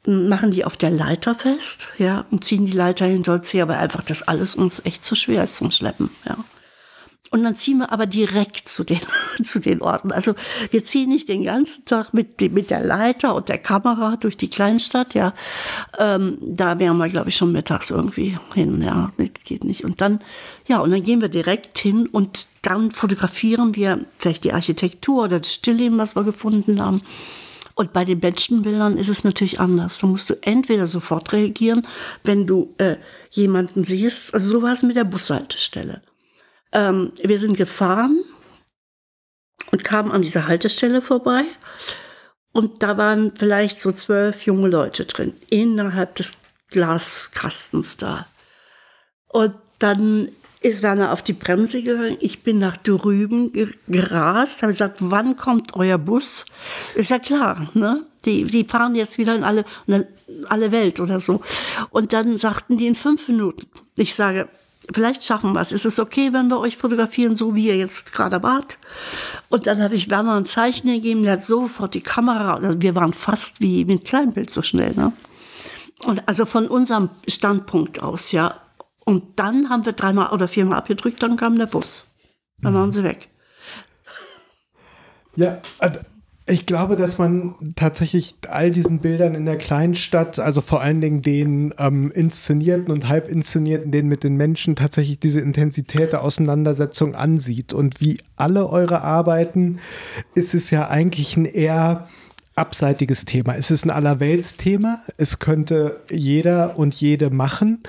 machen 0.08 0.52
die 0.52 0.64
auf 0.64 0.78
der 0.78 0.90
Leiter 0.90 1.36
fest, 1.36 1.90
ja, 1.98 2.26
und 2.32 2.44
ziehen 2.44 2.66
die 2.66 2.72
Leiter 2.72 3.06
her, 3.06 3.68
weil 3.68 3.78
einfach 3.78 4.04
das 4.04 4.28
alles 4.28 4.56
uns 4.56 4.82
echt 4.86 5.04
zu 5.04 5.16
schwer 5.16 5.44
ist 5.44 5.58
zum 5.58 5.72
Schleppen, 5.72 6.10
ja. 6.26 6.38
Und 7.30 7.44
dann 7.44 7.58
ziehen 7.58 7.80
wir 7.80 7.92
aber 7.92 8.06
direkt 8.06 8.70
zu 8.70 8.86
den, 8.86 9.02
zu 9.44 9.60
den 9.60 9.82
Orten. 9.82 10.14
Also 10.14 10.34
wir 10.72 10.86
ziehen 10.86 11.10
nicht 11.10 11.28
den 11.28 11.44
ganzen 11.44 11.84
Tag 11.84 12.14
mit, 12.14 12.40
mit 12.54 12.70
der 12.70 12.82
Leiter 12.82 13.36
und 13.36 13.50
der 13.50 13.58
Kamera 13.58 14.16
durch 14.16 14.38
die 14.38 14.50
Kleinstadt, 14.50 15.14
ja. 15.14 15.34
Ähm, 16.00 16.38
da 16.42 16.80
wären 16.80 16.98
wir, 16.98 17.10
glaube 17.10 17.28
ich, 17.28 17.36
schon 17.36 17.52
mittags 17.52 17.90
irgendwie 17.90 18.38
hin, 18.54 18.82
ja. 18.82 19.12
Das 19.18 19.28
geht 19.44 19.66
nicht. 19.66 19.84
Und 19.84 20.00
dann, 20.00 20.20
ja, 20.68 20.80
und 20.80 20.92
dann 20.92 21.04
gehen 21.04 21.20
wir 21.20 21.30
direkt 21.30 21.78
hin 21.78 22.08
und 22.08 22.48
dann 22.62 22.92
fotografieren 22.92 23.76
wir 23.76 24.06
vielleicht 24.20 24.46
die 24.46 24.54
Architektur 24.54 25.26
oder 25.26 25.40
das 25.40 25.54
Stillleben, 25.54 25.98
was 25.98 26.16
wir 26.16 26.24
gefunden 26.24 26.82
haben. 26.82 27.02
Und 27.78 27.94
bei 27.94 28.06
den 28.06 28.20
Menschenbildern 28.20 28.98
ist 28.98 29.08
es 29.08 29.24
natürlich 29.24 29.60
anders. 29.60 30.00
Da 30.00 30.08
musst 30.08 30.32
du 30.32 30.34
entweder 30.42 30.88
sofort 30.88 31.32
reagieren, 31.32 31.86
wenn 32.24 32.48
du 32.48 32.74
äh, 32.80 32.96
jemanden 33.30 33.84
siehst. 33.84 34.34
Also 34.34 34.50
so 34.50 34.62
war 34.64 34.74
es 34.74 34.82
mit 34.82 34.96
der 34.96 35.04
Bushaltestelle. 35.04 36.02
Ähm, 36.72 37.12
wir 37.22 37.38
sind 37.38 37.56
gefahren 37.56 38.24
und 39.72 39.84
kamen 39.84 40.12
an 40.12 40.24
dieser 40.24 40.48
Haltestelle 40.48 41.04
vorbei. 41.04 41.44
Und 42.52 42.82
da 42.82 42.98
waren 42.98 43.34
vielleicht 43.36 43.80
so 43.80 43.92
zwölf 43.92 44.48
junge 44.48 44.70
Leute 44.70 45.06
drin, 45.06 45.36
innerhalb 45.52 46.16
des 46.16 46.40
Glaskastens 46.70 47.98
da. 47.98 48.26
Und 49.28 49.54
dann 49.78 50.30
ist 50.62 50.82
Werner 50.82 51.12
auf 51.12 51.22
die 51.22 51.34
Bremse 51.34 51.82
gegangen. 51.82 52.18
Ich 52.20 52.44
bin 52.44 52.60
nach 52.60 52.78
drüben 52.78 53.52
gerast, 53.88 54.62
habe 54.62 54.74
gesagt, 54.74 54.98
wann 55.00 55.38
kommt 55.38 55.76
euer 55.76 55.98
Bus? 55.98 56.46
Ist 56.96 57.12
ja 57.12 57.20
klar, 57.20 57.70
ne? 57.74 58.04
Die, 58.26 58.44
die 58.46 58.66
fahren 58.66 58.96
jetzt 58.96 59.18
wieder 59.18 59.36
in 59.36 59.44
alle, 59.44 59.64
in 59.86 60.06
alle 60.50 60.72
Welt 60.72 61.00
oder 61.00 61.22
so. 61.22 61.42
Und 61.92 62.12
dann 62.12 62.38
sagten 62.38 62.78
die 62.78 62.88
in 62.88 62.96
fünf 62.96 63.28
Minuten. 63.28 63.68
Ich 63.96 64.16
sage, 64.16 64.50
vielleicht 64.92 65.24
schaffen 65.24 65.54
wir 65.54 65.62
es. 65.62 65.72
Ist 65.72 65.86
es 65.86 66.00
okay, 66.00 66.34
wenn 66.34 66.48
wir 66.50 66.60
euch 66.60 66.76
fotografieren, 66.76 67.38
so 67.38 67.56
wie 67.56 67.68
ihr 67.68 67.78
jetzt 67.78 68.12
gerade 68.12 68.42
wart? 68.44 68.80
Und 69.50 69.68
dann 69.68 69.82
habe 69.82 69.96
ich 69.96 70.10
Werner 70.10 70.36
ein 70.36 70.46
Zeichen 70.46 70.92
gegeben, 70.92 71.24
der 71.24 71.34
hat 71.34 71.44
sofort 71.44 71.94
die 71.94 72.02
Kamera, 72.02 72.56
also 72.56 72.82
wir 72.82 72.96
waren 72.96 73.14
fast 73.14 73.62
wie 73.62 73.86
mit 73.86 74.06
Kleinbild 74.06 74.50
so 74.50 74.62
schnell, 74.62 74.94
ne? 74.96 75.14
Und 76.06 76.28
also 76.28 76.46
von 76.46 76.68
unserem 76.68 77.10
Standpunkt 77.28 78.04
aus, 78.04 78.32
ja. 78.32 78.56
Und 79.08 79.24
dann 79.38 79.70
haben 79.70 79.86
wir 79.86 79.94
dreimal 79.94 80.34
oder 80.34 80.50
viermal 80.50 80.80
abgedrückt, 80.80 81.24
dann 81.24 81.38
kam 81.38 81.58
der 81.58 81.68
Bus. 81.68 82.08
Dann 82.62 82.74
waren 82.74 82.92
sie 82.92 83.06
weg. 83.06 83.30
Ja, 85.38 85.62
also 85.80 86.02
ich 86.46 86.66
glaube, 86.66 86.98
dass 86.98 87.18
man 87.18 87.56
tatsächlich 87.78 88.36
all 88.50 88.70
diesen 88.70 89.00
Bildern 89.00 89.34
in 89.34 89.46
der 89.46 89.58
Kleinstadt, 89.58 90.40
also 90.40 90.60
vor 90.60 90.82
allen 90.82 91.00
Dingen 91.00 91.22
den 91.22 91.74
ähm, 91.78 92.12
inszenierten 92.12 92.92
und 92.92 93.08
halb 93.08 93.30
inszenierten, 93.30 93.92
den 93.92 94.10
mit 94.10 94.26
den 94.26 94.36
Menschen 94.36 94.76
tatsächlich 94.76 95.22
diese 95.22 95.40
Intensität 95.40 96.12
der 96.12 96.22
Auseinandersetzung 96.22 97.16
ansieht. 97.16 97.72
Und 97.72 98.02
wie 98.02 98.18
alle 98.36 98.68
eure 98.68 99.04
Arbeiten 99.04 99.80
ist 100.36 100.54
es 100.54 100.70
ja 100.70 100.90
eigentlich 100.90 101.38
ein 101.38 101.46
eher 101.46 102.10
abseitiges 102.56 103.24
Thema. 103.24 103.56
Es 103.56 103.72
ist 103.72 103.86
ein 103.86 103.90
Allerweltsthema. 103.90 105.00
Es 105.16 105.40
könnte 105.40 106.02
jeder 106.10 106.78
und 106.78 106.94
jede 106.94 107.30
machen. 107.30 107.84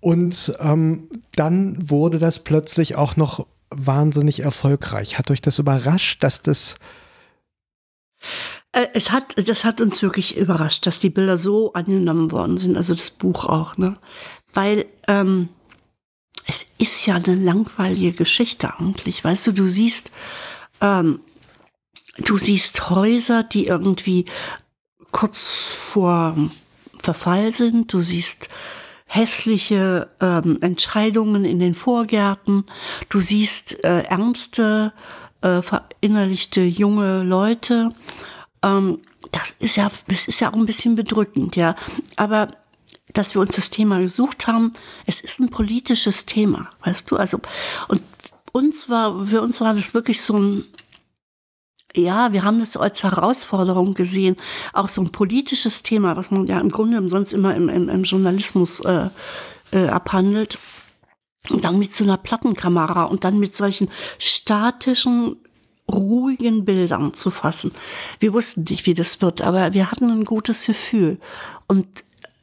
Und 0.00 0.54
ähm, 0.60 1.08
dann 1.34 1.90
wurde 1.90 2.18
das 2.18 2.38
plötzlich 2.38 2.96
auch 2.96 3.16
noch 3.16 3.46
wahnsinnig 3.70 4.40
erfolgreich. 4.40 5.18
Hat 5.18 5.30
euch 5.30 5.42
das 5.42 5.58
überrascht, 5.58 6.22
dass 6.22 6.40
das 6.40 6.76
äh, 8.72 8.86
es 8.94 9.10
hat, 9.10 9.34
das 9.48 9.64
hat 9.64 9.80
uns 9.80 10.02
wirklich 10.02 10.36
überrascht, 10.36 10.86
dass 10.86 11.00
die 11.00 11.10
Bilder 11.10 11.36
so 11.36 11.72
angenommen 11.72 12.30
worden 12.30 12.58
sind, 12.58 12.76
also 12.76 12.94
das 12.94 13.10
Buch 13.10 13.44
auch, 13.44 13.76
ne? 13.76 13.96
Weil 14.52 14.86
ähm, 15.08 15.48
es 16.46 16.66
ist 16.78 17.06
ja 17.06 17.16
eine 17.16 17.34
langweilige 17.34 18.12
Geschichte 18.12 18.72
eigentlich, 18.78 19.22
weißt 19.22 19.48
du, 19.48 19.52
du 19.52 19.66
siehst, 19.66 20.10
ähm, 20.80 21.20
du 22.18 22.38
siehst 22.38 22.90
Häuser, 22.90 23.42
die 23.42 23.66
irgendwie 23.66 24.26
kurz 25.10 25.48
vor 25.48 26.36
Verfall 26.98 27.52
sind, 27.52 27.92
du 27.92 28.02
siehst 28.02 28.48
hässliche 29.12 30.08
ähm, 30.20 30.58
Entscheidungen 30.60 31.44
in 31.44 31.58
den 31.58 31.74
Vorgärten, 31.74 32.64
du 33.08 33.18
siehst 33.18 33.82
äh, 33.82 34.02
ernste 34.02 34.92
äh, 35.40 35.62
verinnerlichte 35.62 36.60
junge 36.60 37.24
Leute. 37.24 37.90
Ähm, 38.62 39.00
das 39.32 39.50
ist 39.58 39.74
ja, 39.74 39.90
das 40.06 40.28
ist 40.28 40.38
ja 40.38 40.50
auch 40.50 40.56
ein 40.56 40.64
bisschen 40.64 40.94
bedrückend, 40.94 41.56
ja. 41.56 41.74
Aber 42.14 42.52
dass 43.12 43.34
wir 43.34 43.40
uns 43.40 43.56
das 43.56 43.70
Thema 43.70 43.98
gesucht 43.98 44.46
haben, 44.46 44.74
es 45.06 45.20
ist 45.20 45.40
ein 45.40 45.48
politisches 45.48 46.24
Thema, 46.24 46.70
weißt 46.84 47.10
du? 47.10 47.16
Also, 47.16 47.40
und 47.88 48.02
uns 48.52 48.88
war, 48.88 49.26
für 49.26 49.42
uns 49.42 49.60
war 49.60 49.74
das 49.74 49.92
wirklich 49.92 50.22
so 50.22 50.38
ein, 50.38 50.64
ja, 51.96 52.32
wir 52.32 52.44
haben 52.44 52.60
das 52.60 52.76
als 52.76 53.02
Herausforderung 53.02 53.94
gesehen, 53.94 54.36
auch 54.72 54.88
so 54.88 55.00
ein 55.00 55.12
politisches 55.12 55.82
Thema, 55.82 56.16
was 56.16 56.30
man 56.30 56.46
ja 56.46 56.60
im 56.60 56.70
Grunde 56.70 57.08
sonst 57.08 57.32
immer 57.32 57.54
im, 57.54 57.68
im, 57.68 57.88
im 57.88 58.02
Journalismus 58.04 58.80
äh, 58.80 59.08
äh, 59.72 59.88
abhandelt. 59.88 60.58
Und 61.48 61.64
dann 61.64 61.78
mit 61.78 61.92
so 61.92 62.04
einer 62.04 62.18
Plattenkamera 62.18 63.04
und 63.04 63.24
dann 63.24 63.38
mit 63.38 63.56
solchen 63.56 63.90
statischen, 64.18 65.36
ruhigen 65.90 66.64
Bildern 66.64 67.14
zu 67.14 67.30
fassen. 67.30 67.72
Wir 68.20 68.32
wussten 68.32 68.64
nicht, 68.68 68.86
wie 68.86 68.94
das 68.94 69.20
wird, 69.22 69.40
aber 69.40 69.72
wir 69.72 69.90
hatten 69.90 70.10
ein 70.10 70.24
gutes 70.24 70.66
Gefühl. 70.66 71.18
Und 71.66 71.86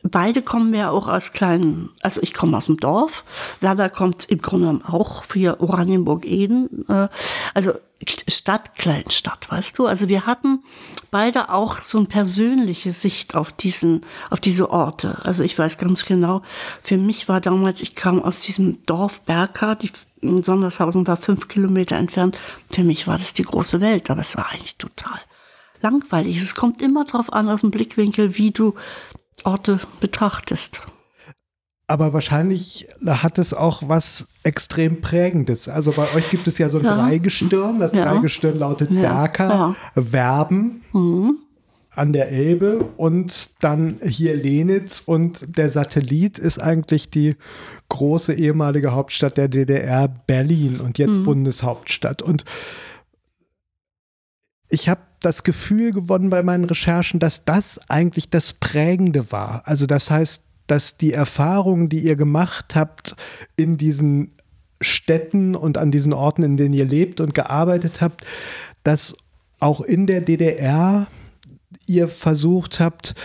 beide 0.03 0.41
kommen 0.41 0.73
ja 0.73 0.89
auch 0.89 1.07
aus 1.07 1.31
kleinen, 1.31 1.89
also 2.01 2.21
ich 2.21 2.33
komme 2.33 2.57
aus 2.57 2.65
dem 2.65 2.77
Dorf, 2.77 3.23
Werder 3.61 3.89
kommt 3.89 4.25
im 4.29 4.41
Grunde 4.41 4.81
auch 4.87 5.23
für 5.23 5.61
Oranienburg-Eden, 5.61 6.85
äh, 6.89 7.07
also 7.53 7.73
Stadt, 8.27 8.75
Kleinstadt, 8.75 9.49
weißt 9.49 9.77
du? 9.79 9.87
Also 9.87 10.07
wir 10.07 10.25
hatten 10.25 10.63
beide 11.09 11.49
auch 11.49 11.81
so 11.81 11.97
eine 11.97 12.07
persönliche 12.07 12.91
Sicht 12.91 13.35
auf 13.35 13.51
diesen, 13.51 14.01
auf 14.29 14.39
diese 14.39 14.69
Orte. 14.69 15.19
Also 15.23 15.43
ich 15.43 15.57
weiß 15.57 15.77
ganz 15.77 16.05
genau, 16.05 16.41
für 16.81 16.97
mich 16.97 17.27
war 17.27 17.41
damals, 17.41 17.81
ich 17.81 17.95
kam 17.95 18.21
aus 18.21 18.41
diesem 18.41 18.83
Dorf 18.85 19.21
Berka, 19.21 19.75
die 19.75 19.91
Sondershausen 20.21 21.07
war 21.07 21.17
fünf 21.17 21.47
Kilometer 21.47 21.95
entfernt. 21.95 22.37
Für 22.69 22.83
mich 22.83 23.07
war 23.07 23.17
das 23.17 23.33
die 23.33 23.43
große 23.43 23.81
Welt, 23.81 24.09
aber 24.09 24.21
es 24.21 24.37
war 24.37 24.49
eigentlich 24.49 24.77
total 24.77 25.19
langweilig. 25.81 26.37
Es 26.37 26.55
kommt 26.55 26.81
immer 26.81 27.05
darauf 27.05 27.31
an, 27.33 27.49
aus 27.49 27.61
dem 27.61 27.71
Blickwinkel, 27.71 28.37
wie 28.37 28.51
du 28.51 28.75
Orte 29.43 29.79
betrachtest. 29.99 30.81
Aber 31.87 32.11
wahrscheinlich 32.11 32.87
hat 33.05 33.37
es 33.37 33.53
auch 33.53 33.87
was 33.87 34.27
extrem 34.47 35.01
Prägendes. 35.01 35.67
Also 35.67 35.91
bei 35.91 36.07
euch 36.15 36.29
gibt 36.29 36.47
es 36.47 36.57
ja 36.57 36.69
so 36.69 36.79
ein 36.79 36.85
ja. 36.85 36.95
Dreigestirn. 36.95 37.79
Das 37.79 37.91
ja. 37.91 38.05
Dreigestirn 38.05 38.57
lautet 38.57 38.89
ja. 38.89 39.01
Berka, 39.01 39.75
Werben 39.93 40.83
mhm. 40.93 41.39
an 41.91 42.13
der 42.13 42.31
Elbe 42.31 42.85
und 42.95 43.49
dann 43.59 43.99
hier 44.01 44.37
Lenitz. 44.37 45.01
Und 45.01 45.57
der 45.57 45.69
Satellit 45.69 46.39
ist 46.39 46.59
eigentlich 46.59 47.09
die 47.09 47.35
große 47.89 48.33
ehemalige 48.33 48.93
Hauptstadt 48.93 49.35
der 49.35 49.49
DDR, 49.49 50.07
Berlin 50.07 50.79
und 50.79 50.97
jetzt 50.97 51.09
mhm. 51.09 51.25
Bundeshauptstadt. 51.25 52.21
Und 52.21 52.45
ich 54.69 54.87
habe 54.87 55.01
das 55.19 55.43
Gefühl 55.43 55.91
gewonnen 55.91 56.29
bei 56.29 56.41
meinen 56.41 56.63
Recherchen, 56.63 57.19
dass 57.19 57.43
das 57.43 57.81
eigentlich 57.89 58.29
das 58.29 58.53
Prägende 58.53 59.29
war. 59.33 59.63
Also 59.65 59.87
das 59.87 60.09
heißt, 60.09 60.41
dass 60.67 60.97
die 60.97 61.13
Erfahrungen, 61.13 61.89
die 61.89 61.99
ihr 61.99 62.15
gemacht 62.15 62.75
habt 62.75 63.15
in 63.55 63.77
diesen 63.77 64.33
Städten 64.81 65.55
und 65.55 65.77
an 65.77 65.91
diesen 65.91 66.13
Orten, 66.13 66.43
in 66.43 66.57
denen 66.57 66.73
ihr 66.73 66.85
lebt 66.85 67.19
und 67.19 67.33
gearbeitet 67.33 68.01
habt, 68.01 68.25
dass 68.83 69.15
auch 69.59 69.81
in 69.81 70.07
der 70.07 70.21
DDR 70.21 71.07
ihr 71.85 72.07
versucht 72.07 72.79
habt, 72.79 73.15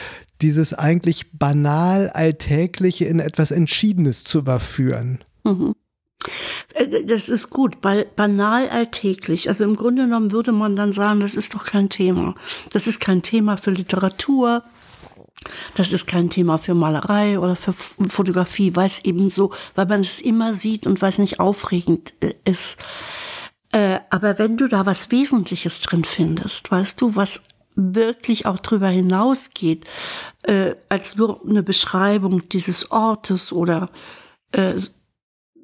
dieses 0.40 0.74
eigentlich 0.74 1.32
banal 1.32 2.10
Alltägliche 2.10 3.05
in 3.05 3.20
etwas 3.20 3.50
Entschiedenes 3.50 4.24
zu 4.24 4.39
überführen. 4.39 5.20
Mhm. 5.44 5.74
Äh, 6.74 7.05
das 7.05 7.28
ist 7.28 7.50
gut, 7.50 7.78
weil 7.82 8.06
banal 8.16 8.68
alltäglich. 8.68 9.48
Also 9.48 9.64
im 9.64 9.76
Grunde 9.76 10.02
genommen 10.05 10.32
würde 10.32 10.52
man 10.52 10.76
dann 10.76 10.92
sagen, 10.92 11.20
das 11.20 11.34
ist 11.34 11.55
doch 11.55 11.64
kein 11.64 11.89
Thema. 11.89 12.34
Das 12.70 12.86
ist 12.86 13.00
kein 13.00 13.22
Thema 13.22 13.56
für 13.56 13.70
Literatur. 13.70 14.62
Das 15.74 15.92
ist 15.92 16.06
kein 16.06 16.30
Thema 16.30 16.58
für 16.58 16.74
Malerei 16.74 17.38
oder 17.38 17.56
für 17.56 17.72
Fotografie, 17.72 18.74
weil 18.74 18.86
es 18.86 19.04
eben 19.04 19.30
so, 19.30 19.52
weil 19.74 19.86
man 19.86 20.00
es 20.00 20.20
immer 20.20 20.54
sieht 20.54 20.86
und 20.86 21.02
weil 21.02 21.10
es 21.10 21.18
nicht 21.18 21.40
aufregend 21.40 22.12
äh, 22.20 22.34
ist. 22.44 22.76
Äh, 23.72 24.00
aber 24.10 24.38
wenn 24.38 24.56
du 24.56 24.68
da 24.68 24.86
was 24.86 25.10
Wesentliches 25.10 25.80
drin 25.80 26.04
findest, 26.04 26.70
weißt 26.70 27.00
du, 27.00 27.16
was 27.16 27.44
wirklich 27.74 28.44
auch 28.46 28.60
drüber 28.60 28.88
hinausgeht, 28.88 29.86
äh, 30.42 30.74
als 30.88 31.16
nur 31.16 31.40
eine 31.48 31.62
Beschreibung 31.62 32.48
dieses 32.50 32.90
Ortes 32.90 33.52
oder, 33.52 33.88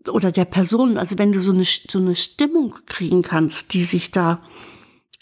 oder 0.08 0.32
der 0.32 0.46
Person. 0.46 0.96
Also 0.96 1.18
wenn 1.18 1.32
du 1.32 1.40
so 1.40 1.52
eine, 1.52 1.64
so 1.64 1.98
eine 1.98 2.16
Stimmung 2.16 2.74
kriegen 2.86 3.22
kannst, 3.22 3.74
die 3.74 3.82
sich 3.84 4.10
da, 4.10 4.40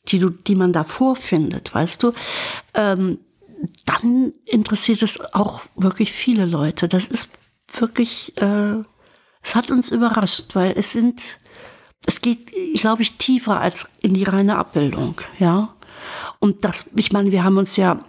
die 0.08 0.18
du, 0.18 0.30
die 0.30 0.54
man 0.54 0.72
da 0.72 0.84
vorfindet, 0.84 1.74
weißt 1.74 2.02
du, 2.02 2.12
ähm, 2.74 3.18
dann 3.84 4.32
interessiert 4.44 5.02
es 5.02 5.20
auch 5.34 5.62
wirklich 5.74 6.12
viele 6.12 6.44
Leute. 6.44 6.88
Das 6.88 7.08
ist 7.08 7.30
wirklich, 7.72 8.36
äh, 8.36 8.76
es 9.42 9.54
hat 9.54 9.70
uns 9.70 9.90
überrascht, 9.90 10.54
weil 10.54 10.74
es 10.76 10.92
sind, 10.92 11.22
es 12.06 12.20
geht, 12.20 12.52
glaube 12.74 13.02
ich, 13.02 13.16
tiefer 13.16 13.60
als 13.60 13.88
in 14.00 14.14
die 14.14 14.24
reine 14.24 14.56
Abbildung, 14.58 15.20
ja. 15.38 15.74
Und 16.38 16.64
das, 16.64 16.90
ich 16.96 17.12
meine, 17.12 17.32
wir 17.32 17.44
haben 17.44 17.56
uns 17.56 17.76
ja 17.76 18.04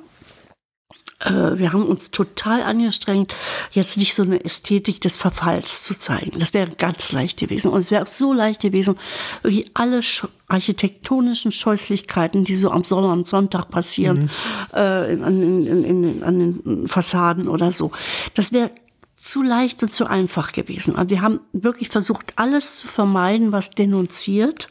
äh, 1.20 1.58
wir 1.58 1.74
haben 1.74 1.86
uns 1.86 2.12
total 2.12 2.62
angestrengt, 2.62 3.34
jetzt 3.72 3.98
nicht 3.98 4.14
so 4.14 4.24
eine 4.24 4.44
Ästhetik 4.44 5.02
des 5.02 5.18
Verfalls 5.18 5.84
zu 5.84 5.98
zeigen. 5.98 6.40
Das 6.40 6.54
wäre 6.54 6.70
ganz 6.70 7.12
leicht 7.12 7.40
gewesen. 7.40 7.72
Und 7.72 7.80
es 7.82 7.92
wäre 7.92 8.04
auch 8.04 8.08
so 8.08 8.34
leicht 8.34 8.62
gewesen, 8.62 8.98
wie 9.44 9.70
alle 9.74 10.02
architektonischen 10.48 11.52
Scheußlichkeiten, 11.52 12.44
die 12.44 12.56
so 12.56 12.72
am 12.72 12.84
Sonntag 12.84 13.12
und 13.12 13.28
Sonntag 13.28 13.70
passieren, 13.70 14.24
mhm. 14.24 14.30
äh, 14.74 14.80
an, 14.80 15.42
in, 15.42 15.84
in, 15.84 16.24
an 16.24 16.40
den 16.40 16.88
Fassaden 16.88 17.48
oder 17.48 17.72
so. 17.72 17.92
Das 18.36 18.52
wäre 18.52 18.70
zu 19.16 19.42
leicht 19.42 19.82
und 19.82 19.94
zu 19.94 20.06
einfach 20.06 20.52
gewesen. 20.52 20.96
Also 20.96 21.10
wir 21.10 21.22
haben 21.22 21.40
wirklich 21.52 21.90
versucht, 21.90 22.34
alles 22.36 22.78
zu 22.78 22.88
vermeiden, 22.88 23.52
was 23.52 23.72
denunziert 23.72 24.70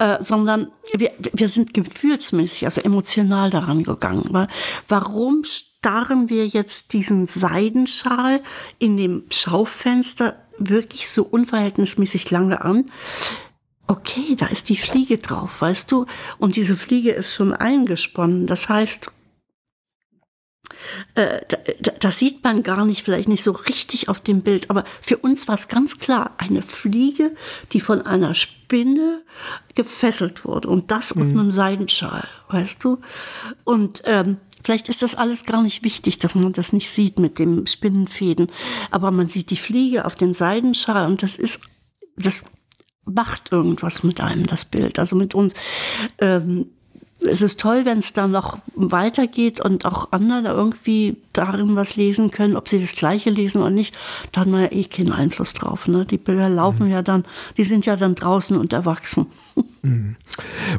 äh, 0.00 0.24
sondern 0.24 0.72
wir, 0.94 1.12
wir 1.18 1.48
sind 1.48 1.74
gefühlsmäßig, 1.74 2.64
also 2.64 2.80
emotional 2.80 3.50
daran 3.50 3.84
gegangen. 3.84 4.48
Warum 4.88 5.44
starren 5.44 6.30
wir 6.30 6.46
jetzt 6.46 6.94
diesen 6.94 7.26
Seidenschal 7.26 8.40
in 8.78 8.96
dem 8.96 9.24
Schaufenster 9.30 10.36
wirklich 10.58 11.10
so 11.10 11.22
unverhältnismäßig 11.22 12.30
lange 12.30 12.64
an? 12.64 12.90
Okay, 13.88 14.36
da 14.38 14.46
ist 14.46 14.70
die 14.70 14.78
Fliege 14.78 15.18
drauf, 15.18 15.60
weißt 15.60 15.92
du? 15.92 16.06
Und 16.38 16.56
diese 16.56 16.76
Fliege 16.76 17.10
ist 17.10 17.34
schon 17.34 17.52
eingesponnen. 17.52 18.46
Das 18.46 18.70
heißt, 18.70 19.12
äh, 21.14 21.40
das 22.00 22.18
sieht 22.18 22.42
man 22.44 22.62
gar 22.62 22.84
nicht, 22.84 23.02
vielleicht 23.02 23.28
nicht 23.28 23.42
so 23.42 23.52
richtig 23.52 24.08
auf 24.08 24.20
dem 24.20 24.42
Bild, 24.42 24.70
aber 24.70 24.84
für 25.02 25.16
uns 25.18 25.48
war 25.48 25.54
es 25.54 25.68
ganz 25.68 25.98
klar, 25.98 26.32
eine 26.38 26.62
Fliege, 26.62 27.34
die 27.72 27.80
von 27.80 28.02
einer 28.02 28.34
Spinne 28.34 29.22
gefesselt 29.74 30.44
wurde 30.44 30.68
und 30.68 30.90
das 30.90 31.14
mhm. 31.14 31.22
auf 31.22 31.28
einem 31.28 31.52
Seidenschal, 31.52 32.26
weißt 32.48 32.82
du? 32.84 32.98
Und 33.64 34.02
ähm, 34.04 34.38
vielleicht 34.62 34.88
ist 34.88 35.02
das 35.02 35.14
alles 35.14 35.44
gar 35.44 35.62
nicht 35.62 35.82
wichtig, 35.82 36.18
dass 36.18 36.34
man 36.34 36.52
das 36.52 36.72
nicht 36.72 36.90
sieht 36.90 37.18
mit 37.18 37.38
dem 37.38 37.66
Spinnenfäden, 37.66 38.50
aber 38.90 39.10
man 39.10 39.28
sieht 39.28 39.50
die 39.50 39.56
Fliege 39.56 40.04
auf 40.04 40.14
dem 40.14 40.34
Seidenschal 40.34 41.06
und 41.06 41.22
das 41.22 41.36
ist, 41.36 41.60
das 42.16 42.44
macht 43.04 43.52
irgendwas 43.52 44.02
mit 44.02 44.20
einem, 44.20 44.46
das 44.46 44.64
Bild, 44.64 44.98
also 44.98 45.16
mit 45.16 45.34
uns. 45.34 45.54
Ähm, 46.18 46.66
es 47.22 47.42
ist 47.42 47.60
toll, 47.60 47.84
wenn 47.84 47.98
es 47.98 48.12
dann 48.12 48.30
noch 48.30 48.58
weitergeht 48.74 49.60
und 49.60 49.84
auch 49.84 50.12
andere 50.12 50.48
irgendwie 50.48 51.16
darin 51.32 51.76
was 51.76 51.96
lesen 51.96 52.30
können, 52.30 52.56
ob 52.56 52.68
sie 52.68 52.80
das 52.80 52.94
Gleiche 52.94 53.30
lesen 53.30 53.60
oder 53.60 53.70
nicht. 53.70 53.94
Da 54.32 54.42
hat 54.42 54.48
man 54.48 54.62
ja 54.62 54.72
eh 54.72 54.84
keinen 54.84 55.12
Einfluss 55.12 55.52
drauf. 55.52 55.86
Ne? 55.86 56.04
Die 56.04 56.18
Bilder 56.18 56.48
laufen 56.48 56.86
mhm. 56.86 56.92
ja 56.92 57.02
dann, 57.02 57.24
die 57.56 57.64
sind 57.64 57.86
ja 57.86 57.96
dann 57.96 58.14
draußen 58.14 58.56
und 58.56 58.72
erwachsen. 58.72 59.26
Mhm. 59.82 60.16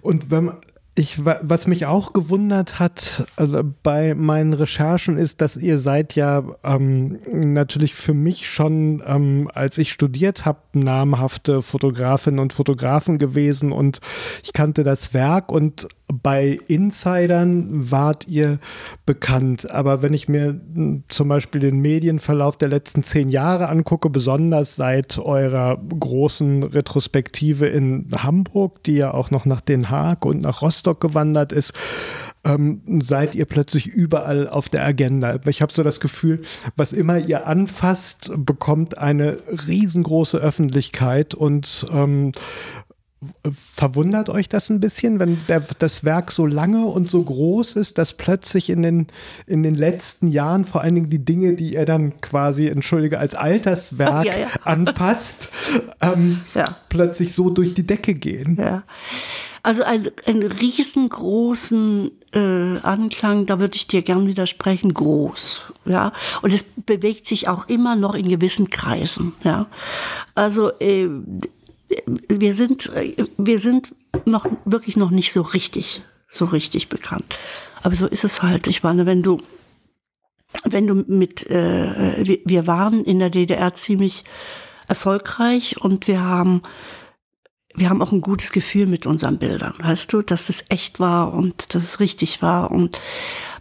Und 0.02 0.30
wenn 0.30 0.46
man 0.46 0.58
ich, 0.94 1.24
was 1.24 1.68
mich 1.68 1.86
auch 1.86 2.12
gewundert 2.12 2.78
hat 2.78 3.26
also 3.38 3.64
bei 3.82 4.14
meinen 4.14 4.54
Recherchen 4.54 5.18
ist, 5.18 5.40
dass 5.40 5.56
ihr 5.56 5.80
seid 5.80 6.16
ja 6.16 6.44
ähm, 6.64 7.20
natürlich 7.32 7.96
für 7.96 8.14
mich 8.14 8.50
schon, 8.50 9.02
ähm, 9.06 9.50
als 9.54 9.78
ich 9.78 9.92
studiert 9.92 10.46
habe, 10.46 10.60
namhafte 10.74 11.62
Fotografinnen 11.62 12.40
und 12.40 12.52
Fotografen 12.52 13.20
gewesen 13.20 13.72
und 13.72 14.02
ich 14.44 14.52
kannte 14.52 14.84
das 14.84 15.14
Werk 15.14 15.50
und 15.50 15.88
bei 16.12 16.60
Insidern 16.68 17.92
wart 17.92 18.28
ihr 18.28 18.60
bekannt. 19.06 19.70
Aber 19.72 20.02
wenn 20.02 20.14
ich 20.14 20.28
mir 20.28 20.60
hm, 20.74 21.04
zum 21.10 21.28
Beispiel 21.28 21.62
den 21.62 21.80
Medienverlauf 21.80 22.58
der 22.58 22.70
letzten 22.70 23.04
zehn 23.04 23.30
Jahre 23.30 23.70
angucke, 23.70 24.10
besonders 24.10 24.76
seit 24.76 25.18
eurer 25.18 25.78
großen 25.78 26.64
Retrospektive 26.64 27.68
in 27.68 28.08
Hamburg, 28.16 28.84
die 28.84 28.96
ja 28.96 29.14
auch 29.14 29.32
noch 29.32 29.46
nach 29.46 29.62
Den 29.62 29.90
Haag 29.90 30.26
und 30.26 30.42
nach 30.42 30.62
Rostock 30.62 31.00
gewandert 31.02 31.52
ist, 31.52 31.74
ähm, 32.44 32.82
seid 33.02 33.36
ihr 33.36 33.46
plötzlich 33.46 33.88
überall 33.88 34.50
auf 34.50 34.70
der 34.70 34.84
Agenda. 34.84 35.40
Ich 35.46 35.62
habe 35.62 35.72
so 35.72 35.84
das 35.84 36.00
Gefühl, 36.00 36.42
was 36.76 36.94
immer 36.94 37.18
ihr 37.18 37.46
anfasst, 37.46 38.32
bekommt 38.36 38.98
eine 38.98 39.38
riesengroße 39.68 40.38
Öffentlichkeit 40.38 41.36
und 41.36 41.86
ähm, 41.92 42.32
Verwundert 43.54 44.30
euch 44.30 44.50
das 44.50 44.72
ein 44.72 44.80
bisschen, 44.80 45.20
wenn 45.20 45.38
der, 45.48 45.60
das 45.78 46.04
Werk 46.04 46.32
so 46.32 46.48
lange 46.48 46.86
und 46.86 47.08
so 47.08 47.24
groß 47.24 47.76
ist, 47.76 48.00
dass 48.00 48.14
plötzlich 48.14 48.70
in 48.72 48.82
den, 48.82 49.08
in 49.46 49.62
den 49.62 49.76
letzten 49.76 50.28
Jahren 50.28 50.66
vor 50.66 50.82
allen 50.82 50.96
Dingen 50.96 51.10
die 51.10 51.24
Dinge, 51.24 51.56
die 51.56 51.76
er 51.76 51.86
dann 51.86 52.20
quasi, 52.22 52.66
entschuldige, 52.66 53.20
als 53.20 53.36
Alterswerk 53.36 54.26
ja, 54.26 54.40
ja. 54.40 54.48
anpasst, 54.64 55.54
ähm, 56.02 56.42
ja. 56.56 56.66
plötzlich 56.90 57.36
so 57.36 57.52
durch 57.52 57.76
die 57.76 57.86
Decke 57.86 58.16
gehen? 58.16 58.58
Ja. 58.60 58.84
Also 59.64 59.84
ein, 59.84 60.10
einen 60.26 60.42
riesengroßen 60.42 62.12
äh, 62.34 62.80
Anklang, 62.82 63.46
da 63.46 63.60
würde 63.60 63.76
ich 63.76 63.86
dir 63.86 64.02
gern 64.02 64.26
widersprechen, 64.26 64.94
groß. 64.94 65.62
Ja, 65.86 66.14
und 66.42 66.52
es 66.52 66.64
bewegt 66.64 67.28
sich 67.28 67.48
auch 67.48 67.68
immer 67.68 67.96
noch 67.96 68.16
in 68.16 68.28
gewissen 68.30 68.72
Kreisen. 68.72 69.34
Ja, 69.44 69.68
also 70.34 70.72
äh, 70.80 71.08
wir 72.06 72.54
sind, 72.56 72.92
wir 73.38 73.60
sind 73.60 73.94
noch 74.26 74.46
wirklich 74.66 74.98
noch 74.98 75.12
nicht 75.12 75.32
so 75.32 75.42
richtig, 75.42 76.02
so 76.30 76.46
richtig 76.46 76.90
bekannt. 76.90 77.26
Aber 77.84 77.96
so 77.96 78.08
ist 78.08 78.24
es 78.24 78.42
halt. 78.42 78.68
Ich 78.68 78.84
meine, 78.84 79.06
wenn 79.06 79.24
du, 79.24 79.38
wenn 80.64 80.88
du 80.88 80.96
mit, 80.96 81.50
äh, 81.50 82.40
wir 82.46 82.68
waren 82.68 83.04
in 83.04 83.20
der 83.20 83.30
DDR 83.30 83.74
ziemlich 83.74 84.24
erfolgreich 84.88 85.82
und 85.82 86.08
wir 86.08 86.22
haben, 86.22 86.62
wir 87.74 87.90
haben 87.90 88.02
auch 88.02 88.12
ein 88.12 88.22
gutes 88.22 88.52
Gefühl 88.52 88.86
mit 88.86 89.06
unseren 89.06 89.40
Bildern, 89.40 89.74
weißt 89.80 90.12
du, 90.12 90.22
dass 90.22 90.50
es 90.50 90.66
echt 90.70 91.00
war 91.00 91.34
und 91.34 91.74
dass 91.74 91.84
es 91.84 92.00
richtig 92.02 92.42
war 92.42 92.72
und 92.72 92.98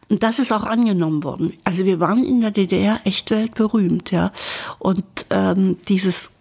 das 0.08 0.40
ist 0.40 0.50
auch 0.50 0.64
angenommen 0.64 1.22
worden. 1.22 1.52
Also 1.62 1.84
wir 1.84 2.00
waren 2.00 2.24
in 2.24 2.40
der 2.40 2.50
DDR 2.50 3.00
echt 3.04 3.30
weltberühmt, 3.30 4.10
ja. 4.10 4.32
Und 4.80 5.04
ähm, 5.30 5.76
dieses, 5.88 6.32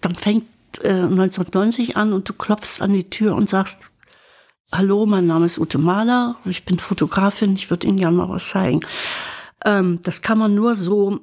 dann 0.00 0.14
fängt 0.14 0.46
1990 0.84 1.90
äh, 1.90 1.94
an 1.94 2.12
und 2.12 2.28
du 2.28 2.32
klopfst 2.32 2.80
an 2.80 2.92
die 2.92 3.10
Tür 3.10 3.34
und 3.34 3.48
sagst, 3.48 3.90
hallo, 4.72 5.06
mein 5.06 5.26
Name 5.26 5.46
ist 5.46 5.58
Ute 5.58 5.78
Mahler, 5.78 6.36
ich 6.44 6.64
bin 6.64 6.78
Fotografin, 6.78 7.54
ich 7.54 7.70
würde 7.70 7.86
Ihnen 7.86 7.98
gerne 7.98 8.16
mal 8.16 8.28
was 8.28 8.48
zeigen. 8.48 8.80
Ähm, 9.64 10.00
das 10.02 10.22
kann 10.22 10.38
man 10.38 10.54
nur 10.54 10.76
so 10.76 11.20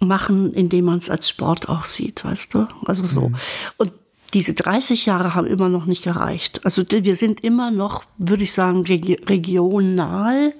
machen, 0.00 0.52
indem 0.52 0.86
man 0.86 0.98
es 0.98 1.10
als 1.10 1.28
Sport 1.28 1.68
auch 1.68 1.84
sieht, 1.84 2.24
weißt 2.24 2.54
du? 2.54 2.66
Also 2.86 3.04
so. 3.04 3.28
Mhm. 3.28 3.36
Und 3.78 3.92
diese 4.34 4.52
30 4.52 5.06
Jahre 5.06 5.34
haben 5.34 5.46
immer 5.46 5.68
noch 5.68 5.86
nicht 5.86 6.04
gereicht. 6.04 6.60
Also 6.64 6.84
wir 6.86 7.16
sind 7.16 7.42
immer 7.42 7.70
noch, 7.70 8.04
würde 8.18 8.44
ich 8.44 8.52
sagen, 8.52 8.84
regional 8.84 10.52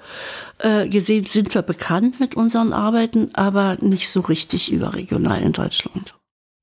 äh, 0.58 0.88
gesehen 0.88 1.26
sind 1.26 1.54
wir 1.54 1.62
bekannt 1.62 2.18
mit 2.18 2.34
unseren 2.34 2.72
Arbeiten, 2.72 3.30
aber 3.34 3.76
nicht 3.80 4.08
so 4.08 4.20
richtig 4.20 4.72
überregional 4.72 5.42
in 5.42 5.52
Deutschland. 5.52 6.14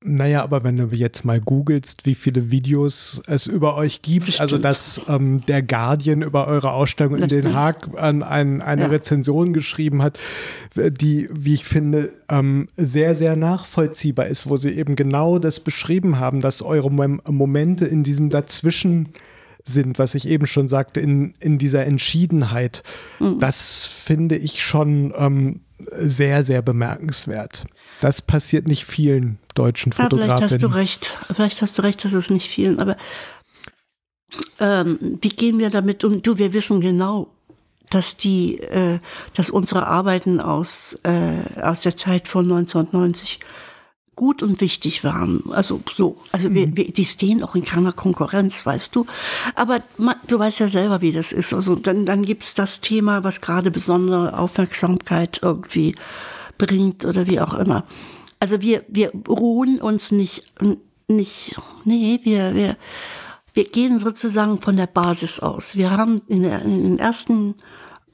Naja, 0.04 0.42
aber 0.42 0.62
wenn 0.62 0.76
du 0.76 0.88
jetzt 0.94 1.24
mal 1.24 1.40
googelst, 1.40 2.04
wie 2.04 2.14
viele 2.14 2.50
Videos 2.50 3.22
es 3.26 3.46
über 3.46 3.76
euch 3.76 4.02
gibt, 4.02 4.26
Bestimmt. 4.26 4.42
also 4.42 4.58
dass 4.58 5.00
ähm, 5.08 5.44
der 5.46 5.62
Guardian 5.62 6.20
über 6.20 6.46
eure 6.46 6.72
Ausstellung 6.72 7.16
in 7.16 7.28
Den 7.28 7.54
Haag 7.54 7.88
an 7.96 8.22
ein, 8.22 8.60
eine 8.60 8.82
ja. 8.82 8.88
Rezension 8.88 9.54
geschrieben 9.54 10.02
hat, 10.02 10.18
die, 10.76 11.28
wie 11.32 11.54
ich 11.54 11.64
finde, 11.64 12.12
ähm, 12.28 12.68
sehr, 12.76 13.14
sehr 13.14 13.36
nachvollziehbar 13.36 14.26
ist, 14.26 14.48
wo 14.48 14.58
sie 14.58 14.70
eben 14.70 14.96
genau 14.96 15.38
das 15.38 15.60
beschrieben 15.60 16.18
haben, 16.20 16.42
dass 16.42 16.60
eure 16.60 16.90
Mom 16.90 17.22
Momente 17.26 17.86
in 17.86 18.02
diesem 18.02 18.28
Dazwischen 18.28 19.08
sind, 19.64 19.98
was 19.98 20.14
ich 20.14 20.28
eben 20.28 20.46
schon 20.46 20.68
sagte, 20.68 21.00
in, 21.00 21.34
in 21.40 21.58
dieser 21.58 21.86
Entschiedenheit. 21.86 22.82
Mhm. 23.18 23.40
Das 23.40 23.86
finde 23.86 24.36
ich 24.36 24.62
schon 24.62 25.12
ähm, 25.16 25.60
sehr, 25.78 26.42
sehr 26.42 26.62
bemerkenswert. 26.62 27.64
Das 28.00 28.22
passiert 28.22 28.66
nicht 28.68 28.84
vielen 28.84 29.38
deutschen 29.54 29.92
Fotografen. 29.92 30.28
Ja, 30.28 30.36
vielleicht 30.36 30.52
hast 30.52 30.62
du 30.62 30.66
recht. 30.66 31.14
Vielleicht 31.34 31.62
hast 31.62 31.78
du 31.78 31.82
recht, 31.82 32.04
dass 32.04 32.12
es 32.12 32.30
nicht 32.30 32.48
vielen. 32.48 32.78
Aber 32.78 32.96
ähm, 34.60 35.18
wie 35.20 35.28
gehen 35.28 35.58
wir 35.58 35.70
damit 35.70 36.04
um? 36.04 36.22
Du, 36.22 36.38
wir 36.38 36.52
wissen 36.52 36.80
genau, 36.80 37.28
dass 37.90 38.16
die, 38.16 38.58
äh, 38.60 38.98
dass 39.34 39.50
unsere 39.50 39.86
Arbeiten 39.86 40.40
aus 40.40 40.98
äh, 41.04 41.60
aus 41.60 41.82
der 41.82 41.96
Zeit 41.96 42.28
von 42.28 42.44
1990 42.44 43.40
gut 44.16 44.42
und 44.42 44.60
wichtig 44.62 45.04
waren. 45.04 45.44
Also 45.50 45.80
so, 45.94 46.16
also 46.32 46.48
mhm. 46.48 46.54
wir, 46.54 46.76
wir, 46.76 46.92
die 46.92 47.04
stehen 47.04 47.42
auch 47.42 47.54
in 47.54 47.64
keiner 47.64 47.92
Konkurrenz, 47.92 48.64
weißt 48.64 48.96
du. 48.96 49.06
Aber 49.54 49.80
man, 49.98 50.16
du 50.26 50.38
weißt 50.38 50.58
ja 50.58 50.68
selber, 50.68 51.02
wie 51.02 51.12
das 51.12 51.32
ist. 51.32 51.52
Also 51.52 51.76
dann, 51.76 52.06
dann 52.06 52.24
gibt's 52.24 52.54
das 52.54 52.80
Thema, 52.80 53.22
was 53.22 53.42
gerade 53.42 53.70
besondere 53.70 54.38
Aufmerksamkeit 54.38 55.40
irgendwie 55.42 55.94
bringt 56.56 57.04
oder 57.04 57.26
wie 57.26 57.40
auch 57.40 57.54
immer. 57.54 57.84
Also 58.40 58.62
wir, 58.62 58.84
wir 58.88 59.12
ruhen 59.28 59.80
uns 59.80 60.10
nicht, 60.12 60.50
nicht, 61.08 61.54
nee, 61.84 62.20
wir, 62.22 62.54
wir, 62.54 62.76
wir 63.52 63.64
gehen 63.64 63.98
sozusagen 63.98 64.60
von 64.60 64.76
der 64.76 64.86
Basis 64.86 65.40
aus. 65.40 65.76
Wir 65.76 65.90
haben 65.90 66.22
in, 66.26 66.42
der, 66.42 66.62
in 66.62 66.82
den 66.82 66.98
ersten 66.98 67.54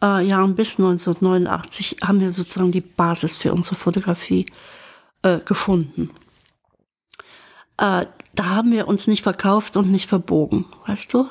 äh, 0.03 0.27
Jahren 0.27 0.57
bis 0.57 0.79
1989 0.79 1.99
haben 2.03 2.19
wir 2.19 2.33
sozusagen 2.33 2.73
die 2.73 2.81
Basis 2.81 3.37
für 3.37 3.53
unsere 3.53 3.77
Fotografie 3.77 4.47
äh, 5.23 5.39
gefunden. 5.39 6.11
Äh, 7.79 8.07
da 8.35 8.45
haben 8.45 8.73
wir 8.73 8.89
uns 8.89 9.07
nicht 9.07 9.23
verkauft 9.23 9.77
und 9.77 9.91
nicht 9.91 10.09
verbogen, 10.09 10.67
weißt 10.87 11.13
du? 11.15 11.29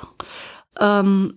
Ähm, 0.80 1.34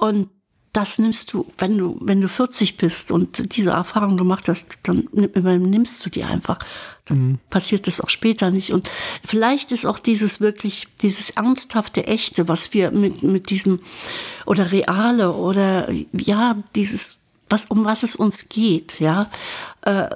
und 0.00 0.30
das 0.76 0.98
nimmst 0.98 1.32
du, 1.32 1.50
wenn 1.56 1.78
du, 1.78 1.98
wenn 2.02 2.20
du 2.20 2.28
40 2.28 2.76
bist 2.76 3.10
und 3.10 3.56
diese 3.56 3.70
Erfahrung 3.70 4.18
gemacht 4.18 4.46
hast, 4.46 4.78
dann 4.82 5.08
nimmst 5.12 6.04
du 6.04 6.10
die 6.10 6.22
einfach. 6.22 6.58
Dann 7.06 7.18
mhm. 7.18 7.38
passiert 7.48 7.86
das 7.86 8.02
auch 8.02 8.10
später 8.10 8.50
nicht. 8.50 8.74
Und 8.74 8.90
vielleicht 9.24 9.72
ist 9.72 9.86
auch 9.86 9.98
dieses 9.98 10.42
wirklich, 10.42 10.88
dieses 11.00 11.30
ernsthafte, 11.30 12.06
echte, 12.06 12.46
was 12.48 12.74
wir 12.74 12.90
mit, 12.90 13.22
mit 13.22 13.48
diesem, 13.48 13.80
oder 14.44 14.70
reale, 14.70 15.32
oder 15.32 15.90
ja, 16.12 16.56
dieses, 16.74 17.22
was, 17.48 17.64
um 17.66 17.86
was 17.86 18.02
es 18.02 18.14
uns 18.14 18.50
geht, 18.50 19.00
ja, 19.00 19.30
äh, 19.80 20.10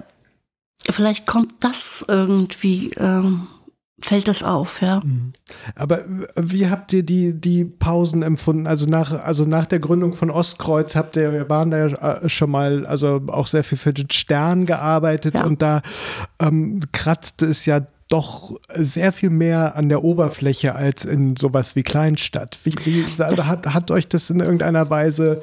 vielleicht 0.93 1.27
kommt 1.27 1.53
das 1.61 2.05
irgendwie, 2.07 2.93
ähm, 2.97 3.47
fällt 4.01 4.29
das 4.29 4.43
auf, 4.43 4.81
ja. 4.81 5.01
Mhm. 5.05 5.33
Aber 5.75 6.05
wie 6.37 6.69
habt 6.69 6.93
ihr 6.93 7.03
die, 7.03 7.39
die 7.39 7.65
Pausen 7.65 8.23
empfunden? 8.23 8.67
Also 8.67 8.87
nach, 8.87 9.13
also 9.13 9.45
nach 9.45 9.67
der 9.67 9.79
Gründung 9.79 10.15
von 10.15 10.31
Ostkreuz 10.31 10.97
habt 10.97 11.17
ihr, 11.17 11.33
wir 11.33 11.49
waren 11.49 11.71
da 11.71 11.87
ja 11.87 12.17
äh, 12.17 12.29
schon 12.29 12.51
mal, 12.51 12.87
also 12.87 13.21
auch 13.29 13.47
sehr 13.47 13.65
viel 13.65 13.79
für 13.79 13.93
den 13.93 14.11
Stern 14.11 14.67
gearbeitet 14.67 15.35
ja. 15.35 15.45
und 15.45 15.63
da 15.63 15.83
ähm, 16.41 16.81
kratzte 16.93 17.47
es 17.47 17.67
ja 17.67 17.83
doch 18.09 18.59
sehr 18.75 19.13
viel 19.13 19.31
mehr 19.31 19.77
an 19.77 19.89
der 19.89 20.03
Oberfläche 20.03 20.75
als 20.75 21.05
in 21.05 21.37
sowas 21.37 21.77
wie 21.77 21.85
Kleinstadt. 21.85 22.59
Wie, 22.65 22.73
wie 22.85 23.05
hat, 23.05 23.67
hat 23.67 23.91
euch 23.93 24.09
das 24.09 24.29
in 24.31 24.41
irgendeiner 24.41 24.91
Weise 24.91 25.41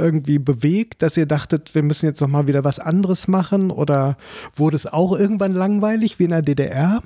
irgendwie 0.00 0.38
bewegt, 0.38 1.02
dass 1.02 1.16
ihr 1.16 1.26
dachtet, 1.26 1.74
wir 1.74 1.82
müssen 1.82 2.06
jetzt 2.06 2.20
noch 2.20 2.28
mal 2.28 2.46
wieder 2.46 2.64
was 2.64 2.78
anderes 2.78 3.28
machen? 3.28 3.70
Oder 3.70 4.16
wurde 4.56 4.76
es 4.76 4.86
auch 4.86 5.16
irgendwann 5.16 5.54
langweilig 5.54 6.18
wie 6.18 6.24
in 6.24 6.30
der 6.30 6.42
DDR? 6.42 7.02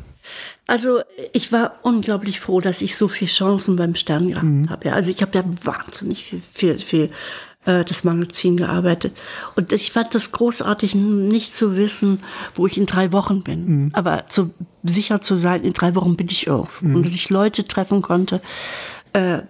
Also 0.67 1.01
ich 1.33 1.53
war 1.53 1.75
unglaublich 1.83 2.41
froh, 2.41 2.61
dass 2.61 2.81
ich 2.81 2.97
so 2.97 3.09
viele 3.09 3.31
Chancen 3.31 3.77
beim 3.77 3.95
Stern 3.95 4.29
gehabt 4.29 4.45
mhm. 4.45 4.71
habe. 4.71 4.93
Also 4.93 5.11
ich 5.11 5.21
habe 5.21 5.37
ja 5.39 5.45
wahnsinnig 5.63 6.25
viel, 6.25 6.43
viel, 6.55 6.79
viel 6.79 7.11
äh, 7.67 7.85
das 7.85 8.05
Magazin 8.05 8.57
gearbeitet. 8.57 9.17
Und 9.57 9.73
ich 9.73 9.93
fand 9.93 10.15
das 10.15 10.33
großartig, 10.33 10.95
nicht 10.95 11.55
zu 11.55 11.77
wissen, 11.77 12.21
wo 12.55 12.67
ich 12.67 12.79
in 12.79 12.87
drei 12.87 13.13
Wochen 13.13 13.43
bin. 13.43 13.67
Mhm. 13.67 13.91
Aber 13.93 14.29
zu, 14.29 14.55
sicher 14.83 15.23
zu 15.23 15.37
sein, 15.37 15.65
in 15.65 15.73
drei 15.73 15.95
Wochen 15.95 16.17
bin 16.17 16.29
ich 16.31 16.47
irgendwo. 16.47 16.71
Mhm. 16.81 16.97
Und 16.97 17.07
dass 17.07 17.15
ich 17.15 17.31
Leute 17.31 17.65
treffen 17.67 18.03
konnte, 18.03 18.41
äh, 19.13 19.41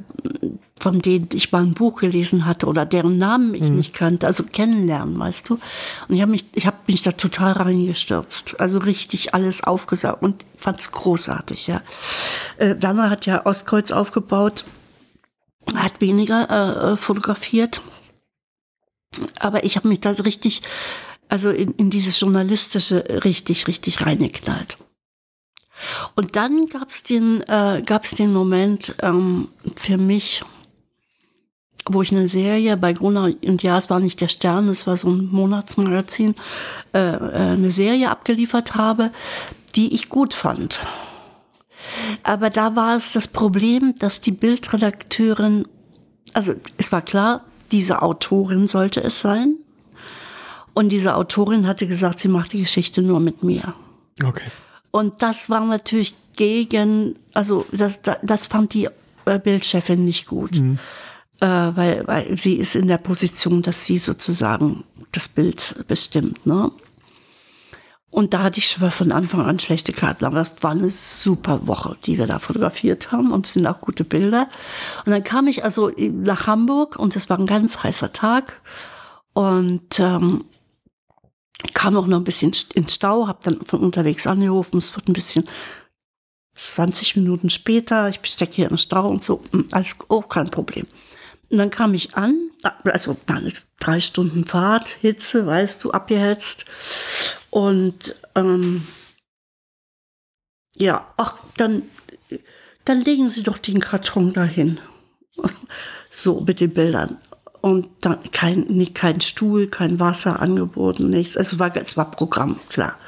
von 0.76 1.00
denen 1.00 1.28
ich 1.32 1.52
mal 1.52 1.62
ein 1.62 1.74
Buch 1.74 2.00
gelesen 2.00 2.46
hatte 2.46 2.66
oder 2.66 2.84
deren 2.84 3.16
Namen 3.16 3.54
ich 3.54 3.70
mhm. 3.70 3.76
nicht 3.76 3.94
kannte, 3.94 4.26
also 4.26 4.42
kennenlernen, 4.44 5.18
weißt 5.18 5.48
du. 5.48 5.54
Und 6.08 6.16
ich 6.16 6.20
habe 6.20 6.32
mich, 6.32 6.44
ich 6.54 6.66
habe 6.66 6.76
mich 6.86 7.02
da 7.02 7.12
total 7.12 7.52
reingestürzt, 7.52 8.60
also 8.60 8.78
richtig 8.78 9.34
alles 9.34 9.62
aufgesaugt 9.62 10.22
und 10.22 10.44
fand 10.56 10.80
es 10.80 10.90
großartig, 10.90 11.68
ja. 11.68 11.80
Äh, 12.56 12.74
Werner 12.80 13.08
hat 13.08 13.26
ja 13.26 13.46
Ostkreuz 13.46 13.92
aufgebaut, 13.92 14.64
hat 15.74 16.00
weniger 16.00 16.50
äh, 16.50 16.92
äh 16.92 16.96
fotografiert, 16.96 17.82
aber 19.38 19.64
ich 19.64 19.76
habe 19.76 19.88
mich 19.88 20.00
da 20.00 20.10
richtig, 20.10 20.62
also 21.28 21.50
in, 21.50 21.70
in 21.72 21.90
dieses 21.90 22.18
journalistische 22.18 23.22
richtig, 23.24 23.68
richtig 23.68 24.04
reingeknallt. 24.04 24.76
Und 26.14 26.36
dann 26.36 26.66
gab 26.68 26.90
es 26.90 27.02
den, 27.02 27.42
äh, 27.42 27.82
gab's 27.84 28.12
den 28.12 28.32
Moment 28.32 28.94
ähm, 29.02 29.48
für 29.76 29.98
mich, 29.98 30.42
wo 31.86 32.02
ich 32.02 32.12
eine 32.12 32.28
Serie 32.28 32.76
bei 32.76 32.92
Gruner 32.92 33.30
und 33.44 33.62
ja, 33.62 33.76
es 33.76 33.90
war 33.90 34.00
nicht 34.00 34.20
der 34.20 34.28
Stern, 34.28 34.68
es 34.68 34.86
war 34.86 34.96
so 34.96 35.08
ein 35.08 35.28
Monatsmagazin, 35.30 36.34
äh, 36.94 36.98
äh, 36.98 37.52
eine 37.52 37.70
Serie 37.70 38.10
abgeliefert 38.10 38.74
habe, 38.74 39.10
die 39.74 39.94
ich 39.94 40.08
gut 40.08 40.34
fand. 40.34 40.80
Aber 42.22 42.48
da 42.48 42.74
war 42.76 42.96
es 42.96 43.12
das 43.12 43.28
Problem, 43.28 43.94
dass 43.98 44.20
die 44.20 44.32
Bildredakteurin, 44.32 45.68
also 46.32 46.54
es 46.78 46.90
war 46.90 47.02
klar, 47.02 47.42
diese 47.70 48.02
Autorin 48.02 48.66
sollte 48.66 49.02
es 49.02 49.20
sein. 49.20 49.56
Und 50.72 50.88
diese 50.88 51.14
Autorin 51.14 51.66
hatte 51.66 51.86
gesagt, 51.86 52.18
sie 52.18 52.28
macht 52.28 52.52
die 52.52 52.62
Geschichte 52.62 53.00
nur 53.02 53.20
mit 53.20 53.42
mir. 53.44 53.74
Okay. 54.24 54.48
Und 54.90 55.22
das 55.22 55.50
war 55.50 55.64
natürlich 55.64 56.14
gegen, 56.34 57.16
also 57.32 57.64
das, 57.70 58.02
das 58.22 58.46
fand 58.46 58.74
die 58.74 58.88
äh, 59.24 59.38
Bildchefin 59.38 60.04
nicht 60.04 60.26
gut. 60.26 60.58
Mhm. 60.58 60.78
Äh, 61.44 61.76
weil, 61.76 62.06
weil 62.06 62.38
sie 62.38 62.54
ist 62.54 62.74
in 62.74 62.88
der 62.88 62.96
Position, 62.96 63.60
dass 63.60 63.84
sie 63.84 63.98
sozusagen 63.98 64.84
das 65.12 65.28
Bild 65.28 65.84
bestimmt. 65.86 66.46
Ne? 66.46 66.72
Und 68.08 68.32
da 68.32 68.42
hatte 68.42 68.60
ich 68.60 68.70
schon 68.70 68.90
von 68.90 69.12
Anfang 69.12 69.44
an 69.44 69.58
schlechte 69.58 69.92
Karten. 69.92 70.24
Aber 70.24 70.38
das 70.38 70.52
war 70.62 70.70
eine 70.70 70.90
super 70.90 71.66
Woche, 71.66 71.98
die 72.06 72.16
wir 72.16 72.26
da 72.26 72.38
fotografiert 72.38 73.12
haben. 73.12 73.30
Und 73.30 73.44
es 73.44 73.52
sind 73.52 73.66
auch 73.66 73.82
gute 73.82 74.04
Bilder. 74.04 74.48
Und 75.04 75.12
dann 75.12 75.22
kam 75.22 75.46
ich 75.46 75.64
also 75.64 75.90
nach 75.98 76.46
Hamburg 76.46 76.96
und 76.96 77.14
es 77.14 77.28
war 77.28 77.38
ein 77.38 77.46
ganz 77.46 77.82
heißer 77.82 78.14
Tag. 78.14 78.62
Und 79.34 80.00
ähm, 80.00 80.46
kam 81.74 81.94
auch 81.98 82.06
noch 82.06 82.18
ein 82.18 82.24
bisschen 82.24 82.54
ins 82.72 82.94
Stau, 82.94 83.26
habe 83.26 83.40
dann 83.42 83.60
von 83.60 83.80
unterwegs 83.80 84.26
angerufen, 84.26 84.78
es 84.78 84.94
wird 84.96 85.08
ein 85.08 85.12
bisschen 85.12 85.46
20 86.54 87.16
Minuten 87.16 87.50
später, 87.50 88.08
ich 88.08 88.20
stecke 88.22 88.54
hier 88.54 88.70
im 88.70 88.78
Stau 88.78 89.08
und 89.08 89.24
so, 89.24 89.42
hm, 89.50 89.68
alles, 89.72 89.96
oh, 90.08 90.22
kein 90.22 90.50
Problem. 90.50 90.86
Und 91.54 91.58
dann 91.58 91.70
kam 91.70 91.94
ich 91.94 92.16
an, 92.16 92.50
also 92.82 93.16
drei 93.78 94.00
Stunden 94.00 94.44
Fahrt, 94.44 94.88
Hitze, 94.88 95.46
weißt 95.46 95.84
du, 95.84 95.92
abgehetzt. 95.92 96.64
Und 97.50 98.16
ähm, 98.34 98.84
ja, 100.74 101.06
ach, 101.16 101.36
dann, 101.56 101.82
dann 102.84 103.02
legen 103.02 103.30
Sie 103.30 103.44
doch 103.44 103.58
den 103.58 103.78
Karton 103.78 104.32
dahin. 104.32 104.80
So 106.10 106.40
mit 106.40 106.60
den 106.60 106.72
Bildern 106.72 107.18
und 107.60 107.88
dann 108.02 108.18
kein, 108.30 108.60
nicht, 108.68 108.94
kein 108.94 109.20
Stuhl, 109.20 109.68
kein 109.68 109.98
Wasser 109.98 110.40
angeboten, 110.40 111.08
nichts. 111.08 111.34
Es 111.34 111.58
war, 111.58 111.76
es 111.76 111.96
war 111.96 112.10
Programm, 112.10 112.60
klar. 112.68 112.98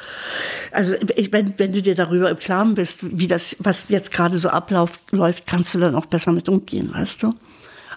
Also 0.73 0.94
ich, 1.15 1.33
wenn, 1.33 1.57
wenn 1.58 1.73
du 1.73 1.83
dir 1.83 1.94
darüber 1.94 2.31
im 2.31 2.39
Klaren 2.39 2.75
bist, 2.75 3.18
wie 3.18 3.28
das, 3.28 3.57
was 3.58 3.91
jetzt 3.91 4.12
gerade 4.12 4.39
so 4.39 4.49
abläuft, 4.49 5.00
läuft, 5.12 5.47
kannst 5.47 5.75
du 5.75 5.78
dann 5.78 5.94
auch 5.94 6.07
besser 6.07 6.33
mit 6.33 6.49
umgehen, 6.49 6.92
weißt 6.92 7.25
du? 7.25 7.34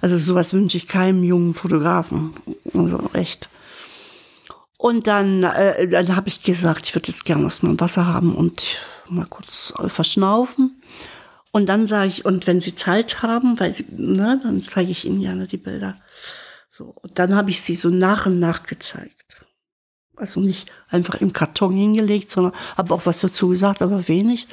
Also 0.02 0.18
sowas 0.18 0.54
wünsche 0.54 0.78
ich 0.78 0.88
keinem 0.88 1.24
jungen 1.24 1.54
Fotografen. 1.54 2.34
Also 2.74 3.10
echt. 3.14 3.50
Und 4.78 5.08
dann, 5.08 5.44
äh, 5.44 5.88
dann 5.90 6.16
habe 6.16 6.30
ich 6.30 6.42
gesagt, 6.44 6.86
ich 6.86 6.96
würde 6.96 7.10
jetzt 7.10 7.26
gerne 7.26 7.46
was 7.46 7.64
mal 7.64 7.80
Wasser 7.80 8.06
haben 8.06 8.34
und 8.34 8.64
mal 9.10 9.26
kurz 9.26 9.74
verschnaufen. 9.88 10.82
Und 11.52 11.66
dann 11.66 11.88
sage 11.88 12.08
ich, 12.08 12.26
und 12.26 12.48
wenn 12.48 12.62
Sie 12.62 12.76
Zeit 12.76 13.22
haben, 13.24 13.60
weil 13.60 13.74
Sie, 13.74 13.86
ne, 13.90 14.40
dann 14.44 14.64
zeige 14.66 14.92
ich 14.92 15.06
Ihnen 15.06 15.22
gerne 15.22 15.48
die 15.48 15.58
Bilder. 15.58 15.96
So, 16.80 16.96
und 17.02 17.20
dann 17.20 17.36
habe 17.36 17.50
ich 17.50 17.60
sie 17.62 17.76
so 17.76 17.90
nach 17.90 18.26
und 18.28 18.40
nach 18.40 18.64
gezeigt. 18.64 19.42
Also 20.16 20.40
nicht 20.40 20.72
einfach 20.88 21.16
im 21.16 21.34
Karton 21.34 21.74
hingelegt, 21.74 22.30
sondern 22.30 22.54
habe 22.78 22.94
auch 22.94 23.06
was 23.06 23.20
dazu 23.20 23.50
gesagt, 23.50 23.82
aber 23.82 24.08
wenig. 24.08 24.48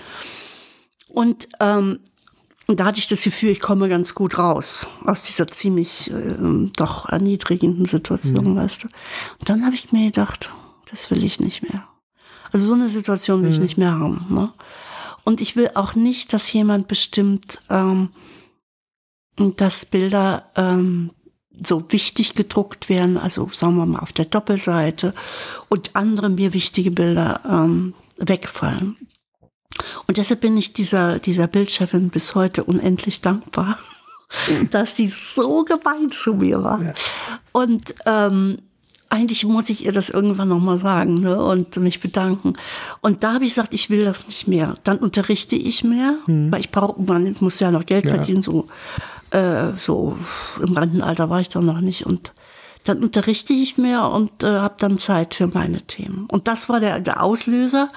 Und, 1.06 1.46
ähm, 1.60 2.00
und 2.66 2.80
da 2.80 2.84
hatte 2.86 2.98
ich 2.98 3.06
das 3.06 3.22
Gefühl, 3.22 3.50
ich 3.50 3.60
komme 3.60 3.88
ganz 3.88 4.14
gut 4.14 4.38
raus 4.38 4.88
aus 5.04 5.24
dieser 5.24 5.48
ziemlich 5.48 6.10
äh, 6.10 6.36
doch 6.76 7.08
erniedrigenden 7.08 7.84
Situation, 7.84 8.52
mhm. 8.52 8.56
weißt 8.56 8.84
du. 8.84 8.88
Und 9.38 9.48
dann 9.48 9.64
habe 9.64 9.76
ich 9.76 9.92
mir 9.92 10.06
gedacht, 10.06 10.50
das 10.90 11.10
will 11.10 11.22
ich 11.22 11.38
nicht 11.38 11.62
mehr. 11.62 11.86
Also 12.52 12.66
so 12.66 12.72
eine 12.72 12.90
Situation 12.90 13.42
will 13.42 13.48
mhm. 13.48 13.54
ich 13.54 13.60
nicht 13.60 13.78
mehr 13.78 13.92
haben. 13.92 14.26
Ne? 14.30 14.52
Und 15.24 15.40
ich 15.40 15.54
will 15.56 15.70
auch 15.74 15.94
nicht, 15.94 16.32
dass 16.32 16.52
jemand 16.52 16.88
bestimmt, 16.88 17.60
ähm, 17.70 18.10
dass 19.36 19.86
Bilder 19.86 20.50
ähm, 20.56 21.10
so 21.64 21.84
wichtig 21.90 22.34
gedruckt 22.34 22.88
werden, 22.88 23.16
also 23.16 23.48
sagen 23.52 23.76
wir 23.76 23.86
mal 23.86 24.00
auf 24.00 24.12
der 24.12 24.24
Doppelseite 24.24 25.14
und 25.68 25.94
andere 25.94 26.28
mir 26.28 26.52
wichtige 26.52 26.90
Bilder 26.90 27.40
ähm, 27.48 27.94
wegfallen. 28.18 28.96
Und 30.06 30.16
deshalb 30.16 30.40
bin 30.40 30.56
ich 30.56 30.72
dieser, 30.72 31.18
dieser 31.18 31.46
Bildchefin 31.46 32.10
bis 32.10 32.34
heute 32.34 32.64
unendlich 32.64 33.20
dankbar, 33.20 33.78
mhm. 34.48 34.70
dass 34.70 34.94
die 34.94 35.08
so 35.08 35.64
gemein 35.64 36.10
zu 36.10 36.34
mir 36.34 36.62
war. 36.62 36.82
Ja. 36.82 36.94
Und 37.52 37.94
ähm, 38.06 38.58
eigentlich 39.08 39.44
muss 39.44 39.68
ich 39.68 39.86
ihr 39.86 39.92
das 39.92 40.10
irgendwann 40.10 40.48
nochmal 40.48 40.78
sagen 40.78 41.20
ne, 41.20 41.42
und 41.42 41.76
mich 41.76 42.00
bedanken. 42.00 42.54
Und 43.00 43.22
da 43.22 43.34
habe 43.34 43.44
ich 43.44 43.54
gesagt, 43.54 43.74
ich 43.74 43.88
will 43.88 44.04
das 44.04 44.26
nicht 44.26 44.48
mehr. 44.48 44.74
Dann 44.84 44.98
unterrichte 44.98 45.56
ich 45.56 45.84
mehr, 45.84 46.16
mhm. 46.26 46.50
weil 46.50 46.60
ich 46.60 46.70
brauche, 46.70 47.00
man 47.00 47.36
muss 47.40 47.60
ja 47.60 47.70
noch 47.70 47.86
Geld 47.86 48.04
ja. 48.04 48.14
verdienen, 48.14 48.42
so, 48.42 48.66
äh, 49.30 49.72
so 49.78 50.16
im 50.60 50.76
Rentenalter 50.76 51.30
war 51.30 51.40
ich 51.40 51.48
doch 51.48 51.62
noch 51.62 51.80
nicht. 51.80 52.04
Und 52.04 52.32
dann 52.84 53.02
unterrichte 53.02 53.52
ich 53.52 53.78
mehr 53.78 54.08
und 54.10 54.42
äh, 54.42 54.46
habe 54.46 54.74
dann 54.78 54.98
Zeit 54.98 55.34
für 55.34 55.46
meine 55.46 55.82
Themen. 55.82 56.26
Und 56.30 56.48
das 56.48 56.68
war 56.68 56.80
der, 56.80 57.00
der 57.00 57.22
Auslöser. 57.22 57.90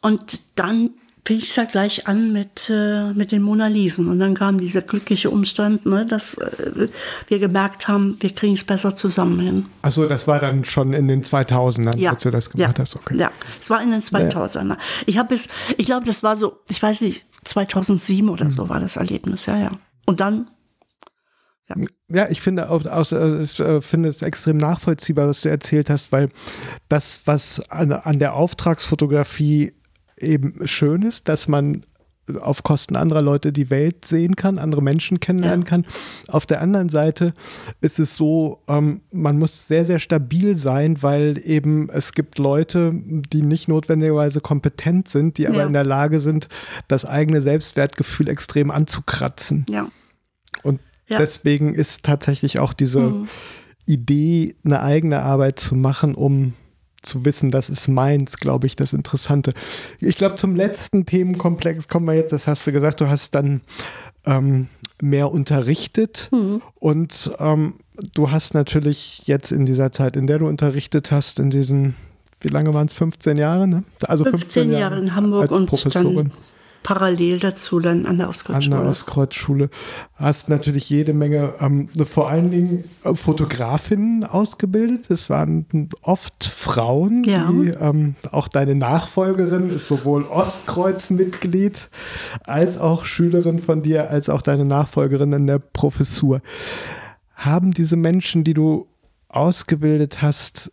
Und 0.00 0.40
dann 0.56 0.90
fing 1.24 1.38
ich 1.38 1.54
ja 1.54 1.64
gleich 1.64 2.06
an 2.06 2.32
mit, 2.32 2.70
äh, 2.70 3.12
mit 3.12 3.32
den 3.32 3.42
Mona 3.42 3.66
Lisen. 3.66 4.08
Und 4.08 4.18
dann 4.18 4.34
kam 4.34 4.58
dieser 4.58 4.82
glückliche 4.82 5.30
Umstand, 5.30 5.86
ne, 5.86 6.06
dass 6.06 6.38
äh, 6.38 6.88
wir 7.28 7.38
gemerkt 7.38 7.88
haben, 7.88 8.16
wir 8.20 8.30
kriegen 8.30 8.54
es 8.54 8.64
besser 8.64 8.96
zusammen 8.96 9.40
hin. 9.40 9.66
Achso, 9.82 10.06
das 10.06 10.26
war 10.26 10.40
dann 10.40 10.64
schon 10.64 10.92
in 10.92 11.08
den 11.08 11.22
2000ern, 11.22 11.96
ja. 11.98 12.12
als 12.12 12.22
du 12.22 12.30
das 12.30 12.50
gemacht 12.50 12.78
ja. 12.78 12.82
hast. 12.82 12.96
Okay. 12.96 13.16
Ja, 13.16 13.30
es 13.60 13.70
war 13.70 13.82
in 13.82 13.90
den 13.90 14.00
2000ern. 14.00 14.70
Ja. 14.70 14.78
Ich 15.06 15.18
habe 15.18 15.34
es, 15.34 15.48
ich 15.76 15.86
glaube, 15.86 16.06
das 16.06 16.22
war 16.22 16.36
so, 16.36 16.58
ich 16.68 16.82
weiß 16.82 17.02
nicht, 17.02 17.26
2007 17.44 18.28
oder 18.28 18.46
mhm. 18.46 18.50
so 18.50 18.68
war 18.68 18.80
das 18.80 18.96
Erlebnis, 18.96 19.46
ja, 19.46 19.56
ja. 19.56 19.70
Und 20.06 20.20
dann 20.20 20.48
ja. 22.08 22.28
ich 22.28 22.40
finde 22.40 22.62
äh, 22.62 23.42
ich 23.42 23.60
äh, 23.60 23.80
finde 23.80 24.08
es 24.08 24.22
extrem 24.22 24.56
nachvollziehbar, 24.56 25.28
was 25.28 25.42
du 25.42 25.48
erzählt 25.48 25.88
hast, 25.88 26.10
weil 26.10 26.28
das, 26.88 27.20
was 27.26 27.60
an, 27.70 27.92
an 27.92 28.18
der 28.18 28.34
Auftragsfotografie 28.34 29.72
eben 30.20 30.66
schön 30.66 31.02
ist, 31.02 31.28
dass 31.28 31.48
man 31.48 31.82
auf 32.38 32.62
Kosten 32.62 32.96
anderer 32.96 33.22
Leute 33.22 33.52
die 33.52 33.70
Welt 33.70 34.04
sehen 34.04 34.36
kann, 34.36 34.58
andere 34.58 34.82
Menschen 34.82 35.20
kennenlernen 35.20 35.62
ja. 35.62 35.68
kann. 35.68 35.86
Auf 36.28 36.46
der 36.46 36.60
anderen 36.60 36.88
Seite 36.88 37.34
ist 37.80 37.98
es 37.98 38.16
so, 38.16 38.62
ähm, 38.68 39.00
man 39.10 39.38
muss 39.38 39.66
sehr, 39.66 39.84
sehr 39.84 39.98
stabil 39.98 40.56
sein, 40.56 41.02
weil 41.02 41.40
eben 41.44 41.88
es 41.90 42.12
gibt 42.12 42.38
Leute, 42.38 42.92
die 42.94 43.42
nicht 43.42 43.68
notwendigerweise 43.68 44.40
kompetent 44.40 45.08
sind, 45.08 45.38
die 45.38 45.48
aber 45.48 45.58
ja. 45.58 45.66
in 45.66 45.72
der 45.72 45.84
Lage 45.84 46.20
sind, 46.20 46.48
das 46.88 47.04
eigene 47.04 47.42
Selbstwertgefühl 47.42 48.28
extrem 48.28 48.70
anzukratzen. 48.70 49.66
Ja. 49.68 49.88
Und 50.62 50.80
deswegen 51.08 51.74
ist 51.74 52.04
tatsächlich 52.04 52.58
auch 52.58 52.72
diese 52.72 53.00
mhm. 53.00 53.28
Idee, 53.86 54.54
eine 54.64 54.82
eigene 54.82 55.22
Arbeit 55.22 55.58
zu 55.58 55.74
machen, 55.74 56.14
um 56.14 56.52
zu 57.02 57.24
wissen, 57.24 57.50
das 57.50 57.70
ist 57.70 57.88
meins, 57.88 58.38
glaube 58.38 58.66
ich, 58.66 58.76
das 58.76 58.92
Interessante. 58.92 59.54
Ich 60.00 60.16
glaube, 60.16 60.36
zum 60.36 60.54
letzten 60.54 61.06
Themenkomplex 61.06 61.88
kommen 61.88 62.06
wir 62.06 62.14
jetzt, 62.14 62.32
das 62.32 62.46
hast 62.46 62.66
du 62.66 62.72
gesagt, 62.72 63.00
du 63.00 63.08
hast 63.08 63.34
dann 63.34 63.62
ähm, 64.26 64.68
mehr 65.00 65.32
unterrichtet 65.32 66.28
mhm. 66.30 66.62
und 66.78 67.30
ähm, 67.38 67.74
du 68.14 68.30
hast 68.30 68.54
natürlich 68.54 69.22
jetzt 69.24 69.52
in 69.52 69.66
dieser 69.66 69.92
Zeit, 69.92 70.16
in 70.16 70.26
der 70.26 70.38
du 70.38 70.46
unterrichtet 70.46 71.10
hast, 71.10 71.38
in 71.38 71.50
diesen, 71.50 71.94
wie 72.40 72.48
lange 72.48 72.74
waren 72.74 72.86
es, 72.86 72.92
15 72.92 73.38
Jahre? 73.38 73.66
Ne? 73.66 73.84
Also 74.06 74.24
15, 74.24 74.40
15 74.64 74.72
Jahre, 74.72 74.98
in 74.98 75.14
Hamburg 75.14 75.50
und 75.50 75.66
Professorin. 75.66 76.14
dann 76.16 76.32
parallel 76.82 77.38
dazu 77.38 77.80
dann 77.80 78.06
an 78.06 78.18
der 78.18 78.28
Ostkreuzschule. 78.28 78.76
An 78.76 78.82
der 78.82 78.90
Ostkreuzschule 78.90 79.70
hast 80.14 80.48
natürlich 80.48 80.88
jede 80.88 81.12
Menge, 81.12 81.54
ähm, 81.60 81.88
vor 82.04 82.30
allen 82.30 82.50
Dingen 82.50 82.84
äh, 83.04 83.14
Fotografinnen 83.14 84.24
ausgebildet. 84.24 85.10
Es 85.10 85.30
waren 85.30 85.66
oft 86.02 86.44
Frauen, 86.44 87.24
ja. 87.24 87.50
die, 87.50 87.68
ähm, 87.68 88.14
auch 88.30 88.48
deine 88.48 88.74
Nachfolgerin 88.74 89.70
ist 89.70 89.88
sowohl 89.88 90.24
Ostkreuz-Mitglied 90.24 91.90
als 92.44 92.78
auch 92.78 93.04
Schülerin 93.04 93.58
von 93.58 93.82
dir, 93.82 94.10
als 94.10 94.28
auch 94.28 94.42
deine 94.42 94.64
Nachfolgerin 94.64 95.32
in 95.32 95.46
der 95.46 95.58
Professur. 95.58 96.40
Haben 97.34 97.72
diese 97.72 97.96
Menschen, 97.96 98.44
die 98.44 98.54
du 98.54 98.88
ausgebildet 99.28 100.22
hast, 100.22 100.72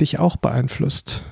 dich 0.00 0.18
auch 0.18 0.36
beeinflusst? 0.36 1.24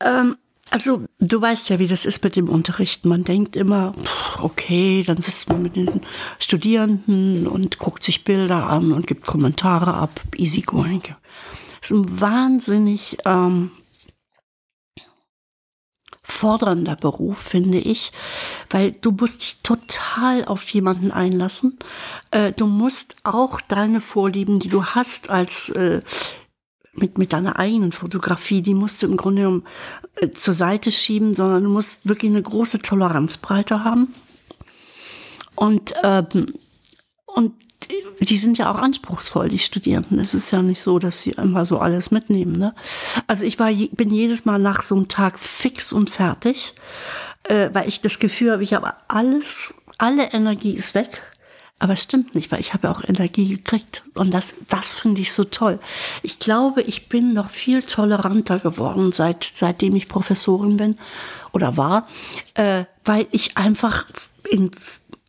Ähm, 0.00 0.36
also 0.72 1.04
du 1.18 1.40
weißt 1.40 1.68
ja, 1.68 1.78
wie 1.78 1.86
das 1.86 2.06
ist 2.06 2.24
mit 2.24 2.34
dem 2.34 2.48
Unterrichten. 2.48 3.08
Man 3.08 3.24
denkt 3.24 3.56
immer, 3.56 3.94
okay, 4.40 5.04
dann 5.06 5.20
sitzt 5.20 5.50
man 5.50 5.62
mit 5.62 5.76
den 5.76 6.00
Studierenden 6.38 7.46
und 7.46 7.78
guckt 7.78 8.02
sich 8.02 8.24
Bilder 8.24 8.68
an 8.68 8.92
und 8.92 9.06
gibt 9.06 9.26
Kommentare 9.26 9.92
ab. 9.92 10.20
Easy 10.36 10.62
going. 10.62 11.02
Das 11.80 11.90
ist 11.90 11.96
ein 11.96 12.20
wahnsinnig 12.20 13.18
ähm, 13.26 13.70
fordernder 16.22 16.96
Beruf, 16.96 17.38
finde 17.38 17.78
ich, 17.78 18.10
weil 18.70 18.92
du 18.92 19.12
musst 19.12 19.42
dich 19.42 19.62
total 19.62 20.46
auf 20.46 20.66
jemanden 20.70 21.10
einlassen. 21.10 21.78
Äh, 22.30 22.52
du 22.52 22.66
musst 22.66 23.16
auch 23.24 23.60
deine 23.60 24.00
Vorlieben, 24.00 24.58
die 24.58 24.68
du 24.68 24.86
hast 24.86 25.28
als 25.28 25.68
äh, 25.68 26.00
mit, 26.94 27.18
mit 27.18 27.32
deiner 27.32 27.58
eigenen 27.58 27.92
Fotografie, 27.92 28.62
die 28.62 28.74
musst 28.74 29.02
du 29.02 29.06
im 29.06 29.16
Grunde 29.16 29.42
genommen 29.42 29.64
äh, 30.16 30.30
zur 30.30 30.54
Seite 30.54 30.92
schieben, 30.92 31.34
sondern 31.34 31.64
du 31.64 31.70
musst 31.70 32.08
wirklich 32.08 32.30
eine 32.30 32.42
große 32.42 32.80
Toleranzbreite 32.80 33.82
haben. 33.84 34.14
Und, 35.54 35.94
ähm, 36.02 36.54
und 37.26 37.54
die 38.20 38.36
sind 38.36 38.58
ja 38.58 38.70
auch 38.70 38.78
anspruchsvoll, 38.78 39.48
die 39.48 39.58
Studierenden. 39.58 40.18
Es 40.18 40.34
ist 40.34 40.50
ja 40.50 40.62
nicht 40.62 40.82
so, 40.82 40.98
dass 40.98 41.20
sie 41.20 41.30
immer 41.30 41.64
so 41.64 41.78
alles 41.78 42.10
mitnehmen. 42.10 42.58
Ne? 42.58 42.74
Also 43.26 43.44
ich 43.44 43.58
war, 43.58 43.70
bin 43.72 44.10
jedes 44.10 44.44
Mal 44.44 44.58
nach 44.58 44.82
so 44.82 44.94
einem 44.94 45.08
Tag 45.08 45.38
fix 45.38 45.92
und 45.92 46.10
fertig, 46.10 46.74
äh, 47.44 47.70
weil 47.72 47.88
ich 47.88 48.00
das 48.00 48.18
Gefühl 48.18 48.52
habe, 48.52 48.62
ich 48.62 48.74
habe 48.74 48.92
alles, 49.08 49.74
alle 49.98 50.32
Energie 50.32 50.74
ist 50.74 50.94
weg 50.94 51.22
aber 51.82 51.94
es 51.94 52.02
stimmt 52.04 52.36
nicht, 52.36 52.52
weil 52.52 52.60
ich 52.60 52.74
habe 52.74 52.86
ja 52.86 52.94
auch 52.94 53.02
Energie 53.02 53.48
gekriegt. 53.48 54.04
Und 54.14 54.32
das, 54.32 54.54
das 54.68 54.94
finde 54.94 55.20
ich 55.20 55.32
so 55.32 55.42
toll. 55.42 55.80
Ich 56.22 56.38
glaube, 56.38 56.80
ich 56.82 57.08
bin 57.08 57.32
noch 57.32 57.50
viel 57.50 57.82
toleranter 57.82 58.60
geworden, 58.60 59.10
seit, 59.10 59.42
seitdem 59.42 59.96
ich 59.96 60.06
Professorin 60.06 60.76
bin 60.76 60.96
oder 61.50 61.76
war, 61.76 62.06
äh, 62.54 62.84
weil 63.04 63.26
ich 63.32 63.56
einfach 63.56 64.06
in, 64.48 64.70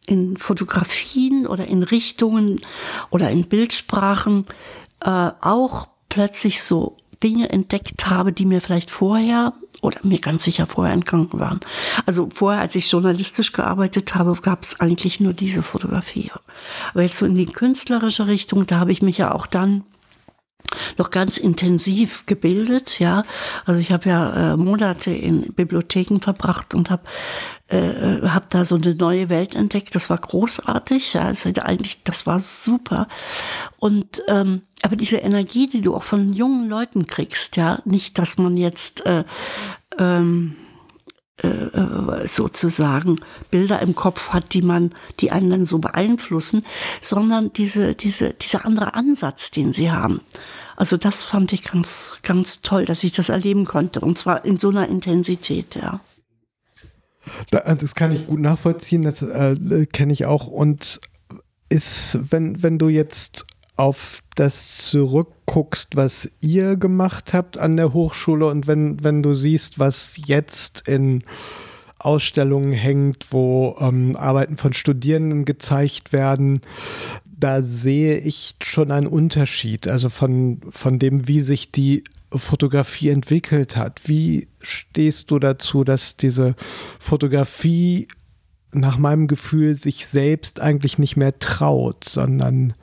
in 0.06 0.38
Fotografien 0.38 1.48
oder 1.48 1.66
in 1.66 1.82
Richtungen 1.82 2.62
oder 3.10 3.32
in 3.32 3.46
Bildsprachen 3.46 4.46
äh, 5.04 5.32
auch 5.42 5.88
plötzlich 6.08 6.62
so 6.62 6.98
Dinge 7.24 7.50
entdeckt 7.50 8.10
habe, 8.10 8.34
die 8.34 8.46
mir 8.46 8.62
vielleicht 8.62 8.92
vorher 8.92 9.54
oder 9.82 9.98
mir 10.04 10.20
ganz 10.20 10.44
sicher 10.44 10.68
vorher 10.68 10.94
entgangen 10.94 11.30
waren. 11.32 11.60
Also 12.06 12.30
vorher, 12.34 12.62
als 12.62 12.76
ich 12.76 12.92
journalistisch 12.92 13.52
gearbeitet 13.54 14.16
habe, 14.16 14.34
gab 14.42 14.64
es 14.64 14.80
eigentlich 14.80 15.20
nur 15.20 15.34
diese 15.34 15.64
Fotografie. 15.64 16.32
Aber 16.94 17.04
jetzt 17.04 17.18
so 17.18 17.26
in 17.26 17.36
die 17.36 17.46
künstlerische 17.46 18.28
Richtung, 18.28 18.68
da 18.68 18.80
habe 18.80 18.92
ich 18.92 19.02
mich 19.02 19.18
ja 19.18 19.34
auch 19.34 19.48
dann 19.48 19.84
noch 20.98 21.12
ganz 21.12 21.38
intensiv 21.38 22.26
gebildet, 22.26 23.00
ja. 23.00 23.24
Also 23.66 23.80
ich 23.80 23.92
habe 23.92 24.10
ja 24.10 24.54
äh, 24.54 24.58
Monate 24.58 25.12
in 25.12 25.54
Bibliotheken 25.54 26.20
verbracht 26.20 26.74
und 26.74 26.90
habe 26.90 27.04
äh, 27.70 27.78
äh, 27.78 28.30
hab 28.30 28.50
da 28.50 28.66
so 28.66 28.76
eine 28.76 28.96
neue 28.96 29.30
Welt 29.30 29.56
entdeckt. 29.56 29.96
Das 29.96 30.10
war 30.10 30.18
großartig, 30.18 31.14
ja. 31.14 31.24
Also 31.24 31.50
eigentlich, 31.62 32.04
das 32.04 32.28
war 32.28 32.40
super. 32.40 33.08
Und 33.78 34.22
ähm, 34.28 34.62
aber 34.82 34.96
diese 34.96 35.18
Energie, 35.18 35.68
die 35.68 35.82
du 35.82 35.96
auch 35.96 36.04
von 36.04 36.34
jungen 36.34 36.70
Leuten 36.70 37.08
kriegst, 37.08 37.56
ja, 37.58 37.82
nicht, 37.86 38.18
dass 38.18 38.38
man 38.38 38.58
jetzt 38.58 39.06
äh, 39.06 39.24
ähm, 39.98 40.56
äh, 40.56 40.60
äh, 40.60 40.63
sozusagen 42.26 43.20
Bilder 43.50 43.82
im 43.82 43.96
Kopf 43.96 44.30
hat, 44.30 44.54
die 44.54 44.62
man, 44.62 44.94
die 45.20 45.32
einen 45.32 45.50
dann 45.50 45.66
so 45.66 45.80
beeinflussen, 45.80 46.64
sondern 47.02 47.52
diese, 47.54 47.96
diese, 47.96 48.34
dieser 48.34 48.66
andere 48.66 48.94
Ansatz, 48.94 49.50
den 49.50 49.74
sie 49.74 49.92
haben. 49.92 50.22
Also 50.76 50.96
das 50.96 51.24
fand 51.24 51.52
ich 51.52 51.64
ganz, 51.64 52.14
ganz 52.22 52.62
toll, 52.62 52.86
dass 52.86 53.04
ich 53.04 53.14
das 53.14 53.30
erleben 53.30 53.66
konnte. 53.66 54.00
Und 54.02 54.18
zwar 54.18 54.46
in 54.46 54.58
so 54.58 54.70
einer 54.70 54.88
Intensität, 54.88 55.76
ja. 55.76 56.02
Das 57.50 57.96
kann 57.96 58.12
ich 58.12 58.28
gut 58.28 58.40
nachvollziehen, 58.40 59.04
das 59.04 59.22
äh, 59.22 59.86
kenne 59.88 60.14
ich 60.14 60.26
auch. 60.26 60.48
Und 60.48 61.00
ist, 61.70 62.20
wenn, 62.30 62.62
wenn 62.62 62.78
du 62.78 62.90
jetzt 62.90 63.46
auf 63.76 64.22
das 64.36 64.78
zurückguckst, 64.90 65.96
was 65.96 66.30
ihr 66.42 66.76
gemacht 66.76 67.34
habt 67.34 67.58
an 67.58 67.78
der 67.78 67.94
Hochschule 67.94 68.48
und 68.48 68.68
wenn, 68.68 69.04
wenn 69.04 69.24
du 69.24 69.34
siehst, 69.34 69.80
was 69.80 70.20
jetzt 70.26 70.88
in 70.88 71.24
Ausstellungen 71.98 72.74
hängt, 72.74 73.32
wo 73.32 73.76
ähm, 73.80 74.16
Arbeiten 74.16 74.58
von 74.58 74.74
Studierenden 74.74 75.46
gezeigt 75.46 76.14
werden, 76.14 76.62
da 77.26 77.62
sehe 77.62 78.20
ich 78.20 78.56
schon 78.62 78.92
einen 78.92 79.08
Unterschied, 79.08 79.88
also 79.88 80.10
von, 80.10 80.62
von 80.70 81.00
dem, 81.00 81.28
wie 81.28 81.42
sich 81.42 81.72
die 81.72 82.04
Fotografie 82.32 83.10
entwickelt 83.10 83.76
hat. 83.76 84.02
Wie 84.06 84.48
stehst 84.62 85.32
du 85.32 85.40
dazu, 85.40 85.84
dass 85.84 86.18
diese 86.18 86.56
Fotografie 87.00 88.08
nach 88.72 88.98
meinem 88.98 89.28
Gefühl 89.28 89.76
sich 89.76 90.08
selbst 90.08 90.60
eigentlich 90.60 90.98
nicht 90.98 91.16
mehr 91.16 91.38
traut, 91.38 92.04
sondern 92.04 92.74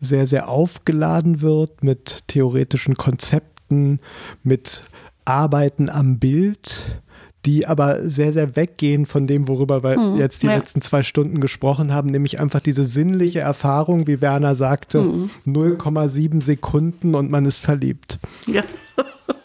sehr, 0.00 0.26
sehr 0.26 0.48
aufgeladen 0.48 1.40
wird 1.40 1.82
mit 1.82 2.28
theoretischen 2.28 2.96
Konzepten, 2.96 4.00
mit 4.42 4.84
Arbeiten 5.24 5.88
am 5.88 6.18
Bild, 6.18 7.02
die 7.44 7.66
aber 7.66 8.08
sehr, 8.08 8.32
sehr 8.32 8.56
weggehen 8.56 9.06
von 9.06 9.26
dem, 9.26 9.48
worüber 9.48 9.82
wir 9.82 9.94
hm, 9.94 10.16
jetzt 10.16 10.42
die 10.42 10.46
ja. 10.46 10.56
letzten 10.56 10.80
zwei 10.80 11.02
Stunden 11.02 11.40
gesprochen 11.40 11.92
haben, 11.92 12.10
nämlich 12.10 12.40
einfach 12.40 12.60
diese 12.60 12.84
sinnliche 12.84 13.40
Erfahrung, 13.40 14.06
wie 14.06 14.20
Werner 14.20 14.54
sagte, 14.54 15.00
hm. 15.00 15.30
0,7 15.46 16.42
Sekunden 16.42 17.14
und 17.14 17.30
man 17.30 17.46
ist 17.46 17.58
verliebt. 17.58 18.18
Ja. 18.46 18.64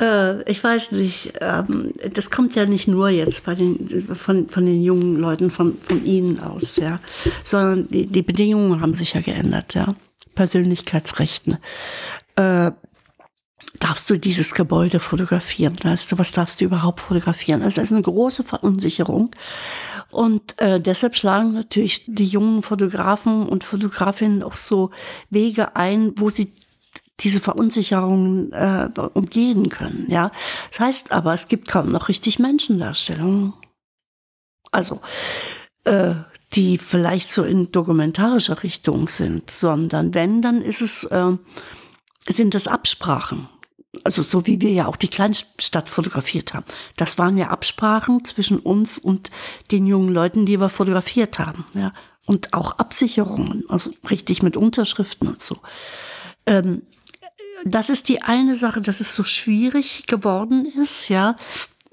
Äh, 0.00 0.50
ich 0.50 0.62
weiß 0.62 0.92
nicht, 0.92 1.32
ähm, 1.40 1.92
das 2.14 2.30
kommt 2.30 2.54
ja 2.54 2.66
nicht 2.66 2.88
nur 2.88 3.08
jetzt 3.08 3.44
bei 3.44 3.54
den, 3.54 4.06
von, 4.14 4.48
von 4.48 4.66
den 4.66 4.82
jungen 4.82 5.18
Leuten 5.18 5.50
von, 5.50 5.76
von 5.78 6.04
Ihnen 6.04 6.40
aus, 6.40 6.76
ja, 6.76 7.00
sondern 7.44 7.88
die, 7.88 8.06
die 8.06 8.22
Bedingungen 8.22 8.80
haben 8.80 8.94
sich 8.94 9.14
ja 9.14 9.20
geändert, 9.20 9.74
ja. 9.74 9.94
Persönlichkeitsrechten. 10.34 11.58
Äh, 12.36 12.70
darfst 13.80 14.08
du 14.08 14.18
dieses 14.18 14.54
Gebäude 14.54 15.00
fotografieren? 15.00 15.78
Weißt 15.82 16.12
du, 16.12 16.18
was 16.18 16.32
darfst 16.32 16.60
du 16.60 16.64
überhaupt 16.64 17.00
fotografieren? 17.00 17.62
Also 17.62 17.80
das 17.80 17.90
ist 17.90 17.92
eine 17.92 18.02
große 18.02 18.44
Verunsicherung. 18.44 19.30
Und 20.10 20.58
äh, 20.60 20.80
deshalb 20.80 21.16
schlagen 21.16 21.52
natürlich 21.52 22.04
die 22.06 22.26
jungen 22.26 22.62
Fotografen 22.62 23.46
und 23.46 23.64
Fotografinnen 23.64 24.42
auch 24.42 24.56
so 24.56 24.90
Wege 25.28 25.76
ein, 25.76 26.12
wo 26.16 26.30
sie 26.30 26.52
diese 27.20 27.40
Verunsicherungen 27.40 28.52
äh, 28.52 28.88
umgehen 29.14 29.68
können. 29.70 30.06
Ja, 30.08 30.30
das 30.70 30.80
heißt 30.80 31.12
aber, 31.12 31.34
es 31.34 31.48
gibt 31.48 31.68
kaum 31.68 31.90
noch 31.90 32.08
richtig 32.08 32.38
Menschendarstellungen. 32.38 33.54
Also 34.70 35.00
äh, 35.84 36.14
die 36.52 36.78
vielleicht 36.78 37.30
so 37.30 37.44
in 37.44 37.72
dokumentarischer 37.72 38.62
Richtung 38.62 39.08
sind, 39.08 39.50
sondern 39.50 40.14
wenn, 40.14 40.42
dann 40.42 40.62
ist 40.62 40.80
es 40.80 41.04
äh, 41.04 41.36
sind 42.26 42.54
das 42.54 42.66
Absprachen. 42.66 43.48
Also 44.04 44.22
so 44.22 44.46
wie 44.46 44.60
wir 44.60 44.70
ja 44.70 44.86
auch 44.86 44.96
die 44.96 45.08
Kleinstadt 45.08 45.88
fotografiert 45.88 46.54
haben. 46.54 46.66
Das 46.96 47.18
waren 47.18 47.36
ja 47.38 47.48
Absprachen 47.48 48.24
zwischen 48.24 48.58
uns 48.58 48.98
und 48.98 49.30
den 49.70 49.86
jungen 49.86 50.12
Leuten, 50.12 50.46
die 50.46 50.60
wir 50.60 50.68
fotografiert 50.68 51.38
haben. 51.38 51.64
Ja. 51.74 51.92
Und 52.26 52.52
auch 52.52 52.72
Absicherungen, 52.78 53.64
also 53.68 53.90
richtig 54.10 54.42
mit 54.42 54.56
Unterschriften 54.56 55.28
und 55.28 55.42
so. 55.42 55.56
Ähm, 56.44 56.82
das 57.64 57.90
ist 57.90 58.08
die 58.08 58.22
eine 58.22 58.56
Sache, 58.56 58.80
dass 58.80 59.00
es 59.00 59.14
so 59.14 59.24
schwierig 59.24 60.06
geworden 60.06 60.66
ist, 60.80 61.08
ja. 61.08 61.36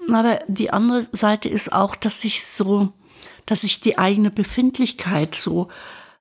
Aber 0.08 0.38
die 0.46 0.72
andere 0.72 1.06
Seite 1.12 1.48
ist 1.48 1.72
auch, 1.72 1.96
dass 1.96 2.20
sich 2.20 2.44
so, 2.44 2.92
dass 3.44 3.62
sich 3.62 3.80
die 3.80 3.98
eigene 3.98 4.30
Befindlichkeit 4.30 5.34
so, 5.34 5.68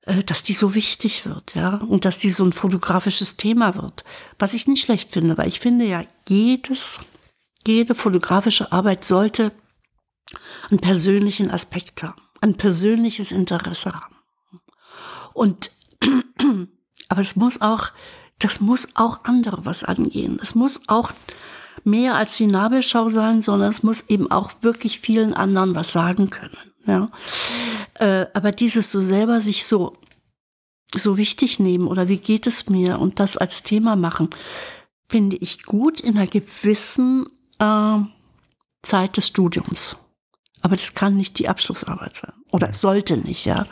äh, 0.02 0.24
dass 0.24 0.44
die 0.44 0.54
so 0.54 0.74
wichtig 0.74 1.26
wird, 1.26 1.56
ja. 1.56 1.76
Und 1.76 2.06
dass 2.06 2.18
die 2.18 2.32
so 2.32 2.44
ein 2.44 2.54
fotografisches 2.54 3.38
Thema 3.38 3.76
wird. 3.76 4.04
Was 4.40 4.54
ich 4.54 4.68
nicht 4.68 4.84
schlecht 4.84 5.12
finde, 5.12 5.38
weil 5.38 5.48
ich 5.48 5.60
finde 5.60 5.86
ja, 5.86 6.04
jedes, 6.28 7.02
jede 7.66 7.96
fotografische 7.96 8.72
Arbeit 8.72 9.06
sollte 9.06 9.52
einen 10.70 10.80
persönlichen 10.80 11.52
Aspekt 11.52 12.04
haben, 12.04 12.22
ein 12.42 12.56
persönliches 12.56 13.32
Interesse 13.32 13.94
haben. 13.94 14.16
Und, 15.34 15.72
aber 17.10 17.22
es 17.22 17.36
muss 17.36 17.62
auch, 17.62 17.92
das 18.40 18.62
muss 18.62 18.96
auch 18.96 19.24
andere 19.24 19.66
was 19.66 19.84
angehen. 19.84 20.40
Es 20.42 20.56
muss 20.56 20.82
auch 20.88 21.12
mehr 21.84 22.16
als 22.16 22.38
die 22.38 22.48
Nabelschau 22.48 23.10
sein, 23.10 23.42
sondern 23.42 23.70
es 23.70 23.84
muss 23.84 24.10
eben 24.10 24.30
auch 24.32 24.52
wirklich 24.62 25.00
vielen 25.00 25.34
anderen 25.34 25.76
was 25.76 25.92
sagen 25.92 26.30
können. 26.30 26.58
Ja. 26.86 27.10
Äh, 27.96 28.28
aber 28.34 28.52
dieses 28.52 28.92
so 28.92 29.02
selber 29.02 29.42
sich 29.42 29.66
so, 29.66 29.98
so 30.94 31.18
wichtig 31.18 31.60
nehmen 31.60 31.88
oder 31.88 32.08
wie 32.08 32.18
geht 32.18 32.48
es 32.48 32.70
mir 32.70 33.00
und 33.00 33.20
das 33.20 33.38
als 33.38 33.64
Thema 33.64 33.96
machen, 33.96 34.30
finde 35.10 35.38
ich 35.38 35.64
gut 35.64 36.00
in 36.00 36.18
einer 36.18 36.28
gewissen 36.28 37.28
äh, 37.60 38.00
Zeit 38.82 39.18
des 39.18 39.28
Studiums. 39.28 39.98
Aber 40.62 40.76
das 40.76 40.94
kann 40.96 41.16
nicht 41.16 41.38
die 41.38 41.48
Abschlussarbeit 41.48 42.16
sein. 42.16 42.34
Oder 42.52 42.74
sollte 42.74 43.18
nicht, 43.18 43.46
ja. 43.46 43.66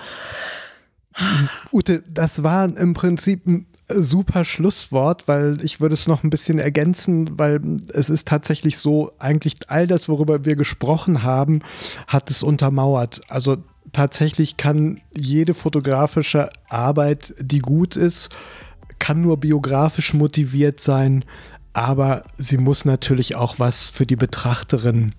Ute, 1.72 2.04
das 2.08 2.44
war 2.44 2.66
im 2.66 2.94
Prinzip 2.94 3.46
ein 3.48 3.68
super 3.88 4.46
Schlusswort, 4.46 5.28
weil 5.28 5.64
ich 5.64 5.82
würde 5.82 5.94
es 5.94 6.08
noch 6.08 6.24
ein 6.24 6.30
bisschen 6.30 6.60
ergänzen, 6.60 7.38
weil 7.38 7.62
es 7.94 8.10
ist 8.10 8.28
tatsächlich 8.28 8.78
so, 8.78 9.12
eigentlich 9.20 9.56
all 9.68 9.88
das, 9.88 10.08
worüber 10.08 10.46
wir 10.46 10.56
gesprochen 10.56 11.24
haben, 11.24 11.62
hat 12.08 12.30
es 12.30 12.44
untermauert. 12.44 13.22
Also 13.30 13.58
tatsächlich 13.92 14.58
kann 14.58 15.02
jede 15.16 15.54
fotografische 15.54 16.50
Arbeit, 16.70 17.34
die 17.40 17.60
gut 17.60 17.96
ist, 17.96 18.30
kann 19.00 19.22
nur 19.22 19.38
biografisch 19.38 20.14
motiviert 20.14 20.80
sein, 20.80 21.26
aber 21.74 22.24
sie 22.38 22.58
muss 22.58 22.86
natürlich 22.86 23.36
auch 23.36 23.60
was 23.60 23.90
für 23.90 24.06
die 24.06 24.16
Betrachterin 24.16 25.14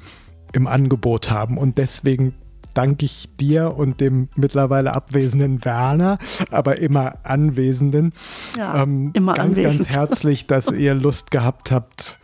im 0.52 0.66
Angebot 0.66 1.30
haben. 1.30 1.58
Und 1.58 1.78
deswegen 1.78 2.34
danke 2.74 3.04
ich 3.04 3.28
dir 3.36 3.76
und 3.76 4.00
dem 4.00 4.28
mittlerweile 4.36 4.92
abwesenden 4.92 5.64
Werner, 5.64 6.18
aber 6.50 6.78
immer 6.78 7.18
Anwesenden. 7.22 8.12
Ja, 8.56 8.82
ähm, 8.82 9.10
immer 9.14 9.34
ganz, 9.34 9.58
anwesend. 9.58 9.88
ganz 9.88 9.96
herzlich, 10.10 10.46
dass 10.46 10.66
ihr 10.66 10.94
Lust 10.94 11.30
gehabt 11.30 11.70
habt, 11.70 12.18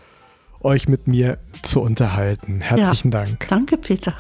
euch 0.61 0.89
mit 0.89 1.07
mir 1.07 1.39
zu 1.63 1.81
unterhalten. 1.81 2.61
Herzlichen 2.61 3.11
ja, 3.11 3.25
Dank. 3.25 3.47
Danke, 3.49 3.77
Peter. 3.77 4.15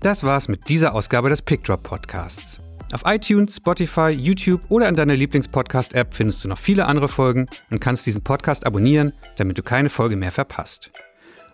Das 0.00 0.24
war's 0.24 0.48
mit 0.48 0.68
dieser 0.68 0.94
Ausgabe 0.94 1.28
des 1.28 1.42
Pickdrop 1.42 1.82
Podcasts. 1.82 2.60
Auf 2.92 3.02
iTunes, 3.04 3.56
Spotify, 3.56 4.08
YouTube 4.08 4.62
oder 4.70 4.88
in 4.88 4.96
deiner 4.96 5.14
Lieblingspodcast-App 5.14 6.14
findest 6.14 6.42
du 6.42 6.48
noch 6.48 6.58
viele 6.58 6.86
andere 6.86 7.08
Folgen 7.08 7.46
und 7.70 7.80
kannst 7.80 8.06
diesen 8.06 8.22
Podcast 8.22 8.64
abonnieren, 8.64 9.12
damit 9.36 9.58
du 9.58 9.62
keine 9.62 9.90
Folge 9.90 10.16
mehr 10.16 10.32
verpasst. 10.32 10.90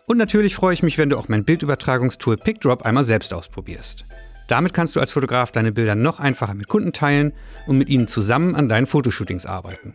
Und 0.07 0.19
natürlich 0.19 0.55
freue 0.55 0.75
ich 0.75 0.83
mich, 0.83 0.99
wenn 0.99 1.11
du 1.11 1.19
auch 1.19 1.29
mein 1.29 1.45
Bildübertragungstool 1.45 2.37
PickDrop 2.37 2.83
einmal 2.83 3.05
selbst 3.05 3.33
ausprobierst. 3.33 4.05
Damit 4.49 4.75
kannst 4.75 4.95
du 4.95 5.01
als 5.01 5.13
Fotograf 5.13 5.53
deine 5.53 5.73
Bilder 5.73 5.95
noch 5.95 6.21
einfacher 6.21 6.55
mit 6.55 6.69
Kunden 6.69 6.93
teilen 6.93 7.33
und 7.67 7.79
mit 7.79 7.89
ihnen 7.89 8.09
zusammen 8.09 8.55
an 8.55 8.69
deinen 8.69 8.87
Fotoshootings 8.87 9.47
arbeiten. 9.47 9.95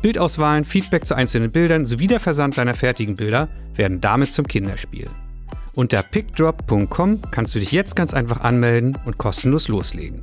Bildauswahlen, 0.00 0.64
Feedback 0.64 1.06
zu 1.06 1.14
einzelnen 1.14 1.50
Bildern 1.50 1.84
sowie 1.84 2.06
der 2.06 2.20
Versand 2.20 2.56
deiner 2.56 2.74
fertigen 2.74 3.14
Bilder 3.14 3.48
werden 3.74 4.00
damit 4.00 4.32
zum 4.32 4.46
Kinderspiel. 4.46 5.08
Unter 5.74 6.02
pickdrop.com 6.02 7.22
kannst 7.30 7.54
du 7.54 7.58
dich 7.58 7.72
jetzt 7.72 7.96
ganz 7.96 8.14
einfach 8.14 8.40
anmelden 8.40 8.98
und 9.04 9.18
kostenlos 9.18 9.68
loslegen. 9.68 10.22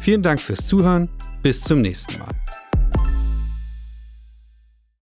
Vielen 0.00 0.22
Dank 0.22 0.40
fürs 0.40 0.64
Zuhören, 0.64 1.08
bis 1.42 1.60
zum 1.60 1.80
nächsten 1.80 2.18
Mal. 2.18 2.41